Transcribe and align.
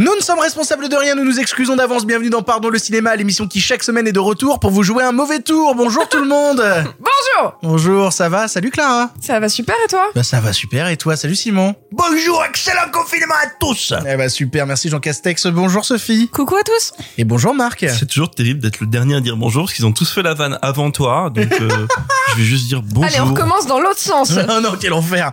Nous 0.00 0.16
ne 0.16 0.22
sommes 0.22 0.38
responsables 0.38 0.88
de 0.88 0.96
rien, 0.96 1.14
nous 1.14 1.26
nous 1.26 1.40
excusons 1.40 1.76
d'avance. 1.76 2.06
Bienvenue 2.06 2.30
dans 2.30 2.40
Pardon 2.40 2.70
le 2.70 2.78
cinéma, 2.78 3.14
l'émission 3.16 3.46
qui 3.46 3.60
chaque 3.60 3.82
semaine 3.82 4.08
est 4.08 4.12
de 4.12 4.18
retour 4.18 4.58
pour 4.58 4.70
vous 4.70 4.82
jouer 4.82 5.04
un 5.04 5.12
mauvais 5.12 5.40
tour. 5.40 5.74
Bonjour 5.74 6.08
tout 6.08 6.16
le 6.22 6.26
monde. 6.26 6.56
Bonjour 6.98 7.58
Bonjour, 7.62 8.10
ça 8.10 8.30
va? 8.30 8.48
Salut 8.48 8.70
Clara. 8.70 9.10
Ça 9.20 9.38
va 9.40 9.50
super 9.50 9.74
et 9.84 9.88
toi? 9.88 10.06
Bah 10.14 10.22
ça 10.22 10.40
va 10.40 10.54
super 10.54 10.88
et 10.88 10.96
toi? 10.96 11.16
Salut 11.16 11.34
Simon. 11.34 11.74
Bonjour, 11.92 12.42
excellent 12.48 12.90
confinement 12.90 13.34
à 13.44 13.48
tous 13.60 13.92
Eh 14.08 14.16
bah 14.16 14.30
super, 14.30 14.66
merci 14.66 14.88
Jean 14.88 15.00
Castex. 15.00 15.48
Bonjour 15.48 15.84
Sophie. 15.84 16.30
Coucou 16.32 16.56
à 16.56 16.62
tous 16.62 16.92
Et 17.18 17.24
bonjour 17.24 17.52
Marc. 17.54 17.84
C'est 17.86 18.06
toujours 18.06 18.30
terrible 18.30 18.60
d'être 18.60 18.80
le 18.80 18.86
dernier 18.86 19.16
à 19.16 19.20
dire 19.20 19.36
bonjour 19.36 19.64
parce 19.64 19.74
qu'ils 19.74 19.84
ont 19.84 19.92
tous 19.92 20.10
fait 20.10 20.22
la 20.22 20.32
vanne 20.32 20.58
avant 20.62 20.90
toi. 20.90 21.28
Donc 21.28 21.52
euh, 21.60 21.68
je 22.30 22.36
vais 22.38 22.44
juste 22.44 22.68
dire 22.68 22.80
bonjour. 22.80 23.04
Allez, 23.04 23.20
on 23.20 23.34
recommence 23.34 23.66
dans 23.66 23.78
l'autre 23.80 24.00
sens 24.00 24.30
Non 24.48 24.62
non, 24.62 24.72
quel 24.80 24.94
enfer. 24.94 25.30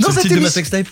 Dans 0.00 0.08
C'est 0.08 0.08
le 0.08 0.12
cette 0.14 0.22
titre 0.22 0.34
de 0.34 0.40
ma 0.40 0.50
sextape. 0.50 0.88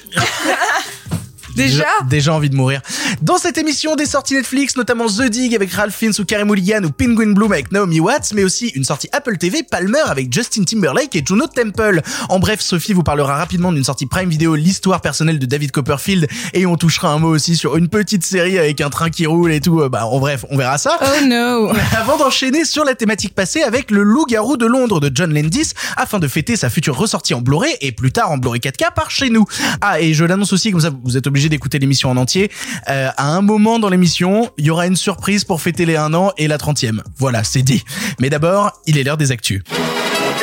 Déjà 1.56 1.86
Déjà 2.08 2.32
envie 2.34 2.50
de 2.50 2.56
mourir. 2.56 2.80
Dans 3.22 3.38
cette 3.38 3.58
émission, 3.58 3.96
des 3.96 4.06
sorties 4.06 4.34
Netflix, 4.34 4.76
notamment 4.76 5.06
The 5.06 5.22
Dig 5.30 5.54
avec 5.54 5.72
Ralph 5.72 5.94
Fiennes 5.94 6.12
ou 6.18 6.24
Carey 6.24 6.44
Mulligan 6.44 6.84
ou 6.84 6.90
Penguin 6.90 7.32
Bloom 7.32 7.52
avec 7.52 7.72
Naomi 7.72 8.00
Watts, 8.00 8.32
mais 8.34 8.44
aussi 8.44 8.68
une 8.68 8.84
sortie 8.84 9.08
Apple 9.12 9.38
TV 9.38 9.62
Palmer 9.62 10.02
avec 10.06 10.32
Justin 10.32 10.64
Timberlake 10.64 11.14
et 11.16 11.22
Juno 11.26 11.46
Temple. 11.46 12.02
En 12.28 12.38
bref, 12.38 12.60
Sophie 12.60 12.92
vous 12.92 13.02
parlera 13.02 13.36
rapidement 13.36 13.72
d'une 13.72 13.84
sortie 13.84 14.06
Prime 14.06 14.28
Video, 14.28 14.54
l'histoire 14.54 15.00
personnelle 15.00 15.38
de 15.38 15.46
David 15.46 15.72
Copperfield, 15.72 16.28
et 16.52 16.66
on 16.66 16.76
touchera 16.76 17.10
un 17.10 17.18
mot 17.18 17.28
aussi 17.28 17.56
sur 17.56 17.76
une 17.76 17.88
petite 17.88 18.24
série 18.24 18.58
avec 18.58 18.80
un 18.80 18.90
train 18.90 19.10
qui 19.10 19.26
roule 19.26 19.52
et 19.52 19.60
tout. 19.60 19.80
Euh, 19.80 19.88
Bah, 19.88 20.06
en 20.06 20.18
bref, 20.18 20.44
on 20.50 20.56
verra 20.56 20.78
ça. 20.78 20.98
Oh 21.00 21.24
no 21.26 21.72
Avant 21.96 22.16
d'enchaîner 22.18 22.64
sur 22.64 22.84
la 22.84 22.94
thématique 22.94 23.34
passée 23.34 23.62
avec 23.62 23.90
le 23.90 24.02
loup-garou 24.02 24.56
de 24.56 24.66
Londres 24.66 25.00
de 25.00 25.10
John 25.14 25.32
Landis 25.32 25.70
afin 25.96 26.18
de 26.18 26.28
fêter 26.28 26.56
sa 26.56 26.68
future 26.70 26.96
ressortie 26.96 27.34
en 27.34 27.40
Blu-ray 27.40 27.74
et 27.80 27.92
plus 27.92 28.12
tard 28.12 28.30
en 28.30 28.36
Blu-ray 28.38 28.60
4K 28.60 28.92
par 28.94 29.10
chez 29.10 29.30
nous. 29.30 29.44
Ah 29.80 30.00
et 30.00 30.12
je 30.14 30.24
l'annonce 30.24 30.52
aussi 30.52 30.70
comme 30.70 30.80
ça 30.80 30.90
vous 31.04 31.16
êtes 31.16 31.26
obligé 31.26 31.45
d'écouter 31.48 31.78
l'émission 31.78 32.10
en 32.10 32.16
entier. 32.16 32.50
Euh, 32.88 33.08
à 33.16 33.28
un 33.28 33.42
moment 33.42 33.78
dans 33.78 33.88
l'émission, 33.88 34.50
il 34.56 34.66
y 34.66 34.70
aura 34.70 34.86
une 34.86 34.96
surprise 34.96 35.44
pour 35.44 35.60
fêter 35.60 35.86
les 35.86 35.96
1 35.96 36.14
an 36.14 36.32
et 36.36 36.48
la 36.48 36.58
30e. 36.58 37.00
Voilà, 37.18 37.44
c'est 37.44 37.62
dit. 37.62 37.84
Mais 38.20 38.30
d'abord, 38.30 38.72
il 38.86 38.98
est 38.98 39.04
l'heure 39.04 39.16
des 39.16 39.32
actus. 39.32 39.62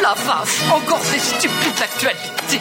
La 0.02 0.14
vache, 0.14 0.60
encore 0.72 1.02
ces 1.04 1.20
stupides 1.20 1.82
actualités. 1.82 2.60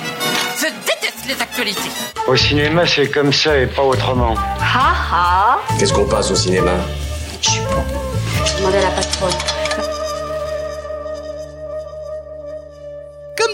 Je 0.59 0.67
déteste 0.67 1.27
les 1.27 1.41
actualités. 1.43 1.91
Au 2.29 2.37
cinéma, 2.37 2.87
c'est 2.87 3.09
comme 3.09 3.33
ça 3.33 3.59
et 3.59 3.67
pas 3.67 3.83
autrement. 3.83 4.35
Ha 4.61 4.95
ha 5.13 5.59
Qu'est-ce 5.79 5.93
qu'on 5.93 6.07
passe 6.07 6.31
au 6.31 6.37
cinéma? 6.37 6.73
Demandez 8.59 8.79
à 8.79 8.83
la 8.83 8.91
patronne. 8.91 9.33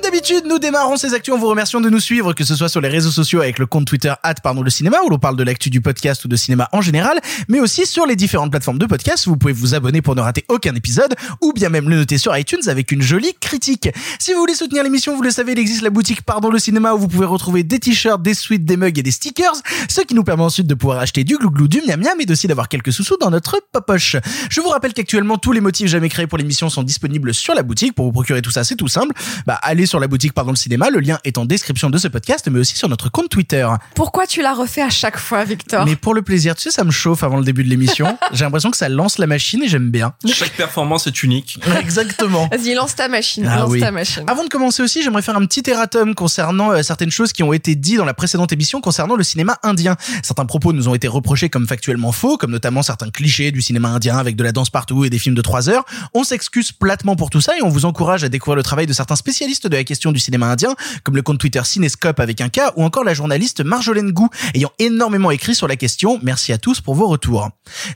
D'habitude, 0.09 0.45
nous 0.47 0.59
démarrons 0.59 0.97
ces 0.97 1.13
actus 1.13 1.35
en 1.35 1.37
vous 1.37 1.49
remerciant 1.49 1.83
de 1.83 1.91
nous 1.91 2.01
suivre, 2.01 2.33
que 2.33 2.43
ce 2.43 2.57
soit 2.57 2.71
sur 2.71 2.81
les 2.81 2.89
réseaux 2.89 3.11
sociaux 3.11 3.43
avec 3.43 3.59
le 3.59 3.67
compte 3.67 3.85
Twitter 3.85 4.15
pardon 4.43 4.63
le 4.63 4.71
cinéma 4.71 4.97
où 5.05 5.11
l'on 5.11 5.19
parle 5.19 5.37
de 5.37 5.43
l'actu 5.43 5.69
du 5.69 5.83
podcast 5.83 6.25
ou 6.25 6.29
de 6.29 6.37
cinéma 6.37 6.67
en 6.73 6.81
général, 6.81 7.21
mais 7.47 7.61
aussi 7.61 7.85
sur 7.85 8.07
les 8.07 8.17
différentes 8.17 8.51
plateformes 8.51 8.79
de 8.79 8.87
podcast. 8.87 9.27
Vous 9.27 9.37
pouvez 9.37 9.53
vous 9.53 9.75
abonner 9.75 10.01
pour 10.01 10.15
ne 10.15 10.23
rater 10.23 10.47
aucun 10.49 10.75
épisode 10.75 11.15
ou 11.43 11.53
bien 11.53 11.69
même 11.69 11.91
le 11.91 11.97
noter 11.97 12.17
sur 12.17 12.35
iTunes 12.35 12.63
avec 12.69 12.91
une 12.91 13.03
jolie 13.03 13.35
critique. 13.39 13.91
Si 14.19 14.33
vous 14.33 14.41
voulez 14.41 14.55
soutenir 14.55 14.83
l'émission, 14.83 15.15
vous 15.15 15.21
le 15.21 15.31
savez, 15.31 15.53
il 15.53 15.59
existe 15.59 15.83
la 15.83 15.91
boutique 15.91 16.23
Pardon 16.23 16.49
le 16.49 16.59
cinéma 16.59 16.95
où 16.95 16.99
vous 16.99 17.09
pouvez 17.09 17.27
retrouver 17.27 17.63
des 17.63 17.79
t-shirts, 17.79 18.23
des 18.23 18.33
suites, 18.33 18.65
des 18.65 18.79
mugs 18.79 18.99
et 18.99 19.03
des 19.03 19.11
stickers, 19.11 19.61
ce 19.91 20.01
qui 20.01 20.15
nous 20.15 20.25
permet 20.25 20.45
ensuite 20.45 20.67
de 20.67 20.75
pouvoir 20.75 21.01
acheter 21.01 21.23
du 21.23 21.37
glouglou, 21.37 21.69
du 21.69 21.83
miam 21.87 22.01
miam 22.01 22.19
et 22.19 22.33
aussi 22.33 22.47
d'avoir 22.47 22.69
quelques 22.71 22.95
sous-sous 22.95 23.19
dans 23.19 23.31
notre 23.31 23.61
poche. 23.87 24.17
Je 24.49 24.63
vous 24.63 24.69
rappelle 24.71 24.95
qu'actuellement 24.95 25.37
tous 25.37 25.53
les 25.53 25.61
motifs 25.61 25.89
jamais 25.89 26.09
créés 26.09 26.27
pour 26.27 26.39
l'émission 26.39 26.71
sont 26.71 26.83
disponibles 26.83 27.35
sur 27.35 27.55
la 27.55 27.63
boutique. 27.63 27.95
Pour 27.95 28.07
vous 28.07 28.13
procurer 28.13 28.41
tout 28.41 28.51
ça, 28.51 28.65
c'est 28.65 28.77
tout 28.77 28.89
simple. 28.89 29.13
Bah, 29.47 29.59
allez 29.61 29.85
sur 29.85 29.98
la 30.01 30.09
boutique 30.09 30.33
Pardon 30.33 30.51
le 30.53 30.57
cinéma, 30.57 30.91
le 30.91 31.01
lien 31.01 31.19
est 31.25 31.39
en 31.39 31.45
description 31.45 31.91
de 31.91 31.99
ce 31.99 32.09
podcast, 32.09 32.49
mais 32.51 32.59
aussi 32.61 32.77
sur 32.77 32.89
notre 32.89 33.11
compte 33.11 33.29
Twitter. 33.29 33.67
Pourquoi 33.95 34.27
tu 34.27 34.43
l'as 34.43 34.55
refait 34.55 34.83
à 34.83 34.91
chaque 34.91 35.19
fois, 35.19 35.45
Victor 35.45 35.85
Mais 35.85 35.97
pour 35.97 36.15
le 36.15 36.23
plaisir, 36.23 36.55
tu 36.55 36.63
sais, 36.63 36.71
ça 36.71 36.85
me 36.85 36.91
chauffe 36.91 37.23
avant 37.23 37.37
le 37.39 37.45
début 37.45 37.65
de 37.65 37.69
l'émission. 37.69 38.19
J'ai 38.33 38.45
l'impression 38.45 38.71
que 38.71 38.77
ça 38.77 38.89
lance 38.89 39.19
la 39.19 39.27
machine 39.27 39.63
et 39.63 39.69
j'aime 39.69 39.91
bien. 39.91 40.13
Chaque 40.27 40.53
performance 40.53 41.07
est 41.07 41.23
unique. 41.23 41.59
Exactement. 41.81 42.49
Vas-y, 42.53 42.75
lance 42.75 42.95
ta 42.95 43.09
machine, 43.09 43.47
Ah 43.51 43.61
lance 43.61 43.71
oui. 43.71 43.81
ta 43.81 43.91
machine. 43.91 44.25
Avant 44.27 44.45
de 44.45 44.49
commencer 44.49 44.83
aussi, 44.83 45.03
j'aimerais 45.03 45.23
faire 45.23 45.37
un 45.37 45.45
petit 45.47 45.69
erratum 45.71 46.15
concernant 46.15 46.73
euh, 46.73 46.83
certaines 46.83 47.11
choses 47.11 47.33
qui 47.33 47.43
ont 47.43 47.53
été 47.53 47.75
dites 47.75 47.97
dans 47.99 48.05
la 48.05 48.15
précédente 48.15 48.53
émission 48.53 48.81
concernant 48.81 49.17
le 49.17 49.25
cinéma 49.25 49.59
indien. 49.63 49.97
Certains 50.23 50.47
propos 50.47 50.73
nous 50.73 50.89
ont 50.89 50.95
été 50.95 51.09
reprochés 51.09 51.49
comme 51.49 51.67
factuellement 51.67 52.13
faux, 52.13 52.37
comme 52.37 52.51
notamment 52.51 52.83
certains 52.83 53.11
clichés 53.11 53.51
du 53.51 53.63
cinéma 53.63 53.89
indien 53.89 54.17
avec 54.19 54.37
de 54.37 54.45
la 54.45 54.53
danse 54.53 54.71
partout 54.71 55.05
et 55.05 55.11
des 55.11 55.19
films 55.19 55.35
de 55.35 55.43
3 55.43 55.69
heures. 55.71 55.85
On 56.15 56.25
s'excuse 56.25 56.73
platement 56.73 57.17
pour 57.17 57.31
tout 57.31 57.41
ça 57.41 57.57
et 57.59 57.63
on 57.63 57.69
vous 57.69 57.85
encourage 57.85 58.25
à 58.25 58.29
découvrir 58.29 58.57
le 58.57 58.63
travail 58.63 58.87
de 58.87 58.93
certains 58.93 59.17
spécialistes 59.17 59.67
de 59.67 59.77
la 59.77 59.85
question 59.89 60.13
du 60.13 60.21
cinéma 60.21 60.47
indien, 60.47 60.77
comme 61.03 61.17
le 61.17 61.23
compte 61.23 61.39
Twitter 61.39 61.63
Cinescope 61.65 62.21
avec 62.21 62.41
un 62.41 62.51
K 62.51 62.61
ou 62.77 62.85
encore 62.85 63.05
la 63.05 63.15
journaliste 63.15 63.65
Marjolaine 63.65 64.13
Gou, 64.13 64.29
ayant 64.55 64.71
énormément 64.79 65.31
écrit 65.31 65.55
sur 65.55 65.67
la 65.67 65.77
question. 65.77 66.21
Merci 66.23 66.53
à 66.53 66.59
tous 66.59 66.81
pour 66.83 66.95
vos 66.95 67.09
retours. 67.09 67.49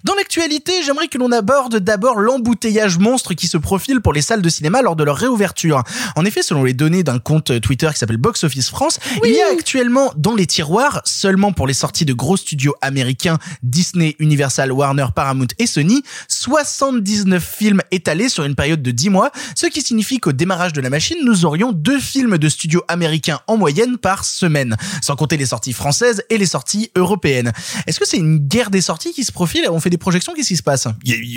Dans 0.05 0.15
l'actualité, 0.15 0.73
j'aimerais 0.85 1.09
que 1.09 1.19
l'on 1.19 1.31
aborde 1.31 1.77
d'abord 1.77 2.19
l'embouteillage 2.19 2.99
monstre 2.99 3.35
qui 3.35 3.47
se 3.47 3.59
profile 3.59 4.01
pour 4.01 4.15
les 4.15 4.23
salles 4.23 4.41
de 4.41 4.49
cinéma 4.49 4.81
lors 4.81 4.97
de 4.97 5.05
leur 5.05 5.17
réouverture. 5.17 5.83
En 6.17 6.25
effet, 6.25 6.43
selon 6.43 6.65
les 6.65 6.73
données 6.73 7.03
d'un 7.03 7.19
compte 7.19 7.61
Twitter 7.61 7.91
qui 7.93 7.99
s'appelle 7.99 8.17
Box 8.17 8.43
Office 8.45 8.71
France, 8.71 8.99
il 9.23 9.33
y 9.33 9.43
a 9.43 9.53
actuellement 9.53 10.13
dans 10.17 10.35
les 10.35 10.47
tiroirs, 10.47 11.03
seulement 11.05 11.53
pour 11.53 11.67
les 11.67 11.75
sorties 11.75 12.07
de 12.07 12.15
gros 12.15 12.39
studios 12.39 12.75
américains, 12.81 13.39
Disney, 13.63 14.17
Universal, 14.19 14.73
Warner, 14.73 15.09
Paramount 15.15 15.49
et 15.59 15.67
Sony, 15.67 16.03
79 16.29 17.43
films 17.45 17.83
étalés 17.91 18.31
sur 18.31 18.45
une 18.45 18.55
période 18.55 18.83
de 18.83 18.91
10 18.91 19.11
mois, 19.11 19.31
ce 19.55 19.67
qui 19.67 19.83
signifie 19.83 20.19
qu'au 20.19 20.33
démarrage 20.33 20.73
de 20.73 20.81
la 20.81 20.89
machine, 20.89 21.19
nous 21.25 21.45
aurions 21.45 21.73
deux 21.83 21.99
films 22.01 22.39
de 22.39 22.49
studios 22.49 22.83
américains 22.89 23.41
en 23.47 23.57
moyenne 23.57 23.99
par 23.99 24.25
semaine, 24.25 24.77
sans 25.01 25.17
compter 25.17 25.37
les 25.37 25.47
sorties 25.47 25.73
françaises 25.73 26.23
et 26.31 26.39
les 26.39 26.47
sorties 26.47 26.91
européennes. 26.97 27.53
Est-ce 27.87 27.99
que 27.99 28.07
c'est 28.07 28.19
une 28.19 28.39
guerre 28.39 28.71
des 28.71 28.81
sorties 28.81 29.13
qui 29.13 29.25
se 29.25 29.33
profile? 29.33 29.67
On 29.71 29.81
fait 29.81 29.91
des 29.91 29.99
projections, 29.99 30.33
qu'est-ce 30.35 30.49
qui 30.49 30.57
se 30.57 30.63
passe? 30.63 30.87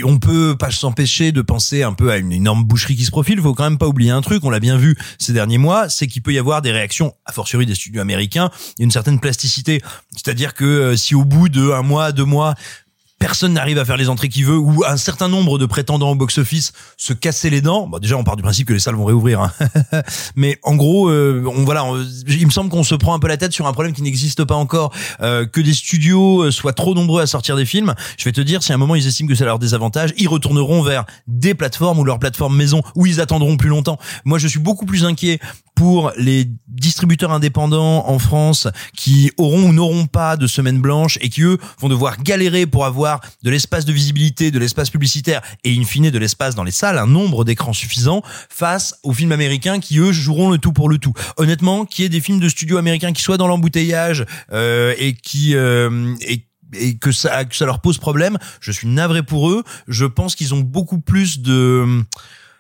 On 0.06 0.20
peut 0.20 0.56
pas 0.58 0.72
s'empêcher 0.72 1.32
de 1.32 1.42
penser 1.42 1.84
un 1.84 1.94
peu 1.94 2.12
à 2.12 2.18
une 2.18 2.32
énorme 2.32 2.64
boucherie 2.64 2.96
qui 2.96 3.06
se 3.06 3.12
profile. 3.12 3.42
Faut 3.42 3.54
quand 3.54 3.64
même 3.64 3.78
pas 3.78 3.88
oublier 3.88 4.12
un 4.12 4.22
truc. 4.22 4.44
On 4.44 4.50
l'a 4.50 4.60
bien 4.60 4.78
vu 4.78 4.98
ces 5.18 5.34
derniers 5.34 5.58
mois, 5.58 5.90
c'est 5.90 6.08
qu'il 6.08 6.22
peut 6.22 6.34
y 6.34 6.40
avoir 6.40 6.62
des 6.62 6.72
réactions, 6.72 7.14
a 7.26 7.32
fortiori 7.32 7.66
des 7.66 7.76
studios 7.76 8.02
américains, 8.02 8.52
une 8.80 8.92
certaine 8.92 9.20
plasticité. 9.20 9.82
C'est-à-dire 10.12 10.54
que 10.54 10.66
euh, 10.66 10.96
si 10.96 11.16
au 11.16 11.26
bout 11.26 11.50
de 11.50 11.72
un 11.72 11.82
mois, 11.82 12.12
deux 12.12 12.26
mois, 12.26 12.56
personne 13.20 13.54
n'arrive 13.54 13.78
à 13.80 13.86
faire 13.86 13.98
les 13.98 14.10
entrées 14.10 14.30
qu'il 14.30 14.46
veut 14.46 14.58
ou 14.58 14.84
un 14.86 14.98
certain 14.98 15.28
nombre 15.28 15.58
de 15.58 15.66
prétendants 15.66 16.12
au 16.12 16.16
box-office 16.16 16.74
se 16.98 17.14
casser 17.14 17.50
les 17.50 17.62
dents. 17.62 17.88
Bon, 17.88 18.00
déjà, 18.00 18.18
on 18.18 18.24
part 18.24 18.36
du 18.36 18.44
principe 18.44 18.68
que 18.68 18.74
les 18.74 18.80
salles 18.80 18.96
vont 18.96 19.06
réouvrir. 19.06 19.42
hein. 19.42 19.52
Mais 20.36 20.60
en 20.64 20.76
gros, 20.76 21.10
euh, 21.10 21.44
on 21.48 21.64
voilà, 21.64 21.86
il 22.28 22.46
me 22.46 22.52
semble 22.52 22.70
qu'on 22.70 22.84
se 22.84 22.96
prend 22.96 23.14
un 23.14 23.20
peu 23.20 23.28
la 23.28 23.38
tête 23.38 23.54
sur 23.54 23.68
un 23.68 23.74
problème 23.74 23.94
qui 23.94 24.02
n'existe 24.02 24.44
pas 24.44 24.56
encore, 24.56 24.92
euh, 25.22 25.46
que 25.46 25.62
des 25.62 25.74
studios 25.74 26.44
euh, 26.44 26.52
soient 26.52 26.74
trop 26.74 26.94
nombreux 26.94 27.22
à 27.22 27.28
sortir 27.28 27.56
des 27.56 27.66
films. 27.66 27.96
Je 28.18 28.26
vais 28.26 28.32
te 28.32 28.42
dire, 28.42 28.62
si 28.64 28.72
à 28.72 28.76
un 28.76 28.78
moment 28.78 28.96
ils 28.96 29.08
estiment 29.08 29.30
que 29.30 29.36
c'est 29.36 29.46
leur 29.46 29.60
désavantage, 29.60 30.14
ils 30.18 30.28
retourneront 30.28 30.84
vers 30.84 31.06
des 31.28 31.54
plateformes 31.54 32.00
ou 32.00 32.04
leur 32.04 32.20
plateforme 32.20 32.56
maison 32.56 32.82
où 32.96 33.06
ils 33.06 33.22
attendront 33.22 33.58
plus 33.58 33.70
longtemps. 33.70 33.98
Moi, 34.26 34.40
je 34.40 34.48
suis 34.48 34.60
beaucoup 34.60 34.86
plus 34.86 35.06
inquiet 35.06 35.40
pour 35.76 36.12
les 36.18 36.48
distributeurs 36.68 37.32
indépendants 37.32 38.08
en 38.08 38.18
France 38.18 38.68
qui 38.96 39.32
auront 39.38 39.64
ou 39.64 39.74
n'auront 39.74 40.08
pas 40.08 40.38
de 40.38 40.48
semaine 40.48 40.80
blanche 40.80 41.18
et 41.22 41.30
qui 41.30 41.42
eux 41.42 41.58
vont 41.80 41.90
devoir 41.90 42.22
galérer 42.22 42.66
pour 42.66 42.86
avoir 42.86 43.05
de 43.44 43.50
l'espace 43.50 43.86
de 43.86 43.94
visibilité, 43.94 44.52
de 44.52 44.60
l'espace 44.60 44.90
publicitaire 44.90 45.42
et 45.64 45.76
in 45.76 45.84
fine 45.84 46.10
de 46.10 46.18
l'espace 46.18 46.56
dans 46.56 46.64
les 46.64 46.72
salles, 46.72 46.98
un 46.98 47.08
nombre 47.08 47.44
d'écrans 47.44 47.74
suffisant 47.74 48.22
face 48.50 48.96
aux 49.04 49.14
films 49.14 49.32
américains 49.32 49.80
qui 49.80 50.00
eux 50.00 50.12
joueront 50.12 50.52
le 50.52 50.58
tout 50.58 50.74
pour 50.74 50.90
le 50.90 50.98
tout. 50.98 51.14
Honnêtement, 51.38 51.86
qu'il 51.86 52.04
y 52.04 52.06
ait 52.06 52.10
des 52.10 52.22
films 52.22 52.40
de 52.40 52.50
studio 52.50 52.78
américains 52.78 53.14
qui 53.14 53.22
soient 53.22 53.38
dans 53.38 53.48
l'embouteillage 53.48 54.26
euh, 54.52 54.94
et 54.98 55.14
qui 55.14 55.56
euh, 55.56 56.16
et 56.74 56.98
que 56.98 57.12
ça, 57.12 57.46
que 57.46 57.56
ça 57.56 57.66
leur 57.66 57.80
pose 57.80 57.98
problème, 57.98 58.38
je 58.60 58.72
suis 58.72 58.88
navré 58.88 59.24
pour 59.24 59.50
eux. 59.50 59.64
Je 59.88 60.06
pense 60.06 60.36
qu'ils 60.36 60.54
ont 60.54 60.60
beaucoup 60.60 61.00
plus 61.00 61.40
de 61.40 62.04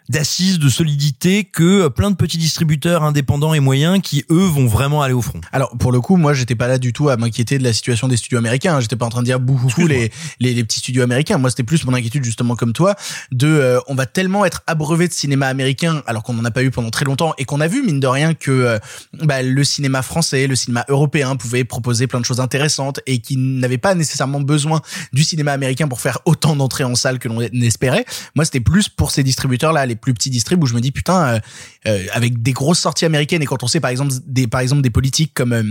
d'assises, 0.09 0.59
de 0.59 0.69
solidité 0.69 1.43
que 1.43 1.87
plein 1.87 2.11
de 2.11 2.15
petits 2.15 2.37
distributeurs 2.37 3.03
indépendants 3.03 3.53
et 3.53 3.59
moyens 3.59 3.99
qui 4.01 4.25
eux 4.29 4.45
vont 4.45 4.67
vraiment 4.67 5.01
aller 5.01 5.13
au 5.13 5.21
front. 5.21 5.41
Alors 5.51 5.75
pour 5.77 5.91
le 5.91 6.01
coup, 6.01 6.15
moi 6.15 6.33
j'étais 6.33 6.55
pas 6.55 6.67
là 6.67 6.77
du 6.77 6.93
tout 6.93 7.09
à 7.09 7.17
m'inquiéter 7.17 7.57
de 7.57 7.63
la 7.63 7.73
situation 7.73 8.07
des 8.07 8.17
studios 8.17 8.37
américains. 8.37 8.79
J'étais 8.79 8.95
pas 8.95 9.05
en 9.05 9.09
train 9.09 9.21
de 9.21 9.25
dire 9.25 9.39
bouhou 9.39 9.87
les, 9.87 10.11
les 10.39 10.53
les 10.53 10.63
petits 10.63 10.79
studios 10.79 11.03
américains. 11.03 11.37
Moi 11.37 11.49
c'était 11.49 11.63
plus 11.63 11.85
mon 11.85 11.93
inquiétude 11.93 12.23
justement 12.23 12.55
comme 12.55 12.73
toi 12.73 12.95
de 13.31 13.47
euh, 13.47 13.79
on 13.87 13.95
va 13.95 14.05
tellement 14.05 14.45
être 14.45 14.61
abreuvé 14.67 15.07
de 15.07 15.13
cinéma 15.13 15.47
américain 15.47 16.03
alors 16.07 16.23
qu'on 16.23 16.37
en 16.37 16.45
a 16.45 16.51
pas 16.51 16.63
eu 16.63 16.71
pendant 16.71 16.89
très 16.89 17.05
longtemps 17.05 17.33
et 17.37 17.45
qu'on 17.45 17.61
a 17.61 17.67
vu 17.67 17.83
mine 17.83 17.99
de 17.99 18.07
rien 18.07 18.33
que 18.33 18.51
euh, 18.51 18.79
bah, 19.13 19.41
le 19.41 19.63
cinéma 19.63 20.01
français, 20.01 20.47
le 20.47 20.55
cinéma 20.55 20.85
européen 20.87 21.35
pouvait 21.35 21.63
proposer 21.63 22.07
plein 22.07 22.19
de 22.19 22.25
choses 22.25 22.39
intéressantes 22.39 22.99
et 23.05 23.19
qui 23.19 23.37
n'avaient 23.37 23.77
pas 23.77 23.95
nécessairement 23.95 24.41
besoin 24.41 24.81
du 25.13 25.23
cinéma 25.23 25.51
américain 25.51 25.87
pour 25.87 25.99
faire 25.99 26.19
autant 26.25 26.55
d'entrées 26.55 26.83
en 26.83 26.95
salle 26.95 27.19
que 27.19 27.27
l'on 27.27 27.41
espérait. 27.41 28.05
Moi 28.35 28.45
c'était 28.45 28.59
plus 28.59 28.89
pour 28.89 29.11
ces 29.11 29.23
distributeurs 29.23 29.73
là, 29.73 29.85
les 29.85 29.94
plus 29.95 30.13
petits 30.13 30.29
distribs 30.29 30.61
où 30.63 30.65
je 30.65 30.73
me 30.73 30.81
dis 30.81 30.91
putain 30.91 31.35
euh, 31.35 31.39
euh, 31.87 32.05
avec 32.13 32.41
des 32.41 32.53
grosses 32.53 32.79
sorties 32.79 33.05
américaines 33.05 33.41
et 33.41 33.45
quand 33.45 33.63
on 33.63 33.67
sait 33.67 33.79
par 33.79 33.91
exemple 33.91 34.13
des 34.25 34.47
par 34.47 34.61
exemple 34.61 34.81
des 34.81 34.89
politiques 34.89 35.33
comme 35.33 35.53
euh, 35.53 35.63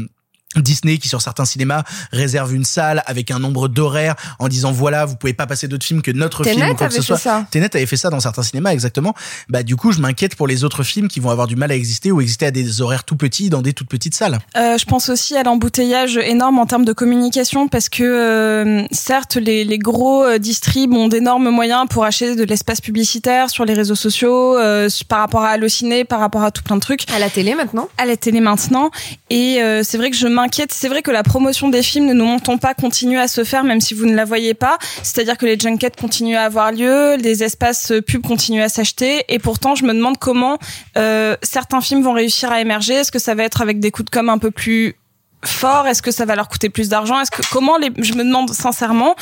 Disney 0.62 0.98
qui 0.98 1.08
sur 1.08 1.20
certains 1.22 1.44
cinémas 1.44 1.82
réserve 2.12 2.54
une 2.54 2.64
salle 2.64 3.02
avec 3.06 3.30
un 3.30 3.38
nombre 3.38 3.68
d'horaires 3.68 4.14
en 4.38 4.48
disant 4.48 4.72
voilà 4.72 5.04
vous 5.04 5.16
pouvez 5.16 5.34
pas 5.34 5.46
passer 5.46 5.68
d'autres 5.68 5.84
films 5.84 6.02
que 6.02 6.10
notre 6.10 6.44
film 6.44 6.62
ou 6.62 6.66
quoi 6.66 6.74
que 6.74 6.84
avait 6.84 6.94
ce 6.94 7.00
fait 7.00 7.06
soit. 7.06 7.18
ça. 7.18 7.46
Tenet 7.50 7.74
avait 7.74 7.86
fait 7.86 7.96
ça 7.96 8.10
dans 8.10 8.20
certains 8.20 8.42
cinémas 8.42 8.70
exactement. 8.72 9.14
Bah 9.48 9.62
du 9.62 9.76
coup 9.76 9.92
je 9.92 10.00
m'inquiète 10.00 10.36
pour 10.36 10.46
les 10.46 10.64
autres 10.64 10.82
films 10.82 11.08
qui 11.08 11.20
vont 11.20 11.30
avoir 11.30 11.46
du 11.46 11.56
mal 11.56 11.70
à 11.70 11.74
exister 11.74 12.12
ou 12.12 12.20
exister 12.20 12.46
à 12.46 12.50
des 12.50 12.80
horaires 12.80 13.04
tout 13.04 13.16
petits 13.16 13.50
dans 13.50 13.62
des 13.62 13.72
toutes 13.72 13.88
petites 13.88 14.14
salles. 14.14 14.38
Euh, 14.56 14.78
je 14.78 14.84
pense 14.84 15.08
aussi 15.08 15.36
à 15.36 15.42
l'embouteillage 15.42 16.16
énorme 16.16 16.58
en 16.58 16.66
termes 16.66 16.84
de 16.84 16.92
communication 16.92 17.68
parce 17.68 17.88
que 17.88 18.02
euh, 18.02 18.84
certes 18.92 19.36
les, 19.36 19.64
les 19.64 19.78
gros 19.78 20.24
euh, 20.24 20.38
distribs 20.38 20.92
ont 20.92 21.08
d'énormes 21.08 21.50
moyens 21.50 21.86
pour 21.88 22.04
acheter 22.04 22.36
de 22.36 22.44
l'espace 22.44 22.80
publicitaire 22.80 23.50
sur 23.50 23.64
les 23.64 23.74
réseaux 23.74 23.94
sociaux 23.94 24.56
euh, 24.58 24.88
par 25.08 25.20
rapport 25.20 25.42
à 25.42 25.48
Allociné, 25.48 26.04
par 26.04 26.20
rapport 26.20 26.42
à 26.42 26.50
tout 26.50 26.62
plein 26.62 26.76
de 26.76 26.80
trucs. 26.80 27.10
À 27.12 27.18
la 27.18 27.30
télé 27.30 27.54
maintenant? 27.54 27.88
À 27.98 28.06
la 28.06 28.16
télé 28.16 28.40
maintenant. 28.40 28.90
Et 29.30 29.62
euh, 29.62 29.82
c'est 29.84 29.96
vrai 29.98 30.10
que 30.10 30.16
je 30.16 30.26
m'inquiète. 30.44 30.72
C'est 30.72 30.88
vrai 30.88 31.00
que 31.00 31.10
la 31.10 31.22
promotion 31.22 31.70
des 31.70 31.82
films, 31.82 32.06
ne 32.06 32.12
nous 32.12 32.26
montons 32.26 32.58
pas, 32.58 32.74
continue 32.74 33.18
à 33.18 33.28
se 33.28 33.44
faire 33.44 33.64
même 33.64 33.80
si 33.80 33.94
vous 33.94 34.04
ne 34.04 34.14
la 34.14 34.26
voyez 34.26 34.52
pas. 34.52 34.76
C'est-à-dire 35.02 35.38
que 35.38 35.46
les 35.46 35.58
junkets 35.58 35.96
continuent 35.98 36.36
à 36.36 36.42
avoir 36.42 36.70
lieu, 36.70 37.16
les 37.16 37.42
espaces 37.42 37.92
pubs 38.06 38.22
continuent 38.22 38.62
à 38.62 38.68
s'acheter. 38.68 39.24
Et 39.28 39.38
pourtant, 39.38 39.74
je 39.74 39.84
me 39.84 39.94
demande 39.94 40.18
comment 40.18 40.58
euh, 40.98 41.36
certains 41.42 41.80
films 41.80 42.02
vont 42.02 42.12
réussir 42.12 42.52
à 42.52 42.60
émerger. 42.60 42.94
Est-ce 42.94 43.12
que 43.12 43.18
ça 43.18 43.34
va 43.34 43.44
être 43.44 43.62
avec 43.62 43.80
des 43.80 43.90
coups 43.90 44.10
de 44.10 44.10
com 44.10 44.28
un 44.28 44.38
peu 44.38 44.50
plus 44.50 44.96
forts? 45.44 45.86
Est-ce 45.86 46.02
que 46.02 46.10
ça 46.10 46.26
va 46.26 46.36
leur 46.36 46.48
coûter 46.48 46.68
plus 46.68 46.90
d'argent? 46.90 47.18
Est-ce 47.20 47.30
que 47.30 47.42
comment 47.50 47.78
les 47.78 47.90
Je 47.96 48.12
me 48.12 48.24
demande 48.24 48.52
sincèrement 48.52 49.14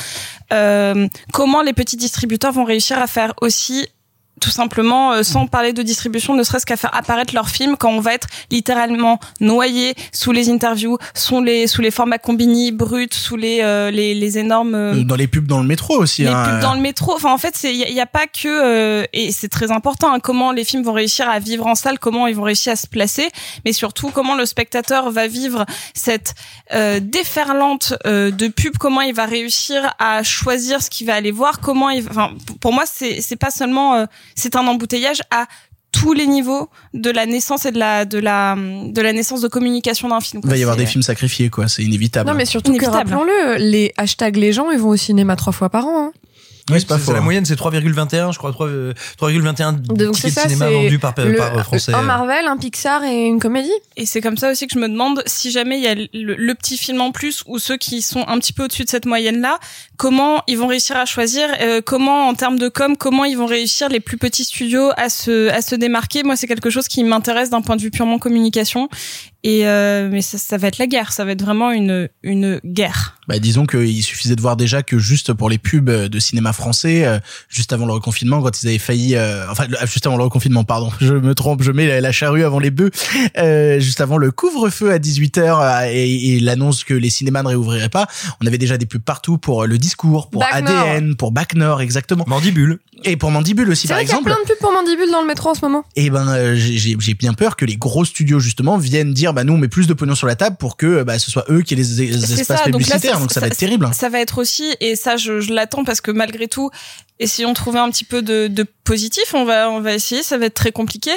euh, 0.51 1.07
comment 1.31 1.61
les 1.61 1.73
petits 1.73 1.97
distributeurs 1.97 2.51
vont 2.51 2.65
réussir 2.65 2.99
à 2.99 3.07
faire 3.07 3.33
aussi 3.41 3.87
tout 4.43 4.49
simplement 4.51 5.13
euh, 5.13 5.23
sans 5.23 5.47
parler 5.47 5.71
de 5.71 5.81
distribution 5.81 6.35
ne 6.35 6.43
serait-ce 6.43 6.65
qu'à 6.65 6.75
faire 6.75 6.93
apparaître 6.93 7.33
leurs 7.33 7.47
films 7.49 7.77
quand 7.77 7.89
on 7.91 8.01
va 8.01 8.13
être 8.13 8.27
littéralement 8.51 9.19
noyé 9.39 9.95
sous 10.11 10.33
les 10.33 10.49
interviews 10.49 10.97
sous 11.15 11.41
les 11.41 11.65
sous 11.67 11.81
les 11.81 11.91
formats 11.91 12.17
combini 12.17 12.73
bruts 12.73 13.07
sous 13.13 13.37
les 13.37 13.59
euh, 13.61 13.89
les, 13.89 14.13
les 14.13 14.37
énormes 14.37 14.75
euh, 14.75 14.93
Euh, 14.95 15.03
Dans 15.05 15.15
les 15.15 15.27
pubs 15.27 15.47
dans 15.47 15.61
le 15.61 15.67
métro 15.67 15.97
aussi. 15.97 16.23
les 16.23 16.27
hein. 16.27 16.43
pubs 16.45 16.59
dans 16.61 16.73
le 16.73 16.81
métro. 16.81 17.13
Enfin, 17.15 17.31
en 17.31 17.37
fait, 17.37 17.55
c'est 17.55 17.73
il 17.73 17.79
y, 17.99 18.01
a- 18.01 18.05
pas 18.05 18.27
que 18.27 18.47
euh, 18.47 19.05
et 19.13 19.31
c'est 19.31 19.47
très 19.47 19.71
important 19.71 20.13
hein, 20.13 20.19
comment 20.19 20.51
les 20.51 20.65
films 20.65 20.83
vont 20.83 20.91
réussir 20.93 21.29
à 21.29 21.39
vivre 21.39 21.65
en 21.67 21.75
salle, 21.75 21.97
comment 21.99 22.27
ils 22.27 22.35
vont 22.35 22.43
réussir 22.43 22.73
à 22.73 22.75
se 22.75 22.87
placer, 22.87 23.29
mais 23.65 23.71
surtout 23.73 24.09
comment 24.11 24.35
le 24.35 24.45
spectateur 24.45 25.09
va 25.09 25.27
vivre 25.27 25.65
cette 25.93 26.35
euh, 26.73 26.99
déferlante 27.01 27.93
euh, 28.05 28.29
de 28.31 28.47
pubs, 28.49 28.77
comment 28.77 29.01
il 29.01 29.13
va 29.13 29.25
réussir 29.25 29.93
à 29.99 30.21
choisir 30.23 30.81
ce 30.83 30.89
qu'il 30.89 31.07
va 31.07 31.15
aller 31.15 31.31
voir, 31.31 31.59
comment 31.61 31.89
il. 31.89 32.05
Enfin, 32.09 32.31
pour 32.59 32.73
moi, 32.73 32.83
c'est 32.85 33.21
c'est 33.21 33.37
pas 33.37 33.51
seulement 33.51 33.95
euh, 33.95 34.05
c'est 34.35 34.55
un 34.55 34.65
embouteillage 34.67 35.21
à 35.31 35.45
tous 35.91 36.13
les 36.13 36.25
niveaux 36.25 36.69
de 36.95 37.11
la 37.11 37.25
naissance 37.27 37.65
et 37.67 37.71
de 37.71 37.77
la 37.77 38.05
de 38.05 38.17
la 38.17 38.55
de 38.57 39.01
la 39.01 39.13
naissance 39.13 39.41
de 39.41 39.47
communication 39.47 40.09
d'un 40.09 40.21
film. 40.21 40.41
Il 40.43 40.49
va 40.49 40.57
y 40.57 40.61
avoir 40.63 40.75
des 40.77 40.87
films 40.87 41.03
sacrifiés 41.03 41.49
quoi, 41.49 41.67
c'est 41.67 41.83
inévitable. 41.83 42.29
Non, 42.29 42.35
mais 42.35 42.45
surtout 42.45 42.71
que, 42.71 42.77
Inévitable. 42.77 43.13
rappelons-le, 43.13 43.57
les 43.57 43.93
hashtags 43.97 44.35
les 44.37 44.53
gens, 44.53 44.71
ils 44.71 44.79
vont 44.79 44.89
au 44.89 44.97
cinéma 44.97 45.35
trois 45.35 45.53
fois 45.53 45.69
par 45.69 45.85
an. 45.85 46.07
hein. 46.07 46.11
Oui, 46.71 46.77
c'est 46.79 46.87
pas 46.87 46.97
faux. 46.97 47.11
La 47.11 47.17
hein. 47.19 47.21
moyenne, 47.21 47.43
c'est 47.43 47.55
3,21, 47.59 48.31
je 48.31 48.37
crois, 48.37 48.53
3, 48.53 48.67
euh, 48.67 48.93
3,21 49.19 49.73
Donc 49.81 50.15
c'est 50.17 50.29
ça, 50.29 50.43
cinéma 50.43 50.67
c'est 50.69 50.73
vendus 50.73 50.97
par, 50.97 51.13
le- 51.17 51.35
par 51.35 51.61
français. 51.65 51.93
un 51.93 52.01
Marvel, 52.03 52.47
un 52.47 52.55
Pixar 52.55 53.03
et 53.03 53.25
une 53.25 53.39
comédie. 53.41 53.69
Et 53.97 54.05
c'est 54.05 54.21
comme 54.21 54.37
ça 54.37 54.49
aussi 54.49 54.65
que 54.67 54.73
je 54.73 54.79
me 54.79 54.87
demande 54.87 55.21
si 55.25 55.51
jamais 55.51 55.77
il 55.77 55.83
y 55.83 55.87
a 55.87 55.93
le, 55.95 56.07
le 56.13 56.55
petit 56.55 56.77
film 56.77 57.01
en 57.01 57.11
plus 57.11 57.43
ou 57.47 57.59
ceux 57.59 57.75
qui 57.75 58.01
sont 58.01 58.23
un 58.29 58.39
petit 58.39 58.53
peu 58.53 58.63
au-dessus 58.63 58.85
de 58.85 58.89
cette 58.89 59.05
moyenne-là, 59.05 59.59
comment 59.97 60.43
ils 60.47 60.57
vont 60.57 60.67
réussir 60.67 60.97
à 60.97 61.05
choisir, 61.05 61.47
euh, 61.61 61.81
comment 61.81 62.27
en 62.27 62.33
termes 62.33 62.57
de 62.57 62.69
com, 62.69 62.95
comment 62.97 63.25
ils 63.25 63.37
vont 63.37 63.45
réussir 63.45 63.89
les 63.89 63.99
plus 63.99 64.17
petits 64.17 64.43
studios 64.43 64.91
à 64.97 65.09
se 65.09 65.49
à 65.49 65.61
se 65.61 65.75
démarquer. 65.75 66.23
Moi, 66.23 66.35
c'est 66.35 66.47
quelque 66.47 66.69
chose 66.69 66.87
qui 66.87 67.03
m'intéresse 67.03 67.49
d'un 67.49 67.61
point 67.61 67.75
de 67.75 67.81
vue 67.81 67.91
purement 67.91 68.19
communication. 68.19 68.89
Et 69.43 69.67
euh, 69.67 70.09
mais 70.09 70.21
ça, 70.21 70.37
ça 70.37 70.57
va 70.57 70.69
être 70.69 70.77
la 70.77 70.87
guerre, 70.87 71.11
ça 71.11 71.25
va 71.25 71.31
être 71.31 71.43
vraiment 71.43 71.71
une 71.71 72.09
une 72.23 72.59
guerre. 72.63 73.17
Bah, 73.27 73.39
disons 73.39 73.65
qu'il 73.65 74.03
suffisait 74.03 74.35
de 74.35 74.41
voir 74.41 74.57
déjà 74.57 74.83
que 74.83 74.97
juste 74.97 75.33
pour 75.33 75.49
les 75.49 75.57
pubs 75.57 75.89
de 75.89 76.19
cinéma 76.19 76.51
français, 76.51 77.05
euh, 77.05 77.19
juste 77.47 77.71
avant 77.71 77.85
le 77.85 77.93
reconfinement, 77.93 78.41
quand 78.41 78.61
ils 78.61 78.67
avaient 78.67 78.77
failli, 78.77 79.15
euh, 79.15 79.49
enfin 79.49 79.65
juste 79.85 80.05
avant 80.05 80.17
le 80.17 80.23
reconfinement, 80.23 80.65
pardon, 80.65 80.91
je 80.99 81.13
me 81.13 81.33
trompe, 81.33 81.63
je 81.63 81.71
mets 81.71 82.01
la, 82.01 82.11
charrue 82.11 82.43
avant 82.43 82.59
les 82.59 82.71
bœufs, 82.71 82.91
euh, 83.37 83.79
juste 83.79 84.01
avant 84.01 84.17
le 84.17 84.31
couvre-feu 84.31 84.91
à 84.91 84.97
18h 84.97 85.89
et, 85.89 86.35
et 86.35 86.39
l'annonce 86.41 86.83
que 86.83 86.93
les 86.93 87.09
cinémas 87.09 87.43
ne 87.43 87.49
réouvriraient 87.49 87.89
pas, 87.89 88.07
on 88.41 88.47
avait 88.47 88.57
déjà 88.57 88.77
des 88.77 88.85
pubs 88.85 89.01
partout 89.01 89.37
pour 89.37 89.65
le 89.65 89.77
discours, 89.93 90.29
pour 90.29 90.41
Nord. 90.41 90.53
ADN, 90.53 91.15
pour 91.15 91.31
Bac 91.31 91.53
Nord, 91.53 91.81
exactement. 91.81 92.25
Mandibule. 92.27 92.79
Et 93.03 93.17
pour 93.17 93.31
Mandibule 93.31 93.69
aussi, 93.69 93.87
par 93.87 93.97
vrai 93.97 94.05
qu'il 94.05 94.13
y 94.13 94.15
a 94.15 94.19
exemple. 94.19 94.35
plein 94.35 94.43
de 94.43 94.47
pubs 94.47 94.59
pour 94.59 94.71
Mandibule 94.71 95.11
dans 95.11 95.21
le 95.21 95.27
métro 95.27 95.49
en 95.49 95.53
ce 95.53 95.61
moment. 95.61 95.83
Et 95.95 96.09
ben 96.09 96.27
euh, 96.29 96.55
j'ai- 96.55 96.95
bien 97.13 97.33
peur 97.33 97.55
que 97.55 97.65
les 97.65 97.77
gros 97.77 98.05
studios 98.05 98.39
justement 98.39 98.77
viennent 98.77 99.13
dire 99.13 99.33
bah 99.33 99.43
nous 99.43 99.53
on 99.53 99.57
met 99.57 99.67
plus 99.67 99.87
de 99.87 99.93
pognon 99.93 100.15
sur 100.15 100.25
la 100.25 100.35
table 100.35 100.57
pour 100.57 100.77
que 100.77 101.03
bah 101.03 101.19
ce 101.19 101.29
soit 101.29 101.45
eux 101.49 101.61
qui 101.61 101.73
aient 101.73 101.77
les, 101.77 102.01
espaces 102.01 102.45
ça, 102.45 102.55
donc 102.55 102.65
là, 102.65 102.71
publicitaires 102.71 103.19
donc 103.19 103.31
ça, 103.31 103.39
va 103.39 103.47
être 103.47 103.57
terrible. 103.57 103.89
Ça 103.93 104.09
va 104.09 104.19
être 104.19 104.39
aussi, 104.39 104.75
et 104.79 104.95
ça 104.95 105.15
je, 105.15 105.41
je 105.41 105.53
l'attends 105.53 105.83
parce 105.83 106.01
que 106.01 106.11
malgré 106.11 106.47
tout, 106.47 106.71
essayons 107.19 107.49
de 107.49 107.55
trouver 107.55 107.79
un 107.79 107.89
petit 107.89 108.05
peu 108.05 108.21
de, 108.21 108.47
de 108.47 108.65
positif. 108.83 109.33
On 109.33 109.45
va 109.45 109.69
on 109.69 109.79
va 109.81 109.93
essayer, 109.93 110.23
ça 110.23 110.37
va 110.37 110.45
être 110.45 110.53
très 110.55 110.71
compliqué. 110.71 111.11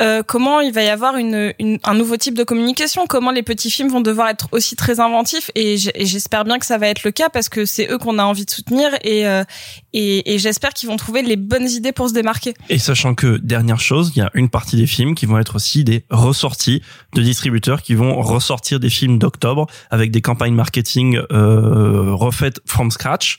Euh, 0.00 0.22
comment 0.26 0.60
il 0.60 0.72
va 0.72 0.82
y 0.82 0.88
avoir 0.88 1.16
une, 1.16 1.52
une- 1.60 1.78
un 1.84 1.94
nouveau 1.94 2.16
type 2.16 2.34
de 2.34 2.42
communication? 2.42 3.06
Comment 3.06 3.30
les 3.30 3.44
petits 3.44 3.70
films 3.70 3.88
vont 3.90 4.00
devoir 4.00 4.28
être 4.28 4.48
aussi 4.50 4.74
très 4.74 4.98
inventifs? 4.98 5.50
Et 5.54 5.76
j'espère 5.76 6.44
bien 6.44 6.58
que 6.58 6.66
ça 6.66 6.78
va 6.78 6.88
être 6.88 7.04
le 7.04 7.12
cas 7.12 7.28
parce 7.28 7.48
que 7.48 7.64
c'est 7.64 7.88
eux 7.90 7.98
qu'on 7.98 8.18
a 8.18 8.24
envie 8.24 8.44
de 8.44 8.50
soutenir 8.50 8.88
et 9.04 9.28
euh, 9.28 9.44
et, 9.92 10.34
et 10.34 10.38
j'espère 10.38 10.72
qu'ils 10.72 10.88
vont 10.88 10.96
trouver 10.96 11.22
les 11.22 11.36
bonnes 11.36 11.68
idées 11.68 11.92
pour 11.92 12.08
se 12.08 12.14
démarquer. 12.14 12.54
Et 12.68 12.78
sachant 12.78 13.14
que, 13.14 13.36
dernière 13.36 13.78
chose, 13.78 14.10
il 14.16 14.18
y 14.20 14.22
a 14.22 14.30
une 14.34 14.48
partie 14.48 14.76
des 14.76 14.86
films 14.86 15.14
qui 15.14 15.26
vont 15.26 15.38
être 15.38 15.54
aussi 15.56 15.84
des 15.84 16.04
ressorties 16.10 16.82
de 17.14 17.22
distributeurs 17.22 17.82
qui 17.82 17.94
vont 17.94 18.20
ressortir 18.20 18.80
des 18.80 18.90
films 18.90 19.18
d'octobre 19.18 19.66
avec 19.90 20.10
des 20.10 20.22
campagnes 20.22 20.54
marketing 20.54 21.18
euh, 21.30 22.12
refaites 22.14 22.60
from 22.66 22.90
scratch 22.90 23.38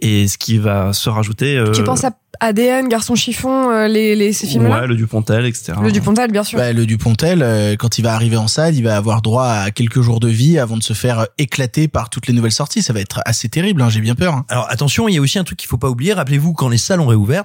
et 0.00 0.28
ce 0.28 0.36
qui 0.36 0.58
va 0.58 0.92
se 0.92 1.08
rajouter... 1.08 1.61
euh, 1.62 1.72
Tu 1.72 1.84
penses 1.84 2.04
à 2.04 2.10
ADN, 2.40 2.88
Garçon 2.88 3.14
Chiffon, 3.14 3.70
euh, 3.70 3.88
les, 3.88 4.16
les, 4.16 4.32
ces 4.32 4.46
films-là 4.46 4.80
Ouais, 4.82 4.86
le 4.86 4.96
Dupontel, 4.96 5.46
etc. 5.46 5.74
Le 5.82 5.92
Dupontel, 5.92 6.30
bien 6.32 6.44
sûr. 6.44 6.58
Bah, 6.58 6.72
le 6.72 6.86
Dupontel, 6.86 7.42
euh, 7.42 7.76
quand 7.76 7.98
il 7.98 8.02
va 8.02 8.14
arriver 8.14 8.36
en 8.36 8.48
salle, 8.48 8.74
il 8.74 8.82
va 8.82 8.96
avoir 8.96 9.22
droit 9.22 9.46
à 9.46 9.70
quelques 9.70 10.00
jours 10.00 10.18
de 10.20 10.28
vie 10.28 10.58
avant 10.58 10.76
de 10.76 10.82
se 10.82 10.92
faire 10.92 11.20
euh, 11.20 11.24
éclater 11.38 11.88
par 11.88 12.10
toutes 12.10 12.26
les 12.26 12.32
nouvelles 12.32 12.52
sorties. 12.52 12.82
Ça 12.82 12.92
va 12.92 13.00
être 13.00 13.20
assez 13.26 13.48
terrible, 13.48 13.82
hein, 13.82 13.88
j'ai 13.90 14.00
bien 14.00 14.14
peur. 14.14 14.34
hein. 14.34 14.44
Alors 14.48 14.66
attention, 14.70 15.08
il 15.08 15.14
y 15.14 15.18
a 15.18 15.20
aussi 15.20 15.38
un 15.38 15.44
truc 15.44 15.58
qu'il 15.58 15.68
faut 15.68 15.78
pas 15.78 15.88
oublier. 15.90 16.12
Rappelez-vous, 16.14 16.52
quand 16.52 16.68
les 16.68 16.78
salles 16.78 17.00
ont 17.00 17.06
réouvert, 17.06 17.44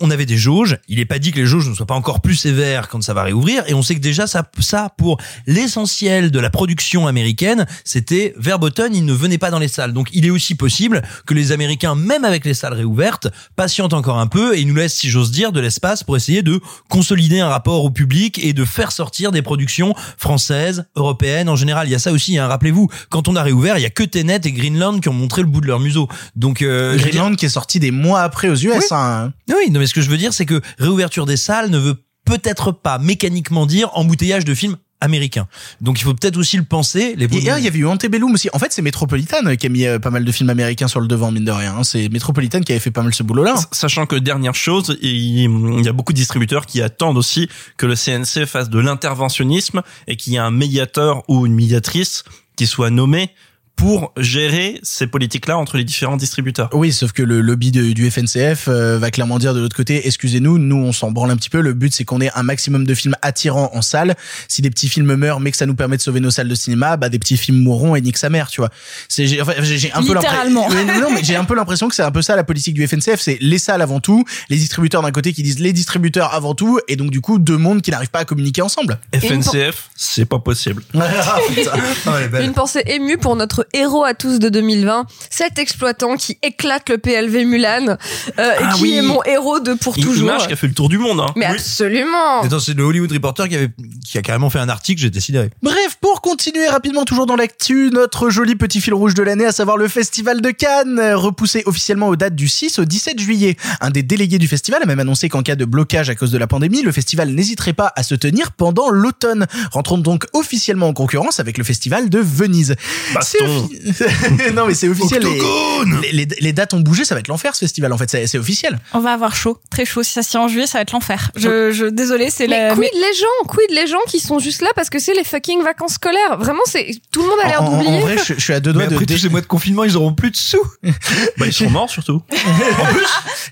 on 0.00 0.10
avait 0.10 0.26
des 0.26 0.36
jauges. 0.36 0.78
Il 0.88 1.00
est 1.00 1.04
pas 1.06 1.18
dit 1.18 1.32
que 1.32 1.38
les 1.40 1.46
jauges 1.46 1.68
ne 1.68 1.74
soient 1.74 1.86
pas 1.86 1.94
encore 1.94 2.20
plus 2.20 2.34
sévères 2.36 2.88
quand 2.88 3.02
ça 3.02 3.14
va 3.14 3.22
réouvrir. 3.22 3.64
Et 3.66 3.74
on 3.74 3.82
sait 3.82 3.94
que 3.94 4.00
déjà 4.00 4.26
ça, 4.26 4.44
ça 4.60 4.90
pour 4.96 5.18
l'essentiel 5.46 6.30
de 6.30 6.38
la 6.38 6.50
production 6.50 7.06
américaine, 7.06 7.66
c'était 7.84 8.34
Verboten. 8.36 8.94
Il 8.94 9.04
ne 9.04 9.12
venait 9.12 9.38
pas 9.38 9.50
dans 9.50 9.58
les 9.58 9.68
salles. 9.68 9.92
Donc 9.92 10.08
il 10.12 10.26
est 10.26 10.30
aussi 10.30 10.54
possible 10.54 11.02
que 11.26 11.34
les 11.34 11.50
Américains, 11.52 11.94
même 11.94 12.24
avec 12.24 12.44
les 12.44 12.54
salles 12.54 12.74
réouvertes, 12.74 13.28
patientent 13.56 13.94
encore 13.94 14.18
un 14.18 14.25
peu 14.26 14.56
et 14.58 14.64
nous 14.64 14.74
laissent, 14.74 14.94
si 14.94 15.08
j'ose 15.10 15.30
dire, 15.30 15.52
de 15.52 15.60
l'espace 15.60 16.02
pour 16.04 16.16
essayer 16.16 16.42
de 16.42 16.60
consolider 16.88 17.40
un 17.40 17.48
rapport 17.48 17.84
au 17.84 17.90
public 17.90 18.38
et 18.42 18.52
de 18.52 18.64
faire 18.64 18.92
sortir 18.92 19.32
des 19.32 19.42
productions 19.42 19.94
françaises, 20.18 20.84
européennes 20.96 21.48
en 21.48 21.56
général. 21.56 21.88
Il 21.88 21.92
y 21.92 21.94
a 21.94 21.98
ça 21.98 22.12
aussi. 22.12 22.38
Hein. 22.38 22.46
Rappelez-vous, 22.48 22.88
quand 23.10 23.28
on 23.28 23.36
a 23.36 23.42
réouvert, 23.42 23.78
il 23.78 23.82
y 23.82 23.86
a 23.86 23.90
que 23.90 24.02
Tenet 24.02 24.40
et 24.44 24.52
Greenland 24.52 25.00
qui 25.00 25.08
ont 25.08 25.12
montré 25.14 25.42
le 25.42 25.48
bout 25.48 25.60
de 25.60 25.66
leur 25.66 25.80
museau. 25.80 26.08
Donc 26.34 26.62
euh, 26.62 26.96
dire- 26.96 27.08
Greenland 27.08 27.36
qui 27.36 27.46
est 27.46 27.50
sorti 27.50 27.78
des 27.80 27.90
mois 27.90 28.22
après 28.22 28.48
aux 28.48 28.54
US. 28.56 28.72
Oui. 28.76 28.84
hein. 28.90 29.32
oui, 29.48 29.70
non, 29.70 29.80
mais 29.80 29.86
ce 29.86 29.94
que 29.94 30.00
je 30.00 30.10
veux 30.10 30.16
dire, 30.18 30.32
c'est 30.32 30.46
que 30.46 30.60
réouverture 30.78 31.26
des 31.26 31.36
salles 31.36 31.70
ne 31.70 31.78
veut 31.78 31.94
peut-être 32.24 32.72
pas 32.72 32.98
mécaniquement 32.98 33.66
dire 33.66 33.90
embouteillage 33.94 34.44
de 34.44 34.54
films 34.54 34.76
américains. 35.00 35.46
Donc 35.80 36.00
il 36.00 36.04
faut 36.04 36.14
peut-être 36.14 36.36
aussi 36.36 36.56
le 36.56 36.62
penser. 36.64 37.14
Les 37.16 37.26
Et 37.26 37.38
hier, 37.38 37.58
il 37.58 37.64
y 37.64 37.68
avait 37.68 37.78
eu 37.78 37.86
Antebellum 37.86 38.32
aussi. 38.32 38.48
En 38.52 38.58
fait, 38.58 38.72
c'est 38.72 38.82
Metropolitan 38.82 39.56
qui 39.56 39.66
a 39.66 39.68
mis 39.68 39.86
euh, 39.86 39.98
pas 39.98 40.10
mal 40.10 40.24
de 40.24 40.32
films 40.32 40.50
américains 40.50 40.88
sur 40.88 41.00
le 41.00 41.06
devant, 41.08 41.30
mine 41.30 41.44
de 41.44 41.50
rien. 41.52 41.76
hein. 41.76 41.84
C'est 41.84 42.08
Metropolitan 42.08 42.60
qui 42.60 42.72
avait 42.72 42.80
fait 42.80 42.90
pas 42.90 43.02
mal 43.02 43.14
ce 43.14 43.22
boulot-là. 43.22 43.54
hein. 43.58 43.64
Sachant 43.72 44.06
que 44.06 44.16
dernière 44.16 44.54
chose, 44.54 44.96
il 45.02 45.36
il 45.36 45.84
y 45.84 45.88
a 45.88 45.92
beaucoup 45.92 46.12
de 46.12 46.18
distributeurs 46.18 46.66
qui 46.66 46.80
attendent 46.82 47.18
aussi 47.18 47.48
que 47.76 47.86
le 47.86 47.94
CNC 47.94 48.46
fasse 48.46 48.70
de 48.70 48.78
l'interventionnisme 48.78 49.82
et 50.06 50.16
qu'il 50.16 50.32
y 50.32 50.36
ait 50.36 50.40
un 50.40 50.50
médiateur 50.50 51.22
ou 51.28 51.46
une 51.46 51.54
médiatrice 51.54 52.24
qui 52.56 52.66
soit 52.66 52.90
nommé 52.90 53.30
pour 53.76 54.12
gérer 54.16 54.80
ces 54.82 55.06
politiques-là 55.06 55.58
entre 55.58 55.76
les 55.76 55.84
différents 55.84 56.16
distributeurs. 56.16 56.70
Oui, 56.72 56.92
sauf 56.92 57.12
que 57.12 57.22
le 57.22 57.42
lobby 57.42 57.70
de- 57.70 57.92
du 57.92 58.10
FNCF 58.10 58.68
euh, 58.68 58.98
va 58.98 59.10
clairement 59.10 59.38
dire 59.38 59.52
de 59.52 59.60
l'autre 59.60 59.76
côté, 59.76 60.06
excusez-nous, 60.06 60.56
nous 60.58 60.76
on 60.76 60.92
s'en 60.92 61.10
branle 61.10 61.30
un 61.30 61.36
petit 61.36 61.50
peu. 61.50 61.60
Le 61.60 61.74
but 61.74 61.92
c'est 61.94 62.04
qu'on 62.04 62.20
ait 62.22 62.30
un 62.34 62.42
maximum 62.42 62.86
de 62.86 62.94
films 62.94 63.14
attirants 63.20 63.70
en 63.74 63.82
salle. 63.82 64.14
Si 64.48 64.62
des 64.62 64.70
petits 64.70 64.88
films 64.88 65.14
meurent, 65.14 65.40
mais 65.40 65.50
que 65.50 65.58
ça 65.58 65.66
nous 65.66 65.74
permet 65.74 65.98
de 65.98 66.02
sauver 66.02 66.20
nos 66.20 66.30
salles 66.30 66.48
de 66.48 66.54
cinéma, 66.54 66.96
bah 66.96 67.10
des 67.10 67.18
petits 67.18 67.36
films 67.36 67.62
mourront 67.62 67.94
et 67.96 68.00
nique 68.00 68.16
sa 68.16 68.30
mère, 68.30 68.48
tu 68.48 68.62
vois. 68.62 68.70
C'est 69.08 69.26
j'ai 69.26 69.42
enfin, 69.42 69.52
j'ai- 69.60 69.76
j'ai 69.78 69.92
un 69.92 70.02
peu 70.02 70.14
l'impression. 70.14 70.66
Oui, 70.70 70.84
non, 71.00 71.10
mais 71.12 71.22
j'ai 71.22 71.36
un 71.36 71.44
peu 71.44 71.54
l'impression 71.54 71.88
que 71.88 71.94
c'est 71.94 72.02
un 72.02 72.10
peu 72.10 72.22
ça 72.22 72.34
la 72.34 72.44
politique 72.44 72.74
du 72.74 72.86
FNCF, 72.86 73.20
c'est 73.20 73.36
les 73.42 73.58
salles 73.58 73.82
avant 73.82 74.00
tout, 74.00 74.24
les 74.48 74.56
distributeurs 74.56 75.02
d'un 75.02 75.12
côté 75.12 75.34
qui 75.34 75.42
disent 75.42 75.58
les 75.60 75.74
distributeurs 75.74 76.32
avant 76.32 76.54
tout, 76.54 76.80
et 76.88 76.96
donc 76.96 77.10
du 77.10 77.20
coup 77.20 77.38
deux 77.38 77.58
mondes 77.58 77.82
qui 77.82 77.90
n'arrivent 77.90 78.08
pas 78.10 78.20
à 78.20 78.24
communiquer 78.24 78.62
ensemble. 78.62 78.98
FNCF, 79.14 79.90
c'est 79.96 80.24
pas 80.24 80.38
possible. 80.38 80.82
Ah. 80.98 81.36
Ah. 82.06 82.40
Une 82.40 82.52
pensée 82.54 82.82
émue 82.86 83.18
pour 83.18 83.36
notre 83.36 83.65
héros 83.72 84.04
à 84.04 84.14
tous 84.14 84.38
de 84.38 84.48
2020, 84.48 85.06
cet 85.30 85.58
exploitant 85.58 86.16
qui 86.16 86.38
éclate 86.42 86.88
le 86.90 86.98
PLV 86.98 87.44
Mulan 87.44 87.86
euh, 87.88 87.96
Ah 88.38 88.54
et 88.60 88.74
qui 88.76 88.82
oui. 88.82 88.94
est 88.96 89.02
mon 89.02 89.22
héros 89.24 89.60
de 89.60 89.74
pour 89.74 89.96
Une 89.96 90.04
toujours. 90.04 90.28
image 90.28 90.46
qui 90.46 90.52
a 90.52 90.56
fait 90.56 90.66
le 90.66 90.74
tour 90.74 90.88
du 90.88 90.98
monde. 90.98 91.20
Hein. 91.20 91.32
Mais 91.36 91.46
absolument. 91.46 92.42
Attends, 92.42 92.60
c'est 92.60 92.74
le 92.74 92.82
Hollywood 92.84 93.10
Reporter 93.12 93.48
qui 93.48 93.56
avait 93.56 93.70
qui 94.08 94.18
a 94.18 94.22
carrément 94.22 94.50
fait 94.50 94.58
un 94.60 94.68
article, 94.68 95.00
j'étais 95.00 95.20
sidéré. 95.20 95.50
Bref, 95.62 95.98
pour 96.00 96.20
continuer 96.22 96.68
rapidement 96.68 97.04
toujours 97.04 97.26
dans 97.26 97.36
l'actu, 97.36 97.90
notre 97.92 98.30
joli 98.30 98.54
petit 98.56 98.80
fil 98.80 98.94
rouge 98.94 99.14
de 99.14 99.22
l'année, 99.22 99.44
à 99.46 99.52
savoir 99.52 99.76
le 99.76 99.88
Festival 99.88 100.40
de 100.40 100.50
Cannes, 100.50 101.00
repoussé 101.14 101.62
officiellement 101.66 102.08
aux 102.08 102.16
dates 102.16 102.34
du 102.36 102.48
6 102.48 102.78
au 102.78 102.84
17 102.84 103.18
juillet. 103.20 103.56
Un 103.80 103.90
des 103.90 104.02
délégués 104.02 104.38
du 104.38 104.48
festival 104.48 104.82
a 104.82 104.86
même 104.86 105.00
annoncé 105.00 105.28
qu'en 105.28 105.42
cas 105.42 105.56
de 105.56 105.64
blocage 105.64 106.08
à 106.10 106.14
cause 106.14 106.30
de 106.30 106.38
la 106.38 106.46
pandémie, 106.46 106.82
le 106.82 106.92
festival 106.92 107.30
n'hésiterait 107.30 107.72
pas 107.72 107.92
à 107.96 108.02
se 108.02 108.14
tenir 108.14 108.52
pendant 108.52 108.90
l'automne. 108.90 109.46
Rentrons 109.72 109.98
donc 109.98 110.26
officiellement 110.32 110.88
en 110.88 110.92
concurrence 110.92 111.40
avec 111.40 111.58
le 111.58 111.64
Festival 111.64 112.08
de 112.08 112.18
Venise. 112.18 112.74
C'est 113.22 113.38
Baston. 113.40 113.55
Offi- 113.64 114.52
non 114.54 114.66
mais 114.66 114.74
c'est 114.74 114.88
officiel. 114.88 115.22
les- 115.22 115.28
Octogone 115.28 116.00
Les, 116.02 116.12
les- 116.12 116.28
les 116.40 116.52
dates 116.52 116.74
ont 116.74 116.80
bougé, 116.80 117.04
ça 117.04 117.14
va 117.14 117.20
être 117.20 117.28
l'enfer 117.28 117.54
ce 117.54 117.60
festival 117.60 117.92
en 117.92 117.98
fait, 117.98 118.10
c'est 118.10 118.26
c'est 118.26 118.38
officiel. 118.38 118.78
On 118.94 119.00
va 119.00 119.12
avoir 119.12 119.34
chaud, 119.36 119.58
très 119.70 119.84
chaud. 119.84 120.02
Si 120.02 120.12
ça 120.12 120.22
se 120.22 120.30
tient 120.30 120.40
en 120.40 120.48
juillet, 120.48 120.66
ça 120.66 120.78
va 120.78 120.82
être 120.82 120.92
l'enfer. 120.92 121.30
Je, 121.36 121.70
je, 121.72 121.86
désolé, 121.86 122.30
c'est 122.30 122.46
Mais 122.48 122.68
la. 122.68 122.74
quid 122.74 122.88
les 122.92 123.14
gens, 123.14 123.48
quid 123.48 123.70
les 123.70 123.86
gens 123.86 123.98
qui 124.08 124.20
sont 124.20 124.38
juste 124.38 124.62
là 124.62 124.68
parce 124.74 124.90
que 124.90 124.98
c'est 124.98 125.14
les 125.14 125.24
fucking 125.24 125.62
vacances 125.62 125.94
scolaires? 125.94 126.38
Vraiment, 126.38 126.62
c'est 126.66 126.86
tout 127.12 127.22
le 127.22 127.28
monde 127.28 127.38
a 127.44 127.48
l'air 127.48 127.62
En, 127.62 127.66
en- 127.66 127.72
en 127.74 127.82
d'oublier. 127.82 128.00
vrai, 128.00 128.16
je, 128.18 128.34
je 128.34 128.40
suis 128.40 128.52
à 128.52 128.60
deux 128.60 128.70
Mais 128.72 128.78
doigts 128.80 128.86
de 128.88 128.94
après 128.94 129.06
dé- 129.06 129.14
tous 129.14 129.20
ces 129.20 129.28
mois 129.28 129.40
de 129.40 129.46
confinement, 129.46 129.84
ils 129.84 129.96
auront 129.96 130.12
plus 130.14 130.30
de 130.30 130.36
sous. 130.36 130.58
Bah, 131.38 131.46
ils 131.46 131.52
sont 131.52 131.68
morts 131.70 131.90
surtout. 131.90 132.22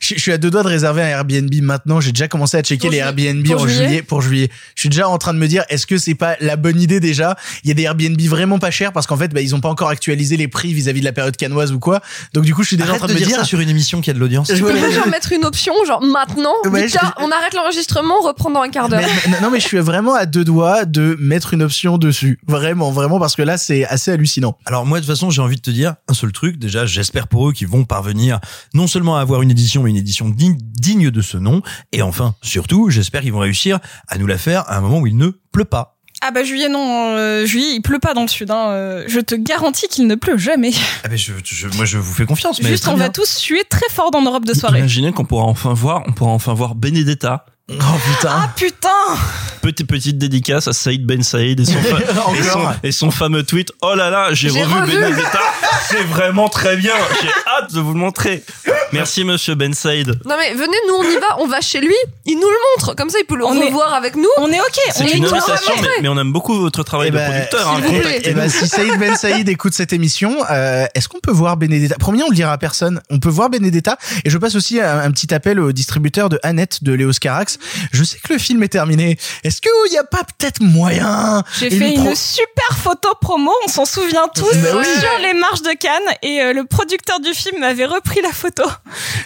Je, 0.01 0.15
je 0.17 0.21
suis 0.21 0.33
à 0.33 0.39
deux 0.39 0.51
doigts 0.51 0.63
de 0.63 0.69
réserver 0.69 1.03
un 1.03 1.07
Airbnb 1.09 1.53
maintenant. 1.63 2.01
J'ai 2.01 2.13
déjà 2.13 2.29
commencé 2.29 2.57
à 2.57 2.63
checker 2.63 2.89
Pour 2.89 2.91
les 2.91 2.99
juillet- 2.99 3.29
Airbnb 3.29 3.47
pour 3.47 3.63
en 3.63 3.67
juillet 3.67 3.87
juillet 3.87 4.03
pour 4.03 4.23
juillet. 4.23 4.51
Je 4.75 4.81
suis 4.83 4.89
déjà 4.89 5.09
en 5.09 5.19
train 5.19 5.33
de 5.33 5.39
me 5.39 5.47
dire 5.49 5.65
est-ce 5.69 5.87
que 5.87 5.99
c'est 5.99 6.15
pas 6.15 6.37
la 6.41 6.57
bonne 6.57 6.81
idée 6.81 7.01
déjà? 7.01 7.37
Il 7.63 7.69
y 7.69 7.71
a 7.71 7.75
des 7.75 7.83
Airbnb 7.85 8.21
vraiment 8.23 8.59
pas 8.59 8.71
chers 8.71 8.93
parce 8.93 9.07
qu'en 9.07 9.17
fait 9.17 9.29
bah, 9.33 9.41
ils 9.41 9.55
ont 9.55 9.61
pas 9.61 9.69
encore 9.69 9.93
actualisé 9.95 10.37
les 10.37 10.49
prix 10.49 10.75
vis-à-vis 10.75 11.01
de 11.01 11.05
la 11.07 11.13
période 11.13 11.37
canoise 11.37 11.73
ou 11.73 11.79
quoi. 11.79 12.01
Donc 12.35 12.45
du 12.45 12.55
coup 12.55 12.63
je 12.63 12.69
suis 12.69 12.77
déjà 12.77 12.91
Arrête 12.91 13.03
en 13.03 13.07
de 13.07 13.13
train 13.13 13.15
de, 13.15 13.19
dire 13.19 13.29
me 13.29 13.33
dire 13.33 13.41
ça 13.41 13.45
sur 13.47 13.61
une 13.61 13.69
émission 13.71 14.01
qui 14.03 14.11
a 14.11 14.13
de 14.13 14.19
l'audience. 14.19 14.53
Je- 14.53 14.63
peux 14.63 14.91
genre 14.93 15.09
mettre 15.09 15.33
une 15.33 15.45
option, 15.45 15.73
genre 15.87 16.03
maintenant, 16.03 16.53
Ouais, 16.67 16.89
je- 16.89 16.97
on 17.19 17.31
arrête 17.31 17.55
l'enregistrement, 17.55 18.17
on 18.21 18.27
reprend 18.27 18.51
dans 18.51 18.61
un 18.63 18.69
quart 18.69 18.89
d'heure. 18.89 19.01
Non 19.41 19.51
mais 19.51 19.61
je 19.61 19.67
suis 19.67 19.79
vraiment 19.79 20.15
à 20.15 20.27
deux 20.27 20.45
doigts 20.45 20.85
de 20.85 21.17
mettre 21.19 21.55
une 21.55 21.63
option 21.63 21.97
dessus. 21.99 22.39
Vraiment, 22.47 22.91
vraiment 22.91 23.19
parce 23.19 23.35
que 23.37 23.43
là 23.43 23.57
c'est 23.57 23.85
assez 23.87 24.11
hallucinant. 24.11 24.59
Alors 24.67 24.85
moi 24.85 25.01
de 25.01 25.05
toute 25.07 25.15
façon 25.15 25.31
j'ai 25.31 25.41
envie 25.43 25.57
de 25.57 25.61
te 25.63 25.71
dire 25.71 25.95
un 26.09 26.15
seul 26.15 26.33
truc 26.33 26.59
déjà 26.59 26.85
j'espère 26.87 27.29
pour 27.29 27.49
eux 27.49 27.53
qu'ils 27.53 27.69
vont 27.69 27.85
parvenir 27.85 28.41
non 28.75 28.87
seulement 28.87 29.17
à 29.17 29.21
avoir 29.21 29.43
une 29.43 29.51
édition 29.51 29.83
mais 29.83 29.91
une 29.91 29.97
édition 29.97 30.29
digne, 30.29 30.59
digne 30.61 31.11
de 31.11 31.21
ce 31.23 31.37
nom 31.37 31.63
et 31.93 32.03
enfin 32.03 32.35
surtout 32.43 32.91
j'espère 32.91 33.23
qu'ils 33.23 33.33
vont 33.33 33.39
réussir 33.39 33.79
à 34.09 34.19
nous 34.19 34.27
la 34.27 34.39
faire 34.39 34.65
à 34.69 34.77
un 34.77 34.81
moment 34.81 34.99
où 35.01 35.07
il 35.07 35.17
ne 35.17 35.29
pleut 35.53 35.65
pas. 35.65 35.94
Ah 36.27 36.31
bah 36.31 36.43
juillet 36.43 36.69
non, 36.71 37.17
euh, 37.17 37.45
juillet 37.45 37.75
il 37.75 37.83
pleut 37.83 37.99
pas 37.99 38.15
dans 38.15 38.23
le 38.23 38.29
sud. 38.29 38.51
Hein. 38.51 38.69
euh, 38.71 39.05
Je 39.09 39.21
te 39.21 39.35
garantis 39.35 39.89
qu'il 39.89 40.07
ne 40.07 40.15
pleut 40.15 40.39
jamais. 40.39 40.71
Ah 41.05 41.09
ben 41.09 41.19
je, 41.19 41.33
je- 41.45 41.69
moi 41.77 41.85
je 41.85 41.99
vous 41.99 42.15
fais 42.15 42.25
confiance 42.25 42.63
mais 42.63 42.69
Juste 42.71 42.85
très 42.85 42.93
on 42.93 42.97
bien. 42.97 43.05
va 43.05 43.11
tous 43.11 43.29
suer 43.29 43.63
très 43.69 43.89
fort 43.91 44.11
dans 44.11 44.23
nos 44.23 44.31
robes 44.31 44.47
de 44.47 44.55
soirée. 44.55 44.79
Imaginez 44.79 45.13
qu'on 45.13 45.27
pourra 45.27 45.45
enfin 45.45 45.75
voir, 45.75 46.03
on 46.07 46.13
pourra 46.13 46.31
enfin 46.31 46.55
voir 46.55 46.75
Benedetta. 46.75 47.45
Oh 47.71 47.75
putain. 47.75 48.29
Ah 48.31 48.51
putain 48.55 48.89
Petite 49.63 49.87
petite 49.87 50.19
dédicace 50.19 50.69
à 50.69 50.75
Saïd 50.75 51.07
Ben 51.07 51.23
Saïd 51.23 51.59
et 51.61 51.65
son, 51.65 51.79
fa- 51.81 51.99
et 52.39 52.43
son, 52.43 52.61
et 52.83 52.93
son 52.93 53.11
fameux 53.11 53.43
tweet. 53.43 53.73
Oh 53.81 53.95
là 53.95 54.11
là, 54.11 54.29
j'ai 54.35 54.51
revu, 54.51 54.63
revu. 54.75 54.93
Benedetta. 54.93 55.41
C'est 55.89 56.03
vraiment 56.03 56.51
très 56.51 56.77
bien. 56.77 56.93
J'ai 57.23 57.29
hâte 57.51 57.73
de 57.73 57.81
vous 57.81 57.95
le 57.95 57.99
montrer. 57.99 58.45
Merci 58.93 59.25
monsieur 59.25 59.55
Ben 59.55 59.73
Saïd. 59.73 60.09
Non 60.27 60.35
mais 60.39 60.53
venez, 60.53 60.77
nous 60.89 60.95
on 60.99 61.05
y 61.05 61.15
va, 61.15 61.39
on 61.41 61.47
va 61.47 61.63
chez 61.63 61.81
lui, 61.81 61.95
il 62.27 62.35
nous 62.35 62.43
le 62.49 62.57
montre, 62.77 62.95
comme 62.95 63.09
ça 63.09 63.19
il 63.19 63.25
peut 63.25 63.37
le 63.37 63.47
On 63.47 63.55
est- 63.59 63.67
revoir 63.69 63.95
avec 63.95 64.17
nous. 64.17 64.29
On 64.37 64.51
est 64.53 64.61
ok. 64.61 64.79
On 64.89 64.93
C'est 64.93 65.05
est 65.07 65.17
une 65.17 65.25
invitation, 65.25 65.73
mais, 65.81 65.89
mais 66.03 66.09
on 66.09 66.19
aime 66.19 66.33
beaucoup 66.33 66.59
votre 66.61 66.83
travail 66.83 67.09
Eh 67.09 67.13
de 67.13 67.17
ben, 67.17 67.31
producteur. 67.31 67.69
hein. 67.71 67.81
Eh 68.25 68.35
ben, 68.35 68.51
si 68.51 68.69
Saïd 68.69 68.99
Ben 68.99 69.17
Saïd 69.17 69.49
écoute 69.49 69.73
cette 69.73 69.95
émission, 69.95 70.37
euh, 70.51 70.85
est-ce 70.95 71.09
qu'on 71.09 71.21
peut 71.21 71.33
voir 71.33 71.57
Benedetta? 71.57 71.97
Premier, 71.99 72.23
on 72.25 72.29
le 72.29 72.35
dira 72.37 72.53
à 72.53 72.59
personne. 72.59 73.01
On 73.09 73.19
peut 73.19 73.31
voir 73.31 73.49
Benedetta. 73.49 73.97
Et 74.27 74.31
je 74.31 74.37
passe 74.37 74.55
aussi 74.55 74.79
un, 74.83 74.99
un 74.99 75.11
petit 75.11 75.33
appel 75.33 75.59
au 75.59 75.73
distributeur 75.73 76.29
de 76.29 76.39
Annette 76.43 76.85
de 76.85 76.93
Léos 76.93 77.13
Carax. 77.19 77.54
Je 77.93 78.05
sais 78.05 78.19
que 78.19 78.33
le 78.33 78.39
film 78.39 78.63
est 78.63 78.69
terminé. 78.69 79.19
Est-ce 79.43 79.61
qu'il 79.61 79.71
n'y 79.91 79.99
a 79.99 80.05
pas 80.05 80.23
peut-être 80.25 80.61
moyen 80.61 81.43
J'ai 81.59 81.71
fait 81.71 81.95
une 81.95 82.15
super 82.15 82.77
photo 82.83 83.09
promo, 83.21 83.51
on 83.65 83.69
s'en 83.69 83.85
souvient 83.85 84.27
tous, 84.35 84.55
Bah 84.57 84.69
oui. 84.79 84.85
sur 85.01 85.19
les 85.23 85.35
marches 85.35 85.63
de 85.63 85.73
Cannes 85.79 86.17
et 86.23 86.41
euh, 86.41 86.53
le 86.53 86.65
producteur 86.65 87.21
du 87.21 87.33
film 87.35 87.61
m'avait 87.61 87.85
repris 87.87 88.21
la 88.23 88.33
photo. 88.33 88.65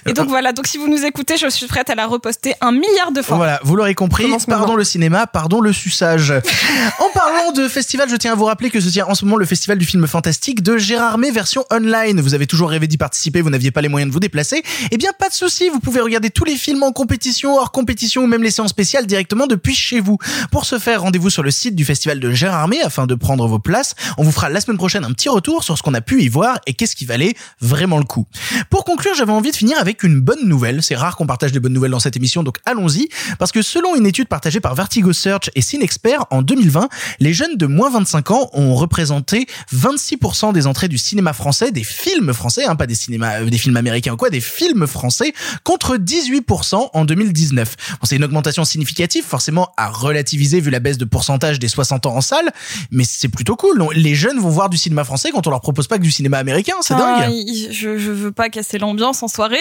Et 0.06 0.12
donc 0.12 0.28
voilà, 0.28 0.52
donc 0.52 0.66
si 0.66 0.78
vous 0.78 0.88
nous 0.88 1.04
écoutez, 1.04 1.36
je 1.36 1.48
suis 1.48 1.66
prête 1.66 1.90
à 1.90 1.94
la 1.94 2.06
reposter 2.06 2.54
un 2.60 2.72
milliard 2.72 3.12
de 3.12 3.22
fois. 3.22 3.36
Voilà, 3.36 3.60
vous 3.64 3.76
l'aurez 3.76 3.94
compris. 3.94 4.24
Commence 4.24 4.46
Pardon 4.46 4.60
maintenant. 4.62 4.76
le 4.76 4.84
cinéma, 4.84 5.26
pardon 5.26 5.60
le 5.60 5.72
suçage. 5.72 6.32
en 6.98 7.08
parlant 7.14 7.52
de 7.52 7.68
festival, 7.68 8.08
je 8.08 8.16
tiens 8.16 8.32
à 8.32 8.34
vous 8.34 8.44
rappeler 8.44 8.70
que 8.70 8.80
se 8.80 8.88
tient 8.88 9.06
en 9.06 9.14
ce 9.14 9.24
moment 9.24 9.36
le 9.36 9.46
festival 9.46 9.78
du 9.78 9.86
film 9.86 10.06
fantastique 10.06 10.62
de 10.62 10.78
Gérard 10.78 11.18
May 11.18 11.30
version 11.30 11.64
online. 11.70 12.20
Vous 12.20 12.34
avez 12.34 12.46
toujours 12.46 12.70
rêvé 12.70 12.86
d'y 12.86 12.96
participer, 12.98 13.40
vous 13.42 13.50
n'aviez 13.50 13.70
pas 13.70 13.80
les 13.82 13.88
moyens 13.88 14.08
de 14.10 14.12
vous 14.12 14.20
déplacer. 14.20 14.62
Eh 14.90 14.96
bien, 14.96 15.10
pas 15.18 15.28
de 15.28 15.34
souci, 15.34 15.68
vous 15.68 15.80
pouvez 15.80 16.00
regarder 16.00 16.30
tous 16.30 16.44
les 16.44 16.56
films 16.56 16.82
en 16.82 16.92
compétition, 16.92 17.56
hors 17.56 17.70
compétition 17.72 18.17
ou 18.20 18.26
même 18.26 18.42
les 18.42 18.50
séances 18.50 18.70
spéciales 18.70 19.06
directement 19.06 19.46
depuis 19.46 19.74
chez 19.74 20.00
vous. 20.00 20.18
Pour 20.50 20.64
ce 20.64 20.78
faire, 20.78 21.02
rendez-vous 21.02 21.30
sur 21.30 21.42
le 21.42 21.50
site 21.50 21.74
du 21.74 21.84
festival 21.84 22.20
de 22.20 22.32
Gérard 22.32 22.68
May 22.68 22.80
afin 22.82 23.06
de 23.06 23.14
prendre 23.14 23.46
vos 23.46 23.58
places. 23.58 23.94
On 24.16 24.22
vous 24.22 24.32
fera 24.32 24.48
la 24.48 24.60
semaine 24.60 24.76
prochaine 24.76 25.04
un 25.04 25.12
petit 25.12 25.28
retour 25.28 25.64
sur 25.64 25.76
ce 25.78 25.82
qu'on 25.82 25.94
a 25.94 26.00
pu 26.00 26.22
y 26.22 26.28
voir 26.28 26.58
et 26.66 26.74
qu'est-ce 26.74 26.96
qui 26.96 27.04
valait 27.04 27.34
vraiment 27.60 27.98
le 27.98 28.04
coup. 28.04 28.26
Pour 28.70 28.84
conclure, 28.84 29.14
j'avais 29.14 29.32
envie 29.32 29.50
de 29.50 29.56
finir 29.56 29.78
avec 29.78 30.02
une 30.02 30.20
bonne 30.20 30.46
nouvelle. 30.46 30.82
C'est 30.82 30.96
rare 30.96 31.16
qu'on 31.16 31.26
partage 31.26 31.52
des 31.52 31.60
bonnes 31.60 31.72
nouvelles 31.72 31.90
dans 31.90 32.00
cette 32.00 32.16
émission, 32.16 32.42
donc 32.42 32.58
allons-y. 32.66 33.08
Parce 33.38 33.52
que 33.52 33.62
selon 33.62 33.96
une 33.96 34.06
étude 34.06 34.28
partagée 34.28 34.60
par 34.60 34.74
Vertigo 34.74 35.12
Search 35.12 35.50
et 35.54 35.62
Cinexpert 35.62 36.26
en 36.30 36.42
2020, 36.42 36.88
les 37.20 37.32
jeunes 37.32 37.56
de 37.56 37.66
moins 37.66 37.90
25 37.90 38.30
ans 38.30 38.50
ont 38.52 38.74
représenté 38.74 39.46
26% 39.74 40.52
des 40.52 40.66
entrées 40.66 40.88
du 40.88 40.98
cinéma 40.98 41.32
français, 41.32 41.70
des 41.70 41.84
films 41.84 42.32
français, 42.32 42.64
hein, 42.64 42.76
pas 42.76 42.86
des 42.86 42.94
cinémas, 42.94 43.40
euh, 43.40 43.50
des 43.50 43.58
films 43.58 43.76
américains 43.76 44.12
ou 44.12 44.16
quoi, 44.16 44.30
des 44.30 44.40
films 44.40 44.86
français, 44.86 45.32
contre 45.64 45.96
18% 45.96 46.90
en 46.92 47.04
2019. 47.04 47.76
Bon, 48.00 48.06
c'est 48.08 48.16
une 48.16 48.24
augmentation 48.24 48.64
significative, 48.64 49.24
forcément 49.24 49.70
à 49.76 49.88
relativiser 49.88 50.60
vu 50.60 50.70
la 50.70 50.80
baisse 50.80 50.98
de 50.98 51.04
pourcentage 51.04 51.58
des 51.58 51.68
60 51.68 52.06
ans 52.06 52.16
en 52.16 52.20
salle, 52.20 52.50
mais 52.90 53.04
c'est 53.04 53.28
plutôt 53.28 53.56
cool. 53.56 53.86
Les 53.94 54.14
jeunes 54.14 54.38
vont 54.38 54.48
voir 54.50 54.68
du 54.70 54.76
cinéma 54.76 55.04
français 55.04 55.30
quand 55.32 55.46
on 55.46 55.50
leur 55.50 55.60
propose 55.60 55.86
pas 55.86 55.98
que 55.98 56.02
du 56.02 56.10
cinéma 56.10 56.38
américain, 56.38 56.74
c'est 56.80 56.94
Ah, 56.94 57.26
dingue. 57.26 57.34
je, 57.70 57.98
je 57.98 58.10
veux 58.10 58.32
pas 58.32 58.48
casser 58.48 58.78
l'ambiance 58.78 59.22
en 59.22 59.28
soirée. 59.28 59.56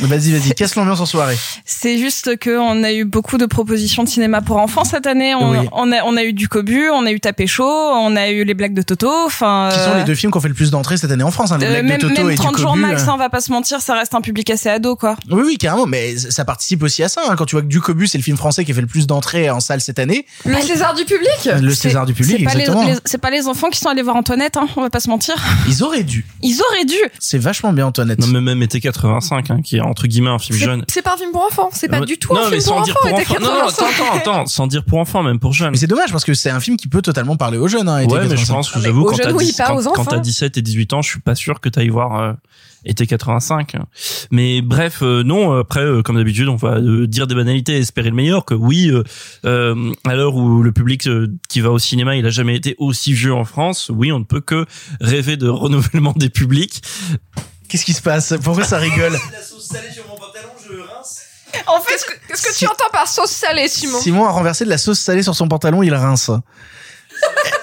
Vas-y, 0.00 0.32
vas-y, 0.32 0.54
casse 0.54 0.74
l'ambiance 0.76 1.00
en 1.00 1.06
soirée. 1.06 1.36
C'est 1.64 1.98
juste 1.98 2.36
que 2.38 2.58
on 2.58 2.82
a 2.84 2.92
eu 2.92 3.04
beaucoup 3.04 3.38
de 3.38 3.46
propositions 3.46 4.02
de 4.04 4.08
cinéma 4.08 4.40
pour 4.42 4.56
enfants 4.58 4.84
cette 4.84 5.06
année. 5.06 5.34
On, 5.34 5.50
Oui. 5.52 5.68
on 5.72 5.92
a, 5.92 6.02
on 6.04 6.16
a 6.16 6.22
eu 6.24 6.32
du 6.32 6.48
Cobu, 6.48 6.88
on 6.90 7.04
a 7.06 7.10
eu 7.12 7.20
Tapé 7.20 7.46
chaud, 7.46 7.64
on 7.66 8.16
a 8.16 8.30
eu 8.30 8.44
les 8.44 8.54
blagues 8.54 8.74
de 8.74 8.82
Toto. 8.82 9.10
Enfin, 9.26 9.68
Qui 9.72 9.78
sont 9.78 9.90
euh, 9.90 9.98
les 9.98 10.04
deux 10.04 10.14
films 10.14 10.32
qui 10.32 10.38
ont 10.38 10.40
fait 10.40 10.48
le 10.48 10.54
plus 10.54 10.70
d'entrées 10.70 10.96
cette 10.96 11.10
année 11.10 11.22
en 11.24 11.30
France, 11.30 11.52
hein, 11.52 11.58
les 11.58 11.66
euh, 11.66 11.70
blagues 11.70 11.84
même, 11.86 11.98
de 11.98 12.08
Toto 12.08 12.22
même 12.22 12.30
et 12.30 12.34
30 12.34 12.54
du 12.56 12.62
jours 12.62 12.70
Cobu. 12.72 12.82
max, 12.82 13.02
euh. 13.02 13.06
hein, 13.08 13.12
on 13.14 13.18
va 13.18 13.28
pas 13.30 13.40
se 13.40 13.50
mentir, 13.52 13.80
ça 13.80 13.94
reste 13.94 14.14
un 14.14 14.20
public 14.20 14.48
assez 14.50 14.68
ado, 14.68 14.96
quoi. 14.96 15.16
Oui, 15.30 15.42
oui, 15.44 15.58
carrément, 15.58 15.86
mais 15.86 16.16
ça 16.16 16.44
participe 16.44 16.82
aussi 16.82 17.02
à 17.02 17.08
ça. 17.08 17.20
hein. 17.28 17.34
Quand 17.36 17.44
tu 17.46 17.54
vois 17.56 17.62
que 17.62 17.66
du 17.68 17.80
Cobu, 17.92 18.06
c'est 18.06 18.18
le 18.18 18.22
film 18.24 18.36
français 18.36 18.64
qui 18.64 18.70
a 18.72 18.74
fait 18.74 18.80
le 18.80 18.86
plus 18.86 19.06
d'entrées 19.06 19.50
en 19.50 19.60
salle 19.60 19.80
cette 19.80 19.98
année. 19.98 20.26
Le 20.44 20.60
César 20.60 20.94
du 20.94 21.04
public 21.04 21.28
Le 21.60 21.70
C'est- 21.70 21.88
César 21.88 22.06
du 22.06 22.14
public, 22.14 22.36
c'est 22.38 22.44
pas 22.44 22.54
les- 22.54 22.60
exactement. 22.60 22.94
C'est 23.04 23.18
pas 23.18 23.30
les 23.30 23.48
enfants 23.48 23.68
qui 23.70 23.78
sont 23.80 23.88
allés 23.88 24.02
voir 24.02 24.16
Antoinette, 24.16 24.56
hein, 24.56 24.68
on 24.76 24.82
va 24.82 24.90
pas 24.90 25.00
se 25.00 25.08
mentir. 25.10 25.34
Ils 25.68 25.82
auraient 25.82 26.04
dû. 26.04 26.24
Ils 26.42 26.60
auraient 26.70 26.84
dû. 26.84 26.96
C'est 27.18 27.38
vachement 27.38 27.72
bien, 27.72 27.86
Antoinette. 27.86 28.20
Non, 28.20 28.26
mais 28.28 28.40
même 28.40 28.62
été 28.62 28.80
85, 28.80 29.50
hein, 29.50 29.60
qui 29.62 29.76
est 29.78 29.80
entre 29.80 30.06
guillemets 30.06 30.30
un 30.30 30.38
film 30.38 30.58
jeune. 30.58 30.84
C'est 30.88 31.02
pas 31.02 31.14
un 31.14 31.16
film 31.16 31.32
pour 31.32 31.42
enfants, 31.44 31.70
c'est 31.72 31.88
pas 31.88 32.00
du 32.00 32.16
tout 32.18 32.32
non, 32.34 32.40
un 32.40 32.44
mais 32.44 32.60
film 32.60 32.60
sans 32.60 32.70
pour 32.74 32.80
enfants. 32.82 32.94
pour 33.02 33.12
enfants. 33.18 33.34
Non, 33.40 33.46
non, 33.52 33.60
85. 33.66 33.84
attends, 33.86 34.04
attends, 34.04 34.32
attends, 34.34 34.46
sans 34.46 34.66
dire 34.66 34.84
pour 34.84 34.98
enfants, 34.98 35.22
même 35.22 35.38
pour 35.38 35.52
jeunes. 35.52 35.70
Mais 35.72 35.76
c'est 35.78 35.86
dommage 35.86 36.12
parce 36.12 36.24
que 36.24 36.34
c'est 36.34 36.50
un 36.50 36.60
film 36.60 36.76
qui 36.76 36.88
peut 36.88 37.02
totalement 37.02 37.36
parler 37.36 37.58
aux 37.58 37.68
jeunes. 37.68 37.88
Hein, 37.88 38.04
Ouais, 38.04 38.20
mais 38.28 38.36
je 38.36 38.46
85. 38.46 38.54
pense 38.54 38.70
que 38.70 38.78
Ah, 38.78 38.82
j'avoue, 38.84 39.04
quand 39.04 39.16
jeunes, 39.16 39.26
t'as 39.26 39.32
oui, 39.32 39.46
10 39.46 39.52
pas 39.56 39.72
aux 39.72 39.76
quand, 39.82 39.90
quand 39.92 40.00
enfants. 40.02 40.10
t'as 40.12 40.18
17 40.18 40.56
et 40.58 40.62
18 40.62 40.92
ans, 40.92 41.02
je 41.02 41.10
suis 41.10 41.20
pas 41.20 41.34
sûr 41.34 41.60
que 41.60 41.68
t'ailles 41.68 41.88
voir 41.88 42.20
euh, 42.20 42.32
été 42.84 43.06
85. 43.06 43.76
Mais 44.30 44.62
bref, 44.62 44.98
euh, 45.02 45.22
non, 45.22 45.58
après, 45.58 45.80
euh, 45.84 46.02
comme 46.02 46.16
d'habitude, 46.16 46.48
on 46.48 46.56
va 46.56 46.76
euh, 46.78 47.06
dire 47.06 47.26
des 47.26 47.34
banalités 47.34 47.74
et 47.74 47.78
espérer 47.78 48.10
le 48.10 48.16
meilleur, 48.16 48.44
que 48.44 48.54
oui, 48.54 48.90
euh, 48.90 49.02
euh, 49.44 49.92
à 50.04 50.14
l'heure 50.14 50.34
où 50.34 50.62
le 50.62 50.72
public 50.72 51.06
euh, 51.06 51.28
qui 51.48 51.60
va 51.60 51.70
au 51.70 51.78
cinéma, 51.78 52.16
il 52.16 52.26
a 52.26 52.30
jamais 52.30 52.56
été 52.56 52.74
aussi 52.78 53.12
vieux 53.12 53.34
en 53.34 53.44
France, 53.44 53.90
oui, 53.94 54.12
on 54.12 54.18
ne 54.18 54.24
peut 54.24 54.40
que 54.40 54.66
rêver 55.00 55.36
de 55.36 55.48
renouvellement 55.64 56.12
des 56.16 56.30
publics. 56.30 56.82
Qu'est-ce 57.68 57.84
qui 57.84 57.94
se 57.94 58.02
passe? 58.02 58.34
Pourquoi 58.42 58.64
ça 58.64 58.78
rigole? 58.78 59.16
En 61.66 61.80
fait, 61.80 61.92
Qu'est-ce 61.92 62.04
que, 62.04 62.12
qu'est-ce 62.28 62.42
que 62.42 62.58
tu 62.58 62.66
entends 62.66 62.90
par 62.92 63.08
sauce 63.08 63.30
salée, 63.30 63.66
Simon? 63.66 63.98
Simon 64.00 64.24
a 64.24 64.30
renversé 64.30 64.64
de 64.64 64.70
la 64.70 64.78
sauce 64.78 65.00
salée 65.00 65.22
sur 65.22 65.34
son 65.34 65.48
pantalon, 65.48 65.82
il 65.82 65.94
rince. 65.94 66.30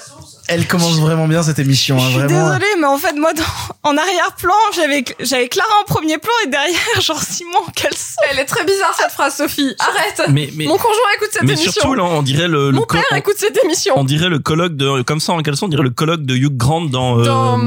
Elle 0.50 0.66
commence 0.66 0.98
vraiment 1.00 1.28
bien 1.28 1.44
cette 1.44 1.60
émission, 1.60 1.98
hein, 1.98 2.04
je 2.06 2.10
suis 2.12 2.20
vraiment. 2.20 2.48
désolée, 2.48 2.66
mais 2.80 2.86
en 2.86 2.98
fait, 2.98 3.14
moi, 3.14 3.34
dans- 3.34 3.90
en 3.90 3.98
arrière-plan, 3.98 4.54
j'avais, 4.76 5.04
j'avais 5.20 5.50
Clara 5.50 5.68
en 5.82 5.86
premier 5.86 6.18
plan 6.18 6.32
et 6.46 6.48
derrière, 6.50 7.02
genre 7.02 7.22
Simon, 7.22 7.60
quel 7.76 7.94
son. 7.94 8.16
Elle 8.32 8.40
est 8.40 8.46
très 8.46 8.64
bizarre 8.64 8.96
cette 8.98 9.12
phrase, 9.12 9.36
Sophie. 9.36 9.76
Arrête. 9.80 10.22
Mais, 10.32 10.50
mais, 10.56 10.66
Mon 10.66 10.78
conjoint 10.78 10.94
écoute 11.18 11.30
cette 11.34 11.44
mais 11.44 11.54
émission. 11.54 11.72
surtout, 11.72 11.96
là, 11.96 12.04
on 12.06 12.22
dirait 12.22 12.48
le, 12.48 12.72
le 12.72 12.78
Mon 12.78 12.86
père 12.86 13.04
on- 13.12 13.16
écoute 13.16 13.36
cette 13.38 13.62
émission. 13.64 13.94
on 13.98 14.04
dirait 14.06 14.30
le 14.30 14.40
colloque 14.40 14.76
de, 14.78 15.02
comme 15.02 15.20
ça 15.20 15.34
en 15.34 15.42
caleçon, 15.42 15.66
on 15.66 15.70
dirait 15.70 15.84
le 15.84 15.90
colloque 15.90 16.22
de 16.24 16.36
Hugh 16.36 16.56
Grant 16.56 16.82
dans, 16.86 17.20
euh, 17.20 17.26
Dans 17.26 17.60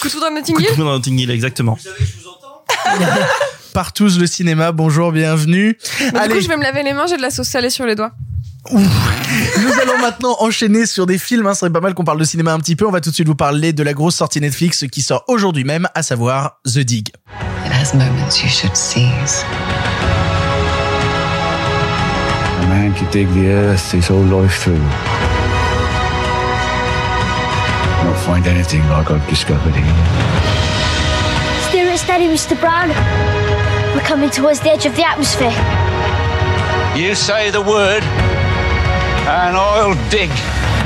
Coup 0.00 0.08
foudre 0.08 0.26
à 0.26 0.30
Coup 0.30 0.34
Notting 0.34 0.56
de 0.56 0.60
Hill. 0.62 0.68
foudre 0.70 0.84
dans 0.86 0.92
Notting 0.94 1.18
Hill, 1.20 1.30
exactement. 1.30 1.78
Partous 3.74 4.18
le 4.18 4.26
cinéma, 4.26 4.72
bonjour, 4.72 5.12
bienvenue. 5.12 5.78
Mais 6.00 6.10
du 6.10 6.16
Allez, 6.16 6.34
coup, 6.34 6.40
je 6.40 6.48
vais 6.48 6.56
me 6.56 6.62
laver 6.62 6.82
les 6.82 6.92
mains, 6.94 7.06
j'ai 7.06 7.16
de 7.16 7.22
la 7.22 7.30
sauce 7.30 7.48
salée 7.48 7.70
sur 7.70 7.86
les 7.86 7.94
doigts. 7.94 8.10
Nous 8.72 9.72
allons 9.82 9.98
maintenant 10.00 10.36
enchaîner 10.40 10.86
sur 10.86 11.06
des 11.06 11.18
films. 11.18 11.46
Hein. 11.46 11.54
Ce 11.54 11.60
serait 11.60 11.70
pas 11.70 11.80
mal 11.80 11.94
qu'on 11.94 12.04
parle 12.04 12.18
de 12.18 12.24
cinéma 12.24 12.52
un 12.52 12.58
petit 12.58 12.76
peu. 12.76 12.86
On 12.86 12.90
va 12.90 13.00
tout 13.00 13.10
de 13.10 13.14
suite 13.14 13.28
vous 13.28 13.34
parler 13.34 13.72
de 13.72 13.82
la 13.82 13.94
grosse 13.94 14.16
sortie 14.16 14.40
Netflix 14.40 14.84
qui 14.90 15.02
sort 15.02 15.24
aujourd'hui 15.28 15.64
même, 15.64 15.88
à 15.94 16.02
savoir 16.02 16.60
The 16.64 16.80
Dig. 16.80 17.08
It 17.64 17.72
has 17.72 17.94
moments 17.94 18.42
you 18.42 18.48
should 18.48 18.76
seize. 18.76 19.44
A 22.62 22.66
man 22.68 22.94
could 22.94 23.10
dig 23.10 23.28
the 23.34 23.48
earth 23.48 23.92
his 23.92 24.08
whole 24.08 24.24
life 24.24 24.62
through. 24.62 24.78
Not 28.04 28.16
find 28.18 28.46
anything 28.46 28.82
like 28.88 29.10
I've 29.10 29.26
discovered 29.28 29.74
here. 29.74 29.94
Steer 31.68 31.92
it 31.92 31.98
steady, 31.98 32.28
Mr. 32.28 32.58
Brown. 32.58 32.88
We're 33.94 34.06
coming 34.06 34.30
towards 34.30 34.60
the 34.60 34.70
edge 34.70 34.86
of 34.86 34.94
the 34.96 35.04
atmosphere. 35.04 35.52
You 36.96 37.14
say 37.14 37.50
the 37.50 37.60
word, 37.60 38.02
and 39.28 39.56
I'll 39.56 39.94
dig. 40.08 40.77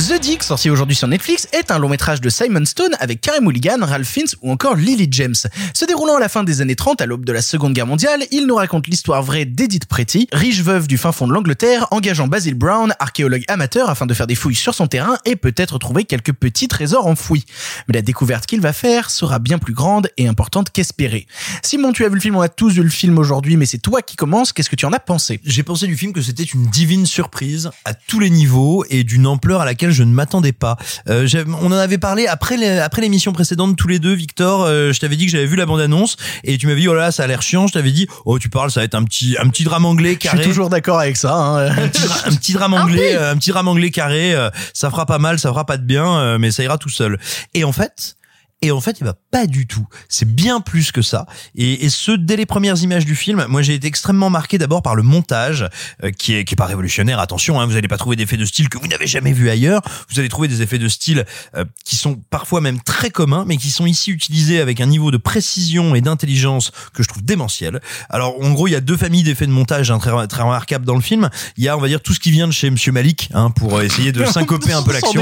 The 0.00 0.18
Dig, 0.18 0.42
sorti 0.42 0.70
aujourd'hui 0.70 0.96
sur 0.96 1.08
Netflix, 1.08 1.46
est 1.52 1.70
un 1.70 1.78
long 1.78 1.90
métrage 1.90 2.22
de 2.22 2.30
Simon 2.30 2.64
Stone 2.64 2.96
avec 3.00 3.20
Carey 3.20 3.42
Mulligan, 3.42 3.76
Ralph 3.82 4.08
Fiennes 4.08 4.28
ou 4.40 4.50
encore 4.50 4.74
Lily 4.74 5.08
James. 5.10 5.34
Se 5.74 5.84
déroulant 5.84 6.16
à 6.16 6.20
la 6.20 6.30
fin 6.30 6.42
des 6.42 6.62
années 6.62 6.74
30, 6.74 7.02
à 7.02 7.06
l'aube 7.06 7.26
de 7.26 7.32
la 7.32 7.42
Seconde 7.42 7.74
Guerre 7.74 7.86
mondiale, 7.86 8.22
il 8.30 8.46
nous 8.46 8.54
raconte 8.54 8.86
l'histoire 8.86 9.22
vraie 9.22 9.44
d'Edith 9.44 9.84
Pretty, 9.84 10.26
riche 10.32 10.62
veuve 10.62 10.86
du 10.86 10.96
fin 10.96 11.12
fond 11.12 11.26
de 11.26 11.34
l'Angleterre, 11.34 11.86
engageant 11.90 12.28
Basil 12.28 12.54
Brown, 12.54 12.94
archéologue 12.98 13.44
amateur, 13.48 13.90
afin 13.90 14.06
de 14.06 14.14
faire 14.14 14.26
des 14.26 14.36
fouilles 14.36 14.54
sur 14.54 14.74
son 14.74 14.86
terrain 14.86 15.18
et 15.26 15.36
peut-être 15.36 15.78
trouver 15.78 16.04
quelques 16.04 16.32
petits 16.32 16.68
trésors 16.68 17.06
enfouis. 17.06 17.44
Mais 17.86 17.94
la 17.94 18.02
découverte 18.02 18.46
qu'il 18.46 18.62
va 18.62 18.72
faire 18.72 19.10
sera 19.10 19.38
bien 19.38 19.58
plus 19.58 19.74
grande 19.74 20.08
et 20.16 20.28
importante 20.28 20.70
qu'espérée. 20.70 21.26
Simon, 21.62 21.92
tu 21.92 22.06
as 22.06 22.08
vu 22.08 22.14
le 22.14 22.20
film, 22.22 22.36
on 22.36 22.40
a 22.40 22.48
tous 22.48 22.70
vu 22.70 22.82
le 22.82 22.88
film 22.88 23.18
aujourd'hui, 23.18 23.58
mais 23.58 23.66
c'est 23.66 23.78
toi 23.78 24.00
qui 24.00 24.16
commences. 24.16 24.54
Qu'est-ce 24.54 24.70
que 24.70 24.76
tu 24.76 24.86
en 24.86 24.94
as 24.94 25.00
pensé? 25.00 25.40
J'ai 25.44 25.62
pensé 25.62 25.86
du 25.86 25.96
film 25.96 26.14
que 26.14 26.22
c'était 26.22 26.42
une 26.42 26.66
divine 26.68 27.04
surprise 27.04 27.70
à 27.84 27.92
tous 27.92 28.18
les 28.18 28.30
niveaux 28.30 28.86
et 28.88 29.04
d'une 29.04 29.26
ampleur 29.26 29.60
à 29.60 29.66
laquelle 29.66 29.89
je 29.92 30.02
ne 30.02 30.12
m'attendais 30.12 30.52
pas. 30.52 30.76
Euh, 31.08 31.26
on 31.60 31.66
en 31.66 31.72
avait 31.72 31.98
parlé 31.98 32.26
après 32.26 32.56
les- 32.56 32.78
après 32.78 33.02
l'émission 33.02 33.32
précédente 33.32 33.76
tous 33.76 33.88
les 33.88 33.98
deux, 33.98 34.12
Victor. 34.14 34.62
euh, 34.64 34.92
je 34.92 35.00
t'avais 35.00 35.16
dit 35.16 35.26
que 35.26 35.32
j'avais 35.32 35.46
vu 35.46 35.56
la 35.56 35.66
bande 35.66 35.80
annonce 35.80 36.16
et 36.44 36.58
tu 36.58 36.66
m'avais 36.66 36.80
dit 36.80 36.88
oh 36.88 36.94
là 36.94 37.00
là 37.02 37.12
ça 37.12 37.24
a 37.24 37.26
l'air 37.26 37.42
chiant. 37.42 37.66
Je 37.66 37.72
t'avais 37.72 37.92
dit 37.92 38.06
oh 38.24 38.38
tu 38.38 38.48
parles 38.48 38.70
ça 38.70 38.80
va 38.80 38.84
être 38.84 38.94
un 38.94 39.04
petit 39.04 39.36
un 39.40 39.48
petit 39.48 39.64
drame 39.64 39.84
anglais 39.84 40.12
Je 40.14 40.18
carré. 40.18 40.38
suis 40.38 40.46
toujours 40.48 40.68
d'accord 40.70 40.98
avec 41.00 41.16
ça. 41.16 41.34
Hein. 41.34 41.66
un 41.70 41.88
petit, 41.88 42.02
dra- 42.02 42.26
un 42.28 42.34
petit 42.34 42.52
drame 42.52 42.74
anglais, 42.74 43.16
euh, 43.16 43.32
un 43.32 43.36
petit 43.36 43.50
drame 43.50 43.68
anglais 43.68 43.90
carré, 43.90 44.34
euh, 44.34 44.50
ça 44.74 44.90
fera 44.90 45.06
pas 45.06 45.18
mal, 45.18 45.38
ça 45.38 45.48
fera 45.50 45.64
pas 45.66 45.76
de 45.76 45.84
bien, 45.84 46.18
euh, 46.18 46.38
mais 46.38 46.50
ça 46.50 46.62
ira 46.62 46.78
tout 46.78 46.88
seul. 46.88 47.18
Et 47.54 47.64
en 47.64 47.72
fait, 47.72 48.16
et 48.62 48.70
en 48.70 48.80
fait, 48.80 49.00
il 49.00 49.04
va 49.04 49.14
pas 49.30 49.46
du 49.46 49.66
tout. 49.66 49.86
C'est 50.08 50.30
bien 50.30 50.60
plus 50.60 50.92
que 50.92 51.00
ça. 51.00 51.26
Et, 51.54 51.84
et 51.84 51.88
ce, 51.88 52.12
dès 52.12 52.36
les 52.36 52.46
premières 52.46 52.82
images 52.82 53.06
du 53.06 53.14
film, 53.14 53.46
moi 53.48 53.62
j'ai 53.62 53.74
été 53.74 53.86
extrêmement 53.86 54.28
marqué 54.28 54.58
d'abord 54.58 54.82
par 54.82 54.94
le 54.94 55.02
montage, 55.02 55.66
euh, 56.04 56.10
qui 56.10 56.34
est 56.34 56.44
qui 56.44 56.54
est 56.54 56.56
pas 56.56 56.66
révolutionnaire. 56.66 57.20
Attention, 57.20 57.60
hein, 57.60 57.66
vous 57.66 57.76
allez 57.76 57.88
pas 57.88 57.96
trouver 57.96 58.16
d'effets 58.16 58.36
de 58.36 58.44
style 58.44 58.68
que 58.68 58.78
vous 58.78 58.86
n'avez 58.86 59.06
jamais 59.06 59.32
vu 59.32 59.48
ailleurs. 59.48 59.80
Vous 60.10 60.18
allez 60.18 60.28
trouver 60.28 60.48
des 60.48 60.60
effets 60.60 60.78
de 60.78 60.88
style 60.88 61.24
euh, 61.56 61.64
qui 61.84 61.96
sont 61.96 62.20
parfois 62.28 62.60
même 62.60 62.80
très 62.80 63.10
communs, 63.10 63.44
mais 63.46 63.56
qui 63.56 63.70
sont 63.70 63.86
ici 63.86 64.10
utilisés 64.10 64.60
avec 64.60 64.80
un 64.80 64.86
niveau 64.86 65.10
de 65.10 65.16
précision 65.16 65.94
et 65.94 66.02
d'intelligence 66.02 66.70
que 66.92 67.02
je 67.02 67.08
trouve 67.08 67.24
démentiel. 67.24 67.80
Alors, 68.10 68.42
en 68.42 68.50
gros, 68.50 68.68
il 68.68 68.72
y 68.72 68.76
a 68.76 68.80
deux 68.80 68.96
familles 68.96 69.22
d'effets 69.22 69.46
de 69.46 69.52
montage 69.52 69.90
hein, 69.90 69.98
très 69.98 70.10
très 70.26 70.42
remarquables 70.42 70.84
dans 70.84 70.96
le 70.96 71.00
film. 71.00 71.30
Il 71.56 71.64
y 71.64 71.68
a, 71.68 71.76
on 71.76 71.80
va 71.80 71.88
dire, 71.88 72.02
tout 72.02 72.12
ce 72.12 72.20
qui 72.20 72.30
vient 72.30 72.46
de 72.46 72.52
chez 72.52 72.68
Monsieur 72.70 72.92
Malik, 72.92 73.30
hein, 73.32 73.50
pour 73.50 73.80
essayer 73.80 74.12
de 74.12 74.24
syncoper 74.26 74.72
un 74.72 74.82
peu 74.82 74.92
l'action. 74.92 75.12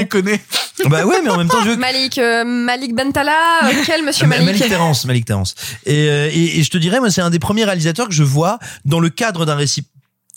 Bah 0.87 1.05
ouais, 1.05 1.21
mais 1.23 1.31
en 1.31 1.39
même 1.39 1.49
temps, 1.49 1.63
je 1.65 1.71
Malik, 1.73 2.19
euh, 2.19 2.45
Malik 2.45 2.95
Bentala, 2.95 3.28
euh, 3.29 3.83
quel 3.87 4.05
monsieur 4.05 4.27
Ma- 4.27 4.37
Malik, 4.37 4.47
Malik 4.61 4.69
Terrence, 4.69 5.05
Malik 5.05 5.25
Terrence. 5.25 5.55
Et, 5.87 6.09
euh, 6.09 6.29
et, 6.33 6.59
et 6.59 6.63
je 6.63 6.71
te 6.71 6.79
dirais, 6.79 7.01
moi, 7.01 7.11
c'est 7.11 7.21
un 7.23 7.31
des 7.31 7.39
premiers 7.39 7.65
réalisateurs 7.65 8.09
que 8.09 8.15
je 8.15 8.23
vois 8.25 8.59
dans 8.85 9.01
le 9.01 9.09
cadre 9.11 9.45
d'un 9.47 9.55
récit 9.57 9.87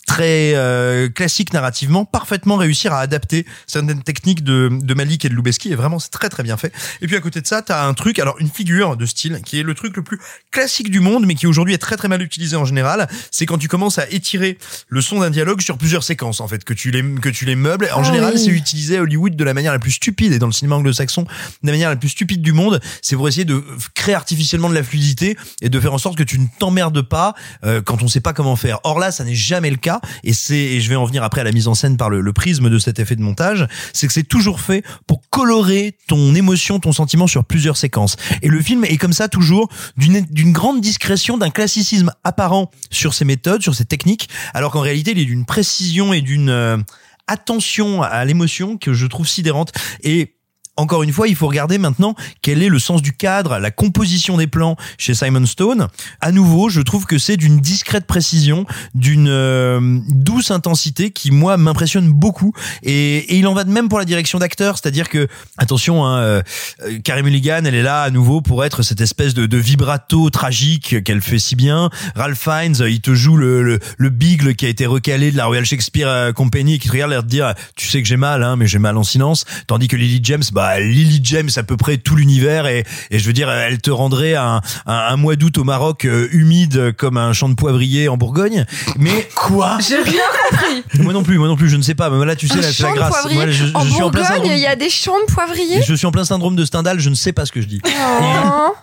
très 0.06 0.52
euh, 0.54 1.08
classique 1.08 1.52
narrativement, 1.52 2.04
parfaitement 2.04 2.56
réussir 2.56 2.92
à 2.92 3.00
adapter 3.00 3.46
certaines 3.66 4.02
techniques 4.02 4.42
de, 4.44 4.68
de 4.72 4.94
Malik 4.94 5.24
et 5.24 5.28
de 5.28 5.34
Lubeski, 5.34 5.72
et 5.72 5.74
vraiment 5.74 5.98
c'est 5.98 6.10
très 6.10 6.28
très 6.28 6.42
bien 6.42 6.56
fait. 6.56 6.72
Et 7.00 7.06
puis 7.06 7.16
à 7.16 7.20
côté 7.20 7.40
de 7.40 7.46
ça, 7.46 7.62
t'as 7.62 7.86
un 7.86 7.94
truc, 7.94 8.18
alors 8.18 8.36
une 8.40 8.50
figure 8.50 8.96
de 8.96 9.06
style 9.06 9.40
qui 9.44 9.58
est 9.58 9.62
le 9.62 9.74
truc 9.74 9.96
le 9.96 10.02
plus 10.02 10.18
classique 10.50 10.90
du 10.90 11.00
monde, 11.00 11.24
mais 11.26 11.34
qui 11.34 11.46
aujourd'hui 11.46 11.74
est 11.74 11.78
très 11.78 11.96
très 11.96 12.08
mal 12.08 12.20
utilisé 12.22 12.56
en 12.56 12.64
général. 12.64 13.08
C'est 13.30 13.46
quand 13.46 13.58
tu 13.58 13.68
commences 13.68 13.98
à 13.98 14.08
étirer 14.10 14.58
le 14.88 15.00
son 15.00 15.20
d'un 15.20 15.30
dialogue 15.30 15.60
sur 15.60 15.78
plusieurs 15.78 16.02
séquences, 16.02 16.40
en 16.40 16.48
fait, 16.48 16.64
que 16.64 16.74
tu 16.74 16.90
les 16.90 17.02
que 17.20 17.28
tu 17.28 17.44
les 17.44 17.56
meubles. 17.56 17.88
En 17.94 18.00
Ah 18.00 18.02
général, 18.02 18.34
oui. 18.34 18.40
c'est 18.44 18.50
utilisé 18.50 18.98
à 18.98 19.02
Hollywood 19.02 19.36
de 19.36 19.44
la 19.44 19.54
manière 19.54 19.72
la 19.72 19.78
plus 19.78 19.92
stupide 19.92 20.32
et 20.32 20.38
dans 20.38 20.46
le 20.46 20.52
cinéma 20.52 20.76
anglo-saxon 20.76 21.22
de 21.22 21.28
la 21.62 21.72
manière 21.72 21.90
la 21.90 21.96
plus 21.96 22.08
stupide 22.10 22.42
du 22.42 22.52
monde. 22.52 22.80
C'est 23.02 23.16
pour 23.16 23.28
essayer 23.28 23.44
de 23.44 23.62
créer 23.94 24.14
artificiellement 24.14 24.68
de 24.68 24.74
la 24.74 24.82
fluidité 24.82 25.36
et 25.60 25.68
de 25.68 25.80
faire 25.80 25.94
en 25.94 25.98
sorte 25.98 26.16
que 26.16 26.22
tu 26.22 26.38
ne 26.38 26.46
t'emmerdes 26.58 27.02
pas 27.02 27.34
euh, 27.64 27.80
quand 27.82 28.02
on 28.02 28.08
sait 28.08 28.20
pas 28.20 28.32
comment 28.32 28.56
faire. 28.56 28.80
Or 28.84 28.98
là, 28.98 29.12
ça 29.12 29.24
n'est 29.24 29.34
jamais 29.34 29.70
le 29.70 29.76
cas 29.76 29.91
et 30.24 30.32
c'est 30.32 30.56
et 30.56 30.80
je 30.80 30.88
vais 30.88 30.96
en 30.96 31.04
venir 31.04 31.22
après 31.22 31.40
à 31.40 31.44
la 31.44 31.52
mise 31.52 31.68
en 31.68 31.74
scène 31.74 31.96
par 31.96 32.10
le, 32.10 32.32
prisme 32.32 32.70
de 32.70 32.78
cet 32.78 32.98
effet 32.98 33.14
de 33.16 33.20
montage, 33.20 33.66
c'est 33.92 34.06
que 34.06 34.12
c'est 34.12 34.22
toujours 34.22 34.60
fait 34.60 34.82
pour 35.06 35.20
colorer 35.30 35.96
ton 36.08 36.34
émotion, 36.34 36.80
ton 36.80 36.92
sentiment 36.92 37.26
sur 37.26 37.44
plusieurs 37.44 37.76
séquences. 37.76 38.16
Et 38.40 38.48
le 38.48 38.60
film 38.62 38.84
est 38.84 38.96
comme 38.96 39.12
ça 39.12 39.28
toujours 39.28 39.68
d'une 39.96 40.22
d'une 40.30 40.52
grande 40.52 40.80
discrétion, 40.80 41.36
d'un 41.36 41.50
classicisme 41.50 42.10
apparent 42.24 42.70
sur 42.90 43.14
ses 43.14 43.24
méthodes, 43.24 43.62
sur 43.62 43.74
ses 43.74 43.84
techniques, 43.84 44.28
alors 44.54 44.72
qu'en 44.72 44.80
réalité, 44.80 45.12
il 45.12 45.18
est 45.18 45.24
d'une 45.24 45.44
précision 45.44 46.12
et 46.12 46.22
d'une 46.22 46.48
euh, 46.48 46.78
attention 47.26 48.02
à 48.02 48.24
l'émotion 48.24 48.76
que 48.76 48.92
je 48.92 49.06
trouve 49.06 49.28
sidérante 49.28 49.72
et 50.02 50.36
encore 50.76 51.02
une 51.02 51.12
fois, 51.12 51.28
il 51.28 51.36
faut 51.36 51.48
regarder 51.48 51.76
maintenant 51.76 52.14
quel 52.40 52.62
est 52.62 52.68
le 52.68 52.78
sens 52.78 53.02
du 53.02 53.12
cadre, 53.12 53.58
la 53.58 53.70
composition 53.70 54.38
des 54.38 54.46
plans 54.46 54.76
chez 54.96 55.14
Simon 55.14 55.44
Stone. 55.44 55.88
À 56.20 56.32
nouveau, 56.32 56.70
je 56.70 56.80
trouve 56.80 57.04
que 57.04 57.18
c'est 57.18 57.36
d'une 57.36 57.60
discrète 57.60 58.06
précision, 58.06 58.64
d'une 58.94 59.28
euh, 59.28 60.00
douce 60.08 60.50
intensité 60.50 61.10
qui 61.10 61.30
moi 61.30 61.58
m'impressionne 61.58 62.10
beaucoup. 62.10 62.52
Et, 62.82 63.36
il 63.36 63.46
en 63.46 63.54
va 63.54 63.64
de 63.64 63.70
même 63.70 63.88
pour 63.88 63.98
la 63.98 64.04
direction 64.04 64.38
d'acteur, 64.38 64.78
c'est-à-dire 64.78 65.08
que 65.08 65.28
attention, 65.58 66.06
hein, 66.06 66.18
euh, 66.18 66.42
euh, 66.84 67.22
Mulligan, 67.22 67.62
elle 67.64 67.74
est 67.74 67.82
là 67.82 68.02
à 68.02 68.10
nouveau 68.10 68.40
pour 68.40 68.64
être 68.64 68.82
cette 68.82 69.00
espèce 69.00 69.34
de, 69.34 69.56
vibrato 69.56 70.30
tragique 70.30 71.04
qu'elle 71.04 71.20
fait 71.20 71.38
si 71.38 71.54
bien. 71.54 71.90
Ralph 72.16 72.38
Fiennes, 72.38 72.76
il 72.88 73.00
te 73.00 73.14
joue 73.14 73.36
le, 73.36 73.62
le, 73.62 73.78
le 73.96 74.08
bigle 74.08 74.54
qui 74.54 74.66
a 74.66 74.68
été 74.68 74.86
recalé 74.86 75.30
de 75.30 75.36
la 75.36 75.46
Royal 75.46 75.64
Shakespeare 75.64 76.32
Company 76.34 76.74
et 76.74 76.78
qui 76.78 76.88
te 76.88 76.92
regarde 76.92 77.10
l'air 77.10 77.22
de 77.22 77.28
dire 77.28 77.54
tu 77.76 77.88
sais 77.88 78.02
que 78.02 78.08
j'ai 78.08 78.16
mal 78.16 78.42
hein, 78.42 78.56
mais 78.56 78.66
j'ai 78.66 78.78
mal 78.78 78.96
en 78.96 79.04
silence 79.04 79.44
tandis 79.66 79.88
que 79.88 79.96
Lily 79.96 80.20
James 80.22 80.42
bah 80.52 80.61
Lily 80.80 81.20
James 81.24 81.50
à 81.56 81.62
peu 81.62 81.76
près 81.76 81.96
tout 81.98 82.16
l'univers 82.16 82.66
et, 82.66 82.84
et 83.10 83.18
je 83.18 83.26
veux 83.26 83.32
dire 83.32 83.50
elle 83.50 83.80
te 83.80 83.90
rendrait 83.90 84.34
un, 84.34 84.60
un, 84.86 84.92
un 84.94 85.16
mois 85.16 85.36
d'août 85.36 85.58
au 85.58 85.64
Maroc 85.64 86.04
euh, 86.04 86.28
humide 86.32 86.92
comme 86.96 87.16
un 87.16 87.32
champ 87.32 87.48
de 87.48 87.54
poivrier 87.54 88.08
en 88.08 88.16
Bourgogne 88.16 88.64
mais 88.98 89.28
quoi? 89.34 89.78
J'ai 89.86 89.96
rien 89.96 90.22
compris. 90.50 91.02
moi 91.02 91.12
non 91.12 91.22
plus 91.22 91.38
moi 91.38 91.48
non 91.48 91.56
plus 91.56 91.68
je 91.68 91.76
ne 91.76 91.82
sais 91.82 91.94
pas 91.94 92.10
mais 92.10 92.24
là 92.24 92.36
tu 92.36 92.48
sais 92.48 92.60
là 92.60 92.72
c'est 92.72 92.82
la 92.82 92.92
grâce 92.92 93.10
poivrier. 93.10 93.34
Moi, 93.36 93.50
je, 93.50 93.66
je 93.66 93.74
en 93.74 93.84
suis 93.84 94.02
en 94.02 94.10
plein 94.10 94.20
Bourgogne, 94.22 94.36
syndrome 94.38 94.52
il 94.56 94.60
y 94.62 94.66
a 94.66 94.76
des 94.76 94.90
champs 94.90 95.18
de 95.26 95.32
poivriers. 95.32 95.82
je 95.82 95.94
suis 95.94 96.06
en 96.06 96.12
plein 96.12 96.24
syndrome 96.24 96.56
de 96.56 96.64
Stendhal 96.64 96.98
je 97.00 97.08
ne 97.10 97.14
sais 97.14 97.32
pas 97.32 97.44
ce 97.46 97.52
que 97.52 97.60
je 97.60 97.66
dis 97.66 97.80
Oh. 97.84 98.74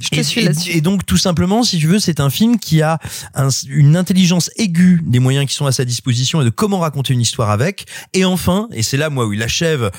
Je 0.00 0.10
te 0.10 0.16
et, 0.16 0.22
suis 0.22 0.42
et- 0.42 0.44
là-dessus. 0.44 0.70
et 0.76 0.80
donc 0.80 1.04
tout 1.06 1.16
simplement, 1.16 1.64
si 1.64 1.78
tu 1.78 1.88
veux, 1.88 1.98
c'est 1.98 2.20
un 2.20 2.30
film 2.30 2.58
qui 2.60 2.82
a 2.82 2.98
un- 3.34 3.48
une 3.68 3.96
intelligence 3.96 4.48
aiguë 4.56 5.00
des 5.04 5.18
moyens 5.18 5.46
qui 5.46 5.54
sont 5.54 5.66
à 5.66 5.72
sa 5.72 5.84
disposition 5.84 6.40
et 6.40 6.44
de 6.44 6.50
comment 6.50 6.78
raconter 6.78 7.14
une 7.14 7.20
histoire 7.20 7.50
avec. 7.50 7.86
Et 8.14 8.24
enfin, 8.24 8.68
et 8.72 8.84
c'est 8.84 8.96
là 8.96 9.10
moi 9.10 9.26
où 9.26 9.32
il 9.32 9.42
achève 9.42 9.90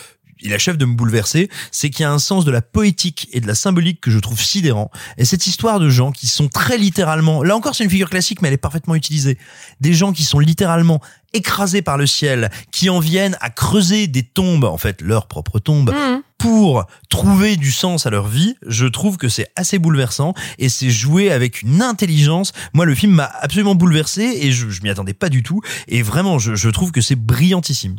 il 0.42 0.54
achève 0.54 0.78
de 0.78 0.86
me 0.86 0.94
bouleverser, 0.96 1.50
c'est 1.72 1.90
qu'il 1.90 2.04
y 2.04 2.06
a 2.06 2.12
un 2.12 2.20
sens 2.20 2.46
de 2.46 2.52
la 2.52 2.62
poétique 2.62 3.28
et 3.34 3.42
de 3.42 3.48
la 3.48 3.56
symbolique 3.56 4.02
que 4.02 4.12
je 4.12 4.20
trouve 4.20 4.42
sidérant. 4.42 4.90
Et 5.18 5.26
cette 5.26 5.48
histoire 5.48 5.80
de 5.80 5.90
gens 5.90 6.12
qui 6.12 6.28
sont 6.28 6.48
très 6.48 6.78
littéralement, 6.78 7.44
là 7.44 7.56
encore 7.56 7.76
c'est 7.76 7.84
une 7.84 7.90
figure 7.90 8.10
classique 8.10 8.42
mais 8.42 8.48
elle 8.50 8.54
est 8.54 8.58
parfaitement 8.58 8.96
utilisée, 8.96 9.38
des 9.82 9.94
gens 9.94 10.14
qui 10.14 10.24
sont 10.24 10.40
littéralement 10.40 11.02
écrasés 11.34 11.82
par 11.84 11.98
le 11.98 12.08
ciel, 12.08 12.50
qui 12.72 12.90
en 12.90 13.00
viennent 13.00 13.38
à 13.42 13.50
creuser 13.52 14.08
des 14.08 14.24
tombes, 14.24 14.64
en 14.64 14.78
fait 14.78 15.02
leur 15.02 15.28
propre 15.28 15.60
tombe, 15.60 15.92
Mhm. 15.94 16.22
pour 16.40 16.86
trouver 17.10 17.56
du 17.56 17.72
sens 17.72 18.06
à 18.08 18.10
leur 18.10 18.28
vie, 18.28 18.56
je 18.66 18.86
trouve 18.88 19.18
que 19.18 19.30
c'est 19.30 19.48
assez 19.56 19.78
bouleversant 19.78 20.34
et 20.58 20.70
c'est 20.70 20.90
joué 20.90 21.32
avec 21.32 21.62
une 21.62 21.82
intelligence. 21.84 22.52
Moi, 22.74 22.86
le 22.86 22.96
film 22.96 23.12
m'a 23.14 23.30
absolument 23.42 23.76
bouleversé 23.76 24.24
et 24.42 24.52
je, 24.52 24.70
je 24.70 24.82
m'y 24.82 24.90
attendais 24.90 25.14
pas 25.14 25.30
du 25.30 25.44
tout. 25.44 25.62
Et 25.88 26.02
vraiment, 26.02 26.40
je, 26.40 26.56
je 26.56 26.70
trouve 26.70 26.92
que 26.92 27.02
c'est 27.02 27.16
brillantissime. 27.16 27.98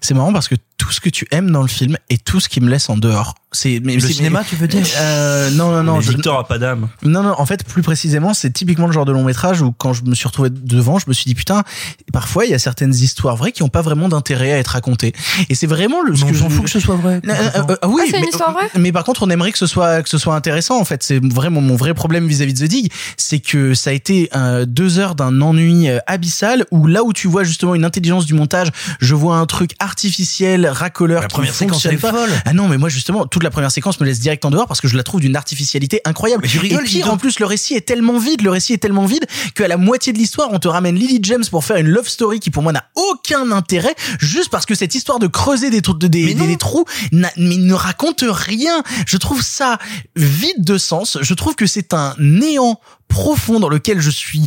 C'est 0.00 0.14
marrant 0.14 0.32
parce 0.32 0.46
que 0.48 0.54
tout 0.78 0.92
ce 0.92 1.00
que 1.00 1.10
tu 1.10 1.26
aimes 1.32 1.50
dans 1.50 1.62
le 1.62 1.68
film 1.68 1.96
est 2.08 2.24
tout 2.24 2.40
ce 2.40 2.48
qui 2.48 2.60
me 2.60 2.70
laisse 2.70 2.88
en 2.88 2.96
dehors. 2.96 3.34
C'est 3.50 3.80
mais 3.82 3.94
Le 3.94 4.00
c'est- 4.00 4.12
cinéma, 4.12 4.42
tu 4.48 4.56
veux 4.56 4.68
dire 4.68 4.84
euh, 4.98 5.50
Non, 5.50 5.70
non, 5.72 5.82
non. 5.82 5.96
Mais 5.96 6.02
je- 6.02 6.12
Victor 6.12 6.38
a 6.38 6.46
pas 6.46 6.58
d'âme. 6.58 6.88
Non, 7.02 7.22
non, 7.22 7.34
en 7.38 7.46
fait, 7.46 7.64
plus 7.64 7.82
précisément, 7.82 8.34
c'est 8.34 8.50
typiquement 8.50 8.86
le 8.86 8.92
genre 8.92 9.06
de 9.06 9.12
long 9.12 9.24
métrage 9.24 9.62
où 9.62 9.72
quand 9.72 9.92
je 9.94 10.04
me 10.04 10.14
suis 10.14 10.26
retrouvé 10.28 10.50
devant, 10.50 10.98
je 10.98 11.06
me 11.08 11.14
suis 11.14 11.24
dit, 11.24 11.34
putain, 11.34 11.64
parfois, 12.12 12.44
il 12.44 12.50
y 12.50 12.54
a 12.54 12.58
certaines 12.58 12.94
histoires 12.94 13.36
vraies 13.36 13.52
qui 13.52 13.62
n'ont 13.62 13.70
pas 13.70 13.80
vraiment 13.82 14.08
d'intérêt 14.10 14.52
à 14.52 14.58
être 14.58 14.68
racontées. 14.68 15.14
Et 15.48 15.54
c'est 15.54 15.66
vraiment 15.66 16.02
le... 16.02 16.14
ce 16.14 16.24
Mais 16.24 16.30
on 16.30 16.32
que 16.32 16.38
s'en 16.38 16.48
je- 16.50 16.54
fout 16.54 16.64
que 16.66 16.70
ce 16.70 16.80
soit 16.80 16.96
vrai. 16.96 17.20
Euh, 17.26 17.30
euh, 17.32 17.62
euh, 17.70 17.76
oui, 17.88 18.02
Ah, 18.04 18.08
c'est 18.10 18.16
une 18.18 18.22
mais, 18.24 18.28
histoire 18.28 18.52
vraie 18.52 18.68
mais 18.78 18.92
par 18.92 19.04
contre, 19.04 19.22
on 19.22 19.30
aimerait 19.30 19.50
que 19.52 19.58
ce 19.58 19.66
soit 19.66 20.02
que 20.02 20.08
ce 20.10 20.18
soit 20.18 20.34
intéressant. 20.36 20.78
En 20.78 20.84
fait, 20.84 21.02
c'est 21.02 21.18
vraiment 21.24 21.60
mon 21.62 21.74
vrai 21.76 21.94
problème 21.94 22.26
vis-à-vis 22.28 22.52
de 22.54 22.66
The 22.66 22.68
Dig, 22.68 22.92
c'est 23.16 23.40
que 23.40 23.72
ça 23.74 23.90
a 23.90 23.92
été 23.94 24.28
euh, 24.36 24.66
deux 24.66 24.98
heures 24.98 25.14
d'un 25.14 25.40
ennui 25.40 25.88
euh, 25.88 25.98
abyssal 26.06 26.66
où 26.70 26.86
là 26.86 27.02
où 27.02 27.12
tu 27.14 27.26
vois 27.28 27.44
justement 27.44 27.74
une 27.74 27.84
intelligence 27.86 28.26
du 28.26 28.34
montage, 28.34 28.68
je 29.00 29.14
vois 29.14 29.36
un 29.38 29.46
truc 29.46 29.70
artificiel 29.78 30.67
racoleur 30.72 31.22
La 31.22 31.28
première 31.28 31.54
séquence, 31.54 31.82
fonctionne 31.82 31.98
pas. 31.98 32.10
folle. 32.12 32.30
Ah 32.44 32.52
non, 32.52 32.68
mais 32.68 32.78
moi 32.78 32.88
justement, 32.88 33.26
toute 33.26 33.42
la 33.42 33.50
première 33.50 33.70
séquence 33.70 34.00
me 34.00 34.06
laisse 34.06 34.20
direct 34.20 34.44
en 34.44 34.50
dehors 34.50 34.66
parce 34.66 34.80
que 34.80 34.88
je 34.88 34.96
la 34.96 35.02
trouve 35.02 35.20
d'une 35.20 35.36
artificialité 35.36 36.00
incroyable. 36.04 36.42
Mais 36.42 36.48
tu 36.48 36.58
rigoles, 36.58 36.84
Et 36.84 36.88
pire, 36.88 37.12
en 37.12 37.16
plus, 37.16 37.38
le 37.40 37.46
récit 37.46 37.74
est 37.74 37.80
tellement 37.86 38.18
vide, 38.18 38.42
le 38.42 38.50
récit 38.50 38.72
est 38.72 38.78
tellement 38.78 39.06
vide 39.06 39.24
qu'à 39.54 39.68
la 39.68 39.76
moitié 39.76 40.12
de 40.12 40.18
l'histoire, 40.18 40.48
on 40.52 40.58
te 40.58 40.68
ramène 40.68 40.94
Lily 40.96 41.20
James 41.22 41.44
pour 41.50 41.64
faire 41.64 41.76
une 41.76 41.88
love 41.88 42.08
story 42.08 42.40
qui 42.40 42.50
pour 42.50 42.62
moi 42.62 42.72
n'a 42.72 42.84
aucun 42.94 43.50
intérêt, 43.52 43.94
juste 44.20 44.50
parce 44.50 44.66
que 44.66 44.74
cette 44.74 44.94
histoire 44.94 45.18
de 45.18 45.26
creuser 45.26 45.70
des, 45.70 45.80
trous- 45.80 45.94
de- 45.98 46.06
des, 46.06 46.56
trous 46.56 46.84
mais 47.12 47.30
ne 47.36 47.74
raconte 47.74 48.24
rien. 48.28 48.82
Je 49.06 49.16
trouve 49.16 49.42
ça 49.42 49.78
vide 50.16 50.64
de 50.64 50.78
sens. 50.78 51.18
Je 51.20 51.34
trouve 51.34 51.54
que 51.54 51.66
c'est 51.66 51.94
un 51.94 52.14
néant 52.18 52.80
profond 53.08 53.58
dans 53.60 53.68
lequel 53.68 54.00
je 54.00 54.10
suis 54.10 54.42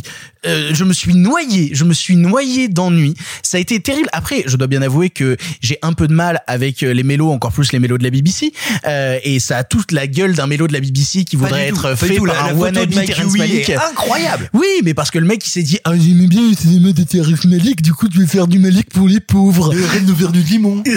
euh, 0.46 0.70
je 0.72 0.84
me 0.84 0.92
suis 0.92 1.14
noyé 1.14 1.70
je 1.72 1.84
me 1.84 1.92
suis 1.92 2.16
noyé 2.16 2.68
d'ennui 2.68 3.14
ça 3.42 3.56
a 3.58 3.60
été 3.60 3.80
terrible 3.80 4.08
après 4.12 4.42
je 4.46 4.56
dois 4.56 4.66
bien 4.66 4.82
avouer 4.82 5.10
que 5.10 5.36
j'ai 5.60 5.78
un 5.82 5.92
peu 5.92 6.06
de 6.08 6.14
mal 6.14 6.40
avec 6.46 6.82
euh, 6.82 6.92
les 6.92 7.02
mélos 7.02 7.30
encore 7.30 7.52
plus 7.52 7.72
les 7.72 7.78
mélos 7.78 7.98
de 7.98 8.04
la 8.04 8.10
BBC 8.10 8.52
euh, 8.86 9.18
et 9.24 9.38
ça 9.40 9.58
a 9.58 9.64
toute 9.64 9.92
la 9.92 10.06
gueule 10.06 10.34
d'un 10.34 10.46
mélo 10.46 10.66
de 10.68 10.72
la 10.72 10.80
BBC 10.80 11.24
qui 11.24 11.36
voudrait 11.36 11.68
tout, 11.70 11.86
être 11.86 11.94
fait 11.96 12.14
tout. 12.16 12.24
par 12.24 12.34
La- 12.34 12.52
un 12.52 12.54
wannabe 12.54 12.90
Terrence 13.04 13.36
Malick 13.36 13.68
est 13.68 13.76
incroyable. 13.76 14.48
oui 14.54 14.66
mais 14.84 14.94
parce 14.94 15.10
que 15.10 15.18
le 15.18 15.26
mec 15.26 15.44
il 15.46 15.50
s'est 15.50 15.62
dit 15.62 15.78
ah 15.84 15.92
j'aimais 15.96 16.26
bien 16.28 16.48
le 16.48 16.54
cinéma 16.56 16.92
de 16.92 17.02
Terrence 17.02 17.44
Malick 17.44 17.82
du 17.82 17.92
coup 17.92 18.06
je 18.12 18.20
vais 18.20 18.26
faire 18.26 18.46
du 18.46 18.58
Malick 18.58 18.88
pour 18.90 19.08
les 19.08 19.20
pauvres 19.20 19.74
Le 19.74 19.84
reine 19.84 20.06
de 20.06 20.12
verre 20.12 20.32
du 20.32 20.40
limon. 20.42 20.82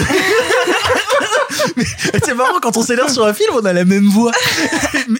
c'est 2.24 2.34
marrant 2.34 2.58
quand 2.60 2.76
on 2.76 2.82
s'énerve 2.82 3.12
sur 3.12 3.24
un 3.26 3.34
film 3.34 3.50
on 3.54 3.64
a 3.64 3.72
la 3.72 3.84
même 3.84 4.06
voix 4.08 4.32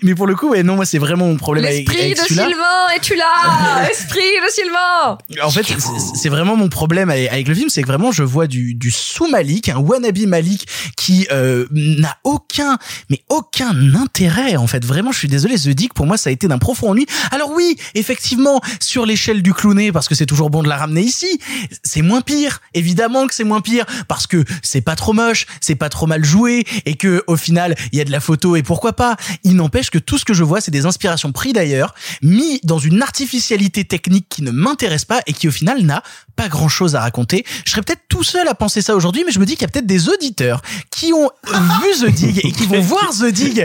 mais 0.03 0.15
pour 0.15 0.27
le 0.27 0.35
coup 0.35 0.51
ouais 0.51 0.63
non 0.63 0.77
moi 0.77 0.85
c'est 0.87 0.99
vraiment 0.99 1.27
mon 1.27 1.37
problème 1.37 1.65
avec, 1.65 1.87
L'esprit 1.89 2.01
avec 2.05 2.17
de 2.17 2.23
celui-là. 2.23 2.47
Sylvain, 2.47 2.95
es-tu 2.97 3.15
là? 3.17 3.89
Esprit 3.91 4.21
de 4.21 4.51
Sylvain 4.51 5.19
En 5.47 5.51
fait, 5.51 5.65
c'est- 5.65 6.17
c'est 6.17 6.29
vraiment 6.29 6.57
mon 6.57 6.69
problème 6.69 7.11
avec, 7.11 7.31
avec 7.31 7.49
le 7.49 7.55
film, 7.55 7.69
c'est 7.69 7.83
que 7.83 7.87
vraiment 7.87 8.13
je 8.13 8.23
vois 8.23 8.47
du, 8.47 8.75
du 8.75 8.91
sous 8.91 9.29
Malik, 9.29 9.69
un 9.69 9.77
wannabe 9.79 10.19
Malik 10.27 10.67
qui 10.97 11.27
euh, 11.33 11.67
n'a 11.71 12.17
aucun, 12.25 12.79
mais 13.11 13.23
aucun 13.29 13.75
intérêt 13.95 14.57
en 14.57 14.67
fait. 14.67 14.85
Vraiment, 14.85 15.13
je 15.13 15.19
suis 15.19 15.29
désolé, 15.29 15.57
The 15.57 15.69
Dick 15.71 15.95
pour 15.95 16.07
moi 16.07 16.17
ça 16.17 16.31
a 16.31 16.33
été 16.33 16.49
d'un 16.49 16.59
profond 16.59 16.91
ennui. 16.91 17.07
Alors 17.31 17.51
oui, 17.53 17.77
effectivement, 17.95 18.61
sur 18.81 19.07
l'échelle 19.07 19.43
du 19.43 19.53
clowné, 19.55 19.93
parce 19.93 20.09
que 20.09 20.15
c'est 20.15 20.27
toujours 20.27 20.51
bon 20.51 20.63
de 20.63 20.69
la 20.69 20.77
ramener 20.77 21.03
ici, 21.03 21.41
c'est 21.83 22.03
moins 22.03 22.21
pire. 22.21 22.61
Évidemment 22.75 23.27
que 23.27 23.35
c'est 23.35 23.45
moins 23.45 23.61
pire 23.61 23.85
parce 24.09 24.27
que 24.27 24.45
c'est 24.63 24.81
pas 24.81 24.97
trop 24.97 25.13
moche, 25.13 25.47
c'est 25.61 25.75
pas 25.75 25.89
trop 25.89 26.07
mal 26.07 26.25
joué 26.27 26.67
et 26.85 26.95
que 26.97 27.25
au 27.27 27.37
final 27.37 27.75
il 27.93 27.99
y 27.99 28.03
a 28.03 28.05
de 28.05 28.11
la 28.13 28.21
photo 28.21 28.57
et 28.57 28.63
pourquoi 28.63 28.93
pas. 28.93 29.17
Il 29.45 29.57
n'empêche 29.57 29.89
que 29.91 29.99
tout 29.99 30.19
ce 30.19 30.25
que 30.27 30.35
je 30.35 30.45
vois 30.45 30.61
c'est 30.61 30.71
des 30.71 30.85
inspirations 30.85 31.33
prises 31.33 31.55
d'ailleurs, 31.55 31.95
mis 32.23 32.61
dans 32.65 32.79
une 32.79 33.01
artificialité 33.03 33.85
technique 33.85 34.27
qui 34.29 34.43
ne 34.43 34.51
m'intéresse 34.51 35.05
pas 35.05 35.21
et 35.27 35.33
qui 35.33 35.49
au 35.49 35.53
final 35.53 35.81
n'a 35.83 36.03
pas 36.35 36.49
grand 36.49 36.69
chose 36.69 36.95
à 36.97 37.01
raconter. 37.01 37.45
Je 37.65 37.71
serais 37.71 37.83
peut-être 37.83 38.03
tout 38.09 38.23
seul 38.25 38.47
à 38.49 38.55
penser 38.55 38.83
ça 38.83 38.95
aujourd'hui, 38.95 39.23
mais 39.25 39.33
je 39.33 39.39
me 39.39 39.47
dis 39.47 39.55
qu'il 39.55 39.63
y 39.63 39.65
a 39.65 39.69
peut-être 39.69 39.87
des 39.87 40.09
auditeurs 40.09 40.61
qui 40.91 41.13
ont 41.13 41.31
vu 41.47 42.07
The 42.07 42.11
Dig 42.15 42.41
et 42.45 42.53
qui 42.53 42.67
vont 42.67 42.81
voir 42.81 43.09
The 43.11 43.27
Dig 43.33 43.65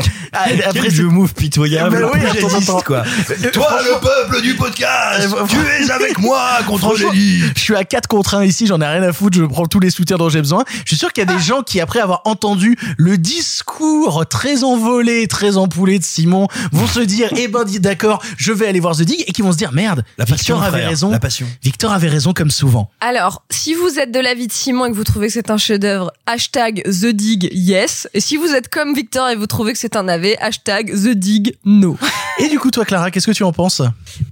après 0.65 0.89
jeu 0.89 1.05
move 1.05 1.33
pitoyable. 1.33 2.01
Bah 2.01 2.11
oui, 2.13 2.65
temps. 2.65 2.81
quoi. 2.81 3.03
Toi, 3.51 3.79
le 3.83 3.99
peuple 3.99 4.41
du 4.41 4.55
podcast, 4.55 5.33
Euh, 5.33 5.45
tu 5.47 5.57
es 5.57 5.91
avec 5.91 6.19
moi 6.19 6.59
contre 6.67 6.95
l'élite. 6.97 7.53
Je 7.55 7.61
suis 7.61 7.75
à 7.75 7.83
4 7.83 8.07
contre 8.07 8.35
1 8.35 8.45
ici, 8.45 8.67
j'en 8.67 8.79
ai 8.81 8.85
rien 8.85 9.03
à 9.03 9.11
foutre, 9.13 9.37
je 9.37 9.43
prends 9.43 9.65
tous 9.65 9.79
les 9.79 9.89
soutiens 9.89 10.17
dont 10.17 10.29
j'ai 10.29 10.41
besoin. 10.41 10.63
Je 10.85 10.89
suis 10.89 10.97
sûr 10.97 11.11
qu'il 11.11 11.27
y 11.27 11.29
a 11.29 11.33
des 11.33 11.41
gens 11.41 11.61
qui, 11.63 11.79
après 11.79 11.99
avoir 11.99 12.21
entendu 12.25 12.50
le 12.97 13.17
discours 13.17 14.25
très 14.27 14.63
envolé, 14.63 15.27
très 15.27 15.57
empoulé 15.57 15.99
de 15.99 16.03
Simon, 16.03 16.47
vont 16.71 16.87
se 16.87 16.99
dire, 16.99 17.29
eh 17.37 17.47
ben, 17.47 17.63
d'accord, 17.79 18.21
je 18.37 18.51
vais 18.51 18.67
aller 18.67 18.79
voir 18.79 18.95
The 18.95 19.01
Dig, 19.03 19.23
et 19.27 19.31
qui 19.31 19.41
vont 19.41 19.51
se 19.51 19.57
dire, 19.57 19.71
merde, 19.71 20.03
La 20.17 20.25
passion, 20.25 20.55
Victor 20.55 20.63
avait 20.63 20.77
frère, 20.77 20.89
raison. 20.89 21.11
La 21.11 21.19
passion. 21.19 21.47
Victor 21.63 21.91
avait 21.91 22.09
raison 22.09 22.33
comme 22.33 22.51
souvent. 22.51 22.89
Alors, 22.99 23.43
si 23.49 23.73
vous 23.73 23.99
êtes 23.99 24.11
de 24.11 24.19
l'avis 24.19 24.47
de 24.47 24.53
Simon 24.53 24.85
et 24.85 24.91
que 24.91 24.95
vous 24.95 25.03
trouvez 25.03 25.27
que 25.27 25.33
c'est 25.33 25.49
un 25.49 25.57
chef-d'œuvre, 25.57 26.11
hashtag 26.25 26.83
The 26.83 27.07
Dig 27.07 27.49
yes. 27.53 28.07
Et 28.13 28.19
si 28.19 28.37
vous 28.37 28.47
êtes 28.53 28.69
comme 28.69 28.93
Victor 28.93 29.29
et 29.29 29.35
vous 29.35 29.47
trouvez 29.47 29.73
que 29.73 29.79
c'est 29.79 29.95
un 29.95 30.03
navet, 30.03 30.37
hashtag 30.39 30.91
The 30.93 31.09
Dig 31.09 31.57
no. 31.65 31.97
Et 32.39 32.49
du 32.49 32.59
coup, 32.59 32.71
toi, 32.71 32.85
Clara, 32.85 33.11
qu'est-ce 33.11 33.27
que 33.27 33.31
tu 33.31 33.43
en 33.43 33.53
penses? 33.53 33.81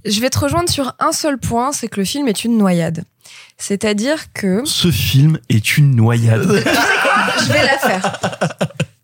Je 0.04 0.20
vais 0.20 0.30
te 0.30 0.38
rejoindre 0.38 0.68
sur 0.68 0.94
un 0.98 1.12
seul 1.12 1.38
point, 1.38 1.72
c'est 1.72 1.88
que 1.88 2.00
le 2.00 2.06
film 2.06 2.28
est 2.28 2.44
une 2.44 2.56
noyade. 2.58 3.04
C'est-à-dire 3.58 4.32
que 4.32 4.62
Ce 4.64 4.90
film 4.90 5.38
est 5.50 5.76
une 5.76 5.94
noyade. 5.94 6.64
je 7.46 7.52
vais 7.52 7.62
la 7.64 7.78
faire. 7.78 8.18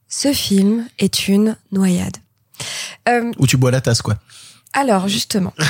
Ce 0.09 0.33
film 0.33 0.87
est 0.99 1.29
une 1.29 1.57
noyade. 1.73 2.17
Euh, 3.09 3.33
Ou 3.39 3.47
tu 3.47 3.57
bois 3.57 3.71
la 3.71 3.81
tasse, 3.81 4.03
quoi. 4.03 4.17
Alors 4.77 5.09
justement, 5.09 5.53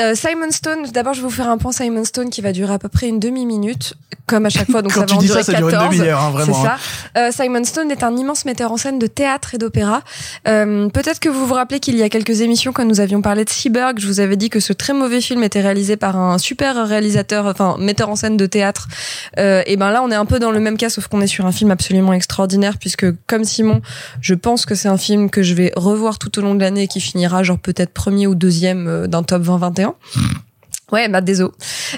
Euh, 0.00 0.16
Simon 0.16 0.50
Stone. 0.50 0.86
D'abord, 0.92 1.14
je 1.14 1.20
vais 1.20 1.28
vous 1.28 1.32
faire 1.32 1.48
un 1.48 1.56
point 1.56 1.70
Simon 1.70 2.04
Stone 2.04 2.28
qui 2.28 2.40
va 2.40 2.50
durer 2.50 2.74
à 2.74 2.80
peu 2.80 2.88
près 2.88 3.06
une 3.06 3.20
demi-minute, 3.20 3.94
comme 4.26 4.44
à 4.44 4.48
chaque 4.48 4.68
fois. 4.68 4.82
Donc 4.82 4.92
Quand 4.92 5.02
ça 5.02 5.06
va 5.06 5.14
en 5.14 5.20
ça, 5.20 5.26
durer 5.26 5.42
ça 5.44 5.52
dure 5.52 5.68
une 5.68 5.70
14. 5.70 5.96
demi-heure, 5.96 6.20
hein, 6.20 6.30
vraiment, 6.30 6.52
C'est 6.52 6.66
ça. 6.66 6.76
Euh, 7.16 7.30
Simon 7.30 7.62
Stone 7.62 7.92
est 7.92 8.02
un 8.02 8.16
immense 8.16 8.44
metteur 8.44 8.72
en 8.72 8.76
scène 8.76 8.98
de 8.98 9.06
théâtre 9.06 9.54
et 9.54 9.58
d'opéra. 9.58 10.02
Euh, 10.48 10.88
Peut-être 10.88 11.20
que 11.20 11.28
vous 11.28 11.46
vous 11.46 11.54
rappelez 11.54 11.78
qu'il 11.78 11.96
y 11.96 12.02
a 12.02 12.08
quelques 12.08 12.40
émissions, 12.40 12.72
quand 12.72 12.84
nous 12.84 12.98
avions 12.98 13.22
parlé 13.22 13.44
de 13.44 13.50
Seaberg, 13.50 14.00
je 14.00 14.08
vous 14.08 14.18
avais 14.18 14.36
dit 14.36 14.50
que 14.50 14.58
ce 14.58 14.72
très 14.72 14.94
mauvais 14.94 15.20
film 15.20 15.44
était 15.44 15.60
réalisé 15.60 15.96
par 15.96 16.16
un 16.16 16.38
super 16.38 16.88
réalisateur, 16.88 17.46
enfin 17.46 17.76
metteur 17.78 18.08
en 18.08 18.16
scène 18.16 18.36
de 18.36 18.46
théâtre. 18.46 18.88
Et 19.38 19.76
ben 19.76 19.90
là, 19.92 20.02
on 20.02 20.10
est 20.10 20.16
un 20.16 20.26
peu 20.26 20.40
dans 20.40 20.50
le 20.50 20.58
même 20.58 20.76
cas, 20.76 20.88
sauf 20.88 21.06
qu'on 21.06 21.20
est 21.20 21.28
sur 21.28 21.46
un 21.46 21.52
film 21.52 21.70
absolument 21.70 22.12
extraordinaire, 22.14 22.78
puisque 22.78 23.06
comme 23.28 23.44
Simon, 23.44 23.80
je 24.20 24.34
pense 24.34 24.66
que 24.66 24.74
c'est 24.74 24.88
un 24.88 24.98
film 24.98 25.30
que 25.30 25.44
je 25.44 25.54
vais 25.54 25.72
revoir 25.76 26.18
tout 26.18 26.36
au 26.38 26.42
long 26.42 26.56
de 26.56 26.60
l'année 26.60 26.82
et 26.82 26.88
qui 26.88 27.00
finira 27.00 27.44
genre 27.44 27.60
peut-être 27.60 27.92
premier 28.04 28.26
ou 28.26 28.34
deuxième 28.34 28.86
euh, 28.86 29.06
d'un 29.06 29.22
top 29.22 29.42
20-21. 29.44 29.94
Ouais, 30.92 31.08
bah 31.08 31.20
désolé. 31.22 31.50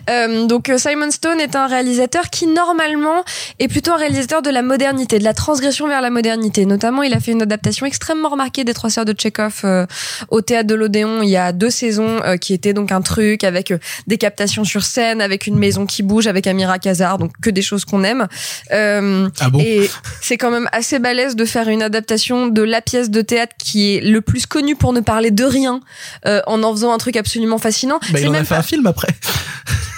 Euh, 0.08 0.46
donc 0.46 0.68
euh, 0.68 0.78
Simon 0.78 1.10
Stone 1.10 1.40
est 1.40 1.56
un 1.56 1.66
réalisateur 1.66 2.30
qui 2.30 2.46
normalement 2.46 3.24
est 3.58 3.66
plutôt 3.68 3.92
un 3.92 3.96
réalisateur 3.96 4.42
de 4.42 4.50
la 4.50 4.62
modernité, 4.62 5.18
de 5.18 5.24
la 5.24 5.34
transgression 5.34 5.88
vers 5.88 6.00
la 6.00 6.08
modernité. 6.10 6.64
Notamment, 6.66 7.02
il 7.02 7.12
a 7.12 7.20
fait 7.20 7.32
une 7.32 7.42
adaptation 7.42 7.84
extrêmement 7.84 8.28
remarquée 8.28 8.62
des 8.64 8.74
Trois 8.74 8.88
Sœurs 8.90 9.04
de 9.04 9.12
Tchekhov 9.12 9.62
euh, 9.64 9.86
au 10.30 10.40
théâtre 10.40 10.68
de 10.68 10.74
l'Odéon 10.76 11.20
il 11.22 11.28
y 11.30 11.36
a 11.36 11.52
deux 11.52 11.68
saisons, 11.70 12.20
euh, 12.24 12.36
qui 12.36 12.54
était 12.54 12.72
donc 12.72 12.92
un 12.92 13.02
truc 13.02 13.42
avec 13.44 13.70
euh, 13.72 13.78
des 14.06 14.18
captations 14.18 14.64
sur 14.64 14.84
scène, 14.84 15.20
avec 15.20 15.46
une 15.46 15.58
maison 15.58 15.84
qui 15.84 16.02
bouge, 16.02 16.26
avec 16.28 16.46
Amira 16.46 16.78
Kazar, 16.78 17.18
donc 17.18 17.32
que 17.42 17.50
des 17.50 17.62
choses 17.62 17.84
qu'on 17.84 18.04
aime. 18.04 18.28
Euh, 18.72 19.28
Ah 19.40 19.50
bon 19.50 19.58
et 19.58 19.90
c'est 20.20 20.36
quand 20.36 20.50
même 20.50 20.68
assez 20.72 20.98
balèze 21.00 21.34
de 21.36 21.44
faire 21.44 21.68
une 21.68 21.82
adaptation 21.82 22.46
de 22.46 22.62
la 22.62 22.80
pièce 22.80 23.10
de 23.10 23.20
théâtre 23.20 23.54
qui 23.58 23.96
est 23.96 24.00
le 24.00 24.20
plus 24.20 24.46
connue 24.46 24.76
pour 24.76 24.92
ne 24.92 25.00
parler 25.00 25.30
de 25.32 25.44
rien, 25.44 25.80
euh, 26.26 26.40
en 26.46 26.62
en 26.62 26.72
faisant 26.72 26.92
un 26.92 26.98
truc 26.98 27.16
absolument 27.16 27.58
fascinant. 27.58 27.98
Bah, 28.00 28.06
il 28.12 28.18
C'est 28.20 28.26
en 28.26 28.30
a 28.30 28.32
même 28.32 28.44
fait 28.44 28.54
pas- 28.54 28.60
un 28.60 28.62
film 28.62 28.75
après. 28.84 29.08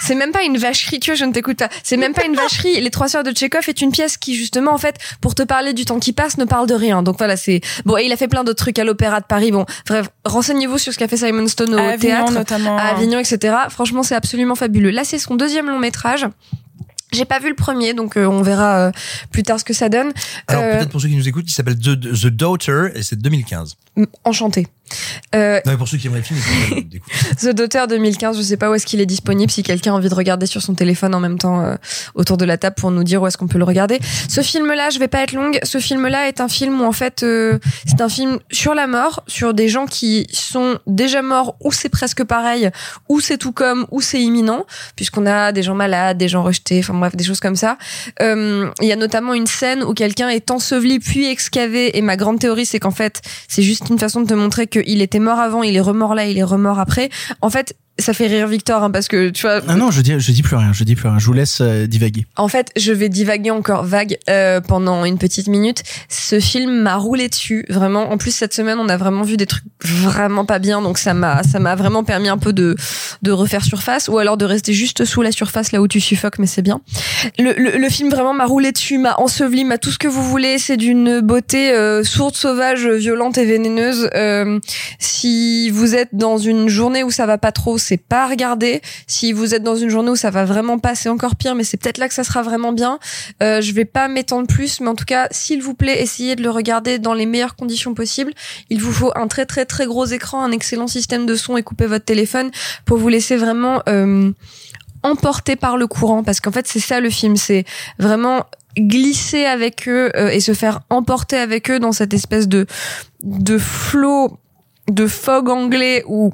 c'est 0.01 0.15
même 0.15 0.31
pas 0.31 0.43
une 0.43 0.57
vacherie, 0.57 0.99
tu 0.99 1.11
vois, 1.11 1.15
je 1.15 1.25
ne 1.25 1.31
t'écoute 1.33 1.57
pas. 1.57 1.69
C'est 1.83 1.97
même 1.97 2.13
pas 2.13 2.25
une 2.25 2.35
vacherie. 2.35 2.79
Les 2.79 2.89
Trois 2.89 3.07
Sœurs 3.09 3.23
de 3.23 3.31
Tchekhov 3.31 3.67
est 3.67 3.81
une 3.81 3.91
pièce 3.91 4.17
qui, 4.17 4.35
justement, 4.35 4.73
en 4.73 4.77
fait, 4.77 4.95
pour 5.21 5.35
te 5.35 5.43
parler 5.43 5.73
du 5.73 5.85
temps 5.85 5.99
qui 5.99 6.13
passe, 6.13 6.37
ne 6.37 6.45
parle 6.45 6.67
de 6.67 6.73
rien. 6.73 7.03
Donc 7.03 7.17
voilà, 7.17 7.37
c'est 7.37 7.61
bon. 7.85 7.97
Et 7.97 8.03
il 8.05 8.11
a 8.11 8.17
fait 8.17 8.27
plein 8.27 8.43
d'autres 8.43 8.63
trucs 8.63 8.79
à 8.79 8.83
l'Opéra 8.83 9.19
de 9.19 9.25
Paris. 9.25 9.51
Bon, 9.51 9.65
bref, 9.87 10.09
renseignez-vous 10.25 10.77
sur 10.77 10.93
ce 10.93 10.97
qu'a 10.97 11.07
fait 11.07 11.17
Simon 11.17 11.47
Stone 11.47 11.73
au 11.75 11.77
À 11.77 11.81
Avignon, 11.89 11.99
théâtre, 11.99 12.31
notamment. 12.31 12.77
à 12.77 12.81
Avignon, 12.83 13.19
etc. 13.19 13.55
Franchement, 13.69 14.03
c'est 14.03 14.15
absolument 14.15 14.55
fabuleux. 14.55 14.89
Là, 14.91 15.03
c'est 15.03 15.19
son 15.19 15.35
deuxième 15.35 15.67
long 15.67 15.79
métrage. 15.79 16.25
J'ai 17.11 17.25
pas 17.25 17.39
vu 17.39 17.49
le 17.49 17.55
premier, 17.55 17.95
donc 17.95 18.17
euh, 18.17 18.25
on 18.27 18.43
verra 18.43 18.77
euh, 18.87 18.91
plus 19.31 19.41
tard 19.41 19.59
ce 19.59 19.65
que 19.65 19.73
ça 19.73 19.89
donne. 19.89 20.11
Alors 20.47 20.63
Euh, 20.63 20.77
peut-être 20.77 20.89
pour 20.91 21.01
ceux 21.01 21.07
qui 21.07 21.15
nous 21.15 21.27
écoutent, 21.27 21.49
il 21.49 21.53
s'appelle 21.53 21.77
The, 21.79 21.99
The 21.99 22.27
Daughter 22.27 22.89
et 22.93 23.01
c'est 23.01 23.15
2015. 23.15 23.77
enchanté. 24.25 24.67
Euh, 25.35 25.59
Non 25.65 25.71
mais 25.71 25.77
pour 25.77 25.87
ceux 25.87 25.97
qui 25.97 26.07
aimeraient 26.07 26.19
le 26.19 26.25
film, 26.25 26.39
ils 26.39 26.69
peuvent 26.69 26.77
l'écouter. 26.77 27.01
The 27.41 27.55
Daughter 27.55 27.85
2015, 27.89 28.37
je 28.37 28.41
sais 28.41 28.57
pas 28.57 28.69
où 28.69 28.73
est-ce 28.73 28.85
qu'il 28.85 29.01
est 29.01 29.05
disponible, 29.05 29.51
si 29.51 29.63
quelqu'un 29.63 29.93
a 29.93 29.95
envie 29.95 30.09
de 30.09 30.15
regarder 30.15 30.45
sur 30.45 30.61
son 30.61 30.73
téléphone 30.73 31.13
en 31.15 31.19
même 31.19 31.37
temps 31.37 31.61
euh, 31.61 31.75
autour 32.15 32.37
de 32.37 32.45
la 32.45 32.57
table 32.57 32.75
pour 32.77 32.91
nous 32.91 33.03
dire 33.03 33.21
où 33.21 33.27
est-ce 33.27 33.37
qu'on 33.37 33.47
peut 33.47 33.57
le 33.57 33.63
regarder. 33.63 33.99
Ce 34.27 34.41
film-là, 34.41 34.89
je 34.89 34.99
vais 34.99 35.07
pas 35.07 35.21
être 35.21 35.33
longue, 35.33 35.59
ce 35.63 35.79
film-là 35.79 36.27
est 36.27 36.41
un 36.41 36.47
film 36.47 36.81
où 36.81 36.85
en 36.85 36.91
fait 36.91 37.23
euh, 37.23 37.59
c'est 37.85 38.01
un 38.01 38.09
film 38.09 38.39
sur 38.51 38.73
la 38.73 38.87
mort, 38.87 39.23
sur 39.27 39.53
des 39.53 39.69
gens 39.69 39.85
qui 39.85 40.27
sont 40.31 40.79
déjà 40.87 41.21
morts 41.21 41.55
ou 41.61 41.71
c'est 41.71 41.89
presque 41.89 42.23
pareil, 42.23 42.69
ou 43.07 43.19
c'est 43.19 43.37
tout 43.37 43.51
comme, 43.51 43.85
ou 43.91 44.01
c'est 44.01 44.21
imminent, 44.21 44.65
puisqu'on 44.95 45.25
a 45.25 45.51
des 45.51 45.63
gens 45.63 45.75
malades, 45.75 46.17
des 46.17 46.27
gens 46.27 46.43
rejetés, 46.43 46.79
enfin 46.79 46.93
bref, 46.93 47.15
des 47.15 47.23
choses 47.23 47.39
comme 47.39 47.55
ça. 47.55 47.77
Euh, 48.21 48.69
Il 48.81 48.87
y 48.87 48.91
a 48.91 48.95
notamment 48.95 49.33
une 49.33 49.47
scène 49.47 49.83
où 49.83 49.93
quelqu'un 49.93 50.29
est 50.29 50.51
enseveli 50.51 50.99
puis 50.99 51.29
excavé 51.29 51.97
et 51.97 52.01
ma 52.01 52.17
grande 52.17 52.39
théorie 52.39 52.65
c'est 52.65 52.79
qu'en 52.79 52.91
fait 52.91 53.21
c'est 53.47 53.63
juste 53.63 53.89
une 53.89 53.99
façon 53.99 54.21
de 54.21 54.27
te 54.27 54.33
montrer 54.33 54.67
qu'il 54.83 55.01
était 55.01 55.19
mort 55.19 55.39
avant, 55.39 55.63
il 55.63 55.75
est 55.75 55.81
remort 55.81 56.15
là, 56.15 56.25
il 56.25 56.37
est 56.37 56.43
remort 56.43 56.79
après. 56.79 57.09
En 57.41 57.49
fait, 57.49 57.75
ça 57.99 58.13
fait 58.13 58.27
rire 58.27 58.47
Victor 58.47 58.83
hein, 58.83 58.91
parce 58.91 59.07
que 59.07 59.29
tu 59.29 59.43
vois. 59.43 59.61
Ah 59.67 59.75
non, 59.75 59.91
je 59.91 60.01
dis, 60.01 60.19
je 60.19 60.31
dis 60.31 60.41
plus 60.41 60.55
rien, 60.55 60.71
je 60.73 60.83
dis 60.83 60.95
plus 60.95 61.07
rien. 61.07 61.19
Je 61.19 61.25
vous 61.25 61.33
laisse 61.33 61.59
euh, 61.61 61.87
divaguer. 61.87 62.25
En 62.35 62.47
fait, 62.47 62.71
je 62.75 62.91
vais 62.91 63.09
divaguer 63.09 63.51
encore 63.51 63.83
vague 63.83 64.17
euh, 64.29 64.61
pendant 64.61 65.05
une 65.05 65.17
petite 65.17 65.47
minute. 65.47 65.83
Ce 66.07 66.39
film 66.39 66.81
m'a 66.81 66.95
roulé 66.95 67.29
dessus, 67.29 67.65
vraiment. 67.69 68.11
En 68.11 68.17
plus, 68.17 68.31
cette 68.31 68.53
semaine, 68.53 68.77
on 68.79 68.89
a 68.89 68.97
vraiment 68.97 69.23
vu 69.23 69.37
des 69.37 69.45
trucs 69.45 69.63
vraiment 69.81 70.45
pas 70.45 70.59
bien, 70.59 70.81
donc 70.81 70.97
ça 70.97 71.13
m'a, 71.13 71.43
ça 71.43 71.59
m'a 71.59 71.75
vraiment 71.75 72.03
permis 72.03 72.29
un 72.29 72.37
peu 72.37 72.53
de 72.53 72.75
de 73.21 73.31
refaire 73.31 73.63
surface, 73.63 74.07
ou 74.07 74.17
alors 74.17 74.37
de 74.37 74.45
rester 74.45 74.73
juste 74.73 75.05
sous 75.05 75.21
la 75.21 75.31
surface 75.31 75.71
là 75.71 75.81
où 75.81 75.87
tu 75.87 75.99
suffoques, 75.99 76.39
mais 76.39 76.47
c'est 76.47 76.61
bien. 76.61 76.81
Le, 77.37 77.53
le, 77.57 77.77
le 77.77 77.89
film 77.89 78.09
vraiment 78.09 78.33
m'a 78.33 78.45
roulé 78.45 78.71
dessus, 78.71 78.97
m'a 78.97 79.15
enseveli, 79.17 79.65
m'a 79.65 79.77
tout 79.77 79.91
ce 79.91 79.97
que 79.97 80.07
vous 80.07 80.23
voulez. 80.23 80.57
C'est 80.57 80.77
d'une 80.77 81.19
beauté 81.21 81.71
euh, 81.71 82.03
sourde, 82.03 82.35
sauvage, 82.35 82.87
violente 82.87 83.37
et 83.37 83.45
vénéneuse. 83.45 84.09
Euh, 84.15 84.59
si 84.99 85.69
vous 85.69 85.95
êtes 85.95 86.09
dans 86.13 86.37
une 86.37 86.69
journée 86.69 87.03
où 87.03 87.11
ça 87.11 87.25
va 87.25 87.37
pas 87.37 87.51
trop, 87.51 87.77
c'est 87.89 87.97
pas 87.97 88.25
à 88.25 88.27
regarder. 88.27 88.81
Si 89.07 89.33
vous 89.33 89.55
êtes 89.55 89.63
dans 89.63 89.75
une 89.75 89.89
journée 89.89 90.11
où 90.11 90.15
ça 90.15 90.29
va 90.29 90.45
vraiment 90.45 90.77
pas, 90.77 90.93
c'est 90.93 91.09
encore 91.09 91.35
pire, 91.35 91.55
mais 91.55 91.63
c'est 91.63 91.77
peut-être 91.77 91.97
là 91.97 92.07
que 92.07 92.13
ça 92.13 92.23
sera 92.23 92.43
vraiment 92.43 92.71
bien. 92.71 92.99
Euh, 93.41 93.61
je 93.61 93.71
vais 93.71 93.85
pas 93.85 94.07
m'étendre 94.07 94.47
plus, 94.47 94.79
mais 94.79 94.89
en 94.89 94.95
tout 94.95 95.05
cas, 95.05 95.27
s'il 95.31 95.63
vous 95.63 95.73
plaît, 95.73 95.99
essayez 95.99 96.35
de 96.35 96.43
le 96.43 96.51
regarder 96.51 96.99
dans 96.99 97.15
les 97.15 97.25
meilleures 97.25 97.55
conditions 97.55 97.95
possibles. 97.95 98.31
Il 98.69 98.79
vous 98.79 98.91
faut 98.91 99.11
un 99.15 99.27
très 99.27 99.47
très 99.47 99.65
très 99.65 99.87
gros 99.87 100.05
écran, 100.05 100.43
un 100.43 100.51
excellent 100.51 100.85
système 100.85 101.25
de 101.25 101.33
son 101.33 101.57
et 101.57 101.63
couper 101.63 101.87
votre 101.87 102.05
téléphone 102.05 102.51
pour 102.85 102.99
vous 102.99 103.09
laisser 103.09 103.37
vraiment 103.37 103.81
euh, 103.89 104.31
emporter 105.01 105.55
par 105.55 105.75
le 105.75 105.87
courant, 105.87 106.23
parce 106.23 106.39
qu'en 106.41 106.51
fait 106.51 106.67
c'est 106.67 106.79
ça 106.79 106.99
le 106.99 107.09
film, 107.09 107.37
c'est 107.37 107.65
vraiment 107.97 108.45
glisser 108.77 109.45
avec 109.45 109.87
eux 109.87 110.11
euh, 110.15 110.29
et 110.29 110.41
se 110.41 110.53
faire 110.53 110.81
emporter 110.91 111.37
avec 111.37 111.71
eux 111.71 111.79
dans 111.79 111.91
cette 111.91 112.13
espèce 112.13 112.47
de 112.47 112.67
de 113.23 113.57
flot 113.57 114.37
de 114.89 115.07
fog 115.07 115.49
anglais 115.49 116.03
où 116.07 116.33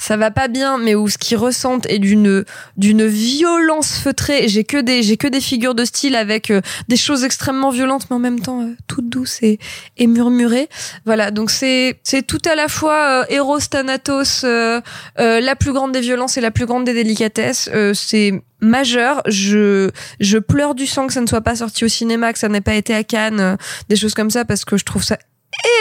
ça 0.00 0.16
va 0.16 0.30
pas 0.30 0.48
bien 0.48 0.78
mais 0.78 0.94
où 0.94 1.08
ce 1.08 1.18
qu'ils 1.18 1.36
ressentent 1.36 1.86
est 1.86 1.98
d'une 1.98 2.44
d'une 2.76 3.06
violence 3.06 3.98
feutrée. 3.98 4.48
J'ai 4.48 4.64
que 4.64 4.78
des 4.78 5.02
j'ai 5.02 5.16
que 5.16 5.28
des 5.28 5.40
figures 5.40 5.74
de 5.74 5.84
style 5.84 6.16
avec 6.16 6.50
euh, 6.50 6.62
des 6.88 6.96
choses 6.96 7.22
extrêmement 7.22 7.70
violentes 7.70 8.06
mais 8.10 8.16
en 8.16 8.20
même 8.20 8.40
temps 8.40 8.62
euh, 8.62 8.74
toutes 8.88 9.08
douces 9.08 9.42
et 9.42 9.58
et 9.98 10.06
murmurées. 10.06 10.68
Voilà 11.04 11.30
donc 11.30 11.50
c'est 11.50 12.00
c'est 12.02 12.26
tout 12.26 12.42
à 12.50 12.54
la 12.54 12.68
fois 12.68 13.22
euh, 13.22 13.24
Eros 13.28 13.60
Thanatos 13.60 14.42
euh, 14.44 14.80
la 15.16 15.54
plus 15.54 15.72
grande 15.72 15.92
des 15.92 16.00
violences 16.00 16.38
et 16.38 16.40
la 16.40 16.50
plus 16.50 16.66
grande 16.66 16.84
des 16.84 16.94
délicatesses. 16.94 17.68
C'est 17.92 18.42
majeur. 18.60 19.22
Je 19.26 19.90
je 20.20 20.38
pleure 20.38 20.74
du 20.74 20.86
sang 20.86 21.06
que 21.06 21.12
ça 21.12 21.20
ne 21.20 21.26
soit 21.26 21.40
pas 21.40 21.56
sorti 21.56 21.84
au 21.84 21.88
cinéma 21.88 22.32
que 22.32 22.38
ça 22.38 22.48
n'ait 22.48 22.60
pas 22.60 22.74
été 22.74 22.94
à 22.94 23.04
Cannes 23.04 23.40
euh, 23.40 23.56
des 23.88 23.96
choses 23.96 24.14
comme 24.14 24.30
ça 24.30 24.44
parce 24.44 24.64
que 24.64 24.76
je 24.76 24.84
trouve 24.84 25.02
ça 25.02 25.18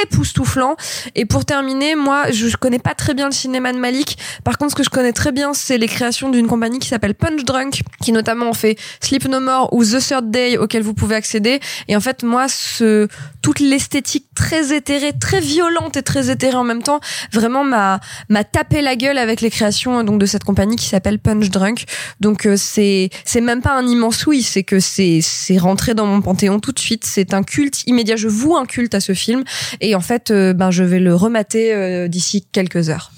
époustouflant. 0.04 0.76
Et 1.16 1.26
pour 1.26 1.46
terminer, 1.46 1.96
moi, 1.96 2.32
je 2.32 2.56
connais 2.58 2.80
pas 2.80 2.96
très 2.96 3.14
bien 3.14 3.28
le 3.28 3.34
cinéma 3.34 3.72
de 3.72 3.78
Malik. 3.78 4.18
Par 4.44 4.58
contre, 4.58 4.72
ce 4.72 4.76
que 4.76 4.84
je 4.84 4.90
connais 4.90 5.14
très 5.14 5.32
bien, 5.32 5.54
c'est 5.54 5.78
les 5.78 5.88
créations 5.88 6.30
d'une 6.30 6.48
compagnie 6.48 6.80
qui 6.80 6.88
s'appelle 6.88 7.16
Punch 7.16 7.44
Drunk, 7.44 7.82
qui 8.02 8.12
notamment 8.12 8.54
fait 8.54 8.78
Sleep 9.02 9.26
No 9.28 9.40
More 9.40 9.74
ou 9.74 9.84
The 9.84 10.00
Third 10.00 10.32
Day, 10.32 10.58
auquel 10.58 10.84
vous 10.84 10.94
pouvez 10.94 11.16
accéder. 11.16 11.60
Et 11.88 11.96
en 11.96 12.00
fait, 12.00 12.24
moi, 12.24 12.48
ce, 12.48 13.08
toute 13.42 13.60
l'esthétique 13.60 14.28
très 14.36 14.76
éthérée, 14.76 15.14
très 15.20 15.40
violente 15.40 15.98
et 15.98 16.04
très 16.04 16.30
éthérée 16.30 16.56
en 16.56 16.64
même 16.64 16.84
temps, 16.84 17.00
vraiment 17.32 17.64
m'a, 17.64 18.00
m'a 18.30 18.44
tapé 18.44 18.82
la 18.82 18.96
gueule 18.96 19.18
avec 19.18 19.42
les 19.42 19.50
créations, 19.50 20.04
donc, 20.04 20.20
de 20.20 20.26
cette 20.26 20.44
compagnie 20.44 20.76
qui 20.76 20.86
s'appelle 20.86 21.20
Punch 21.20 21.50
Drunk. 21.50 21.86
Donc, 22.20 22.46
euh, 22.46 22.56
c'est, 22.58 23.10
c'est 23.26 23.42
même 23.42 23.62
pas 23.62 23.78
un 23.78 23.88
immense 23.88 24.26
oui, 24.26 24.42
c'est 24.44 24.64
que 24.64 24.80
c'est, 24.80 25.20
c'est 25.22 25.58
rentré 25.58 25.94
dans 25.94 26.06
mon 26.06 26.22
panthéon 26.22 26.60
tout 26.60 26.72
de 26.72 26.80
suite. 26.80 27.06
C'est 27.06 27.34
un 27.34 27.44
culte 27.44 27.84
immédiat. 27.86 28.16
Je 28.16 28.28
voue 28.28 28.58
un 28.58 28.66
culte 28.66 28.96
à 28.96 29.00
ce 29.00 29.14
film. 29.14 29.44
Et 29.82 29.96
en 29.96 30.02
fait, 30.02 30.32
euh, 30.32 30.54
ben, 30.54 30.72
je 30.72 30.84
vais 30.84 31.00
le 31.00 31.16
remater 31.16 31.74
euh, 31.74 32.08
d'ici 32.08 32.46
quelques 32.52 32.90
heures. 32.90 33.12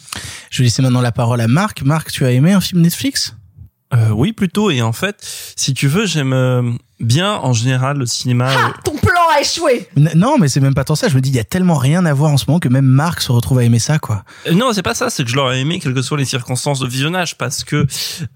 Je 0.49 0.59
vais 0.59 0.65
laisser 0.65 0.81
maintenant 0.81 1.01
la 1.01 1.11
parole 1.11 1.41
à 1.41 1.47
Marc. 1.47 1.81
Marc, 1.83 2.11
tu 2.11 2.25
as 2.25 2.31
aimé 2.31 2.51
un 2.53 2.61
film 2.61 2.81
Netflix? 2.81 3.35
Euh, 3.93 4.09
oui, 4.09 4.31
plutôt. 4.31 4.71
Et 4.71 4.81
en 4.81 4.93
fait, 4.93 5.17
si 5.57 5.73
tu 5.73 5.87
veux, 5.87 6.05
j'aime 6.05 6.31
euh, 6.33 6.61
bien 7.01 7.33
en 7.33 7.51
général 7.51 7.97
le 7.97 8.05
cinéma. 8.05 8.49
euh, 8.49 8.55
Ah, 8.57 8.73
ton 8.85 8.95
plan 8.95 9.19
a 9.35 9.41
échoué 9.41 9.87
N- 9.97 10.11
Non, 10.15 10.37
mais 10.37 10.47
c'est 10.47 10.61
même 10.61 10.73
pas 10.73 10.85
tant 10.85 10.95
ça. 10.95 11.09
Je 11.09 11.15
me 11.15 11.19
dis, 11.21 11.29
il 11.29 11.35
y 11.35 11.39
a 11.39 11.43
tellement 11.43 11.75
rien 11.77 12.05
à 12.05 12.13
voir 12.13 12.31
en 12.31 12.37
ce 12.37 12.45
moment 12.47 12.59
que 12.59 12.69
même 12.69 12.85
Marc 12.85 13.21
se 13.21 13.33
retrouve 13.33 13.59
à 13.59 13.63
aimer 13.65 13.79
ça, 13.79 13.99
quoi. 13.99 14.23
Euh, 14.47 14.53
Non, 14.53 14.71
c'est 14.71 14.81
pas 14.81 14.93
ça. 14.93 15.09
C'est 15.09 15.25
que 15.25 15.29
je 15.29 15.35
l'aurais 15.35 15.59
aimé, 15.59 15.79
quelles 15.79 15.93
que 15.93 16.01
soient 16.01 16.17
les 16.17 16.23
circonstances 16.25 16.79
de 16.79 16.87
visionnage, 16.87 17.37
parce 17.37 17.65
que, 17.65 17.85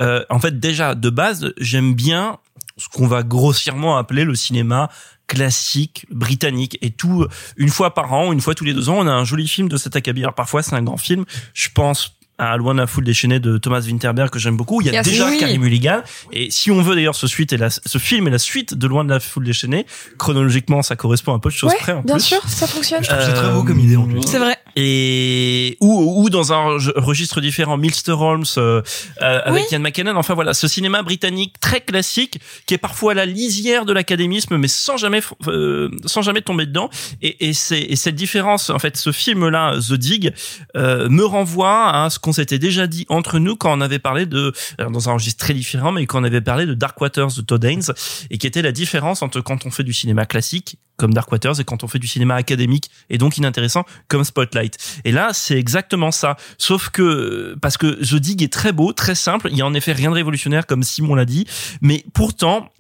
euh, 0.02 0.24
en 0.30 0.40
fait, 0.40 0.60
déjà 0.60 0.94
de 0.94 1.10
base, 1.10 1.54
j'aime 1.58 1.94
bien 1.94 2.38
ce 2.78 2.90
qu'on 2.90 3.08
va 3.08 3.24
grossièrement 3.24 3.98
appeler 3.98 4.26
le 4.26 4.36
cinéma 4.36 4.90
classique 5.28 6.06
britannique. 6.10 6.78
Et 6.82 6.92
tout 6.92 7.28
une 7.58 7.70
fois 7.70 7.94
par 7.94 8.14
an 8.14 8.32
une 8.32 8.42
fois 8.42 8.56
tous 8.56 8.66
les 8.66 8.74
deux 8.74 8.90
ans 8.90 8.98
on 9.00 9.08
a 9.08 9.12
un 9.12 9.26
joli 9.26 9.48
film 9.48 9.70
de 9.70 9.78
cet 9.78 9.96
acabit 9.96 10.24
parfois 10.36 10.64
c'est 10.64 10.76
un 10.76 10.84
grand 10.84 10.98
film. 10.98 11.26
Je 11.54 11.70
pense 11.74 12.16
à 12.38 12.58
Loin 12.58 12.76
d'un 12.76 12.88
foule 12.88 13.04
déchaînée 13.06 13.40
de 13.40 13.58
Thomas 13.58 13.82
Winterberg 13.82 14.30
que 14.30 14.40
j'aime 14.40 14.58
beaucoup 14.58 14.82
il 14.82 14.88
y 14.88 14.90
a 14.90 14.94
Yes, 14.94 15.06
déjà 15.08 15.30
oui. 15.30 15.38
Carey 15.40 15.58
Mulligan 15.58 16.02
et 16.34 16.52
si 16.52 16.70
on 16.72 16.82
veut 16.82 16.96
d'ailleurs 16.96 17.16
ce 17.16 17.28
suite 17.28 17.54
et 17.54 17.58
la, 17.58 17.70
ce 17.70 17.98
film 17.98 18.28
la 18.30 18.38
suite 18.40 18.74
de 18.74 18.88
Loin 18.88 19.04
de 19.06 19.10
la 19.10 19.20
foule 19.20 19.46
déchaînée 19.46 19.86
chronologiquement 20.18 20.82
ça 20.82 20.96
correspond 20.96 21.34
à 21.34 21.40
peu 21.40 21.50
de 21.50 21.54
choses 21.56 21.72
Ouais, 21.72 21.78
près 21.80 21.94
en 21.94 22.02
bien 22.02 22.16
plus 22.16 22.24
sûr, 22.24 22.42
ça 22.48 22.68
fonctionne. 22.68 23.04
Je 23.04 23.10
trouve 23.10 23.20
que 23.20 23.26
c'est 23.26 23.34
très 23.34 23.50
beau 23.52 23.64
comme 23.64 23.80
idée 23.80 23.96
en 23.96 24.06
plus. 24.06 24.22
C'est 24.24 24.40
vrai. 24.40 24.58
et 24.76 25.78
ou 25.82 26.24
ou 26.24 26.30
dans 26.30 26.52
un 26.54 26.78
re- 26.78 26.92
registre 27.00 27.42
différent 27.42 27.78
Milster 27.78 28.12
Holmes 28.12 28.44
euh, 28.58 28.82
euh, 29.22 29.42
avec 29.46 29.64
Oui. 29.64 29.68
Ian 29.72 29.80
McKellen 29.80 30.18
enfin 30.18 30.34
voilà 30.34 30.54
ce 30.54 30.68
cinéma 30.68 31.02
britannique 31.04 31.60
très 31.60 31.82
classique 31.82 32.40
qui 32.66 32.74
est 32.74 32.78
parfois 32.78 33.12
à 33.14 33.16
la 33.16 33.26
lisière 33.26 33.86
de 33.86 33.94
l'académisme 33.94 34.58
mais 34.58 34.68
sans 34.68 34.98
jamais 34.98 35.22
euh, 35.48 35.90
sans 36.06 36.22
jamais 36.22 36.42
tomber 36.42 36.66
dedans 36.66 36.90
et 37.22 37.48
et 37.50 37.54
c'est 37.54 37.80
et 37.82 37.96
cette 37.96 38.16
différence 38.16 38.70
en 38.70 38.80
fait 38.80 38.98
ce 38.98 39.12
film 39.12 39.48
là 39.48 39.76
The 39.80 39.94
Dig 39.94 40.34
euh, 40.76 41.08
me 41.10 41.24
renvoie 41.24 41.90
à 42.04 42.10
ce 42.10 42.20
qu'on 42.26 42.34
s'était 42.34 42.58
déjà 42.58 42.88
dit 42.88 43.06
entre 43.10 43.38
nous 43.38 43.56
quand 43.56 43.78
on 43.78 43.82
avait 43.82 44.00
parlé 44.00 44.26
de 44.26 44.52
dans 44.80 45.10
un 45.10 45.14
registre 45.14 45.46
très 45.46 45.54
différent 45.54 45.92
mais 45.92 46.08
quand 46.08 46.20
on 46.20 46.24
avait 46.24 46.42
parlé 46.42 46.66
de 46.66 46.74
Dark 46.74 47.00
Waters 47.00 47.34
de 47.38 47.42
Todd 47.42 47.64
Haynes 47.64 47.94
et 48.32 48.40
qui 48.40 48.48
était 48.48 48.64
la 48.64 48.72
différence 48.72 49.22
entre 49.22 49.42
quand 49.42 49.68
on 49.68 49.70
fait 49.70 49.84
du 49.84 49.94
cinéma 49.94 50.26
classique 50.26 50.80
comme 50.98 51.14
Dark 51.14 51.32
Waters 51.32 51.60
et 51.60 51.64
quand 51.64 51.84
on 51.84 51.88
fait 51.88 52.00
du 52.00 52.08
cinéma 52.08 52.36
académique 52.36 52.90
et 53.10 53.20
donc 53.20 53.38
inintéressant 53.38 53.86
comme 54.08 54.24
Spotlight. 54.24 54.78
Et 55.04 55.12
là, 55.12 55.32
c'est 55.34 55.58
exactement 55.58 56.12
ça. 56.12 56.38
Sauf 56.58 56.90
que, 56.90 57.56
parce 57.62 57.78
que 57.78 57.88
The 57.88 58.16
Dig 58.16 58.42
est 58.42 58.52
très 58.52 58.72
beau, 58.72 58.94
très 58.94 59.16
simple, 59.16 59.50
il 59.52 59.58
y 59.58 59.62
a 59.62 59.66
en 59.66 59.74
effet 59.74 59.92
rien 59.92 60.10
de 60.10 60.16
révolutionnaire 60.16 60.66
comme 60.66 60.84
Simon 60.84 61.16
l'a 61.16 61.26
dit, 61.26 61.46
mais 61.82 62.06
pourtant, 62.14 62.72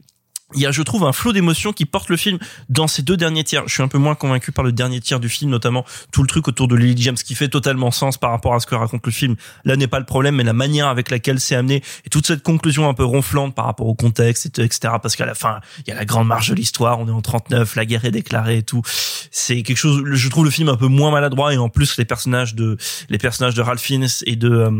il 0.53 0.61
y 0.61 0.65
a, 0.67 0.71
je 0.71 0.83
trouve, 0.83 1.03
un 1.03 1.11
flot 1.11 1.33
d'émotions 1.33 1.73
qui 1.73 1.85
porte 1.85 2.07
le 2.09 2.17
film 2.17 2.37
dans 2.69 2.87
ces 2.87 3.01
deux 3.01 3.17
derniers 3.17 3.43
tiers. 3.43 3.63
Je 3.67 3.73
suis 3.73 3.81
un 3.81 3.87
peu 3.87 3.97
moins 3.97 4.13
convaincu 4.13 4.51
par 4.51 4.63
le 4.63 4.71
dernier 4.71 5.01
tiers 5.01 5.19
du 5.19 5.27
film, 5.27 5.49
notamment 5.49 5.83
tout 6.11 6.21
le 6.21 6.27
truc 6.27 6.47
autour 6.47 6.67
de 6.67 6.75
Lily 6.75 7.01
James 7.01 7.15
qui 7.15 7.33
fait 7.33 7.47
totalement 7.49 7.89
sens 7.89 8.17
par 8.19 8.29
rapport 8.29 8.53
à 8.53 8.59
ce 8.59 8.67
que 8.67 8.75
raconte 8.75 9.03
le 9.05 9.11
film. 9.11 9.35
Là 9.65 9.75
n'est 9.75 9.87
pas 9.87 9.97
le 9.99 10.05
problème, 10.05 10.35
mais 10.35 10.43
la 10.43 10.53
manière 10.53 10.87
avec 10.87 11.09
laquelle 11.09 11.39
c'est 11.39 11.55
amené 11.55 11.81
et 12.05 12.09
toute 12.09 12.27
cette 12.27 12.43
conclusion 12.43 12.87
un 12.87 12.93
peu 12.93 13.03
ronflante 13.03 13.55
par 13.55 13.65
rapport 13.65 13.87
au 13.87 13.95
contexte, 13.95 14.59
et- 14.59 14.63
etc. 14.63 14.93
Parce 15.01 15.15
qu'à 15.15 15.25
la 15.25 15.33
fin, 15.33 15.61
il 15.79 15.89
y 15.89 15.91
a 15.91 15.95
la 15.95 16.05
grande 16.05 16.27
marge 16.27 16.49
de 16.49 16.55
l'histoire, 16.55 16.99
on 16.99 17.07
est 17.07 17.11
en 17.11 17.21
39, 17.21 17.75
la 17.75 17.85
guerre 17.87 18.05
est 18.05 18.11
déclarée 18.11 18.57
et 18.59 18.63
tout. 18.63 18.83
C'est 19.31 19.63
quelque 19.63 19.77
chose, 19.77 20.03
je 20.11 20.29
trouve 20.29 20.45
le 20.45 20.51
film 20.51 20.69
un 20.69 20.77
peu 20.77 20.87
moins 20.87 21.09
maladroit 21.11 21.53
et 21.55 21.57
en 21.57 21.69
plus 21.69 21.97
les 21.97 22.05
personnages 22.05 22.53
de, 22.53 22.77
les 23.09 23.17
personnages 23.17 23.55
de 23.55 23.61
Ralph 23.63 23.81
Fiennes 23.81 24.07
et 24.27 24.35
de, 24.35 24.49
euh, 24.51 24.71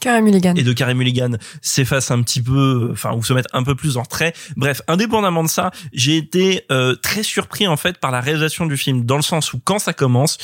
Carey 0.00 0.22
Mulligan. 0.22 0.54
et 0.54 0.62
de 0.62 0.72
Carey 0.72 0.94
Mulligan 0.94 1.32
s'effacent 1.60 2.10
un 2.12 2.22
petit 2.22 2.40
peu, 2.42 2.90
enfin 2.92 3.12
ou 3.14 3.22
se 3.24 3.32
mettent 3.32 3.48
un 3.52 3.62
peu 3.64 3.74
plus 3.74 3.96
en 3.96 4.02
retrait. 4.02 4.32
Bref, 4.56 4.80
indépendamment 4.92 5.42
de 5.42 5.48
ça, 5.48 5.70
j'ai 5.92 6.16
été 6.16 6.64
euh, 6.70 6.94
très 6.94 7.22
surpris 7.22 7.66
en 7.66 7.76
fait 7.76 7.98
par 7.98 8.10
la 8.10 8.20
réalisation 8.20 8.66
du 8.66 8.76
film, 8.76 9.04
dans 9.04 9.16
le 9.16 9.22
sens 9.22 9.52
où 9.52 9.60
quand 9.62 9.78
ça 9.78 9.92
commence, 9.92 10.38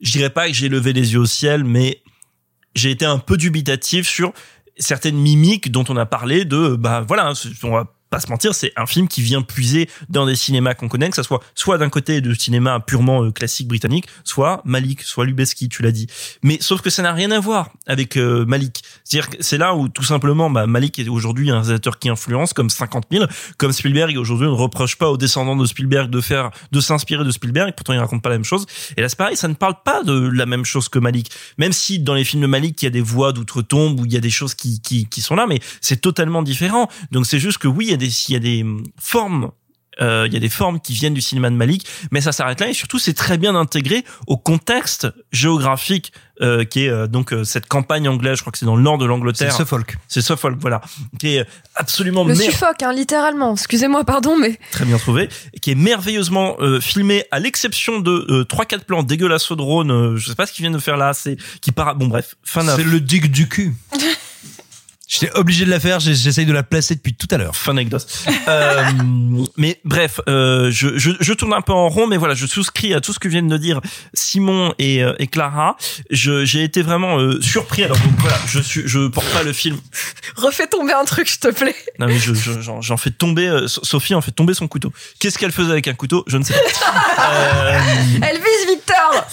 je 0.00 0.12
dirais 0.12 0.30
pas 0.30 0.46
que 0.46 0.54
j'ai 0.54 0.68
levé 0.68 0.92
les 0.92 1.14
yeux 1.14 1.20
au 1.20 1.26
ciel, 1.26 1.64
mais 1.64 2.02
j'ai 2.74 2.90
été 2.90 3.04
un 3.04 3.18
peu 3.18 3.36
dubitatif 3.36 4.08
sur 4.08 4.32
certaines 4.78 5.16
mimiques 5.16 5.72
dont 5.72 5.84
on 5.88 5.96
a 5.96 6.06
parlé 6.06 6.44
de 6.44 6.76
bah 6.76 7.02
voilà 7.06 7.32
on 7.62 7.70
va 7.70 7.95
pas 8.10 8.20
se 8.20 8.28
mentir 8.28 8.54
c'est 8.54 8.72
un 8.76 8.86
film 8.86 9.08
qui 9.08 9.22
vient 9.22 9.42
puiser 9.42 9.88
dans 10.08 10.26
des 10.26 10.36
cinémas 10.36 10.74
qu'on 10.74 10.88
connaît 10.88 11.10
que 11.10 11.16
ça 11.16 11.22
soit 11.22 11.42
soit 11.54 11.78
d'un 11.78 11.88
côté 11.88 12.20
de 12.20 12.34
cinéma 12.34 12.80
purement 12.80 13.24
euh, 13.24 13.30
classique 13.30 13.68
britannique 13.68 14.06
soit 14.24 14.62
Malik 14.64 15.02
soit 15.02 15.24
Lubeski 15.24 15.68
tu 15.68 15.82
l'as 15.82 15.92
dit. 15.92 16.06
Mais 16.42 16.58
sauf 16.60 16.80
que 16.80 16.90
ça 16.90 17.02
n'a 17.02 17.12
rien 17.12 17.30
à 17.30 17.40
voir 17.40 17.70
avec 17.86 18.16
euh, 18.16 18.44
Malik. 18.46 18.82
C'est-à-dire 19.04 19.30
que 19.30 19.36
c'est 19.40 19.58
là 19.58 19.74
où 19.74 19.88
tout 19.88 20.02
simplement 20.02 20.50
bah, 20.50 20.66
Malik 20.66 20.98
est 20.98 21.08
aujourd'hui 21.08 21.50
un 21.50 21.54
réalisateur 21.54 21.98
qui 21.98 22.08
influence 22.08 22.52
comme 22.52 22.70
50 22.70 23.04
000 23.10 23.24
comme 23.58 23.72
Spielberg 23.72 24.16
aujourd'hui 24.16 24.46
on 24.46 24.52
ne 24.52 24.56
reproche 24.56 24.96
pas 24.96 25.10
aux 25.10 25.16
descendants 25.16 25.56
de 25.56 25.66
Spielberg 25.66 26.10
de 26.10 26.20
faire 26.20 26.50
de 26.72 26.80
s'inspirer 26.80 27.24
de 27.24 27.30
Spielberg 27.30 27.72
pourtant 27.76 27.92
il 27.92 27.98
raconte 27.98 28.22
pas 28.22 28.30
la 28.30 28.36
même 28.36 28.44
chose. 28.44 28.66
Et 28.96 29.00
là 29.00 29.08
c'est 29.08 29.18
pareil 29.18 29.36
ça 29.36 29.48
ne 29.48 29.54
parle 29.54 29.76
pas 29.84 30.02
de 30.02 30.12
la 30.12 30.46
même 30.46 30.64
chose 30.64 30.88
que 30.88 30.98
Malik. 30.98 31.30
Même 31.58 31.72
si 31.72 31.98
dans 31.98 32.14
les 32.14 32.24
films 32.24 32.42
de 32.42 32.46
Malik 32.46 32.82
il 32.82 32.86
y 32.86 32.88
a 32.88 32.90
des 32.90 33.00
voix 33.00 33.32
d'outre-tombe 33.32 34.00
où 34.00 34.06
il 34.06 34.12
y 34.12 34.16
a 34.16 34.20
des 34.20 34.30
choses 34.30 34.54
qui, 34.54 34.80
qui, 34.80 35.06
qui 35.06 35.20
sont 35.20 35.34
là 35.34 35.46
mais 35.48 35.60
c'est 35.80 36.00
totalement 36.00 36.42
différent. 36.42 36.88
Donc 37.10 37.26
c'est 37.26 37.38
juste 37.38 37.58
que 37.58 37.68
oui 37.68 37.95
a 37.96 38.08
des 38.08 38.12
il 38.28 38.32
y 38.32 38.36
a 38.36 38.40
des 38.40 38.62
hum, 38.62 38.82
formes 38.98 39.50
euh, 40.02 40.24
il 40.26 40.34
y 40.34 40.36
a 40.36 40.40
des 40.40 40.50
formes 40.50 40.78
qui 40.78 40.92
viennent 40.92 41.14
du 41.14 41.22
cinéma 41.22 41.48
de 41.48 41.54
Malik, 41.54 41.86
mais 42.10 42.20
ça 42.20 42.30
s'arrête 42.30 42.60
là 42.60 42.68
et 42.68 42.74
surtout 42.74 42.98
c'est 42.98 43.14
très 43.14 43.38
bien 43.38 43.54
intégré 43.56 44.04
au 44.26 44.36
contexte 44.36 45.08
géographique 45.32 46.12
euh, 46.42 46.64
qui 46.64 46.84
est 46.84 46.90
euh, 46.90 47.06
donc 47.06 47.32
euh, 47.32 47.44
cette 47.44 47.66
campagne 47.66 48.06
anglaise, 48.06 48.36
je 48.36 48.42
crois 48.42 48.52
que 48.52 48.58
c'est 48.58 48.66
dans 48.66 48.76
le 48.76 48.82
nord 48.82 48.98
de 48.98 49.04
C'est 49.04 49.08
l'Angleterre. 49.08 49.56
Suffolk. 49.56 49.96
C'est 50.06 50.20
Suffolk, 50.20 50.58
voilà, 50.60 50.82
qui 51.18 51.36
est 51.36 51.46
absolument 51.76 52.24
Le 52.24 52.34
mer- 52.34 52.50
suffoque, 52.50 52.82
hein, 52.82 52.92
littéralement. 52.92 53.54
Excusez-moi, 53.54 54.04
pardon, 54.04 54.36
mais 54.36 54.58
très 54.70 54.84
bien 54.84 54.98
trouvé, 54.98 55.30
qui 55.62 55.70
est 55.70 55.74
merveilleusement 55.74 56.56
euh, 56.60 56.78
filmé, 56.78 57.24
à 57.30 57.38
l'exception 57.38 58.00
de 58.00 58.26
euh, 58.28 58.44
trois 58.44 58.66
quatre 58.66 58.84
plans 58.84 59.02
dégueulasses 59.02 59.50
au 59.50 59.56
drone. 59.56 59.90
euh, 59.90 60.16
je 60.18 60.28
sais 60.28 60.34
pas 60.34 60.44
ce 60.44 60.52
qu'ils 60.52 60.62
viennent 60.64 60.74
de 60.74 60.78
faire 60.78 60.98
là, 60.98 61.14
c'est 61.14 61.38
qui 61.62 61.72
para. 61.72 61.94
Bon 61.94 62.06
bref, 62.08 62.34
fin 62.42 62.60
C'est 62.76 62.84
le 62.84 63.00
dig 63.00 63.30
du 63.30 63.48
cul. 63.48 63.72
J'étais 65.08 65.30
obligé 65.36 65.64
de 65.64 65.70
la 65.70 65.78
faire, 65.78 66.00
j'essaye 66.00 66.46
de 66.46 66.52
la 66.52 66.62
placer 66.64 66.94
depuis 66.96 67.14
tout 67.14 67.28
à 67.30 67.36
l'heure. 67.38 67.54
Fin 67.56 67.72
anecdote. 67.72 68.06
Euh, 68.48 68.84
mais 69.56 69.80
bref, 69.84 70.20
euh, 70.28 70.70
je, 70.70 70.96
je, 70.98 71.10
je 71.18 71.32
tourne 71.32 71.52
un 71.52 71.60
peu 71.62 71.72
en 71.72 71.88
rond, 71.88 72.06
mais 72.06 72.16
voilà, 72.16 72.34
je 72.34 72.46
souscris 72.46 72.94
à 72.94 73.00
tout 73.00 73.12
ce 73.12 73.18
que 73.18 73.26
viennent 73.26 73.48
de 73.48 73.56
dire 73.56 73.80
Simon 74.14 74.72
et, 74.78 75.02
euh, 75.02 75.14
et 75.18 75.26
Clara. 75.26 75.76
Je, 76.10 76.44
j'ai 76.44 76.62
été 76.62 76.82
vraiment 76.82 77.18
euh, 77.18 77.40
surpris. 77.40 77.82
Alors 77.82 77.96
donc 77.98 78.12
voilà, 78.18 78.38
je 78.46 78.60
suis, 78.60 78.82
je 78.86 79.08
porte 79.08 79.26
pas 79.32 79.42
le 79.42 79.52
film. 79.52 79.80
refais 80.36 80.68
tomber 80.68 80.92
un 80.92 81.04
truc, 81.04 81.28
s'il 81.28 81.40
te 81.40 81.48
plaît. 81.48 81.74
Non 81.98 82.06
mais 82.06 82.18
je, 82.20 82.34
je- 82.34 82.60
j'en, 82.60 82.80
j'en 82.82 82.96
fais 82.96 83.10
tomber. 83.10 83.48
euh, 83.48 83.66
So- 83.66 83.82
Sophie 83.84 84.14
en 84.14 84.20
fait 84.20 84.30
tomber 84.32 84.54
son 84.54 84.68
couteau. 84.68 84.92
Qu'est-ce 85.18 85.38
qu'elle 85.38 85.50
faisait 85.52 85.72
avec 85.72 85.88
un 85.88 85.94
couteau? 85.94 86.22
Je 86.28 86.36
ne 86.38 86.44
sais 86.44 86.54
pas. 86.54 86.60
Euh, 87.28 87.80
Elvis 88.22 88.66
Victor 88.68 89.26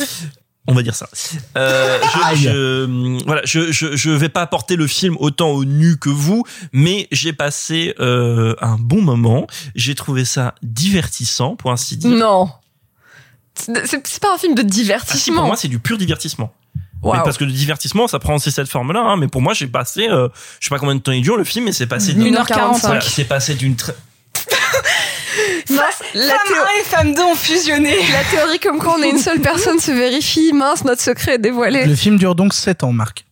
On 0.67 0.73
va 0.73 0.82
dire 0.82 0.95
ça. 0.95 1.10
Euh, 1.58 1.99
je, 2.36 2.38
je- 2.38 3.23
voilà, 3.26 3.41
je, 3.43 3.71
je, 3.73 3.95
je 3.97 4.10
vais 4.12 4.30
pas 4.30 4.41
apporter 4.41 4.76
le 4.78 4.88
film 4.88 5.17
autant 5.19 5.49
au 5.49 5.65
nu 5.65 5.97
que 5.97 6.10
vous, 6.10 6.43
mais 6.71 7.08
j'ai 7.12 7.34
passé 7.34 7.93
euh, 7.99 8.56
un 8.62 8.78
bon 8.80 9.02
moment. 9.02 9.45
J'ai 9.76 9.93
trouvé 9.93 10.23
ça 10.23 10.56
divertissant, 10.63 11.56
pour 11.58 11.71
ainsi 11.71 11.97
dire. 11.97 12.10
Non. 12.12 12.49
C'est 13.56 14.19
pas 14.19 14.34
un 14.34 14.38
film 14.38 14.56
de 14.56 14.62
Ah 14.62 14.63
si, 14.63 14.69
divertissement. 14.71 15.36
pour 15.38 15.45
moi, 15.47 15.56
c'est 15.58 15.67
du 15.67 15.80
pur 15.80 15.97
divertissement. 15.97 16.54
Mais 17.04 17.12
parce 17.26 17.38
que 17.38 17.43
le 17.43 17.52
divertissement, 17.52 18.08
ça 18.08 18.17
prend 18.19 18.36
aussi 18.36 18.49
cette 18.49 18.69
forme-là. 18.69 19.02
Hein, 19.02 19.17
mais 19.17 19.28
pour 19.28 19.41
moi, 19.41 19.54
j'ai 19.54 19.67
passé, 19.67 20.08
euh, 20.10 20.30
je 20.62 20.67
sais 20.67 20.69
pas 20.69 20.80
combien 20.80 20.95
de 20.95 21.02
temps 21.02 21.12
il 21.12 21.21
dure 21.21 21.36
le 21.36 21.43
film, 21.43 21.65
mais 21.65 21.73
c'est 21.73 21.86
passé. 21.88 22.13
d'une- 22.13 22.34
1h45. 22.34 22.80
Voilà, 22.86 23.02
c'est 23.02 23.26
passé 23.26 23.56
d'une 23.56 23.76
très. 23.76 23.93
Mince, 25.69 26.03
la, 26.13 26.27
Femme 26.35 26.37
théo- 26.47 26.55
1 26.57 26.79
et 26.79 26.83
femme 26.83 27.13
2 27.15 27.21
ont 27.21 27.35
fusionné. 27.35 27.95
la 28.11 28.23
théorie 28.25 28.59
comme 28.59 28.79
quoi 28.79 28.95
on 28.97 29.03
est 29.03 29.09
une 29.09 29.17
seule 29.19 29.39
personne 29.39 29.79
se 29.79 29.91
vérifie. 29.91 30.51
Mince, 30.53 30.83
notre 30.85 31.01
secret 31.01 31.35
est 31.35 31.39
dévoilé. 31.39 31.85
Le 31.85 31.95
film 31.95 32.17
dure 32.17 32.35
donc 32.35 32.53
7 32.53 32.83
ans, 32.83 32.91
Marc. 32.93 33.25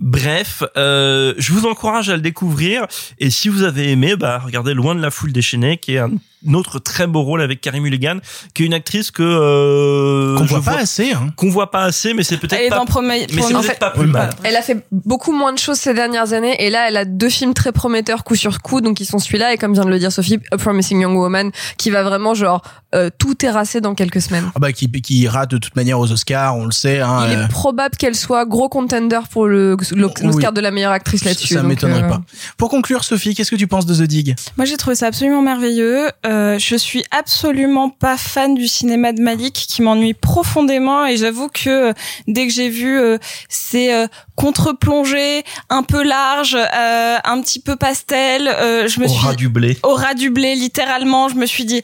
Bref, 0.00 0.62
euh, 0.76 1.34
je 1.38 1.52
vous 1.52 1.66
encourage 1.66 2.08
à 2.10 2.16
le 2.16 2.22
découvrir. 2.22 2.86
Et 3.18 3.30
si 3.30 3.48
vous 3.48 3.62
avez 3.62 3.90
aimé, 3.92 4.16
bah, 4.16 4.40
regardez 4.44 4.74
Loin 4.74 4.94
de 4.94 5.00
la 5.00 5.10
foule 5.10 5.32
déchaînée, 5.32 5.76
qui 5.78 5.94
est 5.94 5.98
un 5.98 6.10
autre 6.54 6.78
très 6.78 7.06
beau 7.06 7.22
rôle 7.22 7.42
avec 7.42 7.60
Carrie 7.60 7.80
Mulligan, 7.80 8.18
qui 8.54 8.62
est 8.62 8.66
une 8.66 8.74
actrice 8.74 9.10
que 9.10 9.22
euh, 9.22 10.36
Qu'on 10.38 10.44
voit 10.44 10.60
pas 10.62 10.72
vois- 10.72 10.80
assez, 10.80 11.12
hein. 11.12 11.32
qu'on 11.36 11.50
voit 11.50 11.70
pas 11.70 11.84
assez, 11.84 12.14
mais 12.14 12.22
c'est 12.22 12.34
Elle 12.34 12.40
peut-être 12.40 12.60
est 12.62 12.68
pas, 12.68 12.84
mais 13.02 13.26
c'est 13.28 13.36
peut-être 13.36 13.78
pas 13.78 13.90
plus 13.90 14.06
mal. 14.06 14.30
Elle 14.44 14.56
a 14.56 14.62
fait 14.62 14.84
beaucoup 14.90 15.32
moins 15.32 15.52
de 15.52 15.58
choses 15.58 15.78
ces 15.78 15.94
dernières 15.94 16.32
années 16.32 16.56
et 16.64 16.70
là 16.70 16.88
elle 16.88 16.96
a 16.96 17.04
deux 17.04 17.28
films 17.28 17.54
très 17.54 17.72
prometteurs 17.72 18.24
coup 18.24 18.34
sur 18.34 18.60
coup 18.60 18.80
donc 18.80 19.00
ils 19.00 19.06
sont 19.06 19.18
celui-là 19.18 19.52
et 19.52 19.56
comme 19.58 19.72
vient 19.74 19.84
de 19.84 19.90
le 19.90 19.98
dire 19.98 20.12
Sophie 20.12 20.38
A 20.50 20.56
Promising 20.56 21.00
Young 21.00 21.16
Woman 21.16 21.50
qui 21.78 21.90
va 21.90 22.02
vraiment 22.02 22.34
genre 22.34 22.62
euh, 22.94 23.08
tout 23.18 23.34
terrasser 23.34 23.80
dans 23.80 23.94
quelques 23.94 24.20
semaines. 24.20 24.50
Ah 24.54 24.58
bah, 24.58 24.72
qui, 24.72 24.90
qui 24.90 25.26
rate 25.28 25.50
de 25.50 25.58
toute 25.58 25.76
manière 25.76 25.98
aux 25.98 26.10
Oscars, 26.12 26.56
on 26.56 26.66
le 26.66 26.72
sait. 26.72 27.00
Hein, 27.00 27.26
Il 27.30 27.38
euh, 27.38 27.44
est 27.44 27.48
probable 27.48 27.96
qu'elle 27.96 28.14
soit 28.14 28.44
gros 28.44 28.68
contender 28.68 29.20
pour 29.30 29.46
le 29.46 29.76
l'Oscar 29.94 30.50
Oui. 30.50 30.54
de 30.54 30.60
la 30.60 30.70
meilleure 30.70 30.92
actrice 30.92 31.24
là-dessus. 31.24 31.54
ça 31.54 31.60
donc, 31.60 31.70
m'étonnerait 31.70 32.02
euh, 32.04 32.08
pas. 32.08 32.20
Pour 32.58 32.68
conclure, 32.68 33.04
Sophie, 33.04 33.34
qu'est-ce 33.34 33.50
que 33.50 33.56
tu 33.56 33.66
penses 33.66 33.86
de 33.86 33.94
The 33.94 34.02
Dig? 34.06 34.34
Moi, 34.56 34.66
j'ai 34.66 34.76
trouvé 34.76 34.94
ça 34.94 35.06
absolument 35.06 35.42
merveilleux. 35.42 36.08
Euh, 36.26 36.31
je 36.58 36.76
suis 36.76 37.04
absolument 37.10 37.88
pas 37.90 38.16
fan 38.16 38.54
du 38.54 38.68
cinéma 38.68 39.12
de 39.12 39.20
Malik, 39.20 39.52
qui 39.54 39.82
m'ennuie 39.82 40.14
profondément. 40.14 41.06
Et 41.06 41.16
j'avoue 41.16 41.48
que 41.48 41.90
euh, 41.90 41.92
dès 42.28 42.46
que 42.46 42.52
j'ai 42.52 42.68
vu 42.68 42.98
euh, 42.98 43.18
ces 43.48 43.92
euh, 43.92 44.06
contre-plongées 44.36 45.44
un 45.70 45.82
peu 45.82 46.02
larges, 46.02 46.56
euh, 46.56 47.18
un 47.24 47.40
petit 47.42 47.60
peu 47.60 47.76
pastel, 47.76 48.48
euh, 48.48 48.88
je 48.88 49.00
me 49.00 49.06
Au 49.06 49.08
suis 49.08 49.26
ras 49.26 49.34
du 49.34 49.48
blé. 49.48 49.78
au 49.82 49.94
ras 49.94 50.14
du 50.14 50.30
blé, 50.30 50.54
littéralement. 50.54 51.28
Je 51.28 51.34
me 51.36 51.46
suis 51.46 51.64
dit 51.64 51.82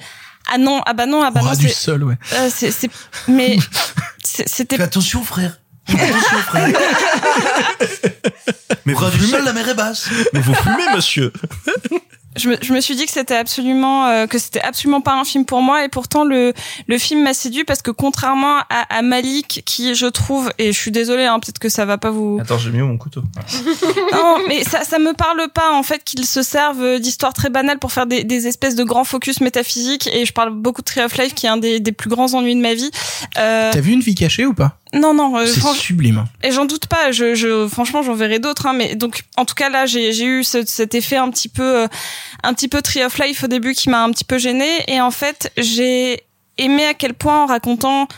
ah 0.51 0.57
non, 0.59 0.81
ah 0.87 0.95
bah 0.95 1.07
non, 1.07 1.23
ah 1.23 1.31
bah 1.31 1.41
On 1.41 1.45
non, 1.45 1.51
aura 1.51 1.57
du 1.57 1.69
c'est, 1.69 1.75
sol, 1.75 2.05
ouais. 2.05 2.15
euh, 2.35 2.49
c'est, 2.55 2.71
c'est- 2.71 2.91
mais 3.29 3.57
c'était 4.25 4.81
attention, 4.81 5.23
frère. 5.23 5.59
Attention, 5.89 6.39
frère. 6.47 6.69
Mais 8.85 8.93
vous 8.95 9.05
du 9.11 9.19
fumez, 9.19 9.31
sol, 9.31 9.45
la 9.45 9.53
mer 9.53 9.69
est 9.69 9.75
basse. 9.75 10.09
mais 10.33 10.41
vous 10.41 10.55
fumez, 10.55 10.85
monsieur. 10.95 11.33
Je 12.39 12.49
me, 12.49 12.57
je 12.63 12.73
me 12.73 12.81
suis 12.81 12.97
dit 12.97 13.05
que 13.05 13.13
c'était 13.13 13.37
absolument 13.37 14.07
euh, 14.07 14.27
que 14.27 14.39
c'était 14.39 14.61
absolument 14.61 15.01
pas 15.01 15.15
un 15.15 15.25
film 15.25 15.45
pour 15.45 15.61
moi 15.61 15.85
et 15.85 15.89
pourtant 15.89 16.25
le 16.25 16.53
le 16.87 16.99
film 16.99 17.23
m'a 17.23 17.35
séduit 17.35 17.65
parce 17.65 17.83
que 17.83 17.91
contrairement 17.91 18.59
à, 18.71 18.87
à 18.97 19.03
Malik 19.03 19.63
qui 19.67 19.95
je 19.95 20.07
trouve 20.07 20.51
et 20.59 20.73
je 20.73 20.79
suis 20.79 20.91
désolée 20.91 21.25
hein, 21.25 21.39
peut-être 21.41 21.59
que 21.59 21.69
ça 21.69 21.85
va 21.85 21.99
pas 21.99 22.11
vous 22.11 22.39
Attends, 22.41 22.59
j'ai 22.59 22.71
mis 22.71 22.81
où 22.81 22.87
mon 22.87 22.97
couteau. 22.99 23.23
non 24.13 24.39
mais 24.49 24.65
ça 24.65 24.85
ça 24.85 24.99
me 24.99 25.13
parle 25.13 25.49
pas 25.53 25.73
en 25.73 25.83
fait 25.83 26.05
qu'ils 26.05 26.25
se 26.27 26.43
servent 26.43 26.99
d'histoires 27.01 27.33
très 27.33 27.51
banales 27.51 27.79
pour 27.79 27.93
faire 27.93 28.07
des, 28.07 28.25
des 28.25 28.47
espèces 28.47 28.75
de 28.75 28.85
grands 28.85 29.05
focus 29.05 29.41
métaphysiques 29.41 30.09
et 30.13 30.25
je 30.25 30.33
parle 30.33 30.51
beaucoup 30.55 30.81
de 30.83 30.87
Tree 30.87 31.03
of 31.03 31.17
Life 31.19 31.35
qui 31.35 31.47
est 31.47 31.51
un 31.51 31.57
des, 31.57 31.81
des 31.81 31.93
plus 31.93 32.09
grands 32.09 32.33
ennuis 32.35 32.55
de 32.55 32.61
ma 32.61 32.75
vie 32.75 32.91
euh, 33.39 33.71
T'as 33.73 33.81
vu 33.81 33.93
une 33.93 34.01
vie 34.01 34.15
cachée 34.15 34.47
ou 34.47 34.55
pas? 34.55 34.78
Non 34.95 35.13
non 35.15 35.37
euh, 35.39 35.47
C'est 35.47 35.61
sublime. 35.75 36.25
et 36.43 36.51
j'en 36.51 36.65
doute 36.65 36.87
pas, 36.87 37.13
je, 37.13 37.35
je 37.35 37.69
franchement 37.69 38.03
j'en 38.03 38.15
verrai 38.15 38.39
d'autres, 38.39 38.67
hein, 38.67 38.73
mais 38.73 38.95
donc 38.95 39.23
en 39.37 39.45
tout 39.45 39.55
cas 39.55 39.69
là 39.69 39.87
j'ai 39.87 40.25
eu 40.25 40.45
ce- 40.45 40.65
cet 40.67 40.95
effet 40.95 41.17
un 41.17 41.31
petit 41.31 41.49
peu 41.49 41.83
euh, 41.83 41.87
un 42.43 42.55
petit 42.55 42.69
peu 42.69 42.81
Tree 42.83 43.03
of 43.05 43.19
Life 43.19 43.45
au 43.45 43.49
début 43.49 43.75
qui 43.75 43.91
m'a 43.91 44.03
un 44.03 44.11
petit 44.13 44.25
peu 44.25 44.39
gênée 44.39 44.85
et 44.87 45.01
en 45.01 45.11
fait 45.11 45.53
j'ai 45.59 46.23
aimé 46.57 46.85
à 46.87 46.95
quel 46.95 47.15
point 47.15 47.43
en 47.45 47.47
racontant 47.47 48.09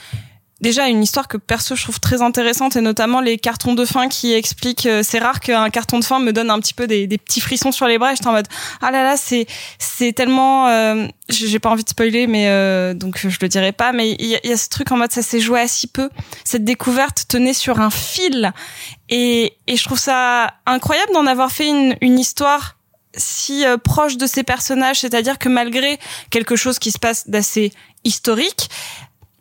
déjà 0.60 0.88
une 0.88 1.02
histoire 1.02 1.26
que 1.28 1.36
perso 1.36 1.74
je 1.76 1.82
trouve 1.82 2.00
très 2.00 2.22
intéressante 2.22 2.76
et 2.76 2.80
notamment 2.80 3.20
les 3.20 3.38
cartons 3.38 3.74
de 3.74 3.84
fin 3.84 4.08
qui 4.08 4.32
expliquent 4.32 4.86
euh, 4.86 5.02
c'est 5.02 5.18
rare 5.18 5.40
qu'un 5.40 5.70
carton 5.70 5.98
de 5.98 6.04
fin 6.04 6.18
me 6.18 6.32
donne 6.32 6.50
un 6.50 6.58
petit 6.60 6.74
peu 6.74 6.86
des, 6.86 7.06
des 7.06 7.18
petits 7.18 7.40
frissons 7.40 7.72
sur 7.72 7.86
les 7.86 7.98
bras 7.98 8.12
et 8.12 8.16
j'étais 8.16 8.28
en 8.28 8.32
mode 8.32 8.48
ah 8.82 8.90
là 8.90 9.02
là 9.02 9.16
c'est 9.16 9.46
c'est 9.78 10.12
tellement 10.12 10.68
euh, 10.68 11.06
j'ai 11.28 11.58
pas 11.58 11.70
envie 11.70 11.84
de 11.84 11.88
spoiler 11.88 12.26
mais 12.26 12.48
euh, 12.48 12.94
donc 12.94 13.18
je 13.26 13.38
le 13.40 13.48
dirai 13.48 13.72
pas 13.72 13.92
mais 13.92 14.10
il 14.18 14.26
y, 14.26 14.36
a- 14.36 14.46
y 14.46 14.52
a 14.52 14.56
ce 14.56 14.68
truc 14.68 14.90
en 14.92 14.96
mode 14.96 15.12
ça 15.12 15.22
s'est 15.22 15.40
joué 15.40 15.60
à 15.60 15.68
si 15.68 15.86
peu. 15.86 16.10
Cette 16.44 16.64
découverte 16.64 17.24
tenait 17.28 17.54
sur 17.54 17.80
un 17.80 17.90
fil. 17.90 18.52
Et, 19.08 19.54
et 19.66 19.76
je 19.76 19.84
trouve 19.84 19.98
ça 19.98 20.54
incroyable 20.66 21.12
d'en 21.12 21.26
avoir 21.26 21.50
fait 21.50 21.66
une, 21.68 21.96
une 22.00 22.18
histoire 22.18 22.76
si 23.16 23.64
euh, 23.66 23.76
proche 23.76 24.16
de 24.16 24.26
ces 24.26 24.42
personnages, 24.44 25.00
c'est-à-dire 25.00 25.38
que 25.38 25.48
malgré 25.48 25.98
quelque 26.30 26.54
chose 26.54 26.78
qui 26.78 26.90
se 26.92 26.98
passe 26.98 27.28
d'assez 27.28 27.72
historique, 28.04 28.68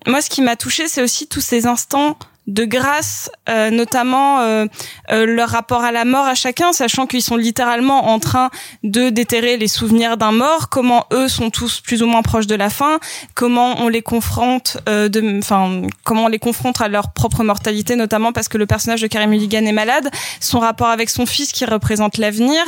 moi 0.07 0.21
ce 0.21 0.29
qui 0.29 0.41
m'a 0.41 0.55
touché 0.55 0.87
c'est 0.87 1.01
aussi 1.01 1.27
tous 1.27 1.41
ces 1.41 1.67
instants 1.67 2.17
de 2.49 2.65
grâce, 2.65 3.29
euh, 3.47 3.69
notamment 3.69 4.41
euh, 4.41 4.65
euh, 5.11 5.25
leur 5.25 5.49
rapport 5.49 5.83
à 5.83 5.91
la 5.91 6.03
mort 6.03 6.25
à 6.25 6.33
chacun, 6.33 6.73
sachant 6.73 7.05
qu'ils 7.05 7.21
sont 7.21 7.35
littéralement 7.35 8.09
en 8.09 8.19
train 8.19 8.49
de 8.83 9.09
déterrer 9.09 9.57
les 9.57 9.67
souvenirs 9.67 10.17
d'un 10.17 10.31
mort, 10.31 10.69
comment 10.69 11.05
eux 11.13 11.27
sont 11.27 11.51
tous 11.51 11.79
plus 11.79 12.01
ou 12.01 12.07
moins 12.07 12.23
proches 12.23 12.47
de 12.47 12.55
la 12.55 12.71
fin, 12.71 12.99
comment 13.35 13.75
on 13.79 13.87
les 13.87 14.01
confronte, 14.01 14.77
euh, 14.89 15.09
de, 15.09 15.37
enfin 15.37 15.83
comment 16.03 16.25
on 16.25 16.27
les 16.27 16.39
confronte 16.39 16.81
à 16.81 16.87
leur 16.87 17.13
propre 17.13 17.43
mortalité, 17.43 17.95
notamment 17.95 18.33
parce 18.33 18.47
que 18.47 18.57
le 18.57 18.65
personnage 18.65 19.01
de 19.01 19.07
Carey 19.07 19.27
Mulligan 19.27 19.65
est 19.65 19.71
malade, 19.71 20.09
son 20.39 20.59
rapport 20.59 20.89
avec 20.89 21.11
son 21.11 21.27
fils 21.27 21.51
qui 21.51 21.65
représente 21.65 22.17
l'avenir, 22.17 22.63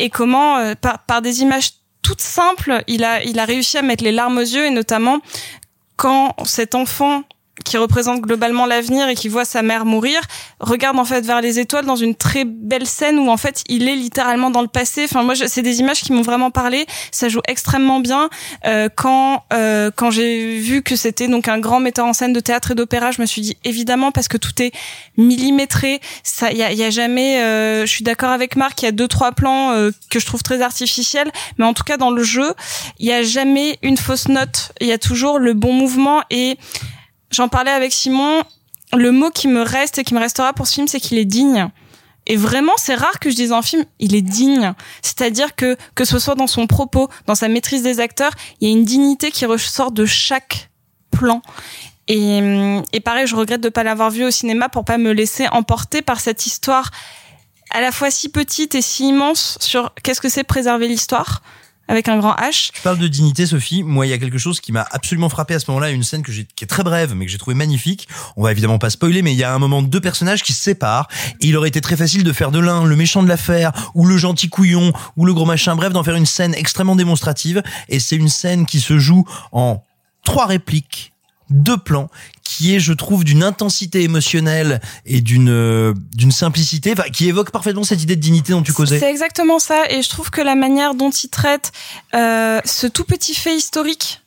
et 0.00 0.10
comment 0.10 0.58
euh, 0.58 0.74
par, 0.74 0.98
par 1.04 1.22
des 1.22 1.42
images 1.42 1.70
toutes 2.02 2.20
simples, 2.20 2.84
il 2.86 3.02
a 3.02 3.22
il 3.24 3.38
a 3.38 3.44
réussi 3.44 3.78
à 3.78 3.82
mettre 3.82 4.04
les 4.04 4.12
larmes 4.12 4.38
aux 4.38 4.40
yeux 4.40 4.66
et 4.66 4.70
notamment 4.70 5.18
quand 5.96 6.34
cet 6.44 6.74
enfant 6.74 7.22
qui 7.66 7.76
représente 7.76 8.20
globalement 8.20 8.64
l'avenir 8.64 9.08
et 9.08 9.14
qui 9.14 9.28
voit 9.28 9.44
sa 9.44 9.60
mère 9.62 9.84
mourir, 9.84 10.20
regarde 10.60 10.98
en 10.98 11.04
fait 11.04 11.26
vers 11.26 11.40
les 11.40 11.58
étoiles 11.58 11.84
dans 11.84 11.96
une 11.96 12.14
très 12.14 12.44
belle 12.44 12.86
scène 12.86 13.18
où 13.18 13.28
en 13.28 13.36
fait 13.36 13.62
il 13.68 13.88
est 13.88 13.96
littéralement 13.96 14.50
dans 14.50 14.62
le 14.62 14.68
passé. 14.68 15.04
Enfin 15.04 15.22
moi 15.22 15.34
c'est 15.34 15.62
des 15.62 15.80
images 15.80 16.00
qui 16.00 16.12
m'ont 16.12 16.22
vraiment 16.22 16.50
parlé. 16.50 16.86
Ça 17.10 17.28
joue 17.28 17.40
extrêmement 17.48 18.00
bien. 18.00 18.30
Euh, 18.64 18.88
quand 18.94 19.44
euh, 19.52 19.90
quand 19.94 20.10
j'ai 20.10 20.58
vu 20.58 20.82
que 20.82 20.94
c'était 20.96 21.28
donc 21.28 21.48
un 21.48 21.58
grand 21.58 21.80
metteur 21.80 22.06
en 22.06 22.12
scène 22.12 22.32
de 22.32 22.40
théâtre 22.40 22.70
et 22.70 22.74
d'opéra, 22.74 23.10
je 23.10 23.20
me 23.20 23.26
suis 23.26 23.42
dit 23.42 23.56
évidemment 23.64 24.12
parce 24.12 24.28
que 24.28 24.36
tout 24.36 24.62
est 24.62 24.72
millimétré. 25.16 26.00
Ça 26.22 26.52
y 26.52 26.62
a, 26.62 26.72
y 26.72 26.84
a 26.84 26.90
jamais. 26.90 27.40
euh, 27.40 27.84
je 27.84 27.90
suis 27.90 28.04
d'accord 28.04 28.30
avec 28.30 28.56
Marc. 28.56 28.80
Il 28.82 28.84
y 28.84 28.88
a 28.88 28.92
deux 28.92 29.08
trois 29.08 29.32
plans 29.32 29.72
euh, 29.72 29.90
que 30.10 30.20
je 30.20 30.26
trouve 30.26 30.42
très 30.42 30.62
artificiels, 30.62 31.30
mais 31.58 31.64
en 31.64 31.74
tout 31.74 31.84
cas 31.84 31.96
dans 31.96 32.10
le 32.10 32.22
jeu 32.22 32.54
il 33.00 33.06
y 33.06 33.12
a 33.12 33.22
jamais 33.22 33.78
une 33.82 33.96
fausse 33.96 34.28
note. 34.28 34.72
Il 34.80 34.86
y 34.86 34.92
a 34.92 34.98
toujours 34.98 35.40
le 35.40 35.52
bon 35.52 35.72
mouvement 35.72 36.22
et 36.30 36.56
j'en 37.30 37.48
parlais 37.48 37.70
avec 37.70 37.92
Simon. 37.92 38.42
Le 38.92 39.10
mot 39.10 39.30
qui 39.30 39.48
me 39.48 39.62
reste 39.62 39.98
et 39.98 40.04
qui 40.04 40.14
me 40.14 40.20
restera 40.20 40.52
pour 40.52 40.66
ce 40.66 40.74
film, 40.74 40.88
c'est 40.88 41.00
qu'il 41.00 41.18
est 41.18 41.24
digne. 41.24 41.68
Et 42.26 42.36
vraiment, 42.36 42.72
c'est 42.76 42.94
rare 42.94 43.18
que 43.20 43.30
je 43.30 43.36
dise 43.36 43.52
un 43.52 43.62
film, 43.62 43.84
il 44.00 44.14
est 44.14 44.22
digne. 44.22 44.74
C'est-à-dire 45.02 45.54
que, 45.54 45.76
que 45.94 46.04
ce 46.04 46.18
soit 46.18 46.34
dans 46.34 46.46
son 46.46 46.66
propos, 46.66 47.08
dans 47.26 47.36
sa 47.36 47.48
maîtrise 47.48 47.82
des 47.82 48.00
acteurs, 48.00 48.32
il 48.60 48.68
y 48.68 48.72
a 48.72 48.74
une 48.74 48.84
dignité 48.84 49.30
qui 49.30 49.46
ressort 49.46 49.92
de 49.92 50.06
chaque 50.06 50.70
plan. 51.10 51.42
Et, 52.08 52.38
hum, 52.38 52.82
et 52.92 53.00
pareil, 53.00 53.26
je 53.26 53.36
regrette 53.36 53.60
de 53.60 53.68
pas 53.68 53.84
l'avoir 53.84 54.10
vu 54.10 54.24
au 54.24 54.30
cinéma 54.30 54.68
pour 54.68 54.84
pas 54.84 54.98
me 54.98 55.12
laisser 55.12 55.46
emporter 55.48 56.02
par 56.02 56.20
cette 56.20 56.46
histoire 56.46 56.90
à 57.70 57.80
la 57.80 57.92
fois 57.92 58.10
si 58.10 58.28
petite 58.28 58.74
et 58.74 58.82
si 58.82 59.08
immense 59.08 59.58
sur 59.60 59.92
qu'est-ce 60.02 60.20
que 60.20 60.28
c'est 60.28 60.44
préserver 60.44 60.88
l'histoire 60.88 61.42
avec 61.88 62.08
un 62.08 62.18
grand 62.18 62.34
H. 62.34 62.70
Tu 62.72 62.82
parles 62.82 62.98
de 62.98 63.08
dignité, 63.08 63.46
Sophie. 63.46 63.82
Moi, 63.82 64.06
il 64.06 64.10
y 64.10 64.12
a 64.12 64.18
quelque 64.18 64.38
chose 64.38 64.60
qui 64.60 64.72
m'a 64.72 64.86
absolument 64.90 65.28
frappé 65.28 65.54
à 65.54 65.58
ce 65.58 65.70
moment-là, 65.70 65.90
une 65.90 66.02
scène 66.02 66.22
que 66.22 66.32
qui 66.32 66.64
est 66.64 66.66
très 66.66 66.82
brève, 66.82 67.14
mais 67.14 67.26
que 67.26 67.32
j'ai 67.32 67.38
trouvé 67.38 67.54
magnifique. 67.54 68.08
On 68.36 68.42
va 68.42 68.52
évidemment 68.52 68.78
pas 68.78 68.90
spoiler, 68.90 69.22
mais 69.22 69.32
il 69.32 69.38
y 69.38 69.44
a 69.44 69.54
un 69.54 69.58
moment 69.58 69.82
deux 69.82 70.00
personnages 70.00 70.42
qui 70.42 70.52
se 70.52 70.62
séparent. 70.62 71.08
Il 71.40 71.56
aurait 71.56 71.68
été 71.68 71.80
très 71.80 71.96
facile 71.96 72.24
de 72.24 72.32
faire 72.32 72.50
de 72.50 72.58
l'un 72.58 72.84
le 72.84 72.96
méchant 72.96 73.22
de 73.22 73.28
l'affaire, 73.28 73.72
ou 73.94 74.06
le 74.06 74.16
gentil 74.18 74.48
couillon, 74.48 74.92
ou 75.16 75.24
le 75.24 75.34
gros 75.34 75.46
machin. 75.46 75.76
Bref, 75.76 75.92
d'en 75.92 76.04
faire 76.04 76.16
une 76.16 76.26
scène 76.26 76.54
extrêmement 76.54 76.96
démonstrative. 76.96 77.62
Et 77.88 78.00
c'est 78.00 78.16
une 78.16 78.28
scène 78.28 78.66
qui 78.66 78.80
se 78.80 78.98
joue 78.98 79.24
en 79.52 79.82
trois 80.24 80.46
répliques, 80.46 81.12
deux 81.50 81.76
plans, 81.76 82.10
qui 82.42 82.74
est, 82.74 82.80
je 82.80 82.92
trouve, 82.92 83.24
d'une 83.24 83.42
intensité 83.42 84.02
émotionnelle 84.02 84.80
et 85.04 85.20
d'une 85.20 85.50
euh, 85.50 85.94
d'une 86.14 86.32
simplicité, 86.32 86.92
enfin, 86.92 87.08
qui 87.12 87.28
évoque 87.28 87.50
parfaitement 87.50 87.84
cette 87.84 88.02
idée 88.02 88.16
de 88.16 88.20
dignité 88.20 88.52
dont 88.52 88.62
tu 88.62 88.72
causais. 88.72 88.98
C'est 88.98 89.10
exactement 89.10 89.58
ça, 89.58 89.84
et 89.90 90.02
je 90.02 90.08
trouve 90.08 90.30
que 90.30 90.40
la 90.40 90.54
manière 90.54 90.94
dont 90.94 91.10
il 91.10 91.28
traite 91.28 91.72
euh, 92.14 92.60
ce 92.64 92.86
tout 92.86 93.04
petit 93.04 93.34
fait 93.34 93.54
historique 93.54 94.20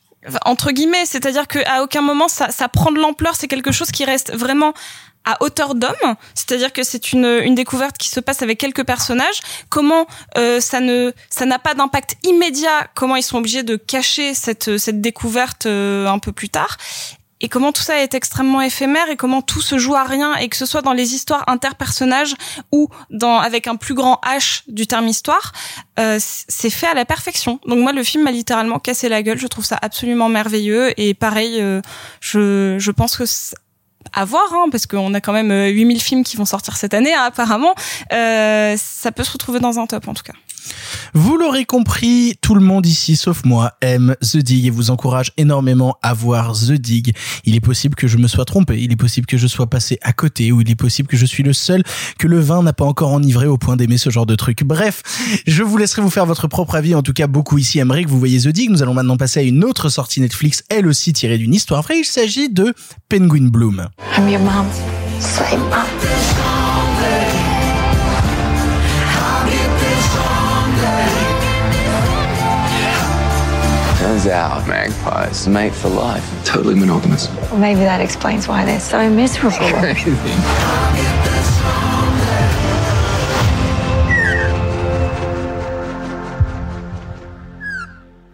entre 0.44 0.70
guillemets, 0.72 1.06
c'est-à-dire 1.06 1.48
qu'à 1.48 1.82
aucun 1.82 2.02
moment 2.02 2.28
ça, 2.28 2.50
ça 2.50 2.68
prend 2.68 2.92
de 2.92 2.98
l'ampleur, 2.98 3.34
c'est 3.36 3.48
quelque 3.48 3.72
chose 3.72 3.90
qui 3.90 4.04
reste 4.04 4.34
vraiment 4.34 4.74
à 5.24 5.42
hauteur 5.42 5.74
d'homme, 5.74 6.16
c'est-à-dire 6.34 6.72
que 6.72 6.82
c'est 6.82 7.12
une, 7.12 7.26
une 7.44 7.54
découverte 7.54 7.98
qui 7.98 8.08
se 8.08 8.20
passe 8.20 8.42
avec 8.42 8.58
quelques 8.58 8.84
personnages. 8.84 9.40
Comment 9.68 10.06
euh, 10.38 10.60
ça 10.60 10.80
ne 10.80 11.12
ça 11.28 11.44
n'a 11.44 11.58
pas 11.58 11.74
d'impact 11.74 12.16
immédiat 12.24 12.88
Comment 12.94 13.16
ils 13.16 13.22
sont 13.22 13.36
obligés 13.38 13.62
de 13.62 13.76
cacher 13.76 14.34
cette 14.34 14.78
cette 14.78 15.00
découverte 15.00 15.66
euh, 15.66 16.06
un 16.06 16.18
peu 16.18 16.32
plus 16.32 16.48
tard 16.48 16.78
et 17.40 17.48
comment 17.48 17.72
tout 17.72 17.82
ça 17.82 18.02
est 18.02 18.14
extrêmement 18.14 18.60
éphémère 18.60 19.08
et 19.10 19.16
comment 19.16 19.42
tout 19.42 19.60
se 19.60 19.78
joue 19.78 19.94
à 19.94 20.04
rien 20.04 20.34
et 20.36 20.48
que 20.48 20.56
ce 20.56 20.66
soit 20.66 20.82
dans 20.82 20.92
les 20.92 21.14
histoires 21.14 21.44
interpersonnages 21.46 22.34
ou 22.72 22.88
dans 23.10 23.38
avec 23.38 23.66
un 23.66 23.76
plus 23.76 23.94
grand 23.94 24.20
H 24.24 24.62
du 24.68 24.86
terme 24.86 25.08
histoire, 25.08 25.52
euh, 25.98 26.18
c'est 26.20 26.70
fait 26.70 26.86
à 26.86 26.94
la 26.94 27.04
perfection. 27.04 27.60
Donc 27.66 27.78
moi 27.78 27.92
le 27.92 28.02
film 28.02 28.24
m'a 28.24 28.32
littéralement 28.32 28.78
cassé 28.78 29.08
la 29.08 29.22
gueule. 29.22 29.38
Je 29.38 29.46
trouve 29.46 29.64
ça 29.64 29.78
absolument 29.80 30.28
merveilleux 30.28 30.92
et 31.00 31.14
pareil, 31.14 31.60
euh, 31.60 31.80
je 32.20 32.76
je 32.78 32.90
pense 32.90 33.16
que 33.16 33.24
à 34.12 34.24
voir, 34.24 34.52
hein, 34.52 34.66
parce 34.70 34.86
qu'on 34.86 35.14
a 35.14 35.20
quand 35.20 35.32
même 35.32 35.50
euh, 35.50 35.68
8000 35.68 36.00
films 36.00 36.24
qui 36.24 36.36
vont 36.36 36.44
sortir 36.44 36.76
cette 36.76 36.94
année, 36.94 37.14
hein, 37.14 37.24
apparemment. 37.24 37.74
Euh, 38.12 38.76
ça 38.76 39.12
peut 39.12 39.24
se 39.24 39.32
retrouver 39.32 39.60
dans 39.60 39.78
un 39.78 39.86
top, 39.86 40.08
en 40.08 40.14
tout 40.14 40.22
cas. 40.22 40.32
Vous 41.14 41.36
l'aurez 41.36 41.64
compris, 41.64 42.34
tout 42.40 42.54
le 42.54 42.60
monde 42.60 42.86
ici, 42.86 43.16
sauf 43.16 43.44
moi, 43.44 43.72
aime 43.80 44.16
The 44.20 44.38
Dig 44.38 44.66
et 44.66 44.70
vous 44.70 44.90
encourage 44.90 45.32
énormément 45.36 45.96
à 46.02 46.14
voir 46.14 46.52
The 46.52 46.72
Dig. 46.72 47.14
Il 47.44 47.54
est 47.54 47.60
possible 47.60 47.94
que 47.94 48.06
je 48.08 48.16
me 48.16 48.28
sois 48.28 48.44
trompé, 48.44 48.80
il 48.80 48.92
est 48.92 48.96
possible 48.96 49.26
que 49.26 49.38
je 49.38 49.46
sois 49.46 49.68
passé 49.68 49.98
à 50.02 50.12
côté, 50.12 50.52
ou 50.52 50.60
il 50.60 50.70
est 50.70 50.76
possible 50.76 51.08
que 51.08 51.16
je 51.16 51.26
suis 51.26 51.42
le 51.42 51.52
seul 51.52 51.82
que 52.18 52.26
le 52.26 52.40
vin 52.40 52.62
n'a 52.62 52.72
pas 52.72 52.84
encore 52.84 53.12
enivré 53.12 53.46
au 53.46 53.58
point 53.58 53.76
d'aimer 53.76 53.98
ce 53.98 54.10
genre 54.10 54.26
de 54.26 54.34
truc. 54.34 54.62
Bref, 54.64 55.02
je 55.46 55.62
vous 55.62 55.76
laisserai 55.76 56.02
vous 56.02 56.10
faire 56.10 56.26
votre 56.26 56.46
propre 56.48 56.74
avis. 56.74 56.94
En 56.94 57.02
tout 57.02 57.12
cas, 57.12 57.26
beaucoup 57.26 57.58
ici 57.58 57.78
aimeraient 57.78 58.04
que 58.04 58.10
vous 58.10 58.18
voyez 58.18 58.40
The 58.40 58.48
Dig. 58.48 58.70
Nous 58.70 58.82
allons 58.82 58.94
maintenant 58.94 59.16
passer 59.16 59.40
à 59.40 59.42
une 59.42 59.64
autre 59.64 59.88
sortie 59.88 60.20
Netflix, 60.20 60.62
elle 60.68 60.86
aussi 60.86 61.12
tirée 61.12 61.38
d'une 61.38 61.54
histoire 61.54 61.82
vraie. 61.82 61.98
Il 61.98 62.04
s'agit 62.04 62.48
de 62.48 62.74
Penguin 63.08 63.48
Bloom. 63.48 63.88
Turns 74.20 74.32
out 74.32 74.68
magpies 74.68 75.48
mate 75.48 75.72
for 75.72 75.88
life. 75.88 76.44
Totally 76.44 76.74
monogamous. 76.74 77.30
Well, 77.50 77.56
maybe 77.56 77.80
that 77.80 78.02
explains 78.02 78.46
why 78.46 78.66
they're 78.66 78.78
so 78.78 79.08
miserable. 79.08 79.56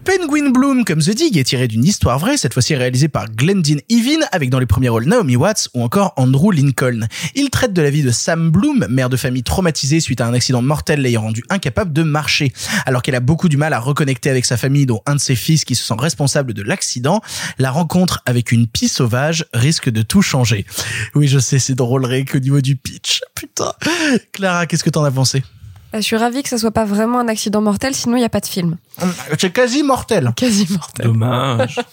Penguin 0.07 0.51
Bloom 0.51 0.85
comme 0.85 1.01
The 1.01 1.11
Dig 1.11 1.37
est 1.37 1.43
tiré 1.43 1.67
d'une 1.67 1.83
histoire 1.83 2.21
vraie, 2.21 2.37
cette 2.37 2.55
fois-ci 2.55 2.77
réalisée 2.77 3.09
par 3.09 3.29
Glendin 3.29 3.79
Evin 3.89 4.25
avec 4.31 4.51
dans 4.51 4.61
les 4.61 4.67
premiers 4.67 4.89
rôles 4.89 5.07
Naomi 5.07 5.35
Watts 5.35 5.69
ou 5.75 5.83
encore 5.83 6.13
Andrew 6.17 6.53
Lincoln. 6.53 7.09
Il 7.35 7.51
traite 7.51 7.73
de 7.73 7.83
la 7.83 7.91
vie 7.91 8.05
de 8.05 8.13
Sam 8.13 8.53
Bloom, 8.53 8.87
mère 8.89 9.09
de 9.09 9.17
famille 9.17 9.43
traumatisée 9.43 9.99
suite 9.99 10.21
à 10.21 10.27
un 10.29 10.33
accident 10.33 10.63
mortel 10.63 11.01
l'ayant 11.01 11.23
rendue 11.23 11.43
incapable 11.51 11.93
de 11.93 12.05
marcher. 12.05 12.53
Alors 12.87 13.03
qu'elle 13.03 13.17
a 13.17 13.21
beaucoup 13.21 13.49
du 13.49 13.57
mal 13.57 13.73
à 13.73 13.81
reconnecter 13.81 14.31
avec 14.31 14.45
sa 14.45 14.57
famille 14.57 14.87
dont 14.87 15.03
un 15.07 15.17
de 15.17 15.21
ses 15.21 15.35
fils 15.35 15.65
qui 15.65 15.75
se 15.75 15.85
sent 15.85 15.97
responsable 15.99 16.55
de 16.55 16.63
l'accident, 16.63 17.21
la 17.59 17.73
rencontre 17.73 18.23
avec 18.27 18.53
une 18.53 18.69
pie 18.69 18.89
sauvage 18.89 19.45
risque 19.53 19.91
de 19.91 20.03
tout 20.03 20.23
changer. 20.23 20.67
Oui, 21.17 21.27
je 21.27 21.41
sais, 21.41 21.59
c'est 21.59 21.75
drôle 21.75 22.05
rien 22.05 22.25
qu'au 22.25 22.39
niveau 22.39 22.61
du 22.61 22.77
pitch. 22.77 23.23
Putain. 23.35 23.73
Clara, 24.33 24.67
qu'est-ce 24.67 24.85
que 24.85 24.91
t'en 24.91 25.03
as 25.03 25.11
pensé? 25.11 25.43
Je 25.95 26.01
suis 26.01 26.16
ravie 26.16 26.43
que 26.43 26.49
ça 26.49 26.59
soit 26.59 26.70
pas 26.70 26.84
vraiment 26.84 27.18
un 27.18 27.28
accident 27.28 27.61
mortel, 27.61 27.95
sinon 27.95 28.16
il 28.16 28.20
n'y 28.20 28.26
a 28.26 28.30
pas 28.30 28.41
de 28.41 28.47
film. 28.47 28.76
C'est 29.39 29.53
quasi 29.53 29.82
mortel. 29.82 30.32
Quasi 30.37 30.66
mortel. 30.70 31.07
Dommage. 31.07 31.80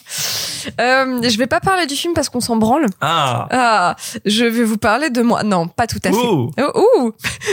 Euh, 0.79 1.21
je 1.29 1.37
vais 1.37 1.45
pas 1.45 1.59
parler 1.59 1.85
du 1.87 1.95
film 1.95 2.13
parce 2.13 2.29
qu'on 2.29 2.39
s'en 2.39 2.55
branle. 2.55 2.85
Ah. 3.01 3.49
Ah, 3.51 3.95
je 4.23 4.45
vais 4.45 4.63
vous 4.63 4.77
parler 4.77 5.09
de 5.09 5.21
moi. 5.21 5.43
Non, 5.43 5.67
pas 5.67 5.87
tout 5.87 5.99
à 6.05 6.09
fait. 6.09 6.15
Oh. 6.15 6.51
Oh, 6.57 6.85
ouh. 6.99 7.11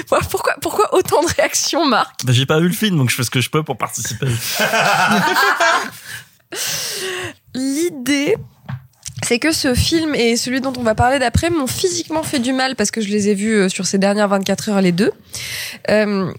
pourquoi, 0.30 0.55
pourquoi 0.61 0.95
autant 0.95 1.20
de 1.20 1.28
réactions, 1.36 1.84
Marc? 1.86 2.24
Bah, 2.24 2.32
j'ai 2.32 2.47
pas 2.47 2.61
vu 2.61 2.68
le 2.68 2.72
film, 2.72 2.97
donc 2.97 3.11
je 3.11 3.16
fais 3.16 3.24
ce 3.24 3.30
que 3.30 3.41
je 3.41 3.51
peux 3.51 3.64
pour 3.64 3.76
participer. 3.76 4.28
L'idée, 7.55 8.36
c'est 9.23 9.39
que 9.39 9.53
ce 9.53 9.75
film 9.75 10.14
et 10.14 10.37
celui 10.37 10.61
dont 10.61 10.73
on 10.77 10.83
va 10.83 10.95
parler 10.95 11.18
d'après 11.18 11.51
m'ont 11.51 11.66
physiquement 11.66 12.23
fait 12.23 12.39
du 12.39 12.53
mal 12.53 12.77
parce 12.77 12.91
que 12.91 13.01
je 13.01 13.09
les 13.09 13.29
ai 13.29 13.35
vus 13.35 13.55
euh, 13.55 13.68
sur 13.68 13.87
ces 13.87 13.99
dernières 13.99 14.29
24 14.29 14.68
heures 14.71 14.81
les 14.81 14.93
deux. 14.93 15.12
Euh, 15.91 16.33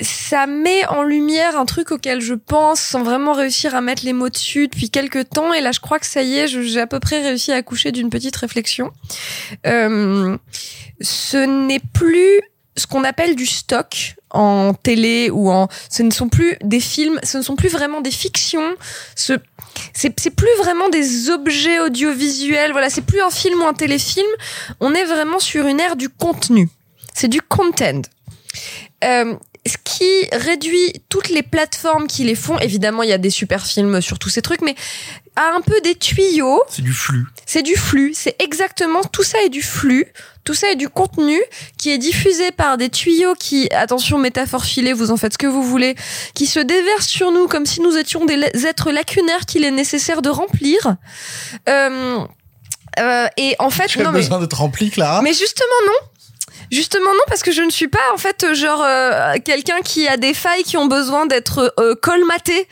ça 0.00 0.46
met 0.46 0.86
en 0.86 1.02
lumière 1.02 1.58
un 1.58 1.66
truc 1.66 1.90
auquel 1.90 2.20
je 2.20 2.34
pense 2.34 2.80
sans 2.80 3.02
vraiment 3.02 3.32
réussir 3.32 3.74
à 3.74 3.80
mettre 3.80 4.04
les 4.04 4.12
mots 4.12 4.28
dessus 4.28 4.68
depuis 4.68 4.90
quelques 4.90 5.28
temps 5.30 5.52
et 5.52 5.60
là 5.60 5.72
je 5.72 5.80
crois 5.80 5.98
que 5.98 6.06
ça 6.06 6.22
y 6.22 6.36
est, 6.36 6.46
j'ai 6.46 6.80
à 6.80 6.86
peu 6.86 7.00
près 7.00 7.22
réussi 7.22 7.52
à 7.52 7.56
accoucher 7.56 7.90
d'une 7.92 8.10
petite 8.10 8.36
réflexion. 8.36 8.92
Euh, 9.66 10.36
ce 11.00 11.38
n'est 11.38 11.82
plus 11.92 12.40
ce 12.76 12.86
qu'on 12.86 13.04
appelle 13.04 13.34
du 13.34 13.46
stock 13.46 14.14
en 14.30 14.74
télé 14.74 15.28
ou 15.30 15.50
en 15.50 15.68
ce 15.90 16.02
ne 16.02 16.10
sont 16.10 16.28
plus 16.28 16.56
des 16.62 16.78
films 16.78 17.18
ce 17.24 17.38
ne 17.38 17.42
sont 17.42 17.56
plus 17.56 17.68
vraiment 17.68 18.00
des 18.00 18.12
fictions 18.12 18.76
c'est 19.92 20.30
plus 20.30 20.56
vraiment 20.58 20.88
des 20.88 21.30
objets 21.30 21.80
audiovisuels 21.80 22.72
voilà 22.72 22.90
c'est 22.90 23.04
plus 23.04 23.20
un 23.20 23.30
film 23.30 23.60
ou 23.62 23.66
un 23.66 23.74
téléfilm. 23.74 24.26
On 24.80 24.94
est 24.94 25.04
vraiment 25.04 25.38
sur 25.38 25.66
une 25.66 25.80
ère 25.80 25.96
du 25.96 26.08
contenu. 26.08 26.68
C'est 27.14 27.28
du 27.28 27.40
content. 27.40 28.02
Euh, 29.04 29.34
ce 29.66 29.76
qui 29.84 30.26
réduit 30.32 31.02
toutes 31.08 31.28
les 31.28 31.42
plateformes 31.42 32.06
qui 32.06 32.24
les 32.24 32.34
font 32.34 32.58
évidemment 32.58 33.02
il 33.02 33.10
y 33.10 33.12
a 33.12 33.18
des 33.18 33.30
super 33.30 33.66
films 33.66 34.00
sur 34.00 34.18
tous 34.18 34.30
ces 34.30 34.40
trucs 34.42 34.62
mais 34.62 34.74
à 35.36 35.54
un 35.54 35.60
peu 35.60 35.80
des 35.82 35.94
tuyaux 35.94 36.62
C'est 36.68 36.82
du 36.82 36.92
flux. 36.92 37.26
c'est 37.46 37.62
du 37.62 37.76
flux, 37.76 38.12
c'est 38.14 38.36
exactement 38.42 39.02
tout 39.04 39.22
ça 39.22 39.42
est 39.42 39.48
du 39.48 39.62
flux, 39.62 40.06
tout 40.44 40.54
ça 40.54 40.70
est 40.72 40.76
du 40.76 40.88
contenu 40.88 41.38
qui 41.78 41.90
est 41.90 41.98
diffusé 41.98 42.50
par 42.50 42.76
des 42.78 42.88
tuyaux 42.88 43.34
qui, 43.38 43.68
attention 43.72 44.18
métaphore 44.18 44.64
filée, 44.64 44.92
vous 44.92 45.10
en 45.10 45.16
faites 45.16 45.34
ce 45.34 45.38
que 45.38 45.46
vous 45.46 45.62
voulez, 45.62 45.94
qui 46.34 46.46
se 46.46 46.58
déversent 46.58 47.06
sur 47.06 47.30
nous 47.30 47.46
comme 47.46 47.64
si 47.66 47.80
nous 47.80 47.96
étions 47.96 48.24
des 48.24 48.66
êtres 48.66 48.90
lacunaires 48.90 49.46
qu'il 49.46 49.64
est 49.64 49.70
nécessaire 49.70 50.20
de 50.20 50.30
remplir. 50.30 50.96
Euh, 51.68 52.18
euh, 52.98 53.26
et 53.36 53.54
en 53.60 53.70
fait, 53.70 53.86
Tu 53.86 54.00
as 54.00 54.04
non 54.04 54.12
mais, 54.12 54.20
besoin 54.20 54.40
d'être 54.40 54.58
rempli, 54.58 54.90
Clara 54.90 55.22
mais 55.22 55.32
justement 55.32 55.68
non. 55.86 56.08
Justement 56.70 57.12
non 57.12 57.20
parce 57.28 57.42
que 57.42 57.50
je 57.52 57.62
ne 57.62 57.70
suis 57.70 57.88
pas 57.88 57.98
en 58.14 58.16
fait 58.16 58.54
genre 58.54 58.82
euh, 58.84 59.34
quelqu'un 59.44 59.80
qui 59.84 60.06
a 60.06 60.16
des 60.16 60.34
failles 60.34 60.62
qui 60.62 60.76
ont 60.76 60.86
besoin 60.86 61.26
d'être 61.26 61.74
euh, 61.80 61.94
colmatées 62.00 62.68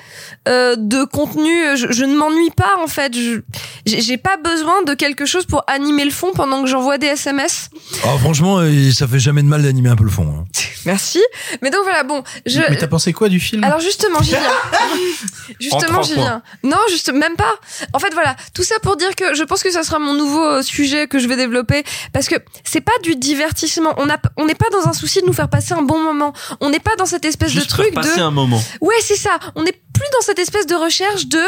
euh, 0.46 0.76
de 0.78 1.05
contenu. 1.05 1.76
Je, 1.76 1.88
je 1.90 2.05
ne 2.05 2.14
m'ennuie 2.16 2.51
pas 2.51 2.76
en 2.82 2.86
fait. 2.86 3.14
Je- 3.16 3.40
J'ai 3.86 4.16
pas 4.18 4.36
besoin 4.36 4.82
de 4.82 4.94
quelque 4.94 5.26
chose 5.26 5.46
pour 5.46 5.64
animer 5.66 6.05
le 6.05 6.11
fond 6.11 6.32
pendant 6.34 6.62
que 6.62 6.68
j'envoie 6.68 6.99
des 6.99 7.09
SMS. 7.09 7.70
Oh, 8.05 8.18
franchement, 8.18 8.59
euh, 8.59 8.90
ça 8.92 9.09
fait 9.09 9.18
jamais 9.18 9.42
de 9.42 9.49
mal 9.49 9.62
d'animer 9.62 9.88
un 9.90 9.96
peu 9.96 10.05
le 10.05 10.11
fond. 10.11 10.28
hein. 10.28 10.44
Merci. 10.86 11.20
Mais 11.61 11.70
donc 11.70 11.80
voilà 11.82 12.03
bon. 12.05 12.22
Je... 12.46 12.61
Mais 12.70 12.76
t'as 12.76 12.86
pensé 12.86 13.12
quoi 13.12 13.28
du 13.28 13.40
film? 13.40 13.64
Alors 13.64 13.80
justement, 13.80 14.22
j'y 14.22 14.30
viens. 14.30 14.40
En 15.49 15.55
justement, 15.61 16.03
j'y 16.03 16.14
viens. 16.14 16.42
Non, 16.62 16.76
juste 16.90 17.12
même 17.12 17.34
pas. 17.36 17.55
En 17.92 17.99
fait, 17.99 18.12
voilà, 18.14 18.36
tout 18.55 18.62
ça 18.62 18.76
pour 18.80 18.96
dire 18.96 19.14
que 19.16 19.34
je 19.34 19.42
pense 19.42 19.62
que 19.62 19.70
ça 19.70 19.82
sera 19.82 19.99
mon 19.99 20.14
nouveau 20.14 20.62
sujet 20.62 21.07
que 21.09 21.18
je 21.18 21.26
vais 21.26 21.36
développer 21.36 21.82
parce 22.12 22.28
que 22.28 22.36
c'est 22.64 22.80
pas 22.80 22.92
du 23.03 23.16
divertissement. 23.16 23.88
On 23.97 24.09
a, 24.11 24.16
on 24.36 24.47
n'est 24.47 24.55
pas 24.55 24.68
dans 24.70 24.89
un 24.89 24.93
souci 24.93 25.20
de 25.20 25.26
nous 25.26 25.32
faire 25.32 25.49
passer 25.49 25.72
un 25.74 25.82
bon 25.82 25.99
moment. 26.03 26.32
On 26.61 26.70
n'est 26.70 26.80
pas 26.80 26.95
dans 26.97 27.07
cette 27.07 27.24
espèce 27.24 27.51
Juste 27.51 27.66
de 27.66 27.70
truc 27.70 27.86
faire 27.86 28.03
passer 28.03 28.18
de. 28.18 28.22
un 28.22 28.30
moment. 28.30 28.62
Ouais, 28.80 28.95
c'est 29.01 29.16
ça. 29.16 29.39
On 29.55 29.62
n'est 29.62 29.72
plus 29.72 30.07
dans 30.12 30.20
cette 30.22 30.39
espèce 30.39 30.66
de 30.66 30.74
recherche 30.74 31.26
de. 31.26 31.41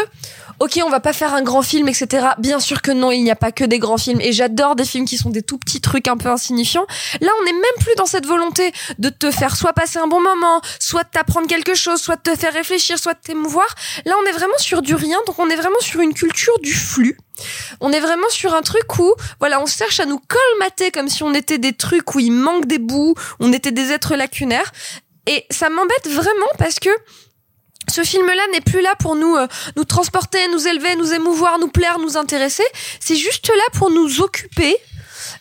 Ok, 0.61 0.79
on 0.85 0.91
va 0.91 1.01
pas 1.01 1.15
faire 1.15 1.33
un 1.33 1.41
grand 1.41 1.63
film, 1.63 1.89
etc. 1.89 2.27
Bien 2.37 2.61
sûr 2.61 2.83
que 2.83 2.91
non, 2.91 3.11
il 3.11 3.25
n'y 3.25 3.31
a 3.31 3.37
pas 3.37 3.51
que 3.51 3.65
des 3.65 3.79
grands 3.79 3.97
films. 3.97 4.21
Et 4.21 4.31
j'adore 4.31 4.77
des 4.77 4.85
films 4.85 5.07
qui 5.07 5.17
sont 5.17 5.31
des 5.31 5.41
tout 5.41 5.57
petits 5.57 5.81
trucs 5.81 6.07
un 6.07 6.19
peu 6.19 6.29
insignifiants. 6.29 6.87
Là, 7.23 7.31
on 7.41 7.45
n'est 7.47 7.55
même 7.55 7.63
plus 7.81 7.95
dans 7.97 8.05
cette 8.05 8.27
volonté 8.27 8.71
de 8.99 9.09
te 9.09 9.31
faire 9.31 9.57
soit 9.57 9.73
passer 9.73 9.99
un 9.99 10.07
bon 10.07 10.21
moment, 10.21 10.61
soit 10.79 11.05
t'apprendre 11.05 11.47
quelque 11.47 11.75
chose, 11.75 11.99
soit 11.99 12.19
te 12.19 12.37
faire 12.37 12.53
réfléchir, 12.53 12.99
soit 12.99 13.15
t'émouvoir. 13.15 13.67
Là, 14.05 14.13
on 14.23 14.27
est 14.27 14.33
vraiment 14.33 14.59
sur 14.59 14.83
du 14.83 14.95
rien. 14.95 15.17
Donc, 15.27 15.39
on 15.39 15.49
est 15.49 15.57
vraiment 15.57 15.81
sur 15.81 16.01
une 16.03 16.13
culture 16.13 16.59
du 16.59 16.75
flux. 16.75 17.17
On 17.81 17.91
est 17.91 18.01
vraiment 18.01 18.29
sur 18.29 18.55
un 18.55 18.61
truc 18.61 18.99
où, 18.99 19.15
voilà, 19.39 19.63
on 19.63 19.67
cherche 19.67 19.99
à 19.99 20.05
nous 20.05 20.21
colmater 20.21 20.91
comme 20.91 21.09
si 21.09 21.23
on 21.23 21.33
était 21.33 21.57
des 21.57 21.73
trucs 21.73 22.15
où 22.15 22.19
il 22.19 22.33
manque 22.33 22.67
des 22.67 22.79
bouts, 22.79 23.15
on 23.39 23.51
était 23.55 23.73
des 23.73 23.93
êtres 23.93 24.15
lacunaires. 24.15 24.73
Et 25.27 25.47
ça 25.51 25.71
m'embête 25.71 26.09
vraiment 26.09 26.51
parce 26.59 26.79
que 26.81 26.91
ce 27.91 28.03
film-là 28.03 28.43
n'est 28.53 28.61
plus 28.61 28.81
là 28.81 28.95
pour 28.99 29.17
nous 29.17 29.37
euh, 29.37 29.47
nous 29.77 29.85
transporter, 29.85 30.39
nous 30.53 30.67
élever, 30.67 30.97
nous 30.97 31.13
émouvoir, 31.13 31.59
nous 31.59 31.69
plaire, 31.69 31.99
nous 31.99 32.17
intéresser. 32.17 32.65
C'est 33.01 33.17
juste 33.17 33.49
là 33.49 33.79
pour 33.79 33.91
nous 33.91 34.23
occuper. 34.23 34.77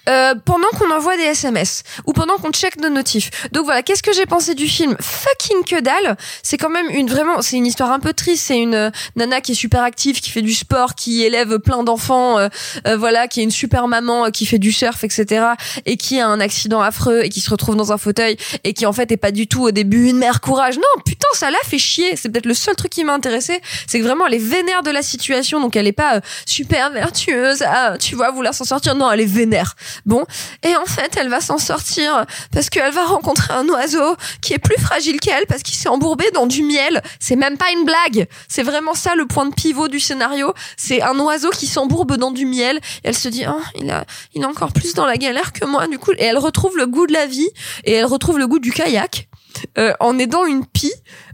Euh, 0.07 0.35
pendant 0.45 0.67
qu'on 0.77 0.91
envoie 0.91 1.17
des 1.17 1.23
SMS 1.23 1.83
ou 2.05 2.13
pendant 2.13 2.37
qu'on 2.37 2.51
check 2.51 2.79
nos 2.81 2.89
notifs. 2.89 3.29
Donc 3.51 3.65
voilà, 3.65 3.83
qu'est-ce 3.83 4.03
que 4.03 4.13
j'ai 4.13 4.25
pensé 4.25 4.55
du 4.55 4.67
film 4.67 4.95
Fucking 4.99 5.63
que 5.63 5.81
dalle. 5.81 6.17
C'est 6.43 6.57
quand 6.57 6.69
même 6.69 6.89
une 6.89 7.09
vraiment, 7.09 7.41
c'est 7.41 7.57
une 7.57 7.65
histoire 7.65 7.91
un 7.91 7.99
peu 7.99 8.13
triste. 8.13 8.45
C'est 8.47 8.59
une 8.59 8.75
euh, 8.75 8.89
nana 9.15 9.41
qui 9.41 9.53
est 9.53 9.55
super 9.55 9.83
active, 9.83 10.19
qui 10.21 10.29
fait 10.29 10.41
du 10.41 10.53
sport, 10.53 10.95
qui 10.95 11.23
élève 11.23 11.59
plein 11.59 11.83
d'enfants, 11.83 12.39
euh, 12.39 12.47
euh, 12.87 12.97
voilà, 12.97 13.27
qui 13.27 13.41
est 13.41 13.43
une 13.43 13.51
super 13.51 13.87
maman, 13.87 14.31
qui 14.31 14.45
fait 14.45 14.59
du 14.59 14.71
surf, 14.71 15.03
etc. 15.03 15.45
Et 15.85 15.97
qui 15.97 16.19
a 16.19 16.27
un 16.27 16.39
accident 16.39 16.81
affreux 16.81 17.21
et 17.23 17.29
qui 17.29 17.41
se 17.41 17.49
retrouve 17.49 17.75
dans 17.75 17.91
un 17.91 17.97
fauteuil 17.97 18.37
et 18.63 18.73
qui 18.73 18.85
en 18.85 18.93
fait 18.93 19.11
est 19.11 19.17
pas 19.17 19.31
du 19.31 19.47
tout 19.47 19.63
au 19.63 19.71
début 19.71 20.09
une 20.09 20.17
mère 20.17 20.41
courage. 20.41 20.77
Non, 20.77 21.01
putain, 21.05 21.27
ça 21.33 21.51
l'a 21.51 21.57
fait 21.65 21.77
chier. 21.77 22.15
C'est 22.15 22.29
peut-être 22.29 22.45
le 22.45 22.53
seul 22.53 22.75
truc 22.75 22.91
qui 22.91 23.03
m'a 23.03 23.13
intéressé, 23.13 23.61
c'est 23.87 23.99
que 23.99 24.03
vraiment 24.03 24.27
elle 24.27 24.35
est 24.35 24.37
vénère 24.37 24.83
de 24.83 24.91
la 24.91 25.01
situation, 25.01 25.59
donc 25.59 25.75
elle 25.75 25.87
est 25.87 25.91
pas 25.91 26.21
super 26.45 26.91
vertueuse, 26.91 27.63
ah, 27.65 27.95
tu 27.99 28.15
vois, 28.15 28.31
vouloir 28.31 28.53
s'en 28.53 28.65
sortir. 28.65 28.95
Non, 28.95 29.11
elle 29.11 29.21
est 29.21 29.25
vénère. 29.25 29.68
Bon, 30.05 30.25
et 30.63 30.75
en 30.75 30.85
fait, 30.85 31.17
elle 31.17 31.29
va 31.29 31.41
s'en 31.41 31.57
sortir 31.57 32.25
parce 32.51 32.69
qu'elle 32.69 32.93
va 32.93 33.05
rencontrer 33.05 33.53
un 33.53 33.67
oiseau 33.69 34.15
qui 34.41 34.53
est 34.53 34.59
plus 34.59 34.79
fragile 34.81 35.19
qu'elle 35.19 35.45
parce 35.47 35.63
qu'il 35.63 35.75
s'est 35.75 35.89
embourbé 35.89 36.25
dans 36.33 36.47
du 36.47 36.63
miel. 36.63 37.01
C'est 37.19 37.35
même 37.35 37.57
pas 37.57 37.71
une 37.71 37.85
blague. 37.85 38.27
C'est 38.47 38.63
vraiment 38.63 38.93
ça 38.93 39.15
le 39.15 39.25
point 39.25 39.45
de 39.45 39.53
pivot 39.53 39.87
du 39.87 39.99
scénario. 39.99 40.53
C'est 40.77 41.01
un 41.01 41.17
oiseau 41.19 41.49
qui 41.51 41.67
s'embourbe 41.67 42.17
dans 42.17 42.31
du 42.31 42.45
miel. 42.45 42.77
Et 43.03 43.09
elle 43.09 43.17
se 43.17 43.29
dit, 43.29 43.45
oh, 43.47 43.61
il 43.75 43.89
a, 43.91 44.05
il 44.33 44.41
est 44.41 44.45
encore 44.45 44.73
plus 44.73 44.93
dans 44.93 45.05
la 45.05 45.17
galère 45.17 45.53
que 45.53 45.65
moi. 45.65 45.87
Du 45.87 45.99
coup, 45.99 46.11
et 46.13 46.23
elle 46.23 46.37
retrouve 46.37 46.77
le 46.77 46.87
goût 46.87 47.07
de 47.07 47.13
la 47.13 47.25
vie 47.25 47.49
et 47.83 47.93
elle 47.93 48.05
retrouve 48.05 48.37
le 48.37 48.47
goût 48.47 48.59
du 48.59 48.71
kayak 48.71 49.28
euh, 49.77 49.93
en 49.99 50.17
aidant 50.19 50.45
une 50.45 50.65
pie 50.65 50.93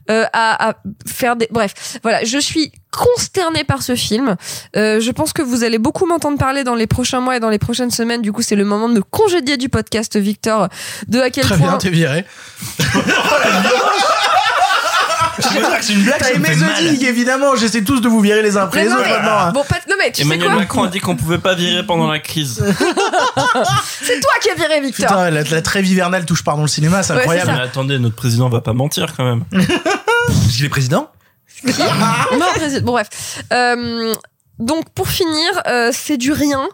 euh, 0.09 0.25
à, 0.33 0.69
à 0.69 0.73
faire 1.07 1.35
des. 1.35 1.47
Bref, 1.51 1.97
voilà, 2.03 2.23
je 2.23 2.37
suis 2.37 2.71
consternée 2.91 3.63
par 3.63 3.81
ce 3.81 3.95
film. 3.95 4.35
Euh, 4.75 4.99
je 4.99 5.11
pense 5.11 5.33
que 5.33 5.41
vous 5.41 5.63
allez 5.63 5.79
beaucoup 5.79 6.05
m'entendre 6.05 6.37
parler 6.37 6.63
dans 6.63 6.75
les 6.75 6.87
prochains 6.87 7.19
mois 7.21 7.37
et 7.37 7.39
dans 7.39 7.49
les 7.49 7.57
prochaines 7.59 7.91
semaines. 7.91 8.21
Du 8.21 8.31
coup, 8.31 8.41
c'est 8.41 8.55
le 8.55 8.65
moment 8.65 8.87
de 8.87 8.93
me 8.95 9.01
congédier 9.01 9.57
du 9.57 9.67
podcast, 9.69 10.15
Victor. 10.17 10.69
De 11.07 11.19
à 11.19 11.29
quel 11.29 11.43
Très 11.43 11.57
point. 11.57 11.69
bien, 11.69 11.77
t'es 11.77 11.89
viré. 11.89 12.25
c'est 15.39 15.93
une 15.93 16.03
blague, 16.03 16.19
T'as 16.19 16.31
aimé 16.31 16.49
The 16.49 17.03
évidemment. 17.03 17.55
J'essaie 17.55 17.83
tous 17.83 17.99
de 18.01 18.07
vous 18.07 18.19
virer 18.19 18.41
les 18.41 18.57
uns 18.57 18.63
après 18.63 18.83
les 18.83 18.89
non, 18.89 18.95
autres 18.95 19.05
mais- 19.05 19.13
maintenant. 19.13 19.37
hein. 19.39 19.51
Bon, 19.53 19.63
pas, 19.63 19.77
non 19.89 19.95
mais 19.97 20.11
tu 20.11 20.21
Emmanuel 20.21 20.47
sais 20.47 20.53
quoi 20.53 20.59
Macron 20.61 20.83
a 20.83 20.87
dit 20.87 20.99
qu'on 20.99 21.15
pouvait 21.15 21.37
pas 21.37 21.55
virer 21.55 21.83
pendant 21.85 22.07
la 22.09 22.19
crise. 22.19 22.63
C'est 24.01 24.19
toi 24.19 24.31
qui 24.41 24.49
as 24.49 24.55
viré 24.55 24.81
Victor. 24.81 25.07
Putain, 25.07 25.29
la, 25.29 25.43
la 25.43 25.61
trêve 25.61 25.85
hivernale 25.85 26.25
touche 26.25 26.43
pardon 26.43 26.61
le 26.63 26.67
cinéma, 26.67 27.03
c'est 27.03 27.13
Ouais, 27.13 27.19
incroyable. 27.19 27.51
Mais 27.55 27.61
attendez, 27.61 27.99
notre 27.99 28.15
président 28.15 28.49
va 28.49 28.61
pas 28.61 28.73
mentir 28.73 29.13
quand 29.15 29.23
même. 29.25 29.43
Parce 30.27 30.51
qu'il 30.55 30.65
est 30.65 30.69
président? 30.69 31.09
Non, 31.65 32.45
président. 32.55 32.85
Bon, 32.85 32.91
bref. 32.93 33.07
Euh, 33.51 34.13
donc 34.59 34.89
pour 34.91 35.09
finir, 35.09 35.61
euh, 35.67 35.89
c'est 35.93 36.17
du 36.17 36.31
rien 36.31 36.67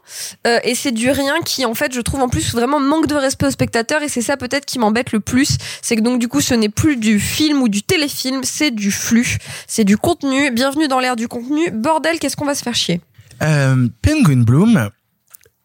euh, 0.45 0.59
et 0.63 0.75
c'est 0.75 0.91
du 0.91 1.09
rien 1.09 1.41
qui 1.43 1.65
en 1.65 1.73
fait 1.73 1.93
je 1.93 2.01
trouve 2.01 2.21
en 2.21 2.29
plus 2.29 2.53
vraiment 2.53 2.79
manque 2.79 3.07
de 3.07 3.15
respect 3.15 3.47
aux 3.47 3.51
spectateurs 3.51 4.03
et 4.03 4.09
c'est 4.09 4.21
ça 4.21 4.37
peut-être 4.37 4.65
qui 4.65 4.77
m'embête 4.77 5.11
le 5.11 5.19
plus, 5.19 5.57
c'est 5.81 5.95
que 5.95 6.01
donc 6.01 6.19
du 6.19 6.27
coup 6.27 6.41
ce 6.41 6.53
n'est 6.53 6.69
plus 6.69 6.97
du 6.97 7.19
film 7.19 7.61
ou 7.61 7.69
du 7.69 7.81
téléfilm, 7.81 8.41
c'est 8.43 8.71
du 8.71 8.91
flux, 8.91 9.37
c'est 9.67 9.83
du 9.83 9.97
contenu. 9.97 10.51
Bienvenue 10.51 10.87
dans 10.87 10.99
l'ère 10.99 11.15
du 11.15 11.27
contenu. 11.27 11.71
Bordel, 11.71 12.19
qu'est-ce 12.19 12.35
qu'on 12.35 12.45
va 12.45 12.55
se 12.55 12.63
faire 12.63 12.75
chier? 12.75 13.01
Euh, 13.41 13.87
Penguin 14.03 14.43
Bloom, 14.43 14.89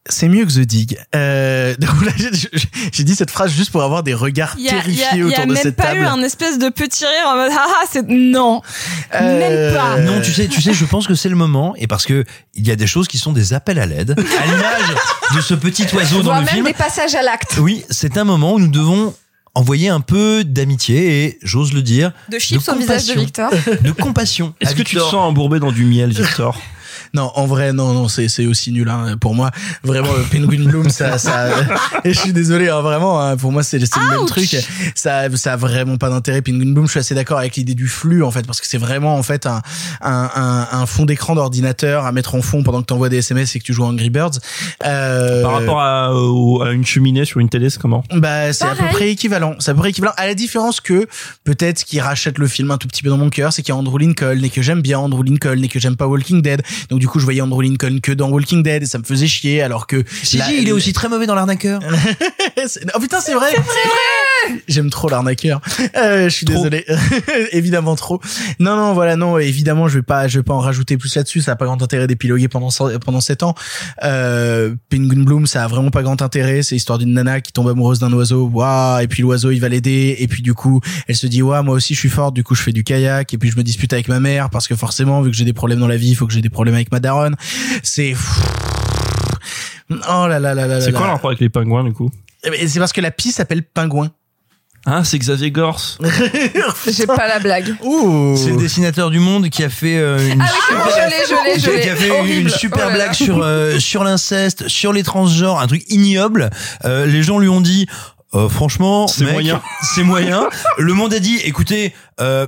c'est 0.09 0.29
mieux 0.29 0.45
que 0.47 0.51
The 0.53 0.61
Dig. 0.61 0.99
Euh, 1.15 1.75
j'ai- 2.93 3.05
dit 3.05 3.15
cette 3.15 3.31
phrase 3.31 3.53
juste 3.53 3.71
pour 3.71 3.83
avoir 3.83 4.03
des 4.03 4.15
regards 4.15 4.55
y 4.59 4.69
a, 4.69 4.73
il 4.73 4.75
y 4.75 4.79
a- 4.79 4.83
terrifiés 4.83 5.07
il 5.13 5.19
y 5.19 5.23
a 5.23 5.27
autour 5.27 5.47
de 5.47 5.53
même 5.53 5.63
cette 5.63 5.77
pas 5.77 5.83
table. 5.85 6.01
eu 6.01 6.05
un 6.05 6.23
espèce 6.23 6.59
de 6.59 6.69
petit 6.69 7.05
rire 7.05 7.29
en 7.29 7.37
mode 7.37 7.53
ah 7.57 7.67
ah 7.69 7.87
c'est 7.91 8.07
non 8.09 8.63
Euh, 9.15 9.39
même 9.39 9.75
pas 9.75 9.99
Non, 10.01 10.21
tu 10.23 10.33
sais, 10.33 10.49
tu 10.49 10.61
sais, 10.63 10.73
je 10.75 10.85
pense 10.85 11.07
que 11.07 11.15
c'est 11.15 11.29
le 11.29 11.37
moment, 11.37 11.75
et 11.77 11.87
parce 11.87 12.07
que 12.07 12.25
il 12.55 12.67
y 12.67 12.71
a 12.71 12.77
des 12.77 12.87
choses 12.87 13.07
qui 13.09 13.19
sont 13.19 13.33
des 13.33 13.53
appels 13.53 13.79
à 13.79 13.87
l'aide, 13.87 14.11
à 14.19 14.47
l'image 14.47 14.95
de 15.37 15.41
ce 15.41 15.55
petit 15.55 15.87
oiseau 15.95 16.19
dans 16.19 16.23
Voire 16.25 16.39
le 16.41 16.45
même 16.47 16.55
film. 16.55 16.67
des 16.67 16.73
passages 16.75 17.15
à 17.15 17.23
l'acte. 17.23 17.57
Oui, 17.59 17.85
c'est 17.91 18.17
un 18.19 18.25
moment 18.25 18.55
où 18.55 18.59
nous 18.59 18.69
devons 18.69 19.15
envoyer 19.55 19.89
un 19.89 20.01
peu 20.01 20.45
d'amitié 20.45 21.25
et, 21.25 21.39
j'ose 21.43 21.73
le 21.73 21.81
dire, 21.83 22.13
De 22.31 22.39
chips 22.39 22.69
au 22.69 22.75
visage 22.77 23.07
de 23.07 23.15
compassion. 23.15 23.21
Victor. 23.21 23.51
de 23.81 23.91
compassion. 23.93 24.55
Est-ce 24.61 24.75
que 24.75 24.83
tu 24.83 24.97
te 24.97 25.01
sens 25.01 25.15
embourbé 25.15 25.59
dans 25.61 25.73
du 25.73 25.85
miel, 25.87 26.11
Victor? 26.11 26.61
Non, 27.15 27.31
en 27.35 27.47
vrai, 27.47 27.73
non, 27.73 27.93
non, 27.95 28.09
c'est 28.09 28.29
c'est 28.29 28.47
aussi 28.47 28.73
nul 28.73 28.89
hein, 28.89 29.17
pour 29.21 29.35
moi. 29.35 29.51
Vraiment, 29.83 30.11
euh, 30.11 30.23
Penguin 30.31 30.65
Bloom, 30.69 30.91
ça, 30.91 31.19
ça. 31.19 31.49
et 32.05 32.13
je 32.13 32.19
suis 32.19 32.33
désolé, 32.33 32.69
hein, 32.69 32.81
vraiment. 32.81 33.21
hein, 33.21 33.37
pour 33.37 33.53
moi, 33.53 33.63
c'est 33.63 33.79
c'est 33.81 33.99
le 34.01 34.19
même 34.19 34.27
truc. 34.27 34.45
Ça, 34.95 35.25
ça 35.37 35.53
a 35.53 35.57
vraiment 35.57 35.97
pas 35.97 36.11
d'intérêt. 36.11 36.43
Penguin 36.43 36.73
Bloom, 36.73 36.87
je 36.87 36.91
suis 36.93 37.01
assez 37.01 37.15
d'accord 37.15 37.39
avec 37.39 37.57
l'idée 37.57 37.75
du 37.75 37.89
flux 37.89 38.23
en 38.23 38.31
fait, 38.31 38.47
parce 38.47 38.61
que 38.61 38.67
c'est 38.67 38.79
vraiment 38.79 39.17
en 39.17 39.23
fait 39.23 39.47
un 39.47 39.63
un, 40.01 40.31
un, 40.35 40.69
un 40.73 40.87
fond 40.87 41.05
d'écran 41.05 41.35
d'ordinateur 41.35 42.05
à 42.07 42.13
mettre 42.13 42.35
en 42.35 42.43
fond 42.43 42.63
pendant 42.63 42.81
que 42.81 42.87
t'envoies 42.87 43.09
des 43.09 43.19
SMS 43.19 43.55
et 43.57 43.59
que 43.59 43.65
tu 43.65 43.73
joues 43.73 43.85
à 43.85 43.89
Angry 43.89 44.11
Birds. 44.11 44.39
Euh, 44.85 45.43
Par 45.43 45.53
rapport 45.53 45.81
à, 45.81 46.15
au- 46.15 46.63
à 46.63 46.73
une 46.73 46.85
cheminée 46.85 47.25
sur 47.25 47.41
une 47.41 47.49
télé, 47.49 47.71
c'est 47.71 47.81
comment? 47.81 48.05
Bah, 48.13 48.53
c'est 48.53 48.65
à 48.65 48.75
peu 48.75 48.85
près 48.91 49.11
équivalent. 49.11 49.55
C'est 49.59 49.71
à 49.71 49.75
peu 49.75 49.81
près 49.81 49.91
équivalent. 49.91 50.13
À 50.17 50.27
la 50.27 50.35
différence 50.35 50.81
que, 50.81 51.07
peut-être, 51.45 51.79
ce 51.81 51.85
qui 51.85 52.01
rachète 52.01 52.39
le 52.39 52.47
film 52.47 52.71
un 52.71 52.79
tout 52.79 52.89
petit 52.89 53.03
peu 53.03 53.09
dans 53.09 53.17
mon 53.19 53.31
cœur, 53.31 53.53
c'est 53.53 53.63
qu'il 53.63 53.73
y 53.73 53.77
a 53.77 53.79
Andrew 53.79 53.99
Lincoln 53.99 54.41
et 54.43 54.51
que 54.51 54.63
j'aime 54.63 54.83
bien 54.83 54.99
Andrew 54.99 55.23
Lincoln 55.23 55.63
et 55.63 55.69
que 55.69 55.79
j'aime 55.79 55.97
pas 55.97 56.07
Walking 56.07 56.43
Dead. 56.43 56.63
Donc, 56.91 56.96
du 56.99 57.09
coup, 57.09 57.19
je 57.19 57.25
voyais 57.25 57.41
Andrew 57.41 57.63
Lincoln 57.63 57.99
que 58.03 58.13
dans 58.13 58.29
Walking 58.31 58.63
Dead 58.63 58.83
et 58.83 58.87
ça 58.87 58.99
me 58.99 59.05
faisait 59.05 59.27
chier 59.27 59.63
alors 59.63 59.87
que. 59.87 60.03
Si, 60.23 60.37
la- 60.39 60.47
si, 60.47 60.63
il 60.63 60.69
est 60.69 60.73
aussi 60.73 60.93
très 60.93 61.09
mauvais 61.09 61.27
dans 61.27 61.35
l'arnaqueur. 61.35 61.81
C'est- 62.67 62.85
oh 62.95 62.99
putain, 63.01 63.21
c'est 63.21 63.35
vrai! 63.35 63.49
J'aime 64.69 64.91
trop 64.91 65.09
l'arnaqueur. 65.09 65.61
Euh, 65.97 66.25
je 66.29 66.35
suis 66.35 66.47
désolé. 66.47 66.85
évidemment 67.53 67.97
trop. 67.97 68.21
Non, 68.59 68.77
non, 68.77 68.93
voilà, 68.93 69.17
non, 69.17 69.39
évidemment, 69.39 69.89
je 69.89 69.99
vais 69.99 70.03
pas, 70.03 70.29
je 70.29 70.39
vais 70.39 70.43
pas 70.43 70.53
en 70.53 70.59
rajouter 70.61 70.97
plus 70.99 71.15
là-dessus. 71.15 71.41
Ça 71.41 71.53
a 71.53 71.57
pas 71.57 71.65
grand 71.65 71.81
intérêt 71.83 72.07
d'épiloguer 72.07 72.49
pendant, 72.49 72.69
pendant 73.05 73.21
sept 73.21 73.43
ans. 73.43 73.55
Euh, 74.03 74.75
Penguin 74.91 75.23
Bloom, 75.23 75.47
ça 75.47 75.65
a 75.65 75.69
vraiment 75.69 75.91
pas 75.91 76.03
grand 76.03 76.21
intérêt. 76.23 76.63
C'est 76.63 76.75
l'histoire 76.75 76.99
d'une 76.99 77.13
nana 77.15 77.41
qui 77.41 77.53
tombe 77.53 77.69
amoureuse 77.69 77.99
d'un 77.99 78.13
oiseau. 78.13 78.49
Waouh. 78.53 79.01
Et 79.01 79.09
puis 79.09 79.23
l'oiseau, 79.23 79.51
il 79.53 79.61
va 79.61 79.69
l'aider. 79.69 80.17
Et 80.19 80.29
puis 80.29 80.43
du 80.43 80.55
coup, 80.55 80.81
elle 81.09 81.17
se 81.17 81.27
dit, 81.27 81.41
waouh, 81.43 81.63
moi 81.63 81.75
aussi, 81.75 81.95
je 81.95 82.01
suis 82.01 82.09
forte. 82.11 82.35
Du 82.35 82.45
coup, 82.45 82.55
je 82.55 82.63
fais 82.63 82.73
du 82.73 82.85
kayak. 82.85 83.33
Et 83.33 83.39
puis 83.39 83.51
je 83.51 83.57
me 83.57 83.63
dispute 83.63 83.93
avec 83.93 84.09
ma 84.09 84.21
mère 84.21 84.51
parce 84.51 84.69
que 84.69 84.75
forcément, 84.77 85.23
vu 85.23 85.31
que 85.31 85.37
j'ai 85.37 85.45
des 85.45 85.53
problèmes 85.55 85.81
dans 85.81 85.89
la 85.89 85.97
vie, 85.97 86.11
il 86.11 86.15
faut 86.17 86.27
que 86.27 86.33
j'ai 86.33 86.43
des 86.43 86.51
problèmes 86.51 86.75
avec 86.75 86.86
ma 86.93 87.01
daronne. 87.01 87.37
C'est, 87.83 88.15
oh 89.91 90.27
là 90.27 90.39
là 90.39 90.55
là 90.55 90.67
là 90.67 90.81
C'est 90.81 90.93
quoi 90.93 91.07
le 91.07 91.13
rapport 91.13 91.31
avec 91.31 91.41
les 91.41 91.49
pingouins 91.49 91.85
du 91.85 91.93
coup 91.93 92.11
Eh 92.45 92.51
ben, 92.51 92.69
C'est 92.69 92.79
parce 92.79 92.93
que 92.93 93.01
la 93.01 93.11
pie 93.11 93.33
s'appelle 93.33 93.63
pingouin. 93.63 94.11
Ah, 94.89 95.03
c'est 95.03 95.19
Xavier 95.19 95.51
Gors. 95.51 95.99
J'ai 96.87 97.07
pas 97.07 97.27
la 97.27 97.41
blague. 97.41 97.75
C'est 98.37 98.51
le 98.51 98.57
dessinateur 98.57 99.11
du 99.11 99.19
monde 99.19 99.51
qui 99.51 99.65
a 99.65 99.69
fait 99.69 99.97
euh, 99.97 100.31
une 100.33 100.41
Ah 100.41 100.45
oui, 100.49 100.59
c'est 100.69 100.75
bon, 100.77 100.81
je 100.85 101.11
l'ai, 101.11 101.27
je 101.27 101.45
l'ai, 101.45 101.59
je 101.61 101.71
l'ai. 101.77 101.83
qui 101.83 101.89
a 101.89 101.97
fait 101.97 102.11
Horrible. 102.11 102.41
une 102.43 102.49
super 102.49 102.87
Oh 102.91 102.95
blague 102.95 103.13
sur 103.13 103.43
euh, 103.43 103.81
sur 103.81 104.05
l'inceste, 104.05 104.69
sur 104.69 104.93
les 104.93 105.03
transgenres, 105.03 105.59
un 105.59 105.67
truc 105.67 105.83
ignoble. 105.89 106.51
Euh, 106.85 107.05
les 107.05 107.25
gens 107.25 107.41
lui 107.41 107.49
ont 107.49 107.61
dit 107.61 107.89
euh, 108.35 108.49
franchement, 108.49 109.09
C'est 109.09 109.25
moyen. 109.25 109.61
C'est 109.95 110.05
moyen. 110.05 110.49
Le 110.79 110.93
monde 110.93 111.13
a 111.15 111.19
dit 111.19 111.41
écoutez, 111.43 111.93
euh, 112.21 112.47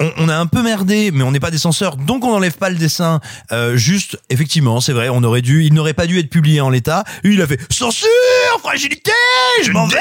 on, 0.00 0.10
on 0.18 0.28
a 0.28 0.36
un 0.36 0.46
peu 0.46 0.62
merdé, 0.62 1.10
mais 1.12 1.22
on 1.24 1.32
n'est 1.32 1.40
pas 1.40 1.50
des 1.50 1.58
censeurs, 1.58 1.96
donc 1.96 2.24
on 2.24 2.30
n'enlève 2.32 2.56
pas 2.56 2.70
le 2.70 2.76
dessin. 2.76 3.20
Euh, 3.52 3.76
juste, 3.76 4.18
effectivement, 4.30 4.80
c'est 4.80 4.92
vrai, 4.92 5.08
on 5.08 5.22
aurait 5.24 5.42
dû, 5.42 5.64
il 5.64 5.74
n'aurait 5.74 5.94
pas 5.94 6.06
dû 6.06 6.18
être 6.18 6.30
publié 6.30 6.60
en 6.60 6.70
l'état. 6.70 7.04
Il 7.24 7.40
a 7.42 7.46
fait 7.46 7.58
censure, 7.72 8.08
fragilité, 8.60 9.10
je 9.64 9.70
m'en 9.72 9.86
vais. 9.86 9.98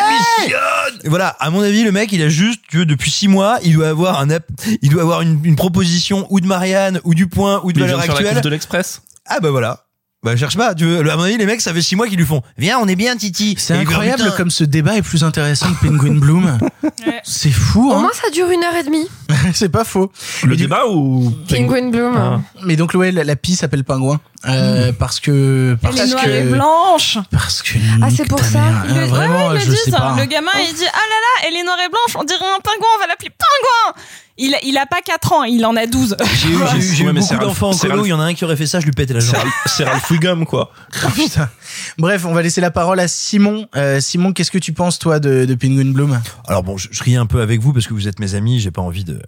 Et 1.04 1.10
voilà, 1.10 1.30
à 1.40 1.50
mon 1.50 1.62
avis, 1.62 1.84
le 1.84 1.92
mec, 1.92 2.12
il 2.12 2.22
a 2.22 2.30
juste, 2.30 2.62
tu 2.70 2.78
veux, 2.78 2.86
depuis 2.86 3.12
six 3.12 3.28
mois, 3.28 3.58
il 3.64 3.74
doit 3.74 3.90
avoir 3.90 4.20
un, 4.20 4.30
app- 4.30 4.48
il 4.82 4.90
doit 4.90 5.02
avoir 5.02 5.22
une, 5.22 5.40
une 5.44 5.56
proposition 5.56 6.28
ou 6.30 6.40
de 6.40 6.48
Marianne, 6.48 7.00
ou 7.04 7.14
du 7.14 7.28
Point, 7.28 7.62
ou 7.64 7.72
de 7.72 7.80
Il 7.80 7.86
vient 7.86 7.96
valeur 7.98 8.04
sur 8.04 8.14
la 8.14 8.20
actuelle. 8.20 8.42
de 8.44 8.50
l'Express. 8.50 9.02
Ah 9.26 9.40
bah 9.40 9.52
voilà. 9.52 9.84
Bah 10.28 10.36
cherche 10.36 10.58
pas, 10.58 10.76
tu 10.76 10.84
veux. 10.84 11.10
À 11.10 11.16
mon 11.16 11.24
avis, 11.24 11.38
les 11.38 11.46
mecs, 11.46 11.62
ça 11.62 11.74
fait 11.74 11.82
six 11.82 11.96
mois 11.96 12.06
qu'ils 12.10 12.18
lui 12.18 12.26
font. 12.26 12.42
Viens, 12.58 12.80
on 12.80 12.88
est 12.90 12.98
bien, 12.98 13.16
Titi. 13.16 13.56
C'est 13.58 13.76
Et 13.76 13.78
incroyable 13.78 14.24
Putain. 14.24 14.36
comme 14.36 14.50
ce 14.52 14.66
débat 14.66 14.98
est 14.98 15.02
plus 15.02 15.24
intéressant 15.24 15.68
que 15.74 15.88
Penguin 15.88 16.16
Bloom. 16.20 16.58
C'est 17.24 17.50
fou, 17.52 17.90
Au 17.92 17.94
hein 17.96 18.00
moins 18.02 18.12
ça 18.14 18.30
dure 18.30 18.50
une 18.52 18.62
heure 18.62 18.76
et 18.76 18.84
demie. 18.84 19.08
C'est 19.54 19.70
pas 19.70 19.86
faux. 19.86 20.12
Le 20.44 20.58
du- 20.58 20.64
débat 20.64 20.86
ou 20.88 21.32
Penguin 21.48 21.90
Bloom. 21.92 22.16
Ah. 22.18 22.42
Mais 22.66 22.76
donc 22.76 22.94
ouais, 22.94 23.12
la, 23.12 23.24
la 23.24 23.36
pie 23.38 23.56
s'appelle 23.56 23.86
pingouin 23.86 24.20
euh, 24.48 24.92
parce 24.98 25.20
que 25.22 25.78
parce 25.82 25.98
elle 25.98 26.08
est 26.08 26.12
noire 26.12 26.24
que 26.26 26.30
et 26.30 26.44
blanche 26.44 27.18
parce 27.32 27.62
que 27.62 27.78
Ah, 28.02 28.08
c'est 28.16 28.28
pour 28.28 28.40
ça. 28.44 28.60
mère, 28.60 28.84
euh, 28.90 29.00
le- 29.02 29.06
vraiment, 29.08 29.48
ouais, 29.50 29.60
je 29.62 29.70
le 29.72 29.76
sais 29.78 29.92
pas. 29.92 30.14
Le 30.18 30.26
gamin, 30.26 30.52
il 30.60 30.74
dit 30.76 30.84
Ah 30.92 30.98
là 30.98 31.16
là, 31.44 31.48
elle 31.48 31.56
est 31.56 31.64
noire 31.64 31.78
et 31.86 31.90
blanche, 31.90 32.16
on 32.20 32.24
dirait 32.26 32.40
un 32.44 32.60
pingouin, 32.60 32.88
on 32.98 33.00
va 33.00 33.08
l'appeler 33.08 33.30
pingouin. 33.32 34.04
Il 34.38 34.54
a, 34.54 34.58
il 34.64 34.78
a 34.78 34.86
pas 34.86 35.02
4 35.04 35.34
ans, 35.34 35.44
il 35.44 35.66
en 35.66 35.76
a 35.76 35.88
12. 35.88 36.16
J'ai 36.36 36.50
eu, 36.50 36.52
j'ai 36.72 36.78
eu- 36.78 36.82
j'ai 36.96 37.04
eu 37.04 37.08
Ouais, 37.08 37.14
beaucoup 37.14 37.38
d'enfants 37.38 37.70
en 37.70 37.74
c'est 37.74 37.88
colo, 37.88 38.06
il 38.06 38.10
y 38.10 38.14
en 38.14 38.20
a 38.20 38.26
un 38.26 38.34
qui 38.34 38.46
aurait 38.46 38.56
fait 38.56 38.68
ça, 38.68 38.80
je 38.80 38.86
lui 38.86 38.92
pétais 38.92 39.14
la 39.14 39.20
jambe. 39.20 39.38
C'est 39.66 39.84
Ralph 39.84 40.10
Wiggum, 40.12 40.46
quoi. 40.46 40.72
Oh, 41.06 41.08
putain. 41.16 41.50
Bref, 41.98 42.26
on 42.26 42.34
va 42.34 42.42
laisser 42.42 42.62
la 42.62 42.70
parole 42.72 43.00
à 43.00 43.08
Simon. 43.08 43.68
Euh, 43.76 44.00
Simon, 44.00 44.34
qu'est-ce 44.34 44.52
que 44.52 44.58
tu 44.60 44.74
penses 44.74 45.00
toi 45.00 45.20
de, 45.20 45.46
de 45.46 45.56
Penguin 45.56 45.92
Bloom? 45.92 46.20
Alors 46.48 46.64
bon, 46.64 46.78
je, 46.78 46.88
je 46.92 47.04
ris 47.04 47.16
un 47.16 47.26
peu 47.26 47.42
avec 47.42 47.62
vous 47.62 47.74
parce 47.74 47.88
que 47.88 47.94
vous 47.94 48.08
êtes 48.08 48.20
mes 48.20 48.36
amis, 48.36 48.60
j'ai 48.60 48.72
pas 48.72 48.82
envie 48.82 49.04
de, 49.04 49.22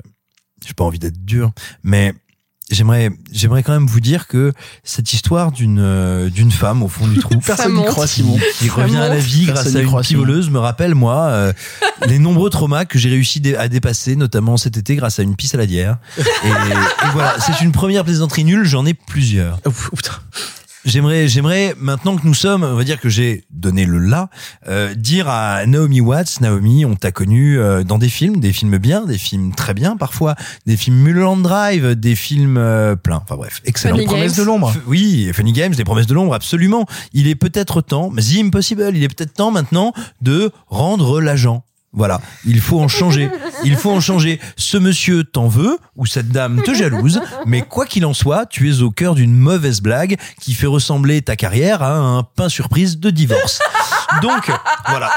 j'ai 0.66 0.74
pas 0.74 0.84
envie 0.84 1.00
d'être 1.00 1.24
dur, 1.26 1.52
mais 1.84 2.14
j'aimerais, 2.70 3.10
j'aimerais 3.32 3.64
quand 3.64 3.74
même 3.74 3.88
vous 3.88 4.00
dire 4.00 4.28
que 4.28 4.54
cette 4.84 5.14
histoire 5.14 5.52
d'une, 5.52 5.80
euh, 5.80 6.30
d'une 6.30 6.52
femme 6.52 6.84
au 6.84 6.88
fond 6.88 7.08
du 7.08 7.20
trou. 7.20 7.36
Personne 7.46 7.76
n'y 7.76 7.86
croit, 7.86 8.08
Simon. 8.08 8.38
qui 8.58 8.70
revient 8.70 8.98
à 8.98 9.10
la 9.10 9.20
vie 9.20 9.46
grâce 9.46 9.76
à 9.76 9.82
une 9.82 10.02
pivoleuse 10.02 10.50
me 10.50 10.60
rappelle 10.60 10.96
moi 10.96 11.28
euh, 11.30 11.54
les 12.08 12.20
nombreux 12.20 12.50
traumas 12.50 12.86
que 12.86 12.98
j'ai 13.00 13.10
réussi 13.10 13.42
à 13.58 13.68
dépasser 13.68 14.16
notamment 14.16 14.58
cet 14.58 14.78
été 14.78 14.96
grâce 14.96 15.20
à 15.20 15.24
une 15.24 15.36
pisse 15.36 15.52
saladière 15.52 15.98
et, 16.18 16.48
et 16.48 16.54
voilà 17.14 17.36
c'est 17.40 17.64
une 17.64 17.72
première 17.72 18.04
plaisanterie 18.04 18.44
nulle 18.44 18.66
j'en 18.66 18.86
ai 18.86 18.94
plusieurs 18.94 19.60
Oh, 19.66 19.72
putain. 19.96 20.14
J'aimerais, 20.90 21.28
j'aimerais 21.28 21.76
maintenant 21.80 22.18
que 22.18 22.26
nous 22.26 22.34
sommes, 22.34 22.64
on 22.64 22.74
va 22.76 22.84
dire 22.84 23.00
que 23.00 23.10
j'ai 23.10 23.44
donné 23.52 23.86
le 23.86 24.00
là, 24.00 24.30
euh, 24.68 24.96
dire 24.96 25.30
à 25.30 25.66
Naomi 25.68 26.02
Watts, 26.02 26.42
Naomi, 26.42 26.84
on 26.84 26.96
t'a 26.96 27.12
connu 27.12 27.60
euh, 27.60 27.84
dans 27.84 28.00
des 28.00 28.10
films, 28.10 28.40
des 28.40 28.52
films 28.52 28.78
bien, 28.80 29.06
des 29.06 29.18
films 29.20 29.54
très 29.54 29.74
bien 29.76 29.96
parfois, 29.98 30.36
des 30.66 30.78
films 30.78 30.98
Mulholland 30.98 31.42
Drive, 31.44 31.94
des 31.96 32.16
films 32.16 32.58
euh, 32.58 32.96
pleins. 32.96 33.22
Enfin 33.24 33.36
bref, 33.36 33.62
excellent. 33.66 33.96
Funny 33.96 34.08
Promesse 34.08 34.36
Games. 34.36 34.46
de 34.46 34.48
l'ombre. 34.48 34.72
F- 34.72 34.80
Oui, 34.88 35.30
Funny 35.34 35.54
Games, 35.54 35.76
des 35.76 35.84
promesses 35.84 36.08
de 36.08 36.14
l'ombre, 36.16 36.34
absolument. 36.34 36.86
Il 37.14 37.28
est 37.28 37.36
peut-être 37.36 37.82
temps, 37.82 38.10
mais 38.12 38.22
The 38.24 38.38
Impossible, 38.46 38.92
il 38.96 39.04
est 39.04 39.14
peut-être 39.16 39.34
temps 39.34 39.52
maintenant 39.52 39.94
de 40.22 40.52
rendre 40.68 41.22
l'agent. 41.22 41.64
Voilà, 41.92 42.22
il 42.46 42.62
faut 42.62 42.80
en 42.80 42.88
changer. 42.88 43.32
Il 43.66 43.76
faut 43.76 43.92
en 43.92 44.00
changer. 44.00 44.40
Ce 44.56 44.78
monsieur 44.78 45.26
t'en 45.26 45.50
veut 45.50 45.78
ou 45.98 46.06
cette 46.06 46.30
dame 46.30 46.62
te 46.62 46.74
jalouse, 46.74 47.20
mais 47.46 47.62
quoi 47.62 47.86
qu'il 47.86 48.06
en 48.06 48.14
soit, 48.14 48.46
tu 48.46 48.70
es 48.70 48.82
au 48.82 48.90
cœur 48.90 49.16
d'une 49.16 49.34
mauvaise 49.34 49.82
blague 49.82 50.18
qui 50.40 50.54
fait 50.54 50.68
ressembler 50.68 51.22
ta 51.22 51.36
carrière 51.36 51.84
à 51.84 51.98
un 51.98 52.24
pain 52.24 52.48
surprise 52.48 53.00
de 53.00 53.10
divorce. 53.10 53.60
Donc 54.22 54.50
voilà. 54.88 55.12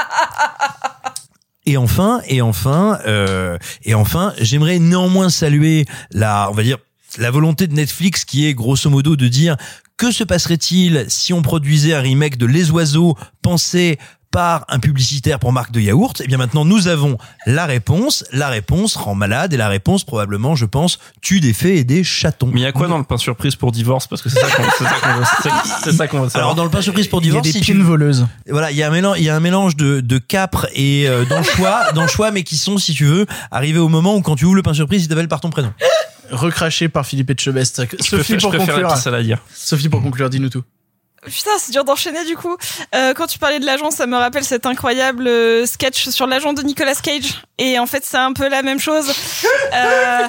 Et 1.65 1.77
enfin, 1.77 2.21
et 2.27 2.41
enfin, 2.41 2.99
euh, 3.05 3.57
et 3.83 3.93
enfin, 3.93 4.33
j'aimerais 4.39 4.79
néanmoins 4.79 5.29
saluer 5.29 5.85
la, 6.11 6.49
on 6.51 6.53
va 6.53 6.63
dire, 6.63 6.77
la 7.17 7.31
volonté 7.31 7.67
de 7.67 7.73
Netflix 7.73 8.25
qui 8.25 8.45
est 8.45 8.53
grosso 8.53 8.89
modo 8.89 9.15
de 9.15 9.27
dire 9.27 9.55
que 9.95 10.11
se 10.11 10.23
passerait-il 10.23 11.05
si 11.07 11.31
on 11.31 11.41
produisait 11.41 11.93
un 11.93 12.01
remake 12.01 12.37
de 12.37 12.45
Les 12.45 12.71
Oiseaux 12.71 13.15
pensé 13.41 13.97
par 14.33 14.65
un 14.67 14.79
publicitaire 14.79 15.37
pour 15.39 15.53
marque 15.53 15.71
de 15.71 15.79
yaourt 15.79 16.19
Eh 16.23 16.27
bien 16.27 16.37
maintenant 16.37 16.65
nous 16.65 16.87
avons 16.89 17.17
la 17.45 17.65
réponse. 17.65 18.25
La 18.33 18.49
réponse 18.49 18.95
rend 18.97 19.13
malade 19.15 19.53
et 19.53 19.57
la 19.57 19.69
réponse 19.69 20.03
probablement, 20.03 20.55
je 20.55 20.65
pense, 20.65 20.97
tue 21.21 21.39
des 21.39 21.53
fées 21.53 21.77
et 21.77 21.83
des 21.83 22.03
chatons. 22.03 22.49
Mais 22.51 22.59
il 22.61 22.63
y 22.63 22.65
a 22.65 22.71
quoi 22.71 22.87
dans 22.87 22.97
le 22.97 23.03
pain 23.03 23.17
surprise 23.17 23.55
pour 23.55 23.71
divorce? 23.71 24.07
Parce 24.07 24.21
que 24.23 24.29
c'est 24.29 24.39
ça 24.39 24.47
qu'on 24.47 24.63
c'est 24.77 24.83
ça 24.85 24.95
qu'on 25.01 25.19
veut- 25.19 25.25
c'est 25.43 25.49
ça- 25.49 25.63
c'est 25.83 25.91
ça 25.93 26.07
qu'on 26.07 26.21
veut 26.21 26.29
savoir. 26.29 26.45
Alors 26.45 26.55
dans 26.55 26.63
le 26.65 26.71
pain 26.71 26.81
surprise 26.81 27.07
pour 27.07 27.21
Il 27.21 27.25
y 27.25 27.27
a 27.27 27.29
divorce, 27.29 27.45
des 27.47 27.51
si 27.53 27.61
tu- 27.61 27.73
pines 27.73 27.83
voleuses. 27.83 28.25
voilà, 28.49 28.71
il 28.71 28.77
y 28.77 28.81
a 28.83 28.87
un 28.87 28.91
mélange, 28.91 29.17
il 29.19 29.23
y 29.23 29.29
a 29.29 29.35
un 29.35 29.39
mélange 29.39 29.75
de, 29.75 30.01
de 30.01 30.17
capre 30.17 30.67
et 30.73 31.07
euh, 31.07 31.25
d'anchois, 31.25 31.91
d'anchois, 31.93 32.31
mais 32.31 32.41
qui 32.43 32.57
sont, 32.57 32.79
si 32.79 32.93
tu 32.95 33.05
veux, 33.05 33.27
arrivés 33.51 33.79
au 33.79 33.87
moment 33.89 34.15
où 34.15 34.21
quand 34.21 34.35
tu 34.35 34.45
ouvres 34.45 34.55
le 34.55 34.63
pain 34.63 34.73
surprise, 34.73 35.03
ils 35.05 35.07
t'appellent 35.07 35.27
par 35.27 35.41
ton 35.41 35.51
prénom. 35.51 35.71
Recraché 36.31 36.89
par 36.89 37.05
Philippe 37.05 37.29
Etchebest. 37.29 37.83
Sophie 37.99 38.15
préfère, 38.15 38.39
je 38.39 38.47
pour 38.47 38.49
préfère 38.55 38.77
la 38.81 38.97
conclure. 39.19 39.37
Sophie 39.53 39.89
pour 39.89 40.01
conclure, 40.01 40.29
dis-nous 40.31 40.49
tout. 40.49 40.63
Putain, 41.25 41.51
c'est 41.57 41.71
dur 41.71 41.83
d'enchaîner 41.83 42.23
du 42.25 42.35
coup. 42.35 42.55
Euh, 42.95 43.13
quand 43.13 43.27
tu 43.27 43.39
parlais 43.39 43.59
de 43.59 43.65
l'agent, 43.65 43.91
ça 43.91 44.05
me 44.07 44.17
rappelle 44.17 44.43
cet 44.43 44.65
incroyable 44.65 45.27
euh, 45.27 45.65
sketch 45.65 46.09
sur 46.09 46.27
l'agent 46.27 46.53
de 46.53 46.61
Nicolas 46.63 46.95
Cage. 46.95 47.41
Et 47.57 47.77
en 47.79 47.85
fait, 47.85 48.03
c'est 48.05 48.17
un 48.17 48.33
peu 48.33 48.47
la 48.47 48.61
même 48.61 48.79
chose. 48.79 49.11
Euh, 49.75 50.27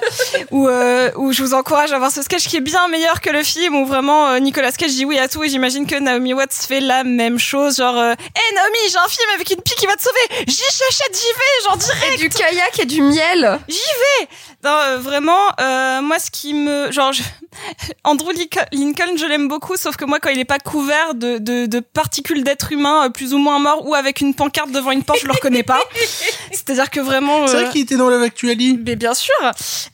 où, 0.52 0.68
euh, 0.68 1.10
où 1.16 1.32
je 1.32 1.42
vous 1.42 1.52
encourage 1.52 1.92
à 1.92 1.98
voir 1.98 2.10
ce 2.10 2.22
sketch 2.22 2.48
qui 2.48 2.56
est 2.56 2.60
bien 2.62 2.88
meilleur 2.88 3.20
que 3.20 3.28
le 3.28 3.42
film. 3.42 3.74
Où 3.76 3.84
vraiment 3.84 4.28
euh, 4.28 4.38
Nicolas 4.38 4.72
Cage 4.72 4.92
dit 4.92 5.04
oui 5.04 5.18
à 5.18 5.28
tout. 5.28 5.44
Et 5.44 5.48
j'imagine 5.50 5.86
que 5.86 5.96
Naomi 5.96 6.32
Watts 6.32 6.52
fait 6.66 6.80
la 6.80 7.04
même 7.04 7.38
chose. 7.38 7.76
Genre, 7.76 7.96
euh, 7.98 8.12
hey 8.12 8.54
Naomi, 8.54 8.78
j'ai 8.90 8.96
un 8.96 9.08
film 9.08 9.28
avec 9.34 9.50
une 9.50 9.60
pie 9.60 9.74
qui 9.76 9.86
va 9.86 9.96
te 9.96 10.02
sauver. 10.02 10.44
J'y 10.46 10.56
j'achète, 10.56 11.14
j'y 11.14 11.26
vais, 11.26 11.64
genre 11.68 11.76
direct. 11.76 12.14
Et 12.14 12.16
du 12.16 12.28
kayak 12.30 12.78
et 12.78 12.84
du 12.86 13.02
miel. 13.02 13.58
J'y 13.68 13.76
vais. 13.76 14.28
Non, 14.64 14.70
euh, 14.70 14.96
vraiment, 14.98 15.40
euh, 15.60 16.00
moi, 16.00 16.18
ce 16.18 16.30
qui 16.30 16.54
me, 16.54 16.90
genre, 16.90 17.12
je- 17.12 17.22
Andrew 18.04 18.32
Lincoln, 18.32 18.64
Lincoln, 18.72 19.16
je 19.18 19.26
l'aime 19.26 19.46
beaucoup, 19.48 19.76
sauf 19.76 19.96
que 19.96 20.06
moi, 20.06 20.20
quand 20.20 20.30
il 20.30 20.38
est 20.38 20.44
pas 20.46 20.58
couvert 20.58 20.83
de, 21.14 21.38
de, 21.38 21.66
de 21.66 21.80
particules 21.80 22.44
d'êtres 22.44 22.72
humains 22.72 23.06
euh, 23.06 23.08
plus 23.10 23.34
ou 23.34 23.38
moins 23.38 23.58
morts 23.58 23.86
ou 23.86 23.94
avec 23.94 24.20
une 24.20 24.34
pancarte 24.34 24.70
devant 24.70 24.90
une 24.90 25.02
porte, 25.02 25.20
je 25.20 25.26
le 25.26 25.32
reconnais 25.32 25.62
pas. 25.62 25.82
C'est-à-dire 26.52 26.90
que 26.90 27.00
vraiment. 27.00 27.46
C'est 27.46 27.56
euh, 27.56 27.62
vrai 27.62 27.72
qu'il 27.72 27.82
était 27.82 27.96
dans 27.96 28.08
Love 28.08 28.22
Actually. 28.22 28.78
mais 28.84 28.96
bien 28.96 29.14
sûr. 29.14 29.34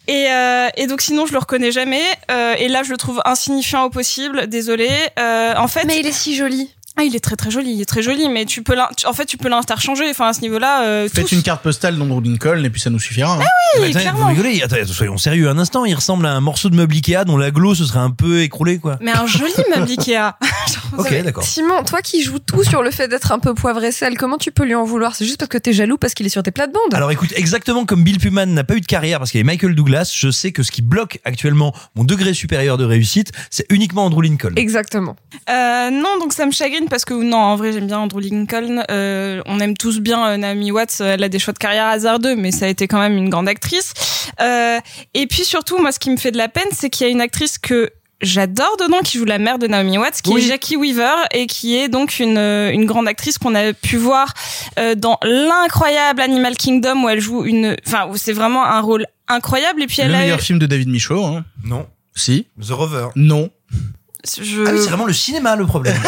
Et, 0.09 0.27
euh, 0.31 0.69
et 0.77 0.87
donc 0.87 1.01
sinon 1.01 1.27
je 1.27 1.33
le 1.33 1.39
reconnais 1.39 1.73
jamais. 1.73 2.03
Euh, 2.31 2.55
et 2.59 2.69
là 2.69 2.83
je 2.83 2.91
le 2.91 2.97
trouve 2.97 3.21
insignifiant 3.25 3.85
au 3.85 3.91
possible. 3.91 4.47
Désolé. 4.47 4.91
Euh, 5.19 5.55
en 5.57 5.69
fait. 5.69 5.85
Mais 5.85 5.99
il 5.99 6.07
est 6.07 6.13
si 6.13 6.35
joli. 6.37 6.71
Ah, 7.01 7.05
il 7.05 7.17
est 7.17 7.21
très 7.21 7.37
très 7.37 7.51
joli. 7.51 7.73
Il 7.73 7.81
est 7.81 7.87
très 7.87 8.03
joli. 8.03 8.29
Mais 8.29 8.45
tu 8.45 8.63
peux 8.63 8.77
en 9.07 9.13
fait 9.13 9.25
tu 9.27 9.37
peux 9.39 9.49
l'interchanger. 9.49 10.05
Enfin 10.11 10.29
à 10.29 10.33
ce 10.33 10.41
niveau-là. 10.43 10.85
Euh, 10.85 11.09
Faites 11.13 11.27
tous. 11.29 11.35
une 11.35 11.43
carte 11.43 11.63
postale 11.63 11.97
d'Andrew 11.97 12.21
Lincoln 12.23 12.63
et 12.65 12.71
puis 12.71 12.81
ça 12.81 12.91
nous 12.91 12.99
suffira. 13.01 13.35
hein. 13.35 13.39
Oui, 13.39 13.47
Mais 13.81 13.85
attendez, 13.89 14.01
clairement. 14.01 14.21
vous 14.21 14.27
rigolez 14.29 14.63
Attends, 14.63 14.77
soyons 14.87 15.17
sérieux 15.17 15.49
un 15.49 15.59
instant. 15.59 15.85
Il 15.85 15.95
ressemble 15.95 16.27
à 16.27 16.33
un 16.33 16.41
morceau 16.41 16.69
de 16.71 16.77
meuble 16.77 16.95
Ikea 16.95 17.25
dont 17.27 17.37
la 17.37 17.51
glo 17.51 17.75
se 17.75 17.85
serait 17.85 18.01
un 18.01 18.11
peu 18.11 18.43
écroulée, 18.43 18.79
quoi. 18.79 18.99
Mais 19.01 19.13
un 19.13 19.27
joli 19.27 19.53
meuble 19.75 19.91
Ikea. 19.91 20.33
Ok, 20.99 21.23
d'accord. 21.23 21.45
Simon, 21.45 21.85
toi 21.85 22.03
qui 22.03 22.23
joues 22.23 22.41
tout 22.41 22.65
sur 22.65 22.83
le 22.83 22.91
fait 22.91 23.07
d'être 23.07 23.31
un 23.31 23.39
peu 23.39 23.55
poivre 23.55 23.83
et 23.85 23.93
sel, 23.93 24.17
comment 24.19 24.39
tu 24.39 24.51
peux 24.51 24.65
lui 24.65 24.75
en 24.75 24.85
vouloir? 24.85 25.15
C'est 25.15 25.25
juste 25.25 25.39
parce 25.39 25.49
que 25.49 25.57
t'es 25.59 25.73
jaloux 25.73 25.99
parce 25.99 26.15
qu'il 26.15 26.27
est 26.27 26.31
sur 26.31 26.43
tes 26.43 26.51
plates-bandes. 26.51 26.93
Alors 26.95 27.13
écoute, 27.13 27.33
exactement 27.37 27.85
comme 27.87 28.03
Bill 28.03 28.19
Pullman 28.19 28.47
n'a 28.47 28.65
pas 28.65 28.75
eu 28.75 28.81
de 28.81 28.87
carrière 28.87 29.19
parce 29.19 29.31
qu'il 29.31 29.39
y 29.39 29.41
avait 29.43 29.47
Michael 29.47 29.77
Douglas, 29.77 30.13
je 30.17 30.31
sais 30.33 30.51
que 30.51 30.65
ce 30.65 30.73
qui 30.73 30.83
bloque 30.83 31.21
actuellement 31.25 31.73
mon 31.95 32.03
degré 32.03 32.35
supérieur 32.35 32.77
de 32.77 32.85
réussite, 32.85 33.31
c'est 33.51 33.67
uniquement 33.71 34.05
Andrew 34.05 34.21
Lincoln. 34.23 34.53
Exactement. 34.57 35.15
Euh, 35.49 35.91
non, 35.91 36.19
donc 36.19 36.33
ça 36.33 36.45
me 36.45 36.51
chagrine 36.51 36.87
parce 36.91 37.07
que 37.07 37.15
non, 37.15 37.39
en 37.39 37.57
vrai, 37.57 37.73
j'aime 37.73 37.87
bien 37.87 37.99
Andrew 38.01 38.21
Lincoln. 38.21 38.83
Euh, 38.91 39.41
on 39.47 39.59
aime 39.61 39.77
tous 39.77 40.01
bien 40.01 40.27
euh, 40.27 40.37
Naomi 40.37 40.71
Watts. 40.73 41.01
Elle 41.01 41.25
a 41.25 41.29
des 41.31 41.39
choix 41.39 41.55
de 41.55 41.59
carrière 41.59 41.87
hasardeux, 41.87 42.37
mais 42.37 42.51
ça 42.51 42.67
a 42.67 42.69
été 42.69 42.87
quand 42.89 42.99
même 42.99 43.17
une 43.17 43.31
grande 43.31 43.49
actrice. 43.49 43.95
Euh, 44.41 44.79
et 45.15 45.27
puis 45.27 45.45
surtout, 45.45 45.79
moi, 45.79 45.93
ce 45.93 45.99
qui 45.99 46.11
me 46.11 46.17
fait 46.19 46.33
de 46.33 46.37
la 46.39 46.49
peine, 46.49 46.69
c'est 46.73 46.91
qu'il 46.91 47.07
y 47.07 47.09
a 47.09 47.13
une 47.13 47.21
actrice 47.23 47.57
que 47.57 47.91
j'adore 48.21 48.77
dedans 48.79 48.99
qui 49.03 49.17
joue 49.17 49.25
la 49.25 49.39
mère 49.39 49.59
de 49.59 49.67
Naomi 49.67 49.97
Watts, 49.97 50.21
qui 50.21 50.31
Oui. 50.35 50.45
est 50.45 50.49
Jackie 50.49 50.77
Weaver 50.77 51.15
et 51.33 51.47
qui 51.47 51.77
est 51.79 51.89
donc 51.89 52.19
une 52.19 52.37
une 52.37 52.85
grande 52.85 53.09
actrice 53.09 53.39
qu'on 53.39 53.55
a 53.55 53.73
pu 53.73 53.97
voir 53.97 54.35
dans 54.99 55.19
l'incroyable 55.23 56.21
Animal 56.21 56.55
Kingdom 56.57 57.05
où 57.05 57.09
elle 57.09 57.21
joue 57.21 57.45
une, 57.47 57.77
enfin, 57.87 58.09
où 58.11 58.19
c'est 58.19 58.35
vraiment 58.35 58.63
un 58.67 58.81
rôle 58.81 59.07
incroyable. 59.27 59.83
Et 59.83 59.87
puis 59.87 60.03
Le 60.03 60.09
elle 60.09 60.15
a 60.15 60.19
meilleur 60.19 60.39
eu- 60.39 60.43
film 60.43 60.59
de 60.59 60.67
David 60.67 60.89
Michaud. 60.91 61.25
Hein. 61.25 61.45
Non. 61.65 61.87
Si. 62.15 62.47
The 62.61 62.73
Rover. 62.73 63.07
Non. 63.17 63.49
je... 64.39 64.67
Ah 64.67 64.71
oui, 64.75 64.81
c'est 64.83 64.89
vraiment 64.91 65.07
le 65.07 65.15
cinéma 65.15 65.57
le 65.57 65.65
problème. 65.67 65.97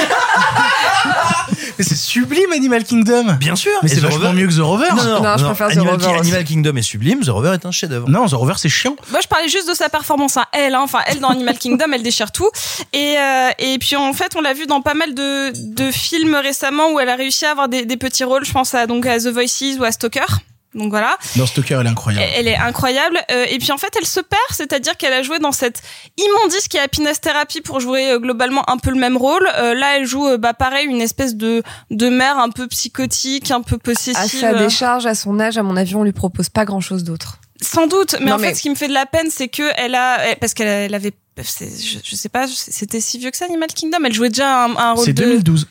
Mais 1.78 1.84
c'est 1.84 1.96
sublime 1.96 2.52
Animal 2.52 2.84
Kingdom. 2.84 3.32
Bien 3.38 3.56
sûr. 3.56 3.72
Mais 3.82 3.88
c'est 3.88 3.96
The 3.96 4.00
vachement 4.00 4.28
Rover- 4.28 4.32
mieux 4.34 4.46
que 4.46 4.52
The 4.54 4.60
Rover. 4.60 4.86
Non, 4.90 4.96
non, 5.04 5.22
Non, 5.22 5.36
je 5.38 5.42
non, 5.42 5.48
préfère 5.48 5.68
The 5.68 5.72
Animal, 5.78 5.94
Rover. 5.94 6.18
Animal 6.18 6.44
Kingdom 6.44 6.76
est 6.76 6.82
sublime, 6.82 7.20
The 7.20 7.28
Rover 7.28 7.54
est 7.54 7.66
un 7.66 7.70
chef-d'œuvre. 7.70 8.08
Non, 8.08 8.26
The 8.26 8.32
Rover 8.34 8.54
c'est 8.56 8.68
chiant. 8.68 8.96
Moi, 9.10 9.20
je 9.22 9.28
parlais 9.28 9.48
juste 9.48 9.68
de 9.68 9.74
sa 9.74 9.88
performance 9.88 10.36
à 10.36 10.48
elle. 10.52 10.74
Hein. 10.74 10.80
Enfin, 10.82 11.00
elle 11.06 11.20
dans 11.20 11.30
Animal 11.30 11.56
Kingdom, 11.58 11.86
elle 11.92 12.02
déchire 12.02 12.30
tout. 12.32 12.50
Et 12.92 13.16
euh, 13.18 13.50
et 13.58 13.78
puis 13.78 13.96
en 13.96 14.12
fait, 14.12 14.34
on 14.36 14.40
l'a 14.40 14.52
vu 14.52 14.66
dans 14.66 14.80
pas 14.82 14.94
mal 14.94 15.14
de 15.14 15.52
de 15.54 15.90
films 15.90 16.34
récemment 16.34 16.90
où 16.92 17.00
elle 17.00 17.08
a 17.08 17.16
réussi 17.16 17.46
à 17.46 17.50
avoir 17.52 17.68
des, 17.68 17.84
des 17.84 17.96
petits 17.96 18.24
rôles. 18.24 18.44
Je 18.44 18.52
pense 18.52 18.74
à 18.74 18.86
donc 18.86 19.06
à 19.06 19.18
The 19.18 19.28
Voices 19.28 19.76
ou 19.78 19.84
à 19.84 19.92
Stalker. 19.92 20.26
Donc 20.74 20.90
voilà, 20.90 21.18
Dans 21.36 21.44
Stalker, 21.46 21.76
elle 21.80 21.86
est 21.86 21.90
incroyable. 21.90 22.26
elle 22.34 22.48
est 22.48 22.56
incroyable. 22.56 23.20
Euh, 23.30 23.44
et 23.50 23.58
puis 23.58 23.72
en 23.72 23.76
fait, 23.78 23.94
elle 23.98 24.06
se 24.06 24.20
perd, 24.20 24.40
c'est-à-dire 24.52 24.96
qu'elle 24.96 25.12
a 25.12 25.22
joué 25.22 25.38
dans 25.38 25.52
cette 25.52 25.82
immondice 26.16 26.66
qui 26.68 26.78
est 26.78 26.80
Happiness 26.80 27.20
Therapy 27.20 27.60
pour 27.60 27.78
jouer 27.80 28.10
euh, 28.12 28.18
globalement 28.18 28.68
un 28.70 28.78
peu 28.78 28.90
le 28.90 28.96
même 28.98 29.16
rôle. 29.18 29.46
Euh, 29.58 29.74
là, 29.74 29.98
elle 29.98 30.06
joue, 30.06 30.26
euh, 30.26 30.38
bah 30.38 30.54
pareil, 30.54 30.86
une 30.86 31.02
espèce 31.02 31.34
de 31.36 31.62
de 31.90 32.08
mère 32.08 32.38
un 32.38 32.48
peu 32.48 32.66
psychotique, 32.68 33.50
un 33.50 33.60
peu 33.60 33.76
possessive. 33.76 34.16
À 34.16 34.26
sa 34.52 34.54
décharge, 34.54 35.04
à 35.04 35.14
son 35.14 35.38
âge, 35.40 35.58
à 35.58 35.62
mon 35.62 35.76
avis, 35.76 35.94
on 35.94 36.04
lui 36.04 36.12
propose 36.12 36.48
pas 36.48 36.64
grand-chose 36.64 37.04
d'autre. 37.04 37.38
Sans 37.60 37.86
doute, 37.86 38.16
mais 38.20 38.26
Non, 38.30 38.36
en 38.36 38.38
mais- 38.38 38.48
fait, 38.48 38.54
ce 38.54 38.62
qui 38.62 38.70
me 38.70 38.74
fait 38.74 38.88
de 38.88 38.94
la 38.94 39.04
peine, 39.06 39.28
c'est 39.30 39.48
que 39.48 39.70
elle 39.76 39.94
a, 39.94 40.34
parce 40.40 40.54
qu'elle 40.54 40.66
elle 40.68 40.94
avait, 40.94 41.12
je, 41.36 41.98
je 42.02 42.16
sais 42.16 42.28
pas, 42.30 42.46
c'était 42.48 43.00
si 43.00 43.18
vieux 43.18 43.30
que 43.30 43.36
ça, 43.36 43.44
Animal 43.44 43.68
Kingdom. 43.74 43.98
Elle 44.04 44.12
jouait 44.14 44.30
déjà 44.30 44.64
un, 44.64 44.74
un 44.76 44.92
rôle 44.94 45.04
C'est 45.04 45.12
de. 45.12 45.22
2012. 45.22 45.68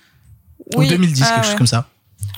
Oui. 0.75 0.85
Ou 0.85 0.89
2010, 0.89 1.21
Ah, 1.23 1.25
quelque 1.27 1.37
ouais. 1.39 1.47
chose 1.47 1.57
comme 1.57 1.67
ça. 1.67 1.87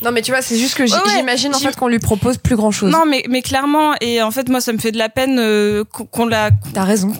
Non, 0.04 0.12
mais 0.12 0.22
tu 0.22 0.32
vois, 0.32 0.41
c'est 0.41 0.58
juste 0.58 0.76
que 0.76 0.84
Ouais, 0.84 0.89
j'imagine 1.16 1.56
en 1.56 1.60
fait 1.60 1.76
qu'on 1.76 1.88
lui 1.88 1.99
propose 1.99 2.38
plus 2.38 2.56
grand-chose. 2.56 2.91
Non, 2.91 3.06
mais 3.06 3.24
mais 3.30 3.41
clairement, 3.41 3.93
et 4.01 4.22
en 4.22 4.32
fait, 4.32 4.49
moi, 4.49 4.62
ça 4.62 4.74
me 4.74 4.78
fait 4.78 4.91
de 4.91 4.97
la 4.97 5.10
peine 5.10 5.38
euh, 5.39 5.84
qu'on 5.86 6.26
la. 6.26 6.51
T'as 6.74 6.84
raison. 6.84 7.14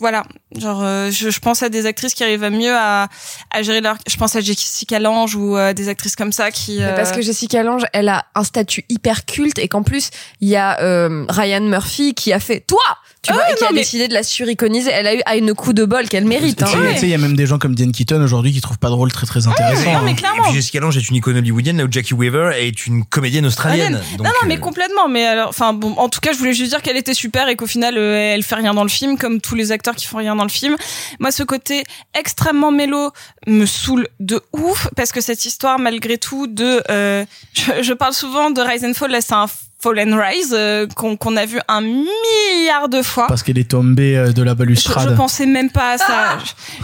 Voilà, 0.00 0.22
genre, 0.56 0.80
euh, 0.84 1.10
je, 1.10 1.28
je 1.28 1.40
pense 1.40 1.64
à 1.64 1.68
des 1.68 1.84
actrices 1.84 2.14
qui 2.14 2.22
arrivent 2.22 2.44
à 2.44 2.50
mieux 2.50 2.72
à, 2.72 3.08
à 3.50 3.62
gérer 3.62 3.80
leur. 3.80 3.96
Je 4.08 4.16
pense 4.16 4.36
à 4.36 4.40
Jessica 4.40 5.00
Lange 5.00 5.34
ou 5.34 5.56
euh, 5.56 5.72
des 5.72 5.88
actrices 5.88 6.14
comme 6.14 6.30
ça 6.30 6.52
qui. 6.52 6.76
Mais 6.78 6.84
euh, 6.84 6.94
Parce 6.94 7.10
que 7.10 7.20
Jessica 7.20 7.64
Lange, 7.64 7.82
elle 7.92 8.08
a 8.08 8.24
un 8.36 8.44
statut 8.44 8.84
hyper 8.88 9.24
culte 9.24 9.58
et 9.58 9.66
qu'en 9.66 9.82
plus, 9.82 10.10
il 10.40 10.48
y 10.48 10.54
a 10.54 10.80
euh, 10.80 11.24
Ryan 11.28 11.62
Murphy 11.62 12.14
qui 12.14 12.32
a 12.32 12.38
fait 12.38 12.60
toi, 12.60 12.78
tu 13.22 13.30
Ah 13.32 13.34
vois, 13.34 13.42
ouais, 13.44 13.52
et 13.52 13.54
qui 13.56 13.62
non, 13.64 13.68
a 13.70 13.72
mais- 13.72 13.80
décidé 13.80 14.08
de 14.08 14.14
la 14.14 14.22
suriconiser. 14.22 14.90
Elle 14.90 15.06
a 15.06 15.14
eu 15.14 15.20
à 15.26 15.36
une 15.36 15.54
coup 15.54 15.72
de 15.72 15.84
bol 15.84 16.08
qu'elle 16.08 16.24
mérite. 16.24 16.62
Hein. 16.62 16.66
tu 16.70 16.98
sais, 16.98 17.06
il 17.06 17.08
y 17.10 17.14
a 17.14 17.18
même 17.18 17.36
des 17.36 17.46
gens 17.46 17.58
comme 17.58 17.74
Diane 17.74 17.92
Keaton 17.92 18.22
aujourd'hui 18.22 18.52
qui 18.52 18.60
trouvent 18.60 18.78
pas 18.78 18.88
de 18.88 18.94
rôle 18.94 19.10
très 19.12 19.26
très 19.26 19.46
intéressant. 19.46 19.92
non, 19.92 20.02
mais 20.04 20.12
hein. 20.12 20.14
clairement. 20.14 20.42
Et 20.44 20.46
puis 20.46 20.54
Jessica 20.54 20.80
Lange 20.80 20.96
est 20.96 21.08
une 21.08 21.16
icône 21.16 21.36
hollywoodienne, 21.36 21.78
là 21.78 21.84
où 21.84 21.88
Jackie 21.90 22.14
Weaver 22.14 22.52
est 22.56 22.86
une 22.86 23.04
comédienne 23.04 23.46
australienne. 23.46 24.00
Donc, 24.16 24.26
non, 24.26 24.32
non, 24.42 24.46
mais 24.48 24.56
euh, 24.56 24.60
complètement. 24.60 25.08
Mais 25.08 25.26
alors, 25.26 25.48
enfin, 25.48 25.72
bon, 25.72 25.94
en 25.96 26.08
tout 26.08 26.20
cas, 26.20 26.32
je 26.32 26.38
voulais 26.38 26.52
juste 26.54 26.70
dire 26.70 26.82
qu'elle 26.82 26.96
était 26.96 27.14
super 27.14 27.48
et 27.48 27.56
qu'au 27.56 27.66
final, 27.66 27.94
euh, 27.98 28.34
elle 28.34 28.42
fait 28.42 28.54
rien 28.54 28.74
dans 28.74 28.82
le 28.84 28.88
film, 28.88 29.18
comme 29.18 29.40
tous 29.40 29.54
les 29.54 29.72
acteurs 29.72 29.96
qui 29.96 30.06
font 30.06 30.18
rien 30.18 30.36
dans 30.36 30.44
le 30.44 30.48
film. 30.50 30.76
Moi, 31.18 31.30
ce 31.32 31.42
côté 31.42 31.84
extrêmement 32.14 32.70
mélo 32.70 33.10
me 33.46 33.66
saoule 33.66 34.08
de 34.20 34.40
ouf 34.52 34.88
parce 34.96 35.12
que 35.12 35.20
cette 35.20 35.44
histoire, 35.44 35.78
malgré 35.78 36.18
tout, 36.18 36.46
de, 36.46 36.82
euh, 36.90 37.24
je, 37.54 37.82
je 37.82 37.92
parle 37.92 38.14
souvent 38.14 38.50
de 38.50 38.60
Rise 38.60 38.84
and 38.84 38.94
Fall. 38.94 39.10
Là, 39.10 39.20
c'est 39.20 39.34
un 39.34 39.46
Fall 39.80 40.00
and 40.00 40.18
Rise 40.20 40.52
euh, 40.56 40.86
qu'on 40.96 41.16
qu'on 41.16 41.36
a 41.36 41.46
vu 41.46 41.60
un 41.68 41.80
milliard 41.82 42.88
de 42.88 43.00
fois. 43.02 43.26
Parce 43.28 43.42
qu'elle 43.44 43.58
est 43.58 43.70
tombée 43.70 44.16
euh, 44.16 44.32
de 44.32 44.42
la 44.42 44.54
balustrade. 44.54 45.10
je 45.10 45.14
pensais 45.14 45.46
même 45.46 45.70
pas 45.70 45.92
à 45.92 45.98
ça. 45.98 46.38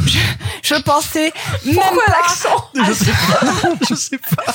Je, 0.07 0.11
je, 0.13 0.19
je 0.63 0.81
pensais 0.83 1.33
même 1.67 1.75
Pourquoi 1.75 2.05
pas. 2.07 2.13
l'accent 2.23 2.71
Je 2.87 2.93
sais 2.93 3.11
pas. 3.11 3.69
je 3.89 3.95
sais 3.95 4.19
pas. 4.19 4.45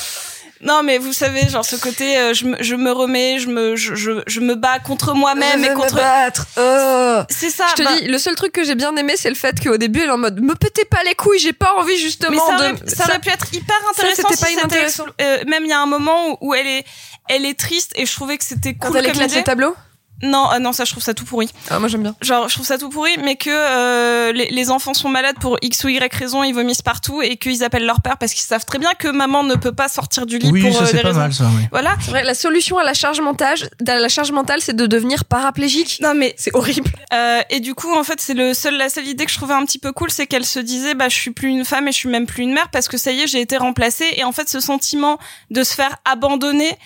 Non, 0.62 0.84
mais 0.84 0.97
vous 0.97 1.14
savez, 1.14 1.47
genre 1.47 1.64
ce 1.64 1.78
côté, 1.78 2.18
euh, 2.18 2.34
je, 2.34 2.45
me, 2.45 2.57
je 2.62 2.76
me 2.76 2.91
remets, 2.91 3.39
je 3.39 3.47
me, 3.47 3.76
je, 3.78 3.95
je, 3.95 4.12
je 4.28 4.39
me 4.41 4.55
bats 4.55 4.80
contre 4.80 5.14
moi-même 5.14 5.64
et 5.64 5.68
veux 5.70 5.74
me 5.76 5.80
contre. 5.80 5.95
battre. 5.95 6.45
Oh. 6.57 7.22
C'est 7.30 7.49
ça. 7.49 7.66
Je 7.70 7.76
te 7.76 7.84
bah- 7.84 7.95
dis, 8.01 8.07
le 8.07 8.18
seul 8.18 8.36
truc 8.36 8.51
que 8.51 8.64
j'ai 8.66 8.76
bien 8.76 8.93
aimé, 8.97 9.14
c'est 9.16 9.30
le 9.30 9.36
fait 9.36 9.57
qu'au 9.64 9.78
début, 9.78 10.01
elle 10.01 10.10
est 10.10 10.12
en 10.12 10.18
mode, 10.18 10.41
me 10.41 10.55
pétez 10.55 10.84
pas 10.86 11.01
les 11.05 11.16
couilles, 11.16 11.39
j'ai 11.39 11.53
pas 11.53 11.74
envie 11.78 11.97
justement 11.97 12.32
Mais 12.32 12.38
ça 12.38 12.57
de. 12.57 12.74
aurait, 12.74 12.76
ça 12.88 13.03
aurait 13.05 13.20
pu 13.20 13.30
être 13.30 13.53
hyper 13.53 13.76
intéressant. 13.89 14.28
si 14.30 14.55
pas 14.55 14.68
explo- 14.68 15.14
euh, 15.22 15.43
même 15.47 15.64
il 15.64 15.70
y 15.70 15.74
a 15.74 15.80
un 15.80 15.86
moment 15.86 16.32
où, 16.32 16.38
où 16.49 16.53
elle 16.53 16.68
est, 16.68 16.84
elle 17.30 17.45
est 17.45 17.57
triste 17.57 17.93
et 17.95 18.05
je 18.05 18.14
trouvais 18.14 18.38
que 18.38 18.43
c'était 18.43 18.74
Quand 18.74 18.88
cool 18.89 18.97
elle 18.97 19.03
comme 19.05 19.12
éclate 19.14 19.30
idée. 19.30 19.38
les 19.38 19.43
tableaux 19.43 19.76
Non, 20.22 20.47
ah 20.51 20.59
non, 20.59 20.72
ça 20.74 20.86
je 20.86 20.91
trouve 20.91 21.03
ça 21.03 21.13
tout 21.13 21.26
pourri. 21.26 21.49
Ah, 21.70 21.80
moi 21.80 21.88
j'aime 21.88 22.03
bien. 22.03 22.15
Genre, 22.22 22.47
je 22.49 22.53
trouve 22.55 22.65
ça 22.65 22.78
tout 22.78 22.89
pourri, 22.89 23.11
mais 23.24 23.36
que 23.36 23.49
euh, 23.49 24.32
les, 24.34 24.47
les 24.49 24.70
enfants 24.72 24.93
sont 24.93 25.09
malades 25.09 25.38
pour 25.39 25.57
X 25.61 25.84
ou 25.84 25.89
Y 25.89 26.13
raison, 26.13 26.43
ils 26.43 26.53
vomissent 26.53 26.82
partout 26.82 27.22
et 27.22 27.38
qu'ils 27.38 27.63
appellent 27.63 27.86
leur 27.86 28.01
père 28.01 28.17
parce 28.17 28.34
qu'ils 28.34 28.43
savent 28.43 28.65
très 28.65 28.80
bien 28.80 28.91
que 28.97 29.07
maman 29.07 29.43
ne 29.43 29.55
peut 29.55 29.72
pas 29.72 29.88
sortir 29.88 30.26
du 30.26 30.38
lit 30.38 30.49
Oui, 30.51 30.61
pour 30.63 30.74
ça 30.74 30.84
euh, 30.84 30.86
c'est 30.88 30.97
des 30.97 31.01
pas 31.01 31.07
raisons. 31.09 31.20
mal 31.22 31.34
ça. 31.34 31.45
Oui. 31.55 31.63
Voilà. 31.72 31.95
C'est 32.01 32.11
vrai, 32.11 32.24
la 32.24 32.34
solution 32.34 32.78
à 32.78 32.84
la 32.84 32.93
charge 32.93 33.22
mentale, 33.22 33.57
à 33.88 33.95
la 33.99 34.09
charge 34.09 34.32
mentale, 34.32 34.61
c'est 34.61 34.76
de 34.76 34.86
devenir 34.86 35.26
paraplégique. 35.26 35.99
Non 36.01 36.13
mais 36.13 36.34
C'est 36.38 36.53
horrible. 36.55 36.89
Euh, 37.13 37.41
et 37.49 37.59
du 37.59 37.74
coup, 37.76 37.93
en 37.93 38.03
fait, 38.03 38.20
c'est 38.22 38.34
le 38.34 38.53
seul, 38.53 38.78
la 38.78 38.89
seule 38.89 39.07
idée 39.07 39.26
que 39.26 39.32
je 39.32 39.38
trouvais 39.38 39.53
un 39.53 39.65
petit 39.65 39.80
peu 39.80 39.91
cool, 39.91 40.11
c'est 40.11 40.28
qu'elle 40.28 40.45
se 40.45 40.59
disait, 40.59 40.93
bah, 40.95 41.09
je 41.09 41.15
suis 41.15 41.32
plus 41.32 41.49
une 41.49 41.65
femme 41.65 41.88
et 41.88 41.91
je 41.91 41.97
suis 41.97 42.09
même 42.09 42.26
plus 42.26 42.43
une 42.43 42.53
mère 42.53 42.70
parce 42.70 42.88
que 42.88 42.97
ça 42.97 43.11
y 43.11 43.22
est, 43.22 43.28
j'ai 43.28 43.41
été 43.41 43.57
remplacée. 43.57 44.07
Et 44.17 44.24
en 44.24 44.32
fait, 44.32 44.49
ce 44.49 44.59
sentiment 44.59 45.17
de 45.49 45.63
se 45.63 45.74
faire 45.74 45.95
abandonner 46.05 46.78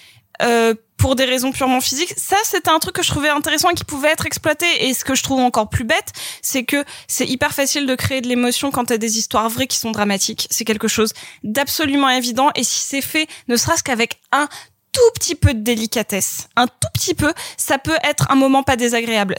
euh, 0.41 0.73
pour 0.97 1.15
des 1.15 1.25
raisons 1.25 1.51
purement 1.51 1.81
physiques, 1.81 2.13
ça, 2.15 2.37
c'était 2.43 2.69
un 2.69 2.79
truc 2.79 2.95
que 2.95 3.03
je 3.03 3.09
trouvais 3.09 3.29
intéressant 3.29 3.69
et 3.69 3.73
qui 3.73 3.83
pouvait 3.83 4.09
être 4.09 4.25
exploité. 4.25 4.65
Et 4.87 4.93
ce 4.93 5.03
que 5.03 5.15
je 5.15 5.23
trouve 5.23 5.39
encore 5.39 5.69
plus 5.69 5.83
bête, 5.83 6.13
c'est 6.41 6.63
que 6.63 6.85
c'est 7.07 7.27
hyper 7.27 7.53
facile 7.53 7.85
de 7.85 7.95
créer 7.95 8.21
de 8.21 8.27
l'émotion 8.29 8.71
quand 8.71 8.85
t'as 8.85 8.97
des 8.97 9.17
histoires 9.17 9.49
vraies 9.49 9.67
qui 9.67 9.77
sont 9.77 9.91
dramatiques. 9.91 10.47
C'est 10.49 10.63
quelque 10.63 10.87
chose 10.87 11.11
d'absolument 11.43 12.09
évident. 12.09 12.51
Et 12.55 12.63
si 12.63 12.79
c'est 12.79 13.01
fait, 13.01 13.27
ne 13.49 13.57
serait-ce 13.57 13.83
qu'avec 13.83 14.19
un 14.31 14.47
tout 14.93 15.11
petit 15.15 15.35
peu 15.35 15.53
de 15.53 15.59
délicatesse, 15.59 16.47
un 16.55 16.67
tout 16.67 16.87
petit 16.93 17.15
peu, 17.15 17.33
ça 17.57 17.77
peut 17.79 17.97
être 18.03 18.31
un 18.31 18.35
moment 18.35 18.63
pas 18.63 18.77
désagréable. 18.77 19.35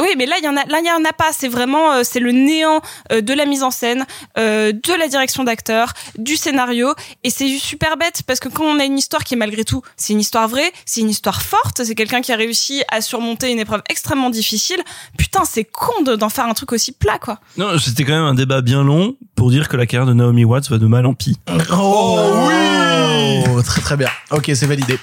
Oui, 0.00 0.08
mais 0.16 0.26
là 0.26 0.36
il 0.38 0.44
y 0.44 0.48
en 0.48 0.56
a, 0.56 0.64
là 0.66 0.78
il 0.80 0.86
y 0.86 0.90
en 0.90 1.04
a 1.04 1.12
pas. 1.12 1.30
C'est 1.32 1.48
vraiment, 1.48 1.92
euh, 1.92 2.02
c'est 2.04 2.20
le 2.20 2.32
néant 2.32 2.80
euh, 3.12 3.20
de 3.20 3.32
la 3.32 3.46
mise 3.46 3.62
en 3.62 3.70
scène, 3.70 4.04
euh, 4.38 4.72
de 4.72 4.92
la 4.98 5.08
direction 5.08 5.44
d'acteur, 5.44 5.92
du 6.18 6.36
scénario, 6.36 6.94
et 7.24 7.30
c'est 7.30 7.48
super 7.58 7.96
bête 7.96 8.22
parce 8.26 8.40
que 8.40 8.48
quand 8.48 8.64
on 8.64 8.78
a 8.78 8.84
une 8.84 8.98
histoire 8.98 9.24
qui 9.24 9.34
est 9.34 9.36
malgré 9.36 9.64
tout, 9.64 9.82
c'est 9.96 10.12
une 10.12 10.20
histoire 10.20 10.48
vraie, 10.48 10.72
c'est 10.84 11.00
une 11.00 11.10
histoire 11.10 11.40
forte, 11.42 11.82
c'est 11.84 11.94
quelqu'un 11.94 12.20
qui 12.20 12.32
a 12.32 12.36
réussi 12.36 12.82
à 12.90 13.00
surmonter 13.00 13.50
une 13.50 13.58
épreuve 13.58 13.82
extrêmement 13.88 14.30
difficile. 14.30 14.82
Putain, 15.18 15.44
c'est 15.44 15.64
con 15.64 16.02
de- 16.02 16.16
d'en 16.16 16.28
faire 16.28 16.46
un 16.46 16.54
truc 16.54 16.72
aussi 16.72 16.92
plat, 16.92 17.18
quoi. 17.18 17.38
Non, 17.56 17.78
c'était 17.78 18.04
quand 18.04 18.12
même 18.14 18.24
un 18.24 18.34
débat 18.34 18.60
bien 18.60 18.82
long 18.84 19.16
pour 19.34 19.50
dire 19.50 19.68
que 19.68 19.76
la 19.76 19.86
carrière 19.86 20.06
de 20.06 20.12
Naomi 20.14 20.44
Watts 20.44 20.68
va 20.70 20.78
de 20.78 20.86
mal 20.86 21.06
en 21.06 21.14
pis. 21.14 21.36
Oh, 21.72 22.18
oui 22.48 23.62
Très 23.64 23.80
très 23.80 23.96
bien. 23.96 24.08
Ok, 24.30 24.44
c'est 24.54 24.66
validé. 24.66 24.98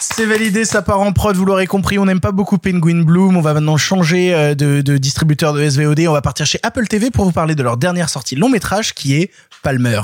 C'est 0.00 0.26
validé, 0.26 0.64
ça 0.64 0.82
part 0.82 1.00
en 1.00 1.12
prod, 1.12 1.36
vous 1.36 1.44
l'aurez 1.44 1.66
compris, 1.66 1.98
on 1.98 2.04
n'aime 2.06 2.20
pas 2.20 2.32
beaucoup 2.32 2.58
Penguin 2.58 3.02
Bloom, 3.02 3.36
on 3.36 3.40
va 3.40 3.54
maintenant 3.54 3.76
changer 3.76 4.34
euh, 4.34 4.54
de, 4.54 4.80
de 4.80 4.96
distributeur 4.96 5.52
de 5.52 5.68
SVOD, 5.68 6.00
on 6.08 6.12
va 6.12 6.22
partir 6.22 6.46
chez 6.46 6.58
Apple 6.62 6.86
TV 6.86 7.10
pour 7.10 7.24
vous 7.24 7.32
parler 7.32 7.54
de 7.54 7.62
leur 7.62 7.76
dernière 7.76 8.08
sortie 8.08 8.36
long 8.36 8.48
métrage 8.48 8.94
qui 8.94 9.14
est 9.16 9.30
Palmer. 9.62 10.00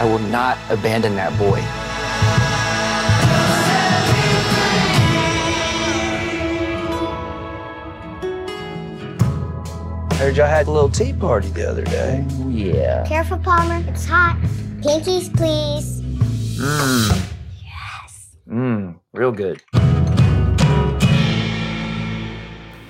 I 0.00 0.04
will 0.04 0.20
not 0.30 0.56
abandon 0.70 1.16
that 1.16 1.32
boy. 1.38 1.60
Heard 10.18 10.36
y'all 10.36 10.48
had 10.48 10.66
a 10.66 10.70
little 10.70 10.88
tea 10.88 11.12
party 11.12 11.48
the 11.48 11.68
other 11.68 11.84
day. 11.84 12.24
Yeah. 12.48 13.04
Careful, 13.04 13.38
Palmer. 13.38 13.82
It's 13.88 14.04
hot. 14.04 14.36
Pinkies, 14.82 15.28
please. 15.36 16.02
Mmm. 16.60 17.10
Yes. 17.64 18.36
Mmm. 18.48 19.00
Real 19.12 19.32
good. 19.32 19.60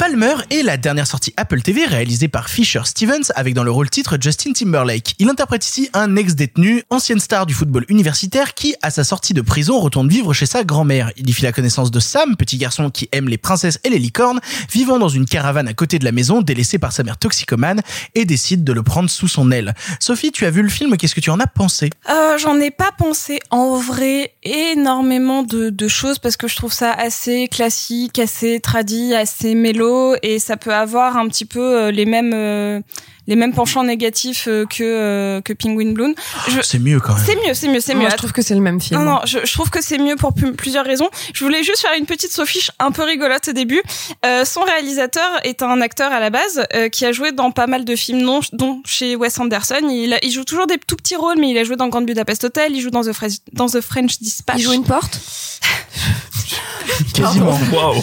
Palmer 0.09 0.37
est 0.49 0.63
la 0.63 0.79
dernière 0.79 1.07
sortie 1.07 1.35
Apple 1.37 1.61
TV 1.61 1.85
réalisée 1.85 2.29
par 2.29 2.49
Fisher 2.49 2.81
Stevens 2.87 3.31
avec 3.35 3.53
dans 3.53 3.63
le 3.63 3.71
rôle 3.71 3.91
titre 3.91 4.17
Justin 4.19 4.55
Timberlake. 4.55 5.15
Il 5.19 5.29
interprète 5.29 5.67
ici 5.67 5.91
un 5.93 6.17
ex-détenu, 6.17 6.83
ancienne 6.89 7.21
star 7.21 7.45
du 7.45 7.53
football 7.53 7.85
universitaire 7.91 8.55
qui, 8.55 8.75
à 8.81 8.91
sa 8.91 9.05
sortie 9.05 9.35
de 9.35 9.43
prison, 9.43 9.79
retourne 9.79 10.09
vivre 10.09 10.33
chez 10.33 10.47
sa 10.47 10.65
grand-mère. 10.65 11.13
Il 11.19 11.29
y 11.29 11.33
fit 11.35 11.43
la 11.43 11.53
connaissance 11.53 11.91
de 11.91 12.01
Sam, 12.01 12.37
petit 12.37 12.57
garçon 12.57 12.89
qui 12.89 13.11
aime 13.13 13.29
les 13.29 13.37
princesses 13.37 13.81
et 13.85 13.91
les 13.91 13.99
licornes, 13.99 14.41
vivant 14.73 14.99
dans 14.99 15.11
une 15.11 15.27
caravane 15.27 15.69
à 15.69 15.75
côté 15.75 15.99
de 15.99 16.07
la 16.07 16.13
maison, 16.13 16.41
délaissée 16.41 16.79
par 16.79 16.93
sa 16.93 17.03
mère 17.03 17.19
toxicomane, 17.19 17.83
et 18.15 18.25
décide 18.25 18.65
de 18.65 18.73
le 18.73 18.83
prendre 18.83 19.11
sous 19.11 19.29
son 19.29 19.51
aile. 19.51 19.75
Sophie, 20.01 20.33
tu 20.33 20.47
as 20.47 20.51
vu 20.51 20.63
le 20.63 20.71
film, 20.71 20.97
qu'est-ce 20.97 21.15
que 21.15 21.21
tu 21.21 21.29
en 21.29 21.39
as 21.39 21.47
pensé? 21.47 21.91
Euh, 22.09 22.39
J'en 22.39 22.59
ai 22.61 22.71
pas 22.71 22.93
pensé 22.97 23.41
en 23.51 23.77
vrai 23.77 24.33
énormément 24.49 25.43
de, 25.43 25.89
choses 25.89 26.19
parce 26.19 26.37
que 26.37 26.49
je 26.49 26.57
trouve 26.57 26.73
ça 26.73 26.93
assez 26.93 27.49
classique, 27.49 28.19
assez 28.19 28.61
tradit, 28.61 29.15
assez 29.15 29.55
mélo 29.55 30.15
et 30.23 30.39
ça 30.39 30.57
peut 30.57 30.75
avoir 30.75 31.17
un 31.17 31.29
petit 31.29 31.45
peu 31.45 31.61
euh, 31.61 31.91
les 31.91 32.05
mêmes 32.05 32.33
euh, 32.35 32.81
les 33.29 33.37
mêmes 33.37 33.53
penchants 33.55 33.85
négatifs 33.85 34.49
euh, 34.49 34.67
que 34.67 34.83
euh, 34.83 35.41
que 35.41 35.53
Penguin 35.53 35.93
Bloom. 35.93 36.15
Je- 36.49 36.61
C'est 36.63 36.81
mieux 36.81 36.99
quand 36.99 37.15
même. 37.15 37.23
C'est 37.25 37.37
mieux, 37.37 37.55
c'est 37.55 37.69
mieux, 37.69 37.81
c'est 37.81 37.95
mieux. 37.95 38.01
Moi, 38.01 38.11
je 38.11 38.17
trouve 38.17 38.33
que 38.33 38.43
c'est 38.43 38.55
le 38.57 38.61
même 38.61 38.81
film. 38.81 38.99
Non, 38.99 39.05
non, 39.09 39.21
je, 39.25 39.39
je 39.45 39.53
trouve 39.53 39.71
que 39.71 39.81
c'est 39.81 39.99
mieux 39.99 40.17
pour 40.17 40.33
plusieurs 40.35 40.85
raisons. 40.85 41.09
Je 41.35 41.45
voulais 41.45 41.63
juste 41.63 41.79
faire 41.83 41.93
une 41.97 42.07
petite 42.07 42.33
sophiche 42.33 42.73
un 42.81 42.91
peu 42.91 43.03
rigolote 43.05 43.47
au 43.49 43.53
début. 43.53 43.83
Euh, 44.27 44.45
son 44.45 44.63
réalisateur 44.63 45.31
est 45.45 45.63
un 45.63 45.81
acteur 45.81 46.11
à 46.11 46.19
la 46.19 46.31
base 46.31 46.65
euh, 46.75 46.89
qui 46.89 47.05
a 47.05 47.13
joué 47.13 47.31
dans 47.33 47.51
pas 47.53 47.67
mal 47.69 47.85
de 47.85 47.95
films, 47.95 48.23
non, 48.23 48.41
dont 48.53 48.83
chez 48.85 49.15
Wes 49.15 49.39
Anderson. 49.39 49.87
Il, 49.91 50.15
a- 50.15 50.25
il 50.25 50.33
joue 50.33 50.45
toujours 50.45 50.67
des 50.67 50.79
tout 50.79 50.97
petits 50.97 51.17
rôles, 51.17 51.37
mais 51.39 51.51
il 51.51 51.59
a 51.59 51.65
joué 51.65 51.77
dans 51.77 51.89
Grand 51.89 52.03
Budapest 52.03 52.45
Hotel, 52.45 52.73
il 52.75 52.81
joue 52.81 52.91
dans 52.91 53.03
The, 53.05 53.13
French- 53.13 53.39
dans 53.53 53.67
The 53.69 53.81
French 53.83 54.19
Dispatch. 54.21 54.57
Il 54.59 54.63
joue 54.65 54.73
une 54.73 54.85
porte 54.85 55.21
Quasiment. 57.15 57.59
Waouh. 57.73 58.03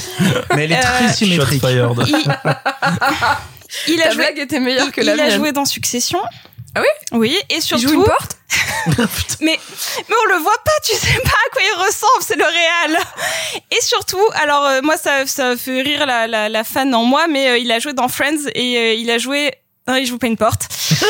Mais 0.56 0.66
elle 0.66 0.72
est 0.74 0.80
très 0.82 1.06
Euh, 1.06 1.12
symétrique. 1.14 1.62
Shot 1.62 1.68
fired. 1.68 2.08
Il, 2.08 2.16
il 3.88 4.02
a 4.02 4.06
Ta 4.06 4.12
joué, 4.12 4.24
blague 4.26 4.40
était 4.40 4.60
meilleure 4.60 4.92
que 4.92 5.02
il, 5.02 5.08
il 5.08 5.20
a 5.20 5.30
joué 5.30 5.52
dans 5.52 5.66
Succession. 5.66 6.20
Ah 6.78 6.82
oui? 6.82 6.88
Oui, 7.18 7.38
et 7.50 7.56
Il 7.56 7.62
surtout. 7.62 7.88
joue 7.88 7.94
une 7.94 8.04
porte? 8.04 8.38
Mais 9.42 9.60
mais 10.10 10.16
on 10.26 10.34
le 10.34 10.40
voit 10.42 10.58
pas, 10.64 10.72
tu 10.84 10.94
sais 10.94 11.20
pas 11.24 11.30
à 11.30 11.50
quoi 11.52 11.62
il 11.64 11.80
ressemble, 11.86 12.22
c'est 12.22 12.36
le 12.36 12.44
réel. 12.46 12.98
Et 13.72 13.82
surtout, 13.82 14.22
alors 14.36 14.66
euh, 14.66 14.82
moi 14.84 14.96
ça 14.98 15.26
ça 15.26 15.56
fait 15.58 15.82
rire 15.82 16.06
la 16.06 16.28
la, 16.28 16.48
la 16.50 16.64
fan 16.64 16.94
en 16.94 17.04
moi, 17.04 17.28
mais 17.28 17.50
euh, 17.50 17.58
il 17.58 17.72
a 17.72 17.80
joué 17.80 17.94
dans 17.94 18.08
Friends 18.08 18.46
et 18.54 18.78
euh, 18.78 18.94
il 18.94 19.10
a 19.10 19.18
joué 19.18 19.52
non, 19.88 19.96
il 19.96 20.06
joue 20.06 20.18
pas 20.18 20.28
une 20.28 20.38
porte. 20.38 20.68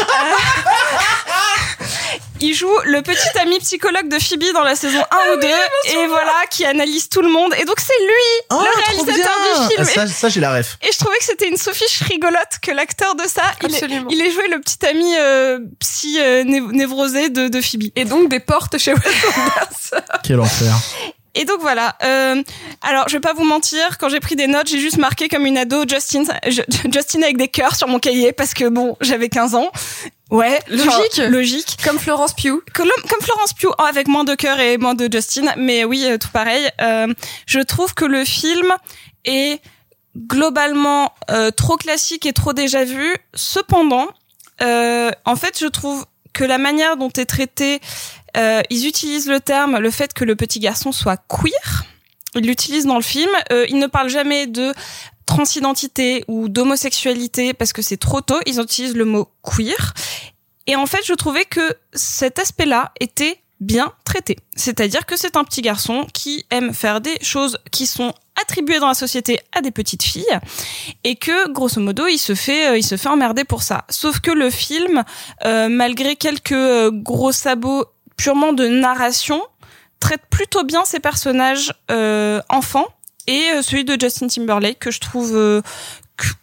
Il 2.41 2.53
joue 2.53 2.69
le 2.85 3.01
petit 3.01 3.37
ami 3.39 3.59
psychologue 3.59 4.09
de 4.09 4.19
Phoebe 4.19 4.53
dans 4.53 4.63
la 4.63 4.75
saison 4.75 4.99
1 4.99 5.33
ou 5.37 5.39
2 5.41 5.47
et 5.47 6.07
voilà 6.07 6.33
qui 6.51 6.65
analyse 6.65 7.07
tout 7.09 7.21
le 7.21 7.29
monde 7.29 7.53
et 7.57 7.65
donc 7.65 7.79
c'est 7.79 8.03
lui 8.03 8.45
Oh, 8.51 8.61
le 8.61 8.83
réalisateur 8.83 9.33
du 9.69 9.73
film. 9.75 9.85
Ça, 9.85 10.07
ça 10.07 10.29
j'ai 10.29 10.39
la 10.41 10.53
ref. 10.57 10.77
Et 10.83 10.91
je 10.91 10.97
trouvais 10.97 11.17
que 11.17 11.23
c'était 11.23 11.47
une 11.47 11.57
Sophiche 11.57 11.99
rigolote 12.01 12.59
que 12.61 12.71
l'acteur 12.71 13.15
de 13.15 13.23
ça, 13.23 13.41
il, 13.63 13.71
est- 13.71 13.73
Absolument. 13.75 14.07
il 14.11 14.21
est 14.21 14.31
joué 14.31 14.47
le 14.49 14.59
petit 14.59 14.85
ami 14.85 15.15
euh, 15.17 15.59
psy 15.79 16.17
euh, 16.19 16.43
név- 16.43 16.71
névrosé 16.71 17.29
de, 17.29 17.47
de 17.47 17.61
Phoebe. 17.61 17.91
Et 17.95 18.05
donc 18.05 18.29
des 18.29 18.39
portes 18.39 18.77
chez 18.77 18.93
Wes 18.93 19.01
Anderson. 19.05 20.05
Quel 20.23 20.39
enfer. 20.39 20.73
Et 21.35 21.45
donc 21.45 21.59
voilà. 21.61 21.95
Euh, 22.03 22.41
alors 22.81 23.07
je 23.07 23.13
vais 23.13 23.21
pas 23.21 23.33
vous 23.33 23.43
mentir, 23.43 23.97
quand 23.99 24.09
j'ai 24.09 24.19
pris 24.19 24.35
des 24.35 24.47
notes, 24.47 24.67
j'ai 24.67 24.79
juste 24.79 24.97
marqué 24.97 25.27
comme 25.27 25.45
une 25.45 25.57
ado 25.57 25.83
Justin, 25.87 26.23
Justin 26.91 27.21
avec 27.21 27.37
des 27.37 27.49
cœurs 27.49 27.75
sur 27.75 27.87
mon 27.87 27.99
cahier 27.99 28.31
parce 28.31 28.53
que 28.53 28.67
bon, 28.69 28.95
j'avais 29.01 29.29
15 29.29 29.55
ans. 29.55 29.71
Ouais, 30.31 30.59
Logique. 30.69 31.15
genre, 31.15 31.29
logique. 31.29 31.77
Comme 31.83 31.99
Florence 31.99 32.33
Pugh. 32.33 32.59
Comme, 32.73 32.89
comme 33.09 33.21
Florence 33.21 33.53
Pugh, 33.53 33.69
oh, 33.77 33.83
avec 33.83 34.07
moins 34.07 34.23
de 34.23 34.33
cœur 34.33 34.59
et 34.59 34.77
moins 34.77 34.95
de 34.95 35.07
Justin, 35.11 35.53
mais 35.55 35.83
oui, 35.83 36.03
euh, 36.05 36.17
tout 36.17 36.29
pareil. 36.29 36.67
Euh, 36.81 37.13
je 37.45 37.59
trouve 37.59 37.93
que 37.93 38.05
le 38.05 38.25
film 38.25 38.73
est 39.23 39.61
globalement 40.17 41.13
euh, 41.29 41.51
trop 41.51 41.77
classique 41.77 42.25
et 42.25 42.33
trop 42.33 42.53
déjà 42.53 42.83
vu. 42.85 43.15
Cependant, 43.33 44.07
euh, 44.61 45.11
en 45.25 45.35
fait, 45.35 45.59
je 45.59 45.67
trouve 45.67 46.05
que 46.33 46.43
la 46.43 46.57
manière 46.57 46.97
dont 46.97 47.11
est 47.17 47.25
traité, 47.25 47.79
euh, 48.35 48.61
ils 48.69 48.87
utilisent 48.87 49.27
le 49.27 49.39
terme, 49.39 49.77
le 49.77 49.91
fait 49.91 50.13
que 50.13 50.23
le 50.23 50.35
petit 50.35 50.59
garçon 50.59 50.91
soit 50.91 51.17
queer. 51.27 51.85
Ils 52.35 52.45
l'utilisent 52.45 52.85
dans 52.85 52.95
le 52.95 53.01
film. 53.01 53.29
Euh, 53.51 53.65
ils 53.69 53.79
ne 53.79 53.87
parlent 53.87 54.09
jamais 54.09 54.47
de 54.47 54.73
transidentité 55.25 56.23
ou 56.27 56.49
d'homosexualité 56.49 57.53
parce 57.53 57.73
que 57.73 57.81
c'est 57.81 57.97
trop 57.97 58.21
tôt. 58.21 58.39
Ils 58.45 58.59
utilisent 58.59 58.95
le 58.95 59.05
mot 59.05 59.29
queer. 59.41 59.93
Et 60.67 60.75
en 60.75 60.85
fait, 60.85 61.05
je 61.05 61.13
trouvais 61.13 61.45
que 61.45 61.75
cet 61.93 62.39
aspect-là 62.39 62.91
était 62.99 63.39
bien 63.61 63.93
traité. 64.03 64.37
C'est-à-dire 64.55 65.05
que 65.05 65.15
c'est 65.17 65.37
un 65.37 65.43
petit 65.43 65.61
garçon 65.61 66.05
qui 66.13 66.45
aime 66.51 66.73
faire 66.73 67.01
des 67.01 67.17
choses 67.21 67.57
qui 67.71 67.87
sont 67.87 68.13
attribuées 68.41 68.79
dans 68.79 68.87
la 68.87 68.93
société 68.93 69.39
à 69.53 69.61
des 69.61 69.71
petites 69.71 70.03
filles 70.03 70.39
et 71.03 71.15
que 71.15 71.49
grosso 71.51 71.79
modo 71.79 72.05
il 72.05 72.17
se 72.17 72.35
fait 72.35 72.67
euh, 72.67 72.77
il 72.77 72.83
se 72.83 72.97
fait 72.97 73.07
emmerder 73.07 73.45
pour 73.45 73.63
ça. 73.63 73.85
Sauf 73.89 74.19
que 74.19 74.31
le 74.31 74.49
film 74.49 75.03
euh, 75.45 75.69
malgré 75.69 76.17
quelques 76.17 76.51
euh, 76.51 76.91
gros 76.91 77.31
sabots 77.31 77.85
purement 78.17 78.53
de 78.53 78.67
narration 78.67 79.41
traite 79.99 80.21
plutôt 80.29 80.63
bien 80.63 80.85
ses 80.85 80.99
personnages 80.99 81.73
euh, 81.91 82.41
enfants 82.49 82.87
et 83.27 83.41
euh, 83.53 83.61
celui 83.61 83.85
de 83.85 83.97
Justin 83.99 84.27
Timberlake 84.27 84.79
que 84.79 84.91
je 84.91 84.99
trouve 84.99 85.35
euh, 85.35 85.61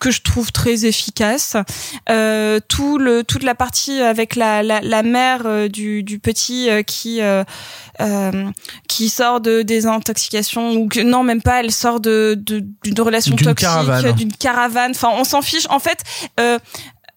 que, 0.00 0.10
je 0.10 0.20
trouve 0.20 0.52
très 0.52 0.84
efficace. 0.84 1.56
Euh, 2.10 2.60
tout 2.68 2.98
le 2.98 3.24
toute 3.24 3.42
la 3.42 3.54
partie 3.54 4.00
avec 4.02 4.36
la 4.36 4.62
la, 4.62 4.80
la 4.82 5.02
mère 5.02 5.42
euh, 5.46 5.68
du 5.68 6.02
du 6.02 6.18
petit 6.18 6.68
euh, 6.68 6.82
qui 6.82 7.22
euh, 7.22 7.42
euh, 8.00 8.50
qui 8.88 9.08
sort 9.08 9.40
de 9.40 9.62
des 9.62 9.86
intoxications 9.86 10.72
ou 10.74 10.88
que 10.88 11.00
non 11.00 11.22
même 11.22 11.40
pas 11.40 11.60
elle 11.60 11.72
sort 11.72 12.00
de 12.00 12.34
de- 12.38 12.64
d'une 12.82 13.00
relation 13.00 13.34
toxique 13.44 13.68
d'une 14.12 14.32
caravane. 14.32 14.90
Enfin 14.90 15.08
on 15.14 15.24
s'en 15.24 15.40
fiche. 15.40 15.66
En 15.70 15.78
fait 15.78 16.00
euh, 16.40 16.58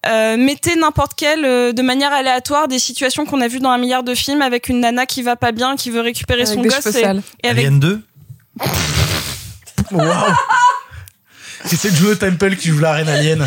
euh, 0.08 0.36
mettez 0.36 0.76
n'importe 0.76 1.14
quelle 1.14 1.44
euh, 1.44 1.72
de 1.72 1.82
manière 1.82 2.12
aléatoire 2.12 2.68
des 2.68 2.78
situations 2.78 3.24
qu'on 3.26 3.40
a 3.40 3.48
vues 3.48 3.60
dans 3.60 3.70
un 3.70 3.78
milliard 3.78 4.02
de 4.02 4.14
films 4.14 4.42
avec 4.42 4.68
une 4.68 4.80
nana 4.80 5.06
qui 5.06 5.22
va 5.22 5.36
pas 5.36 5.52
bien, 5.52 5.76
qui 5.76 5.90
veut 5.90 6.00
récupérer 6.00 6.42
Avec 6.42 6.54
son 6.54 6.62
des 6.62 6.68
gosse 6.68 6.84
cheveux 6.84 6.98
et, 6.98 7.02
sales. 7.02 7.22
et 7.42 7.48
avec 7.48 7.66
Alien 7.66 7.80
2 7.80 8.02
Waouh. 9.92 10.34
C'est 11.64 11.94
Joe 11.94 12.18
Temple 12.18 12.56
qui 12.56 12.68
joue 12.68 12.78
la 12.78 12.92
reine 12.92 13.08
alien. 13.08 13.44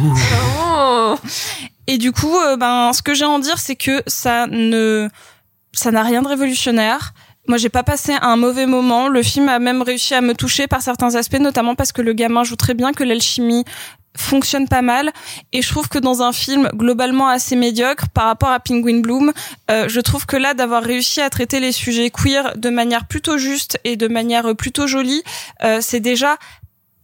Oh. 0.00 1.16
Et 1.86 1.98
du 1.98 2.12
coup, 2.12 2.36
euh, 2.38 2.56
ben, 2.56 2.92
ce 2.92 3.02
que 3.02 3.14
j'ai 3.14 3.24
à 3.24 3.28
en 3.28 3.38
dire, 3.38 3.58
c'est 3.58 3.76
que 3.76 4.02
ça 4.06 4.46
ne, 4.46 5.08
ça 5.72 5.90
n'a 5.90 6.02
rien 6.02 6.22
de 6.22 6.28
révolutionnaire. 6.28 7.12
Moi, 7.48 7.58
j'ai 7.58 7.68
pas 7.68 7.82
passé 7.82 8.14
un 8.20 8.36
mauvais 8.36 8.66
moment. 8.66 9.08
Le 9.08 9.22
film 9.22 9.48
a 9.48 9.58
même 9.58 9.82
réussi 9.82 10.14
à 10.14 10.20
me 10.20 10.34
toucher 10.34 10.66
par 10.66 10.82
certains 10.82 11.14
aspects, 11.14 11.40
notamment 11.40 11.74
parce 11.74 11.92
que 11.92 12.02
le 12.02 12.12
gamin 12.12 12.44
joue 12.44 12.56
très 12.56 12.74
bien, 12.74 12.92
que 12.92 13.02
l'alchimie 13.02 13.64
fonctionne 14.16 14.68
pas 14.68 14.82
mal. 14.82 15.12
Et 15.52 15.62
je 15.62 15.68
trouve 15.68 15.88
que 15.88 15.98
dans 15.98 16.22
un 16.22 16.32
film 16.32 16.68
globalement 16.74 17.28
assez 17.28 17.56
médiocre 17.56 18.08
par 18.08 18.24
rapport 18.26 18.50
à 18.50 18.60
Penguin 18.60 19.00
Bloom, 19.00 19.32
euh, 19.70 19.88
je 19.88 20.00
trouve 20.00 20.26
que 20.26 20.36
là, 20.36 20.54
d'avoir 20.54 20.82
réussi 20.82 21.20
à 21.20 21.30
traiter 21.30 21.60
les 21.60 21.72
sujets 21.72 22.10
queer 22.10 22.56
de 22.56 22.70
manière 22.70 23.06
plutôt 23.06 23.38
juste 23.38 23.78
et 23.84 23.96
de 23.96 24.08
manière 24.08 24.54
plutôt 24.56 24.86
jolie, 24.86 25.22
euh, 25.62 25.78
c'est 25.80 26.00
déjà 26.00 26.36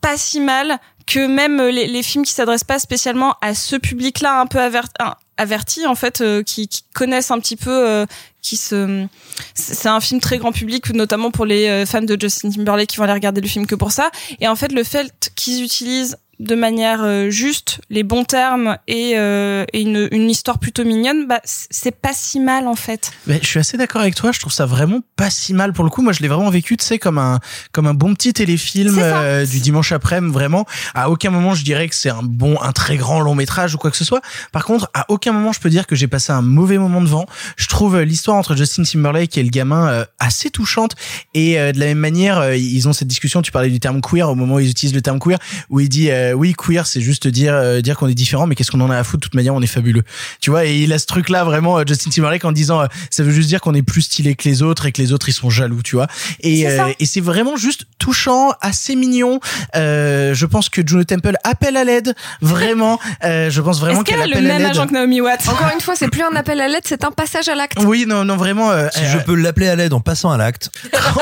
pas 0.00 0.16
si 0.16 0.40
mal 0.40 0.78
que 1.06 1.24
même 1.26 1.62
les, 1.62 1.86
les 1.86 2.02
films 2.02 2.24
qui 2.24 2.32
s'adressent 2.32 2.64
pas 2.64 2.80
spécialement 2.80 3.36
à 3.40 3.54
ce 3.54 3.76
public-là 3.76 4.40
un 4.40 4.46
peu 4.46 4.58
aver- 4.58 4.80
un- 4.98 5.14
averti 5.36 5.86
en 5.86 5.94
fait 5.94 6.20
euh, 6.20 6.42
qui, 6.42 6.66
qui 6.66 6.82
connaissent 6.94 7.30
un 7.30 7.38
petit 7.38 7.54
peu 7.56 7.70
euh, 7.70 8.06
qui 8.42 8.56
se 8.56 9.06
c'est 9.54 9.88
un 9.88 10.00
film 10.00 10.20
très 10.20 10.38
grand 10.38 10.50
public 10.50 10.92
notamment 10.94 11.30
pour 11.30 11.46
les 11.46 11.68
euh, 11.68 11.86
fans 11.86 12.02
de 12.02 12.16
Justin 12.20 12.50
Timberlake 12.50 12.88
qui 12.88 12.96
vont 12.96 13.04
aller 13.04 13.12
regarder 13.12 13.40
le 13.40 13.46
film 13.46 13.66
que 13.66 13.74
pour 13.76 13.92
ça 13.92 14.10
et 14.40 14.48
en 14.48 14.56
fait 14.56 14.72
le 14.72 14.82
fait 14.82 15.30
qu'ils 15.36 15.62
utilisent 15.62 16.16
de 16.40 16.54
manière 16.54 17.02
euh, 17.02 17.30
juste 17.30 17.80
les 17.90 18.02
bons 18.02 18.24
termes 18.24 18.76
et, 18.86 19.12
euh, 19.16 19.64
et 19.72 19.82
une, 19.82 20.08
une 20.10 20.30
histoire 20.30 20.58
plutôt 20.58 20.84
mignonne 20.84 21.26
bah 21.26 21.40
c'est 21.44 21.94
pas 21.94 22.12
si 22.12 22.40
mal 22.40 22.66
en 22.66 22.74
fait 22.74 23.10
Mais 23.26 23.38
je 23.42 23.46
suis 23.46 23.58
assez 23.58 23.76
d'accord 23.76 24.02
avec 24.02 24.14
toi. 24.14 24.32
Je 24.32 24.40
trouve 24.40 24.52
ça 24.52 24.66
vraiment 24.66 25.00
pas 25.16 25.30
si 25.30 25.54
mal 25.54 25.72
pour 25.72 25.84
le 25.84 25.90
coup. 25.90 26.02
Moi, 26.02 26.12
je 26.12 26.20
l'ai 26.20 26.28
vraiment 26.28 26.50
vécu, 26.50 26.76
tu 26.76 26.84
sais, 26.84 26.98
comme 26.98 27.18
un 27.18 27.40
comme 27.72 27.86
un 27.86 27.94
bon 27.94 28.14
petit 28.14 28.32
téléfilm 28.32 28.98
euh, 28.98 29.46
du 29.46 29.60
dimanche 29.60 29.92
après-midi. 29.92 30.32
Vraiment, 30.32 30.66
à 30.94 31.10
aucun 31.10 31.30
moment 31.30 31.54
je 31.54 31.64
dirais 31.64 31.88
que 31.88 31.94
c'est 31.94 32.10
un 32.10 32.22
bon, 32.22 32.60
un 32.60 32.72
très 32.72 32.96
grand 32.96 33.20
long 33.20 33.34
métrage 33.34 33.74
ou 33.74 33.78
quoi 33.78 33.90
que 33.90 33.96
ce 33.96 34.04
soit. 34.04 34.20
Par 34.52 34.64
contre, 34.64 34.90
à 34.94 35.06
aucun 35.08 35.32
moment 35.32 35.52
je 35.52 35.60
peux 35.60 35.70
dire 35.70 35.86
que 35.86 35.96
j'ai 35.96 36.08
passé 36.08 36.32
un 36.32 36.42
mauvais 36.42 36.78
moment 36.78 37.00
devant. 37.00 37.26
Je 37.56 37.66
trouve 37.68 37.96
euh, 37.96 38.04
l'histoire 38.04 38.36
entre 38.36 38.56
Justin 38.56 38.82
Timberlake 38.82 39.36
et 39.38 39.42
le 39.42 39.50
gamin 39.50 39.88
euh, 39.88 40.04
assez 40.18 40.50
touchante. 40.50 40.94
Et 41.34 41.58
euh, 41.58 41.72
de 41.72 41.78
la 41.78 41.86
même 41.86 41.98
manière, 41.98 42.38
euh, 42.38 42.56
ils 42.56 42.88
ont 42.88 42.92
cette 42.92 43.08
discussion. 43.08 43.42
Tu 43.42 43.52
parlais 43.52 43.70
du 43.70 43.80
terme 43.80 44.00
queer 44.00 44.28
au 44.28 44.34
moment 44.34 44.56
où 44.56 44.60
ils 44.60 44.70
utilisent 44.70 44.94
le 44.94 45.02
terme 45.02 45.18
queer, 45.18 45.38
où 45.70 45.80
il 45.80 45.88
dit 45.88 46.10
euh, 46.10 46.25
oui 46.34 46.54
queer, 46.54 46.86
c'est 46.86 47.00
juste 47.00 47.26
dire 47.28 47.54
euh, 47.54 47.80
dire 47.80 47.96
qu'on 47.96 48.08
est 48.08 48.14
différent, 48.14 48.46
mais 48.46 48.54
qu'est-ce 48.54 48.70
qu'on 48.70 48.80
en 48.80 48.90
a 48.90 48.96
à 48.98 49.04
foutre? 49.04 49.20
De 49.20 49.24
toute 49.24 49.34
manière, 49.34 49.54
on 49.54 49.62
est 49.62 49.66
fabuleux. 49.66 50.02
Tu 50.40 50.50
vois, 50.50 50.64
et 50.66 50.76
il 50.78 50.92
a 50.92 50.98
ce 50.98 51.06
truc 51.06 51.28
là 51.28 51.44
vraiment 51.44 51.78
euh, 51.78 51.82
Justin 51.86 52.10
Timberlake 52.10 52.44
en 52.44 52.52
disant 52.52 52.80
euh, 52.82 52.86
ça 53.10 53.22
veut 53.22 53.30
juste 53.32 53.48
dire 53.48 53.60
qu'on 53.60 53.74
est 53.74 53.82
plus 53.82 54.02
stylé 54.02 54.34
que 54.34 54.48
les 54.48 54.62
autres 54.62 54.86
et 54.86 54.92
que 54.92 55.00
les 55.02 55.12
autres 55.12 55.28
ils 55.28 55.32
sont 55.32 55.50
jaloux, 55.50 55.82
tu 55.82 55.96
vois. 55.96 56.06
Et 56.40 56.62
C'est 56.62 56.76
ça. 56.76 56.86
euh, 56.86 56.92
et 56.98 57.06
c'est 57.06 57.20
vraiment 57.20 57.56
juste 57.56 57.84
touchant, 57.98 58.52
assez 58.60 58.96
mignon. 58.96 59.40
Euh, 59.74 60.34
je 60.34 60.46
pense 60.46 60.68
que 60.68 60.82
Juno 60.86 61.04
Temple 61.04 61.36
appelle 61.44 61.76
à 61.76 61.84
l'aide, 61.84 62.14
vraiment. 62.40 62.98
Euh, 63.24 63.50
je 63.50 63.60
pense 63.60 63.80
vraiment 63.80 64.00
est-ce 64.00 64.04
qu'elle 64.04 64.22
a 64.22 64.26
le 64.26 64.36
à 64.36 64.40
même 64.40 64.58
l'aide. 64.62 64.70
agent 64.70 64.86
que 64.86 64.92
Naomi 64.92 65.20
Watts? 65.20 65.48
Encore 65.48 65.70
une 65.74 65.80
fois, 65.80 65.94
c'est 65.96 66.08
plus 66.08 66.22
un 66.22 66.34
appel 66.36 66.60
à 66.60 66.68
l'aide, 66.68 66.82
c'est 66.84 67.04
un 67.04 67.10
passage 67.10 67.48
à 67.48 67.54
l'acte. 67.54 67.78
Oui, 67.84 68.04
non, 68.06 68.24
non, 68.24 68.36
vraiment. 68.36 68.70
euh, 68.70 68.88
Si 68.92 69.00
euh, 69.04 69.12
je 69.12 69.18
peux 69.18 69.34
l'appeler 69.34 69.68
à 69.68 69.76
l'aide 69.76 69.92
en 69.92 70.00
passant 70.00 70.30
à 70.30 70.36
l'acte, 70.36 70.70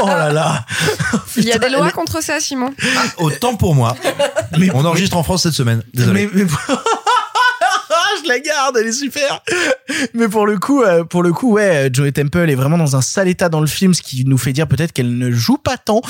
oh 0.02 0.06
là 0.06 0.32
là. 0.32 0.64
Il 1.36 1.44
y 1.44 1.52
a 1.52 1.58
des 1.58 1.68
lois 1.68 1.86
elle- 1.86 1.92
contre 1.92 2.22
ça, 2.22 2.40
Simon. 2.40 2.72
autant 3.18 3.56
pour 3.56 3.74
moi. 3.74 3.96
Mais- 4.58 4.70
On 4.74 4.84
enregistre 4.94 5.16
en 5.16 5.22
France 5.22 5.42
cette 5.42 5.52
semaine. 5.54 5.82
Désolé. 5.92 6.30
Mais, 6.32 6.44
mais- 6.44 6.50
je 8.24 8.28
la 8.28 8.38
garde, 8.40 8.76
elle 8.78 8.86
est 8.88 8.92
super. 8.92 9.42
Mais 10.14 10.28
pour 10.28 10.46
le 10.46 10.58
coup, 10.58 10.82
euh, 10.82 11.04
pour 11.04 11.22
le 11.22 11.32
coup, 11.32 11.52
ouais, 11.52 11.90
Joey 11.92 12.12
Temple 12.12 12.48
est 12.50 12.54
vraiment 12.54 12.78
dans 12.78 12.96
un 12.96 13.02
sale 13.02 13.28
état 13.28 13.48
dans 13.48 13.60
le 13.60 13.66
film, 13.66 13.94
ce 13.94 14.02
qui 14.02 14.24
nous 14.24 14.38
fait 14.38 14.52
dire 14.52 14.66
peut-être 14.66 14.92
qu'elle 14.92 15.16
ne 15.16 15.30
joue 15.30 15.58
pas 15.58 15.76
tant 15.76 16.00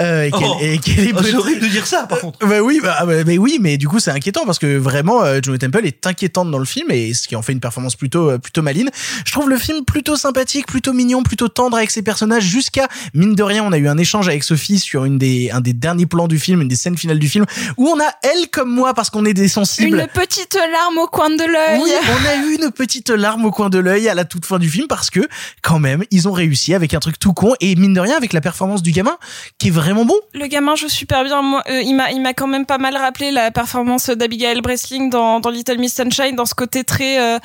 euh, 0.00 0.24
et 0.24 0.30
qu'elle 0.30 0.40
Oh. 0.42 0.58
et 0.60 0.78
qu'elle 0.78 1.08
est 1.08 1.12
Oh, 1.14 1.20
c'est 1.22 1.34
horrible 1.34 1.60
de 1.60 1.66
dire 1.68 1.86
ça, 1.86 2.06
par 2.06 2.18
contre. 2.20 2.38
Bah 2.46 2.60
oui, 2.62 2.80
bah, 2.82 3.04
bah, 3.06 3.24
mais 3.24 3.38
oui, 3.38 3.58
mais 3.60 3.76
du 3.76 3.88
coup 3.88 4.00
c'est 4.00 4.10
inquiétant 4.10 4.44
parce 4.44 4.58
que 4.58 4.76
vraiment 4.76 5.22
euh, 5.22 5.40
Joey 5.42 5.58
Temple 5.58 5.86
est 5.86 6.06
inquiétante 6.06 6.50
dans 6.50 6.58
le 6.58 6.64
film 6.64 6.90
et 6.90 7.14
ce 7.14 7.28
qui 7.28 7.36
en 7.36 7.42
fait 7.42 7.52
une 7.52 7.60
performance 7.60 7.96
plutôt 7.96 8.30
euh, 8.30 8.38
plutôt 8.38 8.62
maline. 8.62 8.90
Je 9.24 9.32
trouve 9.32 9.48
le 9.48 9.56
film 9.56 9.84
plutôt 9.84 10.16
sympathique, 10.16 10.66
plutôt 10.66 10.92
mignon, 10.92 11.22
plutôt 11.22 11.48
tendre 11.48 11.76
avec 11.76 11.90
ses 11.90 12.02
personnages 12.02 12.44
jusqu'à 12.44 12.88
mine 13.14 13.34
de 13.34 13.42
rien, 13.42 13.62
on 13.64 13.72
a 13.72 13.78
eu 13.78 13.88
un 13.88 13.98
échange 13.98 14.28
avec 14.28 14.42
Sophie 14.42 14.78
sur 14.78 15.04
une 15.04 15.18
des 15.18 15.50
un 15.52 15.60
des 15.60 15.72
derniers 15.72 16.06
plans 16.06 16.28
du 16.28 16.38
film, 16.38 16.60
une 16.62 16.68
des 16.68 16.76
scènes 16.76 16.96
finales 16.98 17.18
du 17.18 17.28
film 17.28 17.44
où 17.76 17.86
on 17.88 18.00
a 18.00 18.10
elle 18.22 18.48
comme 18.50 18.70
moi 18.70 18.94
parce 18.94 19.10
qu'on 19.10 19.24
est 19.24 19.34
des 19.34 19.48
sensibles. 19.48 20.00
une 20.00 20.06
petite 20.08 20.54
larme 20.72 20.98
au 20.98 21.06
coin 21.06 21.30
de 21.30 21.44
l'œil 21.44 21.61
Oui, 21.80 21.90
on 22.08 22.26
a 22.28 22.34
eu 22.36 22.54
une 22.56 22.70
petite 22.70 23.10
larme 23.10 23.44
au 23.44 23.50
coin 23.50 23.70
de 23.70 23.78
l'œil 23.78 24.08
à 24.08 24.14
la 24.14 24.24
toute 24.24 24.44
fin 24.46 24.58
du 24.58 24.68
film 24.68 24.86
parce 24.88 25.10
que 25.10 25.20
quand 25.62 25.78
même 25.78 26.04
ils 26.10 26.28
ont 26.28 26.32
réussi 26.32 26.74
avec 26.74 26.94
un 26.94 27.00
truc 27.00 27.18
tout 27.18 27.32
con 27.32 27.54
et 27.60 27.74
mine 27.76 27.94
de 27.94 28.00
rien 28.00 28.16
avec 28.16 28.32
la 28.32 28.40
performance 28.40 28.82
du 28.82 28.92
gamin 28.92 29.16
qui 29.58 29.68
est 29.68 29.70
vraiment 29.72 30.04
bon. 30.04 30.16
Le 30.34 30.46
gamin 30.46 30.74
joue 30.76 30.88
super 30.88 31.24
bien. 31.24 31.42
Moi, 31.42 31.62
euh, 31.68 31.80
il 31.82 31.94
m'a, 31.94 32.10
il 32.10 32.20
m'a 32.20 32.34
quand 32.34 32.46
même 32.46 32.66
pas 32.66 32.78
mal 32.78 32.96
rappelé 32.96 33.30
la 33.30 33.50
performance 33.50 34.10
d'Abigail 34.10 34.60
Breslin 34.60 35.08
dans, 35.08 35.40
dans 35.40 35.50
Little 35.50 35.78
Miss 35.78 35.94
Sunshine, 35.94 36.36
dans 36.36 36.46
ce 36.46 36.54
côté 36.54 36.84
très, 36.84 37.18
euh, 37.20 37.38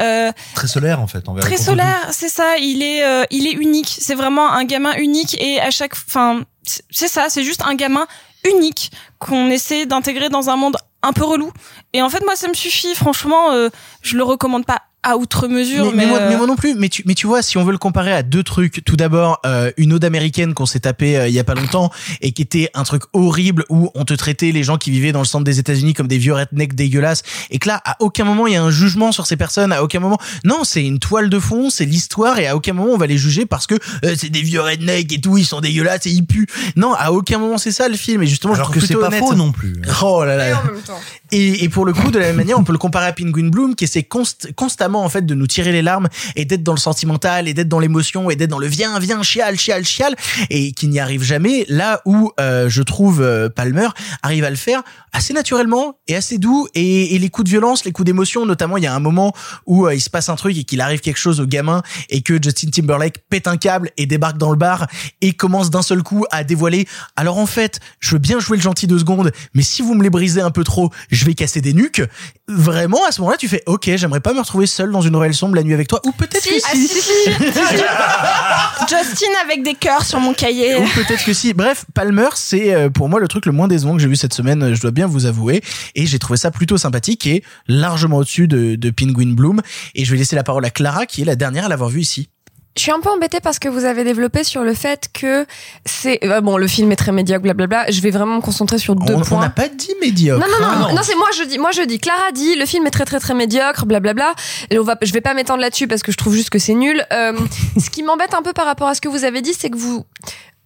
euh, 0.00 0.32
Très 0.54 0.66
solaire, 0.68 1.00
en 1.00 1.06
fait. 1.06 1.22
très 1.40 1.56
solaire. 1.56 2.08
C'est 2.10 2.28
ça. 2.28 2.56
Il 2.58 2.82
est, 2.82 3.04
euh, 3.04 3.24
il 3.30 3.46
est 3.46 3.52
unique. 3.52 3.96
C'est 4.00 4.14
vraiment 4.14 4.50
un 4.52 4.64
gamin 4.64 4.94
unique 4.96 5.36
et 5.40 5.60
à 5.60 5.70
chaque, 5.70 5.94
enfin, 6.08 6.42
c'est 6.90 7.08
ça. 7.08 7.26
C'est 7.28 7.44
juste 7.44 7.62
un 7.66 7.74
gamin 7.74 8.06
unique 8.44 8.90
qu'on 9.18 9.48
essaie 9.50 9.86
d'intégrer 9.86 10.28
dans 10.28 10.50
un 10.50 10.56
monde 10.56 10.76
un 11.04 11.12
peu 11.12 11.24
relou. 11.24 11.52
Et 11.92 12.02
en 12.02 12.10
fait, 12.10 12.24
moi, 12.24 12.36
ça 12.36 12.48
me 12.48 12.54
suffit. 12.54 12.94
Franchement, 12.94 13.52
euh, 13.52 13.68
je 14.02 14.16
le 14.16 14.24
recommande 14.24 14.66
pas 14.66 14.82
à 15.04 15.16
outre 15.16 15.46
mesure. 15.48 15.84
mais, 15.86 15.90
Mais, 15.92 15.96
mais 16.04 16.06
moi, 16.06 16.18
euh, 16.20 16.28
mais 16.30 16.36
moi 16.36 16.46
non 16.46 16.56
plus. 16.56 16.74
Mais 16.74 16.88
tu, 16.88 17.02
mais 17.06 17.14
tu 17.14 17.26
vois, 17.26 17.42
si 17.42 17.56
on 17.58 17.64
veut 17.64 17.72
le 17.72 17.78
comparer 17.78 18.12
à 18.12 18.22
deux 18.22 18.42
trucs, 18.42 18.84
tout 18.84 18.96
d'abord 18.96 19.38
euh, 19.46 19.70
une 19.76 19.92
ode 19.92 20.04
américaine 20.04 20.54
qu'on 20.54 20.66
s'est 20.66 20.80
tapé 20.80 21.16
euh, 21.16 21.28
il 21.28 21.34
y 21.34 21.38
a 21.38 21.44
pas 21.44 21.54
longtemps 21.54 21.90
et 22.20 22.32
qui 22.32 22.42
était 22.42 22.70
un 22.74 22.82
truc 22.84 23.02
horrible 23.12 23.64
où 23.68 23.90
on 23.94 24.04
te 24.04 24.14
traitait 24.14 24.50
les 24.52 24.62
gens 24.62 24.78
qui 24.78 24.90
vivaient 24.90 25.12
dans 25.12 25.20
le 25.20 25.24
centre 25.26 25.44
des 25.44 25.58
États-Unis 25.58 25.94
comme 25.94 26.08
des 26.08 26.18
vieux 26.18 26.32
rednecks 26.34 26.74
dégueulasses 26.74 27.22
et 27.50 27.58
que 27.58 27.68
là, 27.68 27.80
à 27.84 27.96
aucun 28.00 28.24
moment 28.24 28.46
il 28.46 28.54
y 28.54 28.56
a 28.56 28.62
un 28.62 28.70
jugement 28.70 29.12
sur 29.12 29.26
ces 29.26 29.36
personnes. 29.36 29.72
À 29.72 29.82
aucun 29.82 30.00
moment, 30.00 30.18
non, 30.44 30.64
c'est 30.64 30.84
une 30.84 30.98
toile 30.98 31.28
de 31.30 31.38
fond, 31.38 31.70
c'est 31.70 31.84
l'histoire 31.84 32.38
et 32.38 32.46
à 32.46 32.56
aucun 32.56 32.72
moment 32.72 32.92
on 32.92 32.98
va 32.98 33.06
les 33.06 33.18
juger 33.18 33.46
parce 33.46 33.66
que 33.66 33.74
euh, 34.04 34.14
c'est 34.18 34.30
des 34.30 34.42
vieux 34.42 34.60
rednecks 34.60 35.12
et 35.12 35.20
tout, 35.20 35.36
ils 35.38 35.44
sont 35.44 35.60
dégueulasses 35.60 36.06
et 36.06 36.10
ils 36.10 36.24
puent. 36.26 36.46
Non, 36.76 36.94
à 36.94 37.12
aucun 37.12 37.38
moment 37.38 37.58
c'est 37.58 37.72
ça 37.72 37.88
le 37.88 37.96
film. 37.96 38.22
Et 38.22 38.26
justement, 38.26 38.54
Alors 38.54 38.68
je 38.68 38.72
que 38.72 38.78
trouve 38.78 38.88
c'est 38.88 38.94
plutôt 38.94 39.00
pas 39.02 39.08
honnête. 39.08 39.20
faux 39.20 39.34
non 39.34 39.52
plus. 39.52 39.74
Oh 40.02 40.24
là 40.24 40.36
là. 40.36 40.48
Et 40.48 40.52
en 40.54 40.64
même 40.64 40.80
temps. 40.82 41.00
Et, 41.32 41.64
et 41.64 41.68
pour 41.68 41.84
le 41.84 41.92
coup, 41.92 42.10
de 42.10 42.18
la 42.18 42.26
même 42.26 42.36
manière, 42.36 42.58
on 42.58 42.64
peut 42.64 42.72
le 42.72 42.78
comparer 42.78 43.06
à 43.06 43.12
Penguin 43.12 43.48
Bloom, 43.48 43.74
qui 43.74 43.84
essaie 43.84 44.00
const- 44.02 44.52
constamment 44.54 45.04
en 45.04 45.08
fait 45.08 45.24
de 45.24 45.34
nous 45.34 45.46
tirer 45.46 45.72
les 45.72 45.82
larmes 45.82 46.08
et 46.36 46.44
d'être 46.44 46.62
dans 46.62 46.74
le 46.74 46.78
sentimental 46.78 47.48
et 47.48 47.54
d'être 47.54 47.68
dans 47.68 47.80
l'émotion 47.80 48.30
et 48.30 48.36
d'être 48.36 48.50
dans 48.50 48.58
le 48.58 48.66
viens, 48.66 48.98
viens, 48.98 49.22
chial, 49.22 49.58
chial, 49.58 49.84
chial, 49.84 50.14
et 50.50 50.72
qui 50.72 50.86
n'y 50.86 51.00
arrive 51.00 51.22
jamais. 51.22 51.64
Là 51.68 52.02
où 52.04 52.30
euh, 52.38 52.68
je 52.68 52.82
trouve 52.82 53.22
euh, 53.22 53.48
Palmer 53.48 53.88
arrive 54.22 54.44
à 54.44 54.50
le 54.50 54.56
faire 54.56 54.82
assez 55.12 55.32
naturellement 55.32 55.98
et 56.08 56.14
assez 56.14 56.38
doux. 56.38 56.68
Et, 56.74 57.14
et 57.14 57.18
les 57.18 57.30
coups 57.30 57.46
de 57.46 57.50
violence, 57.50 57.84
les 57.84 57.92
coups 57.92 58.06
d'émotion, 58.06 58.46
notamment, 58.46 58.76
il 58.76 58.84
y 58.84 58.86
a 58.86 58.94
un 58.94 59.00
moment 59.00 59.32
où 59.66 59.86
euh, 59.86 59.94
il 59.94 60.00
se 60.00 60.10
passe 60.10 60.28
un 60.28 60.36
truc 60.36 60.56
et 60.58 60.64
qu'il 60.64 60.80
arrive 60.80 61.00
quelque 61.00 61.18
chose 61.18 61.40
au 61.40 61.46
gamin 61.46 61.82
et 62.10 62.20
que 62.20 62.40
Justin 62.40 62.70
Timberlake 62.70 63.24
pète 63.30 63.48
un 63.48 63.56
câble 63.56 63.90
et 63.96 64.06
débarque 64.06 64.36
dans 64.36 64.50
le 64.50 64.56
bar 64.56 64.86
et 65.20 65.32
commence 65.32 65.70
d'un 65.70 65.82
seul 65.82 66.02
coup 66.02 66.24
à 66.30 66.44
dévoiler. 66.44 66.86
Alors 67.16 67.38
en 67.38 67.46
fait, 67.46 67.80
je 68.00 68.10
veux 68.10 68.18
bien 68.18 68.40
jouer 68.40 68.56
le 68.56 68.62
gentil 68.62 68.86
deux 68.86 68.98
secondes, 68.98 69.32
mais 69.54 69.62
si 69.62 69.82
vous 69.82 69.94
me 69.94 70.02
les 70.02 70.10
brisez 70.10 70.40
un 70.40 70.50
peu 70.50 70.64
trop, 70.64 70.90
je 71.14 71.24
vais 71.24 71.34
casser 71.34 71.60
des 71.60 71.72
nuques. 71.72 72.02
Vraiment, 72.48 73.04
à 73.06 73.12
ce 73.12 73.20
moment-là, 73.20 73.36
tu 73.38 73.48
fais 73.48 73.62
OK, 73.66 73.90
j'aimerais 73.96 74.20
pas 74.20 74.34
me 74.34 74.40
retrouver 74.40 74.66
seul 74.66 74.90
dans 74.90 75.00
une 75.00 75.16
ruelle 75.16 75.34
sombre 75.34 75.54
la 75.54 75.62
nuit 75.62 75.74
avec 75.74 75.88
toi, 75.88 76.00
ou 76.04 76.12
peut-être 76.12 76.42
Si, 76.42 76.50
que 76.50 76.54
ah, 76.64 76.70
si. 76.74 76.88
si, 76.88 77.00
si. 77.00 77.30
Justin 78.88 79.32
avec 79.44 79.62
des 79.62 79.74
cœurs 79.74 80.04
sur 80.04 80.20
mon 80.20 80.34
cahier. 80.34 80.76
Ou 80.76 80.84
peut-être 80.94 81.24
que 81.24 81.32
si. 81.32 81.54
Bref, 81.54 81.84
Palmer, 81.94 82.28
c'est 82.34 82.74
euh, 82.74 82.90
pour 82.90 83.08
moi 83.08 83.20
le 83.20 83.28
truc 83.28 83.46
le 83.46 83.52
moins 83.52 83.68
décevant 83.68 83.94
que 83.96 84.02
j'ai 84.02 84.08
vu 84.08 84.16
cette 84.16 84.34
semaine, 84.34 84.62
euh, 84.62 84.74
je 84.74 84.80
dois 84.80 84.90
bien 84.90 85.06
vous 85.06 85.26
avouer. 85.26 85.62
Et 85.94 86.06
j'ai 86.06 86.18
trouvé 86.18 86.36
ça 86.36 86.50
plutôt 86.50 86.76
sympathique 86.76 87.26
et 87.26 87.42
largement 87.68 88.18
au-dessus 88.18 88.48
de, 88.48 88.74
de 88.74 88.90
Penguin 88.90 89.32
Bloom. 89.34 89.62
Et 89.94 90.04
je 90.04 90.10
vais 90.10 90.18
laisser 90.18 90.36
la 90.36 90.44
parole 90.44 90.64
à 90.64 90.70
Clara, 90.70 91.06
qui 91.06 91.22
est 91.22 91.24
la 91.24 91.36
dernière 91.36 91.66
à 91.66 91.68
l'avoir 91.68 91.90
vu 91.90 92.00
ici. 92.00 92.28
Je 92.76 92.82
suis 92.82 92.90
un 92.90 92.98
peu 93.00 93.08
embêtée 93.08 93.38
parce 93.40 93.60
que 93.60 93.68
vous 93.68 93.84
avez 93.84 94.02
développé 94.02 94.42
sur 94.42 94.64
le 94.64 94.74
fait 94.74 95.08
que 95.12 95.46
c'est 95.84 96.18
euh, 96.24 96.40
bon 96.40 96.56
le 96.56 96.66
film 96.66 96.90
est 96.90 96.96
très 96.96 97.12
médiocre 97.12 97.42
blablabla. 97.42 97.90
Je 97.90 98.00
vais 98.00 98.10
vraiment 98.10 98.36
me 98.36 98.40
concentrer 98.40 98.78
sur 98.78 98.96
deux 98.96 99.14
On 99.14 99.20
on 99.20 99.24
points. 99.24 99.40
n'a 99.40 99.50
pas 99.50 99.68
dit 99.68 99.94
médiocre. 100.00 100.44
Non 100.44 100.52
non 100.52 100.66
non 100.66 100.86
hein. 100.86 100.92
non, 100.92 101.02
c'est 101.04 101.14
moi 101.14 101.28
je 101.38 101.44
dis 101.44 101.58
moi 101.58 101.70
je 101.70 101.82
dis 101.82 102.00
Clara 102.00 102.32
dit 102.32 102.56
le 102.56 102.66
film 102.66 102.84
est 102.86 102.90
très 102.90 103.04
très 103.04 103.20
très 103.20 103.34
médiocre 103.34 103.86
blablabla 103.86 104.34
et 104.70 104.78
on 104.80 104.82
va 104.82 104.96
je 105.02 105.12
vais 105.12 105.20
pas 105.20 105.34
m'étendre 105.34 105.60
là-dessus 105.60 105.86
parce 105.86 106.02
que 106.02 106.10
je 106.10 106.16
trouve 106.16 106.34
juste 106.34 106.50
que 106.50 106.58
c'est 106.58 106.74
nul. 106.74 107.04
Euh, 107.12 107.38
ce 107.78 107.90
qui 107.90 108.02
m'embête 108.02 108.34
un 108.34 108.42
peu 108.42 108.52
par 108.52 108.66
rapport 108.66 108.88
à 108.88 108.94
ce 108.96 109.00
que 109.00 109.08
vous 109.08 109.24
avez 109.24 109.40
dit 109.40 109.54
c'est 109.54 109.70
que 109.70 109.76
vous 109.76 110.04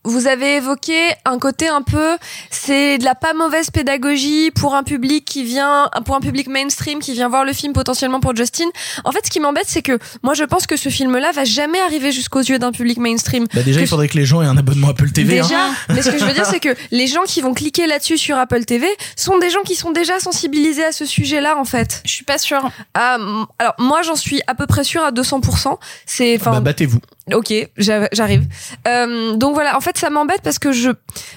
vous 0.08 0.26
avez 0.26 0.56
évoqué 0.56 1.12
un 1.24 1.38
côté 1.38 1.68
un 1.68 1.82
peu, 1.82 2.16
c'est 2.50 2.98
de 2.98 3.04
la 3.04 3.14
pas 3.14 3.34
mauvaise 3.34 3.70
pédagogie 3.70 4.50
pour 4.50 4.74
un 4.74 4.82
public 4.82 5.24
qui 5.24 5.44
vient, 5.44 5.90
pour 6.04 6.16
un 6.16 6.20
public 6.20 6.48
mainstream 6.48 6.98
qui 6.98 7.12
vient 7.12 7.28
voir 7.28 7.44
le 7.44 7.52
film 7.52 7.72
potentiellement 7.72 8.20
pour 8.20 8.34
Justin. 8.34 8.68
En 9.04 9.12
fait, 9.12 9.26
ce 9.26 9.30
qui 9.30 9.40
m'embête, 9.40 9.66
c'est 9.66 9.82
que 9.82 9.98
moi, 10.22 10.34
je 10.34 10.44
pense 10.44 10.66
que 10.66 10.76
ce 10.76 10.88
film-là 10.88 11.32
va 11.32 11.44
jamais 11.44 11.80
arriver 11.80 12.12
jusqu'aux 12.12 12.40
yeux 12.40 12.58
d'un 12.58 12.72
public 12.72 12.98
mainstream. 12.98 13.46
Bah 13.54 13.62
déjà, 13.62 13.80
Que 13.80 13.84
il 13.84 13.88
faudrait 13.88 14.08
que 14.08 14.16
les 14.18 14.24
gens 14.24 14.42
aient 14.42 14.46
un 14.46 14.56
abonnement 14.56 14.88
Apple 14.88 15.10
TV. 15.10 15.42
Déjà, 15.42 15.66
hein. 15.66 15.74
mais 15.90 16.02
ce 16.02 16.10
que 16.10 16.18
je 16.18 16.24
veux 16.24 16.32
dire, 16.32 16.46
c'est 16.46 16.60
que 16.60 16.74
les 16.90 17.06
gens 17.06 17.22
qui 17.26 17.40
vont 17.40 17.54
cliquer 17.54 17.86
là-dessus 17.86 18.18
sur 18.18 18.36
Apple 18.38 18.64
TV 18.64 18.86
sont 19.16 19.38
des 19.38 19.50
gens 19.50 19.62
qui 19.62 19.74
sont 19.76 19.90
déjà 19.90 20.18
sensibilisés 20.20 20.84
à 20.84 20.92
ce 20.92 21.04
sujet-là, 21.04 21.58
en 21.58 21.64
fait. 21.64 22.02
Je 22.06 22.12
suis 22.12 22.24
pas 22.24 22.38
sûre. 22.38 22.70
alors, 22.94 23.74
moi, 23.78 24.02
j'en 24.02 24.16
suis 24.16 24.40
à 24.46 24.54
peu 24.54 24.66
près 24.66 24.84
sûre 24.84 25.02
à 25.02 25.12
200%. 25.12 25.76
C'est, 26.06 26.36
enfin, 26.40 26.52
Bah 26.52 26.60
battez-vous. 26.60 27.00
Ok, 27.34 27.52
j'a- 27.76 28.08
j'arrive. 28.12 28.44
Euh, 28.86 29.34
donc 29.34 29.54
voilà, 29.54 29.76
en 29.76 29.80
fait, 29.80 29.98
ça 29.98 30.08
m'embête 30.10 30.40
parce 30.42 30.58
que 30.58 30.72
je 30.72 30.90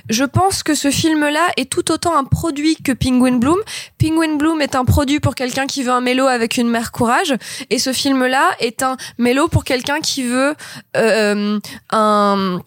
je 0.09 0.23
pense 0.23 0.63
que 0.63 0.73
ce 0.75 0.89
film-là 0.91 1.47
est 1.57 1.69
tout 1.69 1.91
autant 1.91 2.15
un 2.17 2.23
produit 2.23 2.75
que 2.77 2.91
Penguin 2.91 3.37
Bloom. 3.37 3.59
Penguin 3.99 4.35
Bloom 4.35 4.61
est 4.61 4.75
un 4.75 4.85
produit 4.85 5.19
pour 5.19 5.35
quelqu'un 5.35 5.67
qui 5.67 5.83
veut 5.83 5.91
un 5.91 6.01
mélo 6.01 6.27
avec 6.27 6.57
une 6.57 6.69
mère 6.69 6.91
courage, 6.91 7.35
et 7.69 7.79
ce 7.79 7.91
film-là 7.93 8.49
est 8.59 8.83
un 8.83 8.95
mélo 9.17 9.47
pour 9.47 9.63
quelqu'un 9.63 9.99
qui 9.99 10.23
veut 10.23 10.55
euh, 10.97 11.59
un 11.91 12.59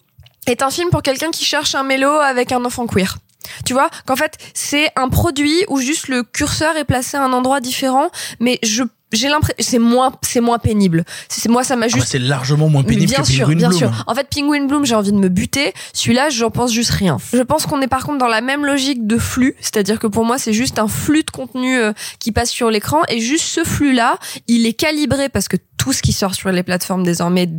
est 0.47 0.61
un 0.61 0.69
film 0.69 0.89
pour 0.91 1.01
quelqu'un 1.01 1.31
qui 1.31 1.43
cherche 1.45 1.73
un 1.73 1.83
mélo 1.83 2.09
avec 2.11 2.51
un 2.51 2.63
enfant 2.65 2.85
queer. 2.85 3.17
Tu 3.63 3.73
vois 3.73 3.89
qu'en 4.07 4.15
fait 4.15 4.37
c'est 4.53 4.89
un 4.95 5.09
produit 5.09 5.65
où 5.67 5.79
juste 5.79 6.07
le 6.07 6.23
curseur 6.23 6.77
est 6.77 6.83
placé 6.85 7.17
à 7.17 7.23
un 7.23 7.33
endroit 7.33 7.59
différent, 7.59 8.09
mais 8.39 8.59
je 8.63 8.83
j'ai 9.11 9.29
l'impression 9.29 9.55
c'est 9.59 9.79
moins 9.79 10.11
c'est 10.21 10.41
moins 10.41 10.59
pénible. 10.59 11.05
C'est 11.29 11.47
moi 11.49 11.63
ça 11.63 11.75
m'a 11.75 11.85
Ah 11.91 11.97
bah, 11.97 12.03
c'est 12.05 12.19
largement 12.19 12.69
moins 12.69 12.83
pénible 12.83 13.07
bien 13.11 13.21
que 13.21 13.27
sûr, 13.27 13.45
Penguin 13.45 13.57
bien 13.57 13.69
Bloom. 13.69 13.79
sûr. 13.79 14.03
En 14.07 14.15
fait, 14.15 14.27
Penguin 14.29 14.65
Bloom, 14.65 14.85
j'ai 14.85 14.95
envie 14.95 15.11
de 15.11 15.17
me 15.17 15.29
buter. 15.29 15.73
Celui-là, 15.93 16.29
j'en 16.29 16.51
pense 16.51 16.71
juste 16.73 16.91
rien. 16.91 17.17
Je 17.33 17.41
pense 17.41 17.65
qu'on 17.65 17.81
est 17.81 17.87
par 17.87 18.03
contre 18.05 18.17
dans 18.17 18.27
la 18.27 18.41
même 18.41 18.65
logique 18.65 19.05
de 19.07 19.17
flux, 19.17 19.55
c'est-à-dire 19.61 19.99
que 19.99 20.07
pour 20.07 20.25
moi, 20.25 20.37
c'est 20.37 20.53
juste 20.53 20.79
un 20.79 20.87
flux 20.87 21.23
de 21.23 21.31
contenu 21.31 21.77
euh, 21.77 21.93
qui 22.19 22.31
passe 22.31 22.49
sur 22.49 22.69
l'écran 22.71 23.01
et 23.09 23.19
juste 23.19 23.45
ce 23.45 23.63
flux-là, 23.63 24.17
il 24.47 24.65
est 24.65 24.73
calibré 24.73 25.29
parce 25.29 25.47
que 25.47 25.57
tout 25.77 25.93
ce 25.93 26.01
qui 26.01 26.13
sort 26.13 26.33
sur 26.33 26.51
les 26.51 26.63
plateformes 26.63 27.03
désormais 27.03 27.49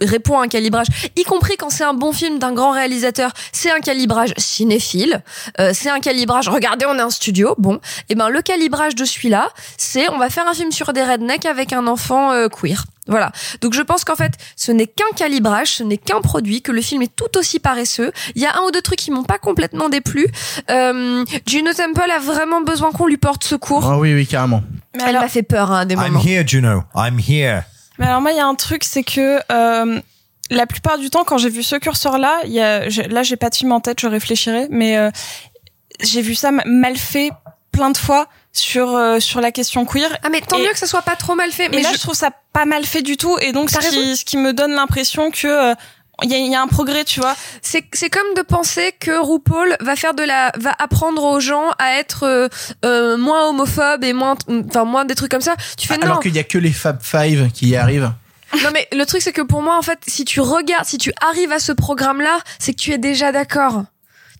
répond 0.00 0.38
à 0.38 0.44
un 0.44 0.48
calibrage, 0.48 0.86
y 1.16 1.24
compris 1.24 1.56
quand 1.56 1.70
c'est 1.70 1.84
un 1.84 1.94
bon 1.94 2.12
film 2.12 2.38
d'un 2.38 2.52
grand 2.52 2.72
réalisateur, 2.72 3.32
c'est 3.52 3.70
un 3.70 3.80
calibrage 3.80 4.32
cinéphile, 4.36 5.22
euh, 5.60 5.70
c'est 5.74 5.90
un 5.90 6.00
calibrage, 6.00 6.48
regardez, 6.48 6.86
on 6.86 6.96
est 6.98 7.02
un 7.02 7.10
studio, 7.10 7.54
bon, 7.58 7.80
et 8.08 8.14
ben 8.14 8.28
le 8.28 8.42
calibrage 8.42 8.94
de 8.94 9.04
celui-là, 9.04 9.48
c'est 9.76 10.08
on 10.10 10.18
va 10.18 10.30
faire 10.30 10.46
un 10.48 10.54
film 10.54 10.72
sur 10.72 10.92
des 10.92 11.02
rednecks 11.02 11.46
avec 11.46 11.72
un 11.72 11.86
enfant 11.86 12.32
euh, 12.32 12.48
queer. 12.48 12.84
Voilà. 13.08 13.30
Donc 13.60 13.72
je 13.72 13.82
pense 13.82 14.02
qu'en 14.04 14.16
fait, 14.16 14.32
ce 14.56 14.72
n'est 14.72 14.88
qu'un 14.88 15.04
calibrage, 15.14 15.74
ce 15.74 15.84
n'est 15.84 15.96
qu'un 15.96 16.20
produit, 16.20 16.60
que 16.60 16.72
le 16.72 16.82
film 16.82 17.02
est 17.02 17.14
tout 17.14 17.38
aussi 17.38 17.60
paresseux. 17.60 18.10
Il 18.34 18.42
y 18.42 18.46
a 18.46 18.56
un 18.58 18.62
ou 18.62 18.72
deux 18.72 18.82
trucs 18.82 18.98
qui 18.98 19.12
m'ont 19.12 19.22
pas 19.22 19.38
complètement 19.38 19.88
déplu. 19.88 20.26
Euh, 20.70 21.24
Juno 21.46 21.72
Temple 21.72 22.10
a 22.10 22.18
vraiment 22.18 22.62
besoin 22.62 22.90
qu'on 22.90 23.06
lui 23.06 23.16
porte 23.16 23.44
secours. 23.44 23.88
Ah 23.88 23.96
oui, 23.98 24.12
oui, 24.12 24.26
carrément. 24.26 24.64
Elle 24.98 25.14
m'a 25.14 25.28
fait 25.28 25.44
peur 25.44 25.70
hein, 25.70 25.80
à 25.80 25.84
des 25.84 25.94
I'm 25.94 26.00
moments. 26.00 26.20
here, 26.24 26.42
Juno. 26.44 26.82
I'm 26.96 27.20
here. 27.20 27.62
Mais 27.98 28.06
alors 28.06 28.20
moi, 28.20 28.32
il 28.32 28.36
y 28.36 28.40
a 28.40 28.46
un 28.46 28.54
truc, 28.54 28.84
c'est 28.84 29.02
que 29.02 29.40
euh, 29.50 30.00
la 30.50 30.66
plupart 30.66 30.98
du 30.98 31.10
temps, 31.10 31.24
quand 31.24 31.38
j'ai 31.38 31.48
vu 31.50 31.62
ce 31.62 31.76
curseur-là, 31.76 32.40
il 32.44 32.52
y 32.52 32.60
a, 32.60 32.88
j'ai- 32.88 33.08
là, 33.08 33.22
j'ai 33.22 33.36
pas 33.36 33.50
de 33.50 33.54
film 33.54 33.72
en 33.72 33.80
tête, 33.80 34.00
je 34.00 34.06
réfléchirai, 34.06 34.66
mais 34.70 34.96
euh, 34.96 35.10
j'ai 36.00 36.22
vu 36.22 36.34
ça 36.34 36.50
mal 36.50 36.96
fait 36.96 37.30
plein 37.72 37.90
de 37.90 37.96
fois 37.98 38.28
sur 38.52 38.94
euh, 38.94 39.20
sur 39.20 39.40
la 39.40 39.52
question 39.52 39.84
queer. 39.84 40.16
Ah 40.22 40.28
mais 40.30 40.40
tant 40.40 40.56
Et- 40.58 40.62
mieux 40.62 40.72
que 40.72 40.78
ça 40.78 40.86
soit 40.86 41.02
pas 41.02 41.16
trop 41.16 41.34
mal 41.34 41.50
fait. 41.52 41.68
Mais 41.68 41.82
là, 41.82 41.90
je- 41.90 41.96
je... 41.96 42.00
trouve 42.00 42.14
ça 42.14 42.30
pas 42.52 42.64
mal 42.64 42.84
fait 42.86 43.02
du 43.02 43.16
tout, 43.16 43.36
et 43.40 43.52
donc 43.52 43.70
ce 43.70 43.78
qui, 43.78 44.16
ce 44.16 44.24
qui 44.24 44.36
me 44.38 44.52
donne 44.52 44.72
l'impression 44.72 45.30
que 45.30 45.46
euh, 45.46 45.74
il 46.22 46.30
y, 46.30 46.34
a, 46.34 46.38
il 46.38 46.50
y 46.50 46.54
a 46.54 46.62
un 46.62 46.66
progrès, 46.66 47.04
tu 47.04 47.20
vois. 47.20 47.36
C'est 47.62 47.84
c'est 47.92 48.08
comme 48.08 48.34
de 48.36 48.42
penser 48.42 48.92
que 48.98 49.18
RuPaul 49.18 49.76
va 49.80 49.96
faire 49.96 50.14
de 50.14 50.22
la 50.22 50.50
va 50.58 50.74
apprendre 50.78 51.22
aux 51.24 51.40
gens 51.40 51.70
à 51.78 51.98
être 51.98 52.22
euh, 52.24 52.48
euh, 52.84 53.16
moins 53.16 53.48
homophobes 53.48 54.02
et 54.02 54.12
moins 54.12 54.36
enfin 54.48 54.84
moins 54.84 55.04
des 55.04 55.14
trucs 55.14 55.30
comme 55.30 55.40
ça. 55.42 55.54
Tu 55.76 55.86
fais 55.86 55.98
non. 55.98 56.06
Alors 56.06 56.20
qu'il 56.20 56.34
y 56.34 56.38
a 56.38 56.44
que 56.44 56.58
les 56.58 56.72
Fab 56.72 57.02
Five 57.02 57.50
qui 57.52 57.68
y 57.68 57.76
arrivent. 57.76 58.12
Non 58.62 58.70
mais 58.72 58.88
le 58.92 59.04
truc 59.04 59.20
c'est 59.20 59.32
que 59.32 59.42
pour 59.42 59.60
moi 59.60 59.76
en 59.76 59.82
fait 59.82 59.98
si 60.06 60.24
tu 60.24 60.40
regardes 60.40 60.86
si 60.86 60.98
tu 60.98 61.12
arrives 61.20 61.52
à 61.52 61.58
ce 61.58 61.72
programme 61.72 62.20
là 62.20 62.38
c'est 62.58 62.72
que 62.72 62.80
tu 62.80 62.92
es 62.92 62.98
déjà 62.98 63.32
d'accord. 63.32 63.84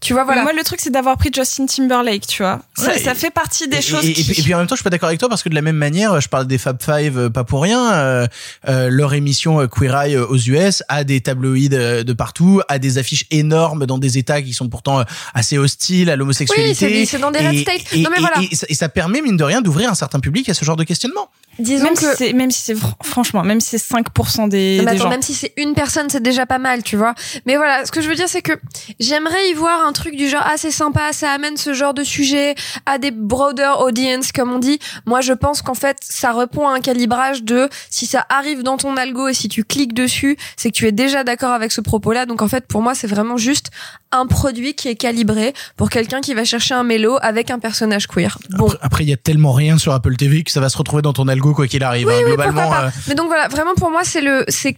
Tu 0.00 0.12
vois 0.12 0.24
voilà. 0.24 0.42
Moi, 0.42 0.52
le 0.52 0.62
truc, 0.62 0.80
c'est 0.80 0.90
d'avoir 0.90 1.16
pris 1.16 1.30
Justin 1.34 1.66
Timberlake, 1.66 2.26
tu 2.26 2.42
vois. 2.42 2.60
Ça, 2.76 2.88
Ouais, 2.88 2.98
ça 2.98 3.12
et- 3.12 3.14
fait 3.14 3.30
partie 3.30 3.66
des 3.66 3.78
et, 3.78 3.82
choses 3.82 4.04
et- 4.06 4.12
puis, 4.12 4.26
et 4.36 4.42
puis 4.42 4.54
en 4.54 4.58
même 4.58 4.66
temps, 4.66 4.74
je 4.74 4.80
suis 4.80 4.84
pas 4.84 4.90
d'accord 4.90 5.08
avec 5.08 5.18
toi 5.18 5.28
parce 5.28 5.42
que 5.42 5.48
de 5.48 5.54
la 5.54 5.62
même 5.62 5.76
manière, 5.76 6.20
je 6.20 6.28
parle 6.28 6.46
des 6.46 6.58
Fab 6.58 6.80
Five 6.82 7.18
euh, 7.18 7.30
pas 7.30 7.44
pour 7.44 7.62
rien. 7.62 7.92
euh, 7.94 8.26
euh, 8.68 8.88
leur 8.90 9.14
émission 9.14 9.66
Queer 9.68 9.94
Eye 9.96 10.16
aux 10.18 10.36
US 10.36 10.82
a 10.88 11.04
des 11.04 11.20
tabloïds 11.20 11.68
de 11.70 12.12
partout, 12.12 12.60
a 12.68 12.78
des 12.78 12.98
affiches 12.98 13.26
énormes 13.30 13.86
dans 13.86 13.98
des 13.98 14.18
États 14.18 14.42
qui 14.42 14.52
sont 14.52 14.68
pourtant 14.68 15.02
assez 15.34 15.56
hostiles 15.58 16.10
à 16.10 16.16
l'homosexualité. 16.16 16.86
Oui, 16.86 17.06
c'est- 17.06 17.18
dans 17.18 17.30
des 17.30 17.38
red 17.40 17.54
Et- 17.54 17.62
states. 17.62 17.80
Et, 17.92 18.02
Non, 18.02 18.10
mais 18.10 18.18
et- 18.18 18.20
voilà. 18.20 18.36
et 18.50 18.54
ça, 18.54 18.66
et 18.68 18.74
ça 18.74 18.88
permet 18.88 19.22
mine 19.22 19.36
de 19.36 19.44
rien 19.44 19.62
d'ouvrir 19.62 19.90
un 19.90 19.94
certain 19.94 20.20
public 20.20 20.48
à 20.48 20.54
ce 20.54 20.64
genre 20.64 20.76
de 20.76 20.84
questionnement. 20.84 21.28
Disons 21.58 21.84
même 21.84 21.94
que 21.94 22.00
si 22.00 22.16
c'est, 22.18 22.32
même 22.34 22.50
si 22.50 22.60
c'est 22.60 22.74
fr- 22.74 22.92
franchement, 23.02 23.42
même 23.42 23.60
si 23.62 23.70
c'est 23.70 23.78
5% 23.78 24.46
des, 24.46 24.76
Non, 24.78 24.84
mais 24.84 24.92
des 24.92 24.98
gens. 24.98 25.08
même 25.08 25.22
si 25.22 25.32
c'est 25.32 25.54
une 25.56 25.72
personne, 25.72 26.10
c'est 26.10 26.22
déjà 26.22 26.44
pas 26.44 26.58
mal, 26.58 26.82
tu 26.82 26.96
vois. 26.96 27.14
Mais 27.46 27.56
voilà, 27.56 27.86
ce 27.86 27.90
que 27.92 28.02
je 28.02 28.08
veux 28.10 28.14
dire, 28.14 28.28
c'est 28.28 28.42
que 28.42 28.52
j'aimerais 29.00 29.48
y 29.50 29.54
voir 29.54 29.85
un 29.86 29.92
truc 29.92 30.16
du 30.16 30.28
genre, 30.28 30.42
ah, 30.44 30.54
c'est 30.56 30.70
sympa, 30.70 31.12
ça 31.12 31.30
amène 31.30 31.56
ce 31.56 31.72
genre 31.74 31.94
de 31.94 32.04
sujet 32.04 32.54
à 32.86 32.98
des 32.98 33.10
broader 33.10 33.72
audience, 33.80 34.32
comme 34.32 34.52
on 34.52 34.58
dit. 34.58 34.78
Moi, 35.06 35.20
je 35.20 35.32
pense 35.32 35.62
qu'en 35.62 35.74
fait, 35.74 35.96
ça 36.00 36.32
répond 36.32 36.68
à 36.68 36.72
un 36.74 36.80
calibrage 36.80 37.42
de, 37.42 37.68
si 37.90 38.06
ça 38.06 38.26
arrive 38.28 38.62
dans 38.62 38.76
ton 38.76 38.96
algo 38.96 39.28
et 39.28 39.34
si 39.34 39.48
tu 39.48 39.64
cliques 39.64 39.94
dessus, 39.94 40.36
c'est 40.56 40.70
que 40.70 40.76
tu 40.76 40.86
es 40.86 40.92
déjà 40.92 41.24
d'accord 41.24 41.52
avec 41.52 41.72
ce 41.72 41.80
propos-là. 41.80 42.26
Donc, 42.26 42.42
en 42.42 42.48
fait, 42.48 42.66
pour 42.66 42.82
moi, 42.82 42.94
c'est 42.94 43.06
vraiment 43.06 43.36
juste 43.36 43.70
un 44.12 44.26
produit 44.26 44.74
qui 44.74 44.88
est 44.88 44.96
calibré 44.96 45.52
pour 45.76 45.90
quelqu'un 45.90 46.20
qui 46.20 46.32
va 46.34 46.44
chercher 46.44 46.74
un 46.74 46.84
mélo 46.84 47.18
avec 47.22 47.50
un 47.50 47.58
personnage 47.58 48.06
queer. 48.06 48.38
Bon. 48.50 48.68
Après- 48.80 49.04
il 49.04 49.10
y 49.10 49.12
a 49.12 49.16
tellement 49.16 49.52
rien 49.52 49.78
sur 49.78 49.92
Apple 49.92 50.16
TV 50.16 50.42
que 50.42 50.50
ça 50.50 50.60
va 50.60 50.68
se 50.68 50.76
retrouver 50.78 51.02
dans 51.02 51.12
ton 51.12 51.28
algo 51.28 51.52
quoi 51.54 51.66
qu'il 51.68 51.84
arrive. 51.84 52.06
Oui, 52.08 52.14
hein. 52.14 52.18
oui, 52.24 52.28
Globalement, 52.30 52.68
pas. 52.70 52.84
euh, 52.86 52.90
Mais 53.08 53.14
donc 53.14 53.26
voilà, 53.28 53.48
vraiment 53.48 53.74
pour 53.76 53.90
moi, 53.90 54.02
c'est 54.04 54.20
le, 54.20 54.44
c'est- 54.48 54.76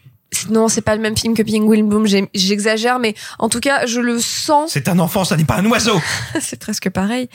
non, 0.50 0.68
c'est 0.68 0.82
pas 0.82 0.94
le 0.94 1.00
même 1.02 1.16
film 1.16 1.34
que 1.34 1.42
Penguin 1.42 1.84
Bloom. 1.84 2.06
J'exagère, 2.34 2.98
mais 2.98 3.14
en 3.38 3.48
tout 3.48 3.60
cas, 3.60 3.86
je 3.86 4.00
le 4.00 4.18
sens. 4.20 4.70
C'est 4.72 4.88
un 4.88 4.98
enfant, 4.98 5.24
ça 5.24 5.36
n'est 5.36 5.44
pas 5.44 5.56
un 5.56 5.64
oiseau. 5.66 6.00
c'est 6.40 6.58
presque 6.58 6.90
pareil. 6.90 7.28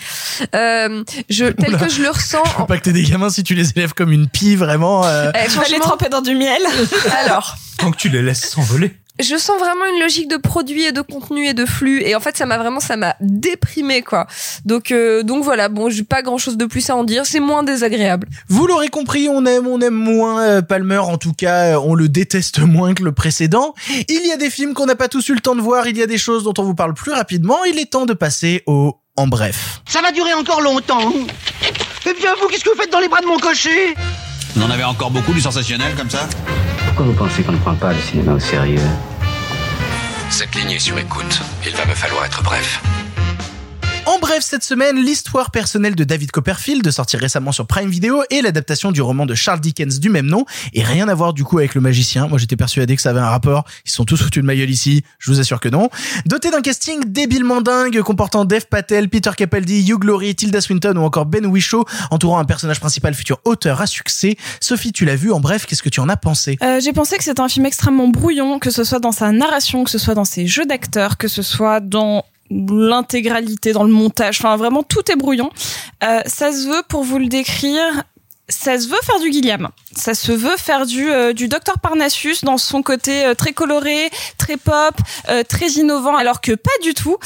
Euh, 0.55 1.03
je, 1.29 1.45
tel 1.45 1.77
que 1.77 1.89
je 1.89 2.01
le 2.01 2.09
ressens. 2.09 2.43
faut 2.45 2.65
pas 2.65 2.77
que 2.77 2.83
t'aies 2.83 2.93
des 2.93 3.03
gamins 3.03 3.29
si 3.29 3.43
tu 3.43 3.55
les 3.55 3.71
élèves 3.71 3.93
comme 3.93 4.11
une 4.11 4.27
pie 4.29 4.55
vraiment. 4.55 5.05
euh, 5.05 5.31
Eh, 5.35 5.49
Tu 5.49 5.57
vas 5.57 5.67
les 5.69 5.79
tremper 5.79 6.09
dans 6.09 6.21
du 6.21 6.35
miel. 6.35 6.61
alors. 7.25 7.55
Tant 7.77 7.91
que 7.91 7.97
tu 7.97 8.09
les 8.09 8.21
laisses 8.21 8.49
s'envoler. 8.49 8.93
Je 9.19 9.37
sens 9.37 9.59
vraiment 9.59 9.85
une 9.95 10.01
logique 10.01 10.29
de 10.29 10.37
produit 10.37 10.83
et 10.83 10.91
de 10.91 11.01
contenu 11.01 11.47
et 11.47 11.53
de 11.53 11.65
flux 11.65 12.01
et 12.01 12.15
en 12.15 12.19
fait 12.19 12.35
ça 12.37 12.45
m'a 12.45 12.57
vraiment 12.57 12.79
ça 12.79 12.97
m'a 12.97 13.15
déprimé 13.21 14.01
quoi 14.01 14.27
donc 14.65 14.91
euh, 14.91 15.23
donc 15.23 15.43
voilà 15.43 15.69
bon 15.69 15.89
j'ai 15.89 16.03
pas 16.03 16.21
grand 16.21 16.37
chose 16.37 16.57
de 16.57 16.65
plus 16.65 16.89
à 16.89 16.95
en 16.95 17.03
dire 17.03 17.25
c'est 17.25 17.39
moins 17.39 17.63
désagréable 17.63 18.27
Vous 18.49 18.67
l'aurez 18.67 18.89
compris, 18.89 19.29
on 19.29 19.45
aime, 19.45 19.67
on 19.67 19.79
aime 19.81 19.93
moins 19.93 20.41
euh, 20.41 20.61
Palmer. 20.61 20.97
En 20.97 21.17
tout 21.17 21.33
cas, 21.33 21.73
euh, 21.73 21.79
on 21.83 21.95
le 21.95 22.09
déteste 22.09 22.59
moins 22.59 22.93
que 22.93 23.03
le 23.03 23.11
précédent. 23.11 23.73
Il 24.09 24.25
y 24.25 24.31
a 24.31 24.37
des 24.37 24.49
films 24.49 24.73
qu'on 24.73 24.85
n'a 24.85 24.95
pas 24.95 25.07
tous 25.07 25.27
eu 25.29 25.33
le 25.33 25.39
temps 25.41 25.55
de 25.55 25.61
voir. 25.61 25.87
Il 25.87 25.97
y 25.97 26.03
a 26.03 26.07
des 26.07 26.17
choses 26.17 26.43
dont 26.43 26.53
on 26.57 26.63
vous 26.63 26.75
parle 26.75 26.93
plus 26.93 27.11
rapidement. 27.11 27.63
Il 27.65 27.79
est 27.79 27.91
temps 27.91 28.05
de 28.05 28.13
passer 28.13 28.63
au 28.65 28.97
en 29.15 29.27
bref. 29.27 29.81
Ça 29.87 30.01
va 30.01 30.11
durer 30.11 30.33
encore 30.33 30.61
longtemps. 30.61 31.13
Eh 32.05 32.13
bien, 32.13 32.31
vous, 32.41 32.47
qu'est-ce 32.47 32.63
que 32.63 32.69
vous 32.69 32.81
faites 32.81 32.91
dans 32.91 32.99
les 32.99 33.07
bras 33.07 33.21
de 33.21 33.27
mon 33.27 33.37
cocher? 33.37 33.93
Vous 34.55 34.63
en 34.63 34.69
avez 34.69 34.83
encore 34.83 35.11
beaucoup 35.11 35.33
du 35.33 35.41
sensationnel 35.41 35.93
comme 35.95 36.09
ça 36.09 36.27
Pourquoi 36.95 37.11
vous 37.11 37.17
pensez 37.17 37.41
qu'on 37.41 37.53
ne 37.53 37.57
prend 37.57 37.73
pas 37.73 37.91
le 37.91 37.99
cinéma 37.99 38.33
au 38.33 38.39
sérieux? 38.39 38.79
Cette 40.29 40.53
ligne 40.53 40.73
est 40.73 40.79
sur 40.79 40.95
écoute. 40.99 41.41
Il 41.65 41.75
va 41.75 41.87
me 41.87 41.95
falloir 41.95 42.23
être 42.23 42.43
bref. 42.43 42.83
En 44.05 44.19
bref, 44.19 44.43
cette 44.43 44.63
semaine, 44.63 44.97
l'histoire 44.97 45.49
personnelle 45.49 45.95
de 45.95 46.03
David 46.03 46.29
Copperfield, 46.31 46.91
sortie 46.91 47.15
récemment 47.15 47.53
sur 47.53 47.65
Prime 47.65 47.89
Video, 47.89 48.21
et 48.29 48.41
l'adaptation 48.41 48.91
du 48.91 49.01
roman 49.01 49.25
de 49.25 49.33
Charles 49.33 49.61
Dickens 49.61 49.97
du 50.01 50.09
même 50.09 50.25
nom, 50.25 50.45
et 50.73 50.83
rien 50.83 51.07
à 51.07 51.15
voir 51.15 51.33
du 51.33 51.45
coup 51.45 51.59
avec 51.59 51.73
le 51.73 51.79
magicien. 51.79 52.27
Moi, 52.27 52.37
j'étais 52.37 52.57
persuadé 52.57 52.97
que 52.97 53.01
ça 53.01 53.11
avait 53.11 53.21
un 53.21 53.29
rapport. 53.29 53.63
Ils 53.85 53.91
sont 53.91 54.03
tous 54.03 54.21
foutus 54.21 54.41
de 54.41 54.45
ma 54.45 54.55
gueule 54.55 54.69
ici. 54.69 55.03
Je 55.19 55.31
vous 55.31 55.39
assure 55.39 55.61
que 55.61 55.69
non. 55.69 55.89
Doté 56.25 56.51
d'un 56.51 56.61
casting 56.61 56.99
débilement 57.05 57.61
dingue, 57.61 58.01
comportant 58.01 58.43
Dev 58.43 58.63
Patel, 58.69 59.07
Peter 59.07 59.31
Capaldi, 59.37 59.89
Hugh 59.89 60.03
Laurie, 60.03 60.35
Tilda 60.35 60.59
Swinton 60.59 60.97
ou 60.97 61.03
encore 61.03 61.25
Ben 61.25 61.45
Whishaw, 61.45 61.85
entourant 62.11 62.39
un 62.39 62.45
personnage 62.45 62.81
principal 62.81 63.13
futur 63.13 63.39
auteur 63.45 63.79
à 63.79 63.87
succès. 63.87 64.35
Sophie, 64.59 64.91
tu 64.91 65.05
l'as 65.05 65.15
vu. 65.15 65.31
En 65.31 65.39
bref, 65.39 65.65
qu'est-ce 65.65 65.83
que 65.83 65.89
tu 65.89 66.01
en 66.01 66.09
as 66.09 66.17
pensé? 66.17 66.57
Euh, 66.61 66.81
j'ai 66.81 66.91
pensé 66.91 67.17
que 67.17 67.23
c'était 67.23 67.39
un 67.39 67.47
film 67.47 67.65
extrêmement 67.65 68.09
brouillon, 68.09 68.59
que 68.59 68.69
ce 68.69 68.83
soit 68.83 68.99
dans 68.99 69.13
sa 69.13 69.31
narration, 69.31 69.85
que 69.85 69.89
ce 69.89 69.97
soit 69.97 70.13
dans 70.13 70.25
ses 70.25 70.45
jeux 70.45 70.65
d'acteurs, 70.65 71.17
que 71.17 71.29
ce 71.29 71.41
soit 71.41 71.79
dans 71.79 72.25
l'intégralité, 72.53 73.73
dans 73.73 73.83
le 73.83 73.91
montage. 73.91 74.39
Enfin, 74.39 74.55
vraiment, 74.57 74.83
tout 74.83 75.11
est 75.11 75.15
brouillon. 75.15 75.49
Euh, 76.03 76.21
ça 76.25 76.51
se 76.51 76.67
veut, 76.67 76.83
pour 76.87 77.03
vous 77.03 77.19
le 77.19 77.27
décrire, 77.27 78.03
ça 78.49 78.77
se 78.77 78.87
veut 78.87 78.99
faire 79.03 79.19
du 79.19 79.31
Gilliam. 79.31 79.69
Ça 79.95 80.13
se 80.13 80.31
veut 80.31 80.57
faire 80.57 80.85
du 80.85 81.09
euh, 81.09 81.33
du 81.33 81.47
Docteur 81.47 81.79
Parnassus 81.79 82.43
dans 82.43 82.57
son 82.57 82.81
côté 82.81 83.25
euh, 83.25 83.35
très 83.35 83.53
coloré, 83.53 84.09
très 84.37 84.57
pop, 84.57 84.95
euh, 85.29 85.43
très 85.43 85.67
innovant, 85.71 86.15
alors 86.15 86.41
que 86.41 86.53
pas 86.53 86.71
du 86.81 86.93
tout. 86.93 87.17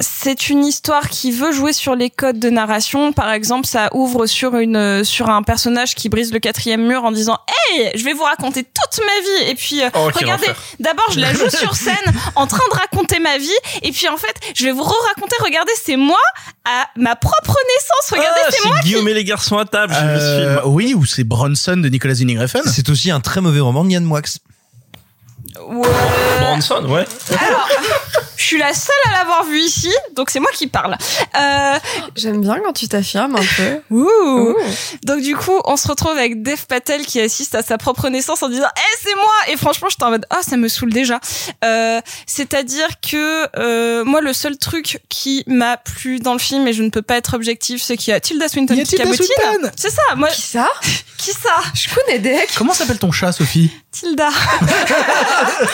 C'est 0.00 0.48
une 0.48 0.64
histoire 0.64 1.08
qui 1.08 1.32
veut 1.32 1.50
jouer 1.52 1.72
sur 1.72 1.96
les 1.96 2.08
codes 2.10 2.38
de 2.38 2.50
narration. 2.50 3.12
Par 3.12 3.32
exemple, 3.32 3.66
ça 3.66 3.90
ouvre 3.94 4.26
sur 4.26 4.56
une 4.56 5.02
sur 5.04 5.28
un 5.28 5.42
personnage 5.42 5.94
qui 5.96 6.08
brise 6.08 6.32
le 6.32 6.38
quatrième 6.38 6.86
mur 6.86 7.04
en 7.04 7.10
disant 7.12 7.38
"Hey, 7.48 7.90
je 7.96 8.04
vais 8.04 8.12
vous 8.12 8.22
raconter 8.22 8.62
toute 8.64 9.04
ma 9.04 9.20
vie." 9.44 9.50
Et 9.50 9.54
puis 9.56 9.82
euh, 9.82 9.90
Oh, 9.94 10.08
regardez, 10.14 10.46
d'abord 10.78 11.06
je 11.12 11.18
la 11.20 11.32
joue 11.34 11.50
sur 11.50 11.74
scène 11.84 11.96
en 12.36 12.46
train 12.46 12.62
de 12.72 12.76
raconter 12.78 13.18
ma 13.18 13.38
vie, 13.38 13.50
et 13.82 13.90
puis 13.90 14.08
en 14.08 14.16
fait 14.16 14.34
je 14.54 14.64
vais 14.64 14.72
vous 14.72 14.84
re-raconter. 14.84 15.34
Regardez, 15.42 15.72
c'est 15.84 15.96
moi 15.96 16.20
à 16.64 16.86
ma 16.96 17.16
propre 17.16 17.56
naissance. 17.74 18.10
Regardez, 18.10 18.40
Ah, 18.46 18.50
c'est 18.50 18.68
moi. 18.68 18.76
c'est 18.80 18.84
Guillaume 18.88 19.08
et 19.08 19.14
les 19.14 19.24
garçons 19.24 19.58
à 19.58 19.64
table, 19.64 19.94
Euh, 19.98 20.60
oui, 20.66 20.94
ou 20.94 21.04
c'est 21.06 21.24
Bronson 21.24 21.76
de 21.76 21.88
Nicolas 21.88 22.14
Winding 22.14 22.38
Refn. 22.38 22.68
C'est 22.72 22.88
aussi 22.88 23.10
un 23.10 23.20
très 23.20 23.40
mauvais 23.40 23.60
roman 23.60 23.84
de 23.84 23.90
Yann 23.90 24.04
Moix. 24.04 24.20
Ouais. 25.66 25.88
Bronson, 26.40 26.84
ouais. 26.88 27.04
Alors, 27.38 27.68
je 28.36 28.44
suis 28.44 28.58
la 28.58 28.72
seule 28.72 28.94
à 29.06 29.18
l'avoir 29.18 29.44
vu 29.44 29.60
ici, 29.60 29.92
donc 30.14 30.30
c'est 30.30 30.40
moi 30.40 30.50
qui 30.54 30.66
parle. 30.66 30.96
Euh, 31.38 31.78
J'aime 32.16 32.40
bien 32.40 32.58
quand 32.64 32.72
tu 32.72 32.88
t'affirmes 32.88 33.36
un 33.36 33.44
peu. 33.56 33.80
Ouh. 33.94 34.56
Donc 35.04 35.20
du 35.20 35.36
coup, 35.36 35.60
on 35.64 35.76
se 35.76 35.88
retrouve 35.88 36.12
avec 36.16 36.42
Dev 36.42 36.58
Patel 36.68 37.04
qui 37.04 37.20
assiste 37.20 37.54
à 37.54 37.62
sa 37.62 37.78
propre 37.78 38.08
naissance 38.08 38.42
en 38.42 38.48
disant 38.48 38.68
"Eh, 38.76 38.96
c'est 39.02 39.14
moi." 39.14 39.32
Et 39.48 39.56
franchement, 39.56 39.88
j'étais 39.90 40.04
en 40.04 40.10
mode 40.10 40.26
"Ah, 40.30 40.38
ça 40.46 40.56
me 40.56 40.68
saoule 40.68 40.92
déjà." 40.92 41.20
Euh, 41.64 42.00
c'est-à-dire 42.26 42.88
que 43.06 43.46
euh, 43.58 44.04
moi 44.04 44.20
le 44.20 44.32
seul 44.32 44.56
truc 44.56 45.00
qui 45.08 45.42
m'a 45.46 45.76
plu 45.76 46.18
dans 46.20 46.32
le 46.32 46.38
film 46.38 46.66
et 46.68 46.72
je 46.72 46.82
ne 46.82 46.90
peux 46.90 47.02
pas 47.02 47.16
être 47.16 47.34
objectif, 47.34 47.82
c'est 47.82 47.96
qu'il 47.96 48.12
y 48.12 48.14
a 48.14 48.20
Tilda 48.20 48.48
Swinton 48.48 48.74
y 48.74 48.80
a 48.80 48.84
qui 48.84 48.90
Tilda 48.90 49.04
cabotine. 49.04 49.26
Swinton 49.26 49.70
C'est 49.76 49.90
ça, 49.90 50.02
moi 50.16 50.28
Qui 50.28 50.42
ça? 50.42 50.68
Qui 51.18 51.32
ça? 51.32 51.50
Je 51.74 51.92
connais 51.92 52.20
Deck. 52.20 52.48
Comment 52.56 52.72
s'appelle 52.72 52.98
ton 52.98 53.10
chat, 53.10 53.32
Sophie? 53.32 53.72
Tilda 53.90 54.28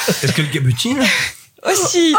Est-ce 0.09 0.33
que 0.33 0.43
le 0.43 0.49
cabutine 0.49 1.03
aussi. 1.65 2.15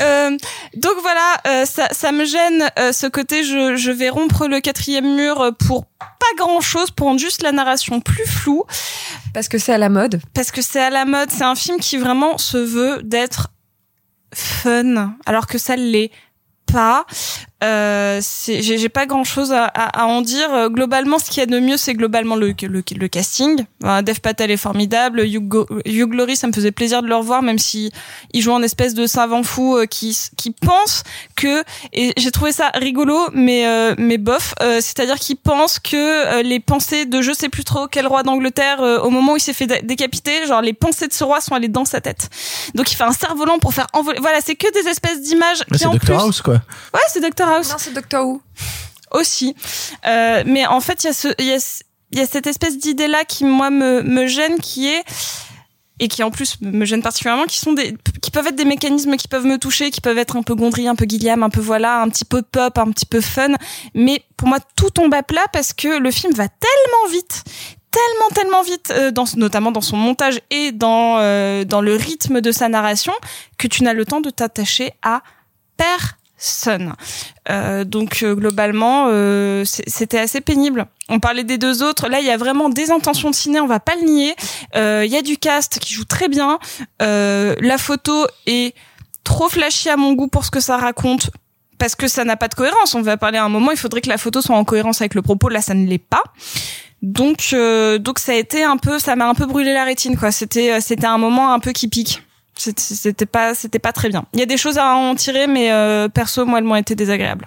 Euh, 0.00 0.36
donc 0.76 0.94
voilà, 1.02 1.36
euh, 1.46 1.64
ça, 1.66 1.88
ça 1.92 2.12
me 2.12 2.24
gêne 2.24 2.70
euh, 2.78 2.92
ce 2.92 3.06
côté. 3.06 3.44
Je, 3.44 3.76
je 3.76 3.90
vais 3.90 4.08
rompre 4.08 4.46
le 4.46 4.60
quatrième 4.60 5.16
mur 5.16 5.52
pour 5.66 5.84
pas 5.84 6.36
grand 6.36 6.60
chose, 6.60 6.90
pour 6.90 7.08
rendre 7.08 7.20
juste 7.20 7.42
la 7.42 7.52
narration 7.52 8.00
plus 8.00 8.26
floue. 8.26 8.64
Parce 9.34 9.48
que 9.48 9.58
c'est 9.58 9.72
à 9.72 9.78
la 9.78 9.88
mode. 9.88 10.20
Parce 10.34 10.50
que 10.50 10.62
c'est 10.62 10.82
à 10.82 10.90
la 10.90 11.04
mode. 11.04 11.30
C'est 11.30 11.44
un 11.44 11.54
film 11.54 11.78
qui 11.78 11.98
vraiment 11.98 12.38
se 12.38 12.58
veut 12.58 13.02
d'être 13.02 13.48
fun, 14.34 15.14
alors 15.26 15.46
que 15.46 15.58
ça 15.58 15.76
l'est 15.76 16.10
pas. 16.72 17.04
Euh, 17.62 18.20
j'ai 18.46 18.88
pas 18.88 19.06
grand 19.06 19.24
chose 19.24 19.52
à, 19.52 19.64
à, 19.64 20.02
à 20.02 20.06
en 20.06 20.20
dire. 20.20 20.52
Euh, 20.52 20.68
Globalement, 20.68 21.18
ce 21.18 21.26
qu'il 21.30 21.38
y 21.38 21.42
a 21.42 21.46
de 21.46 21.58
mieux, 21.60 21.76
c'est 21.76 21.94
globalement 21.94 22.34
le, 22.34 22.54
le, 22.62 22.82
le 22.96 23.08
casting. 23.08 23.64
Euh, 23.84 24.02
Dev 24.02 24.18
Patel 24.20 24.50
est 24.50 24.56
formidable. 24.56 25.20
Hugh, 25.24 26.14
Laurie, 26.14 26.36
ça 26.36 26.46
me 26.46 26.52
faisait 26.52 26.72
plaisir 26.72 27.02
de 27.02 27.08
le 27.08 27.14
revoir, 27.14 27.42
même 27.42 27.58
si 27.58 27.92
il 28.32 28.42
joue 28.42 28.52
en 28.52 28.62
espèce 28.62 28.94
de 28.94 29.06
savant 29.06 29.42
fou 29.42 29.76
euh, 29.76 29.86
qui 29.86 30.18
qui 30.36 30.50
pense 30.50 31.02
que 31.36 31.62
et 31.92 32.12
j'ai 32.16 32.30
trouvé 32.30 32.52
ça 32.52 32.70
rigolo, 32.74 33.18
mais 33.32 33.66
euh, 33.66 33.94
mais 33.98 34.18
bof. 34.18 34.54
Euh, 34.62 34.80
C'est-à-dire 34.80 35.16
qu'il 35.18 35.36
pense 35.36 35.78
que 35.78 35.96
euh, 35.96 36.42
les 36.42 36.58
pensées 36.60 37.06
de 37.06 37.22
je 37.22 37.32
sais 37.32 37.48
plus 37.48 37.64
trop 37.64 37.86
quel 37.86 38.06
roi 38.06 38.22
d'Angleterre 38.22 38.80
euh, 38.82 38.98
au 39.00 39.10
moment 39.10 39.32
où 39.32 39.36
il 39.36 39.40
s'est 39.40 39.52
fait 39.52 39.66
dé- 39.66 39.80
décapiter, 39.82 40.46
genre 40.46 40.62
les 40.62 40.72
pensées 40.72 41.06
de 41.08 41.12
ce 41.12 41.22
roi 41.24 41.40
sont 41.40 41.54
allées 41.54 41.68
dans 41.68 41.84
sa 41.84 42.00
tête. 42.00 42.28
Donc 42.74 42.90
il 42.90 42.96
fait 42.96 43.04
un 43.04 43.12
cerf-volant 43.12 43.58
pour 43.58 43.72
faire 43.74 43.86
envoler. 43.92 44.18
Voilà, 44.20 44.38
c'est 44.44 44.54
que 44.56 44.72
des 44.72 44.88
espèces 44.88 45.20
d'images 45.20 45.62
c'est 45.72 45.88
plus. 45.98 46.14
House, 46.14 46.40
quoi. 46.42 46.54
Ouais, 46.94 47.00
c'est 47.08 47.20
Dr 47.20 47.46
House 47.52 47.70
Non, 47.70 47.76
c'est 47.78 47.92
Doctor 47.94 48.26
Who. 48.26 48.40
aussi. 49.12 49.54
Euh, 50.06 50.42
mais 50.46 50.66
en 50.66 50.80
fait, 50.80 51.04
il 51.04 51.06
y 51.08 51.10
a 51.10 51.12
ce, 51.12 51.28
il 51.38 51.46
y 51.46 51.52
a, 51.52 51.60
ce- 51.60 51.82
il 52.12 52.18
y 52.18 52.22
a 52.22 52.26
cette 52.26 52.46
espèce 52.46 52.76
d'idée 52.78 53.06
là 53.08 53.24
qui 53.24 53.44
moi 53.44 53.70
me 53.70 54.02
me 54.02 54.26
gêne, 54.26 54.58
qui 54.58 54.88
est 54.88 55.02
et 56.00 56.08
qui 56.08 56.22
en 56.24 56.30
plus 56.32 56.56
me 56.60 56.84
gêne 56.84 57.00
particulièrement, 57.02 57.44
qui 57.44 57.58
sont 57.58 57.74
des, 57.74 57.96
qui 58.22 58.30
peuvent 58.32 58.46
être 58.46 58.56
des 58.56 58.64
mécanismes 58.64 59.16
qui 59.16 59.28
peuvent 59.28 59.44
me 59.46 59.56
toucher, 59.58 59.90
qui 59.90 60.00
peuvent 60.00 60.18
être 60.18 60.36
un 60.36 60.42
peu 60.42 60.54
Gondry, 60.56 60.88
un 60.88 60.96
peu 60.96 61.04
Gilliam, 61.08 61.42
un 61.44 61.50
peu 61.50 61.60
voilà, 61.60 62.00
un 62.02 62.08
petit 62.08 62.24
peu 62.24 62.42
pop, 62.42 62.76
un 62.78 62.90
petit 62.90 63.06
peu 63.06 63.20
fun. 63.20 63.54
Mais 63.94 64.24
pour 64.36 64.48
moi, 64.48 64.58
tout 64.74 64.90
tombe 64.90 65.14
à 65.14 65.22
plat 65.22 65.46
parce 65.52 65.72
que 65.72 65.98
le 65.98 66.10
film 66.10 66.32
va 66.32 66.48
tellement 66.48 67.12
vite, 67.12 67.44
tellement 67.92 68.28
tellement 68.34 68.62
vite, 68.62 68.90
euh, 68.96 69.10
dans, 69.12 69.24
notamment 69.36 69.70
dans 69.70 69.80
son 69.80 69.96
montage 69.96 70.40
et 70.50 70.72
dans 70.72 71.18
euh, 71.20 71.64
dans 71.64 71.80
le 71.82 71.94
rythme 71.94 72.40
de 72.40 72.50
sa 72.50 72.68
narration, 72.68 73.12
que 73.58 73.68
tu 73.68 73.84
n'as 73.84 73.92
le 73.92 74.04
temps 74.04 74.20
de 74.20 74.30
t'attacher 74.30 74.92
à 75.02 75.22
personne. 75.76 76.16
Euh, 77.50 77.84
donc 77.84 78.22
euh, 78.22 78.34
globalement, 78.34 79.06
euh, 79.08 79.64
c'était 79.64 80.18
assez 80.18 80.40
pénible. 80.40 80.86
On 81.08 81.20
parlait 81.20 81.44
des 81.44 81.58
deux 81.58 81.82
autres. 81.82 82.08
Là, 82.08 82.20
il 82.20 82.26
y 82.26 82.30
a 82.30 82.36
vraiment 82.36 82.68
des 82.68 82.90
intentions 82.90 83.30
de 83.30 83.34
ciné, 83.34 83.60
on 83.60 83.66
va 83.66 83.80
pas 83.80 83.94
le 83.96 84.06
nier. 84.06 84.34
Euh, 84.76 85.04
Il 85.04 85.12
y 85.12 85.16
a 85.16 85.22
du 85.22 85.36
cast 85.36 85.78
qui 85.78 85.94
joue 85.94 86.04
très 86.04 86.28
bien. 86.28 86.58
Euh, 87.00 87.54
la 87.60 87.78
photo 87.78 88.26
est 88.46 88.74
trop 89.24 89.48
flashy 89.48 89.88
à 89.88 89.96
mon 89.96 90.14
goût 90.14 90.28
pour 90.28 90.44
ce 90.44 90.50
que 90.50 90.60
ça 90.60 90.76
raconte. 90.76 91.30
Parce 91.78 91.96
que 91.96 92.06
ça 92.06 92.24
n'a 92.24 92.36
pas 92.36 92.48
de 92.48 92.54
cohérence. 92.54 92.94
On 92.94 93.02
va 93.02 93.16
parler 93.16 93.38
à 93.38 93.44
un 93.44 93.48
moment, 93.48 93.72
il 93.72 93.76
faudrait 93.76 94.00
que 94.00 94.08
la 94.08 94.18
photo 94.18 94.40
soit 94.40 94.56
en 94.56 94.64
cohérence 94.64 95.00
avec 95.00 95.14
le 95.14 95.22
propos. 95.22 95.48
Là, 95.48 95.60
ça 95.60 95.74
ne 95.74 95.86
l'est 95.86 95.98
pas. 95.98 96.22
Donc, 97.02 97.48
euh, 97.52 97.98
donc 97.98 98.20
ça 98.20 98.32
a 98.32 98.34
été 98.36 98.62
un 98.62 98.76
peu, 98.76 99.00
ça 99.00 99.16
m'a 99.16 99.28
un 99.28 99.34
peu 99.34 99.46
brûlé 99.46 99.72
la 99.72 99.84
rétine, 99.84 100.16
quoi. 100.16 100.30
C'était, 100.30 100.80
c'était 100.80 101.06
un 101.06 101.18
moment 101.18 101.52
un 101.52 101.58
peu 101.58 101.72
qui 101.72 101.88
pique. 101.88 102.22
C'était- 102.54 103.26
pas, 103.26 103.54
c'était 103.54 103.78
pas 103.78 103.92
très 103.92 104.08
bien. 104.08 104.24
Il 104.34 104.40
y 104.40 104.42
a 104.42 104.46
des 104.46 104.56
choses 104.56 104.78
à 104.78 104.94
en 104.94 105.14
tirer, 105.14 105.46
mais 105.46 105.72
euh, 105.72 106.08
perso, 106.08 106.44
moi, 106.46 106.58
elles 106.58 106.64
m'ont 106.64 106.76
été 106.76 106.94
désagréables. 106.94 107.46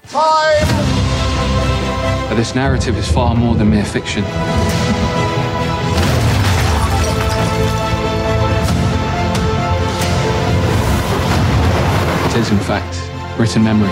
But 2.30 2.38
this 2.38 2.56
narrative 2.56 2.98
is 2.98 3.04
far 3.14 3.36
more 3.36 3.56
than 3.56 3.66
mere 3.66 3.86
fiction. 3.86 4.24
It 12.28 12.36
is, 12.42 12.52
in 12.52 12.60
fact, 12.60 12.96
written 13.40 13.64
memory. 13.64 13.90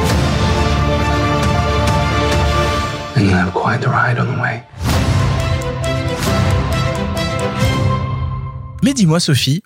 And 3.16 3.26
you'll 3.26 3.38
have 3.38 3.54
quite 3.54 3.82
the 3.82 3.88
ride 3.90 4.20
on 4.20 4.28
the 4.28 4.40
way. 4.42 4.64
Mais 8.84 8.94
dis-moi, 8.94 9.20
Sophie, 9.22 9.64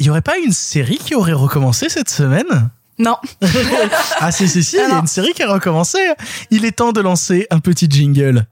il 0.00 0.06
y 0.06 0.10
aurait 0.10 0.22
pas 0.22 0.38
une 0.38 0.52
série 0.52 0.96
qui 0.96 1.14
aurait 1.14 1.34
recommencé 1.34 1.90
cette 1.90 2.08
semaine? 2.08 2.70
Non. 2.98 3.16
Ah 4.18 4.32
si, 4.32 4.48
si, 4.48 4.62
si, 4.62 4.76
il 4.76 4.80
y 4.80 4.92
a 4.92 4.98
une 4.98 5.06
série 5.06 5.32
qui 5.32 5.42
a 5.42 5.52
recommencé. 5.52 5.98
Il 6.50 6.64
est 6.64 6.72
temps 6.72 6.92
de 6.92 7.00
lancer 7.00 7.46
un 7.50 7.58
petit 7.58 7.86
jingle. 7.88 8.46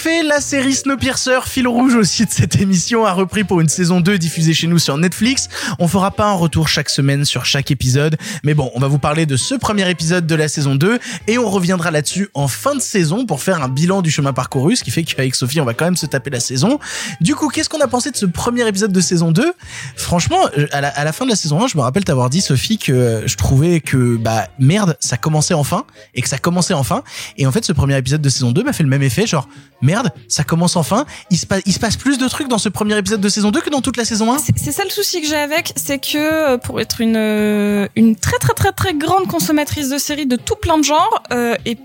Effet, 0.00 0.22
la 0.22 0.40
série 0.40 0.74
Snowpiercer, 0.74 1.40
fil 1.44 1.68
rouge 1.68 1.94
aussi 1.94 2.24
de 2.24 2.30
cette 2.30 2.56
émission, 2.56 3.04
a 3.04 3.12
repris 3.12 3.44
pour 3.44 3.60
une 3.60 3.68
saison 3.68 4.00
2 4.00 4.16
diffusée 4.16 4.54
chez 4.54 4.66
nous 4.66 4.78
sur 4.78 4.96
Netflix. 4.96 5.50
On 5.78 5.88
fera 5.88 6.10
pas 6.10 6.24
un 6.24 6.32
retour 6.32 6.68
chaque 6.68 6.88
semaine 6.88 7.26
sur 7.26 7.44
chaque 7.44 7.70
épisode, 7.70 8.16
mais 8.42 8.54
bon, 8.54 8.70
on 8.74 8.80
va 8.80 8.88
vous 8.88 8.98
parler 8.98 9.26
de 9.26 9.36
ce 9.36 9.54
premier 9.54 9.90
épisode 9.90 10.26
de 10.26 10.34
la 10.34 10.48
saison 10.48 10.74
2 10.74 10.98
et 11.26 11.36
on 11.36 11.50
reviendra 11.50 11.90
là-dessus 11.90 12.30
en 12.32 12.48
fin 12.48 12.74
de 12.74 12.80
saison 12.80 13.26
pour 13.26 13.42
faire 13.42 13.62
un 13.62 13.68
bilan 13.68 14.00
du 14.00 14.10
chemin 14.10 14.32
parcouru, 14.32 14.74
ce 14.74 14.84
qui 14.84 14.90
fait 14.90 15.02
qu'avec 15.02 15.34
Sophie, 15.34 15.60
on 15.60 15.66
va 15.66 15.74
quand 15.74 15.84
même 15.84 15.98
se 15.98 16.06
taper 16.06 16.30
la 16.30 16.40
saison. 16.40 16.78
Du 17.20 17.34
coup, 17.34 17.48
qu'est-ce 17.48 17.68
qu'on 17.68 17.80
a 17.80 17.88
pensé 17.88 18.10
de 18.10 18.16
ce 18.16 18.24
premier 18.24 18.66
épisode 18.66 18.92
de 18.92 19.00
saison 19.02 19.32
2 19.32 19.52
Franchement, 19.96 20.48
euh, 20.56 20.66
à 20.72 20.80
la, 20.80 20.88
à 20.88 21.04
la 21.04 21.12
fin 21.12 21.26
de 21.26 21.30
la 21.30 21.36
saison 21.36 21.62
1, 21.62 21.66
je 21.66 21.76
me 21.76 21.82
rappelle 21.82 22.04
t'avoir 22.04 22.30
dit, 22.30 22.40
Sophie, 22.40 22.78
que 22.78 22.92
euh, 22.92 23.26
je 23.28 23.36
trouvais 23.36 23.80
que, 23.80 24.16
bah, 24.16 24.48
merde, 24.58 24.96
ça 24.98 25.18
commençait 25.18 25.52
enfin, 25.52 25.84
et 26.14 26.22
que 26.22 26.28
ça 26.28 26.38
commençait 26.38 26.72
enfin. 26.72 27.02
Et 27.36 27.46
en 27.46 27.52
fait, 27.52 27.66
ce 27.66 27.74
premier 27.74 27.98
épisode 27.98 28.22
de 28.22 28.30
saison 28.30 28.50
2 28.50 28.62
m'a 28.62 28.72
fait 28.72 28.82
le 28.82 28.88
même 28.88 29.02
effet, 29.02 29.26
genre, 29.26 29.46
merde, 29.82 30.10
ça 30.28 30.44
commence 30.44 30.76
enfin. 30.76 31.06
Il 31.30 31.38
se, 31.38 31.46
passe, 31.46 31.96
plus 31.96 32.18
de 32.18 32.28
trucs 32.28 32.48
dans 32.48 32.58
ce 32.58 32.68
premier 32.68 32.96
épisode 32.98 33.20
de 33.20 33.28
saison 33.28 33.50
2 33.50 33.60
que 33.60 33.70
dans 33.70 33.80
toute 33.80 33.96
la 33.96 34.04
saison 34.04 34.32
1. 34.32 34.38
C'est 34.56 34.72
ça 34.72 34.84
le 34.84 34.90
souci 34.90 35.20
que 35.20 35.26
j'ai 35.26 35.36
avec, 35.36 35.72
c'est 35.76 35.98
que 35.98 36.18
euh, 36.18 36.58
pour 36.58 36.80
être 36.80 37.00
une 37.00 37.16
euh, 37.16 37.88
une 37.96 38.16
très 38.16 38.38
très 38.38 38.54
très 38.54 38.72
très 38.72 38.94
grande 38.94 39.26
consommatrice 39.26 39.88
de 39.88 39.98
séries 39.98 40.26
de 40.26 40.36
tout 40.36 40.56
plein 40.56 40.78
de 40.78 40.84
genres 40.84 41.22
euh, 41.32 41.54
et 41.64 41.78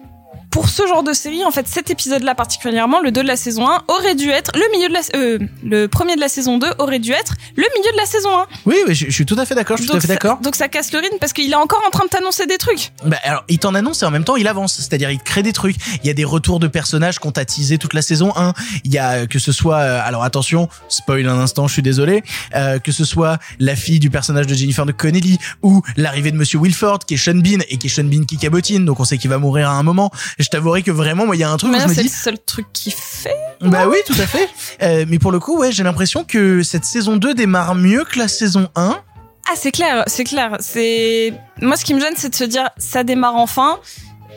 pour 0.50 0.70
ce 0.70 0.88
genre 0.88 1.04
de 1.04 1.14
série, 1.14 1.44
en 1.46 1.52
fait, 1.52 1.68
cet 1.68 1.90
épisode-là 1.90 2.36
particulièrement, 2.36 3.02
le 3.02 3.12
2 3.12 3.24
de 3.24 3.28
la 3.28 3.36
saison 3.36 3.68
1, 3.70 3.84
aurait 3.88 4.16
dû 4.16 4.30
être 4.30 4.52
le 4.56 4.72
milieu 4.72 4.90
de 4.90 4.94
la, 4.94 5.02
euh, 5.16 5.40
le 5.64 5.88
premier 5.88 6.16
de 6.16 6.22
la 6.22 6.30
saison 6.30 6.58
2 6.58 6.68
aurait 6.80 7.00
dû 7.00 7.12
être 7.12 7.36
le 7.56 7.66
milieu 7.78 7.92
de 7.92 7.98
la 7.98 8.06
saison 8.06 8.30
1. 8.38 8.46
Oui, 8.66 8.76
oui, 8.88 8.96
je, 8.96 9.06
je 9.06 9.12
suis 9.12 9.26
tout 9.26 9.36
à 9.38 9.46
fait 9.46 9.56
d'accord, 9.56 9.78
je 9.78 9.84
suis 9.84 9.92
tout 9.92 9.98
à 9.98 10.00
fait 10.00 10.08
d'accord. 10.08 10.40
donc 10.40 10.56
ça 10.56 10.68
casse 10.68 10.92
le 10.94 11.00
rythme 11.00 11.18
parce 11.20 11.34
qu'il 11.34 11.52
est 11.52 11.56
encore 11.56 11.82
en 11.86 11.90
train 11.90 12.06
de 12.06 12.10
t'annoncer 12.10 12.46
des 12.46 12.58
trucs. 12.58 12.92
Bah 13.06 13.18
alors, 13.24 13.44
il 13.50 13.60
t'en 13.60 13.76
annonce 13.76 14.04
et 14.04 14.06
en 14.06 14.12
même 14.12 14.24
temps 14.24 14.36
il 14.36 14.48
avance, 14.48 14.76
c'est-à-dire 14.76 15.12
il 15.12 15.20
crée 15.20 15.44
des 15.44 15.54
trucs. 15.54 15.76
Il 16.04 16.08
y 16.08 16.10
a 16.10 16.14
des 16.14 16.24
retours 16.24 16.60
de 16.60 16.68
personnages 16.68 17.20
qu'on 17.20 17.32
t'a 17.32 17.46
teasé 17.46 17.78
toute 17.78 17.94
la 17.94 18.02
saison 18.02 18.34
1. 18.36 18.54
Il 18.84 18.94
y 18.94 18.98
a 18.98 19.12
euh, 19.12 19.26
que 19.28 19.40
ce 19.40 19.52
soit, 19.52 19.78
euh, 19.78 20.02
alors 20.04 20.24
attention, 20.24 20.70
spoil 20.90 21.28
un 21.28 21.40
instant, 21.40 21.68
je 21.68 21.74
suis 21.74 21.82
désolé, 21.82 22.24
euh, 22.56 22.80
que 22.80 22.92
ce 22.92 23.06
soit 23.06 23.40
la 23.60 23.76
fille 23.76 24.00
du 24.00 24.10
personnage 24.10 24.48
de 24.48 24.54
Jennifer 24.54 24.86
de 24.86 24.92
Connelly 24.92 25.38
ou 25.62 25.82
l'arrivée 25.98 26.32
de 26.32 26.38
Monsieur 26.38 26.60
Wilford 26.60 27.00
qui 27.00 27.16
est 27.16 27.18
Sean 27.18 27.36
Bean 27.36 27.60
et 27.70 27.78
qui 27.78 27.88
est 27.88 27.90
Sean 27.90 28.04
Bean 28.06 28.26
qui 28.26 28.38
cabotine, 28.38 28.86
donc 28.86 29.00
on 29.00 29.06
sait 29.06 29.18
qu'il 29.18 29.30
va 29.30 29.38
mourir 29.38 29.70
à 29.70 29.74
un 29.74 29.84
moment. 29.84 30.12
Je 30.40 30.48
t'avouerai 30.50 30.84
que 30.84 30.92
vraiment, 30.92 31.26
moi 31.26 31.36
il 31.36 31.40
y 31.40 31.44
a 31.44 31.50
un 31.50 31.58
truc 31.58 31.72
Mais 31.72 31.78
où 31.78 31.80
là, 31.82 31.86
je 31.86 31.90
me 31.92 31.96
c'est 31.96 32.04
le 32.04 32.10
seul 32.10 32.38
truc 32.46 32.68
qu'il 32.74 32.94
fait. 32.94 33.36
bah 33.62 33.88
oui, 33.88 33.98
tout 34.06 34.14
à 34.20 34.26
fait. 34.28 34.50
Euh, 34.82 35.06
mais 35.08 35.18
pour 35.20 35.32
le 35.32 35.40
coup, 35.40 35.58
ouais, 35.60 35.72
j'ai 35.72 35.84
l'impression 35.84 36.24
que 36.26 36.62
cette 36.64 36.84
saison 36.86 37.16
2 37.16 37.34
démarre 37.34 37.74
mieux 37.76 38.04
que 38.04 38.20
la 38.20 38.28
saison 38.28 38.70
1. 38.76 38.98
Ah, 39.48 39.54
c'est 39.56 39.72
clair, 39.72 40.04
c'est 40.08 40.24
clair. 40.24 40.58
C'est 40.60 41.34
moi 41.62 41.78
ce 41.78 41.86
qui 41.86 41.94
me 41.94 42.00
gêne, 42.02 42.14
c'est 42.18 42.30
de 42.30 42.36
se 42.36 42.44
dire 42.44 42.70
ça 42.78 43.04
démarre 43.04 43.36
enfin. 43.36 43.80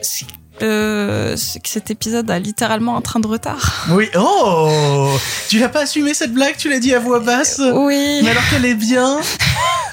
C'est- 0.03 0.26
euh, 0.61 1.36
c'est 1.36 1.61
que 1.61 1.68
cet 1.68 1.88
épisode 1.92 2.28
a 2.32 2.38
littéralement 2.40 2.96
un 2.96 3.01
train 3.01 3.20
de 3.20 3.28
retard. 3.28 3.86
Oui. 3.90 4.09
Oh 4.16 5.09
Tu 5.49 5.61
l'as 5.61 5.68
pas 5.68 5.82
assumé 5.82 6.14
cette 6.14 6.32
blague, 6.34 6.57
tu 6.57 6.68
l'as 6.68 6.80
dit 6.80 6.92
à 6.94 6.99
voix 6.99 7.20
basse? 7.20 7.61
Oui. 7.74 8.20
Mais 8.24 8.30
alors 8.30 8.42
qu'elle 8.51 8.64
est 8.64 8.74
bien. 8.74 9.20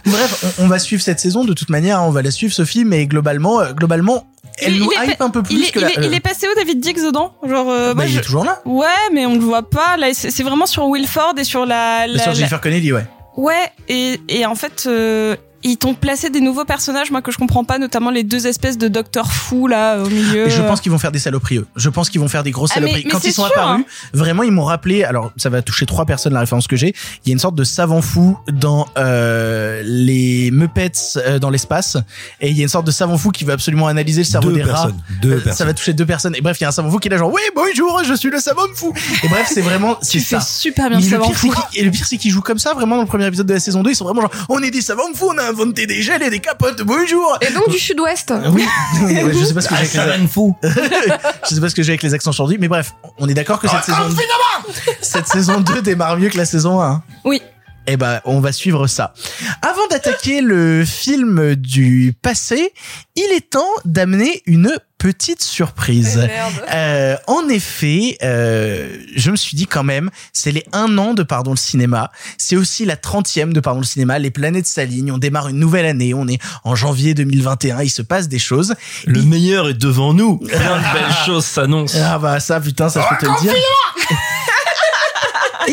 Bref, 0.08 0.43
on, 0.60 0.66
on 0.66 0.68
va 0.68 0.80
suivre 0.80 1.01
cette 1.03 1.20
saison 1.20 1.45
de 1.45 1.53
toute 1.53 1.70
manière, 1.70 2.01
on 2.03 2.10
va 2.12 2.22
la 2.24 2.32
suivre 2.32 2.51
Sophie, 2.53 2.84
mais 2.84 3.06
globalement, 3.06 3.60
euh, 3.62 3.74
globalement, 3.74 4.26
elle 4.60 4.78
nous 4.80 4.91
est 4.91 5.08
hype 5.10 5.18
pa- 5.18 5.26
un 5.26 5.30
peu 5.30 5.43
plus 5.43 5.56
il 5.56 5.64
est, 5.66 5.72
que 5.72 5.80
il 5.80 5.82
la. 5.84 5.89
est- 5.91 6.06
il 6.08 6.14
est 6.14 6.20
passé 6.20 6.47
où 6.47 6.56
David 6.56 6.80
Dix 6.80 6.93
dedans 7.03 7.34
Genre, 7.43 7.70
euh, 7.70 7.89
bah, 7.89 7.93
moi, 7.95 8.06
il 8.06 8.12
je- 8.12 8.20
est 8.20 8.24
toujours 8.24 8.45
là. 8.45 8.62
Ouais, 8.66 8.86
mais 9.14 9.26
on 9.26 9.34
le 9.36 9.39
voit 9.41 9.70
pas. 9.70 9.97
Là, 9.97 10.08
c'est 10.14 10.43
vraiment 10.43 10.66
sur 10.66 10.88
Wilford 10.88 11.34
et 11.38 11.43
sur 11.43 11.66
la. 11.66 12.08
la- 12.08 12.20
sur 12.20 12.30
la- 12.30 12.34
Jennifer 12.36 12.62
Connelly, 12.62 12.91
ouais. 12.93 13.06
Ouais, 13.38 13.71
et, 13.89 14.20
et 14.29 14.46
en 14.46 14.55
fait, 14.55 14.86
euh, 14.88 15.36
ils 15.66 15.78
t'ont 15.78 15.93
placé 15.93 16.29
des 16.29 16.42
nouveaux 16.42 16.63
personnages, 16.66 17.12
moi 17.12 17.21
que 17.21 17.32
je 17.32 17.37
comprends 17.37 17.63
pas, 17.63 17.78
notamment 17.79 18.12
les 18.12 18.24
deux 18.24 18.47
espèces 18.47 18.78
de 18.78 18.87
docteurs 18.87 19.32
fous 19.32 19.67
là 19.67 19.97
au 20.00 20.08
milieu. 20.09 20.47
Et 20.47 20.50
je 20.50 20.62
pense 20.62 20.79
qu'ils 20.82 20.92
vont 20.92 20.97
faire 21.00 21.12
des 21.12 21.20
saloperies, 21.20 21.58
eux. 21.58 21.67
Je 21.75 21.89
pense 21.89 22.09
qu'ils 22.09 22.21
vont 22.21 22.28
faire 22.28 22.43
des 22.43 22.51
grosses 22.51 22.71
Ah, 22.75 22.79
mais- 22.79 22.87
saloperies. 22.87 23.04
mais 23.05 23.12
Quand 23.12 23.24
ils 23.24 23.33
sont 23.33 23.43
sûr, 23.46 23.51
apparus, 23.51 23.82
hein. 23.82 23.86
vraiment, 24.13 24.43
ils 24.43 24.51
m'ont 24.51 24.63
rappelé. 24.63 25.04
Alors, 25.04 25.32
ça 25.37 25.50
va 25.50 25.62
toucher 25.62 25.86
trois 25.86 26.05
personnes 26.05 26.33
la 26.33 26.39
référence 26.39 26.67
que 26.67 26.75
j'ai. 26.75 26.93
Il 27.25 27.29
y 27.29 27.32
a 27.32 27.33
une 27.33 27.39
sorte 27.39 27.55
de 27.55 27.63
savant 27.63 28.01
fou 28.01 28.37
dans 28.51 28.87
euh, 28.97 29.82
les 29.86 30.51
Muppets 30.51 30.92
euh, 31.17 31.39
dans 31.39 31.50
l'espace, 31.50 31.97
et 32.42 32.50
il 32.50 32.58
y 32.58 32.62
a 32.62 32.63
une 32.63 32.70
sorte 32.70 32.86
de 32.86 32.92
savant 32.92 33.17
fou 33.17 33.32
qui 33.32 33.43
veut 33.43 33.54
absolument 33.54 33.87
analyser 33.87 34.21
le 34.21 34.25
cerveau 34.25 34.50
Deux 34.50 34.55
des 34.55 34.63
rats. 34.63 34.71
personnes, 34.74 35.00
deux 35.21 35.32
Euh, 35.33 35.37
Ça 35.39 35.43
personnes. 35.43 35.67
va 35.67 35.74
toucher 35.74 35.93
deux 35.93 36.05
personnes. 36.05 36.36
Et 36.36 36.42
bref, 36.42 36.58
il 36.59 36.63
y 36.63 36.66
a 36.66 36.70
un 36.70 36.71
savant 36.71 36.89
fou 36.92 37.00
qui 37.00 37.08
est 37.08 37.12
là 37.12 37.17
genre, 37.17 37.32
oui, 37.33 37.42
bonjour, 37.55 38.04
je 38.04 38.13
suis 38.13 38.29
le 38.29 38.39
savant 38.39 38.62
fou. 38.75 38.93
Et 39.24 39.28
bref, 39.28 39.50
c'est 39.54 39.62
vraiment, 39.62 39.97
c'est 40.01 40.20
Tu 40.20 40.21
ça. 40.21 40.39
fais 40.39 40.46
super 40.46 40.89
bien 40.89 41.00
Mais 41.00 41.04
le 41.05 41.09
savant 41.09 41.32
fou. 41.32 41.51
et 41.74 41.83
le 41.83 41.92
pire, 41.92 42.05
c'est 42.05 42.17
qu'ils 42.17 42.32
jouent 42.32 42.42
comme 42.42 42.59
ça, 42.59 42.74
vraiment, 42.74 42.96
dans 42.97 43.01
le 43.01 43.08
premier 43.08 43.25
épisode 43.28 43.47
de 43.47 43.54
la 43.54 43.59
saison 43.59 43.83
2. 43.83 43.92
Ils 43.92 43.96
sont 43.96 44.05
vraiment 44.05 44.21
genre, 44.21 44.32
on 44.50 44.59
est 44.62 44.71
des 44.71 44.82
savants 44.82 45.04
fous, 45.13 45.32
on 45.33 45.37
a 45.37 45.51
inventé 45.55 45.87
des 45.87 46.01
gels 46.01 46.21
et 46.21 46.29
des 46.29 46.39
capotes, 46.39 46.82
bonjour. 46.82 47.37
Et 47.39 47.51
donc 47.53 47.69
du 47.69 47.79
sud-ouest. 47.79 48.33
Oui, 48.51 48.65
Ouais, 49.03 49.33
je 49.33 49.45
sais 49.45 49.53
pas 49.53 49.61
ce 49.61 49.69
que 49.69 49.75
j'ai 49.75 49.99
avec 49.99 50.19
les 50.19 50.27
fou. 50.27 50.55
je 50.63 51.55
sais 51.55 51.61
pas 51.61 51.69
ce 51.69 51.75
que 51.75 51.82
j'ai 51.82 51.91
avec 51.91 52.03
les 52.03 52.13
accents 52.13 52.32
aujourd'hui, 52.32 52.57
mais 52.59 52.67
bref, 52.67 52.93
on 53.19 53.29
est 53.29 53.33
d'accord 53.33 53.59
que 53.59 53.69
cette 53.69 53.83
saison 53.86 54.03
cette 55.01 55.27
saison 55.27 55.61
2 55.61 55.82
démarre 55.82 56.17
mieux 56.17 56.29
que 56.29 56.37
la 56.37 56.45
saison 56.45 56.82
1. 56.82 57.01
Oui. 57.23 57.41
Eh 57.87 57.95
ben, 57.97 58.19
on 58.25 58.39
va 58.41 58.51
suivre 58.51 58.87
ça. 58.87 59.13
Avant 59.61 59.87
d'attaquer 59.89 60.41
le 60.41 60.83
film 60.83 61.55
du 61.55 62.13
passé, 62.21 62.73
il 63.15 63.32
est 63.33 63.49
temps 63.51 63.63
d'amener 63.86 64.41
une 64.45 64.75
petite 65.05 65.43
surprise. 65.43 66.27
Euh, 66.73 67.15
en 67.27 67.47
effet, 67.47 68.17
euh, 68.23 68.89
je 69.15 69.29
me 69.29 69.36
suis 69.36 69.55
dit 69.55 69.67
quand 69.67 69.83
même, 69.83 70.09
c'est 70.33 70.51
les 70.51 70.63
un 70.73 70.97
an 70.97 71.13
de 71.13 71.21
Pardon 71.21 71.51
le 71.51 71.57
cinéma. 71.57 72.11
C'est 72.39 72.55
aussi 72.55 72.86
la 72.86 72.97
trentième 72.97 73.53
de 73.53 73.59
Pardon 73.59 73.82
le 73.82 73.86
cinéma. 73.86 74.17
Les 74.17 74.32
planètes 74.32 74.65
s'alignent. 74.65 75.11
On 75.11 75.19
démarre 75.19 75.49
une 75.49 75.59
nouvelle 75.59 75.86
année. 75.86 76.15
On 76.15 76.27
est 76.27 76.39
en 76.63 76.73
janvier 76.73 77.13
2021. 77.13 77.83
Il 77.83 77.91
se 77.91 78.01
passe 78.01 78.27
des 78.27 78.39
choses. 78.39 78.73
Le 79.05 79.21
meilleur 79.21 79.69
est 79.69 79.75
devant 79.75 80.15
nous. 80.15 80.39
Plein 80.39 80.57
de 80.57 80.93
belles 80.93 81.15
choses 81.27 81.45
s'annoncent. 81.45 81.99
Ah 82.01 82.17
bah 82.17 82.39
ça, 82.39 82.59
putain, 82.59 82.89
ça 82.89 83.01
je 83.03 83.15
peux 83.15 83.27
te 83.27 83.32
le 83.32 83.41
dire. 83.41 83.53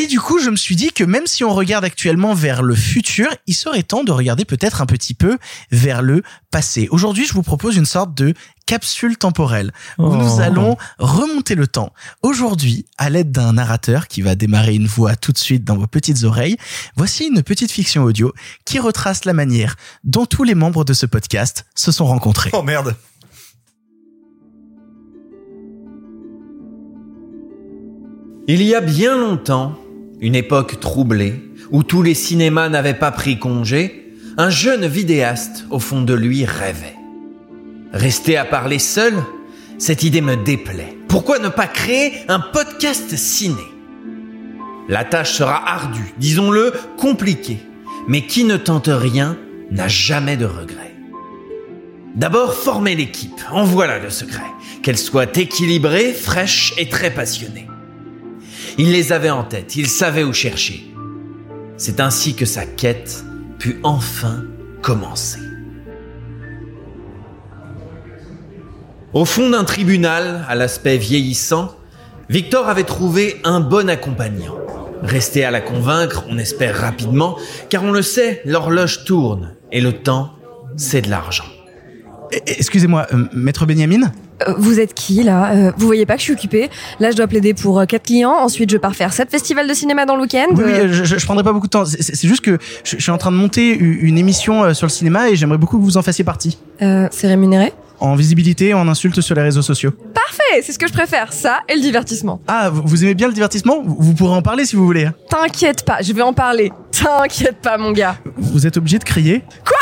Et 0.03 0.07
du 0.07 0.19
coup, 0.19 0.37
je 0.37 0.49
me 0.49 0.57
suis 0.57 0.75
dit 0.75 0.91
que 0.91 1.05
même 1.05 1.27
si 1.27 1.45
on 1.45 1.53
regarde 1.53 1.85
actuellement 1.85 2.33
vers 2.33 2.61
le 2.61 2.75
futur, 2.75 3.29
il 3.47 3.53
serait 3.53 3.83
temps 3.83 4.03
de 4.03 4.11
regarder 4.11 4.43
peut-être 4.43 4.81
un 4.81 4.85
petit 4.85 5.13
peu 5.13 5.37
vers 5.71 6.01
le 6.01 6.23
passé. 6.51 6.89
Aujourd'hui, 6.91 7.25
je 7.25 7.31
vous 7.31 7.41
propose 7.41 7.77
une 7.77 7.85
sorte 7.85 8.13
de 8.13 8.33
capsule 8.65 9.15
temporelle 9.15 9.71
où 9.97 10.03
Oh. 10.07 10.15
nous 10.17 10.41
allons 10.41 10.75
remonter 10.99 11.55
le 11.55 11.67
temps. 11.67 11.93
Aujourd'hui, 12.21 12.85
à 12.97 13.09
l'aide 13.09 13.31
d'un 13.31 13.53
narrateur 13.53 14.09
qui 14.09 14.21
va 14.21 14.35
démarrer 14.35 14.75
une 14.75 14.87
voix 14.87 15.15
tout 15.15 15.31
de 15.31 15.37
suite 15.37 15.63
dans 15.63 15.77
vos 15.77 15.87
petites 15.87 16.25
oreilles, 16.25 16.57
voici 16.97 17.27
une 17.27 17.41
petite 17.41 17.71
fiction 17.71 18.03
audio 18.03 18.33
qui 18.65 18.79
retrace 18.79 19.23
la 19.23 19.31
manière 19.31 19.77
dont 20.03 20.25
tous 20.25 20.43
les 20.43 20.53
membres 20.53 20.83
de 20.83 20.91
ce 20.93 21.05
podcast 21.05 21.65
se 21.75 21.93
sont 21.93 22.05
rencontrés. 22.07 22.49
Oh 22.51 22.61
merde. 22.61 22.93
Il 28.47 28.61
y 28.61 28.75
a 28.75 28.81
bien 28.81 29.17
longtemps, 29.17 29.77
une 30.23 30.35
époque 30.35 30.79
troublée, 30.79 31.35
où 31.69 31.83
tous 31.83 32.01
les 32.01 32.13
cinémas 32.13 32.69
n'avaient 32.69 32.93
pas 32.93 33.11
pris 33.11 33.37
congé, 33.37 34.15
un 34.37 34.49
jeune 34.49 34.87
vidéaste 34.87 35.65
au 35.69 35.79
fond 35.79 36.01
de 36.01 36.13
lui 36.13 36.45
rêvait. 36.45 36.95
Rester 37.91 38.37
à 38.37 38.45
parler 38.45 38.79
seul, 38.79 39.13
cette 39.77 40.01
idée 40.01 40.21
me 40.21 40.37
déplaît. 40.37 40.97
Pourquoi 41.09 41.39
ne 41.39 41.49
pas 41.49 41.67
créer 41.67 42.13
un 42.29 42.39
podcast 42.39 43.17
ciné? 43.17 43.61
La 44.87 45.03
tâche 45.03 45.33
sera 45.33 45.61
ardue, 45.69 46.13
disons-le, 46.17 46.71
compliquée, 46.97 47.59
mais 48.07 48.25
qui 48.25 48.45
ne 48.45 48.55
tente 48.55 48.89
rien 48.89 49.37
n'a 49.71 49.89
jamais 49.89 50.37
de 50.37 50.45
regrets. 50.45 50.95
D'abord, 52.15 52.53
former 52.53 52.95
l'équipe, 52.95 53.41
en 53.51 53.65
voilà 53.65 53.99
le 53.99 54.09
secret. 54.09 54.41
Qu'elle 54.83 54.97
soit 54.97 55.37
équilibrée, 55.37 56.13
fraîche 56.13 56.73
et 56.77 56.87
très 56.87 57.11
passionnée. 57.11 57.67
Il 58.77 58.91
les 58.91 59.11
avait 59.11 59.29
en 59.29 59.43
tête, 59.43 59.75
il 59.75 59.87
savait 59.87 60.23
où 60.23 60.33
chercher. 60.33 60.83
C'est 61.77 61.99
ainsi 61.99 62.35
que 62.35 62.45
sa 62.45 62.65
quête 62.65 63.23
put 63.59 63.79
enfin 63.83 64.43
commencer. 64.81 65.39
Au 69.13 69.25
fond 69.25 69.49
d'un 69.51 69.63
tribunal, 69.63 70.43
à 70.49 70.55
l'aspect 70.55 70.97
vieillissant, 70.97 71.75
Victor 72.29 72.67
avait 72.67 72.83
trouvé 72.83 73.39
un 73.43 73.59
bon 73.59 73.89
accompagnant. 73.89 74.55
Resté 75.03 75.43
à 75.43 75.51
la 75.51 75.61
convaincre, 75.61 76.23
on 76.29 76.37
espère 76.39 76.75
rapidement, 76.75 77.37
car 77.69 77.83
on 77.83 77.91
le 77.91 78.01
sait, 78.01 78.41
l'horloge 78.45 79.03
tourne, 79.05 79.55
et 79.71 79.81
le 79.81 79.93
temps, 79.93 80.33
c'est 80.77 81.01
de 81.01 81.09
l'argent. 81.09 81.45
Eh, 82.31 82.41
Excusez-moi, 82.47 83.05
euh, 83.13 83.25
maître 83.33 83.65
Benjamin? 83.67 84.11
Euh, 84.47 84.53
vous 84.57 84.79
êtes 84.79 84.93
qui 84.93 85.23
là 85.23 85.51
Euh, 85.53 85.71
Vous 85.77 85.85
voyez 85.85 86.05
pas 86.05 86.13
que 86.15 86.19
je 86.19 86.25
suis 86.25 86.33
occupée 86.33 86.69
Là, 86.99 87.11
je 87.11 87.15
dois 87.15 87.27
plaider 87.27 87.53
pour 87.53 87.79
euh, 87.79 87.85
quatre 87.85 88.03
clients. 88.03 88.31
Ensuite, 88.33 88.69
je 88.71 88.77
pars 88.77 88.95
faire 88.95 89.13
sept 89.13 89.29
festivals 89.29 89.67
de 89.67 89.73
cinéma 89.73 90.05
dans 90.05 90.15
le 90.15 90.23
week-end. 90.23 90.47
Oui, 90.51 90.63
oui, 90.65 90.71
Euh, 90.71 90.87
je, 90.91 91.03
je, 91.03 91.17
je 91.17 91.25
prendrai 91.25 91.43
pas 91.43 91.53
beaucoup 91.53 91.67
de 91.67 91.71
temps. 91.71 91.85
C'est- 91.85 92.27
juste 92.27 92.41
que 92.41 92.57
je, 92.83 92.97
je 92.97 93.01
suis 93.01 93.11
en 93.11 93.17
train 93.17 93.31
de 93.31 93.37
monter 93.37 93.69
une 93.77 94.17
émission 94.17 94.73
sur 94.73 94.87
le 94.87 94.91
cinéma 94.91 95.29
et 95.29 95.35
j'aimerais 95.35 95.57
beaucoup 95.57 95.77
que 95.77 95.83
vous 95.83 95.97
en 95.97 96.01
fassiez 96.01 96.23
partie. 96.23 96.57
euh, 96.81 97.07
c'est 97.11 97.27
rémunéré 97.27 97.73
En 97.99 98.15
visibilité, 98.15 98.73
en 98.73 98.87
insulte 98.87 99.21
sur 99.21 99.35
les 99.35 99.41
réseaux 99.43 99.61
sociaux. 99.61 99.91
Parfait, 100.13 100.61
c'est 100.63 100.71
ce 100.71 100.79
que 100.79 100.87
je 100.87 100.93
préfère, 100.93 101.31
ça 101.31 101.59
et 101.69 101.75
le 101.75 101.81
divertissement. 101.81 102.41
Ah, 102.47 102.69
vous, 102.71 103.03
aimez 103.03 103.13
bien 103.13 103.27
le 103.27 103.33
divertissement 103.33 103.81
vous, 103.85 104.13
pourrez 104.13 104.35
en 104.35 104.41
parler 104.41 104.65
si 104.65 104.75
vous 104.75 104.85
voulez. 104.85 105.05
hein. 105.05 105.13
T'inquiète 105.29 105.85
pas, 105.85 105.97
je 106.01 106.11
vais 106.13 106.21
en 106.23 106.33
parler. 106.33 106.71
T'inquiète 106.91 107.57
pas, 107.61 107.77
mon 107.77 107.91
gars. 107.91 108.17
Vous 108.37 108.65
êtes 108.67 108.77
obligé 108.77 108.97
de 108.99 109.03
crier 109.03 109.43
Quoi? 109.65 109.77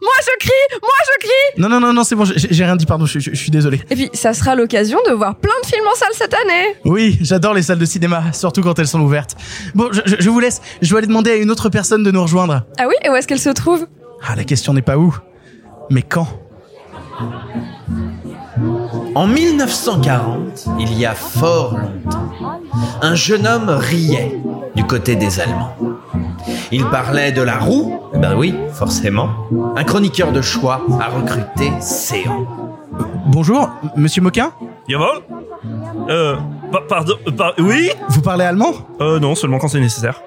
Moi 0.00 0.10
je 0.20 0.38
crie 0.46 0.78
Moi 0.82 0.90
je 1.06 1.26
crie 1.26 1.60
Non, 1.62 1.68
non, 1.68 1.80
non, 1.80 1.92
non, 1.92 2.04
c'est 2.04 2.14
bon, 2.14 2.24
j'ai 2.24 2.64
rien 2.64 2.76
dit, 2.76 2.86
pardon, 2.86 3.06
je, 3.06 3.18
je- 3.18 3.30
je 3.30 3.36
suis 3.36 3.50
désolé. 3.50 3.80
Et 3.90 3.94
puis, 3.94 4.10
ça 4.12 4.34
sera 4.34 4.54
l'occasion 4.54 4.98
de 5.06 5.12
voir 5.12 5.36
plein 5.36 5.52
de 5.62 5.66
films 5.66 5.86
en 5.90 5.94
salle 5.94 6.12
cette 6.12 6.34
année. 6.34 6.76
Oui, 6.84 7.18
j'adore 7.20 7.54
les 7.54 7.62
salles 7.62 7.78
de 7.78 7.84
cinéma, 7.84 8.32
surtout 8.32 8.62
quand 8.62 8.78
elles 8.78 8.88
sont 8.88 9.00
ouvertes. 9.00 9.36
Bon, 9.74 9.88
je, 9.92 10.00
je- 10.04 10.16
je 10.20 10.30
vous 10.30 10.40
laisse, 10.40 10.60
je 10.82 10.90
vais 10.92 10.98
aller 10.98 11.06
demander 11.06 11.30
à 11.30 11.36
une 11.36 11.50
autre 11.50 11.68
personne 11.68 12.02
de 12.02 12.10
nous 12.10 12.22
rejoindre. 12.22 12.62
Ah 12.78 12.86
oui 12.88 12.94
Et 13.04 13.10
où 13.10 13.14
est-ce 13.14 13.26
qu'elle 13.26 13.40
se 13.40 13.50
trouve? 13.50 13.86
Ah, 14.26 14.34
la 14.36 14.44
question 14.44 14.72
n'est 14.74 14.82
pas 14.82 14.96
où, 14.98 15.14
mais 15.90 16.02
quand? 16.02 16.28
En 19.16 19.26
1940, 19.26 20.68
il 20.78 20.92
y 20.92 21.06
a 21.06 21.14
fort 21.14 21.72
longtemps, 21.72 22.60
un 23.00 23.14
jeune 23.14 23.46
homme 23.46 23.70
riait 23.70 24.38
du 24.74 24.84
côté 24.84 25.16
des 25.16 25.40
Allemands. 25.40 25.74
Il 26.70 26.84
parlait 26.90 27.32
de 27.32 27.40
la 27.40 27.58
roue, 27.58 27.98
eh 28.12 28.18
ben 28.18 28.36
oui, 28.36 28.54
forcément. 28.74 29.30
Un 29.74 29.84
chroniqueur 29.84 30.32
de 30.32 30.42
choix 30.42 30.84
a 31.00 31.08
recruté 31.08 31.72
Séan. 31.80 32.46
Bonjour, 33.28 33.70
monsieur 33.96 34.20
Moquin? 34.20 34.52
Jawohl 34.86 35.22
Euh, 36.08 36.36
pa- 36.70 36.82
pardon, 36.88 37.14
euh, 37.26 37.30
par- 37.32 37.54
oui? 37.58 37.90
Vous 38.10 38.20
parlez 38.22 38.44
allemand? 38.44 38.72
Euh, 39.00 39.18
non, 39.18 39.34
seulement 39.34 39.58
quand 39.58 39.68
c'est 39.68 39.80
nécessaire. 39.80 40.20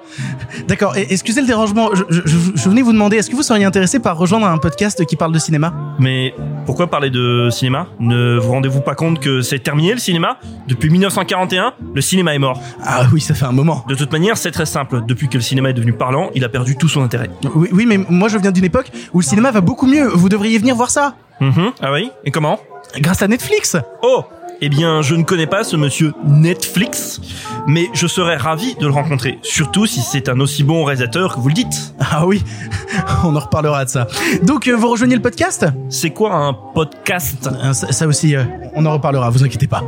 D'accord, 0.68 0.98
et 0.98 1.08
excusez 1.12 1.42
le 1.42 1.48
dérangement, 1.48 1.90
je, 1.94 2.04
je- 2.10 2.22
je- 2.26 2.38
je 2.56 2.70
venais 2.70 2.82
vous 2.82 2.92
demander, 2.94 3.18
est-ce 3.18 3.30
que 3.30 3.36
vous 3.36 3.44
seriez 3.44 3.66
intéressé 3.66 4.00
par 4.00 4.18
rejoindre 4.18 4.48
un 4.48 4.58
podcast 4.58 5.06
qui 5.06 5.16
parle 5.16 5.32
de 5.32 5.40
cinéma? 5.40 5.74
Mais 6.00 6.34
pourquoi 6.66 6.88
parler 6.88 7.10
de 7.10 7.50
cinéma? 7.52 7.88
Ne 8.00 8.38
vous 8.38 8.52
rendez-vous 8.52 8.82
pas 8.82 8.96
compte 8.96 9.20
que 9.20 9.42
c'est 9.42 9.60
terminé 9.60 9.94
le 9.94 10.00
cinéma? 10.00 10.38
Depuis 10.68 10.90
1941, 10.90 11.74
le 11.94 12.02
cinéma 12.02 12.34
est 12.36 12.40
mort. 12.40 12.60
Ah 12.84 13.04
oui, 13.14 13.22
ça 13.22 13.34
fait 13.34 13.46
un 13.46 13.52
moment. 13.52 13.86
De 13.88 13.96
toute 13.96 14.12
manière, 14.12 14.38
c'est 14.38 14.52
très 14.52 14.66
simple. 14.66 15.02
Depuis 15.08 15.30
que 15.30 15.38
le 15.38 15.42
cinéma 15.44 15.70
est 15.70 15.74
devenu 15.74 15.94
parlant, 15.94 16.30
il 16.36 16.44
a 16.44 16.50
perdu 16.50 16.76
tout 16.76 16.88
son 16.90 17.02
intérêt. 17.04 17.30
Oui, 17.56 17.70
oui, 17.72 17.86
mais 17.86 17.98
moi 18.10 18.28
je 18.28 18.38
viens 18.38 18.52
d'une 18.52 18.66
époque 18.66 18.92
où 19.14 19.20
le 19.20 19.26
cinéma 19.26 19.52
va 19.52 19.62
beaucoup 19.62 19.88
mieux, 19.88 20.08
vous 20.08 20.30
devriez 20.30 20.58
venir 20.58 20.76
voir 20.76 20.90
ça. 20.90 21.16
Mhm, 21.40 21.72
Ah 21.82 21.94
oui? 21.94 22.12
Et 22.26 22.32
comment? 22.32 22.60
Grâce 23.00 23.22
à 23.22 23.28
Netflix. 23.28 23.78
Oh 24.04 24.24
eh 24.62 24.70
bien, 24.70 25.02
je 25.02 25.16
ne 25.16 25.24
connais 25.24 25.48
pas 25.48 25.64
ce 25.64 25.76
monsieur 25.76 26.14
Netflix, 26.26 27.22
mais 27.68 27.88
je 27.94 28.08
serais 28.08 28.36
ravi 28.36 28.76
de 28.76 28.86
le 28.88 28.92
rencontrer, 28.92 29.40
surtout 29.42 29.86
si 29.86 30.02
c'est 30.02 30.28
un 30.28 30.40
aussi 30.40 30.64
bon 30.64 30.84
réalisateur 30.84 31.36
que 31.36 31.40
vous 31.40 31.48
le 31.48 31.54
dites. 31.54 31.94
Ah 32.00 32.26
oui, 32.26 32.44
on 33.24 33.36
en 33.36 33.40
reparlera 33.40 33.86
de 33.86 33.90
ça. 33.90 34.08
Donc, 34.44 34.68
euh, 34.68 34.76
vous 34.76 34.90
rejoignez 34.90 35.16
le 35.16 35.22
podcast? 35.22 35.66
C'est 35.90 36.10
quoi 36.10 36.34
un 36.34 36.54
podcast? 36.54 37.50
Euh, 37.64 37.74
ça, 37.74 37.92
ça 37.92 38.08
aussi, 38.08 38.36
euh, 38.36 38.44
on 38.74 38.86
en 38.86 38.94
reparlera, 38.94 39.30
vous 39.30 39.44
inquiétez 39.44 39.68
pas. 39.68 39.84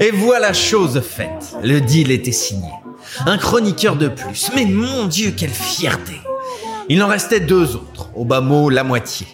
Et 0.00 0.10
voilà 0.10 0.52
chose 0.52 1.00
faite. 1.00 1.54
Le 1.62 1.80
deal 1.80 2.10
était 2.10 2.32
signé. 2.32 2.70
Un 3.26 3.36
chroniqueur 3.36 3.96
de 3.96 4.08
plus. 4.08 4.50
Mais 4.54 4.64
mon 4.64 5.06
Dieu, 5.06 5.34
quelle 5.36 5.50
fierté. 5.50 6.14
Il 6.88 7.02
en 7.02 7.08
restait 7.08 7.40
deux 7.40 7.76
autres. 7.76 8.10
Au 8.14 8.24
bas 8.24 8.40
mot, 8.40 8.70
la 8.70 8.84
moitié. 8.84 9.26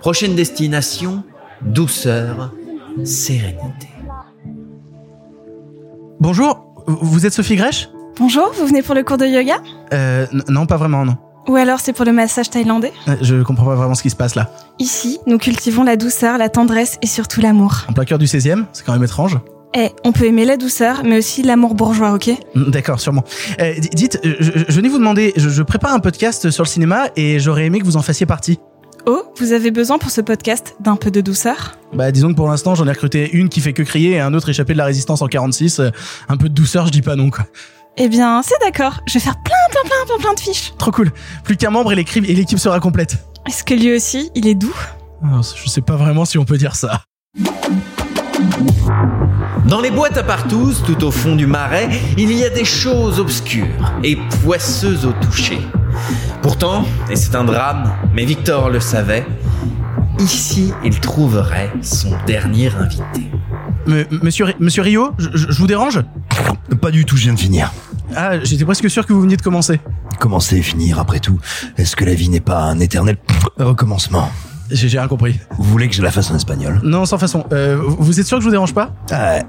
Prochaine 0.00 0.34
destination, 0.34 1.22
douceur, 1.62 2.52
sérénité. 3.04 3.89
Bonjour, 6.20 6.74
vous 6.86 7.26
êtes 7.26 7.32
Sophie 7.32 7.56
Grèche 7.56 7.88
Bonjour, 8.18 8.52
vous 8.58 8.66
venez 8.66 8.82
pour 8.82 8.94
le 8.94 9.02
cours 9.02 9.16
de 9.16 9.24
yoga? 9.24 9.56
Euh, 9.94 10.26
n- 10.32 10.42
non, 10.48 10.66
pas 10.66 10.76
vraiment, 10.76 11.04
non. 11.06 11.16
Ou 11.48 11.56
alors 11.56 11.80
c'est 11.80 11.94
pour 11.94 12.04
le 12.04 12.12
massage 12.12 12.50
thaïlandais? 12.50 12.92
Euh, 13.08 13.16
Je 13.22 13.42
comprends 13.42 13.64
pas 13.64 13.74
vraiment 13.74 13.94
ce 13.94 14.02
qui 14.02 14.10
se 14.10 14.16
passe 14.16 14.34
là. 14.34 14.50
Ici, 14.78 15.18
nous 15.26 15.38
cultivons 15.38 15.82
la 15.84 15.96
douceur, 15.96 16.36
la 16.36 16.48
tendresse 16.50 16.98
et 17.02 17.06
surtout 17.06 17.40
l'amour. 17.40 17.84
En 17.88 17.92
plein 17.94 18.04
cœur 18.04 18.18
du 18.18 18.26
16e, 18.26 18.64
c'est 18.72 18.84
quand 18.84 18.92
même 18.92 19.04
étrange. 19.04 19.38
Eh, 19.74 19.88
on 20.04 20.12
peut 20.12 20.24
aimer 20.26 20.44
la 20.44 20.56
douceur, 20.56 21.02
mais 21.04 21.16
aussi 21.18 21.42
l'amour 21.42 21.74
bourgeois, 21.74 22.12
ok? 22.12 22.28
Mm, 22.54 22.70
D'accord, 22.70 23.00
sûrement. 23.00 23.24
Euh, 23.60 23.74
d- 23.80 23.88
dites, 23.94 24.20
je, 24.22 24.50
je 24.68 24.72
venais 24.74 24.88
vous 24.88 24.98
demander, 24.98 25.32
je, 25.36 25.48
je 25.48 25.62
prépare 25.62 25.94
un 25.94 26.00
podcast 26.00 26.50
sur 26.50 26.64
le 26.64 26.68
cinéma 26.68 27.06
et 27.16 27.38
j'aurais 27.38 27.64
aimé 27.66 27.78
que 27.78 27.84
vous 27.84 27.96
en 27.96 28.02
fassiez 28.02 28.26
partie. 28.26 28.58
Oh, 29.06 29.22
vous 29.38 29.52
avez 29.52 29.70
besoin 29.70 29.98
pour 29.98 30.10
ce 30.10 30.20
podcast 30.20 30.76
d'un 30.80 30.96
peu 30.96 31.10
de 31.10 31.20
douceur? 31.20 31.78
Bah 31.92 32.12
disons 32.12 32.28
que 32.30 32.34
pour 32.34 32.48
l'instant 32.48 32.74
j'en 32.74 32.86
ai 32.86 32.90
recruté 32.90 33.30
une 33.32 33.48
qui 33.48 33.60
fait 33.60 33.72
que 33.72 33.82
crier 33.82 34.12
et 34.12 34.20
un 34.20 34.34
autre 34.34 34.48
échappé 34.50 34.72
de 34.74 34.78
la 34.78 34.84
résistance 34.84 35.22
en 35.22 35.26
46. 35.26 35.80
Euh, 35.80 35.90
un 36.28 36.36
peu 36.36 36.48
de 36.48 36.54
douceur, 36.54 36.86
je 36.86 36.92
dis 36.92 37.02
pas 37.02 37.16
non 37.16 37.30
quoi. 37.30 37.46
Eh 37.96 38.08
bien, 38.08 38.42
c'est 38.42 38.58
d'accord, 38.60 39.00
je 39.06 39.14
vais 39.14 39.20
faire 39.20 39.36
plein, 39.42 39.54
plein, 39.70 39.82
plein, 39.82 40.06
plein, 40.06 40.22
plein 40.22 40.34
de 40.34 40.40
fiches. 40.40 40.72
Trop 40.78 40.90
cool. 40.90 41.10
Plus 41.44 41.56
qu'un 41.56 41.70
membre 41.70 41.92
et 41.92 41.96
l'équipe 41.96 42.24
et 42.28 42.34
l'équipe 42.34 42.58
sera 42.58 42.78
complète. 42.78 43.16
Est-ce 43.48 43.64
que 43.64 43.74
lui 43.74 43.94
aussi, 43.94 44.30
il 44.34 44.46
est 44.46 44.54
doux? 44.54 44.74
Alors, 45.24 45.42
je 45.42 45.68
sais 45.68 45.80
pas 45.80 45.96
vraiment 45.96 46.24
si 46.24 46.38
on 46.38 46.44
peut 46.44 46.56
dire 46.56 46.76
ça. 46.76 47.02
Dans 49.66 49.80
les 49.80 49.90
boîtes 49.90 50.16
à 50.16 50.22
partous, 50.22 50.82
tout 50.86 51.04
au 51.04 51.10
fond 51.10 51.36
du 51.36 51.46
marais, 51.46 51.88
il 52.16 52.32
y 52.32 52.44
a 52.44 52.50
des 52.50 52.64
choses 52.64 53.18
obscures 53.18 53.66
et 54.02 54.16
poisseuses 54.42 55.04
au 55.04 55.12
toucher. 55.12 55.58
Pourtant, 56.42 56.84
et 57.10 57.16
c'est 57.16 57.34
un 57.34 57.44
drame, 57.44 57.92
mais 58.14 58.24
Victor 58.24 58.70
le 58.70 58.80
savait, 58.80 59.26
ici 60.18 60.72
il 60.84 60.98
trouverait 61.00 61.70
son 61.82 62.12
dernier 62.26 62.70
invité. 62.74 63.30
Me- 63.86 64.06
monsieur, 64.22 64.46
monsieur 64.58 64.82
Rio, 64.82 65.12
je 65.18 65.58
vous 65.58 65.66
dérange? 65.66 66.00
Pas 66.80 66.90
du 66.90 67.04
tout, 67.04 67.16
je 67.16 67.24
viens 67.24 67.34
de 67.34 67.40
finir. 67.40 67.72
Ah, 68.16 68.42
j'étais 68.42 68.64
presque 68.64 68.88
sûr 68.90 69.06
que 69.06 69.12
vous 69.12 69.20
veniez 69.20 69.36
de 69.36 69.42
commencer. 69.42 69.80
Commencer 70.18 70.56
et 70.58 70.62
finir 70.62 70.98
après 70.98 71.20
tout. 71.20 71.38
Est-ce 71.78 71.94
que 71.96 72.04
la 72.04 72.14
vie 72.14 72.28
n'est 72.28 72.40
pas 72.40 72.62
un 72.62 72.78
éternel 72.80 73.16
recommencement? 73.58 74.30
J'ai 74.70 74.98
rien 74.98 75.08
compris. 75.08 75.38
Vous 75.58 75.64
voulez 75.64 75.88
que 75.88 75.94
je 75.94 76.02
la 76.02 76.10
fasse 76.10 76.30
en 76.30 76.36
espagnol 76.36 76.80
Non, 76.82 77.04
sans 77.04 77.18
façon. 77.18 77.44
Euh, 77.52 77.78
vous- 77.80 78.20
êtes 78.20 78.26
sûr 78.26 78.38
que 78.38 78.42
je 78.42 78.46
vous 78.46 78.52
dérange 78.52 78.74
pas? 78.74 78.92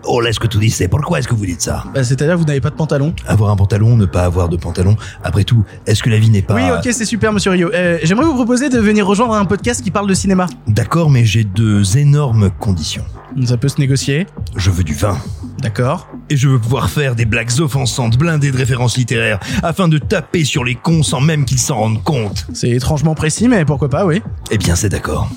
Oh, 0.05 0.21
là, 0.21 0.31
ce 0.33 0.39
que 0.39 0.47
tu 0.47 0.57
dis, 0.57 0.69
c'est 0.69 0.87
pourquoi 0.87 1.19
est-ce 1.19 1.27
que 1.27 1.35
vous 1.35 1.45
dites 1.45 1.61
ça? 1.61 1.83
Bah, 1.93 2.03
C'est-à-dire 2.03 2.35
que 2.35 2.39
vous 2.39 2.45
n'avez 2.45 2.61
pas 2.61 2.69
de 2.69 2.75
pantalon 2.75 3.13
Avoir 3.27 3.49
un 3.51 3.55
pantalon, 3.55 3.97
ne 3.97 4.05
pas 4.05 4.23
avoir 4.23 4.49
de 4.49 4.57
pantalon. 4.57 4.95
Après 5.23 5.43
tout, 5.43 5.63
est-ce 5.85 6.01
que 6.03 6.09
la 6.09 6.17
vie 6.17 6.29
n'est 6.29 6.41
pas... 6.41 6.55
Oui, 6.55 6.63
ok, 6.75 6.87
c'est 6.91 7.05
super, 7.05 7.33
monsieur 7.33 7.51
Rio. 7.51 7.69
Euh, 7.73 7.97
J'aimerais 8.03 8.25
vous 8.25 8.35
proposer 8.35 8.69
de 8.69 8.79
venir 8.79 9.05
rejoindre 9.05 9.33
un 9.33 9.45
podcast 9.45 9.81
qui 9.83 9.91
parle 9.91 10.07
de 10.07 10.13
cinéma. 10.13 10.47
D'accord, 10.67 11.09
mais 11.09 11.25
j'ai 11.25 11.43
deux 11.43 11.97
énormes 11.97 12.49
conditions. 12.59 13.03
Ça 13.45 13.57
peut 13.57 13.69
se 13.69 13.79
négocier. 13.79 14.27
Je 14.55 14.69
veux 14.69 14.83
du 14.83 14.93
vin. 14.93 15.17
D'accord. 15.61 16.07
Et 16.29 16.37
je 16.37 16.49
veux 16.49 16.59
pouvoir 16.59 16.89
faire 16.89 17.15
des 17.15 17.25
blagues 17.25 17.59
offensantes 17.59 18.17
blindées 18.17 18.51
de 18.51 18.57
références 18.57 18.97
littéraires 18.97 19.39
afin 19.63 19.87
de 19.87 19.97
taper 19.97 20.43
sur 20.43 20.63
les 20.63 20.75
cons 20.75 21.03
sans 21.03 21.21
même 21.21 21.45
qu'ils 21.45 21.59
s'en 21.59 21.77
rendent 21.77 22.03
compte. 22.03 22.47
C'est 22.53 22.69
étrangement 22.69 23.15
précis, 23.15 23.47
mais 23.47 23.65
pourquoi 23.65 23.89
pas, 23.89 24.05
oui. 24.05 24.21
Eh 24.49 24.57
bien, 24.57 24.75
c'est 24.75 24.89
d'accord. 24.89 25.29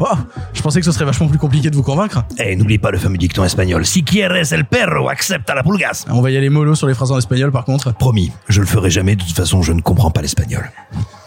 Oh, 0.00 0.06
je 0.52 0.62
pensais 0.62 0.78
que 0.80 0.86
ce 0.86 0.92
serait 0.92 1.04
vachement 1.04 1.26
plus 1.28 1.38
compliqué 1.38 1.70
de 1.70 1.76
vous 1.76 1.82
convaincre. 1.82 2.24
Eh, 2.38 2.54
n'oublie 2.54 2.78
pas 2.78 2.90
le 2.90 2.98
fameux 2.98 3.16
dicton 3.18 3.44
espagnol. 3.44 3.84
Si 3.84 4.04
quieres 4.04 4.52
el 4.52 4.64
perro, 4.64 5.08
accepta 5.08 5.54
la 5.54 5.62
pulgas. 5.62 6.04
On 6.10 6.20
va 6.20 6.30
y 6.30 6.36
aller 6.36 6.50
mollo 6.50 6.74
sur 6.74 6.86
les 6.86 6.94
phrases 6.94 7.10
en 7.10 7.18
espagnol, 7.18 7.50
par 7.50 7.64
contre. 7.64 7.92
Promis, 7.94 8.30
je 8.48 8.60
le 8.60 8.66
ferai 8.66 8.90
jamais. 8.90 9.16
De 9.16 9.22
toute 9.22 9.36
façon, 9.36 9.62
je 9.62 9.72
ne 9.72 9.80
comprends 9.80 10.10
pas 10.10 10.22
l'espagnol. 10.22 10.70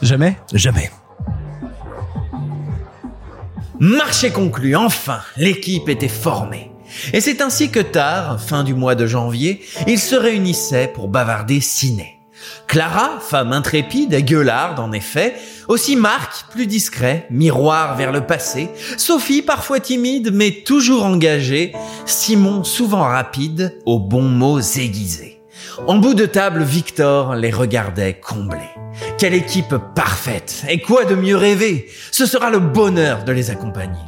Jamais? 0.02 0.38
Jamais. 0.54 0.90
Marché 3.84 4.30
conclu, 4.30 4.76
enfin, 4.76 5.22
l'équipe 5.38 5.90
était 5.90 6.08
formée. 6.08 6.70
Et 7.14 7.20
c'est 7.20 7.42
ainsi 7.42 7.72
que 7.72 7.80
tard, 7.80 8.40
fin 8.40 8.64
du 8.64 8.76
mois 8.76 8.94
de 8.94 9.08
janvier, 9.08 9.60
ils 9.88 9.98
se 9.98 10.14
réunissaient 10.14 10.88
pour 10.94 11.08
bavarder 11.08 11.62
ciné. 11.62 12.20
Clara, 12.68 13.20
femme 13.20 13.52
intrépide 13.52 14.14
et 14.14 14.22
gueularde 14.22 14.80
en 14.80 14.92
effet, 14.92 15.34
aussi 15.68 15.96
Marc, 15.96 16.46
plus 16.52 16.68
discret, 16.68 17.26
miroir 17.32 17.98
vers 17.98 18.12
le 18.12 18.22
passé, 18.22 18.70
Sophie, 18.98 19.42
parfois 19.42 19.80
timide 19.80 20.30
mais 20.32 20.62
toujours 20.64 21.04
engagée, 21.04 21.74
Simon, 22.06 22.64
souvent 22.64 23.02
rapide, 23.02 23.80
aux 23.88 23.98
bons 23.98 24.22
mots 24.22 24.62
aiguisés. 24.62 25.31
En 25.88 25.96
bout 25.96 26.14
de 26.14 26.26
table, 26.26 26.64
Victor 26.64 27.36
les 27.36 27.52
regardait 27.52 28.14
comblés. 28.14 28.60
Quelle 29.18 29.34
équipe 29.34 29.76
parfaite 29.96 30.66
Et 30.68 30.82
quoi 30.82 31.06
de 31.06 31.16
mieux 31.16 31.38
rêver 31.38 31.90
Ce 32.12 32.26
sera 32.26 32.50
le 32.50 32.60
bonheur 32.60 33.24
de 33.24 33.32
les 33.32 33.50
accompagner. 33.50 34.00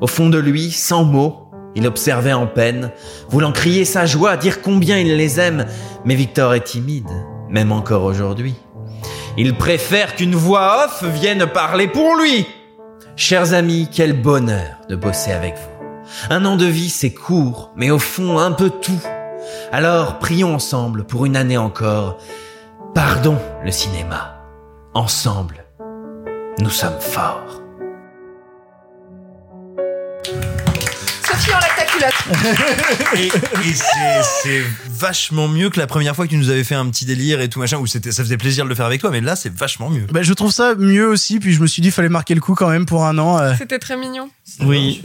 Au 0.00 0.06
fond 0.06 0.28
de 0.28 0.38
lui, 0.38 0.70
sans 0.70 1.04
mots, 1.04 1.50
il 1.74 1.86
observait 1.86 2.32
en 2.32 2.46
peine, 2.46 2.90
voulant 3.28 3.52
crier 3.52 3.84
sa 3.84 4.06
joie, 4.06 4.36
dire 4.36 4.60
combien 4.60 4.98
il 4.98 5.16
les 5.16 5.40
aime, 5.40 5.66
mais 6.04 6.14
Victor 6.14 6.54
est 6.54 6.64
timide, 6.64 7.10
même 7.48 7.72
encore 7.72 8.04
aujourd'hui. 8.04 8.54
Il 9.38 9.54
préfère 9.54 10.16
qu'une 10.16 10.34
voix 10.34 10.84
off 10.84 11.04
vienne 11.04 11.46
parler 11.46 11.86
pour 11.86 12.16
lui. 12.16 12.46
Chers 13.16 13.54
amis, 13.54 13.88
quel 13.90 14.20
bonheur 14.20 14.78
de 14.88 14.96
bosser 14.96 15.32
avec 15.32 15.54
vous. 15.54 16.34
Un 16.34 16.44
an 16.44 16.56
de 16.56 16.66
vie, 16.66 16.90
c'est 16.90 17.14
court, 17.14 17.70
mais 17.76 17.90
au 17.90 17.98
fond, 17.98 18.38
un 18.38 18.52
peu 18.52 18.70
tout. 18.70 19.00
Alors, 19.72 20.18
prions 20.18 20.54
ensemble 20.54 21.04
pour 21.04 21.26
une 21.26 21.36
année 21.36 21.56
encore. 21.56 22.18
Pardon 22.92 23.38
le 23.64 23.70
cinéma. 23.70 24.42
Ensemble, 24.94 25.64
nous 26.58 26.70
sommes 26.70 26.98
forts. 26.98 27.59
Culotte. 32.00 33.14
Et, 33.16 33.26
et 33.26 33.74
c'est, 33.74 34.62
vachement 34.88 35.48
mieux 35.48 35.70
que 35.70 35.78
la 35.78 35.86
première 35.86 36.14
fois 36.14 36.26
que 36.26 36.30
tu 36.30 36.36
nous 36.36 36.50
avais 36.50 36.64
fait 36.64 36.74
un 36.74 36.88
petit 36.90 37.04
délire 37.04 37.40
et 37.40 37.48
tout 37.48 37.58
machin 37.58 37.78
où 37.78 37.86
c'était, 37.86 38.12
ça 38.12 38.22
faisait 38.22 38.36
plaisir 38.36 38.64
de 38.64 38.68
le 38.68 38.74
faire 38.74 38.86
avec 38.86 39.00
toi, 39.00 39.10
mais 39.10 39.20
là 39.20 39.36
c'est 39.36 39.52
vachement 39.52 39.90
mieux. 39.90 40.06
Bah, 40.12 40.22
je 40.22 40.32
trouve 40.32 40.52
ça 40.52 40.74
mieux 40.74 41.06
aussi, 41.06 41.38
puis 41.40 41.52
je 41.52 41.60
me 41.60 41.66
suis 41.66 41.82
dit, 41.82 41.90
fallait 41.90 42.08
marquer 42.08 42.34
le 42.34 42.40
coup 42.40 42.54
quand 42.54 42.68
même 42.68 42.86
pour 42.86 43.04
un 43.06 43.18
an. 43.18 43.38
euh. 43.38 43.54
C'était 43.58 43.78
très 43.78 43.96
mignon. 43.96 44.28
Oui. 44.60 45.02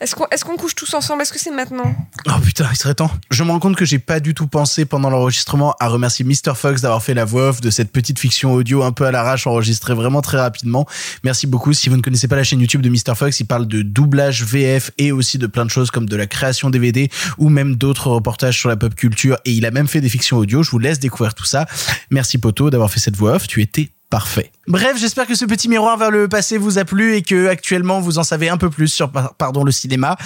Est-ce 0.00 0.16
qu'on 0.16 0.26
est 0.30 0.42
qu'on 0.42 0.56
couche 0.56 0.74
tous 0.74 0.92
ensemble? 0.94 1.22
Est-ce 1.22 1.32
que 1.32 1.38
c'est 1.38 1.52
maintenant? 1.52 1.94
Oh 2.26 2.40
putain, 2.42 2.68
il 2.72 2.76
serait 2.76 2.94
temps. 2.94 3.10
Je 3.30 3.44
me 3.44 3.50
rends 3.52 3.60
compte 3.60 3.76
que 3.76 3.84
j'ai 3.84 4.00
pas 4.00 4.18
du 4.18 4.34
tout 4.34 4.48
pensé 4.48 4.84
pendant 4.84 5.08
l'enregistrement 5.10 5.76
à 5.78 5.86
remercier 5.86 6.24
Mr. 6.24 6.54
Fox 6.56 6.80
d'avoir 6.82 7.02
fait 7.02 7.14
la 7.14 7.24
voix 7.24 7.50
off 7.50 7.60
de 7.60 7.70
cette 7.70 7.92
petite 7.92 8.18
fiction 8.18 8.52
audio 8.52 8.82
un 8.82 8.90
peu 8.90 9.06
à 9.06 9.12
l'arrache 9.12 9.46
enregistrée 9.46 9.94
vraiment 9.94 10.20
très 10.20 10.38
rapidement. 10.38 10.86
Merci 11.22 11.46
beaucoup. 11.46 11.72
Si 11.72 11.88
vous 11.88 11.96
ne 11.96 12.02
connaissez 12.02 12.26
pas 12.26 12.34
la 12.34 12.42
chaîne 12.42 12.60
YouTube 12.60 12.82
de 12.82 12.88
Mr. 12.88 13.14
Fox, 13.14 13.38
il 13.38 13.44
parle 13.44 13.68
de 13.68 13.82
doublage 13.82 14.42
VF 14.44 14.90
et 14.98 15.12
aussi 15.12 15.38
de 15.38 15.46
plein 15.46 15.64
de 15.64 15.70
choses 15.70 15.92
comme 15.92 16.08
de 16.08 16.16
la 16.16 16.21
création 16.26 16.70
DVD 16.70 17.08
ou 17.38 17.48
même 17.48 17.76
d'autres 17.76 18.08
reportages 18.10 18.58
sur 18.58 18.68
la 18.68 18.76
pop 18.76 18.94
culture 18.94 19.38
et 19.44 19.52
il 19.52 19.66
a 19.66 19.70
même 19.70 19.88
fait 19.88 20.00
des 20.00 20.08
fictions 20.08 20.38
audio. 20.38 20.62
Je 20.62 20.70
vous 20.70 20.78
laisse 20.78 20.98
découvrir 20.98 21.34
tout 21.34 21.44
ça. 21.44 21.66
Merci 22.10 22.38
Poto 22.38 22.70
d'avoir 22.70 22.90
fait 22.90 23.00
cette 23.00 23.16
voix 23.16 23.32
off. 23.34 23.46
Tu 23.46 23.60
étais 23.62 23.90
Parfait. 24.10 24.52
Bref, 24.68 24.98
j'espère 25.00 25.26
que 25.26 25.34
ce 25.34 25.46
petit 25.46 25.70
miroir 25.70 25.96
vers 25.96 26.10
le 26.10 26.28
passé 26.28 26.58
vous 26.58 26.76
a 26.78 26.84
plu 26.84 27.14
et 27.16 27.22
que 27.22 27.46
actuellement 27.48 27.98
vous 28.02 28.18
en 28.18 28.22
savez 28.24 28.50
un 28.50 28.58
peu 28.58 28.68
plus 28.68 28.88
sur 28.88 29.10
par- 29.10 29.32
pardon 29.36 29.64
le 29.64 29.72
cinéma. 29.72 30.18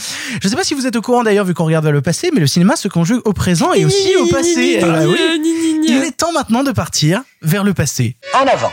Je 0.42 0.48
sais 0.48 0.56
pas 0.56 0.64
si 0.64 0.74
vous 0.74 0.88
êtes 0.88 0.96
au 0.96 1.02
courant 1.02 1.22
d'ailleurs 1.22 1.44
vu 1.44 1.54
qu'on 1.54 1.66
regarde 1.66 1.84
vers 1.84 1.92
le 1.92 2.02
passé, 2.02 2.30
mais 2.34 2.40
le 2.40 2.48
cinéma 2.48 2.74
se 2.74 2.88
conjugue 2.88 3.20
au 3.24 3.32
présent 3.32 3.72
et 3.74 3.84
aussi 3.84 4.16
au 4.20 4.26
passé. 4.26 4.80
Oui. 4.82 5.84
Il 5.86 6.02
est 6.04 6.16
temps 6.16 6.32
maintenant 6.32 6.64
de 6.64 6.72
partir 6.72 7.22
vers 7.42 7.62
le 7.62 7.74
passé. 7.74 8.16
En 8.34 8.44
avant. 8.52 8.72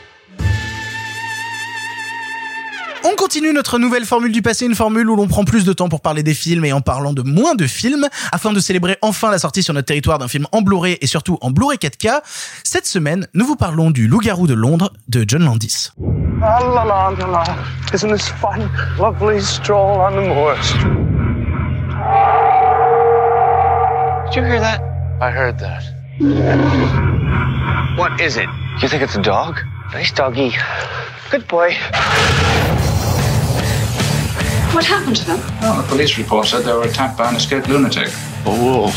On 3.03 3.15
continue 3.15 3.51
notre 3.51 3.79
nouvelle 3.79 4.05
formule 4.05 4.31
du 4.31 4.43
passé, 4.43 4.65
une 4.65 4.75
formule 4.75 5.09
où 5.09 5.15
l'on 5.15 5.27
prend 5.27 5.43
plus 5.43 5.65
de 5.65 5.73
temps 5.73 5.89
pour 5.89 6.01
parler 6.01 6.21
des 6.21 6.35
films 6.35 6.65
et 6.65 6.73
en 6.73 6.81
parlant 6.81 7.13
de 7.13 7.23
moins 7.23 7.55
de 7.55 7.65
films, 7.65 8.07
afin 8.31 8.53
de 8.53 8.59
célébrer 8.59 8.97
enfin 9.01 9.31
la 9.31 9.39
sortie 9.39 9.63
sur 9.63 9.73
notre 9.73 9.87
territoire 9.87 10.19
d'un 10.19 10.27
film 10.27 10.45
en 10.51 10.61
Blu-ray 10.61 10.97
et 11.01 11.07
surtout 11.07 11.39
en 11.41 11.49
Blu-ray 11.49 11.77
4K. 11.77 12.21
Cette 12.63 12.85
semaine, 12.85 13.27
nous 13.33 13.45
vous 13.45 13.55
parlons 13.55 13.89
du 13.89 14.07
Loup-garou 14.07 14.45
de 14.45 14.53
Londres 14.53 14.93
de 15.07 15.25
John 15.27 15.43
Landis. 15.43 15.89
Ah 16.43 16.59
la 16.61 16.85
la 16.85 17.11
la 17.17 17.27
la. 17.27 17.43
Isn't 17.93 18.11
this 18.15 18.29
fun? 18.29 18.69
Lovely 18.99 19.41
stroll 19.41 19.99
on 19.99 20.11
the 20.11 20.27
moors. 20.27 20.73
Did 24.29 24.35
you 24.35 24.43
hear 24.43 24.59
that? 24.59 24.79
I 25.19 25.31
heard 25.31 25.57
that. 25.59 25.81
What 27.97 28.11
is 28.21 28.37
it? 28.37 28.47
You 28.81 28.87
think 28.87 29.01
it's 29.01 29.15
a 29.15 29.21
dog? 29.21 29.59
Nice 29.93 30.11
doggy. 30.13 30.53
Good 31.31 31.47
boy. 31.49 31.73
What 34.73 34.85
happened 34.85 35.17
to 35.17 35.25
them? 35.25 35.39
Well, 35.59 35.81
the 35.81 35.87
police 35.89 36.17
report 36.17 36.47
said 36.47 36.63
they 36.63 36.71
were 36.71 36.83
attacked 36.83 37.17
by 37.17 37.29
an 37.29 37.35
escaped 37.35 37.67
lunatic. 37.67 38.07
A 38.45 38.49
wolf. 38.49 38.95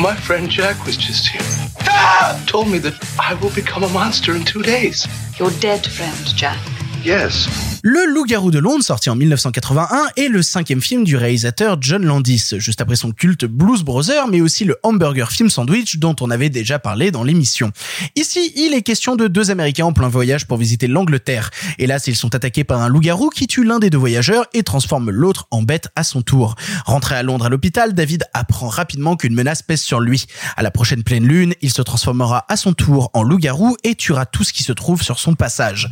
My 0.00 0.14
friend 0.14 0.48
Jack 0.48 0.86
was 0.86 0.96
just 0.96 1.28
here. 1.28 1.42
Ah! 1.80 2.40
Told 2.46 2.68
me 2.68 2.78
that 2.78 2.94
I 3.18 3.34
will 3.34 3.50
become 3.50 3.82
a 3.82 3.88
monster 3.88 4.36
in 4.36 4.44
two 4.44 4.62
days. 4.62 5.04
Your 5.36 5.50
dead 5.58 5.84
friend, 5.84 6.24
Jack. 6.36 6.60
Yes. 7.04 7.48
Le 7.82 8.06
Loup-garou 8.12 8.50
de 8.50 8.58
Londres, 8.58 8.82
sorti 8.82 9.08
en 9.08 9.14
1981, 9.14 10.08
est 10.16 10.28
le 10.28 10.42
cinquième 10.42 10.80
film 10.80 11.04
du 11.04 11.16
réalisateur 11.16 11.76
John 11.80 12.04
Landis, 12.04 12.54
juste 12.56 12.80
après 12.80 12.96
son 12.96 13.12
culte 13.12 13.44
Blues 13.44 13.84
Brothers, 13.84 14.26
mais 14.28 14.40
aussi 14.40 14.64
le 14.64 14.76
hamburger 14.82 15.30
film 15.30 15.48
sandwich 15.48 15.98
dont 15.98 16.16
on 16.20 16.30
avait 16.30 16.50
déjà 16.50 16.80
parlé 16.80 17.12
dans 17.12 17.22
l'émission. 17.22 17.70
Ici, 18.16 18.52
il 18.56 18.74
est 18.74 18.82
question 18.82 19.14
de 19.14 19.28
deux 19.28 19.50
Américains 19.52 19.86
en 19.86 19.92
plein 19.92 20.08
voyage 20.08 20.46
pour 20.46 20.58
visiter 20.58 20.88
l'Angleterre. 20.88 21.50
Hélas, 21.78 22.08
ils 22.08 22.16
sont 22.16 22.34
attaqués 22.34 22.64
par 22.64 22.82
un 22.82 22.88
loup-garou 22.88 23.30
qui 23.30 23.46
tue 23.46 23.64
l'un 23.64 23.78
des 23.78 23.90
deux 23.90 23.98
voyageurs 23.98 24.46
et 24.52 24.64
transforme 24.64 25.10
l'autre 25.10 25.46
en 25.52 25.62
bête 25.62 25.88
à 25.94 26.02
son 26.02 26.22
tour. 26.22 26.56
Rentré 26.84 27.14
à 27.14 27.22
Londres 27.22 27.46
à 27.46 27.48
l'hôpital, 27.48 27.94
David 27.94 28.24
apprend 28.34 28.68
rapidement 28.68 29.16
qu'une 29.16 29.34
menace 29.34 29.62
pèse 29.62 29.82
sur 29.82 30.00
lui. 30.00 30.26
À 30.56 30.62
la 30.62 30.72
prochaine 30.72 31.04
pleine 31.04 31.26
lune, 31.26 31.54
il 31.62 31.70
se 31.70 31.82
transformera 31.82 32.44
à 32.48 32.56
son 32.56 32.72
tour 32.72 33.10
en 33.14 33.22
loup-garou 33.22 33.76
et 33.84 33.94
tuera 33.94 34.26
tout 34.26 34.42
ce 34.42 34.52
qui 34.52 34.64
se 34.64 34.72
trouve 34.72 35.02
sur 35.02 35.20
son 35.20 35.34
passage. 35.36 35.88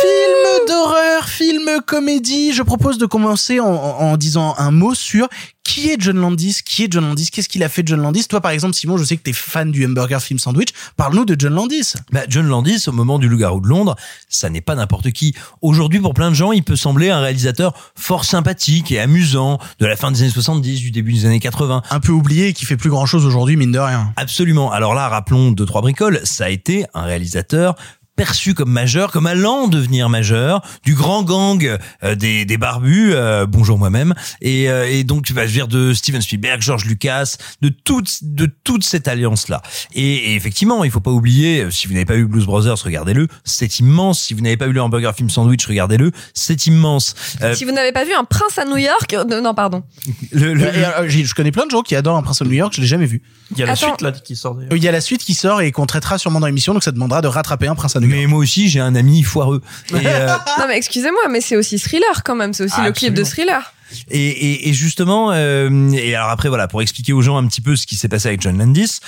Film 0.00 0.66
d'horreur, 0.66 1.28
film 1.28 1.80
comédie. 1.86 2.52
Je 2.52 2.62
propose 2.62 2.98
de 2.98 3.06
commencer 3.06 3.60
en, 3.60 4.16
disant 4.16 4.54
un 4.58 4.70
mot 4.70 4.94
sur 4.94 5.28
qui 5.68 5.90
est 5.90 6.00
John 6.00 6.16
Landis, 6.16 6.60
qui 6.64 6.84
est 6.84 6.90
John 6.90 7.06
Landis, 7.06 7.28
qu'est-ce 7.30 7.48
qu'il 7.48 7.62
a 7.62 7.68
fait 7.68 7.82
John 7.84 8.00
Landis. 8.00 8.26
Toi, 8.26 8.40
par 8.40 8.52
exemple, 8.52 8.74
Simon, 8.74 8.96
je 8.96 9.04
sais 9.04 9.18
que 9.18 9.22
t'es 9.22 9.34
fan 9.34 9.70
du 9.70 9.84
hamburger 9.84 10.20
film 10.22 10.38
sandwich. 10.38 10.68
Parle-nous 10.96 11.26
de 11.26 11.36
John 11.38 11.52
Landis. 11.52 11.92
Bah, 12.10 12.22
John 12.26 12.48
Landis, 12.48 12.84
au 12.88 12.92
moment 12.92 13.18
du 13.18 13.28
Loup-garou 13.28 13.60
de 13.60 13.68
Londres, 13.68 13.94
ça 14.30 14.48
n'est 14.48 14.62
pas 14.62 14.74
n'importe 14.74 15.10
qui. 15.10 15.34
Aujourd'hui, 15.60 16.00
pour 16.00 16.14
plein 16.14 16.30
de 16.30 16.34
gens, 16.34 16.52
il 16.52 16.64
peut 16.64 16.74
sembler 16.74 17.10
un 17.10 17.20
réalisateur 17.20 17.74
fort 17.94 18.24
sympathique 18.24 18.90
et 18.92 18.98
amusant 18.98 19.58
de 19.78 19.84
la 19.84 19.96
fin 19.96 20.10
des 20.10 20.22
années 20.22 20.30
70, 20.30 20.80
du 20.80 20.90
début 20.90 21.12
des 21.12 21.26
années 21.26 21.38
80. 21.38 21.82
Un 21.90 22.00
peu 22.00 22.12
oublié 22.12 22.48
et 22.48 22.52
qui 22.54 22.64
fait 22.64 22.78
plus 22.78 22.90
grand 22.90 23.04
chose 23.04 23.26
aujourd'hui, 23.26 23.56
mine 23.56 23.72
de 23.72 23.78
rien. 23.78 24.12
Absolument. 24.16 24.72
Alors 24.72 24.94
là, 24.94 25.08
rappelons 25.08 25.52
deux, 25.52 25.66
trois 25.66 25.82
bricoles. 25.82 26.20
Ça 26.24 26.46
a 26.46 26.48
été 26.48 26.86
un 26.94 27.02
réalisateur 27.02 27.74
perçu 28.18 28.52
comme 28.52 28.72
majeur, 28.72 29.12
comme 29.12 29.26
allant 29.28 29.68
devenir 29.68 30.08
majeur, 30.08 30.60
du 30.84 30.94
grand 30.96 31.22
gang 31.22 31.78
euh, 32.02 32.14
des, 32.16 32.44
des 32.44 32.56
barbus, 32.56 33.12
euh, 33.14 33.46
bonjour 33.46 33.78
moi-même, 33.78 34.12
et, 34.42 34.68
euh, 34.68 34.90
et 34.90 35.04
donc 35.04 35.24
tu 35.24 35.32
vas 35.34 35.46
dire 35.46 35.68
de 35.68 35.94
Steven 35.94 36.20
Spielberg, 36.20 36.60
George 36.60 36.84
Lucas, 36.84 37.36
de 37.62 37.68
toute 37.68 38.24
de 38.24 38.46
toute 38.64 38.82
cette 38.82 39.06
alliance 39.06 39.46
là. 39.48 39.62
Et, 39.94 40.32
et 40.32 40.34
effectivement, 40.34 40.82
il 40.82 40.90
faut 40.90 40.98
pas 40.98 41.12
oublier, 41.12 41.60
euh, 41.62 41.70
si 41.70 41.86
vous 41.86 41.92
n'avez 41.92 42.04
pas 42.06 42.16
vu 42.16 42.26
Blues 42.26 42.44
Brothers, 42.44 42.82
regardez-le, 42.82 43.28
c'est 43.44 43.78
immense. 43.78 44.20
Si 44.20 44.34
vous 44.34 44.40
n'avez 44.40 44.56
pas 44.56 44.66
vu 44.66 44.72
le 44.72 44.82
Hamburger 44.82 45.14
Film 45.14 45.30
Sandwich, 45.30 45.64
regardez-le, 45.66 46.10
c'est 46.34 46.66
immense. 46.66 47.14
Euh, 47.42 47.54
Si 47.54 47.64
vous 47.64 47.70
n'avez 47.72 47.92
pas 47.92 48.04
vu 48.04 48.12
un 48.14 48.24
prince 48.24 48.58
à 48.58 48.64
New 48.64 48.78
York, 48.78 49.14
euh, 49.14 49.40
non 49.40 49.54
pardon. 49.54 49.84
le- 50.32 50.54
le- 50.54 51.08
je 51.08 51.34
connais 51.34 51.52
plein 51.52 51.66
de 51.66 51.70
gens 51.70 51.82
qui 51.82 51.94
adorent 51.94 52.16
Un 52.16 52.22
Prince 52.22 52.42
of 52.42 52.48
New 52.48 52.54
York, 52.54 52.72
je 52.74 52.80
l'ai 52.80 52.88
jamais 52.88 53.06
vu. 53.06 53.22
Il 53.52 53.58
y 53.58 53.62
a 53.62 53.66
la 53.66 53.76
suite 53.76 54.00
là 54.02 54.10
qui 54.10 54.34
sort 54.34 54.56
d'ailleurs. 54.56 54.72
Il 54.74 54.82
y 54.82 54.88
a 54.88 54.92
la 54.92 55.00
suite 55.00 55.22
qui 55.24 55.34
sort 55.34 55.60
et 55.62 55.70
qu'on 55.70 55.86
traitera 55.86 56.18
sûrement 56.18 56.40
dans 56.40 56.46
l'émission, 56.48 56.72
donc 56.74 56.82
ça 56.82 56.90
demandera 56.90 57.22
de 57.22 57.28
rattraper 57.28 57.68
Un 57.68 57.76
Prince 57.76 57.94
of 57.94 58.02
New 58.02 58.07
York. 58.07 58.07
Mais 58.08 58.26
moi 58.26 58.38
aussi, 58.38 58.68
j'ai 58.68 58.80
un 58.80 58.94
ami 58.94 59.22
foireux. 59.22 59.62
Et, 59.92 60.06
euh, 60.06 60.28
Non 60.58 60.66
mais 60.68 60.76
excusez-moi, 60.76 61.22
mais 61.30 61.40
c'est 61.40 61.56
aussi 61.56 61.78
thriller 61.78 62.22
quand 62.24 62.34
même, 62.34 62.52
c'est 62.52 62.64
aussi 62.64 62.80
le 62.80 62.92
clip 62.92 63.14
de 63.14 63.24
thriller. 63.24 63.72
Et, 64.10 64.28
et, 64.28 64.68
et 64.68 64.72
justement, 64.74 65.32
euh, 65.32 65.90
et 65.92 66.14
alors 66.14 66.28
après 66.28 66.48
voilà, 66.48 66.68
pour 66.68 66.82
expliquer 66.82 67.12
aux 67.12 67.22
gens 67.22 67.38
un 67.38 67.46
petit 67.46 67.62
peu 67.62 67.74
ce 67.74 67.86
qui 67.86 67.96
s'est 67.96 68.08
passé 68.08 68.28
avec 68.28 68.42
John 68.42 68.58
Landis, 68.58 69.00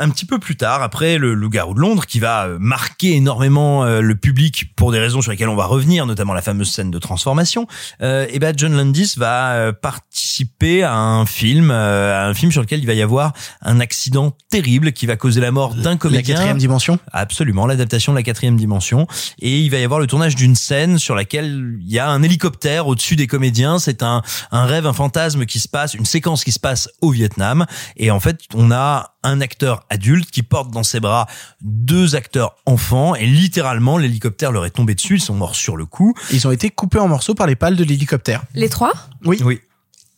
un 0.00 0.08
petit 0.10 0.24
peu 0.24 0.38
plus 0.38 0.56
tard, 0.56 0.82
après 0.82 1.18
le 1.18 1.34
Loup-garou 1.34 1.74
de 1.74 1.80
Londres, 1.80 2.06
qui 2.06 2.18
va 2.18 2.46
euh, 2.46 2.56
marquer 2.58 3.14
énormément 3.14 3.84
euh, 3.84 4.00
le 4.00 4.16
public 4.16 4.74
pour 4.74 4.90
des 4.90 4.98
raisons 4.98 5.20
sur 5.20 5.30
lesquelles 5.30 5.48
on 5.50 5.56
va 5.56 5.66
revenir, 5.66 6.06
notamment 6.06 6.32
la 6.32 6.42
fameuse 6.42 6.70
scène 6.72 6.90
de 6.90 6.98
transformation, 6.98 7.66
euh, 8.02 8.26
et 8.30 8.38
ben 8.38 8.54
John 8.56 8.74
Landis 8.74 9.14
va 9.16 9.52
euh, 9.52 9.72
participer 9.72 10.82
à 10.82 10.94
un 10.94 11.26
film, 11.26 11.70
à 11.70 12.26
un 12.26 12.34
film 12.34 12.50
sur 12.50 12.62
lequel 12.62 12.80
il 12.80 12.86
va 12.86 12.94
y 12.94 13.02
avoir 13.02 13.34
un 13.62 13.78
accident 13.78 14.34
terrible 14.50 14.92
qui 14.92 15.06
va 15.06 15.16
causer 15.16 15.40
la 15.40 15.50
mort 15.50 15.74
d'un 15.74 15.90
La 15.90 15.96
comédien. 15.96 16.34
quatrième 16.34 16.58
dimension. 16.58 16.98
Absolument, 17.12 17.66
l'adaptation 17.66 18.12
de 18.12 18.16
la 18.16 18.22
quatrième 18.22 18.56
dimension. 18.56 19.06
Et 19.40 19.60
il 19.60 19.70
va 19.70 19.78
y 19.78 19.84
avoir 19.84 20.00
le 20.00 20.06
tournage 20.06 20.34
d'une 20.34 20.56
scène 20.56 20.98
sur 20.98 21.14
laquelle 21.14 21.78
il 21.80 21.92
y 21.92 21.98
a 21.98 22.08
un 22.08 22.22
hélicoptère 22.22 22.86
au-dessus 22.86 23.16
des 23.16 23.26
comédiens. 23.26 23.78
C'est 23.78 24.02
un, 24.02 24.22
un 24.50 24.64
rêve, 24.64 24.86
un 24.86 24.92
fantasme 24.94 25.44
qui 25.44 25.60
se 25.60 25.68
passe, 25.68 25.94
une 25.94 26.06
séquence 26.06 26.42
qui 26.42 26.52
se 26.52 26.60
passe 26.60 26.88
au 27.02 27.10
Vietnam. 27.10 27.66
Et 27.96 28.10
en 28.10 28.20
fait, 28.20 28.40
on 28.54 28.70
a 28.70 29.14
un 29.22 29.40
acteur 29.42 29.84
adulte 29.90 30.30
qui 30.30 30.42
porte 30.42 30.70
dans 30.70 30.82
ses 30.82 31.00
bras 31.00 31.26
deux 31.60 32.14
acteurs 32.14 32.56
enfants. 32.64 33.14
Et 33.14 33.26
littéralement, 33.26 33.98
l'hélicoptère 33.98 34.52
leur 34.52 34.64
est 34.64 34.70
tombé 34.70 34.94
dessus. 34.94 35.16
Ils 35.16 35.20
sont 35.20 35.34
morts 35.34 35.56
sur 35.56 35.76
le 35.76 35.84
coup. 35.84 36.14
Ils 36.32 36.46
ont 36.46 36.52
été 36.52 36.70
coupés 36.70 36.98
en 36.98 37.08
morceaux 37.08 37.34
par 37.34 37.46
les 37.46 37.56
pales 37.56 37.76
de 37.76 37.84
l'hélicoptère. 37.84 38.42
Les 38.54 38.68
trois? 38.68 38.92
Oui. 39.24 39.38
Oui. 39.44 39.60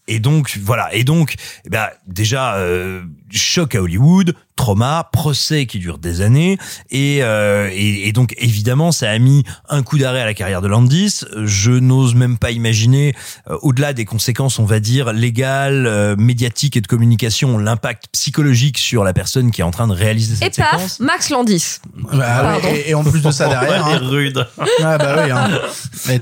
Et 0.08 0.18
donc 0.18 0.58
voilà. 0.62 0.92
Et 0.94 1.04
donc, 1.04 1.36
eh 1.64 1.70
ben 1.70 1.86
déjà 2.06 2.56
euh, 2.56 3.02
choc 3.30 3.74
à 3.74 3.82
Hollywood, 3.82 4.34
trauma, 4.56 5.08
procès 5.12 5.66
qui 5.66 5.78
dure 5.78 5.98
des 5.98 6.20
années, 6.20 6.58
et, 6.90 7.18
euh, 7.22 7.68
et 7.72 8.08
et 8.08 8.12
donc 8.12 8.34
évidemment 8.38 8.92
ça 8.92 9.10
a 9.10 9.18
mis 9.18 9.44
un 9.68 9.82
coup 9.82 9.98
d'arrêt 9.98 10.20
à 10.20 10.24
la 10.24 10.34
carrière 10.34 10.60
de 10.60 10.68
Landis. 10.68 11.20
Je 11.44 11.72
n'ose 11.72 12.14
même 12.14 12.36
pas 12.38 12.50
imaginer, 12.50 13.14
euh, 13.50 13.56
au-delà 13.62 13.92
des 13.92 14.04
conséquences, 14.04 14.58
on 14.58 14.64
va 14.64 14.78
dire 14.80 15.12
légales, 15.12 15.86
euh, 15.86 16.16
médiatiques 16.16 16.76
et 16.76 16.80
de 16.80 16.86
communication, 16.86 17.58
l'impact 17.58 18.04
psychologique 18.12 18.78
sur 18.78 19.04
la 19.04 19.12
personne 19.12 19.50
qui 19.50 19.62
est 19.62 19.64
en 19.64 19.70
train 19.70 19.88
de 19.88 19.94
réaliser 19.94 20.34
Et 20.34 20.36
cette 20.44 20.56
paf, 20.56 20.72
séquence. 20.72 21.00
Max 21.00 21.30
Landis. 21.30 21.78
Bah, 22.12 22.58
ouais, 22.62 22.82
et, 22.86 22.90
et 22.90 22.94
en 22.94 23.02
plus 23.04 23.22
de 23.22 23.30
ça 23.30 23.48
derrière. 23.48 23.86
Hein. 23.86 23.98
rude. 24.02 24.46
Ah 24.82 24.98
bah 24.98 25.16
oui. 25.24 25.30
Hein. 25.30 25.48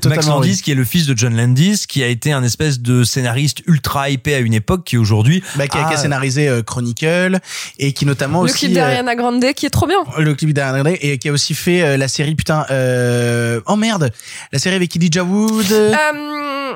Max 0.06 0.26
Landis, 0.28 0.50
rude. 0.50 0.60
qui 0.62 0.70
est 0.70 0.74
le 0.74 0.84
fils 0.84 1.06
de 1.06 1.16
John 1.18 1.36
Landis, 1.36 1.84
qui 1.88 2.02
a 2.02 2.06
été 2.06 2.32
un 2.32 2.42
espèce 2.44 2.80
de 2.80 3.02
scénariste 3.04 3.62
ultra 3.66 4.08
hypé 4.08 4.34
à 4.34 4.38
une 4.38 4.54
époque, 4.54 4.84
qui 4.84 4.96
aujourd'hui 4.96 5.42
Bah, 5.56 5.66
qui, 5.66 5.76
a, 5.78 5.84
qui 5.84 5.94
a 5.94 5.96
a- 5.96 6.00
scénarisé 6.00 6.48
euh, 6.48 6.62
Chronicle 6.62 7.38
et 7.78 7.92
qui 7.92 8.06
notamment 8.06 8.19
Le 8.28 8.36
aussi 8.44 8.66
clip 8.66 8.70
euh, 8.72 8.74
d'Ariana 8.80 9.14
Grande 9.16 9.44
qui 9.54 9.66
est 9.66 9.70
trop 9.70 9.86
bien. 9.86 9.98
le 10.18 10.34
clip 10.34 10.52
d'Ariana 10.52 10.82
Grande 10.82 10.98
et 11.00 11.18
qui 11.18 11.28
a 11.28 11.32
aussi 11.32 11.54
fait 11.54 11.82
euh, 11.82 11.96
la 11.96 12.08
série 12.08 12.34
putain 12.34 12.66
euh, 12.70 13.60
oh 13.66 13.76
merde 13.76 14.10
la 14.52 14.58
série 14.58 14.76
avec 14.76 14.94
Elijah 14.96 15.24
Wood 15.24 15.70
Euh, 15.72 16.72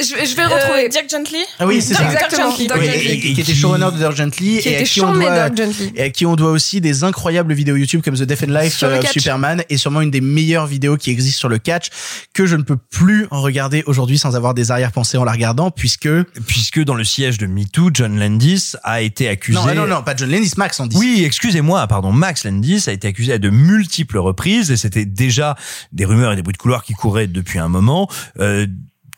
je, 0.00 0.14
vais- 0.14 0.26
je 0.26 0.36
vais 0.36 0.42
le 0.42 0.48
retrouver. 0.48 0.84
Euh, 0.86 0.88
Dirk 0.88 1.10
Gently 1.10 1.38
ah 1.58 1.66
oui 1.66 1.82
c'est 1.82 1.94
ça 1.94 2.04
Exactement. 2.04 2.48
Dirk 2.56 2.68
Dirk 2.68 2.78
Oui, 2.80 2.86
Gently. 2.86 3.06
et, 3.08 3.30
et 3.30 3.34
qui 3.34 3.40
était 3.40 3.54
showrunner 3.54 3.88
de 3.92 3.98
Dirk 3.98 4.16
Gently 4.16 4.58
Qui 4.60 4.68
et 4.68 4.76
à 4.76 4.82
qui 4.84 5.00
on 5.00 5.12
doit 5.12 5.48
Dirk 5.50 5.56
Gently. 5.56 5.92
et 5.96 6.02
à 6.02 6.10
qui 6.10 6.26
on 6.26 6.36
doit 6.36 6.50
aussi 6.50 6.80
des 6.80 7.04
incroyables 7.04 7.52
vidéos 7.52 7.76
YouTube 7.76 8.02
comme 8.04 8.14
The 8.16 8.22
Death 8.22 8.44
and 8.48 8.52
Life 8.60 8.76
Sur 8.76 8.88
le 8.88 8.94
euh. 8.96 9.02
Superman 9.12 9.62
et 9.68 9.76
sûrement 9.76 10.00
une 10.00 10.10
des 10.10 10.20
meilleures 10.20 10.66
vidéos 10.66 10.96
qui 10.96 11.10
existent 11.10 11.38
sur 11.40 11.48
le 11.48 11.58
catch 11.58 11.88
que 12.32 12.46
je 12.46 12.56
ne 12.56 12.62
peux 12.62 12.76
plus 12.76 13.26
en 13.30 13.40
regarder 13.42 13.82
aujourd'hui 13.86 14.18
sans 14.18 14.36
avoir 14.36 14.54
des 14.54 14.70
arrière-pensées 14.70 15.18
en 15.18 15.24
la 15.24 15.32
regardant 15.32 15.70
puisque 15.70 16.08
puisque 16.46 16.82
dans 16.84 16.94
le 16.94 17.04
siège 17.04 17.38
de 17.38 17.46
MeToo, 17.46 17.90
John 17.92 18.18
Landis 18.18 18.72
a 18.84 19.00
été 19.02 19.28
accusé. 19.28 19.58
non 19.58 19.66
ah 19.68 19.74
non 19.74 19.86
non 19.86 20.02
pas 20.02 20.14
John 20.16 20.30
Landis 20.30 20.52
Max 20.56 20.78
Landis 20.78 20.96
Oui, 20.96 21.22
excusez-moi, 21.24 21.86
pardon, 21.88 22.12
Max 22.12 22.44
Landis 22.44 22.84
a 22.86 22.92
été 22.92 23.08
accusé 23.08 23.32
à 23.32 23.38
de 23.38 23.50
multiples 23.50 24.18
reprises 24.18 24.70
et 24.70 24.76
c'était 24.76 25.04
déjà 25.06 25.56
des 25.92 26.04
rumeurs 26.04 26.32
et 26.32 26.36
des 26.36 26.42
bruits 26.42 26.52
de 26.52 26.58
couloir 26.58 26.84
qui 26.84 26.92
couraient 26.94 27.26
depuis 27.26 27.58
un 27.58 27.68
moment. 27.68 28.08
euh, 28.40 28.66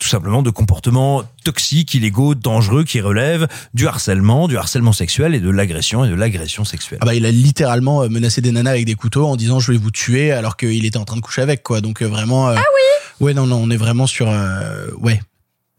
tout 0.01 0.09
simplement 0.09 0.43
de 0.43 0.51
comportements 0.51 1.23
toxiques, 1.45 1.95
illégaux, 1.95 2.35
dangereux 2.35 2.85
qui 2.85 3.01
relèvent 3.01 3.47
du 3.75 3.87
harcèlement, 3.87 4.49
du 4.49 4.57
harcèlement 4.57 4.93
sexuel 4.93 5.35
et 5.35 5.41
de 5.41 5.51
l'agression 5.51 6.05
et 6.05 6.09
de 6.09 6.15
l'agression 6.15 6.65
sexuelle. 6.65 6.99
Ah 7.03 7.07
bah 7.07 7.15
il 7.15 7.27
a 7.27 7.31
littéralement 7.31 8.03
euh, 8.03 8.09
menacé 8.09 8.41
des 8.41 8.51
nanas 8.51 8.71
avec 8.71 8.87
des 8.87 8.95
couteaux 8.95 9.27
en 9.27 9.37
disant 9.37 9.61
je 9.61 9.73
vais 9.73 9.79
vous 9.79 9.91
tuer 9.91 10.33
alors 10.33 10.57
qu'il 10.57 10.85
était 10.87 10.97
en 10.97 11.05
train 11.05 11.17
de 11.17 11.21
coucher 11.21 11.43
avec 11.43 11.63
quoi 11.63 11.81
donc 11.81 12.03
euh, 12.03 12.07
vraiment 12.07 12.49
ah 12.49 12.55
oui 12.55 13.27
ouais 13.27 13.35
non 13.35 13.47
non 13.47 13.61
on 13.63 13.71
est 13.71 13.77
vraiment 13.77 14.07
sur 14.07 14.29
euh, 14.31 14.87
ouais 14.99 15.21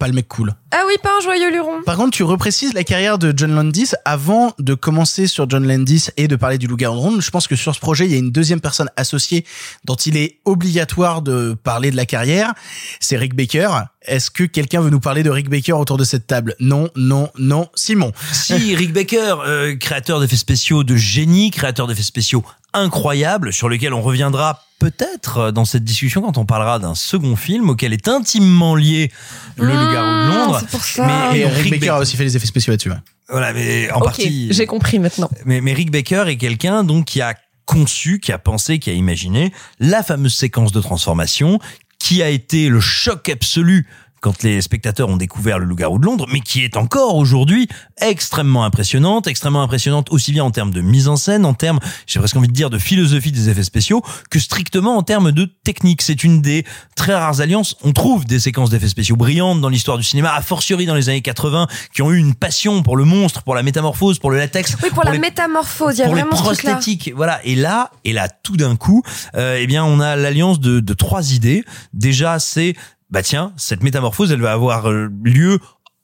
pas 0.02 0.08
le 0.08 0.14
mec 0.14 0.28
cool. 0.28 0.56
Ah 0.72 0.82
oui, 0.88 0.96
pas 1.04 1.12
un 1.16 1.22
joyeux 1.22 1.52
luron. 1.52 1.84
par 1.86 1.96
contre 1.96 2.18
tu 2.18 2.24
reprécises 2.24 2.74
la 2.74 2.84
carrière 2.84 3.20
de 3.20 3.32
John 3.38 3.54
Landis 3.54 3.92
avant 4.04 4.52
de 4.58 4.74
commencer 4.74 5.28
sur 5.28 5.48
John 5.48 5.68
Landis 5.68 6.08
et 6.18 6.28
de 6.28 6.36
parler 6.36 6.58
du 6.58 6.66
loup-garou 6.66 6.98
de 6.98 7.04
Londres 7.04 7.22
je 7.22 7.30
pense 7.30 7.48
que 7.48 7.56
sur 7.56 7.76
ce 7.76 7.80
projet 7.80 8.06
il 8.06 8.12
y 8.12 8.16
a 8.16 8.18
une 8.18 8.32
deuxième 8.32 8.62
personne 8.62 8.90
associée 8.96 9.46
dont 9.86 9.94
il 9.94 10.18
est 10.18 10.40
obligatoire 10.44 11.22
de 11.22 11.56
parler 11.64 11.92
de 11.92 11.96
la 11.96 12.08
carrière. 12.08 12.56
C'est 13.00 13.16
Rick 13.16 13.36
Baker. 13.36 13.70
Est-ce 14.02 14.32
que 14.32 14.44
quelqu'un 14.44 14.82
veut 14.82 14.90
nous 14.90 15.00
parler 15.00 15.22
de 15.22 15.30
Rick 15.30 15.50
Baker 15.50 15.74
autour 15.74 15.98
de 15.98 16.04
cette 16.04 16.26
table? 16.26 16.56
Non 16.60 16.90
non 16.96 17.30
non 17.38 17.70
Simon. 17.76 18.12
Si, 18.32 18.76
Rick 18.76 18.94
Baker, 18.94 19.36
euh, 19.46 19.76
créateur 19.76 20.20
d'effets 20.20 20.36
spéciaux 20.36 20.84
de 20.84 20.96
génie, 20.96 21.52
créateur 21.52 21.86
d'effets 21.86 22.02
spéciaux 22.02 22.44
incroyables, 22.74 23.54
sur 23.54 23.70
lequel 23.70 23.94
on 23.94 24.02
reviendra 24.02 24.64
peut-être 24.80 25.38
euh, 25.38 25.52
dans 25.52 25.66
cette 25.66 25.84
discussion 25.84 26.22
quand 26.22 26.38
on 26.38 26.46
parlera 26.46 26.80
d'un 26.80 26.96
second 26.96 27.36
film 27.36 27.70
auquel 27.70 27.94
est 27.94 28.08
intimement 28.08 28.76
lié 28.76 29.12
le 29.58 29.68
Loup-garou 29.68 30.32
de 30.32 30.36
Londres. 30.36 30.58
c'est 30.62 30.70
pour 30.70 30.84
ça. 30.84 31.36
et 31.36 31.44
donc, 31.44 31.54
Rick 31.54 31.72
Baker 31.72 31.90
a 31.90 32.00
aussi 32.00 32.18
fait 32.18 32.24
les 32.24 32.36
effets 32.36 32.48
spéciaux 32.48 32.72
là-dessus 32.72 32.90
ouais. 32.90 32.98
Voilà, 33.30 33.54
mais 33.54 33.90
en 33.92 34.02
partie. 34.02 34.50
j'ai 34.52 34.66
compris 34.66 35.00
maintenant. 35.00 35.30
Mais, 35.46 35.62
mais 35.62 35.74
Rick 35.74 35.92
Baker 35.92 36.26
est 36.28 36.38
quelqu'un 36.38 36.84
donc 36.84 37.06
qui 37.06 37.22
a 37.22 37.36
conçu, 37.66 38.20
qui 38.20 38.32
a 38.34 38.38
pensé, 38.38 38.80
qui 38.80 38.90
a 38.90 38.94
imaginé 38.94 39.54
la 39.80 40.04
fameuse 40.04 40.36
séquence 40.36 40.72
de 40.72 40.82
transformation 40.82 41.60
qui 42.00 42.24
a 42.24 42.30
été 42.30 42.68
le 42.68 42.80
choc 42.80 43.30
absolu 43.30 43.88
quand 44.22 44.44
les 44.44 44.62
spectateurs 44.62 45.10
ont 45.10 45.18
découvert 45.18 45.60
le 45.60 45.66
loup-garou 45.66 45.98
de 46.00 46.06
Londres, 46.06 46.28
mais 46.32 46.40
qui 46.40 46.64
est 46.64 46.78
encore 46.78 47.16
aujourd'hui 47.16 47.68
extrêmement 48.00 48.64
impressionnante, 48.64 49.28
extrêmement 49.28 49.64
impressionnante 49.64 50.12
aussi 50.12 50.32
bien 50.32 50.44
en 50.44 50.52
termes 50.52 50.72
de 50.72 50.82
mise 50.82 51.08
en 51.08 51.16
scène, 51.16 51.44
en 51.46 51.54
termes, 51.54 51.80
j'ai 52.08 52.20
presque 52.20 52.36
envie 52.38 52.48
de 52.48 52.54
dire, 52.54 52.70
de 52.70 52.78
philosophie 52.78 53.32
des 53.32 53.50
effets 53.50 53.64
spéciaux, 53.64 54.04
que 54.30 54.40
strictement 54.40 54.96
en 54.98 55.04
termes 55.04 55.32
de 55.32 55.46
technique. 55.64 56.02
C'est 56.04 56.24
une 56.24 56.42
des 56.42 56.66
très 56.96 57.16
rares 57.16 57.42
alliances. 57.42 57.76
On 57.84 57.92
trouve 57.94 58.26
des 58.26 58.40
séquences 58.40 58.70
d'effets 58.70 58.88
spéciaux 58.90 59.16
brillantes 59.16 59.60
dans 59.60 59.70
l'histoire 59.70 59.98
du 59.98 60.04
cinéma, 60.04 60.34
a 60.34 60.42
fortiori 60.42 60.86
dans 60.86 60.96
les 60.96 61.10
années 61.10 61.22
80, 61.22 61.68
qui 61.94 62.02
ont 62.04 62.12
eu 62.12 62.18
une 62.18 62.36
passion 62.36 62.84
pour 62.84 62.98
le 62.98 63.06
monstre, 63.06 63.42
pour 63.42 63.56
la 63.56 63.64
métamorphose, 63.64 64.20
pour 64.20 64.30
le 64.32 64.38
latex, 64.38 64.78
Oui, 64.84 64.90
pour, 64.92 65.04
la 65.04 65.12
les- 65.14 65.20
métamorphose, 65.20 65.96
il 65.98 66.00
y 66.00 66.04
a 66.04 66.06
pour 66.06 66.16
les 66.16 66.22
vraiment 66.22 66.38
ce 66.38 66.44
truc-là. 66.44 66.74
prosthétiques, 66.74 67.12
voilà. 67.16 67.40
Et 67.44 67.56
là, 67.56 67.90
et 68.06 68.14
là, 68.14 68.30
tout 68.30 68.56
d'un 68.56 68.76
coup, 68.76 69.02
euh, 69.36 69.58
eh 69.60 69.66
bien, 69.68 69.84
on 69.84 70.00
a 70.00 70.16
l'alliance 70.16 70.60
de, 70.60 70.80
de 70.80 70.94
trois 70.94 71.34
idées. 71.34 71.64
Déjà, 71.94 72.38
c'est 72.40 72.76
bah 73.12 73.22
tiens, 73.24 73.54
cette 73.58 73.84
métamorphose, 73.84 74.32
elle 74.32 74.42
va 74.42 74.52
avoir 74.54 74.90
euh, 74.90 75.10
lieu 75.24 75.60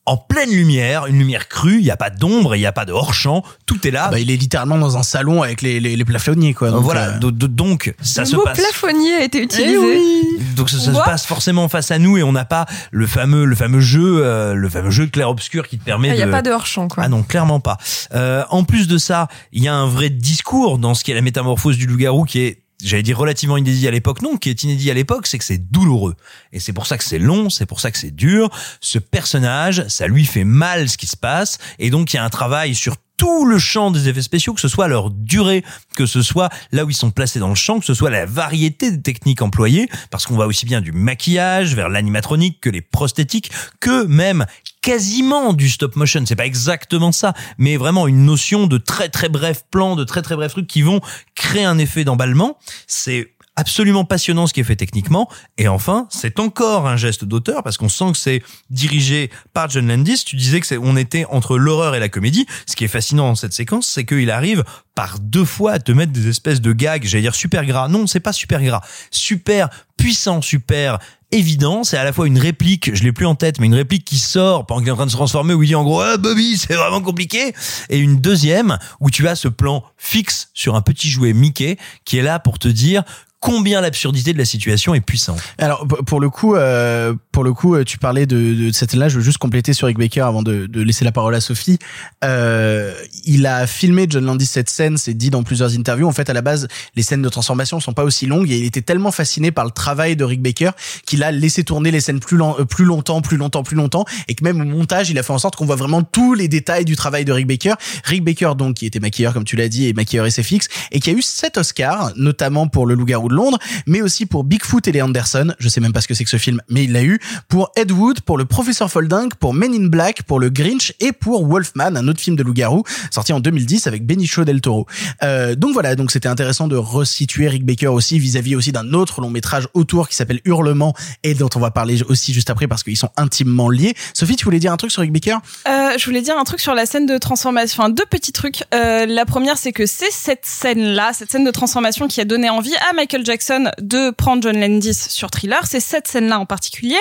en 0.06 0.16
pleine 0.16 0.50
lumière, 0.52 1.06
une 1.08 1.18
lumière 1.20 1.50
crue. 1.50 1.80
Il 1.80 1.84
n'y 1.84 1.92
a 1.92 1.98
pas 1.98 2.10
d'ombre, 2.10 2.56
il 2.56 2.60
n'y 2.60 2.66
a 2.66 2.72
pas 2.72 2.86
de 2.86 2.94
hors 2.94 3.14
champ. 3.14 3.44
Tout 3.66 3.86
est 3.86 3.92
là. 3.92 4.08
Bah, 4.08 4.20
il 4.20 4.32
est 4.32 4.38
littéralement 4.38 4.78
dans 4.78 4.96
un 4.98 5.04
salon 5.04 5.44
avec 5.44 5.62
les, 5.62 5.82
les, 5.82 5.98
les 5.98 6.06
plafonniers, 6.06 6.54
quoi. 6.54 6.72
Donc, 6.72 6.84
voilà. 6.84 7.10
euh, 7.16 7.18
do- 7.20 7.32
do- 7.32 7.50
donc, 7.50 7.94
ça 8.02 8.22
le 8.22 8.28
se 8.28 8.36
mot 8.38 8.44
passe. 8.44 8.58
plafonnier 8.58 9.16
a 9.16 9.24
été 9.26 9.42
utilisé. 9.44 10.00
Eh 10.00 10.44
Donc 10.56 10.70
ça, 10.70 10.80
ça 10.80 10.94
se 10.94 11.00
passe 11.00 11.26
forcément 11.26 11.68
face 11.68 11.92
à 11.92 12.00
nous 12.00 12.18
et 12.18 12.24
on 12.24 12.32
n'a 12.32 12.46
pas 12.46 12.66
le 12.92 13.06
fameux 13.06 13.44
le 13.44 13.56
fameux 13.56 13.82
jeu 13.82 14.22
euh, 14.24 14.54
le 14.54 14.70
fameux 14.70 14.92
jeu 14.92 15.08
clair 15.08 15.30
obscur 15.30 15.68
qui 15.68 15.78
te 15.78 15.84
permet 15.84 16.08
Il 16.08 16.14
n'y 16.16 16.18
de 16.24 16.24
a 16.24 16.32
pas 16.32 16.42
de 16.42 16.52
hors-champ, 16.52 16.88
quoi. 16.88 17.04
ah 17.04 17.10
non, 17.10 17.24
clairement 17.24 17.60
pas. 17.60 17.78
Euh, 18.14 18.46
en 18.50 18.64
plus 18.64 18.88
de 18.88 18.98
ça, 18.98 19.28
il 19.52 19.62
y 19.62 19.68
a 19.68 19.76
un 19.76 19.88
vrai 19.88 20.10
discours 20.10 20.78
dans 20.78 20.94
ce 20.94 21.04
qui 21.04 21.12
est 21.12 21.16
la 21.16 21.22
métamorphose 21.22 21.78
du 21.78 21.86
loup-garou 21.86 22.24
qui 22.24 22.40
est 22.40 22.64
J'allais 22.84 23.04
dire 23.04 23.18
relativement 23.18 23.58
inédit 23.58 23.88
à 23.88 23.92
l'époque, 23.92 24.22
non, 24.22 24.38
qui 24.38 24.50
est 24.50 24.64
inédit 24.64 24.92
à 24.92 24.94
l'époque, 24.94 25.26
c'est 25.26 25.40
que 25.40 25.44
c'est 25.44 25.72
douloureux. 25.72 26.16
Et 26.54 26.60
c'est 26.60 26.74
pour 26.74 26.86
ça 26.86 26.98
que 26.98 27.04
c'est 27.04 27.18
long, 27.18 27.50
c'est 27.50 27.66
pour 27.66 27.80
ça 27.80 27.90
que 27.90 27.98
c'est 27.98 28.16
dur. 28.16 28.50
Ce 28.82 29.00
personnage, 29.00 29.88
ça 29.88 30.08
lui 30.08 30.26
fait 30.26 30.44
mal 30.44 30.88
ce 30.88 30.98
qui 30.98 31.08
se 31.08 31.18
passe. 31.18 31.58
Et 31.80 31.90
donc, 31.90 32.14
il 32.14 32.18
y 32.18 32.20
a 32.20 32.24
un 32.24 32.30
travail 32.30 32.76
sur 32.76 32.98
tout 33.18 33.46
le 33.46 33.58
champ 33.58 33.92
des 33.92 34.08
effets 34.08 34.22
spéciaux, 34.22 34.54
que 34.54 34.62
ce 34.62 34.68
soit 34.68 34.88
leur 34.88 35.10
durée, 35.10 35.64
que 35.96 36.06
ce 36.06 36.22
soit 36.22 36.50
là 36.72 36.86
où 36.86 36.90
ils 36.90 36.96
sont 36.96 37.12
placés 37.12 37.40
dans 37.40 37.50
le 37.50 37.56
champ, 37.56 37.80
que 37.80 37.86
ce 37.86 37.94
soit 37.94 38.12
la 38.12 38.26
variété 38.26 38.92
des 38.92 39.02
techniques 39.02 39.42
employées, 39.42 39.90
parce 40.12 40.26
qu'on 40.26 40.38
va 40.38 40.48
aussi 40.48 40.66
bien 40.66 40.82
du 40.82 40.92
maquillage 40.92 41.76
vers 41.76 41.90
l'animatronique 41.90 42.62
que 42.62 42.70
les 42.70 42.82
prosthétiques, 42.82 43.52
que 43.80 44.06
même 44.06 44.46
quasiment 44.82 45.54
du 45.54 45.70
stop 45.70 45.96
motion. 45.96 46.24
C'est 46.26 46.36
pas 46.36 46.46
exactement 46.46 47.12
ça, 47.12 47.34
mais 47.58 47.76
vraiment 47.76 48.08
une 48.08 48.24
notion 48.24 48.68
de 48.68 48.78
très 48.78 49.10
très 49.10 49.30
bref 49.30 49.64
plan, 49.70 49.96
de 49.96 50.04
très 50.04 50.22
très 50.22 50.36
bref 50.36 50.52
trucs 50.52 50.68
qui 50.68 50.82
vont 50.82 51.02
créer 51.36 51.66
un 51.66 51.78
effet 51.78 52.04
d'emballement. 52.04 52.58
C'est 52.86 53.34
absolument 53.58 54.06
passionnant 54.06 54.48
ce 54.48 54.54
qui 54.54 54.62
est 54.62 54.64
fait 54.64 54.78
techniquement. 54.78 55.28
Et 55.58 55.68
enfin, 55.68 56.08
c'est 56.10 56.40
encore 56.40 56.88
un 56.88 56.96
geste 56.96 57.26
d'auteur 57.26 57.64
parce 57.64 57.76
qu'on 57.78 57.90
sent 57.90 58.12
que 58.14 58.18
c'est 58.18 58.44
dirigé 58.70 59.30
par 59.54 59.70
John 59.70 59.88
Landis. 59.88 60.24
Tu 60.26 60.38
disais 60.38 60.62
que 60.62 60.68
c'est, 60.68 60.78
on 60.78 60.96
était 60.96 61.26
entre 61.26 61.58
l'horreur 61.58 61.96
et 61.96 62.00
la 62.00 62.08
comédie. 62.08 62.46
Ce 62.68 62.76
qui 62.76 62.86
est 62.86 62.88
fascinant 62.88 63.28
dans 63.28 63.36
cette 63.36 63.54
séquence, 63.54 63.88
c'est 63.88 64.06
qu'il 64.06 64.30
arrive 64.32 64.64
par 64.96 65.20
deux 65.20 65.46
fois 65.46 65.74
à 65.74 65.80
te 65.80 65.92
mettre 65.92 66.12
des 66.12 66.28
espèces 66.28 66.62
de 66.62 66.72
gags, 66.74 67.06
j'allais 67.06 67.22
dire 67.22 67.36
super 67.36 67.66
gras. 67.66 67.88
Non, 67.88 68.08
c'est 68.08 68.20
pas 68.20 68.34
super 68.34 68.64
gras. 68.64 68.82
Super 69.12 69.70
puissant, 69.98 70.42
super 70.42 71.00
évident. 71.32 71.84
C'est 71.84 71.98
à 71.98 72.04
la 72.04 72.14
fois 72.14 72.28
une 72.28 72.40
réplique, 72.40 72.96
je 72.96 73.04
l'ai 73.04 73.12
plus 73.12 73.26
en 73.26 73.36
tête, 73.36 73.60
mais 73.60 73.68
une 73.68 73.76
réplique 73.76 74.06
qui 74.06 74.18
sort 74.18 74.66
pendant 74.66 74.80
qu'il 74.82 74.90
est 74.90 74.92
en 74.92 74.96
train 74.96 75.06
de 75.06 75.12
se 75.12 75.16
transformer 75.16 75.54
où 75.54 75.64
il 75.64 75.68
dit 75.68 75.76
en 75.76 75.84
gros, 75.84 76.02
ah, 76.02 76.18
Bobby, 76.18 76.58
c'est 76.58 76.76
vraiment 76.76 77.02
compliqué. 77.02 77.54
Et 77.90 78.00
une 78.00 78.20
deuxième 78.22 78.78
où 79.00 79.12
tu 79.12 79.28
as 79.28 79.36
ce 79.36 79.48
plan 79.48 79.84
fixe 79.98 80.50
sur 80.54 80.76
un 80.76 80.82
petit 80.82 81.10
jouet 81.10 81.34
Mickey 81.34 81.78
qui 82.06 82.18
est 82.18 82.24
là 82.24 82.40
pour 82.40 82.60
te 82.60 82.68
dire 82.68 83.04
combien 83.40 83.82
l'absurdité 83.82 84.34
de 84.34 84.38
la 84.38 84.46
situation 84.46 84.96
est 84.96 85.02
puissante. 85.02 85.40
Alors 85.58 85.88
pour 85.88 86.20
le 86.20 86.30
coup, 86.30 86.56
euh, 86.56 87.14
pour 87.32 87.44
le 87.44 87.54
coup, 87.54 87.76
euh, 87.76 87.84
tu 87.84 87.98
parlais 87.98 88.26
de, 88.26 88.54
de 88.54 88.72
cette 88.72 88.92
scène-là. 88.92 89.10
Je 89.10 89.18
veux 89.18 89.24
juste 89.24 89.38
compléter 89.38 89.74
sur 89.74 89.88
Rick 89.88 89.98
Baker 89.98 90.22
avant 90.22 90.44
de, 90.44 90.68
laisser 90.74 91.06
la 91.06 91.12
parole 91.12 91.36
à 91.36 91.42
Sophie. 91.42 91.78
Euh, 92.24 92.94
il 93.26 93.46
a 93.46 93.68
filmé 93.68 94.08
John 94.10 94.26
Landis 94.26 94.46
cette 94.46 94.70
scène, 94.70 94.98
c'est 94.98 95.14
dit 95.14 95.30
dans 95.30 95.44
plusieurs 95.44 95.74
interviews. 95.78 96.08
En 96.08 96.12
fait, 96.12 96.30
à 96.30 96.34
la 96.34 96.42
base, 96.42 96.68
les 96.96 97.04
scènes 97.04 97.22
de 97.22 97.30
transformation 97.30 97.80
sont 97.80 97.94
pas 97.94 98.04
aussi 98.04 98.26
longues 98.26 98.50
et 98.52 98.58
il 98.58 98.66
était 98.66 98.82
tellement 98.82 99.12
fasciné 99.12 99.52
par 99.52 99.66
le 99.66 99.72
travail 99.72 100.16
de 100.16 100.24
Rick 100.24 100.42
Baker 100.42 100.72
qu'il 101.06 101.24
a 101.24 101.32
laissé 101.32 101.64
tourner 101.64 101.92
les 101.92 102.02
scènes 102.02 102.20
plus, 102.20 102.42
euh, 102.42 102.66
plus 102.66 102.86
longtemps, 102.86 103.22
plus 103.22 103.38
longtemps, 103.38 103.64
plus 103.64 103.76
longtemps, 103.76 104.06
et 104.28 104.36
que 104.36 104.44
même 104.44 104.62
au 104.62 104.66
montage, 104.66 105.10
il 105.10 105.20
a 105.20 105.24
fait 105.24 105.34
en 105.34 105.38
sorte 105.38 105.56
qu'on 105.56 105.66
voit 105.66 105.76
vraiment 105.76 106.04
tous 106.04 106.34
les 106.34 106.48
détails 106.48 106.86
du 106.86 106.96
travail 106.96 107.26
de 107.26 107.32
Rick 107.32 107.48
Baker. 107.48 107.74
Rick 108.04 108.24
Baker, 108.24 108.54
donc, 108.58 108.76
qui 108.76 108.86
était 108.86 109.00
maquilleur, 109.00 109.34
comme 109.34 109.44
tu 109.44 109.56
l'as 109.56 109.70
dit, 109.70 109.88
et 109.88 109.94
maquilleur 109.94 110.30
SFX, 110.30 110.68
et 110.92 111.00
qui 111.00 111.10
a 111.10 111.14
eu 111.14 111.22
sept 111.22 111.58
Oscars, 111.58 112.12
notamment 112.16 112.68
pour 112.68 112.86
Le 112.86 112.96
Loup-garou 112.96 113.27
de 113.30 113.36
Londres, 113.36 113.58
mais 113.86 114.02
aussi 114.02 114.26
pour 114.26 114.44
Bigfoot 114.44 114.88
et 114.88 114.92
les 114.92 115.02
Anderson. 115.02 115.54
Je 115.60 115.70
sais 115.70 115.82
même 115.82 115.94
pas 115.94 116.02
ce 116.02 116.08
que 116.08 116.14
c'est 116.14 116.24
que 116.24 116.30
ce 116.30 116.38
film, 116.38 116.62
mais 116.70 116.86
il 116.86 116.92
l'a 116.92 117.04
eu. 117.04 117.20
Pour 117.48 117.72
Ed 117.76 117.92
Wood, 117.92 118.22
pour 118.22 118.38
Le 118.38 118.46
Professeur 118.46 118.90
Folding, 118.90 119.30
pour 119.40 119.54
Men 119.54 119.74
in 119.74 119.88
Black, 119.88 120.24
pour 120.24 120.40
Le 120.40 120.50
Grinch 120.50 120.94
et 121.00 121.12
pour 121.12 121.46
Wolfman, 121.46 121.96
un 121.96 122.08
autre 122.08 122.22
film 122.22 122.36
de 122.36 122.44
loup-garou, 122.44 122.84
sorti 123.12 123.34
en 123.34 123.40
2010 123.40 123.88
avec 123.88 124.06
Benicio 124.06 124.46
del 124.46 124.62
Toro. 124.62 124.86
Euh, 125.24 125.56
donc 125.56 125.74
voilà, 125.74 125.96
donc 125.96 126.12
c'était 126.12 126.30
intéressant 126.30 126.68
de 126.68 126.76
resituer 126.76 127.48
Rick 127.48 127.66
Baker 127.66 127.88
aussi 127.88 128.20
vis-à-vis 128.20 128.56
aussi 128.56 128.72
d'un 128.72 128.94
autre 128.94 129.22
long 129.22 129.30
métrage 129.30 129.68
autour 129.74 130.10
qui 130.10 130.16
s'appelle 130.16 130.42
Hurlement 130.46 130.94
et 131.24 131.34
dont 131.34 131.50
on 131.56 131.60
va 131.60 131.72
parler 131.72 132.02
aussi 132.04 132.34
juste 132.34 132.50
après 132.50 132.68
parce 132.68 132.84
qu'ils 132.84 132.98
sont 132.98 133.10
intimement 133.18 133.70
liés. 133.70 133.94
Sophie, 134.14 134.36
tu 134.36 134.46
voulais 134.46 134.60
dire 134.60 134.72
un 134.72 134.78
truc 134.78 134.92
sur 134.92 135.02
Rick 135.02 135.12
Baker? 135.12 135.38
Euh, 135.68 135.98
je 135.98 136.06
voulais 136.06 136.22
dire 136.22 136.38
un 136.38 136.44
truc 136.44 136.60
sur 136.60 136.74
la 136.74 136.86
scène 136.86 137.06
de 137.06 137.18
transformation. 137.18 137.84
Enfin, 137.84 137.90
deux 137.90 138.06
petits 138.10 138.32
trucs. 138.32 138.64
Euh, 138.74 139.06
la 139.06 139.26
première, 139.26 139.58
c'est 139.58 139.72
que 139.72 139.86
c'est 139.86 140.12
cette 140.12 140.46
scène-là, 140.46 141.12
cette 141.14 141.32
scène 141.32 141.44
de 141.44 141.52
transformation 141.52 142.08
qui 142.08 142.22
a 142.22 142.26
donné 142.26 142.50
envie 142.50 142.76
à 142.90 142.94
Michael 142.94 143.17
Jackson 143.26 143.72
de 143.80 144.12
prendre 144.12 144.44
John 144.44 144.60
Landis 144.60 144.94
sur 144.94 145.30
Thriller. 145.32 145.66
C'est 145.66 145.80
cette 145.80 146.08
scène-là 146.08 146.40
en 146.40 146.46
particulier. 146.46 147.00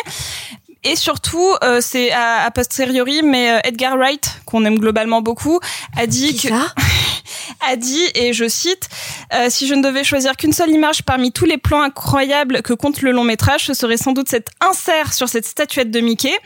Et 0.89 0.95
surtout, 0.95 1.53
euh, 1.65 1.81
c'est 1.83 2.13
à, 2.13 2.45
à 2.45 2.51
posteriori, 2.53 3.23
mais 3.23 3.51
euh, 3.51 3.59
Edgar 3.65 3.97
Wright, 3.97 4.41
qu'on 4.47 4.65
aime 4.65 4.79
globalement 4.79 5.21
beaucoup, 5.21 5.59
a 5.97 6.07
dit 6.07 6.37
que 6.37 6.49
a 7.69 7.75
dit, 7.75 8.05
et 8.15 8.33
je 8.33 8.47
cite, 8.49 8.89
euh, 9.35 9.47
si 9.49 9.67
je 9.67 9.75
ne 9.75 9.83
devais 9.83 10.05
choisir 10.05 10.37
qu'une 10.37 10.53
seule 10.53 10.71
image 10.71 11.03
parmi 11.03 11.33
tous 11.33 11.45
les 11.45 11.59
plans 11.59 11.83
incroyables 11.83 12.63
que 12.63 12.73
compte 12.73 13.03
le 13.03 13.11
long 13.11 13.25
métrage, 13.25 13.65
ce 13.67 13.75
serait 13.75 13.97
sans 13.97 14.13
doute 14.13 14.29
cet 14.29 14.49
insert 14.61 15.13
sur 15.13 15.29
cette 15.29 15.45
statuette 15.47 15.91
de 15.91 15.99
Mickey, 15.99 16.37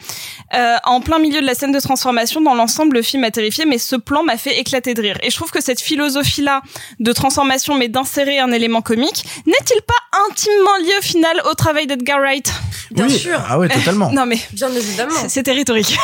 euh, 0.55 0.77
en 0.85 1.03
plein 1.03 1.19
milieu 1.19 1.43
de 1.43 1.47
la 1.47 1.55
scène 1.55 1.73
de 1.73 1.81
transformation. 1.81 2.41
Dans 2.41 2.55
l'ensemble, 2.55 2.97
le 2.97 3.03
film 3.03 3.21
m'a 3.23 3.31
terrifié, 3.31 3.67
mais 3.67 3.77
ce 3.77 3.97
plan 3.97 4.23
m'a 4.23 4.39
fait 4.39 4.59
éclater 4.59 4.95
de 4.95 5.03
rire. 5.03 5.19
Et 5.23 5.31
je 5.31 5.37
trouve 5.37 5.51
que 5.51 5.63
cette 5.63 5.81
philosophie-là 5.83 6.63
de 6.99 7.13
transformation, 7.13 7.75
mais 7.75 7.89
d'insérer 7.89 8.39
un 8.39 8.53
élément 8.53 8.81
comique, 8.81 9.25
n'est-il 9.47 9.83
pas 9.83 10.19
intimement 10.31 10.77
lié 10.83 10.93
au 10.99 11.03
final 11.03 11.43
au 11.51 11.55
travail 11.55 11.87
d'Edgar 11.87 12.21
Wright? 12.21 12.51
Bien 12.91 13.07
Oui. 13.07 13.19
sûr. 13.19 13.39
Ah 13.49 13.59
ouais, 13.59 13.69
totalement. 13.69 14.11
non 14.13 14.27
mais 14.31 14.41
Bien 14.53 14.73
évidemment. 14.73 15.29
c'était 15.29 15.53
rhétorique. 15.53 15.99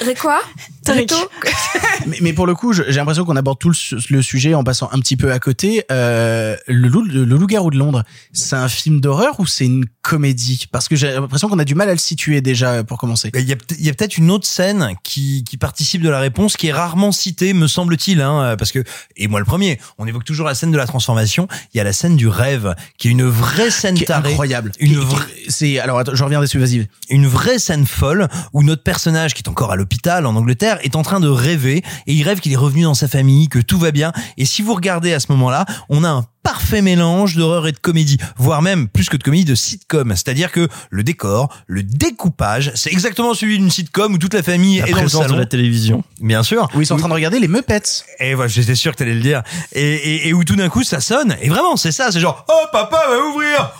Ré 0.00 0.14
quoi? 0.14 0.40
Mais, 2.06 2.18
mais 2.20 2.32
pour 2.32 2.46
le 2.46 2.54
coup, 2.54 2.72
j'ai 2.72 2.84
l'impression 2.92 3.24
qu'on 3.24 3.34
aborde 3.34 3.58
tout 3.58 3.68
le, 3.70 3.74
su- 3.74 3.96
le 4.10 4.22
sujet 4.22 4.54
en 4.54 4.62
passant 4.62 4.88
un 4.92 5.00
petit 5.00 5.16
peu 5.16 5.32
à 5.32 5.40
côté. 5.40 5.84
Euh, 5.90 6.54
le 6.68 6.86
loup, 6.88 7.02
le, 7.02 7.24
le 7.24 7.36
loup-garou 7.36 7.70
de 7.70 7.78
Londres, 7.78 8.04
c'est 8.32 8.54
un 8.54 8.68
film 8.68 9.00
d'horreur 9.00 9.40
ou 9.40 9.46
c'est 9.46 9.64
une 9.64 9.86
comédie? 10.02 10.66
Parce 10.70 10.86
que 10.88 10.94
j'ai 10.94 11.12
l'impression 11.12 11.48
qu'on 11.48 11.58
a 11.58 11.64
du 11.64 11.74
mal 11.74 11.88
à 11.88 11.92
le 11.92 11.98
situer 11.98 12.40
déjà 12.42 12.84
pour 12.84 12.98
commencer. 12.98 13.32
Il 13.34 13.40
y 13.48 13.52
a, 13.52 13.56
peut- 13.56 13.74
il 13.78 13.84
y 13.84 13.88
a 13.88 13.94
peut-être 13.94 14.18
une 14.18 14.30
autre 14.30 14.46
scène 14.46 14.90
qui, 15.02 15.42
qui 15.42 15.56
participe 15.56 16.00
de 16.02 16.08
la 16.10 16.20
réponse, 16.20 16.56
qui 16.56 16.68
est 16.68 16.72
rarement 16.72 17.10
citée, 17.10 17.54
me 17.54 17.66
semble-t-il, 17.66 18.20
hein, 18.20 18.54
parce 18.56 18.70
que, 18.70 18.84
et 19.16 19.26
moi 19.26 19.40
le 19.40 19.46
premier, 19.46 19.80
on 19.98 20.06
évoque 20.06 20.24
toujours 20.24 20.46
la 20.46 20.54
scène 20.54 20.70
de 20.70 20.76
la 20.78 20.86
transformation, 20.86 21.48
il 21.74 21.78
y 21.78 21.80
a 21.80 21.84
la 21.84 21.92
scène 21.92 22.14
du 22.16 22.28
rêve, 22.28 22.74
qui 22.98 23.08
est 23.08 23.10
une 23.10 23.24
vraie 23.24 23.70
scène 23.70 23.96
Qui 23.96 24.04
est 24.04 24.06
tarée. 24.06 24.30
incroyable. 24.30 24.70
Une 24.78 24.90
Qui- 24.90 24.94
vraie, 25.04 25.24
C'est 25.48 25.78
alors 25.80 25.98
attends, 25.98 26.14
je 26.14 26.22
reviens 26.22 26.40
dessus, 26.40 26.58
vas-y. 26.58 26.86
une 27.08 27.26
vraie 27.26 27.58
scène 27.58 27.86
folle 27.86 28.28
où 28.52 28.62
notre 28.62 28.82
personnage 28.84 29.34
qui 29.34 29.42
est 29.42 29.48
encore 29.48 29.72
à 29.72 29.76
l'hôpital 29.76 30.26
en 30.26 30.36
Angleterre 30.36 30.75
est 30.82 30.96
en 30.96 31.02
train 31.02 31.20
de 31.20 31.28
rêver 31.28 31.82
et 32.06 32.14
il 32.14 32.22
rêve 32.22 32.40
qu'il 32.40 32.52
est 32.52 32.56
revenu 32.56 32.82
dans 32.82 32.94
sa 32.94 33.08
famille, 33.08 33.48
que 33.48 33.58
tout 33.58 33.78
va 33.78 33.90
bien. 33.90 34.12
Et 34.36 34.44
si 34.44 34.62
vous 34.62 34.74
regardez 34.74 35.12
à 35.12 35.20
ce 35.20 35.30
moment-là, 35.32 35.64
on 35.88 36.04
a 36.04 36.08
un 36.08 36.24
parfait 36.46 36.80
mélange 36.80 37.34
d'horreur 37.34 37.66
et 37.66 37.72
de 37.72 37.78
comédie, 37.78 38.18
voire 38.36 38.62
même 38.62 38.86
plus 38.86 39.08
que 39.08 39.16
de 39.16 39.22
comédie, 39.24 39.44
de 39.44 39.56
sitcom. 39.56 40.10
C'est-à-dire 40.10 40.52
que 40.52 40.68
le 40.90 41.02
décor, 41.02 41.52
le 41.66 41.82
découpage, 41.82 42.70
c'est 42.76 42.92
exactement 42.92 43.34
celui 43.34 43.58
d'une 43.58 43.68
sitcom 43.68 44.14
où 44.14 44.18
toute 44.18 44.32
la 44.34 44.44
famille 44.44 44.78
La 44.78 44.86
est 44.86 44.92
dans 44.92 45.02
le 45.02 45.08
salon. 45.08 45.34
de 45.34 45.40
la 45.40 45.46
télévision. 45.46 46.04
Bien 46.20 46.44
sûr. 46.44 46.68
Où 46.76 46.80
ils 46.80 46.86
sont 46.86 46.94
en 46.94 46.98
train 46.98 47.08
de 47.08 47.14
regarder 47.14 47.40
les 47.40 47.48
Muppets. 47.48 48.04
Et 48.20 48.34
voilà, 48.34 48.46
j'étais 48.48 48.76
sûr 48.76 48.92
que 48.92 48.98
t'allais 48.98 49.14
le 49.14 49.20
dire. 49.22 49.42
Et, 49.72 49.82
et, 49.82 50.28
et 50.28 50.32
où 50.34 50.44
tout 50.44 50.54
d'un 50.54 50.68
coup 50.68 50.84
ça 50.84 51.00
sonne. 51.00 51.36
Et 51.42 51.48
vraiment, 51.48 51.76
c'est 51.76 51.90
ça. 51.90 52.12
C'est 52.12 52.20
genre, 52.20 52.44
oh 52.48 52.66
papa 52.70 53.02
va 53.08 53.18
ouvrir. 53.26 53.72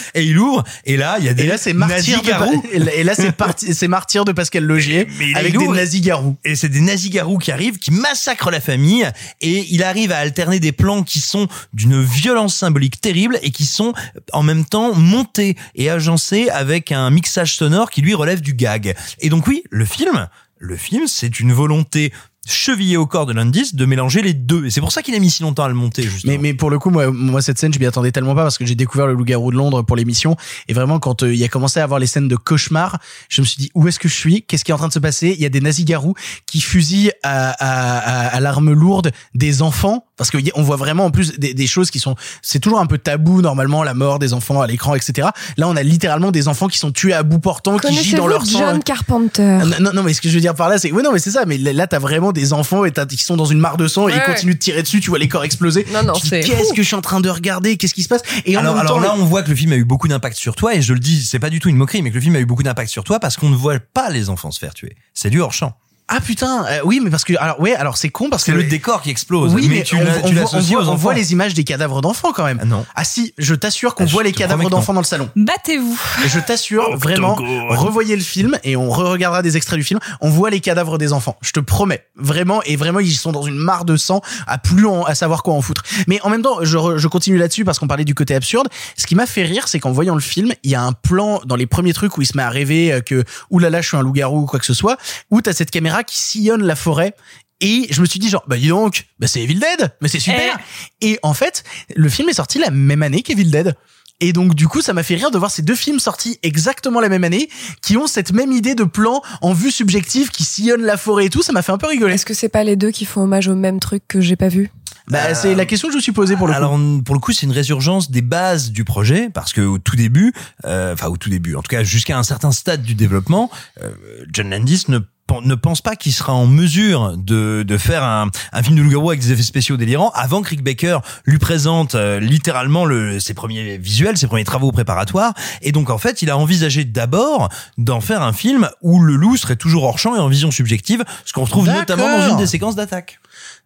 et 0.14 0.24
il 0.24 0.38
ouvre. 0.38 0.64
Et 0.86 0.96
là, 0.96 1.16
il 1.18 1.26
y 1.26 1.28
a 1.28 1.34
des 1.34 1.44
Et 1.44 1.46
là, 1.48 1.58
c'est 1.58 1.74
Martyr 1.74 2.16
nazis-garous. 2.16 2.62
de, 2.62 2.88
et 2.96 3.04
là, 3.04 3.14
c'est 3.14 3.32
parti, 3.32 3.74
c'est 3.74 3.88
Martyr 3.88 4.24
de 4.24 4.32
Pascal 4.32 4.64
Logier 4.64 5.06
Mais 5.18 5.34
avec 5.34 5.52
des 5.52 5.58
lourd. 5.64 5.74
nazis-garous. 5.74 6.36
Et 6.46 6.56
c'est 6.56 6.70
des 6.70 6.80
nazis-garous 6.80 7.36
qui 7.36 7.52
arrivent, 7.52 7.78
qui 7.78 7.90
massacrent 7.90 8.50
la 8.50 8.60
famille, 8.60 9.06
et 9.42 9.66
il 9.70 9.82
arrive 9.82 10.12
à 10.12 10.16
alterner 10.16 10.58
des 10.58 10.72
plans 10.72 11.02
qui 11.02 11.20
sont 11.20 11.41
d'une 11.72 12.02
violence 12.02 12.54
symbolique 12.54 13.00
terrible 13.00 13.38
et 13.42 13.50
qui 13.50 13.66
sont 13.66 13.92
en 14.32 14.42
même 14.42 14.64
temps 14.64 14.94
montés 14.94 15.56
et 15.74 15.90
agencés 15.90 16.48
avec 16.50 16.92
un 16.92 17.10
mixage 17.10 17.56
sonore 17.56 17.90
qui 17.90 18.02
lui 18.02 18.14
relève 18.14 18.40
du 18.40 18.54
gag. 18.54 18.94
Et 19.20 19.28
donc 19.28 19.46
oui, 19.46 19.62
le 19.70 19.84
film, 19.84 20.28
le 20.58 20.76
film, 20.76 21.06
c'est 21.06 21.40
une 21.40 21.52
volonté 21.52 22.12
chevillé 22.44 22.96
au 22.96 23.06
corps 23.06 23.24
de 23.24 23.32
Landis 23.32 23.70
de 23.72 23.84
mélanger 23.86 24.20
les 24.20 24.34
deux. 24.34 24.66
Et 24.66 24.70
c'est 24.70 24.80
pour 24.80 24.90
ça 24.90 25.02
qu'il 25.02 25.14
a 25.14 25.18
mis 25.20 25.30
si 25.30 25.44
longtemps 25.44 25.62
à 25.62 25.68
le 25.68 25.74
monter, 25.74 26.02
justement. 26.02 26.32
Mais, 26.32 26.38
mais 26.38 26.54
pour 26.54 26.70
le 26.70 26.80
coup, 26.80 26.90
moi, 26.90 27.12
moi 27.12 27.40
cette 27.40 27.56
scène, 27.56 27.72
je 27.72 27.78
m'y 27.78 27.86
attendais 27.86 28.10
tellement 28.10 28.34
pas 28.34 28.42
parce 28.42 28.58
que 28.58 28.66
j'ai 28.66 28.74
découvert 28.74 29.06
le 29.06 29.14
loup-garou 29.14 29.52
de 29.52 29.56
Londres 29.56 29.82
pour 29.82 29.94
l'émission. 29.94 30.36
Et 30.66 30.72
vraiment, 30.72 30.98
quand 30.98 31.22
euh, 31.22 31.32
il 31.32 31.44
a 31.44 31.48
commencé 31.48 31.78
à 31.78 31.84
avoir 31.84 32.00
les 32.00 32.06
scènes 32.06 32.26
de 32.26 32.34
cauchemar, 32.34 32.98
je 33.28 33.42
me 33.42 33.46
suis 33.46 33.58
dit, 33.58 33.70
où 33.76 33.86
est-ce 33.86 34.00
que 34.00 34.08
je 34.08 34.14
suis? 34.14 34.42
Qu'est-ce 34.42 34.64
qui 34.64 34.72
est 34.72 34.74
en 34.74 34.78
train 34.78 34.88
de 34.88 34.92
se 34.92 34.98
passer? 34.98 35.32
Il 35.36 35.40
y 35.40 35.46
a 35.46 35.50
des 35.50 35.60
nazis-garous 35.60 36.14
qui 36.46 36.60
fusillent 36.60 37.12
à, 37.22 37.50
à, 37.50 37.98
à, 37.98 38.26
à 38.34 38.40
l'arme 38.40 38.72
lourde 38.72 39.12
des 39.36 39.62
enfants. 39.62 40.04
Parce 40.22 40.30
que 40.30 40.38
y- 40.38 40.52
on 40.54 40.62
voit 40.62 40.76
vraiment 40.76 41.06
en 41.06 41.10
plus 41.10 41.32
des, 41.38 41.52
des 41.52 41.66
choses 41.66 41.90
qui 41.90 41.98
sont... 41.98 42.14
C'est 42.42 42.60
toujours 42.60 42.78
un 42.78 42.86
peu 42.86 42.96
tabou, 42.96 43.42
normalement, 43.42 43.82
la 43.82 43.92
mort 43.92 44.20
des 44.20 44.34
enfants 44.34 44.60
à 44.60 44.68
l'écran, 44.68 44.94
etc. 44.94 45.26
Là, 45.56 45.66
on 45.68 45.74
a 45.74 45.82
littéralement 45.82 46.30
des 46.30 46.46
enfants 46.46 46.68
qui 46.68 46.78
sont 46.78 46.92
tués 46.92 47.12
à 47.12 47.24
bout 47.24 47.40
portant, 47.40 47.76
qui 47.76 47.92
gîent 47.92 48.14
dans 48.14 48.28
leur 48.28 48.46
sang. 48.46 48.60
John 48.60 48.82
Carpenter? 48.84 49.58
Ah, 49.60 49.64
Non, 49.64 49.76
non, 49.80 49.90
non, 49.94 50.02
mais 50.04 50.14
ce 50.14 50.20
que 50.20 50.28
je 50.28 50.34
veux 50.34 50.40
dire 50.40 50.54
par 50.54 50.68
là, 50.68 50.78
c'est, 50.78 50.92
oui, 50.92 51.02
non, 51.02 51.10
mais 51.12 51.18
c'est 51.18 51.32
ça, 51.32 51.44
mais 51.44 51.58
là, 51.58 51.88
t'as 51.88 51.98
vraiment 51.98 52.30
des 52.30 52.52
enfants 52.52 52.84
et 52.84 52.92
t'as, 52.92 53.04
qui 53.04 53.16
sont 53.18 53.36
dans 53.36 53.46
une 53.46 53.58
mare 53.58 53.76
de 53.76 53.88
sang 53.88 54.06
et 54.08 54.12
Ouais. 54.12 54.18
ils 54.24 54.32
continuent 54.32 54.52
de 54.54 54.58
tirer 54.58 54.82
dessus, 54.82 55.00
tu 55.00 55.10
vois 55.10 55.18
les 55.18 55.26
corps 55.26 55.42
exploser. 55.42 55.84
Non, 55.92 56.04
non, 56.04 56.14
c'est 56.14 56.40
Qu'est-ce 56.40 56.72
que 56.72 56.82
je 56.82 56.86
suis 56.86 56.94
en 56.94 57.00
train 57.02 57.20
de 57.20 57.28
regarder? 57.28 57.76
Qu'est-ce 57.76 57.94
qui 57.94 58.04
se 58.04 58.08
passe? 58.08 58.22
Et 58.46 58.56
en 58.56 58.60
alors, 58.60 58.74
même 58.76 58.82
alors 58.86 58.96
temps, 58.98 59.02
là, 59.02 59.14
on 59.18 59.24
voit 59.24 59.42
que 59.42 59.50
le 59.50 59.56
film 59.56 59.72
a 59.72 59.76
eu 59.76 59.84
beaucoup 59.84 60.06
d'impact 60.06 60.36
sur 60.36 60.54
toi, 60.54 60.74
et 60.76 60.82
je 60.82 60.92
le 60.92 61.00
dis, 61.00 61.24
c'est 61.24 61.38
pas 61.40 61.50
du 61.50 61.58
tout 61.58 61.68
une 61.68 61.76
moquerie, 61.76 62.02
mais 62.02 62.10
que 62.10 62.14
le 62.14 62.20
film 62.20 62.36
a 62.36 62.40
eu 62.40 62.46
beaucoup 62.46 62.62
d'impact 62.62 62.90
sur 62.90 63.02
toi 63.02 63.18
parce 63.18 63.36
qu'on 63.36 63.48
ne 63.48 63.56
voit 63.56 63.78
pas 63.92 64.10
les 64.10 64.28
enfants 64.30 64.50
se 64.52 64.60
faire 64.60 64.74
tuer. 64.74 64.94
C'est 65.14 65.30
du 65.30 65.40
hors 65.40 65.52
champ. 65.52 65.74
Ah 66.08 66.20
putain, 66.20 66.66
euh, 66.68 66.80
oui, 66.84 67.00
mais 67.02 67.08
parce 67.08 67.24
que 67.24 67.32
alors 67.38 67.58
ouais, 67.60 67.74
alors 67.74 67.96
c'est 67.96 68.10
con 68.10 68.28
parce 68.28 68.44
C'est 68.44 68.52
que 68.52 68.56
le 68.58 68.64
décor 68.64 69.00
qui 69.00 69.08
explose. 69.10 69.54
Oui, 69.54 69.66
mais, 69.70 69.82
tu 69.82 69.94
on, 69.96 70.00
on 70.00 70.04
tu 70.04 70.10
voit, 70.10 70.28
on 70.28 70.32
l'associes 70.32 70.72
voit- 70.74 70.82
aux 70.82 70.84
on 70.84 70.88
enfants. 70.88 70.96
voit 70.96 71.14
les 71.14 71.32
images 71.32 71.54
des 71.54 71.64
cadavres 71.64 72.02
d'enfants 72.02 72.32
quand 72.34 72.44
même. 72.44 72.58
Ah 72.60 72.64
non. 72.66 72.84
Ah 72.94 73.04
si, 73.04 73.32
je 73.38 73.54
t'assure 73.54 73.94
qu'on 73.94 74.04
Ah, 74.04 74.08
voit 74.10 74.22
les 74.22 74.32
cadavres 74.32 74.68
d'enfants 74.68 74.92
dans 74.92 75.00
le 75.00 75.06
salon. 75.06 75.30
Battez-vous. 75.36 75.98
Et 76.24 76.28
je 76.28 76.38
t'assure, 76.40 76.96
vraiment, 76.98 77.34
revoyez 77.70 78.14
le 78.16 78.22
film 78.22 78.58
et 78.64 78.76
on 78.76 78.90
re-regardera 78.90 79.40
des 79.42 79.56
extraits 79.56 79.78
du 79.78 79.84
film. 79.84 80.00
On 80.20 80.28
voit 80.28 80.50
les 80.50 80.60
cadavres 80.60 80.98
des 80.98 81.12
enfants. 81.14 81.36
Je 81.40 81.52
te 81.52 81.60
promets, 81.60 82.04
vraiment 82.16 82.62
et 82.64 82.76
vraiment, 82.76 83.00
ils 83.00 83.12
sont 83.16 83.32
dans 83.32 83.42
une 83.44 83.56
mare 83.56 83.84
de 83.86 83.96
sang, 83.96 84.20
à 84.46 84.58
plus 84.58 84.86
en- 84.86 85.04
à 85.04 85.14
savoir 85.14 85.42
quoi 85.42 85.54
en 85.54 85.62
foutre. 85.62 85.82
Mais 86.08 86.20
en 86.22 86.28
même 86.30 86.42
temps, 86.42 86.58
je, 86.62 86.76
re- 86.76 86.98
je 86.98 87.08
continue 87.08 87.38
là-dessus 87.38 87.64
parce 87.64 87.78
qu'on 87.78 87.86
parlait 87.88 88.04
du 88.04 88.14
côté 88.14 88.34
absurde. 88.34 88.68
Ce 88.96 89.06
qui 89.06 89.14
m'a 89.14 89.26
fait 89.26 89.44
rire, 89.44 89.66
c'est 89.68 89.78
qu'en 89.80 89.92
voyant 89.92 90.14
le 90.14 90.20
film, 90.20 90.52
il 90.62 90.70
y 90.70 90.74
a 90.74 90.82
un 90.82 90.92
plan 90.92 91.40
dans 91.46 91.56
les 91.56 91.66
premiers 91.66 91.94
trucs 91.94 92.18
où 92.18 92.22
il 92.22 92.26
se 92.26 92.36
met 92.36 92.42
à 92.42 92.50
rêver 92.50 92.92
euh, 92.92 93.00
que 93.00 93.24
oulala, 93.50 93.80
je 93.80 93.88
suis 93.88 93.96
un 93.96 94.02
loup-garou 94.02 94.40
ou 94.42 94.46
quoi 94.46 94.58
que 94.58 94.66
ce 94.66 94.74
soit, 94.74 94.96
où 95.30 95.40
t'as 95.40 95.52
cette 95.52 95.70
caméra 95.70 96.01
qui 96.04 96.18
sillonne 96.18 96.62
la 96.64 96.76
forêt. 96.76 97.14
Et 97.60 97.86
je 97.90 98.00
me 98.00 98.06
suis 98.06 98.18
dit 98.18 98.28
genre 98.28 98.42
bah 98.48 98.56
dis 98.56 98.68
donc 98.68 99.06
bah 99.20 99.28
c'est 99.28 99.40
Evil 99.40 99.54
Dead 99.60 99.92
mais 100.00 100.08
c'est 100.08 100.18
super. 100.18 100.58
Et 101.00 101.18
en 101.22 101.32
fait 101.34 101.62
le 101.94 102.08
film 102.08 102.28
est 102.28 102.32
sorti 102.34 102.58
la 102.58 102.70
même 102.70 103.02
année 103.02 103.22
qu'Evil 103.22 103.50
Dead. 103.50 103.76
Et 104.20 104.32
donc 104.32 104.54
du 104.54 104.66
coup 104.68 104.80
ça 104.82 104.92
m'a 104.92 105.02
fait 105.04 105.14
rire 105.14 105.30
de 105.30 105.38
voir 105.38 105.50
ces 105.50 105.62
deux 105.62 105.74
films 105.76 106.00
sortis 106.00 106.38
exactement 106.42 107.00
la 107.00 107.08
même 107.08 107.22
année 107.24 107.48
qui 107.80 107.96
ont 107.96 108.06
cette 108.08 108.32
même 108.32 108.50
idée 108.52 108.74
de 108.74 108.84
plan 108.84 109.22
en 109.42 109.52
vue 109.52 109.70
subjective 109.70 110.30
qui 110.30 110.42
sillonne 110.44 110.82
la 110.82 110.96
forêt 110.96 111.26
et 111.26 111.30
tout. 111.30 111.42
Ça 111.42 111.52
m'a 111.52 111.62
fait 111.62 111.72
un 111.72 111.78
peu 111.78 111.86
rigoler. 111.86 112.14
Est-ce 112.14 112.26
que 112.26 112.34
c'est 112.34 112.48
pas 112.48 112.64
les 112.64 112.74
deux 112.76 112.90
qui 112.90 113.04
font 113.04 113.22
hommage 113.22 113.46
au 113.48 113.54
même 113.54 113.78
truc 113.78 114.02
que 114.08 114.20
j'ai 114.20 114.36
pas 114.36 114.48
vu? 114.48 114.70
Bah 115.08 115.34
c'est 115.34 115.54
la 115.56 115.66
question 115.66 115.88
que 115.88 115.92
je 115.92 115.96
me 115.98 116.02
suis 116.02 116.12
posée 116.12 116.36
pour 116.36 116.46
le 116.48 116.54
Alors 116.54 116.72
coup. 116.72 116.78
on- 116.80 117.00
pour 117.02 117.14
le 117.16 117.20
coup, 117.20 117.32
c'est 117.32 117.46
une 117.46 117.52
résurgence 117.52 118.10
des 118.12 118.22
bases 118.22 118.70
du 118.70 118.84
projet 118.84 119.30
parce 119.32 119.52
que 119.52 119.60
au 119.60 119.78
tout 119.78 119.96
début, 119.96 120.32
euh, 120.64 120.92
enfin 120.94 121.08
au 121.08 121.16
tout 121.16 121.28
début, 121.30 121.54
en 121.56 121.62
tout 121.62 121.68
cas 121.70 121.82
jusqu'à 121.82 122.16
un 122.16 122.22
certain 122.22 122.52
stade 122.52 122.82
du 122.82 122.94
développement, 122.94 123.50
euh, 123.82 123.92
John 124.32 124.50
Landis 124.50 124.84
ne 124.88 124.98
ne 125.42 125.54
pense 125.54 125.80
pas 125.80 125.96
qu'il 125.96 126.12
sera 126.12 126.34
en 126.34 126.46
mesure 126.46 127.16
de, 127.16 127.64
de 127.66 127.78
faire 127.78 128.04
un, 128.04 128.28
un 128.52 128.62
film 128.62 128.76
de 128.76 128.82
loup-garou 128.82 129.10
avec 129.10 129.20
des 129.20 129.32
effets 129.32 129.42
spéciaux 129.42 129.76
délirants 129.76 130.10
avant 130.14 130.42
que 130.42 130.50
Rick 130.50 130.62
Baker 130.62 130.98
lui 131.24 131.38
présente 131.38 131.94
euh, 131.94 132.20
littéralement 132.20 132.84
le, 132.84 133.18
ses 133.18 133.34
premiers 133.34 133.78
visuels, 133.78 134.18
ses 134.18 134.26
premiers 134.26 134.44
travaux 134.44 134.72
préparatoires. 134.72 135.32
Et 135.62 135.72
donc 135.72 135.90
en 135.90 135.98
fait, 135.98 136.22
il 136.22 136.30
a 136.30 136.36
envisagé 136.36 136.84
d'abord 136.84 137.48
d'en 137.78 138.00
faire 138.00 138.22
un 138.22 138.32
film 138.32 138.68
où 138.82 139.00
le 139.00 139.16
loup 139.16 139.36
serait 139.36 139.56
toujours 139.56 139.84
hors 139.84 139.98
champ 139.98 140.14
et 140.14 140.18
en 140.18 140.28
vision 140.28 140.50
subjective, 140.50 141.02
ce 141.24 141.32
qu'on 141.32 141.44
retrouve 141.44 141.66
notamment 141.68 142.18
dans 142.18 142.30
une 142.30 142.36
des 142.36 142.46
séquences 142.46 142.76
d'attaque. 142.76 143.18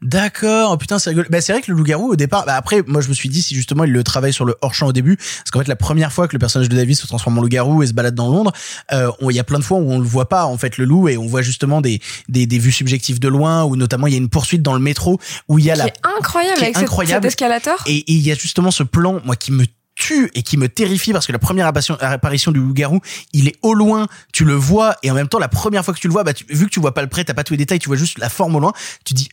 D'accord, 0.02 0.72
oh 0.72 0.76
putain, 0.76 0.98
c'est 0.98 1.10
rigolo. 1.10 1.26
Bah, 1.30 1.40
c'est 1.40 1.52
vrai 1.52 1.62
que 1.62 1.70
le 1.72 1.76
loup-garou, 1.76 2.10
au 2.12 2.16
départ, 2.16 2.44
bah, 2.44 2.54
après, 2.54 2.82
moi, 2.86 3.00
je 3.00 3.08
me 3.08 3.14
suis 3.14 3.28
dit 3.30 3.40
si 3.40 3.54
justement 3.54 3.84
il 3.84 3.92
le 3.92 4.04
travaille 4.04 4.32
sur 4.32 4.44
le 4.44 4.54
hors-champ 4.60 4.86
au 4.88 4.92
début, 4.92 5.16
parce 5.16 5.50
qu'en 5.50 5.60
fait, 5.60 5.68
la 5.68 5.76
première 5.76 6.12
fois 6.12 6.28
que 6.28 6.34
le 6.34 6.38
personnage 6.38 6.68
de 6.68 6.76
David 6.76 6.96
se 6.96 7.06
transforme 7.06 7.38
en 7.38 7.40
loup-garou 7.42 7.82
et 7.82 7.86
se 7.86 7.92
balade 7.94 8.14
dans 8.14 8.28
Londres, 8.28 8.52
euh, 8.92 9.10
il 9.22 9.34
y 9.34 9.38
a 9.40 9.44
plein 9.44 9.58
de 9.58 9.64
fois 9.64 9.78
où 9.78 9.90
on 9.90 9.98
le 9.98 10.04
voit 10.04 10.28
pas, 10.28 10.44
en 10.44 10.58
fait, 10.58 10.76
le 10.76 10.84
loup, 10.84 11.08
et 11.08 11.16
on 11.16 11.26
voit 11.26 11.40
justement 11.42 11.80
des, 11.80 12.00
des, 12.28 12.46
des 12.46 12.58
vues 12.58 12.72
subjectives 12.72 13.18
de 13.20 13.28
loin, 13.28 13.64
ou 13.64 13.74
notamment 13.76 14.06
il 14.06 14.12
y 14.12 14.16
a 14.16 14.18
une 14.18 14.28
poursuite 14.28 14.60
dans 14.62 14.74
le 14.74 14.80
métro 14.80 15.18
où 15.48 15.58
il 15.58 15.64
y 15.64 15.70
a 15.70 15.74
Qui 15.74 15.78
la, 15.80 15.86
est 15.88 15.94
incroyable 16.18 16.56
qui 16.58 16.60
est 16.60 16.64
avec 16.66 16.76
cette- 16.76 16.84
incroyable. 16.84 17.22
cet 17.24 17.32
escalator. 17.32 17.82
et 17.86 18.04
il 18.06 18.20
y 18.20 18.30
a 18.30 18.34
justement 18.34 18.70
ce 18.70 18.82
plan, 18.82 19.20
moi, 19.24 19.34
qui 19.34 19.50
me 19.50 19.64
tue 19.94 20.30
et 20.34 20.42
qui 20.42 20.58
me 20.58 20.68
terrifie 20.68 21.12
parce 21.14 21.26
que 21.26 21.32
la 21.32 21.38
première 21.38 21.66
apparition, 21.66 22.52
du 22.52 22.60
loup-garou, 22.60 23.00
il 23.32 23.48
est 23.48 23.56
au 23.62 23.72
loin, 23.72 24.08
tu 24.30 24.44
le 24.44 24.52
vois 24.52 24.94
et 25.02 25.10
en 25.10 25.14
même 25.14 25.26
temps 25.28 25.38
la 25.38 25.48
première 25.48 25.86
fois 25.86 25.94
que 25.94 25.98
tu 26.00 26.06
le 26.06 26.12
vois, 26.12 26.22
bah 26.22 26.34
tu- 26.34 26.44
vu 26.50 26.66
que 26.66 26.70
tu 26.70 26.80
vois 26.80 26.92
pas 26.92 27.00
le 27.00 27.08
près, 27.08 27.24
t'as 27.24 27.32
pas 27.32 27.44
tous 27.44 27.54
les 27.54 27.56
détails, 27.56 27.78
tu 27.78 27.88
vois 27.88 27.96
juste 27.96 28.18
la 28.18 28.28
forme 28.28 28.54
au 28.56 28.60
loin, 28.60 28.74
tu 29.06 29.14
dis 29.14 29.30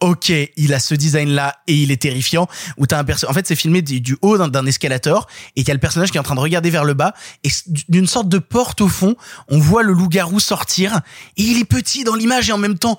Ok, 0.00 0.30
il 0.56 0.74
a 0.74 0.78
ce 0.78 0.94
design-là 0.94 1.56
et 1.66 1.74
il 1.74 1.90
est 1.90 1.96
terrifiant. 2.02 2.48
Où 2.76 2.86
t'as 2.86 2.98
un 2.98 3.04
perso- 3.04 3.26
en 3.30 3.32
fait, 3.32 3.46
c'est 3.46 3.56
filmé 3.56 3.80
du, 3.80 4.16
haut 4.20 4.36
d'un- 4.36 4.66
escalator 4.66 5.26
et 5.56 5.64
a 5.68 5.72
le 5.72 5.80
personnage 5.80 6.10
qui 6.10 6.18
est 6.18 6.20
en 6.20 6.24
train 6.24 6.34
de 6.34 6.40
regarder 6.40 6.68
vers 6.68 6.84
le 6.84 6.92
bas 6.92 7.14
et 7.44 7.48
d'une 7.88 8.06
sorte 8.06 8.28
de 8.28 8.38
porte 8.38 8.82
au 8.82 8.88
fond, 8.88 9.16
on 9.48 9.58
voit 9.58 9.82
le 9.82 9.92
loup-garou 9.94 10.38
sortir 10.38 11.00
et 11.38 11.42
il 11.42 11.58
est 11.58 11.64
petit 11.64 12.04
dans 12.04 12.14
l'image 12.14 12.50
et 12.50 12.52
en 12.52 12.58
même 12.58 12.76
temps, 12.78 12.98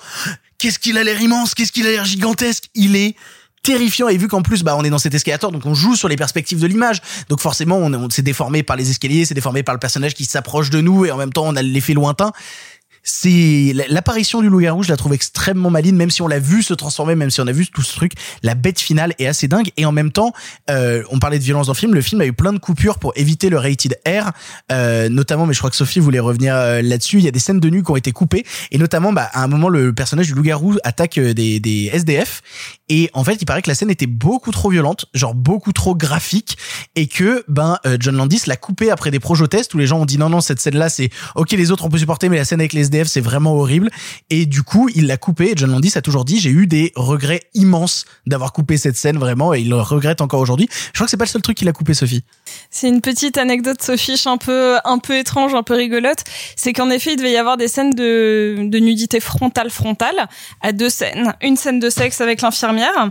qu'est-ce 0.58 0.80
qu'il 0.80 0.98
a 0.98 1.04
l'air 1.04 1.22
immense, 1.22 1.54
qu'est-ce 1.54 1.72
qu'il 1.72 1.86
a 1.86 1.92
l'air 1.92 2.06
gigantesque. 2.06 2.64
Il 2.74 2.96
est 2.96 3.16
terrifiant 3.64 4.08
et 4.08 4.18
vu 4.18 4.28
qu'en 4.30 4.42
plus 4.44 4.64
bah 4.64 4.76
on 4.78 4.84
est 4.86 4.90
dans 4.90 5.00
cet 5.00 5.14
escalator 5.14 5.52
donc 5.52 5.66
on 5.66 5.74
joue 5.74 5.96
sur 5.98 6.08
les 6.08 6.16
perspectives 6.16 6.60
de 6.60 6.68
l'image 6.68 7.02
donc 7.28 7.42
forcément 7.42 7.76
on, 7.78 7.94
on 7.94 8.10
s'est 8.10 8.22
déformé 8.22 8.64
par 8.64 8.78
les 8.78 8.90
escaliers 8.92 9.26
c'est 9.26 9.34
déformé 9.34 9.62
par 9.62 9.76
le 9.76 9.80
personnage 9.80 10.14
qui 10.14 10.24
s'approche 10.24 10.70
de 10.70 10.80
nous 10.80 11.06
et 11.06 11.12
en 11.12 11.18
même 11.18 11.34
temps 11.34 11.44
on 11.46 11.56
a 11.58 11.62
l'effet 11.62 11.94
lointain 11.94 12.32
c'est 13.10 13.74
l'apparition 13.88 14.42
du 14.42 14.50
loup-garou, 14.50 14.84
je 14.84 14.90
la 14.90 14.98
trouve 14.98 15.14
extrêmement 15.14 15.70
maligne, 15.70 15.96
même 15.96 16.10
si 16.10 16.22
on 16.22 16.28
l'a 16.28 16.40
vu 16.40 16.62
se 16.62 16.74
transformer, 16.74 17.16
même 17.16 17.30
si 17.30 17.40
on 17.40 17.48
a 17.48 17.54
vu 17.54 17.66
tout 17.66 17.82
ce 17.82 17.96
truc. 17.96 18.12
La 18.44 18.54
bête 18.54 18.82
finale 18.82 19.14
est 19.18 19.28
assez 19.28 19.48
dingue. 19.48 19.70
Et 19.78 19.86
en 19.86 19.94
même 19.94 20.12
temps, 20.12 20.34
euh, 20.70 21.04
on 21.10 21.18
parlait 21.18 21.40
de 21.40 21.44
violence 21.44 21.68
dans 21.68 21.74
le 21.74 21.78
film. 21.78 21.94
Le 21.94 22.02
film 22.02 22.20
a 22.20 22.26
eu 22.26 22.34
plein 22.34 22.52
de 22.52 22.58
coupures 22.58 23.00
pour 23.00 23.14
éviter 23.16 23.50
le 23.50 23.60
rated 23.60 23.98
R, 24.06 24.32
euh, 24.74 25.08
notamment. 25.08 25.46
Mais 25.46 25.54
je 25.54 25.60
crois 25.60 25.70
que 25.70 25.78
Sophie 25.78 26.02
voulait 26.02 26.20
revenir 26.20 26.54
euh, 26.54 26.82
là-dessus. 26.82 27.20
Il 27.20 27.24
y 27.24 27.30
a 27.30 27.32
des 27.32 27.40
scènes 27.40 27.62
de 27.62 27.70
nu 27.70 27.82
qui 27.82 27.92
ont 27.92 27.96
été 27.96 28.12
coupées, 28.12 28.46
et 28.72 28.78
notamment, 28.78 29.14
bah, 29.14 29.30
à 29.32 29.42
un 29.42 29.48
moment, 29.48 29.70
le 29.70 29.94
personnage 29.94 30.28
du 30.28 30.34
loup-garou 30.34 30.76
attaque 30.84 31.18
des, 31.18 31.90
SDF. 31.94 32.42
Et 32.90 33.10
en 33.14 33.24
fait, 33.24 33.38
il 33.42 33.46
paraît 33.46 33.62
que 33.62 33.70
la 33.70 33.76
scène 33.76 33.90
était 33.90 34.06
beaucoup 34.06 34.52
trop 34.52 34.70
violente, 34.70 35.06
genre 35.14 35.34
beaucoup 35.34 35.72
trop 35.72 35.96
graphique, 35.96 36.58
et 36.96 37.08
que 37.08 37.46
ben 37.48 37.78
John 38.00 38.18
Landis 38.18 38.42
l'a 38.48 38.58
coupé 38.58 38.92
après 38.92 39.12
des 39.12 39.20
projo-tests 39.20 39.74
où 39.74 39.78
les 39.78 39.88
gens 39.88 40.00
ont 40.00 40.06
dit 40.06 40.18
non 40.18 40.30
non 40.30 40.42
cette 40.42 40.60
scène-là 40.60 40.90
c'est 40.90 41.10
ok 41.36 41.52
les 41.52 41.72
autres 41.72 41.86
on 41.86 41.90
peut 41.90 41.98
supporter 41.98 42.30
mais 42.30 42.38
la 42.38 42.46
scène 42.46 42.60
avec 42.60 42.74
les 42.74 42.82
SDF 42.82 42.97
c'est 43.06 43.22
vraiment 43.22 43.54
horrible. 43.54 43.90
Et 44.30 44.46
du 44.46 44.64
coup 44.64 44.90
il 44.96 45.06
l'a 45.08 45.18
coupé. 45.18 45.52
Et 45.52 45.54
John 45.56 45.72
Landis 45.72 45.94
a 45.96 46.02
toujours 46.02 46.26
dit 46.26 46.40
j'ai 46.40 46.50
eu 46.50 46.66
des 46.66 46.92
regrets 46.96 47.44
immenses 47.54 48.06
d'avoir 48.26 48.54
coupé 48.54 48.78
cette 48.78 48.98
scène 48.98 49.18
vraiment 49.18 49.54
et 49.54 49.60
il 49.62 49.70
le 49.70 49.80
regrette 49.80 50.22
encore 50.22 50.40
aujourd'hui. 50.40 50.68
Je 50.72 50.94
crois 50.94 51.06
que 51.06 51.12
c'est 51.12 51.18
pas 51.18 51.26
le 51.26 51.30
seul 51.30 51.42
truc 51.42 51.58
qu'il 51.58 51.68
a 51.68 51.74
coupé 51.74 51.94
Sophie. 51.94 52.24
C'est 52.72 52.90
une 52.90 53.02
petite 53.02 53.38
anecdote 53.38 53.82
Sophie 53.82 54.18
un 54.26 54.38
peu 54.38 54.78
un 54.84 55.00
peu 55.00 55.18
étrange, 55.18 55.54
un 55.54 55.64
peu 55.64 55.76
rigolote. 55.76 56.24
C'est 56.56 56.74
qu'en 56.74 56.90
effet, 56.90 57.14
il 57.14 57.18
devait 57.18 57.32
y 57.32 57.38
avoir 57.38 57.58
des 57.58 57.68
scènes 57.68 57.92
de, 57.92 58.68
de 58.70 58.80
nudité 58.80 59.20
frontale 59.20 59.70
frontale 59.70 60.28
à 60.62 60.72
deux 60.72 60.90
scènes. 60.90 61.34
Une 61.42 61.58
scène 61.58 61.80
de 61.80 61.90
sexe 61.90 62.22
avec 62.22 62.42
l'infirmière. 62.42 63.10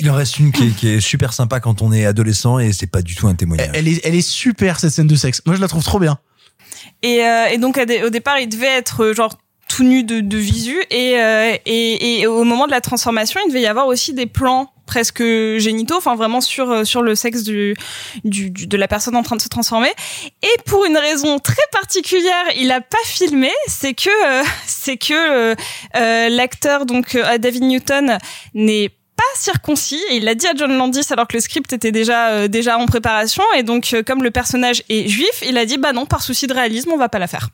Il 0.00 0.10
en 0.10 0.14
reste 0.14 0.38
une 0.38 0.52
qui 0.52 0.64
est, 0.64 0.76
qui 0.76 0.88
est 0.88 1.00
super 1.00 1.32
sympa 1.32 1.60
quand 1.60 1.82
on 1.82 1.92
est 1.92 2.04
adolescent 2.04 2.58
et 2.58 2.72
c'est 2.72 2.86
pas 2.86 3.02
du 3.02 3.14
tout 3.14 3.28
un 3.28 3.34
témoignage. 3.34 3.70
Elle 3.74 3.88
est 3.88 4.00
elle 4.04 4.14
est 4.14 4.28
super 4.28 4.80
cette 4.80 4.92
scène 4.92 5.06
de 5.06 5.16
sexe. 5.16 5.42
Moi 5.46 5.54
je 5.56 5.60
la 5.60 5.68
trouve 5.68 5.84
trop 5.84 5.98
bien. 5.98 6.18
Et, 7.02 7.24
euh, 7.24 7.46
et 7.46 7.58
donc 7.58 7.78
au 7.78 8.10
départ, 8.10 8.38
il 8.38 8.48
devait 8.48 8.66
être 8.66 9.04
euh, 9.04 9.14
genre 9.14 9.32
tout 9.68 9.84
nu 9.84 10.02
de, 10.02 10.20
de 10.20 10.36
visu 10.38 10.76
et, 10.90 11.20
euh, 11.20 11.54
et, 11.66 12.26
au 12.26 12.42
moment 12.44 12.66
de 12.66 12.70
la 12.70 12.80
transformation, 12.80 13.38
il 13.44 13.48
devait 13.48 13.60
y 13.60 13.66
avoir 13.66 13.86
aussi 13.86 14.14
des 14.14 14.24
plans 14.26 14.72
presque 14.86 15.22
génitaux, 15.22 15.96
enfin 15.96 16.16
vraiment 16.16 16.40
sur 16.40 16.86
sur 16.86 17.02
le 17.02 17.14
sexe 17.14 17.42
du, 17.42 17.74
du, 18.24 18.50
du- 18.50 18.66
de 18.66 18.76
la 18.78 18.88
personne 18.88 19.14
en 19.16 19.22
train 19.22 19.36
de 19.36 19.42
se 19.42 19.48
transformer. 19.48 19.90
Et 20.42 20.62
pour 20.64 20.86
une 20.86 20.96
raison 20.96 21.38
très 21.38 21.62
particulière, 21.70 22.44
il 22.56 22.70
a 22.72 22.80
pas 22.80 22.96
filmé, 23.04 23.50
c'est 23.66 23.92
que 23.92 24.08
c'est 24.66 24.96
que 24.96 25.54
l'acteur 26.30 26.86
donc 26.86 27.18
David 27.38 27.64
Newton 27.64 28.16
n'est 28.54 28.90
pas 29.18 29.40
circoncis 29.40 30.00
et 30.10 30.16
il 30.16 30.24
l'a 30.24 30.34
dit 30.36 30.46
à 30.46 30.52
John 30.56 30.72
Landis 30.78 31.06
alors 31.10 31.26
que 31.26 31.36
le 31.36 31.40
script 31.40 31.72
était 31.72 31.92
déjà 31.92 32.30
euh, 32.30 32.48
déjà 32.48 32.78
en 32.78 32.86
préparation 32.86 33.42
et 33.56 33.64
donc 33.64 33.90
euh, 33.92 34.04
comme 34.06 34.22
le 34.22 34.30
personnage 34.30 34.84
est 34.88 35.08
juif 35.08 35.42
il 35.46 35.58
a 35.58 35.66
dit 35.66 35.76
bah 35.76 35.92
non 35.92 36.06
par 36.06 36.22
souci 36.22 36.46
de 36.46 36.54
réalisme 36.54 36.90
on 36.92 36.96
va 36.96 37.08
pas 37.08 37.18
la 37.18 37.26
faire 37.26 37.50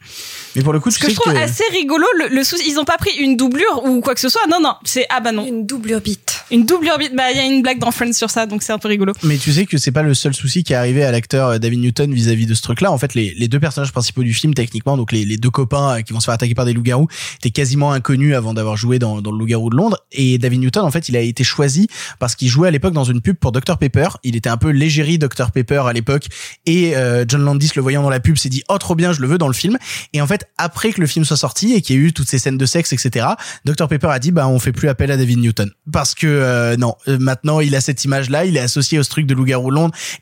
Mais 0.54 0.62
pour 0.62 0.74
le 0.74 0.80
coup 0.80 0.90
ce 0.90 0.98
que 0.98 1.06
sais 1.06 1.12
je 1.12 1.16
trouve 1.18 1.32
que 1.32 1.38
assez 1.38 1.64
rigolo 1.72 2.06
le, 2.18 2.28
le 2.28 2.44
souci 2.44 2.64
ils 2.68 2.78
ont 2.78 2.84
pas 2.84 2.98
pris 2.98 3.12
une 3.18 3.36
doublure 3.36 3.82
ou 3.84 4.00
quoi 4.00 4.14
que 4.14 4.20
ce 4.20 4.28
soit 4.28 4.46
non 4.48 4.60
non 4.60 4.74
c'est 4.84 5.06
ah 5.08 5.20
bah 5.20 5.32
non 5.32 5.46
Une 5.46 5.66
doublure 5.66 6.00
bite. 6.00 6.44
Une 6.50 6.66
double 6.66 6.88
orbite. 6.90 7.14
Bah, 7.14 7.30
il 7.30 7.36
y 7.36 7.40
a 7.40 7.44
une 7.44 7.62
blague 7.62 7.78
dans 7.78 7.90
Friends 7.90 8.12
sur 8.12 8.30
ça, 8.30 8.46
donc 8.46 8.62
c'est 8.62 8.72
un 8.72 8.78
peu 8.78 8.88
rigolo. 8.88 9.12
Mais 9.22 9.38
tu 9.38 9.52
sais 9.52 9.64
que 9.66 9.78
c'est 9.78 9.92
pas 9.92 10.02
le 10.02 10.14
seul 10.14 10.34
souci 10.34 10.62
qui 10.62 10.72
est 10.72 10.76
arrivé 10.76 11.04
à 11.04 11.10
l'acteur 11.10 11.48
euh, 11.48 11.58
David 11.58 11.80
Newton 11.80 12.12
vis-à-vis 12.12 12.46
de 12.46 12.54
ce 12.54 12.62
truc-là. 12.62 12.92
En 12.92 12.98
fait, 12.98 13.14
les, 13.14 13.34
les 13.34 13.48
deux 13.48 13.60
personnages 13.60 13.92
principaux 13.92 14.22
du 14.22 14.34
film, 14.34 14.54
techniquement, 14.54 14.96
donc 14.96 15.12
les, 15.12 15.24
les 15.24 15.36
deux 15.36 15.50
copains 15.50 15.98
euh, 15.98 16.02
qui 16.02 16.12
vont 16.12 16.20
se 16.20 16.26
faire 16.26 16.34
attaquer 16.34 16.54
par 16.54 16.64
des 16.64 16.72
loups-garous, 16.72 17.08
étaient 17.38 17.50
quasiment 17.50 17.92
inconnus 17.92 18.34
avant 18.34 18.54
d'avoir 18.54 18.76
joué 18.76 18.98
dans, 18.98 19.22
dans 19.22 19.30
le 19.32 19.38
loup-garou 19.38 19.70
de 19.70 19.76
Londres. 19.76 19.98
Et 20.12 20.38
David 20.38 20.60
Newton, 20.60 20.84
en 20.84 20.90
fait, 20.90 21.08
il 21.08 21.16
a 21.16 21.20
été 21.20 21.44
choisi 21.54 21.88
parce 22.18 22.34
qu'il 22.34 22.48
jouait 22.48 22.68
à 22.68 22.70
l'époque 22.70 22.94
dans 22.94 23.04
une 23.04 23.20
pub 23.20 23.36
pour 23.36 23.52
Dr 23.52 23.78
Pepper. 23.78 24.08
Il 24.22 24.36
était 24.36 24.48
un 24.48 24.56
peu 24.56 24.70
l'égérie 24.70 25.18
Dr 25.18 25.50
Pepper 25.52 25.82
à 25.86 25.92
l'époque. 25.92 26.26
Et 26.66 26.96
euh, 26.96 27.24
John 27.26 27.44
Landis, 27.44 27.70
le 27.76 27.82
voyant 27.82 28.02
dans 28.02 28.10
la 28.10 28.20
pub, 28.20 28.36
s'est 28.36 28.48
dit 28.48 28.62
oh 28.68 28.78
trop 28.78 28.94
bien, 28.94 29.12
je 29.12 29.20
le 29.20 29.26
veux 29.28 29.38
dans 29.38 29.48
le 29.48 29.54
film. 29.54 29.78
Et 30.12 30.20
en 30.20 30.26
fait, 30.26 30.48
après 30.58 30.92
que 30.92 31.00
le 31.00 31.06
film 31.06 31.24
soit 31.24 31.36
sorti 31.36 31.74
et 31.74 31.82
qu'il 31.82 31.96
y 31.96 31.98
ait 31.98 32.02
eu 32.02 32.12
toutes 32.12 32.28
ces 32.28 32.38
scènes 32.38 32.58
de 32.58 32.66
sexe, 32.66 32.92
etc., 32.92 33.26
Dr 33.64 33.88
Pepper 33.88 34.08
a 34.08 34.18
dit 34.18 34.30
bah 34.30 34.48
on 34.48 34.58
fait 34.58 34.72
plus 34.72 34.88
appel 34.88 35.10
à 35.10 35.16
David 35.16 35.38
Newton 35.38 35.70
parce 35.92 36.14
que 36.14 36.26
euh, 36.26 36.76
non, 36.76 36.96
euh, 37.08 37.18
maintenant 37.18 37.60
il 37.60 37.74
a 37.74 37.80
cette 37.80 38.04
image-là, 38.04 38.44
il 38.44 38.56
est 38.56 38.60
associé 38.60 38.98
au 38.98 39.04
truc 39.04 39.26
de 39.26 39.34
loup-garou 39.34 39.64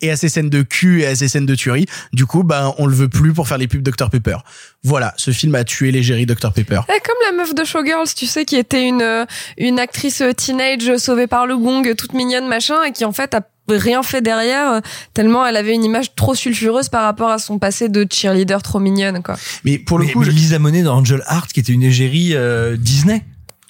et 0.01 0.11
à 0.11 0.17
ces 0.17 0.29
scènes 0.29 0.51
de 0.51 0.63
cul 0.63 1.03
et 1.03 1.07
à 1.07 1.15
ces 1.15 1.29
scènes 1.29 1.47
de 1.47 1.55
tuerie. 1.55 1.87
Du 2.13 2.27
coup, 2.27 2.43
bah 2.43 2.75
on 2.79 2.87
le 2.87 2.95
veut 2.95 3.09
plus 3.09 3.33
pour 3.33 3.49
faire 3.49 3.59
les 3.59 3.69
pubs 3.69 3.83
Dr 3.83 4.11
Pepper. 4.11 4.39
Voilà, 4.85 5.15
ce 5.17 5.31
film 5.31 5.55
a 5.55 5.65
tué 5.65 5.91
l'égérie 5.91 6.27
Dr 6.27 6.53
Pepper. 6.53 6.81
Eh, 6.89 7.01
comme 7.01 7.17
la 7.31 7.37
meuf 7.37 7.55
de 7.55 7.65
Showgirls, 7.65 8.15
tu 8.17 8.27
sais, 8.27 8.45
qui 8.45 8.57
était 8.57 8.87
une 8.87 9.27
une 9.59 9.79
actrice 9.79 10.23
teenage 10.37 10.97
sauvée 10.97 11.22
par 11.27 11.47
le 11.47 11.57
gong, 11.57 11.83
toute 11.97 12.13
mignonne 12.15 12.47
machin, 12.49 12.83
et 12.85 12.93
qui 12.93 13.05
en 13.05 13.13
fait 13.13 13.35
a 13.35 13.41
rien 13.69 14.03
fait 14.03 14.21
derrière 14.21 14.73
euh, 14.73 14.81
tellement 15.15 15.47
elle 15.47 15.57
avait 15.57 15.73
une 15.75 15.85
image 15.85 16.15
trop 16.17 16.35
sulfureuse 16.35 16.89
par 16.89 17.05
rapport 17.05 17.31
à 17.31 17.39
son 17.39 17.59
passé 17.59 17.89
de 17.89 18.07
cheerleader 18.11 18.61
trop 18.63 18.81
mignonne 18.81 19.23
quoi. 19.23 19.37
Mais 19.65 19.79
pour 19.79 19.99
le 19.99 20.07
Mais- 20.07 20.13
coup, 20.13 20.19
mais 20.21 20.27
je- 20.27 20.31
Lisa 20.33 20.59
Monet 20.59 20.83
dans 20.83 20.97
Angel 20.97 21.23
Heart, 21.31 21.53
qui 21.53 21.61
était 21.61 21.73
une 21.73 21.85
égérie 21.85 22.35
euh, 22.35 22.77
Disney. 22.77 23.25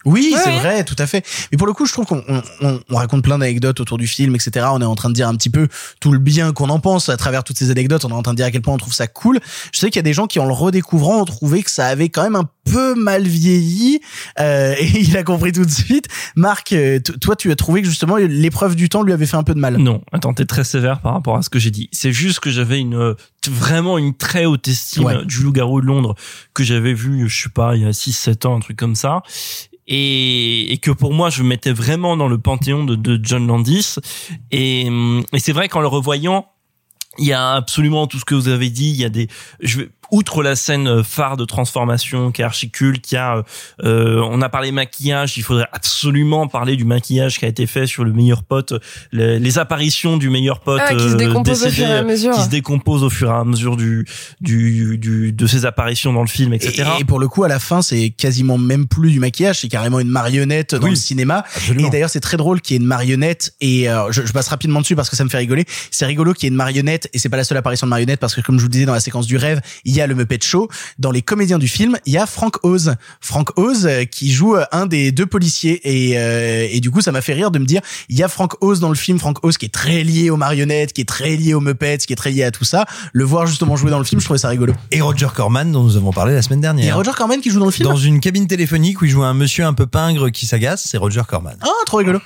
Oui, 0.04 0.32
Ouais, 0.34 0.40
c'est 0.42 0.50
ouais. 0.50 0.58
vrai, 0.58 0.84
tout 0.84 0.96
à 0.98 1.06
fait. 1.06 1.24
Mais 1.52 1.58
pour 1.58 1.66
le 1.66 1.72
coup, 1.72 1.86
je 1.86 1.92
trouve 1.92 2.06
qu'on 2.06 2.22
on, 2.28 2.42
on- 2.60 2.80
on 2.90 2.96
raconte 2.96 3.22
plein 3.22 3.38
d'anecdotes 3.38 3.80
autour 3.80 3.98
du 3.98 4.06
film, 4.06 4.34
etc. 4.34 4.66
On 4.72 4.80
est 4.80 4.84
en 4.84 4.94
train 4.94 5.08
de 5.08 5.14
dire 5.14 5.28
un 5.28 5.34
petit 5.36 5.50
peu 5.50 5.68
tout 6.00 6.12
le 6.12 6.18
bien 6.18 6.52
qu'on 6.52 6.68
en 6.70 6.80
pense 6.80 7.08
à 7.08 7.16
travers 7.16 7.44
toutes 7.44 7.58
ces 7.58 7.70
anecdotes. 7.70 8.04
On 8.04 8.08
est 8.10 8.14
en 8.14 8.22
train 8.22 8.32
de 8.32 8.36
dire 8.38 8.46
à 8.46 8.50
quel 8.50 8.62
point 8.62 8.74
on 8.74 8.78
trouve 8.78 8.94
ça 8.94 9.06
cool. 9.06 9.38
Je 9.72 9.78
sais 9.78 9.88
qu'il 9.90 9.96
y 9.96 10.00
a 10.00 10.02
des 10.02 10.12
gens 10.12 10.26
qui, 10.26 10.38
en 10.40 10.46
le 10.46 10.52
redécouvrant, 10.52 11.20
ont 11.20 11.24
trouvé 11.24 11.62
que 11.62 11.70
ça 11.70 11.86
avait 11.86 12.08
quand 12.08 12.22
même 12.22 12.36
un 12.36 12.48
peu 12.70 12.94
mal 12.94 13.22
vieilli. 13.26 14.00
Euh, 14.40 14.74
et 14.78 14.86
il 15.00 15.16
a 15.16 15.22
compris 15.22 15.52
tout 15.52 15.64
de 15.64 15.70
suite. 15.70 16.06
Marc, 16.36 16.72
euh, 16.72 16.98
toi, 17.20 17.36
tu 17.36 17.50
as 17.50 17.56
trouvé 17.56 17.82
que 17.82 17.88
justement 17.88 18.16
l'épreuve 18.16 18.74
du 18.76 18.88
temps 18.88 19.02
lui 19.02 19.12
avait 19.12 19.26
fait 19.26 19.36
un 19.36 19.42
peu 19.42 19.54
de 19.54 19.60
mal. 19.60 19.76
Non, 19.78 20.02
attends, 20.12 20.32
t'es 20.34 20.44
très 20.44 20.64
sévère 20.64 21.00
par 21.00 21.12
rapport 21.14 21.36
à 21.36 21.42
ce 21.42 21.50
que 21.50 21.58
j'ai 21.58 21.70
dit. 21.70 21.88
C'est 21.92 22.12
juste 22.12 22.40
que 22.40 22.50
j'avais 22.50 22.78
une 22.78 22.94
euh, 22.94 23.14
vraiment 23.48 23.98
une 23.98 24.14
très 24.14 24.44
haute 24.46 24.66
estime 24.68 25.04
Ouais. 25.04 25.24
du 25.24 25.42
loup-garou 25.42 25.80
de 25.80 25.86
Londres 25.86 26.14
que 26.54 26.62
j'avais 26.64 26.94
vu, 26.94 27.28
je 27.28 27.42
sais 27.42 27.48
pas, 27.48 27.74
il 27.76 27.82
y 27.82 27.84
a 27.86 27.90
6-7 27.90 28.46
ans, 28.46 28.56
un 28.56 28.60
truc 28.60 28.76
comme 28.76 28.94
ça. 28.94 29.22
Et, 29.88 30.72
et 30.72 30.78
que 30.78 30.90
pour 30.90 31.12
moi, 31.12 31.30
je 31.30 31.42
me 31.42 31.48
mettais 31.48 31.72
vraiment 31.72 32.16
dans 32.16 32.28
le 32.28 32.38
panthéon 32.38 32.84
de, 32.84 32.94
de 32.94 33.18
John 33.22 33.46
Landis. 33.46 33.96
Et, 34.50 34.84
hum, 34.86 35.24
et 35.32 35.38
c'est 35.38 35.52
vrai 35.52 35.68
qu'en 35.68 35.80
le 35.80 35.88
revoyant, 35.88 36.46
il 37.18 37.26
y 37.26 37.32
a 37.32 37.52
absolument 37.52 38.06
tout 38.06 38.18
ce 38.18 38.24
que 38.24 38.34
vous 38.34 38.48
avez 38.48 38.70
dit. 38.70 38.90
Il 38.90 38.96
y 38.96 39.04
a 39.04 39.08
des, 39.08 39.28
je 39.60 39.82
outre 40.12 40.42
la 40.44 40.54
scène 40.54 40.86
euh, 40.86 41.02
phare 41.02 41.36
de 41.36 41.44
transformation 41.44 42.30
qui 42.30 42.42
est 42.42 42.44
archi 42.44 42.70
culte, 42.70 43.02
qui 43.04 43.16
a, 43.16 43.38
euh, 43.38 43.42
euh, 43.82 44.28
on 44.30 44.40
a 44.42 44.48
parlé 44.48 44.70
maquillage. 44.70 45.36
Il 45.36 45.42
faudrait 45.42 45.66
absolument 45.72 46.46
parler 46.46 46.76
du 46.76 46.84
maquillage 46.84 47.38
qui 47.38 47.44
a 47.44 47.48
été 47.48 47.66
fait 47.66 47.86
sur 47.86 48.04
le 48.04 48.12
meilleur 48.12 48.44
pote, 48.44 48.74
les, 49.10 49.40
les 49.40 49.58
apparitions 49.58 50.16
du 50.18 50.30
meilleur 50.30 50.60
pote 50.60 50.80
Ah, 50.84 50.94
qui 50.94 51.00
se 51.00 51.14
euh, 51.14 51.16
décompose 51.16 51.62
au 51.62 51.64
décédé, 51.66 51.82
fur 51.86 51.86
et 51.94 51.98
à 51.98 52.02
mesure. 52.04 52.34
qui 52.34 52.42
se 52.42 52.48
décompose 52.48 53.02
au 53.02 53.10
fur 53.10 53.28
et 53.30 53.32
à 53.34 53.42
mesure 53.44 53.76
du, 53.76 54.06
du, 54.40 54.98
du 54.98 55.32
de 55.32 55.46
ses 55.46 55.64
apparitions 55.66 56.12
dans 56.12 56.20
le 56.22 56.28
film, 56.28 56.52
etc. 56.52 56.84
Et, 56.98 57.00
et 57.00 57.04
pour 57.04 57.18
le 57.18 57.26
coup, 57.28 57.42
à 57.44 57.48
la 57.48 57.58
fin, 57.58 57.82
c'est 57.82 58.10
quasiment 58.10 58.58
même 58.58 58.86
plus 58.86 59.10
du 59.10 59.18
maquillage, 59.20 59.60
c'est 59.60 59.68
carrément 59.68 59.98
une 59.98 60.08
marionnette 60.08 60.74
dans 60.74 60.84
Oui, 60.84 60.90
le 60.90 60.96
cinéma. 60.96 61.44
absolument. 61.56 61.88
Et 61.88 61.90
d'ailleurs, 61.90 62.10
c'est 62.10 62.20
très 62.20 62.36
drôle 62.36 62.60
qu'il 62.60 62.74
y 62.74 62.78
ait 62.78 62.82
une 62.82 62.86
marionnette. 62.86 63.54
Et 63.62 63.88
euh, 63.88 64.12
je, 64.12 64.26
je 64.26 64.32
passe 64.32 64.48
rapidement 64.48 64.80
dessus 64.80 64.94
parce 64.94 65.08
que 65.10 65.16
ça 65.16 65.24
me 65.24 65.30
fait 65.30 65.38
rigoler. 65.38 65.64
C'est 65.90 66.06
rigolo 66.06 66.34
qu'il 66.34 66.44
y 66.44 66.46
ait 66.46 66.50
une 66.50 66.56
marionnette, 66.56 67.08
et 67.14 67.18
c'est 67.18 67.28
pas 67.30 67.36
la 67.38 67.44
seule 67.44 67.56
apparition 67.58 67.86
de 67.86 67.90
marionnette 67.90 68.20
parce 68.20 68.34
que 68.34 68.42
comme 68.42 68.56
je 68.56 68.62
vous 68.62 68.68
le 68.68 68.72
disais 68.72 68.84
dans 68.84 68.92
la 68.92 69.00
séquence 69.00 69.26
du 69.26 69.36
rêve, 69.38 69.60
il 69.84 69.94
y 69.94 70.00
a 70.00 70.01
le 70.06 70.14
Muppet 70.14 70.38
Show. 70.42 70.68
Dans 70.98 71.10
les 71.10 71.22
comédiens 71.22 71.58
du 71.58 71.68
film, 71.68 71.98
il 72.06 72.12
y 72.12 72.18
a 72.18 72.26
Frank 72.26 72.64
Oz. 72.64 72.96
Frank 73.20 73.58
Oz 73.58 73.86
euh, 73.86 74.04
qui 74.04 74.32
joue 74.32 74.56
euh, 74.56 74.64
un 74.72 74.86
des 74.86 75.12
deux 75.12 75.26
policiers. 75.26 75.80
Et, 75.84 76.18
euh, 76.18 76.66
et 76.70 76.80
du 76.80 76.90
coup, 76.90 77.00
ça 77.00 77.12
m'a 77.12 77.20
fait 77.20 77.34
rire 77.34 77.50
de 77.50 77.58
me 77.58 77.64
dire, 77.64 77.80
il 78.08 78.18
y 78.18 78.22
a 78.22 78.28
Frank 78.28 78.62
Oz 78.62 78.80
dans 78.80 78.88
le 78.88 78.94
film. 78.94 79.18
Frank 79.18 79.44
Oz 79.44 79.58
qui 79.58 79.66
est 79.66 79.74
très 79.74 80.02
lié 80.04 80.30
aux 80.30 80.36
marionnettes, 80.36 80.92
qui 80.92 81.00
est 81.00 81.08
très 81.08 81.36
lié 81.36 81.54
aux 81.54 81.60
Muppets, 81.60 81.98
qui 81.98 82.12
est 82.12 82.16
très 82.16 82.30
lié 82.30 82.44
à 82.44 82.50
tout 82.50 82.64
ça. 82.64 82.86
Le 83.12 83.24
voir 83.24 83.46
justement 83.46 83.76
jouer 83.76 83.90
dans 83.90 83.98
le 83.98 84.04
film, 84.04 84.20
je 84.20 84.26
trouvais 84.26 84.38
ça 84.38 84.48
rigolo. 84.48 84.74
Et 84.90 85.00
Roger 85.00 85.28
Corman, 85.34 85.70
dont 85.70 85.82
nous 85.82 85.96
avons 85.96 86.12
parlé 86.12 86.34
la 86.34 86.42
semaine 86.42 86.60
Il 86.60 86.64
y 86.64 86.66
a 86.66 86.72
dernière. 86.72 86.96
Roger 86.96 87.12
Corman 87.16 87.40
qui 87.40 87.50
joue 87.50 87.58
dans 87.58 87.66
le 87.66 87.72
film. 87.72 87.88
Dans 87.88 87.96
une 87.96 88.20
cabine 88.20 88.46
téléphonique 88.46 89.00
où 89.00 89.04
il 89.04 89.10
joue 89.10 89.22
un 89.22 89.34
monsieur 89.34 89.64
un 89.64 89.74
peu 89.74 89.86
pingre 89.86 90.30
qui 90.30 90.46
s'agace, 90.46 90.86
c'est 90.88 90.98
Roger 90.98 91.22
Corman. 91.26 91.56
Ah, 91.60 91.68
trop 91.86 91.98
rigolo. 91.98 92.20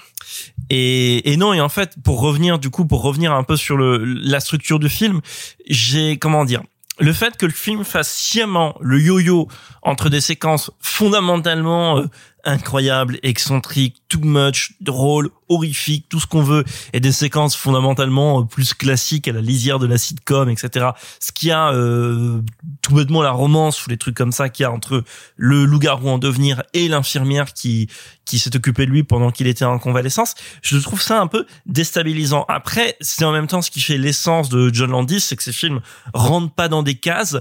Et, 0.70 1.32
et 1.32 1.36
non, 1.36 1.52
et 1.52 1.60
en 1.60 1.68
fait, 1.68 1.94
pour 2.02 2.20
revenir 2.20 2.58
du 2.58 2.70
coup, 2.70 2.86
pour 2.86 3.02
revenir 3.02 3.32
un 3.32 3.44
peu 3.44 3.56
sur 3.56 3.76
le, 3.76 4.04
la 4.04 4.40
structure 4.40 4.78
du 4.78 4.88
film, 4.88 5.20
j'ai 5.68 6.18
comment 6.18 6.44
dire, 6.44 6.62
le 6.98 7.12
fait 7.12 7.36
que 7.36 7.46
le 7.46 7.52
film 7.52 7.84
fasse 7.84 8.12
sciemment 8.12 8.76
le 8.80 9.00
yo-yo 9.00 9.48
entre 9.82 10.08
des 10.08 10.20
séquences 10.20 10.70
fondamentalement 10.80 12.02
incroyables, 12.46 13.18
excentriques, 13.22 14.02
too 14.08 14.20
much, 14.20 14.72
drôles, 14.80 15.30
horrifiques, 15.48 16.06
tout 16.08 16.20
ce 16.20 16.26
qu'on 16.26 16.42
veut, 16.42 16.64
et 16.92 17.00
des 17.00 17.12
séquences 17.12 17.56
fondamentalement 17.56 18.40
euh, 18.40 18.44
plus 18.44 18.74
classiques 18.74 19.28
à 19.28 19.32
la 19.32 19.40
lisière 19.40 19.78
de 19.78 19.86
la 19.86 19.98
sitcom, 19.98 20.48
etc. 20.48 20.90
Ce 21.20 21.32
qui 21.32 21.50
a 21.50 21.72
euh, 21.72 22.40
tout 22.82 22.94
bêtement 22.94 23.22
la 23.22 23.32
romance 23.32 23.84
ou 23.84 23.90
les 23.90 23.96
trucs 23.96 24.16
comme 24.16 24.32
ça 24.32 24.48
qu'il 24.48 24.64
y 24.64 24.66
a 24.66 24.72
entre 24.72 25.04
le 25.36 25.64
loup-garou 25.64 26.08
en 26.08 26.18
devenir 26.18 26.62
et 26.72 26.88
l'infirmière 26.88 27.52
qui 27.52 27.88
qui 28.26 28.40
s'est 28.40 28.54
occupée 28.54 28.86
de 28.86 28.90
lui 28.90 29.04
pendant 29.04 29.30
qu'il 29.30 29.46
était 29.46 29.64
en 29.64 29.78
convalescence. 29.78 30.34
Je 30.60 30.76
trouve 30.78 31.00
ça 31.00 31.20
un 31.20 31.28
peu 31.28 31.46
déstabilisant. 31.64 32.44
Après, 32.48 32.96
c'est 33.00 33.24
en 33.24 33.32
même 33.32 33.46
temps 33.46 33.62
ce 33.62 33.70
qui 33.70 33.80
fait 33.80 33.96
l'essence 33.96 34.48
de 34.48 34.68
John 34.74 34.90
Landis, 34.90 35.20
c'est 35.20 35.36
que 35.36 35.44
ces 35.44 35.52
films 35.52 35.80
rentrent 36.12 36.52
pas 36.52 36.68
dans 36.68 36.82
des 36.82 36.96
cases. 36.96 37.36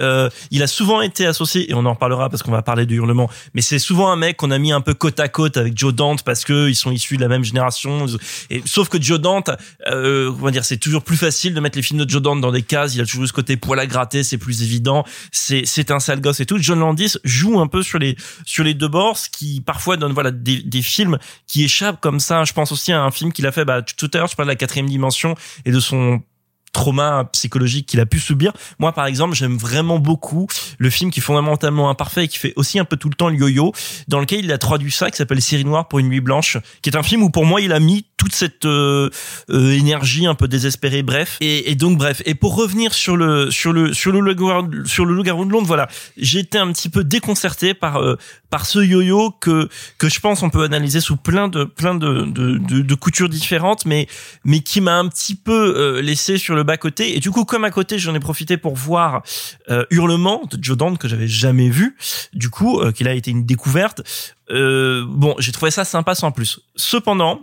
Euh, 0.00 0.28
il 0.50 0.62
a 0.62 0.66
souvent 0.66 1.00
été 1.00 1.26
associé, 1.26 1.70
et 1.70 1.74
on 1.74 1.84
en 1.86 1.94
reparlera 1.94 2.28
parce 2.28 2.42
qu'on 2.42 2.50
va 2.50 2.62
parler 2.62 2.86
du 2.86 2.96
hurlement, 2.96 3.30
mais 3.54 3.62
c'est 3.62 3.78
souvent 3.78 4.10
un 4.10 4.16
mec 4.16 4.36
qu'on 4.36 4.50
a 4.50 4.58
mis 4.58 4.72
un 4.72 4.80
peu 4.80 4.94
côte 4.94 5.20
à 5.20 5.28
côte 5.28 5.56
avec 5.56 5.76
Joe 5.76 5.94
Dante 5.94 6.22
parce 6.22 6.44
que 6.44 6.68
ils 6.68 6.74
sont 6.74 6.90
issus 6.90 7.16
de 7.16 7.22
la 7.22 7.28
même 7.28 7.44
génération. 7.44 8.06
Et 8.50 8.62
sauf 8.64 8.88
que 8.88 9.00
Joe 9.00 9.20
Dante, 9.20 9.50
euh, 9.86 10.32
comment 10.32 10.50
dire, 10.50 10.64
c'est 10.64 10.76
toujours 10.76 11.02
plus 11.02 11.16
facile 11.16 11.54
de 11.54 11.60
mettre 11.60 11.76
les 11.76 11.82
films 11.82 12.04
de 12.04 12.08
Joe 12.08 12.22
Dante 12.22 12.40
dans 12.40 12.52
des 12.52 12.62
cases. 12.62 12.94
Il 12.94 13.00
a 13.00 13.06
toujours 13.06 13.26
ce 13.26 13.32
côté 13.32 13.56
poil 13.56 13.78
à 13.78 13.86
gratter, 13.86 14.22
c'est 14.22 14.38
plus 14.38 14.62
évident. 14.62 15.04
C'est 15.32 15.62
c'est 15.64 15.90
un 15.90 16.00
sale 16.00 16.20
gosse 16.20 16.40
et 16.40 16.46
tout. 16.46 16.58
John 16.58 16.80
Landis 16.80 17.14
joue 17.24 17.60
un 17.60 17.66
peu 17.66 17.82
sur 17.82 17.98
les 17.98 18.16
sur 18.44 18.64
les 18.64 18.74
deux 18.74 18.88
bords, 18.88 19.16
ce 19.18 19.28
qui 19.30 19.60
parfois 19.60 19.96
donne 19.96 20.12
voilà 20.12 20.30
des, 20.30 20.62
des 20.62 20.82
films 20.82 21.18
qui 21.46 21.64
échappent 21.64 22.00
comme 22.00 22.20
ça. 22.20 22.44
Je 22.44 22.52
pense 22.52 22.72
aussi 22.72 22.92
à 22.92 23.02
un 23.02 23.10
film 23.10 23.32
qu'il 23.32 23.46
a 23.46 23.52
fait 23.52 23.64
bah, 23.64 23.82
tout 23.82 24.10
à 24.14 24.18
l'heure. 24.18 24.28
Je 24.28 24.36
parle 24.36 24.48
de 24.48 24.52
la 24.52 24.56
quatrième 24.56 24.88
dimension 24.88 25.34
et 25.64 25.70
de 25.70 25.80
son 25.80 26.22
trauma 26.78 27.28
psychologique 27.32 27.86
qu'il 27.86 27.98
a 27.98 28.06
pu 28.06 28.20
subir. 28.20 28.52
Moi, 28.78 28.92
par 28.92 29.06
exemple, 29.06 29.34
j'aime 29.34 29.56
vraiment 29.56 29.98
beaucoup 29.98 30.46
le 30.78 30.90
film 30.90 31.10
qui 31.10 31.18
est 31.18 31.22
fondamentalement 31.22 31.90
imparfait 31.90 32.26
et 32.26 32.28
qui 32.28 32.38
fait 32.38 32.52
aussi 32.54 32.78
un 32.78 32.84
peu 32.84 32.96
tout 32.96 33.08
le 33.08 33.16
temps 33.16 33.28
le 33.28 33.36
yo-yo, 33.36 33.72
dans 34.06 34.20
lequel 34.20 34.44
il 34.44 34.52
a 34.52 34.58
traduit 34.58 34.92
ça, 34.92 35.10
qui 35.10 35.16
s'appelle 35.16 35.42
Série 35.42 35.64
Noire 35.64 35.88
pour 35.88 35.98
une 35.98 36.08
nuit 36.08 36.20
blanche, 36.20 36.56
qui 36.82 36.90
est 36.90 36.96
un 36.96 37.02
film 37.02 37.24
où 37.24 37.30
pour 37.30 37.44
moi 37.44 37.60
il 37.60 37.72
a 37.72 37.80
mis 37.80 38.06
toute 38.18 38.34
cette 38.34 38.66
euh, 38.66 39.08
euh, 39.48 39.72
énergie 39.72 40.26
un 40.26 40.34
peu 40.34 40.46
désespérée, 40.46 41.02
bref. 41.02 41.38
Et, 41.40 41.70
et 41.70 41.74
donc 41.74 41.96
bref. 41.96 42.20
Et 42.26 42.34
pour 42.34 42.54
revenir 42.54 42.92
sur 42.92 43.16
le 43.16 43.50
sur 43.50 43.72
le 43.72 43.94
sur 43.94 44.12
le 44.12 44.20
loup-garou 44.20 44.68
sur 44.84 45.06
le 45.06 45.14
loup-garou 45.14 45.46
de 45.46 45.50
Londres, 45.50 45.66
voilà, 45.66 45.88
j'étais 46.18 46.58
un 46.58 46.70
petit 46.72 46.90
peu 46.90 47.04
déconcerté 47.04 47.72
par 47.72 48.02
euh, 48.02 48.16
par 48.50 48.66
ce 48.66 48.80
yo-yo 48.80 49.30
que 49.40 49.68
que 49.98 50.08
je 50.10 50.20
pense 50.20 50.42
on 50.42 50.50
peut 50.50 50.64
analyser 50.64 51.00
sous 51.00 51.16
plein 51.16 51.48
de 51.48 51.64
plein 51.64 51.94
de 51.94 52.22
de, 52.26 52.58
de, 52.58 52.82
de 52.82 52.94
coutures 52.94 53.28
différentes, 53.30 53.86
mais 53.86 54.06
mais 54.44 54.60
qui 54.60 54.80
m'a 54.80 54.98
un 54.98 55.08
petit 55.08 55.34
peu 55.34 55.74
euh, 55.76 56.02
laissé 56.02 56.36
sur 56.38 56.54
le 56.54 56.64
bas 56.64 56.76
côté. 56.76 57.16
Et 57.16 57.20
du 57.20 57.30
coup, 57.30 57.44
comme 57.44 57.64
à 57.64 57.70
côté, 57.70 57.98
j'en 57.98 58.14
ai 58.14 58.20
profité 58.20 58.56
pour 58.56 58.74
voir 58.74 59.22
euh, 59.70 59.84
Hurlement 59.90 60.42
de 60.50 60.58
Joe 60.62 60.76
Dante 60.76 60.98
que 60.98 61.08
j'avais 61.08 61.28
jamais 61.28 61.68
vu. 61.68 61.96
Du 62.32 62.50
coup, 62.50 62.80
euh, 62.80 62.92
qu'il 62.92 63.08
a 63.08 63.14
été 63.14 63.30
une 63.30 63.46
découverte. 63.46 64.02
Euh, 64.50 65.04
bon, 65.06 65.34
j'ai 65.38 65.52
trouvé 65.52 65.70
ça 65.70 65.84
sympa 65.84 66.14
sans 66.14 66.32
plus. 66.32 66.60
Cependant, 66.76 67.40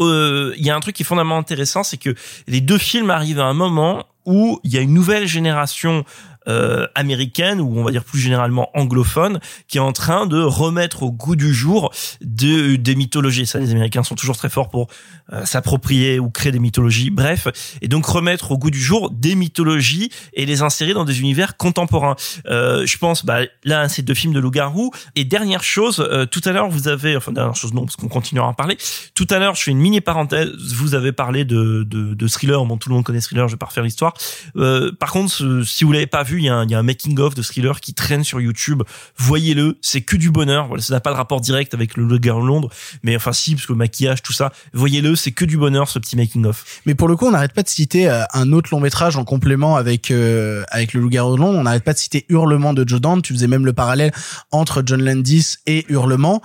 euh, 0.00 0.54
il 0.56 0.64
y 0.64 0.70
a 0.70 0.76
un 0.76 0.80
truc 0.80 0.96
qui 0.96 1.02
est 1.02 1.06
fondamentalement 1.06 1.38
intéressant, 1.38 1.82
c'est 1.82 1.96
que 1.96 2.14
les 2.46 2.60
deux 2.60 2.78
films 2.78 3.10
arrivent 3.10 3.40
à 3.40 3.44
un 3.44 3.54
moment 3.54 4.06
où 4.26 4.60
il 4.64 4.72
y 4.72 4.78
a 4.78 4.80
une 4.80 4.94
nouvelle 4.94 5.26
génération 5.26 6.04
euh, 6.48 6.86
américaine 6.94 7.60
ou 7.60 7.78
on 7.78 7.84
va 7.84 7.90
dire 7.90 8.04
plus 8.04 8.18
généralement 8.18 8.70
anglophone 8.74 9.40
qui 9.68 9.78
est 9.78 9.80
en 9.80 9.92
train 9.92 10.26
de 10.26 10.40
remettre 10.40 11.02
au 11.02 11.12
goût 11.12 11.36
du 11.36 11.52
jour 11.52 11.92
de, 12.20 12.76
des 12.76 12.94
mythologies. 12.94 13.46
Ça, 13.46 13.58
les 13.58 13.70
Américains 13.72 14.02
sont 14.02 14.14
toujours 14.14 14.36
très 14.36 14.48
forts 14.48 14.70
pour 14.70 14.88
euh, 15.32 15.44
s'approprier 15.44 16.18
ou 16.18 16.30
créer 16.30 16.52
des 16.52 16.58
mythologies. 16.58 17.10
Bref, 17.10 17.48
et 17.82 17.88
donc 17.88 18.06
remettre 18.06 18.52
au 18.52 18.58
goût 18.58 18.70
du 18.70 18.80
jour 18.80 19.10
des 19.10 19.34
mythologies 19.34 20.10
et 20.32 20.46
les 20.46 20.62
insérer 20.62 20.92
dans 20.92 21.04
des 21.04 21.20
univers 21.20 21.56
contemporains. 21.56 22.16
Euh, 22.46 22.86
je 22.86 22.98
pense, 22.98 23.24
bah, 23.24 23.40
là, 23.64 23.88
c'est 23.88 24.02
deux 24.02 24.14
films 24.14 24.32
de 24.32 24.40
loup-garou. 24.40 24.90
Et 25.16 25.24
dernière 25.24 25.62
chose, 25.62 26.00
euh, 26.00 26.26
tout 26.26 26.40
à 26.44 26.52
l'heure, 26.52 26.68
vous 26.68 26.88
avez, 26.88 27.16
enfin 27.16 27.32
dernière 27.32 27.54
chose 27.54 27.74
non, 27.74 27.84
parce 27.84 27.96
qu'on 27.96 28.08
continuera 28.08 28.46
à 28.46 28.50
en 28.50 28.54
parler. 28.54 28.76
Tout 29.14 29.26
à 29.30 29.38
l'heure, 29.38 29.54
je 29.54 29.62
fais 29.62 29.70
une 29.70 29.78
mini 29.78 30.00
parenthèse. 30.00 30.50
Vous 30.74 30.94
avez 30.94 31.12
parlé 31.12 31.44
de, 31.44 31.84
de, 31.84 32.14
de 32.14 32.28
thriller. 32.28 32.64
Bon, 32.64 32.76
tout 32.76 32.88
le 32.88 32.94
monde 32.94 33.04
connaît 33.04 33.20
thriller. 33.20 33.46
Je 33.48 33.54
vais 33.54 33.58
pas 33.58 33.66
refaire 33.66 33.84
l'histoire. 33.84 34.14
Euh, 34.56 34.92
par 34.98 35.12
contre, 35.12 35.62
si 35.64 35.84
vous 35.84 35.92
l'avez 35.92 36.06
pas 36.06 36.22
vu 36.22 36.29
il 36.38 36.44
y 36.44 36.48
a 36.48 36.56
un, 36.56 36.82
making 36.82 37.18
of 37.18 37.34
de 37.34 37.42
thriller 37.42 37.80
qui 37.80 37.94
traîne 37.94 38.24
sur 38.24 38.40
YouTube. 38.40 38.82
Voyez-le, 39.16 39.78
c'est 39.80 40.00
que 40.00 40.16
du 40.16 40.30
bonheur. 40.30 40.68
Voilà, 40.68 40.82
ça 40.82 40.94
n'a 40.94 41.00
pas 41.00 41.10
de 41.10 41.16
rapport 41.16 41.40
direct 41.40 41.74
avec 41.74 41.96
le 41.96 42.04
Loup-garou 42.04 42.42
de 42.42 42.46
Londres, 42.46 42.70
mais 43.02 43.16
enfin 43.16 43.32
si, 43.32 43.54
parce 43.54 43.66
que 43.66 43.72
le 43.72 43.78
maquillage, 43.78 44.22
tout 44.22 44.32
ça. 44.32 44.52
Voyez-le, 44.72 45.16
c'est 45.16 45.32
que 45.32 45.44
du 45.44 45.56
bonheur 45.56 45.88
ce 45.88 45.98
petit 45.98 46.16
making 46.16 46.46
of. 46.46 46.80
Mais 46.86 46.94
pour 46.94 47.08
le 47.08 47.16
coup, 47.16 47.26
on 47.26 47.32
n'arrête 47.32 47.52
pas 47.52 47.62
de 47.62 47.68
citer 47.68 48.08
euh, 48.08 48.22
un 48.32 48.52
autre 48.52 48.70
long 48.72 48.80
métrage 48.80 49.16
en 49.16 49.24
complément 49.24 49.76
avec 49.76 50.10
euh, 50.10 50.62
avec 50.70 50.94
le 50.94 51.00
Loup-garou 51.00 51.36
de 51.36 51.40
Londres. 51.40 51.58
On 51.58 51.64
n'arrête 51.64 51.84
pas 51.84 51.92
de 51.92 51.98
citer 51.98 52.26
Hurlement 52.28 52.72
de 52.72 52.86
Joe 52.86 53.00
Dante. 53.00 53.22
Tu 53.22 53.32
faisais 53.32 53.48
même 53.48 53.66
le 53.66 53.72
parallèle 53.72 54.12
entre 54.52 54.82
John 54.84 55.02
Landis 55.02 55.56
et 55.66 55.86
Hurlement. 55.88 56.42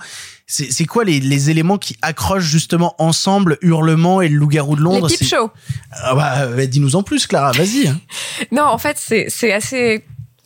C'est 0.48 0.84
quoi 0.84 1.02
les, 1.04 1.18
les 1.18 1.50
éléments 1.50 1.76
qui 1.76 1.96
accrochent 2.02 2.44
justement 2.44 2.94
ensemble 2.98 3.58
Hurlement 3.62 4.20
et 4.22 4.28
le 4.28 4.36
Loup-garou 4.36 4.76
de 4.76 4.80
Londres? 4.82 5.08
Les 5.08 5.16
peep 5.16 5.26
shows. 5.28 5.50
Ah 5.90 6.14
bah, 6.14 6.46
bah, 6.46 6.66
dis-nous 6.66 6.94
en 6.94 7.02
plus, 7.02 7.26
Clara. 7.26 7.50
Vas-y. 7.52 7.88
hein. 7.88 8.00
Non, 8.52 8.62
en 8.62 8.78
fait, 8.78 8.96
c'est 9.00 9.26
c'est 9.28 9.52
assez. 9.52 10.04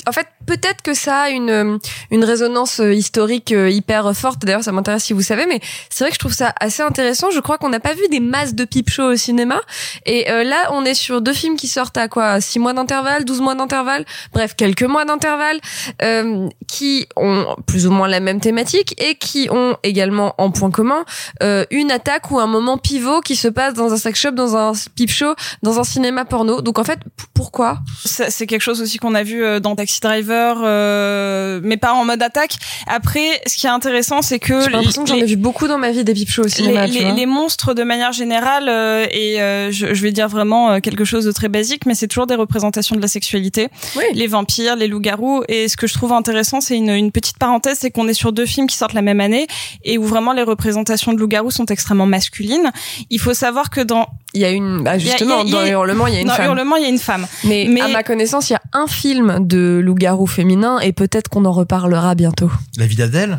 En 0.09 0.13
fait, 0.13 0.27
peut-être 0.51 0.83
que 0.83 0.95
ça 0.95 1.17
a 1.23 1.31
une 1.31 1.79
une 2.11 2.25
résonance 2.25 2.81
euh, 2.81 2.93
historique 2.93 3.53
euh, 3.53 3.71
hyper 3.71 4.17
forte. 4.17 4.45
D'ailleurs, 4.45 4.65
ça 4.65 4.73
m'intéresse 4.73 5.05
si 5.05 5.13
vous 5.13 5.23
savez, 5.23 5.47
mais 5.47 5.61
c'est 5.91 6.03
vrai 6.03 6.11
que 6.11 6.15
je 6.15 6.19
trouve 6.19 6.33
ça 6.33 6.53
assez 6.59 6.83
intéressant. 6.83 7.31
Je 7.31 7.41
crois 7.41 7.57
qu'on 7.59 7.69
n'a 7.69 7.79
pas 7.79 7.95
vu 7.95 8.09
des 8.11 8.21
masses 8.21 8.55
de 8.55 8.65
peep 8.65 8.91
show 8.91 9.13
au 9.13 9.17
cinéma. 9.17 9.61
Et 10.07 10.31
euh, 10.31 10.43
là, 10.43 10.71
on 10.73 10.85
est 10.85 10.95
sur 10.95 11.21
deux 11.21 11.33
films 11.33 11.57
qui 11.57 11.69
sortent 11.69 11.97
à 11.97 12.09
quoi? 12.09 12.41
Six 12.41 12.59
mois 12.59 12.73
d'intervalle, 12.73 13.25
12 13.25 13.41
mois 13.41 13.55
d'intervalle, 13.55 14.05
bref, 14.33 14.55
quelques 14.57 14.83
mois 14.83 15.05
d'intervalle, 15.05 15.61
euh, 16.03 16.49
qui 16.67 17.07
ont 17.17 17.57
plus 17.67 17.87
ou 17.87 17.91
moins 17.91 18.09
la 18.09 18.21
même 18.21 18.41
thématique 18.41 19.01
et 19.01 19.15
qui 19.15 19.49
ont 19.51 19.77
également 19.83 20.35
en 20.39 20.51
point 20.51 20.71
commun 20.71 21.05
euh, 21.43 21.65
une 21.71 21.91
attaque 21.91 22.31
ou 22.31 22.39
un 22.39 22.47
moment 22.47 22.79
pivot 22.79 23.21
qui 23.21 23.37
se 23.37 23.49
passe 23.49 23.75
dans 23.75 23.93
un 23.93 23.97
sex 23.97 24.19
shop, 24.19 24.33
dans 24.33 24.57
un 24.57 24.73
peep 24.97 25.11
show, 25.11 25.35
dans 25.63 25.79
un 25.79 25.85
cinéma 25.85 26.25
porno. 26.25 26.61
Donc 26.63 26.79
en 26.79 26.85
fait, 26.85 27.01
pourquoi? 27.35 27.79
C'est 28.05 28.47
quelque 28.47 28.63
chose 28.63 28.81
aussi 28.81 28.99
qu'on 28.99 29.15
a 29.15 29.23
vu 29.23 29.45
euh, 29.45 29.61
dans 29.61 29.77
Taxi 29.77 30.01
Driver, 30.01 30.40
euh, 30.63 31.61
mais 31.63 31.77
pas 31.77 31.93
en 31.93 32.05
mode 32.05 32.23
attaque. 32.23 32.55
Après, 32.87 33.41
ce 33.47 33.57
qui 33.57 33.67
est 33.67 33.71
intéressant, 33.71 34.23
c'est 34.23 34.39
que 34.39 34.61
J'ai 34.63 34.71
l'impression 34.71 35.05
que 35.05 35.09
j'en 35.11 35.17
ai 35.17 35.25
vu 35.25 35.37
beaucoup 35.37 35.69
dans 35.69 35.79
ma 35.79 35.91
vie 35.91 36.05
des 36.05 36.15
peep 36.15 36.31
shows 36.31 36.45
au 36.45 36.49
cinéma. 36.49 36.87
les, 36.87 37.01
les- 37.01 37.13
les 37.13 37.27
monstres 37.27 37.75
de 37.75 37.83
manière 37.83 38.13
générale 38.13 38.69
euh, 38.69 39.07
et 39.11 39.41
euh, 39.41 39.71
je, 39.73 39.93
je 39.95 40.03
vais 40.03 40.13
dire 40.13 40.29
vraiment 40.29 40.71
euh, 40.73 40.79
quelque 40.81 41.05
chose 41.05 41.25
de 41.25 41.33
très 41.33 41.49
basique 41.49 41.87
mais 41.87 41.95
c'est 41.95 42.07
toujours 42.07 42.27
des 42.27 42.35
représentations 42.35 42.97
de 42.97 43.01
la 43.03 43.09
sexualité 43.09 43.69
les 44.15 44.27
vampires 44.27 44.77
les 44.77 44.87
loups-garous 44.89 45.43
et 45.49 45.69
ce 45.69 45.77
que 45.77 45.87
je 45.87 45.95
trouve 45.95 46.13
intéressant 46.13 46.61
c'est 46.61 46.77
une, 46.77 46.91
une 46.91 47.11
petite 47.13 47.39
parenthèse 47.39 47.79
c'est 47.81 47.91
qu'on 47.91 48.09
est 48.09 48.15
sur 48.15 48.33
deux 48.33 48.47
films 48.47 48.67
qui 48.67 48.77
sortent 48.77 48.93
la 48.95 49.03
même 49.03 49.21
année 49.21 49.47
et 49.85 49.99
où 49.99 50.05
vraiment 50.05 50.33
les 50.33 50.43
représentations 50.43 51.13
de 51.13 51.19
loups-garous 51.19 51.51
sont 51.51 51.67
extrêmement 51.67 52.07
masculines 52.07 52.71
il 53.11 53.19
faut 53.21 53.35
savoir 53.35 53.71
que 53.71 53.81
dans 53.81 54.07
il 54.33 54.41
y 54.41 54.45
a 54.45 54.51
une 54.51 54.83
bah 54.85 54.97
il 54.97 55.05
y 55.05 55.09
a- 55.09 55.11
justement, 55.17 55.43
il 55.43 55.51
y 55.51 55.57
a- 55.57 55.61
dans 55.61 55.67
Hurlement, 55.67 56.07
il 56.07 56.15
y 56.15 56.17
a 56.19 56.21
une 56.21 56.29
dans 56.29 56.35
femme. 56.35 56.47
Hurlement 56.47 56.77
il 56.77 56.83
y 56.83 56.87
a 56.87 56.89
une 56.89 56.99
femme 56.99 57.27
Mais, 57.45 57.67
Mais- 57.69 57.81
à 57.81 57.89
ma 57.89 58.05
connaissance, 58.05 58.49
il 58.49 58.53
y 58.53 58.57
a 58.57 58.63
un 58.73 58.87
film 58.87 59.39
de 59.41 59.81
loup-garou 59.83 60.20
féminin 60.27 60.79
et 60.81 60.93
peut-être 60.93 61.29
qu'on 61.29 61.45
en 61.45 61.53
reparlera 61.53 62.15
bientôt. 62.15 62.51
La 62.77 62.87
vie 62.87 62.97
d'Adèle? 62.97 63.39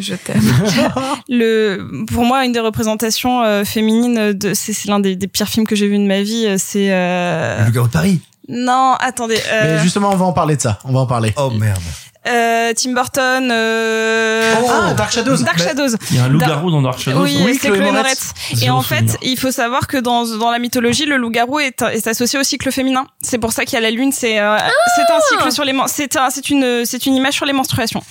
Je 0.00 0.14
t'aime. 0.14 0.42
le 1.28 2.04
pour 2.06 2.24
moi 2.24 2.44
une 2.44 2.52
des 2.52 2.60
représentations 2.60 3.42
euh, 3.42 3.64
féminines 3.64 4.32
de 4.32 4.54
c'est 4.54 4.72
c'est 4.72 4.88
l'un 4.88 4.98
des, 4.98 5.14
des 5.14 5.28
pires 5.28 5.48
films 5.48 5.66
que 5.66 5.76
j'ai 5.76 5.86
vu 5.86 5.98
de 5.98 6.06
ma 6.06 6.22
vie 6.22 6.46
euh, 6.46 6.56
c'est 6.58 6.88
euh... 6.90 7.64
Le 7.64 7.70
de 7.70 7.88
Paris? 7.88 8.20
non 8.48 8.94
attendez 8.98 9.38
euh, 9.52 9.76
Mais 9.76 9.82
justement, 9.82 10.10
on 10.10 10.16
va 10.16 10.26
en 10.26 10.32
parler 10.32 10.56
de 10.56 10.60
ça. 10.60 10.78
On 10.84 10.92
va 10.92 11.00
en 11.00 11.06
parler. 11.06 11.32
Oh 11.36 11.50
merde. 11.50 11.80
Euh, 12.26 12.72
Tim 12.74 12.92
Burton 12.92 13.50
euh... 13.50 14.54
Ah, 14.68 14.94
Dark 14.94 15.12
Shadows. 15.12 15.36
Dark 15.42 15.58
Bah, 15.58 15.64
Shadows 15.64 15.96
Il 16.10 16.16
y 16.16 16.18
a 16.20 16.24
un 16.24 16.28
loup-garou 16.28 16.70
dans 16.70 16.82
Dark 16.82 16.98
Shadows. 16.98 17.22
oui, 17.22 17.38
Oui, 17.44 17.58
c'est 17.60 17.68
Chloé 17.68 17.80
Moretz. 17.80 18.32
Moretz. 18.50 18.62
Et 18.62 18.70
en 18.70 18.82
fait, 18.82 18.96
souvenir. 19.00 19.16
il 19.22 19.38
faut 19.38 19.50
savoir 19.50 19.86
que 19.86 19.96
dans, 19.98 20.24
dans 20.38 20.50
la 20.50 20.58
mythologie, 20.58 21.04
le 21.06 21.16
loup-garou 21.16 21.58
est, 21.60 21.82
est 21.82 22.06
associé 22.06 22.38
au 22.38 22.42
cycle 22.42 22.70
féminin. 22.72 23.06
C'est 23.20 23.38
pour 23.38 23.52
ça 23.52 23.64
qu'il 23.64 23.74
y 23.74 23.78
a 23.78 23.80
la 23.80 23.90
lune, 23.90 24.12
c'est 24.12 24.38
euh, 24.40 24.56
c'est 24.96 25.12
un 25.12 25.20
cycle 25.28 25.52
sur 25.52 25.64
les 25.64 25.74
c'est 25.86 26.16
un, 26.16 26.30
c'est 26.30 26.48
une 26.50 26.84
c'est 26.84 27.06
une 27.06 27.14
image 27.16 27.34
sur 27.34 27.46
les 27.46 27.52
menstruations. 27.52 28.02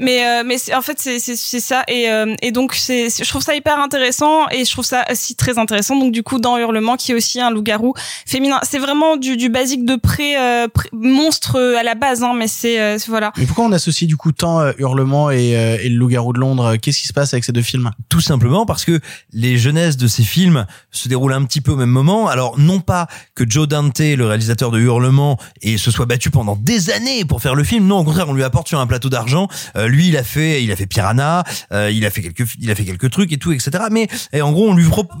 Mais 0.00 0.26
euh, 0.26 0.42
mais 0.44 0.58
c'est- 0.58 0.74
en 0.74 0.82
fait 0.82 0.98
c'est 0.98 1.18
c'est 1.18 1.36
c'est 1.36 1.60
ça 1.60 1.82
et 1.88 2.10
euh, 2.10 2.34
et 2.42 2.50
donc 2.52 2.74
c'est 2.74 3.08
je 3.08 3.28
trouve 3.28 3.42
ça 3.42 3.54
hyper 3.54 3.78
intéressant 3.80 4.48
et 4.50 4.64
je 4.64 4.70
trouve 4.70 4.84
ça 4.84 5.04
aussi 5.10 5.34
très 5.36 5.58
intéressant 5.58 5.96
donc 5.96 6.12
du 6.12 6.22
coup 6.22 6.38
dans 6.38 6.58
Hurlement 6.58 6.96
qui 6.96 7.12
est 7.12 7.14
aussi 7.14 7.40
un 7.40 7.50
loup-garou 7.50 7.94
féminin 8.26 8.58
c'est 8.62 8.78
vraiment 8.78 9.16
du 9.16 9.36
du 9.36 9.48
basique 9.48 9.84
de 9.84 9.96
pré, 9.96 10.36
euh, 10.38 10.68
pré- 10.68 10.88
monstre 10.92 11.58
à 11.78 11.82
la 11.82 11.94
base 11.94 12.22
hein 12.22 12.32
mais 12.36 12.48
c'est 12.48 12.80
euh, 12.80 12.98
c'est- 12.98 13.08
voilà 13.08 13.32
Mais 13.36 13.46
pourquoi 13.46 13.64
on 13.64 13.72
associe 13.72 14.06
du 14.08 14.16
coup 14.16 14.32
tant 14.32 14.60
euh, 14.60 14.72
Hurlement 14.78 15.30
et, 15.30 15.56
euh, 15.56 15.78
et 15.82 15.88
le 15.88 15.96
Loup-garou 15.96 16.32
de 16.32 16.38
Londres? 16.40 16.76
Qu'est-ce 16.76 17.00
qui 17.00 17.06
se 17.06 17.12
passe 17.12 17.32
avec 17.32 17.44
ces 17.44 17.52
deux 17.52 17.62
films? 17.62 17.90
Tout 18.08 18.20
simplement 18.20 18.66
parce 18.66 18.84
que 18.84 19.00
les 19.32 19.56
jeunesses 19.58 19.96
de 19.96 20.06
ces 20.08 20.22
films 20.24 20.66
se 20.90 21.08
déroulent 21.08 21.32
un 21.32 21.44
petit 21.44 21.60
peu 21.60 21.72
au 21.72 21.76
même 21.76 21.90
moment. 21.90 22.28
Alors 22.28 22.58
non 22.58 22.80
pas 22.80 23.06
que 23.34 23.44
Joe 23.48 23.66
Dante, 23.68 23.98
le 24.00 24.26
réalisateur 24.26 24.70
de 24.70 24.78
Hurlement, 24.80 25.38
et 25.62 25.78
se 25.78 25.90
soit 25.90 26.06
battu 26.06 26.30
pendant 26.30 26.56
des 26.56 26.90
années 26.90 27.24
pour 27.24 27.40
faire 27.40 27.54
le 27.54 27.64
film. 27.64 27.86
Non, 27.86 27.98
au 27.98 28.04
contraire, 28.04 28.28
on 28.28 28.34
lui 28.34 28.42
apporte 28.44 28.68
sur 28.68 28.80
un 28.80 28.86
plateau 28.86 29.08
d'argent. 29.08 29.48
Euh, 29.76 29.85
lui, 29.88 30.08
il 30.08 30.16
a 30.16 30.24
fait, 30.24 30.62
il 30.62 30.72
a 30.72 30.76
fait 30.76 30.86
Piranha, 30.86 31.44
euh, 31.72 31.90
il 31.90 32.04
a 32.06 32.10
fait 32.10 32.22
quelques, 32.22 32.54
il 32.60 32.70
a 32.70 32.74
fait 32.74 32.84
quelques 32.84 33.10
trucs 33.10 33.32
et 33.32 33.38
tout, 33.38 33.52
etc. 33.52 33.70
Mais 33.90 34.08
et 34.32 34.42
en 34.42 34.52
gros, 34.52 34.68
on 34.68 34.74
lui 34.74 34.88
propose. 34.88 35.16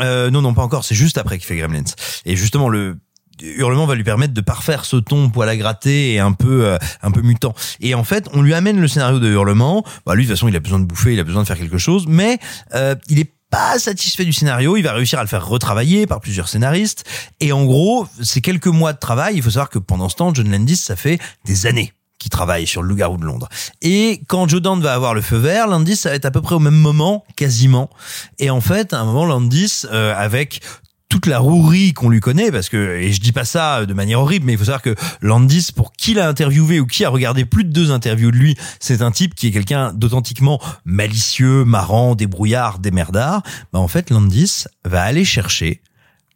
Euh, 0.00 0.30
non, 0.30 0.42
non, 0.42 0.54
pas 0.54 0.62
encore. 0.62 0.84
C'est 0.84 0.94
juste 0.94 1.18
après 1.18 1.38
qu'il 1.38 1.46
fait 1.46 1.56
Gremlins. 1.56 1.84
Et 2.24 2.36
justement, 2.36 2.68
le 2.68 2.96
Hurlement 3.40 3.86
va 3.86 3.94
lui 3.94 4.04
permettre 4.04 4.34
de 4.34 4.40
parfaire 4.40 4.84
ce 4.84 4.96
ton 4.96 5.30
poil 5.30 5.48
à 5.48 5.56
gratter 5.56 6.14
et 6.14 6.20
un 6.20 6.32
peu 6.32 6.66
euh, 6.66 6.78
un 7.02 7.10
peu 7.10 7.22
mutant. 7.22 7.54
Et 7.80 7.94
en 7.94 8.04
fait, 8.04 8.28
on 8.32 8.42
lui 8.42 8.54
amène 8.54 8.80
le 8.80 8.88
scénario 8.88 9.18
de 9.18 9.28
Hurlement. 9.28 9.84
Bah 10.06 10.14
lui 10.14 10.24
de 10.24 10.28
toute 10.28 10.36
façon, 10.36 10.48
il 10.48 10.56
a 10.56 10.60
besoin 10.60 10.78
de 10.78 10.84
bouffer, 10.84 11.14
il 11.14 11.20
a 11.20 11.24
besoin 11.24 11.42
de 11.42 11.46
faire 11.46 11.58
quelque 11.58 11.78
chose, 11.78 12.06
mais 12.06 12.38
euh, 12.74 12.94
il 13.08 13.18
est 13.18 13.32
pas 13.50 13.78
satisfait 13.78 14.24
du 14.24 14.32
scénario, 14.32 14.78
il 14.78 14.82
va 14.82 14.94
réussir 14.94 15.18
à 15.18 15.22
le 15.22 15.28
faire 15.28 15.46
retravailler 15.46 16.06
par 16.06 16.20
plusieurs 16.20 16.48
scénaristes 16.48 17.04
et 17.38 17.52
en 17.52 17.64
gros, 17.64 18.06
c'est 18.22 18.40
quelques 18.40 18.66
mois 18.66 18.94
de 18.94 18.98
travail, 18.98 19.36
il 19.36 19.42
faut 19.42 19.50
savoir 19.50 19.68
que 19.68 19.78
pendant 19.78 20.08
ce 20.08 20.16
temps, 20.16 20.32
John 20.32 20.50
Landis 20.50 20.76
ça 20.76 20.96
fait 20.96 21.18
des 21.44 21.66
années 21.66 21.92
qu'il 22.22 22.30
travaille 22.30 22.66
sur 22.66 22.82
le 22.82 22.88
loup-garou 22.88 23.16
de 23.18 23.24
Londres. 23.24 23.48
Et 23.82 24.22
quand 24.28 24.48
Joe 24.48 24.62
Dante 24.62 24.80
va 24.80 24.94
avoir 24.94 25.14
le 25.14 25.20
feu 25.20 25.36
vert, 25.36 25.66
Landis 25.66 25.96
ça 25.96 26.10
va 26.10 26.14
être 26.14 26.24
à 26.24 26.30
peu 26.30 26.40
près 26.40 26.54
au 26.54 26.60
même 26.60 26.74
moment, 26.74 27.24
quasiment. 27.36 27.90
Et 28.38 28.50
en 28.50 28.60
fait, 28.60 28.92
à 28.92 29.00
un 29.00 29.04
moment, 29.04 29.26
Landis, 29.26 29.82
euh, 29.90 30.14
avec 30.16 30.60
toute 31.08 31.26
la 31.26 31.40
rouerie 31.40 31.92
qu'on 31.92 32.08
lui 32.08 32.20
connaît, 32.20 32.50
parce 32.50 32.70
que, 32.70 32.96
et 32.96 33.12
je 33.12 33.20
dis 33.20 33.32
pas 33.32 33.44
ça 33.44 33.84
de 33.84 33.92
manière 33.92 34.20
horrible, 34.20 34.46
mais 34.46 34.52
il 34.52 34.58
faut 34.58 34.64
savoir 34.64 34.80
que 34.80 34.94
Landis, 35.20 35.68
pour 35.74 35.92
qui 35.92 36.14
l'a 36.14 36.26
interviewé 36.26 36.80
ou 36.80 36.86
qui 36.86 37.04
a 37.04 37.10
regardé 37.10 37.44
plus 37.44 37.64
de 37.64 37.70
deux 37.70 37.90
interviews 37.90 38.30
de 38.30 38.36
lui, 38.36 38.56
c'est 38.80 39.02
un 39.02 39.10
type 39.10 39.34
qui 39.34 39.48
est 39.48 39.50
quelqu'un 39.50 39.92
d'authentiquement 39.92 40.58
malicieux, 40.86 41.66
marrant, 41.66 42.14
débrouillard, 42.14 42.78
démerdard. 42.78 43.42
Bah, 43.74 43.80
en 43.80 43.88
fait, 43.88 44.08
Landis 44.08 44.64
va 44.86 45.02
aller 45.02 45.26
chercher 45.26 45.82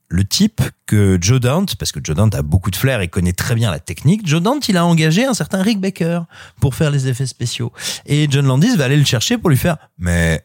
le 0.09 0.25
type 0.25 0.61
que 0.87 1.19
Joe 1.21 1.41
Dante, 1.41 1.77
parce 1.77 1.93
que 1.93 2.01
Joe 2.03 2.15
Dante 2.15 2.35
a 2.35 2.43
beaucoup 2.43 2.71
de 2.71 2.77
flair 2.77 3.01
et 3.01 3.09
connaît 3.09 3.33
très 3.33 3.55
bien 3.55 3.71
la 3.71 3.81
technique, 3.81 4.27
Joe 4.27 4.41
Dante, 4.41 4.69
il 4.69 4.77
a 4.77 4.85
engagé 4.87 5.25
un 5.25 5.35
certain 5.35 5.63
Rick 5.63 5.81
Baker 5.81 6.21
pour 6.61 6.75
faire 6.75 6.91
les 6.91 7.09
effets 7.09 7.27
spéciaux. 7.27 7.73
Et 8.07 8.29
John 8.31 8.47
Landis 8.47 8.77
va 8.77 8.85
aller 8.85 8.97
le 8.97 9.05
chercher 9.05 9.39
pour 9.39 9.51
lui 9.51 9.57
faire, 9.57 9.77
mais 9.99 10.45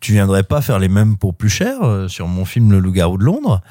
tu 0.00 0.12
viendrais 0.12 0.42
pas 0.42 0.62
faire 0.62 0.78
les 0.78 0.88
mêmes 0.88 1.16
pour 1.16 1.34
plus 1.34 1.50
cher 1.50 1.82
euh, 1.82 2.08
sur 2.08 2.26
mon 2.26 2.44
film 2.44 2.72
Le 2.72 2.80
Loup-garou 2.80 3.18
de 3.18 3.24
Londres 3.24 3.62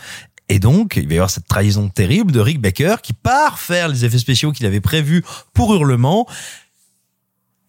et 0.52 0.60
donc, 0.60 0.98
il 0.98 1.08
va 1.08 1.14
y 1.14 1.18
avoir 1.18 1.30
cette 1.30 1.48
trahison 1.48 1.88
terrible 1.88 2.34
de 2.34 2.42
Rick 2.42 2.60
Baker 2.60 2.96
qui 3.02 3.14
part 3.14 3.58
faire 3.58 3.88
les 3.88 4.04
effets 4.04 4.18
spéciaux 4.18 4.52
qu'il 4.52 4.66
avait 4.66 4.82
prévus 4.82 5.24
pour 5.54 5.74
Hurlement 5.74 6.28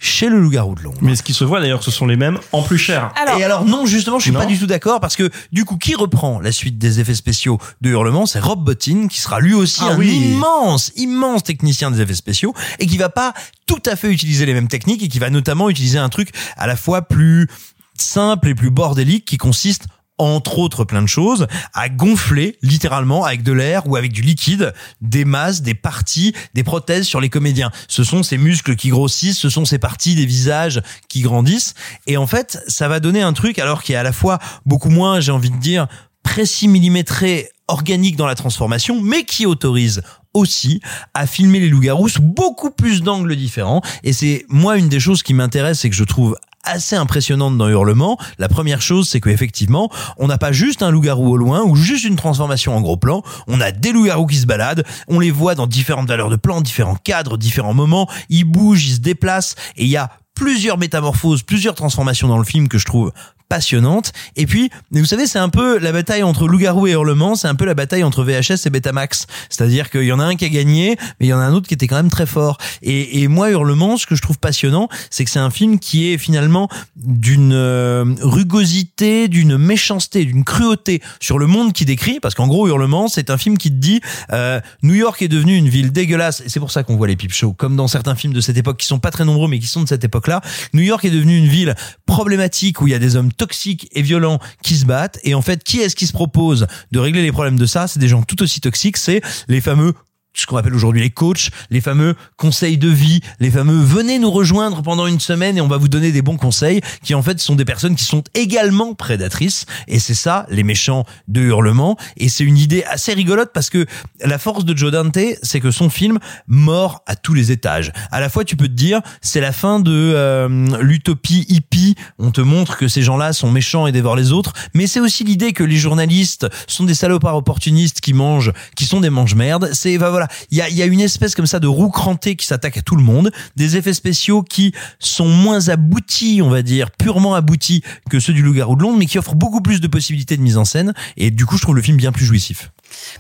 chez 0.05 0.29
le 0.29 0.41
Loup-garou 0.41 0.75
de 0.75 0.83
Londres. 0.83 0.99
Mais 1.01 1.15
ce 1.15 1.23
qui 1.23 1.33
se 1.33 1.45
voit 1.45 1.61
d'ailleurs, 1.61 1.85
ce 1.85 1.93
sont 1.93 2.07
les 2.07 2.17
mêmes 2.17 2.39
en 2.51 2.63
plus 2.63 2.77
cher. 2.77 3.13
Alors- 3.15 3.39
et 3.39 3.45
alors 3.45 3.65
non, 3.65 3.87
justement, 3.87 4.19
je 4.19 4.25
suis 4.25 4.33
Non. 4.33 4.41
pas 4.41 4.47
du 4.47 4.59
tout 4.59 4.67
d'accord 4.67 4.99
parce 4.99 5.15
que 5.15 5.31
du 5.53 5.65
coup, 5.65 5.77
qui 5.77 5.95
reprend 5.95 6.41
la 6.41 6.51
suite 6.51 6.77
des 6.77 6.99
effets 6.99 7.15
spéciaux 7.15 7.59
de 7.83 7.91
Hurlement, 7.91 8.27
c'est 8.27 8.41
Rob 8.41 8.65
Bottin 8.65 9.07
qui 9.09 9.21
sera 9.21 9.39
lui 9.39 9.55
aussi 9.55 9.81
Ah 9.85 9.93
un 9.93 9.97
oui. 9.99 10.11
immense, 10.33 10.91
immense 10.97 11.45
technicien 11.45 11.93
des 11.93 12.01
effets 12.01 12.15
spéciaux 12.17 12.53
et 12.81 12.87
qui 12.89 12.99
va 12.99 13.11
pas 13.11 13.33
tout 13.67 13.81
à 13.87 13.95
fait 13.95 14.11
utiliser 14.11 14.45
les 14.45 14.55
mêmes 14.55 14.67
techniques 14.69 15.05
et 15.05 15.09
qui 15.09 15.21
va 15.21 15.31
notamment 15.31 15.71
utiliser 15.71 15.99
un 15.99 16.09
truc 16.09 16.31
à 16.57 16.67
la 16.67 16.75
fois 16.75 17.03
plus 17.03 17.49
simple 17.97 18.49
et 18.49 18.55
plus 18.57 18.71
bordélique 18.71 19.25
qui 19.25 19.37
consiste 19.37 19.85
entre 20.19 20.59
autres 20.59 20.85
plein 20.85 21.03
de 21.03 21.09
choses, 21.09 21.47
à 21.75 21.89
gonfler 21.89 22.59
littéralement 22.63 23.25
avec 23.25 23.43
de 23.43 23.53
l'air 23.53 23.87
ou 23.87 23.97
avec 23.97 24.13
du 24.13 24.23
liquide 24.23 24.73
des 25.01 25.25
masses, 25.25 25.63
des 25.63 25.75
parties, 25.75 26.35
des 26.55 26.63
prothèses 26.63 27.07
sur 27.07 27.21
les 27.21 27.29
comédiens. 27.29 27.71
Ce 27.89 28.05
sont 28.05 28.23
ces 28.23 28.39
muscles 28.39 28.77
qui 28.77 28.91
grossissent, 28.91 29.39
ce 29.39 29.49
sont 29.49 29.65
ces 29.65 29.79
parties 29.79 30.15
des 30.15 30.27
visages 30.27 30.83
qui 31.09 31.23
grandissent. 31.23 31.75
Et 32.07 32.17
en 32.17 32.27
fait, 32.27 32.59
ça 32.69 32.89
va 32.89 33.01
donner 33.01 33.23
un 33.23 33.33
truc 33.33 33.59
alors 33.59 33.83
qui 33.83 33.93
est 33.93 33.97
à 33.97 34.03
la 34.03 34.13
fois 34.13 34.39
beaucoup 34.67 34.91
moins, 34.91 35.21
j'ai 35.21 35.33
envie 35.33 35.51
de 35.51 35.59
dire, 35.59 35.89
précis, 36.23 36.69
millimétré, 36.69 37.51
organique 37.69 38.17
dans 38.17 38.27
la 38.27 38.35
transformation, 38.35 39.01
mais 39.01 39.25
qui 39.25 39.47
autorise 39.47 40.03
aussi 40.35 40.81
à 41.15 41.27
filmer 41.27 41.61
les 41.61 41.69
loups-garous 41.69 42.09
beaucoup 42.21 42.71
plus 42.71 43.03
d'angles 43.03 43.37
différents. 43.37 43.83
Et 44.03 44.13
c'est 44.13 44.45
moi 44.49 44.77
une 44.79 44.89
des 44.89 45.01
choses 45.01 45.23
qui 45.23 45.35
m'intéresse 45.35 45.85
et 45.85 45.91
que 45.91 45.97
je 45.97 46.05
trouve 46.05 46.37
assez 46.65 46.97
impressionnante 46.97 47.59
dans 47.59 47.69
Hurlement. 47.69 48.19
La 48.39 48.49
première 48.49 48.83
chose, 48.83 49.09
c'est 49.09 49.21
qu'effectivement, 49.21 49.91
on 50.19 50.29
n'a 50.29 50.39
pas 50.39 50.53
juste 50.53 50.83
un 50.83 50.91
loup-garou 50.91 51.31
au 51.31 51.37
loin 51.37 51.63
ou 51.63 51.77
juste 51.77 52.05
une 52.05 52.17
transformation 52.17 52.77
en 52.77 52.81
gros 52.81 52.97
plan. 52.97 53.23
On 53.49 53.61
a 53.61 53.73
des 53.73 53.93
loups-garous 53.93 54.27
qui 54.27 54.37
se 54.37 54.47
baladent. 54.47 54.85
On 55.09 55.21
les 55.21 55.31
voit 55.31 55.55
dans 55.55 55.67
différentes 55.67 56.09
valeurs 56.09 56.31
de 56.31 56.37
plan, 56.37 56.61
différents 56.61 56.97
cadres, 56.97 57.37
différents 57.37 57.75
moments. 57.75 58.09
Ils 58.29 58.45
bougent, 58.45 58.87
ils 58.87 58.95
se 58.95 59.01
déplacent 59.01 59.55
et 59.77 59.85
il 59.85 59.91
y 59.91 59.97
a 59.97 60.11
plusieurs 60.35 60.79
métamorphoses, 60.79 61.43
plusieurs 61.43 61.75
transformations 61.75 62.29
dans 62.29 62.39
le 62.39 62.45
film 62.45 62.69
que 62.69 62.79
je 62.79 62.87
trouve 62.87 63.13
passionnante. 63.53 64.13
Et 64.37 64.47
puis, 64.47 64.71
vous 64.93 65.05
savez, 65.05 65.27
c'est 65.27 65.39
un 65.39 65.51
peu 65.51 65.79
la 65.79 65.93
bataille 65.93 66.23
entre 66.23 66.49
loup-garou 66.49 66.87
et 66.87 66.93
hurlement, 66.93 67.35
c'est 67.35 67.49
un 67.49 67.55
peu 67.55 67.67
la 67.67 67.75
bataille 67.75 68.03
entre 68.03 68.25
VHS 68.25 68.65
et 68.65 68.71
Betamax. 68.71 69.27
C'est-à-dire 69.51 69.91
qu'il 69.91 70.05
y 70.05 70.13
en 70.13 70.21
a 70.21 70.25
un 70.25 70.37
qui 70.37 70.47
a 70.47 70.49
gagné, 70.49 70.97
mais 71.21 71.27
il 71.27 71.29
y 71.29 71.35
en 71.35 71.39
a 71.39 71.43
un 71.43 71.53
autre 71.53 71.69
qui 71.69 71.75
était 71.75 71.87
quand 71.87 71.97
même 71.97 72.11
très 72.11 72.25
fort. 72.25 72.57
Et, 72.81 73.21
et 73.21 73.29
moi, 73.29 73.51
hurlement, 73.51 73.99
ce 73.99 74.07
que 74.07 74.15
je 74.15 74.23
trouve 74.23 74.39
passionnant, 74.39 74.89
c'est 75.11 75.27
que 75.27 75.31
c'est 75.31 75.39
un 75.39 75.51
film 75.51 75.79
qui 75.79 76.11
est 76.11 76.17
finalement 76.17 76.71
d'une 76.97 77.53
euh, 77.53 78.15
rugosité, 78.23 79.29
d'une 79.29 79.59
méchanceté, 79.59 80.25
d'une 80.25 80.45
cruauté 80.45 81.03
sur 81.21 81.39
le 81.39 81.47
monde 81.47 81.75
qui 81.75 81.85
décrit, 81.85 82.21
parce 82.21 82.35
qu'en 82.35 82.47
gros, 82.47 82.69
hurlement, 82.69 83.07
c'est 83.07 83.29
un 83.29 83.37
film 83.37 83.59
qui 83.59 83.69
te 83.69 83.77
dit 83.77 84.01
euh, 84.33 84.63
New 84.83 84.95
York 84.95 85.21
est 85.21 85.29
devenue 85.29 85.59
une 85.59 85.69
ville 85.69 85.93
dégueulasse, 85.93 86.41
et 86.41 86.49
c'est 86.49 86.61
pour 86.61 86.71
ça 86.71 86.85
qu'on 86.85 86.97
voit 86.97 87.07
les 87.07 87.17
pipe 87.17 87.35
shows, 87.35 87.53
comme 87.53 87.77
dans 87.77 87.87
certains 87.87 88.15
films 88.15 88.33
de 88.33 88.41
cette 88.41 88.57
époque 88.57 88.79
qui 88.79 88.87
sont 88.87 88.99
pas 88.99 89.11
très 89.11 89.27
nombreux, 89.27 89.51
mais 89.51 89.59
qui 89.59 89.67
sont 89.67 89.83
de 89.83 89.89
cette 89.89 90.05
époque-là. 90.05 90.41
New 90.73 90.83
York 90.83 91.05
est 91.05 91.11
devenue 91.11 91.37
une 91.37 91.49
ville 91.49 91.75
problématique 92.07 92.81
où 92.81 92.87
il 92.87 92.93
y 92.93 92.95
a 92.95 92.99
des 92.99 93.17
hommes 93.17 93.31
toxiques 93.43 93.89
et 93.91 94.03
violents 94.03 94.39
qui 94.63 94.77
se 94.77 94.87
battent. 94.87 95.19
Et 95.25 95.35
en 95.35 95.43
fait, 95.43 95.65
qui 95.65 95.81
est-ce 95.81 95.97
qui 95.97 96.07
se 96.07 96.13
propose 96.13 96.69
de 96.93 96.99
régler 97.01 97.23
les 97.23 97.33
problèmes 97.33 97.59
de 97.59 97.67
ça? 97.67 97.89
C'est 97.89 97.99
des 97.99 98.07
gens 98.07 98.23
tout 98.23 98.41
aussi 98.41 98.61
toxiques. 98.61 98.97
C'est 98.97 99.21
les 99.49 99.61
fameux 99.61 99.95
ce 100.35 100.47
qu'on 100.47 100.57
appelle 100.57 100.75
aujourd'hui 100.75 101.03
les 101.03 101.11
coachs, 101.11 101.51
les 101.71 101.81
fameux 101.81 102.15
conseils 102.37 102.79
de 102.79 102.89
vie, 102.89 103.21
les 103.41 103.51
fameux 103.51 103.81
venez 103.81 104.19
nous 104.19 104.31
rejoindre 104.31 104.83
pendant 104.83 105.07
une 105.07 105.21
semaine 105.21 105.59
et 105.59 105.61
on 105.61 105.69
va 105.69 105.77
vous 105.77 105.89
donner 105.89 106.13
des 106.13 106.23
bons 106.23 106.37
conseils, 106.37 106.81
qui 107.03 107.15
en 107.15 107.23
fait 107.23 107.39
sont 107.41 107.55
des 107.55 107.65
personnes 107.65 107.97
qui 107.97 108.05
sont 108.05 108.23
également 108.35 108.95
prédatrices. 108.95 109.67
Et 109.89 109.99
c'est 109.99 110.15
ça, 110.15 110.47
les 110.51 110.63
méchants 110.63 111.05
de 111.29 111.41
hurlement. 111.43 111.97
Et 112.17 112.29
c'est 112.29 112.45
une 112.45 112.59
idée 112.59 112.85
assez 112.85 113.13
rigolote 113.13 113.51
parce 113.53 113.71
que 113.71 113.87
la 114.25 114.39
force 114.39 114.65
de 114.65 114.77
Joe 114.77 114.93
Dante, 114.93 115.19
c'est 115.43 115.61
que 115.61 115.71
son 115.71 115.91
film 115.91 116.19
mord 116.47 117.03
à 117.07 117.17
tous 117.17 117.35
les 117.35 117.53
étages. 117.53 117.93
À 118.11 118.21
la 118.21 118.29
fois, 118.29 118.45
tu 118.45 118.57
peux 118.57 118.69
te 118.69 118.73
dire, 118.73 119.01
c'est 119.21 119.41
la 119.41 119.53
fin 119.53 119.81
de 119.81 119.91
euh, 119.93 120.49
l'utopie 120.81 121.47
hippie. 121.49 121.95
On 122.19 122.31
te 122.31 122.41
montre 122.41 122.77
que 122.77 122.89
ces 122.89 123.03
gens-là 123.03 123.33
sont 123.33 123.51
méchants 123.51 123.87
et 123.87 123.93
dévorent 123.93 124.17
les 124.17 124.33
autres. 124.33 124.53
Mais 124.75 124.87
c'est 124.87 125.01
aussi 125.01 125.25
l'idée 125.25 125.53
que 125.53 125.65
les 125.65 125.77
journalistes 125.77 126.47
sont 126.67 126.85
des 126.85 126.95
salopards 126.95 127.37
opportunistes 127.37 128.01
qui 128.01 128.13
mangent, 128.13 128.53
qui 128.77 128.85
sont 128.85 129.01
des 129.01 129.11
mange-merdes. 129.11 129.71
C'est, 129.73 129.99
bah 129.99 130.11
voilà, 130.11 130.22
il 130.51 130.59
y 130.59 130.63
a, 130.63 130.69
y 130.69 130.83
a 130.83 130.87
une 130.87 131.01
espèce 131.01 131.35
comme 131.35 131.47
ça 131.47 131.61
de 131.61 131.67
roue 131.67 131.91
crantée 131.91 132.37
qui 132.37 132.47
s'attaque 132.47 132.77
à 132.77 132.83
tout 132.83 132.97
le 132.97 133.03
monde. 133.03 133.31
Des 133.57 133.77
effets 133.77 133.95
spéciaux 133.95 134.43
qui 134.43 134.73
sont 134.99 135.29
moins 135.29 135.69
aboutis, 135.69 136.41
on 136.43 136.51
va 136.51 136.63
dire, 136.63 136.91
purement 136.91 137.35
aboutis 137.35 137.83
que 138.11 138.21
ceux 138.21 138.33
du 138.33 138.43
Loup-garou 138.43 138.77
de 138.77 138.83
Londres, 138.83 138.99
mais 138.99 139.07
qui 139.07 139.19
offrent 139.19 139.35
beaucoup 139.35 139.61
plus 139.61 139.81
de 139.81 139.87
possibilités 139.87 140.37
de 140.37 140.43
mise 140.43 140.59
en 140.59 140.65
scène. 140.65 140.95
Et 141.17 141.31
du 141.31 141.47
coup, 141.47 141.57
je 141.57 141.63
trouve 141.63 141.77
le 141.77 141.83
film 141.83 141.97
bien 141.97 142.13
plus 142.13 142.25
jouissif. 142.25 142.71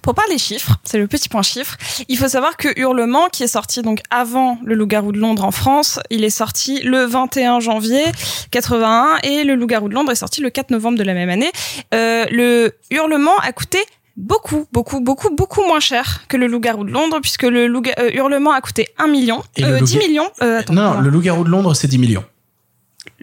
Pour 0.02 0.14
parler 0.14 0.38
chiffres, 0.38 0.76
c'est 0.84 0.98
le 0.98 1.06
petit 1.06 1.28
point 1.28 1.42
chiffre. 1.42 1.76
Il 2.08 2.18
faut 2.18 2.28
savoir 2.28 2.56
que 2.56 2.68
Hurlement, 2.78 3.28
qui 3.28 3.42
est 3.42 3.48
sorti 3.48 3.82
donc 3.82 4.00
avant 4.10 4.58
le 4.64 4.74
Loup-garou 4.74 5.12
de 5.12 5.18
Londres 5.18 5.44
en 5.44 5.50
France, 5.50 5.98
il 6.10 6.24
est 6.24 6.30
sorti 6.30 6.80
le 6.82 7.04
21 7.04 7.60
janvier 7.60 8.04
81 8.50 9.18
et 9.22 9.44
le 9.44 9.54
Loup-garou 9.54 9.88
de 9.88 9.94
Londres 9.94 10.12
est 10.12 10.16
sorti 10.16 10.40
le 10.40 10.50
4 10.50 10.70
novembre 10.70 10.98
de 10.98 11.04
la 11.04 11.14
même 11.14 11.30
année. 11.30 11.50
Euh, 11.94 12.26
le 12.30 12.72
Hurlement 12.90 13.36
a 13.38 13.52
coûté 13.52 13.78
beaucoup, 14.22 14.66
beaucoup, 14.72 15.00
beaucoup, 15.00 15.34
beaucoup 15.34 15.62
moins 15.66 15.80
cher 15.80 16.22
que 16.28 16.36
le 16.36 16.46
Loup-garou 16.46 16.84
de 16.84 16.90
Londres, 16.92 17.18
puisque 17.20 17.42
le 17.42 17.66
loup 17.66 17.82
euh, 17.98 18.10
Hurlement 18.14 18.52
a 18.52 18.60
coûté 18.60 18.88
1 18.98 19.08
million, 19.08 19.42
Et 19.56 19.64
euh, 19.64 19.78
loup- 19.80 19.84
10 19.86 19.98
millions. 19.98 20.28
Euh, 20.42 20.60
attends, 20.60 20.72
non, 20.72 20.86
voilà. 20.88 21.00
le 21.02 21.10
loup-garou 21.10 21.44
de 21.44 21.50
Londres, 21.50 21.74
c'est 21.74 21.88
10 21.88 21.98
millions. 21.98 22.24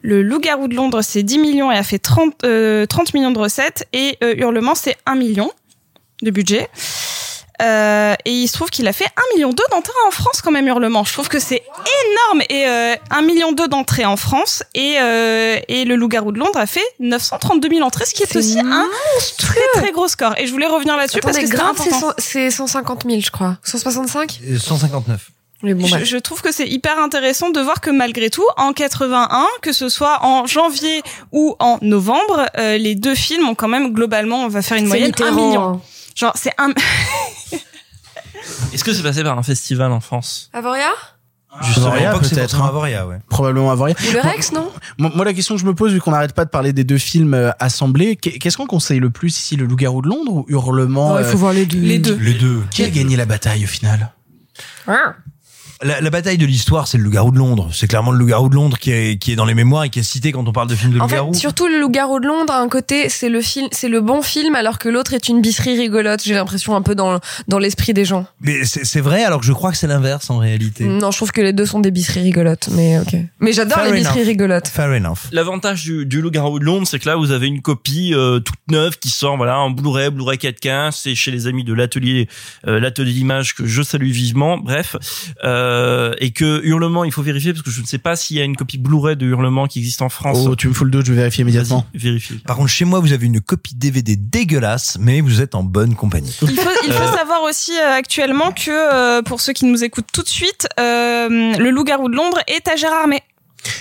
Le 0.01 0.21
Loup-garou 0.23 0.67
de 0.67 0.75
Londres, 0.75 1.01
c'est 1.01 1.23
10 1.23 1.39
millions 1.39 1.71
et 1.71 1.77
a 1.77 1.83
fait 1.83 1.99
30, 1.99 2.43
euh, 2.43 2.85
30 2.85 3.13
millions 3.13 3.31
de 3.31 3.39
recettes. 3.39 3.85
Et 3.93 4.17
euh, 4.23 4.33
Hurlement, 4.37 4.75
c'est 4.75 4.95
1 5.05 5.15
million 5.15 5.51
de 6.21 6.31
budget. 6.31 6.67
Euh, 7.61 8.15
et 8.25 8.31
il 8.31 8.47
se 8.47 8.53
trouve 8.53 8.69
qu'il 8.69 8.87
a 8.87 8.93
fait 8.93 9.05
1 9.05 9.35
million 9.35 9.49
d'entrées 9.49 9.93
en 10.07 10.11
France 10.11 10.41
quand 10.41 10.51
même 10.51 10.67
Hurlement. 10.67 11.03
Je 11.03 11.13
trouve 11.13 11.27
que 11.27 11.39
c'est 11.39 11.61
énorme 11.61 12.41
et 12.49 12.67
euh, 12.67 12.95
1 13.11 13.21
million 13.21 13.51
d'entrées 13.51 14.05
en 14.05 14.17
France 14.17 14.63
et 14.75 14.95
euh, 14.99 15.57
et 15.67 15.83
le 15.85 15.95
Loup-garou 15.95 16.31
de 16.31 16.39
Londres 16.39 16.57
a 16.59 16.65
fait 16.67 16.85
932 16.99 17.69
000 17.69 17.81
entrées, 17.81 18.05
ce 18.05 18.13
qui 18.13 18.23
est, 18.23 18.35
aussi 18.35 18.59
un 18.59 18.87
très 19.37 19.59
très 19.73 19.91
gros 19.91 20.07
score. 20.07 20.33
Et 20.37 20.47
je 20.47 20.51
voulais 20.51 20.67
revenir 20.67 20.95
là-dessus 20.95 21.19
parce 21.19 21.37
que 21.37 21.45
c'est 21.45 21.55
c'est 21.55 21.61
important. 21.61 21.99
cent- 21.99 22.13
c'est 22.17 22.49
150 22.49 23.03
000, 23.05 23.21
je 23.21 23.31
crois. 23.31 23.57
165 23.63 24.39
Et 24.47 24.57
159. 24.57 25.31
Mais 25.61 25.73
bon, 25.73 25.85
je, 25.87 26.17
trouve 26.17 26.41
que 26.41 26.53
c'est 26.53 26.67
hyper 26.67 26.99
intéressant 26.99 27.49
de 27.49 27.59
voir 27.59 27.81
que 27.81 27.89
malgré 27.89 28.29
tout, 28.29 28.45
en 28.55 28.71
81, 28.71 29.45
que 29.61 29.73
ce 29.73 29.89
soit 29.89 30.23
en 30.23 30.45
janvier 30.45 31.01
ou 31.33 31.57
en 31.59 31.77
novembre, 31.81 32.45
euh, 32.57 32.77
les 32.77 32.95
deux 32.95 33.15
films 33.15 33.49
ont 33.49 33.55
quand 33.55 33.67
même 33.67 33.91
globalement, 33.91 34.37
on 34.45 34.47
va 34.47 34.61
faire 34.61 34.77
une 34.77 34.85
C'est 34.85 34.87
moyenne, 34.87 35.11
un 35.19 35.31
million. 35.31 35.61
hein. 35.61 35.81
Genre, 36.15 36.31
c'est 36.35 36.53
un. 36.57 36.69
Est-ce 38.73 38.83
que 38.83 38.93
c'est 38.93 39.03
passé 39.03 39.23
par 39.23 39.37
un 39.37 39.43
festival 39.43 39.91
en 39.91 39.99
France 39.99 40.49
Avoria 40.53 40.87
Justement, 41.63 41.95
l'époque, 41.95 42.25
c'est 42.25 42.35
peut-être. 42.35 42.61
hein. 42.61 42.67
Avoria, 42.67 43.07
ouais. 43.07 43.17
Probablement 43.27 43.71
Avoria. 43.71 43.95
Ou 44.07 44.13
le 44.13 44.19
Rex, 44.21 44.51
non 44.51 44.71
Moi, 44.99 45.11
moi, 45.15 45.25
la 45.25 45.33
question 45.33 45.55
que 45.55 45.61
je 45.61 45.65
me 45.65 45.73
pose, 45.73 45.91
vu 45.91 45.99
qu'on 45.99 46.11
n'arrête 46.11 46.33
pas 46.33 46.45
de 46.45 46.49
parler 46.51 46.73
des 46.73 46.83
deux 46.83 46.99
films 46.99 47.33
euh, 47.33 47.49
assemblés, 47.59 48.15
qu'est- 48.17 48.37
qu'est-ce 48.37 48.55
qu'on 48.55 48.67
conseille 48.67 48.99
le 48.99 49.09
plus 49.09 49.35
ici, 49.35 49.55
le 49.55 49.65
Loup-garou 49.65 50.03
de 50.03 50.07
Londres 50.09 50.31
ou 50.31 50.45
Hurlement 50.47 51.13
Oh, 51.13 51.17
Il 51.19 51.23
euh, 51.25 51.31
faut 51.31 51.39
voir 51.39 51.53
les 51.53 51.65
deux. 51.65 51.79
Les 51.79 51.97
deux. 51.97 52.15
Les 52.17 52.35
deux. 52.35 52.61
Qui 52.69 52.83
a 52.83 52.89
gagné 52.91 53.15
la 53.15 53.25
bataille 53.25 53.63
au 53.63 53.67
final? 53.67 54.11
La, 55.81 56.01
la 56.01 56.09
bataille 56.09 56.37
de 56.37 56.45
l'histoire, 56.45 56.87
c'est 56.87 56.97
le 56.97 57.03
loup-garou 57.05 57.31
de 57.31 57.37
Londres. 57.37 57.69
C'est 57.71 57.87
clairement 57.87 58.11
le 58.11 58.17
loup-garou 58.17 58.49
de 58.49 58.55
Londres 58.55 58.77
qui 58.77 58.91
est, 58.91 59.17
qui 59.17 59.31
est 59.31 59.35
dans 59.35 59.45
les 59.45 59.53
mémoires 59.53 59.85
et 59.85 59.89
qui 59.89 59.99
est 59.99 60.03
cité 60.03 60.33
quand 60.33 60.45
on 60.45 60.51
parle 60.51 60.67
de 60.67 60.75
films 60.75 60.91
de 60.93 60.99
loup-garou. 60.99 61.33
surtout 61.33 61.67
le 61.67 61.79
loup-garou 61.79 62.19
de 62.19 62.27
Londres, 62.27 62.51
à 62.51 62.59
un 62.59 62.67
côté, 62.67 63.07
c'est 63.07 63.29
le 63.29 63.39
film, 63.41 63.67
c'est 63.71 63.87
le 63.87 64.01
bon 64.01 64.21
film, 64.21 64.55
alors 64.55 64.77
que 64.77 64.89
l'autre 64.89 65.13
est 65.13 65.29
une 65.29 65.41
bisserie 65.41 65.77
rigolote. 65.77 66.21
J'ai 66.23 66.33
l'impression 66.33 66.75
un 66.75 66.81
peu 66.81 66.95
dans 66.95 67.19
dans 67.47 67.59
l'esprit 67.59 67.93
des 67.93 68.03
gens. 68.03 68.25
Mais 68.41 68.65
c'est 68.65 68.83
c'est 68.85 68.99
vrai, 68.99 69.23
alors 69.23 69.39
que 69.39 69.45
je 69.45 69.53
crois 69.53 69.71
que 69.71 69.77
c'est 69.77 69.87
l'inverse 69.87 70.29
en 70.29 70.37
réalité. 70.37 70.83
Non, 70.83 71.11
je 71.11 71.17
trouve 71.17 71.31
que 71.31 71.39
les 71.41 71.53
deux 71.53 71.65
sont 71.65 71.79
des 71.79 71.91
bisseries 71.91 72.23
rigolotes, 72.23 72.67
mais 72.73 72.99
ok. 72.99 73.15
Mais 73.39 73.53
j'adore 73.53 73.77
Fair 73.77 73.91
les 73.91 73.97
bisseries 73.99 74.19
enough. 74.19 74.27
rigolotes. 74.27 74.67
Fair 74.67 74.89
enough. 74.89 75.29
L'avantage 75.31 75.83
du, 75.83 76.05
du 76.05 76.21
Loup-garou 76.21 76.59
de 76.59 76.65
Londres, 76.65 76.87
c'est 76.87 76.99
que 76.99 77.07
là, 77.07 77.15
vous 77.15 77.31
avez 77.31 77.47
une 77.47 77.61
copie 77.61 78.13
euh, 78.13 78.39
toute 78.39 78.59
neuve 78.69 78.97
qui 78.99 79.09
sort, 79.09 79.37
voilà, 79.37 79.59
en 79.59 79.69
Blu-ray, 79.69 80.09
Blu-ray 80.09 80.37
4K. 80.37 80.91
C'est 80.91 81.15
chez 81.15 81.31
les 81.31 81.47
amis 81.47 81.63
de 81.63 81.73
l'atelier, 81.73 82.27
euh, 82.67 82.81
l'atelier 82.81 83.13
d'image 83.13 83.55
que 83.55 83.65
je 83.65 83.81
salue 83.81 84.09
vivement. 84.09 84.57
Bref, 84.57 84.97
euh, 85.45 85.68
et 86.19 86.31
que 86.31 86.61
Hurlement, 86.63 87.03
il 87.03 87.11
faut 87.11 87.21
vérifier 87.21 87.53
parce 87.53 87.63
que 87.63 87.71
je 87.71 87.81
ne 87.81 87.85
sais 87.85 87.97
pas 87.97 88.15
s'il 88.15 88.37
y 88.37 88.41
a 88.41 88.43
une 88.43 88.55
copie 88.55 88.77
Blu-ray 88.77 89.15
de 89.15 89.25
Hurlement 89.25 89.67
qui 89.67 89.79
existe 89.79 90.01
en 90.01 90.09
France. 90.09 90.45
Oh, 90.47 90.55
tu 90.55 90.67
me 90.67 90.73
fous 90.73 90.85
le 90.85 90.91
dos, 90.91 91.01
je 91.03 91.11
vais 91.11 91.17
vérifier 91.17 91.41
immédiatement. 91.43 91.85
Vas-y, 91.93 92.01
vérifie. 92.03 92.33
Par 92.45 92.55
contre, 92.57 92.69
chez 92.69 92.85
moi, 92.85 92.99
vous 92.99 93.13
avez 93.13 93.25
une 93.25 93.41
copie 93.41 93.75
DVD 93.75 94.15
dégueulasse, 94.15 94.97
mais 94.99 95.21
vous 95.21 95.41
êtes 95.41 95.55
en 95.55 95.63
bonne 95.63 95.95
compagnie. 95.95 96.35
Il 96.41 96.47
faut, 96.55 96.69
il 96.85 96.91
faut 96.93 97.03
Euh. 97.03 97.13
savoir 97.15 97.41
aussi 97.43 97.71
euh, 97.79 97.93
actuellement 97.97 98.51
que 98.51 98.69
euh, 98.71 99.21
pour 99.21 99.41
ceux 99.41 99.53
qui 99.53 99.65
nous 99.65 99.83
écoutent 99.83 100.07
tout 100.13 100.23
de 100.23 100.27
suite, 100.29 100.67
euh, 100.79 101.27
le 101.57 101.69
Loup-garou 101.69 102.09
de 102.09 102.15
Londres 102.15 102.39
est 102.47 102.67
à 102.67 102.75
Gérardmer. 102.75 103.21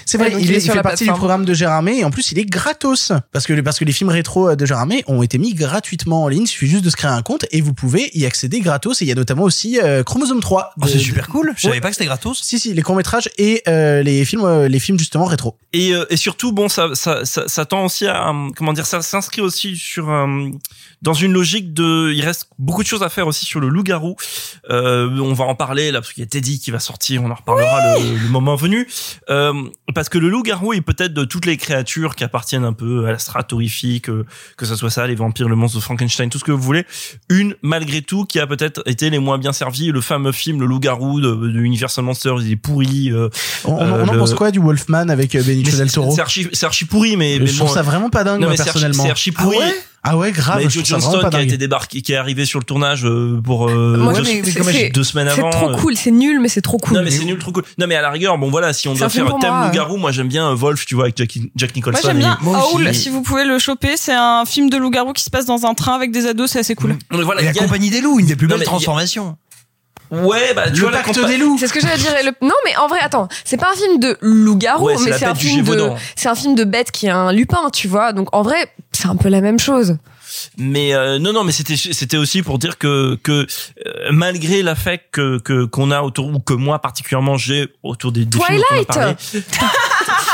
C'est 0.05 0.19
vrai, 0.19 0.29
Ouais, 0.29 0.33
donc 0.35 0.43
il, 0.43 0.51
il 0.51 0.55
est 0.57 0.65
il 0.65 0.71
fait 0.71 0.83
partie 0.83 1.05
du 1.05 1.11
programme 1.13 1.45
de 1.45 1.55
Gérardmer 1.55 1.99
et 1.99 2.05
en 2.05 2.11
plus 2.11 2.33
il 2.33 2.39
est 2.39 2.45
gratos 2.45 3.13
parce 3.33 3.47
que 3.47 3.59
parce 3.61 3.79
que 3.79 3.85
les 3.85 3.93
films 3.93 4.11
rétro 4.11 4.55
de 4.57 4.67
Gérardmer 4.67 5.05
ont 5.07 5.23
été 5.23 5.39
mis 5.39 5.55
gratuitement 5.55 6.25
en 6.25 6.29
ligne. 6.29 6.43
Il 6.43 6.47
suffit 6.49 6.67
juste 6.69 6.85
de 6.85 6.91
se 6.91 6.97
créer 6.97 7.11
un 7.11 7.23
compte 7.23 7.45
et 7.51 7.61
vous 7.61 7.75
pouvez 7.75 8.11
y 8.15 8.25
accéder 8.27 8.61
gratos. 8.61 9.01
Et 9.03 9.05
il 9.05 9.09
y 9.09 9.13
a 9.13 9.15
notamment 9.15 9.43
aussi 9.45 9.79
euh, 9.81 10.03
Chromosome 10.03 10.41
3. 10.41 10.73
Oh, 10.81 10.87
c'est 10.87 10.99
super 10.99 11.29
cool. 11.29 11.53
Je 11.57 11.63
savais 11.63 11.75
Ouais. 11.75 11.81
pas 11.81 11.89
que 11.91 11.95
c'était 11.95 12.07
gratos. 12.07 12.41
Si 12.43 12.59
si, 12.59 12.73
les 12.75 12.83
courts 12.83 12.97
métrages 12.97 13.29
et 13.39 13.63
euh, 13.69 14.03
les 14.03 14.25
films 14.25 14.45
euh, 14.45 14.69
les 14.69 14.79
films 14.81 14.99
justement 14.99 15.27
rétro. 15.27 15.57
Et, 15.73 15.93
euh, 15.95 16.05
et 16.11 16.17
surtout, 16.17 16.53
bon, 16.53 16.69
ça, 16.69 16.89
ça, 16.95 17.25
ça, 17.25 17.47
ça 17.49 17.65
tend 17.67 17.85
aussi 17.85 18.07
à, 18.07 18.29
euh, 18.31 18.49
comment 18.57 18.73
dire, 18.73 18.87
ça 18.87 19.03
s'inscrit 19.03 19.43
aussi 19.43 19.77
sur 19.77 20.11
euh, 20.11 20.49
dans 21.03 21.13
une 21.15 21.33
logique 21.33 21.73
de, 21.75 22.13
il 22.15 22.25
reste 22.25 22.47
beaucoup 22.59 22.83
de 22.83 22.89
choses 22.89 23.03
à 23.03 23.09
faire 23.09 23.27
aussi 23.27 23.45
sur 23.47 23.61
le 23.61 23.69
loup-garou. 23.69 24.17
Euh, 24.71 25.09
on 25.21 25.33
va 25.35 25.45
en 25.45 25.55
parler 25.55 25.93
là 25.93 26.01
parce 26.01 26.13
qu'il 26.13 26.23
y 26.23 26.27
a 26.27 26.29
Teddy 26.29 26.59
qui 26.59 26.71
va 26.71 26.81
sortir, 26.81 27.23
on 27.23 27.31
en 27.31 27.35
reparlera 27.35 27.99
le, 27.99 28.17
le 28.17 28.29
moment 28.29 28.57
venu. 28.57 28.89
Euh, 29.31 29.53
parce 29.95 30.09
que 30.09 30.19
le 30.19 30.29
loup-garou 30.29 30.73
est 30.73 30.81
peut-être 30.81 31.15
de 31.15 31.25
toutes 31.25 31.47
les 31.47 31.57
créatures 31.57 32.15
qui 32.17 32.25
appartiennent 32.25 32.65
un 32.65 32.73
peu 32.73 33.07
à 33.07 33.13
la 33.13 33.19
strate 33.19 33.53
horrifique, 33.53 34.09
euh, 34.09 34.25
que 34.57 34.67
ce 34.67 34.77
soit 34.77 34.91
ça, 34.91 35.07
les 35.07 35.15
vampires, 35.15 35.49
le 35.49 35.57
monstre 35.57 35.79
de 35.79 35.83
Frankenstein, 35.83 36.29
tout 36.31 36.39
ce 36.39 36.45
que 36.45 36.53
vous 36.53 36.63
voulez. 36.63 36.85
Une 37.29 37.55
malgré 37.63 38.03
tout 38.03 38.25
qui 38.25 38.39
a 38.41 38.47
peut-être 38.47 38.83
été 38.87 39.11
les 39.11 39.19
moins 39.19 39.39
bien 39.39 39.53
servis. 39.53 39.91
Le 39.93 40.01
fameux 40.01 40.33
film 40.33 40.61
Le 40.61 40.67
loup-garou 40.67 41.21
de, 41.21 41.35
de 41.35 41.59
Universal 41.61 42.05
Monsters, 42.05 42.41
il 42.43 42.53
est 42.53 42.57
pourri. 42.57 43.11
euh, 43.13 43.29
On, 43.65 43.73
on- 43.73 43.81
euh, 43.81 44.05
en 44.05 44.19
pense 44.19 44.35
quoi 44.35 44.51
du 44.51 44.59
Wolfman 44.59 45.09
avec 45.09 45.35
euh, 45.35 45.43
Benicio 45.43 45.77
del 45.79 45.91
Toro 45.91 46.13
C'est 46.15 46.21
archi, 46.21 46.49
archi 46.63 46.85
pourri, 46.85 47.17
mais, 47.17 47.37
Je 47.37 47.43
mais 47.43 47.49
trouve 47.49 47.69
bon, 47.69 47.75
ça 47.75 47.83
vraiment 47.83 48.11
pas 48.11 48.25
dingue 48.25 48.41
non, 48.41 48.49
moi, 48.49 48.57
personnellement. 48.57 49.05
c'est 49.05 49.11
archi 49.11 49.33
pourri. 49.33 49.57
Ah 49.61 49.67
ouais? 49.67 49.75
Ah 50.05 50.17
ouais, 50.17 50.31
grave. 50.33 50.59
Mais 50.63 50.71
Joe 50.71 50.85
Johnston 50.85 51.29
qui 51.29 51.37
a 51.37 51.43
été 51.43 51.57
débarqué, 51.59 52.01
qui 52.03 52.13
est 52.13 52.17
arrivé 52.17 52.45
sur 52.45 52.59
le 52.61 52.65
tournage 52.65 53.05
euh, 53.05 53.41
pour 53.43 53.69
euh, 53.69 53.97
Moi, 53.99 54.13
deux, 54.15 54.23
mais- 54.23 54.43
mais 54.45 54.53
deux- 54.53 54.63
c'est- 54.63 54.89
deux 54.91 55.03
semaines 55.05 55.29
C'est 55.35 55.41
avant. 55.41 55.51
trop 55.51 55.71
euh. 55.71 55.77
cool, 55.77 55.97
c'est 55.97 56.13
nul, 56.13 56.39
mais 56.41 56.49
c'est 56.49 56.63
trop 56.63 56.79
cool. 56.79 56.97
Non 56.97 57.03
mais 57.03 57.11
c'est 57.11 57.25
nul, 57.25 57.37
trop 57.39 57.51
cool. 57.53 57.65
Non 57.79 57.87
mais 57.89 57.97
à 57.97 58.01
la 58.03 58.11
rigueur, 58.11 58.39
bon 58.39 58.49
voilà, 58.51 58.73
si 58.73 58.87
on 58.89 58.93
C'est 58.95 58.99
doit 59.01 59.07
un 59.07 59.11
faire 59.11 59.27
pour 59.27 59.39
thème 59.41 59.53
moi, 59.53 59.67
loup-garou, 59.67 59.97
moi 59.97 60.13
j'aime 60.13 60.29
bien 60.29 60.55
Wolf, 60.55 60.87
tu 60.87 60.95
vois, 60.95 61.05
avec 61.05 61.17
Jack, 61.19 61.37
Jack 61.57 61.75
Nicholson. 61.75 62.01
Moi 62.03 62.11
j'aime 62.13 62.19
bien. 62.19 62.39
Howl, 62.45 62.95
si 62.95 63.09
vous 63.11 63.23
pouvez 63.23 63.45
le 63.45 63.59
choper, 63.59 63.97
c'est 63.97 64.15
un 64.15 64.45
film 64.47 64.71
de 64.71 64.77
loup-garou 64.77 65.13
qui 65.13 65.25
se 65.25 65.31
passe 65.31 65.47
dans 65.47 65.67
un 65.67 65.75
train 65.75 65.95
avec 65.97 66.11
des 66.13 66.27
ados, 66.27 66.51
c'est 66.53 66.61
assez 66.61 66.75
cool. 66.77 66.97
Mais 67.11 67.23
voilà, 67.23 67.43
Et 67.43 67.45
la 67.47 67.51
il 67.51 67.57
y 67.57 67.59
a- 67.59 67.63
compagnie 67.65 67.91
des 67.91 68.01
loups, 68.01 68.21
une 68.21 68.27
des 68.27 68.37
plus 68.37 68.47
Non, 68.47 68.57
belles 68.57 68.65
transformations. 68.65 69.37
Ouais, 70.11 70.55
bah 70.57 70.71
tu 70.71 70.77
Le 70.77 70.81
vois 70.81 70.91
la 70.91 70.99
pacte 71.03 71.19
compa- 71.19 71.27
des 71.27 71.37
loups. 71.37 71.59
C'est 71.61 71.67
ce 71.67 71.73
que 71.75 71.81
j'allais 71.81 71.99
dire. 71.99 72.11
Le- 72.25 72.47
Non, 72.47 72.55
mais 72.65 72.75
en 72.77 72.89
vrai, 72.89 72.99
attends, 73.03 73.29
c'est 73.45 73.59
pas 73.59 73.71
un 73.71 73.77
film 73.77 74.01
de 74.01 74.17
loup-garou, 74.23 74.87
Ouais, 74.87 74.95
c'est 74.97 75.05
mais 75.05 75.11
la 75.11 75.19
c'est 75.19 75.25
un 75.27 75.35
film 75.35 75.63
de, 75.67 75.91
c'est 76.17 76.31
un 76.31 76.35
film 76.35 76.55
de 76.55 76.65
bête 76.65 76.91
qui 76.93 77.07
est 77.07 77.11
un 77.11 77.31
lupin, 77.31 77.69
tu 77.75 77.89
vois. 77.89 78.15
Donc 78.15 78.29
en 78.35 78.41
vrai, 78.41 78.57
c'est 78.99 79.09
un 79.09 79.17
peu 79.17 79.29
la 79.29 79.41
même 79.41 79.59
chose. 79.59 79.97
Mais 80.59 80.93
euh, 80.95 81.19
non, 81.19 81.33
non, 81.33 81.43
mais 81.45 81.53
c'était 81.53 81.77
c'était 81.77 82.17
aussi 82.17 82.43
pour 82.43 82.59
dire 82.59 82.77
que 82.79 83.17
que 83.23 83.47
euh, 83.87 84.09
malgré 84.13 84.63
l'affect 84.63 85.07
que 85.13 85.39
que 85.39 85.65
qu'on 85.65 85.91
a 85.91 86.03
autour 86.03 86.27
ou 86.35 86.39
que 86.41 86.53
moi 86.53 86.79
particulièrement 86.81 87.37
j'ai 87.37 87.69
autour 87.83 88.13
des, 88.13 88.25
des 88.27 88.39
films 88.39 88.59
dont 88.59 88.65
on 88.71 88.81
a 88.81 88.85
Twilight 88.85 88.89
parlé. 88.89 89.15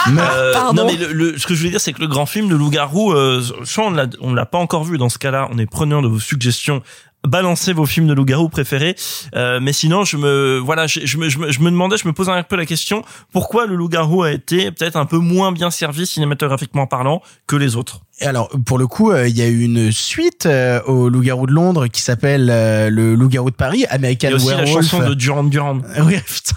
Euh, 0.06 0.52
non 0.74 0.84
mais 0.84 0.96
le, 0.96 1.12
le- 1.12 1.38
ce 1.38 1.46
que 1.46 1.54
je 1.54 1.60
voulais 1.60 1.70
dire 1.70 1.80
c'est 1.80 1.94
que 1.94 2.00
le 2.02 2.06
grand 2.08 2.26
film 2.26 2.48
de 2.48 2.54
loup-garou, 2.54 3.12
euh, 3.12 3.42
soit 3.64 3.86
on 3.86 3.90
l'a 3.90 4.06
on 4.20 4.34
l'a 4.34 4.44
pas 4.44 4.58
encore 4.58 4.84
vu 4.84 4.98
dans 4.98 5.08
ce 5.08 5.16
cas-là, 5.18 5.48
on 5.50 5.56
est 5.58 5.64
preneur 5.66 6.02
de 6.02 6.08
vos 6.08 6.18
suggestions. 6.20 6.82
Balancez 7.26 7.72
vos 7.72 7.86
films 7.86 8.06
de 8.06 8.12
loup-garou 8.12 8.50
préférés, 8.50 8.96
Euh, 9.34 9.58
mais 9.62 9.72
sinon 9.72 10.04
je 10.04 10.18
me 10.18 10.58
voilà 10.62 10.86
je, 10.86 11.00
je 11.06 11.16
me, 11.16 11.30
je 11.30 11.38
me 11.38 11.50
je 11.50 11.60
me 11.60 11.70
demandais 11.70 11.96
je 11.96 12.06
me 12.06 12.12
posais 12.12 12.30
un 12.30 12.42
peu 12.42 12.56
la 12.56 12.66
question 12.66 13.02
pourquoi 13.32 13.64
le 13.64 13.76
loup-garou 13.76 14.24
a 14.24 14.32
été 14.32 14.70
peut-être 14.70 14.96
un 14.96 15.06
peu 15.06 15.16
moins 15.16 15.50
bien 15.52 15.70
servi 15.70 16.04
cinématographiquement 16.06 16.86
parlant 16.86 17.22
que 17.46 17.56
les 17.56 17.74
autres? 17.76 18.00
Et 18.20 18.26
alors, 18.26 18.48
pour 18.64 18.78
le 18.78 18.86
coup, 18.86 19.10
euh, 19.10 19.28
il 19.28 19.36
y 19.36 19.42
a 19.42 19.48
eu 19.48 19.62
une 19.62 19.90
suite 19.90 20.46
euh, 20.46 20.80
au 20.82 21.08
Loup-garou 21.08 21.46
de 21.46 21.52
Londres 21.52 21.88
qui 21.88 22.00
s'appelle 22.00 22.48
euh, 22.48 22.88
le 22.88 23.16
Loup-garou 23.16 23.50
de 23.50 23.56
Paris, 23.56 23.86
American 23.90 24.28
Il 24.28 24.30
y 24.30 24.32
a 24.34 24.36
aussi 24.36 24.46
la 24.50 24.56
Werewolf. 24.58 24.84
chanson 24.88 25.08
de 25.08 25.14
Duran 25.14 25.44
Duran. 25.44 25.80
Oui, 26.04 26.14
putain. 26.24 26.54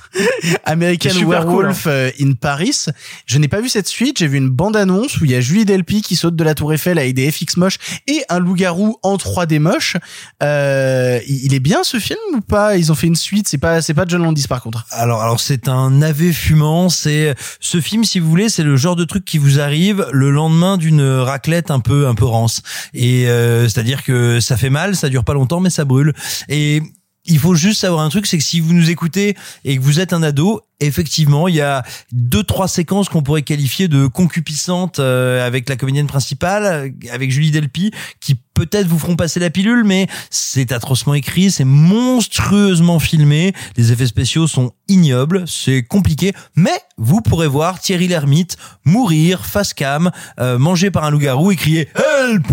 American 0.66 1.10
Werewolf 1.28 1.84
cool, 1.84 1.92
euh, 1.92 2.12
in 2.22 2.34
Paris. 2.34 2.86
Je 3.26 3.40
n'ai 3.40 3.48
pas 3.48 3.60
vu 3.60 3.70
cette 3.70 3.88
suite. 3.88 4.20
J'ai 4.20 4.28
vu 4.28 4.38
une 4.38 4.50
bande-annonce 4.50 5.18
où 5.18 5.26
il 5.26 5.32
y 5.32 5.36
a 5.36 5.42
Julie 5.42 5.66
Delpy 5.66 6.04
qui 6.04 6.16
saute 6.16 6.36
de 6.36 6.44
la 6.44 6.54
Tour 6.54 6.74
Eiffel 6.74 7.00
avec 7.00 7.16
des 7.16 7.32
FX 7.32 7.58
moches 7.58 7.78
et 8.08 8.24
un 8.30 8.38
loup-garou 8.38 9.00
en 9.02 9.16
3D 9.16 9.58
moche. 9.60 9.98
Euh, 10.44 11.20
il 11.28 11.48
il 11.48 11.54
est 11.54 11.62
bien 11.62 11.86
ce 11.86 11.98
film 11.98 12.20
ou 12.36 12.42
pas? 12.42 12.76
Ils 12.76 12.92
ont 12.92 12.96
fait 12.96 13.08
une 13.08 13.16
suite. 13.16 13.48
C'est 13.48 13.58
pas, 13.58 13.82
c'est 13.82 13.94
pas 13.94 14.04
John 14.06 14.22
Landis 14.22 14.48
par 14.50 14.62
contre. 14.62 14.86
Alors, 14.92 15.22
alors 15.24 15.40
c'est 15.40 15.70
un 15.70 15.92
navet 15.92 16.34
fumant. 16.34 16.90
C'est 16.90 17.36
ce 17.62 17.80
film, 17.80 18.04
si 18.04 18.20
vous 18.20 18.30
voulez, 18.30 18.50
c'est 18.50 18.64
le 18.64 18.76
genre 18.76 18.98
de 18.98 19.06
truc 19.06 19.24
qui 19.24 19.38
vous 19.38 19.62
arrive 19.62 20.06
le 20.12 20.30
lendemain 20.30 20.76
d'une 20.76 21.02
raclette 21.02 21.47
un 21.70 21.80
peu 21.80 22.08
un 22.08 22.16
peu 22.16 22.26
rance. 22.26 22.62
Et 22.94 23.28
euh, 23.28 23.68
c'est-à-dire 23.68 24.04
que 24.04 24.40
ça 24.40 24.58
fait 24.58 24.70
mal, 24.70 24.96
ça 24.96 25.10
dure 25.10 25.24
pas 25.24 25.34
longtemps, 25.34 25.60
mais 25.60 25.70
ça 25.70 25.86
brûle. 25.86 26.14
Et 26.50 26.82
il 27.28 27.40
faut 27.40 27.56
juste 27.56 27.82
savoir 27.82 28.02
un 28.02 28.10
truc, 28.10 28.26
c'est 28.26 28.38
que 28.38 28.44
si 28.44 28.60
vous 28.60 28.74
nous 28.74 28.90
écoutez 28.90 29.36
et 29.66 29.78
que 29.78 29.82
vous 29.82 30.00
êtes 30.00 30.14
un 30.14 30.24
ado, 30.24 30.62
effectivement, 30.80 31.48
il 31.48 31.56
y 31.56 31.62
a 31.62 31.84
deux 32.12 32.44
trois 32.44 32.68
séquences 32.68 33.10
qu'on 33.10 33.22
pourrait 33.22 33.42
qualifier 33.42 33.88
de 33.88 34.08
concupiscentes 34.08 35.00
euh, 35.00 35.46
avec 35.46 35.68
la 35.68 35.76
comédienne 35.76 36.08
principale, 36.08 36.94
avec 37.12 37.32
Julie 37.32 37.52
Delpy, 37.52 37.92
qui 38.22 38.40
peut-être 38.58 38.88
vous 38.88 38.98
feront 38.98 39.16
passer 39.16 39.40
la 39.40 39.52
pilule, 39.52 39.84
mais 39.84 40.08
c'est 40.32 40.72
atrocement 40.72 41.14
écrit, 41.14 41.52
c'est 41.52 41.64
monstrueusement 41.64 42.98
filmé, 42.98 43.54
les 43.78 43.92
effets 43.92 44.08
spéciaux 44.08 44.48
sont 44.48 44.72
ignobles, 44.88 45.44
c'est 45.48 45.84
compliqué, 45.84 46.34
mais 46.56 46.74
vous 46.98 47.22
pourrez 47.22 47.48
voir 47.48 47.80
Thierry 47.80 48.08
Lhermitte 48.08 48.58
mourir 48.84 49.46
face 49.46 49.76
cam, 49.76 50.10
euh, 50.40 50.58
mangé 50.58 50.90
par 50.90 51.04
un 51.04 51.12
loup-garou 51.12 51.52
et 51.52 51.56
crier 51.56 51.88
Help 51.96 52.48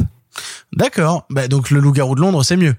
D'accord. 0.77 1.25
Bah, 1.31 1.49
donc 1.49 1.71
le 1.71 1.81
Loup-garou 1.81 2.15
de 2.17 2.21
Londres, 2.21 2.43
c'est 2.43 2.57
mieux. 2.57 2.75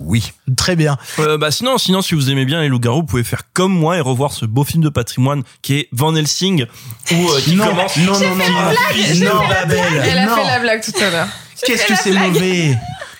Oui. 0.00 0.32
Très 0.56 0.74
bien. 0.76 0.96
Euh, 1.18 1.36
bah 1.38 1.50
sinon, 1.50 1.76
sinon, 1.78 2.02
si 2.02 2.14
vous 2.14 2.30
aimez 2.30 2.44
bien 2.44 2.60
les 2.62 2.68
loups-garous, 2.68 3.00
vous 3.00 3.06
pouvez 3.06 3.24
faire 3.24 3.42
comme 3.52 3.72
moi 3.72 3.96
et 3.98 4.00
revoir 4.00 4.32
ce 4.32 4.46
beau 4.46 4.64
film 4.64 4.82
de 4.82 4.88
patrimoine 4.88 5.42
qui 5.60 5.74
est 5.74 5.88
Van 5.92 6.14
Helsing, 6.14 6.66
où 7.10 7.14
euh, 7.14 7.40
qui 7.40 7.54
Non, 7.56 7.66
commence. 7.66 7.96
non, 7.98 8.12
non, 8.18 8.34
non, 8.36 8.50
non. 8.50 8.68
La 9.48 9.66
blague. 9.66 10.02
Elle 10.04 10.18
a 10.18 10.26
Non. 10.26 10.34
fait 10.36 10.44
la 10.44 10.60
blague 10.60 10.82
tout 10.82 10.92
à 11.04 11.10
l'heure. 11.10 11.28
Qu'est-ce 11.66 11.86
que 11.86 11.94
c'est 11.96 12.12
mauvais 12.12 12.76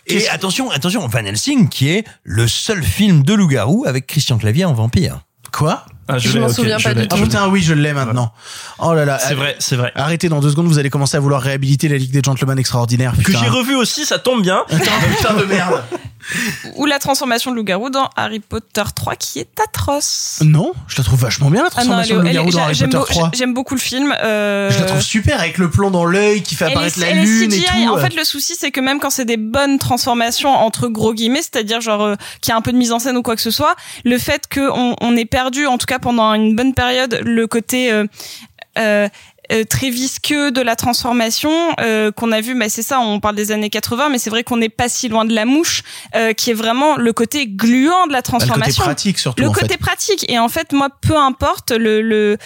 Et 0.07 0.29
attention, 0.29 0.71
attention, 0.71 1.07
Van 1.07 1.25
Helsing 1.25 1.69
qui 1.69 1.91
est 1.91 2.05
le 2.25 2.49
seul 2.49 2.83
film 2.83 3.23
de 3.23 3.35
loup-garou 3.35 3.85
avec 3.87 4.07
Christian 4.07 4.39
Clavier 4.39 4.65
en 4.65 4.73
vampire. 4.73 5.21
Quoi? 5.53 5.85
Ah, 6.09 6.19
Je 6.19 6.33
l'ai, 6.33 6.41
m'en 6.41 6.49
souviens 6.49 6.79
je 6.79 6.85
pas 6.85 6.95
du 6.95 7.03
Ah 7.11 7.15
tout. 7.17 7.23
putain, 7.23 7.49
oui, 7.49 7.63
je 7.63 7.73
l'ai 7.75 7.93
maintenant. 7.93 8.33
Oh 8.79 8.95
là 8.95 9.05
là. 9.05 9.19
C'est 9.19 9.35
vrai, 9.35 9.57
c'est 9.59 9.77
vrai. 9.77 9.93
Arrêtez, 9.95 10.29
dans 10.29 10.41
deux 10.41 10.51
secondes, 10.51 10.67
vous 10.67 10.79
allez 10.79 10.91
commencer 10.91 11.17
à 11.17 11.21
vouloir 11.21 11.41
réhabiliter 11.43 11.89
la 11.89 11.97
Ligue 11.97 12.13
des 12.13 12.23
Gentlemen 12.23 12.59
Extraordinaires. 12.59 13.15
Que 13.25 13.33
j'ai 13.33 13.49
revu 13.49 13.75
aussi, 13.75 14.05
ça 14.07 14.19
tombe 14.19 14.43
bien. 14.43 14.65
Putain 14.69 15.35
de 15.35 15.45
merde. 15.45 15.83
Ou 16.77 16.87
la 16.87 16.99
transformation 16.99 17.51
de 17.51 17.57
loup-garou 17.57 17.91
dans 17.91 18.11
Harry 18.17 18.41
Potter 18.41 18.83
3 18.95 19.17
qui 19.17 19.39
est 19.41 19.61
atroce. 19.61 20.41
Non, 20.45 20.73
je 20.87 20.97
la 20.99 21.05
trouve 21.05 21.21
vachement 21.21 21.51
bien 21.51 21.63
la 21.63 21.71
Ah 21.77 21.85
non, 21.85 21.99
elle 21.99 22.05
est- 22.05 22.09
transformation 22.09 22.17
de 22.17 22.23
loup-garou 22.23 22.51
dans 22.51 22.63
Harry 22.63 22.79
Potter 22.79 22.97
beau- 22.99 23.05
3. 23.05 23.31
J'aime 23.35 23.55
beaucoup 23.55 23.75
le 23.75 23.81
film. 23.81 24.15
euh, 24.23 24.71
Je 24.71 24.79
la 24.81 24.85
trouve 24.87 25.01
super 25.03 25.41
avec 25.41 25.59
le 25.59 25.71
plan 25.71 25.91
dans 25.91 26.05
l'œil 26.05 26.43
qui 26.43 26.55
fait 26.55 26.67
apparaître 26.67 26.99
la 27.01 27.13
lune 27.13 27.53
et 27.53 27.61
tout. 27.63 27.89
En 27.95 27.99
fait, 27.99 28.15
le 28.15 28.25
souci, 28.25 28.55
c'est 28.59 28.71
que 28.71 28.81
même 28.81 29.01
quand 29.01 29.11
c'est 29.11 29.25
des 29.25 29.37
bonnes 29.37 29.79
transformations 29.79 30.51
entre 30.51 30.89
gros 30.89 31.15
guillemets, 31.15 31.43
c'est-à-dire 31.43 31.81
genre 31.81 32.03
euh, 32.03 32.15
qu'il 32.41 32.51
y 32.51 32.55
a 32.55 32.57
un 32.57 32.63
peu 32.63 32.73
de 32.73 32.77
mise 32.79 32.93
en 32.93 32.99
scène 32.99 33.17
ou 33.17 33.23
quoi 33.23 33.35
que 33.37 33.43
ce 33.43 33.51
soit, 33.51 33.75
le 34.05 34.19
fait 34.19 34.43
qu'on 34.53 34.97
on 35.01 35.17
ait 35.17 35.25
perdu, 35.25 35.67
en 35.67 35.79
tout 35.79 35.87
cas 35.87 35.99
pendant 35.99 36.35
une 36.35 36.55
bonne 36.55 36.75
période, 36.75 37.21
le 37.25 37.47
côté 37.47 37.91
euh, 37.93 39.09
euh, 39.53 39.65
très 39.65 39.91
visqueux 39.91 40.51
de 40.51 40.61
la 40.61 40.77
transformation 40.77 41.51
euh, 41.81 42.13
qu'on 42.13 42.33
a 42.33 42.41
vu 42.41 42.55
mais 42.55 42.69
c'est 42.69 42.83
ça 42.83 43.01
on 43.01 43.19
parle 43.21 43.35
des 43.37 43.51
années 43.53 43.71
80 43.71 44.09
mais 44.11 44.19
c'est 44.19 44.31
vrai 44.31 44.45
qu'on 44.45 44.57
n'est 44.59 44.69
pas 44.69 44.89
si 44.89 45.09
loin 45.09 45.25
de 45.25 45.35
la 45.35 45.45
mouche 45.45 45.83
euh, 46.15 46.33
qui 46.33 46.51
est 46.51 46.55
vraiment 46.55 46.97
le 46.97 47.13
côté 47.13 47.47
gluant 47.47 48.07
de 48.07 48.13
la 48.13 48.19
Bah, 48.19 48.19
le 48.19 48.23
transformation 48.23 48.83
côté 48.83 48.85
pratique 48.85 49.19
surtout. 49.19 49.43
le 49.43 49.49
en 49.49 49.53
côté 49.53 49.69
fait. 49.69 49.77
pratique 49.79 50.25
et 50.31 50.39
en 50.39 50.49
fait 50.49 50.73
moi 50.73 50.89
peu 51.01 51.17
importe 51.17 51.71
le, 51.71 52.03
le 52.03 52.37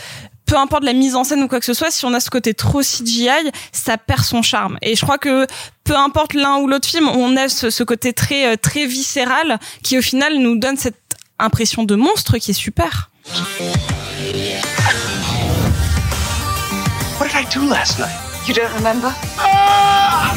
peu 0.46 0.56
importe 0.56 0.84
la 0.84 0.92
mise 0.92 1.14
en 1.14 1.24
scène 1.24 1.42
ou 1.42 1.48
quoi 1.48 1.60
que 1.60 1.66
ce 1.66 1.74
soit 1.74 1.90
si 1.90 2.04
on 2.04 2.12
a 2.14 2.20
ce 2.20 2.28
côté 2.30 2.54
trop 2.54 2.80
CGI 2.82 3.28
ça 3.72 3.96
perd 3.98 4.22
son 4.24 4.42
charme 4.42 4.78
et 4.82 4.94
je 4.96 5.00
crois 5.02 5.18
que 5.18 5.46
peu 5.84 5.96
importe 5.96 6.34
l'un 6.34 6.58
ou 6.58 6.66
l'autre 6.68 6.86
film 6.88 7.08
on 7.08 7.36
a 7.36 7.48
ce, 7.48 7.70
ce 7.70 7.82
côté 7.84 8.12
très 8.12 8.52
euh, 8.52 8.56
très 8.56 8.86
viscéral 8.86 9.58
qui 9.82 9.98
au 9.98 10.02
final 10.02 10.36
nous 10.38 10.56
donne 10.58 10.76
cette 10.76 10.96
impression 11.38 11.84
de 11.84 11.94
monstre 11.96 12.38
qui 12.38 12.50
est 12.52 12.54
super 12.54 13.10
What 17.22 17.30
did 17.30 17.46
I 17.46 17.48
do 17.50 17.64
last 17.64 18.00
night? 18.00 18.18
You 18.48 18.52
don't 18.52 18.74
remember? 18.74 19.14
Ah! 19.38 20.34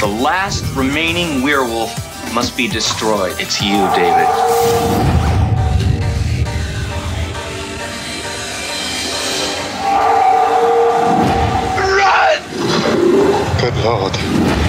The 0.00 0.06
last 0.06 0.66
remaining 0.76 1.42
werewolf 1.42 1.96
must 2.34 2.58
be 2.58 2.68
destroyed. 2.68 3.34
It's 3.38 3.62
you, 3.62 3.88
David. 3.96 4.28
Run! 11.96 12.42
Good 13.62 13.76
lord. 13.82 14.61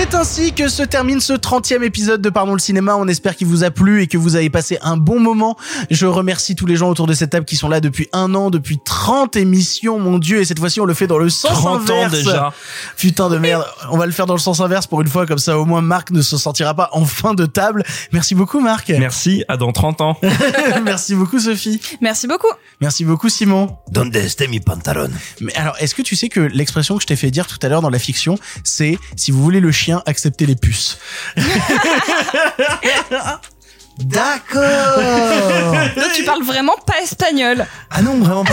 C'est 0.00 0.14
ainsi 0.14 0.52
que 0.52 0.68
se 0.68 0.84
termine 0.84 1.18
ce 1.18 1.32
30e 1.32 1.82
épisode 1.82 2.22
de 2.22 2.30
Pardon 2.30 2.52
le 2.52 2.60
cinéma. 2.60 2.94
On 2.96 3.08
espère 3.08 3.34
qu'il 3.34 3.48
vous 3.48 3.64
a 3.64 3.72
plu 3.72 4.00
et 4.00 4.06
que 4.06 4.16
vous 4.16 4.36
avez 4.36 4.48
passé 4.48 4.78
un 4.80 4.96
bon 4.96 5.18
moment. 5.18 5.56
Je 5.90 6.06
remercie 6.06 6.54
tous 6.54 6.66
les 6.66 6.76
gens 6.76 6.88
autour 6.88 7.08
de 7.08 7.14
cette 7.14 7.30
table 7.30 7.44
qui 7.44 7.56
sont 7.56 7.68
là 7.68 7.80
depuis 7.80 8.08
un 8.12 8.32
an, 8.36 8.50
depuis 8.50 8.78
30 8.78 9.34
émissions, 9.34 9.98
mon 9.98 10.20
dieu. 10.20 10.40
Et 10.40 10.44
cette 10.44 10.60
fois-ci, 10.60 10.80
on 10.80 10.84
le 10.84 10.94
fait 10.94 11.08
dans 11.08 11.18
le 11.18 11.28
sens 11.28 11.50
30 11.50 11.90
ans 11.90 12.04
inverse. 12.04 12.12
déjà. 12.12 12.52
Putain 12.96 13.28
de 13.28 13.38
merde. 13.38 13.66
On 13.90 13.98
va 13.98 14.06
le 14.06 14.12
faire 14.12 14.26
dans 14.26 14.34
le 14.34 14.38
sens 14.38 14.60
inverse 14.60 14.86
pour 14.86 15.00
une 15.00 15.08
fois. 15.08 15.26
Comme 15.26 15.38
ça, 15.38 15.58
au 15.58 15.64
moins, 15.64 15.82
Marc 15.82 16.12
ne 16.12 16.22
se 16.22 16.36
sentira 16.36 16.74
pas 16.74 16.90
en 16.92 17.04
fin 17.04 17.34
de 17.34 17.44
table. 17.44 17.82
Merci 18.12 18.36
beaucoup, 18.36 18.60
Marc. 18.60 18.90
Merci, 18.98 19.42
à 19.48 19.56
dans 19.56 19.72
30 19.72 20.00
ans. 20.00 20.16
Merci 20.84 21.16
beaucoup, 21.16 21.40
Sophie. 21.40 21.80
merci 22.00 22.28
beaucoup 22.28 22.46
Merci 22.80 23.04
beaucoup, 23.04 23.28
Simon. 23.28 23.76
Donde 23.90 24.14
esté 24.14 24.46
mi 24.46 24.60
pantalon? 24.60 25.10
Mais 25.40 25.54
alors, 25.56 25.74
est-ce 25.80 25.96
que 25.96 26.02
tu 26.02 26.14
sais 26.14 26.28
que 26.28 26.38
l'expression 26.38 26.94
que 26.94 27.02
je 27.02 27.08
t'ai 27.08 27.16
fait 27.16 27.32
dire 27.32 27.48
tout 27.48 27.58
à 27.62 27.68
l'heure 27.68 27.82
dans 27.82 27.90
la 27.90 27.98
fiction, 27.98 28.38
c'est 28.62 28.96
si 29.16 29.32
vous 29.32 29.42
voulez 29.42 29.58
le 29.58 29.72
chien, 29.72 29.87
acceptez 30.06 30.46
les 30.46 30.56
puces. 30.56 30.98
D'accord. 33.98 34.62
Tu 36.14 36.22
parles 36.22 36.44
vraiment 36.44 36.76
pas 36.86 37.00
espagnol 37.02 37.66
Ah 37.90 38.00
non, 38.00 38.18
vraiment 38.18 38.44
pas. 38.44 38.52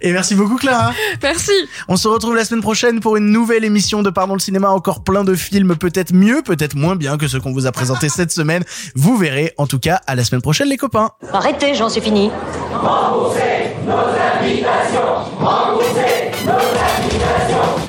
Et 0.00 0.12
merci 0.12 0.34
beaucoup, 0.34 0.56
Clara. 0.56 0.92
Merci. 1.22 1.52
On 1.88 1.96
se 1.96 2.08
retrouve 2.08 2.34
la 2.34 2.44
semaine 2.44 2.60
prochaine 2.62 3.00
pour 3.00 3.16
une 3.16 3.30
nouvelle 3.30 3.64
émission 3.64 4.02
de 4.02 4.10
Pardon 4.10 4.34
le 4.34 4.40
cinéma. 4.40 4.68
Encore 4.70 5.04
plein 5.04 5.22
de 5.22 5.34
films, 5.34 5.76
peut-être 5.76 6.12
mieux, 6.12 6.42
peut-être 6.42 6.74
moins 6.74 6.96
bien 6.96 7.18
que 7.18 7.28
ceux 7.28 7.40
qu'on 7.40 7.52
vous 7.52 7.66
a 7.66 7.72
présentés 7.72 8.08
cette 8.08 8.32
semaine. 8.32 8.64
Vous 8.96 9.16
verrez. 9.16 9.54
En 9.58 9.66
tout 9.66 9.78
cas, 9.78 10.00
à 10.06 10.16
la 10.16 10.24
semaine 10.24 10.42
prochaine, 10.42 10.68
les 10.68 10.76
copains. 10.76 11.10
Arrêtez, 11.32 11.74
j'en 11.74 11.88
suis 11.88 12.00
fini. 12.00 12.30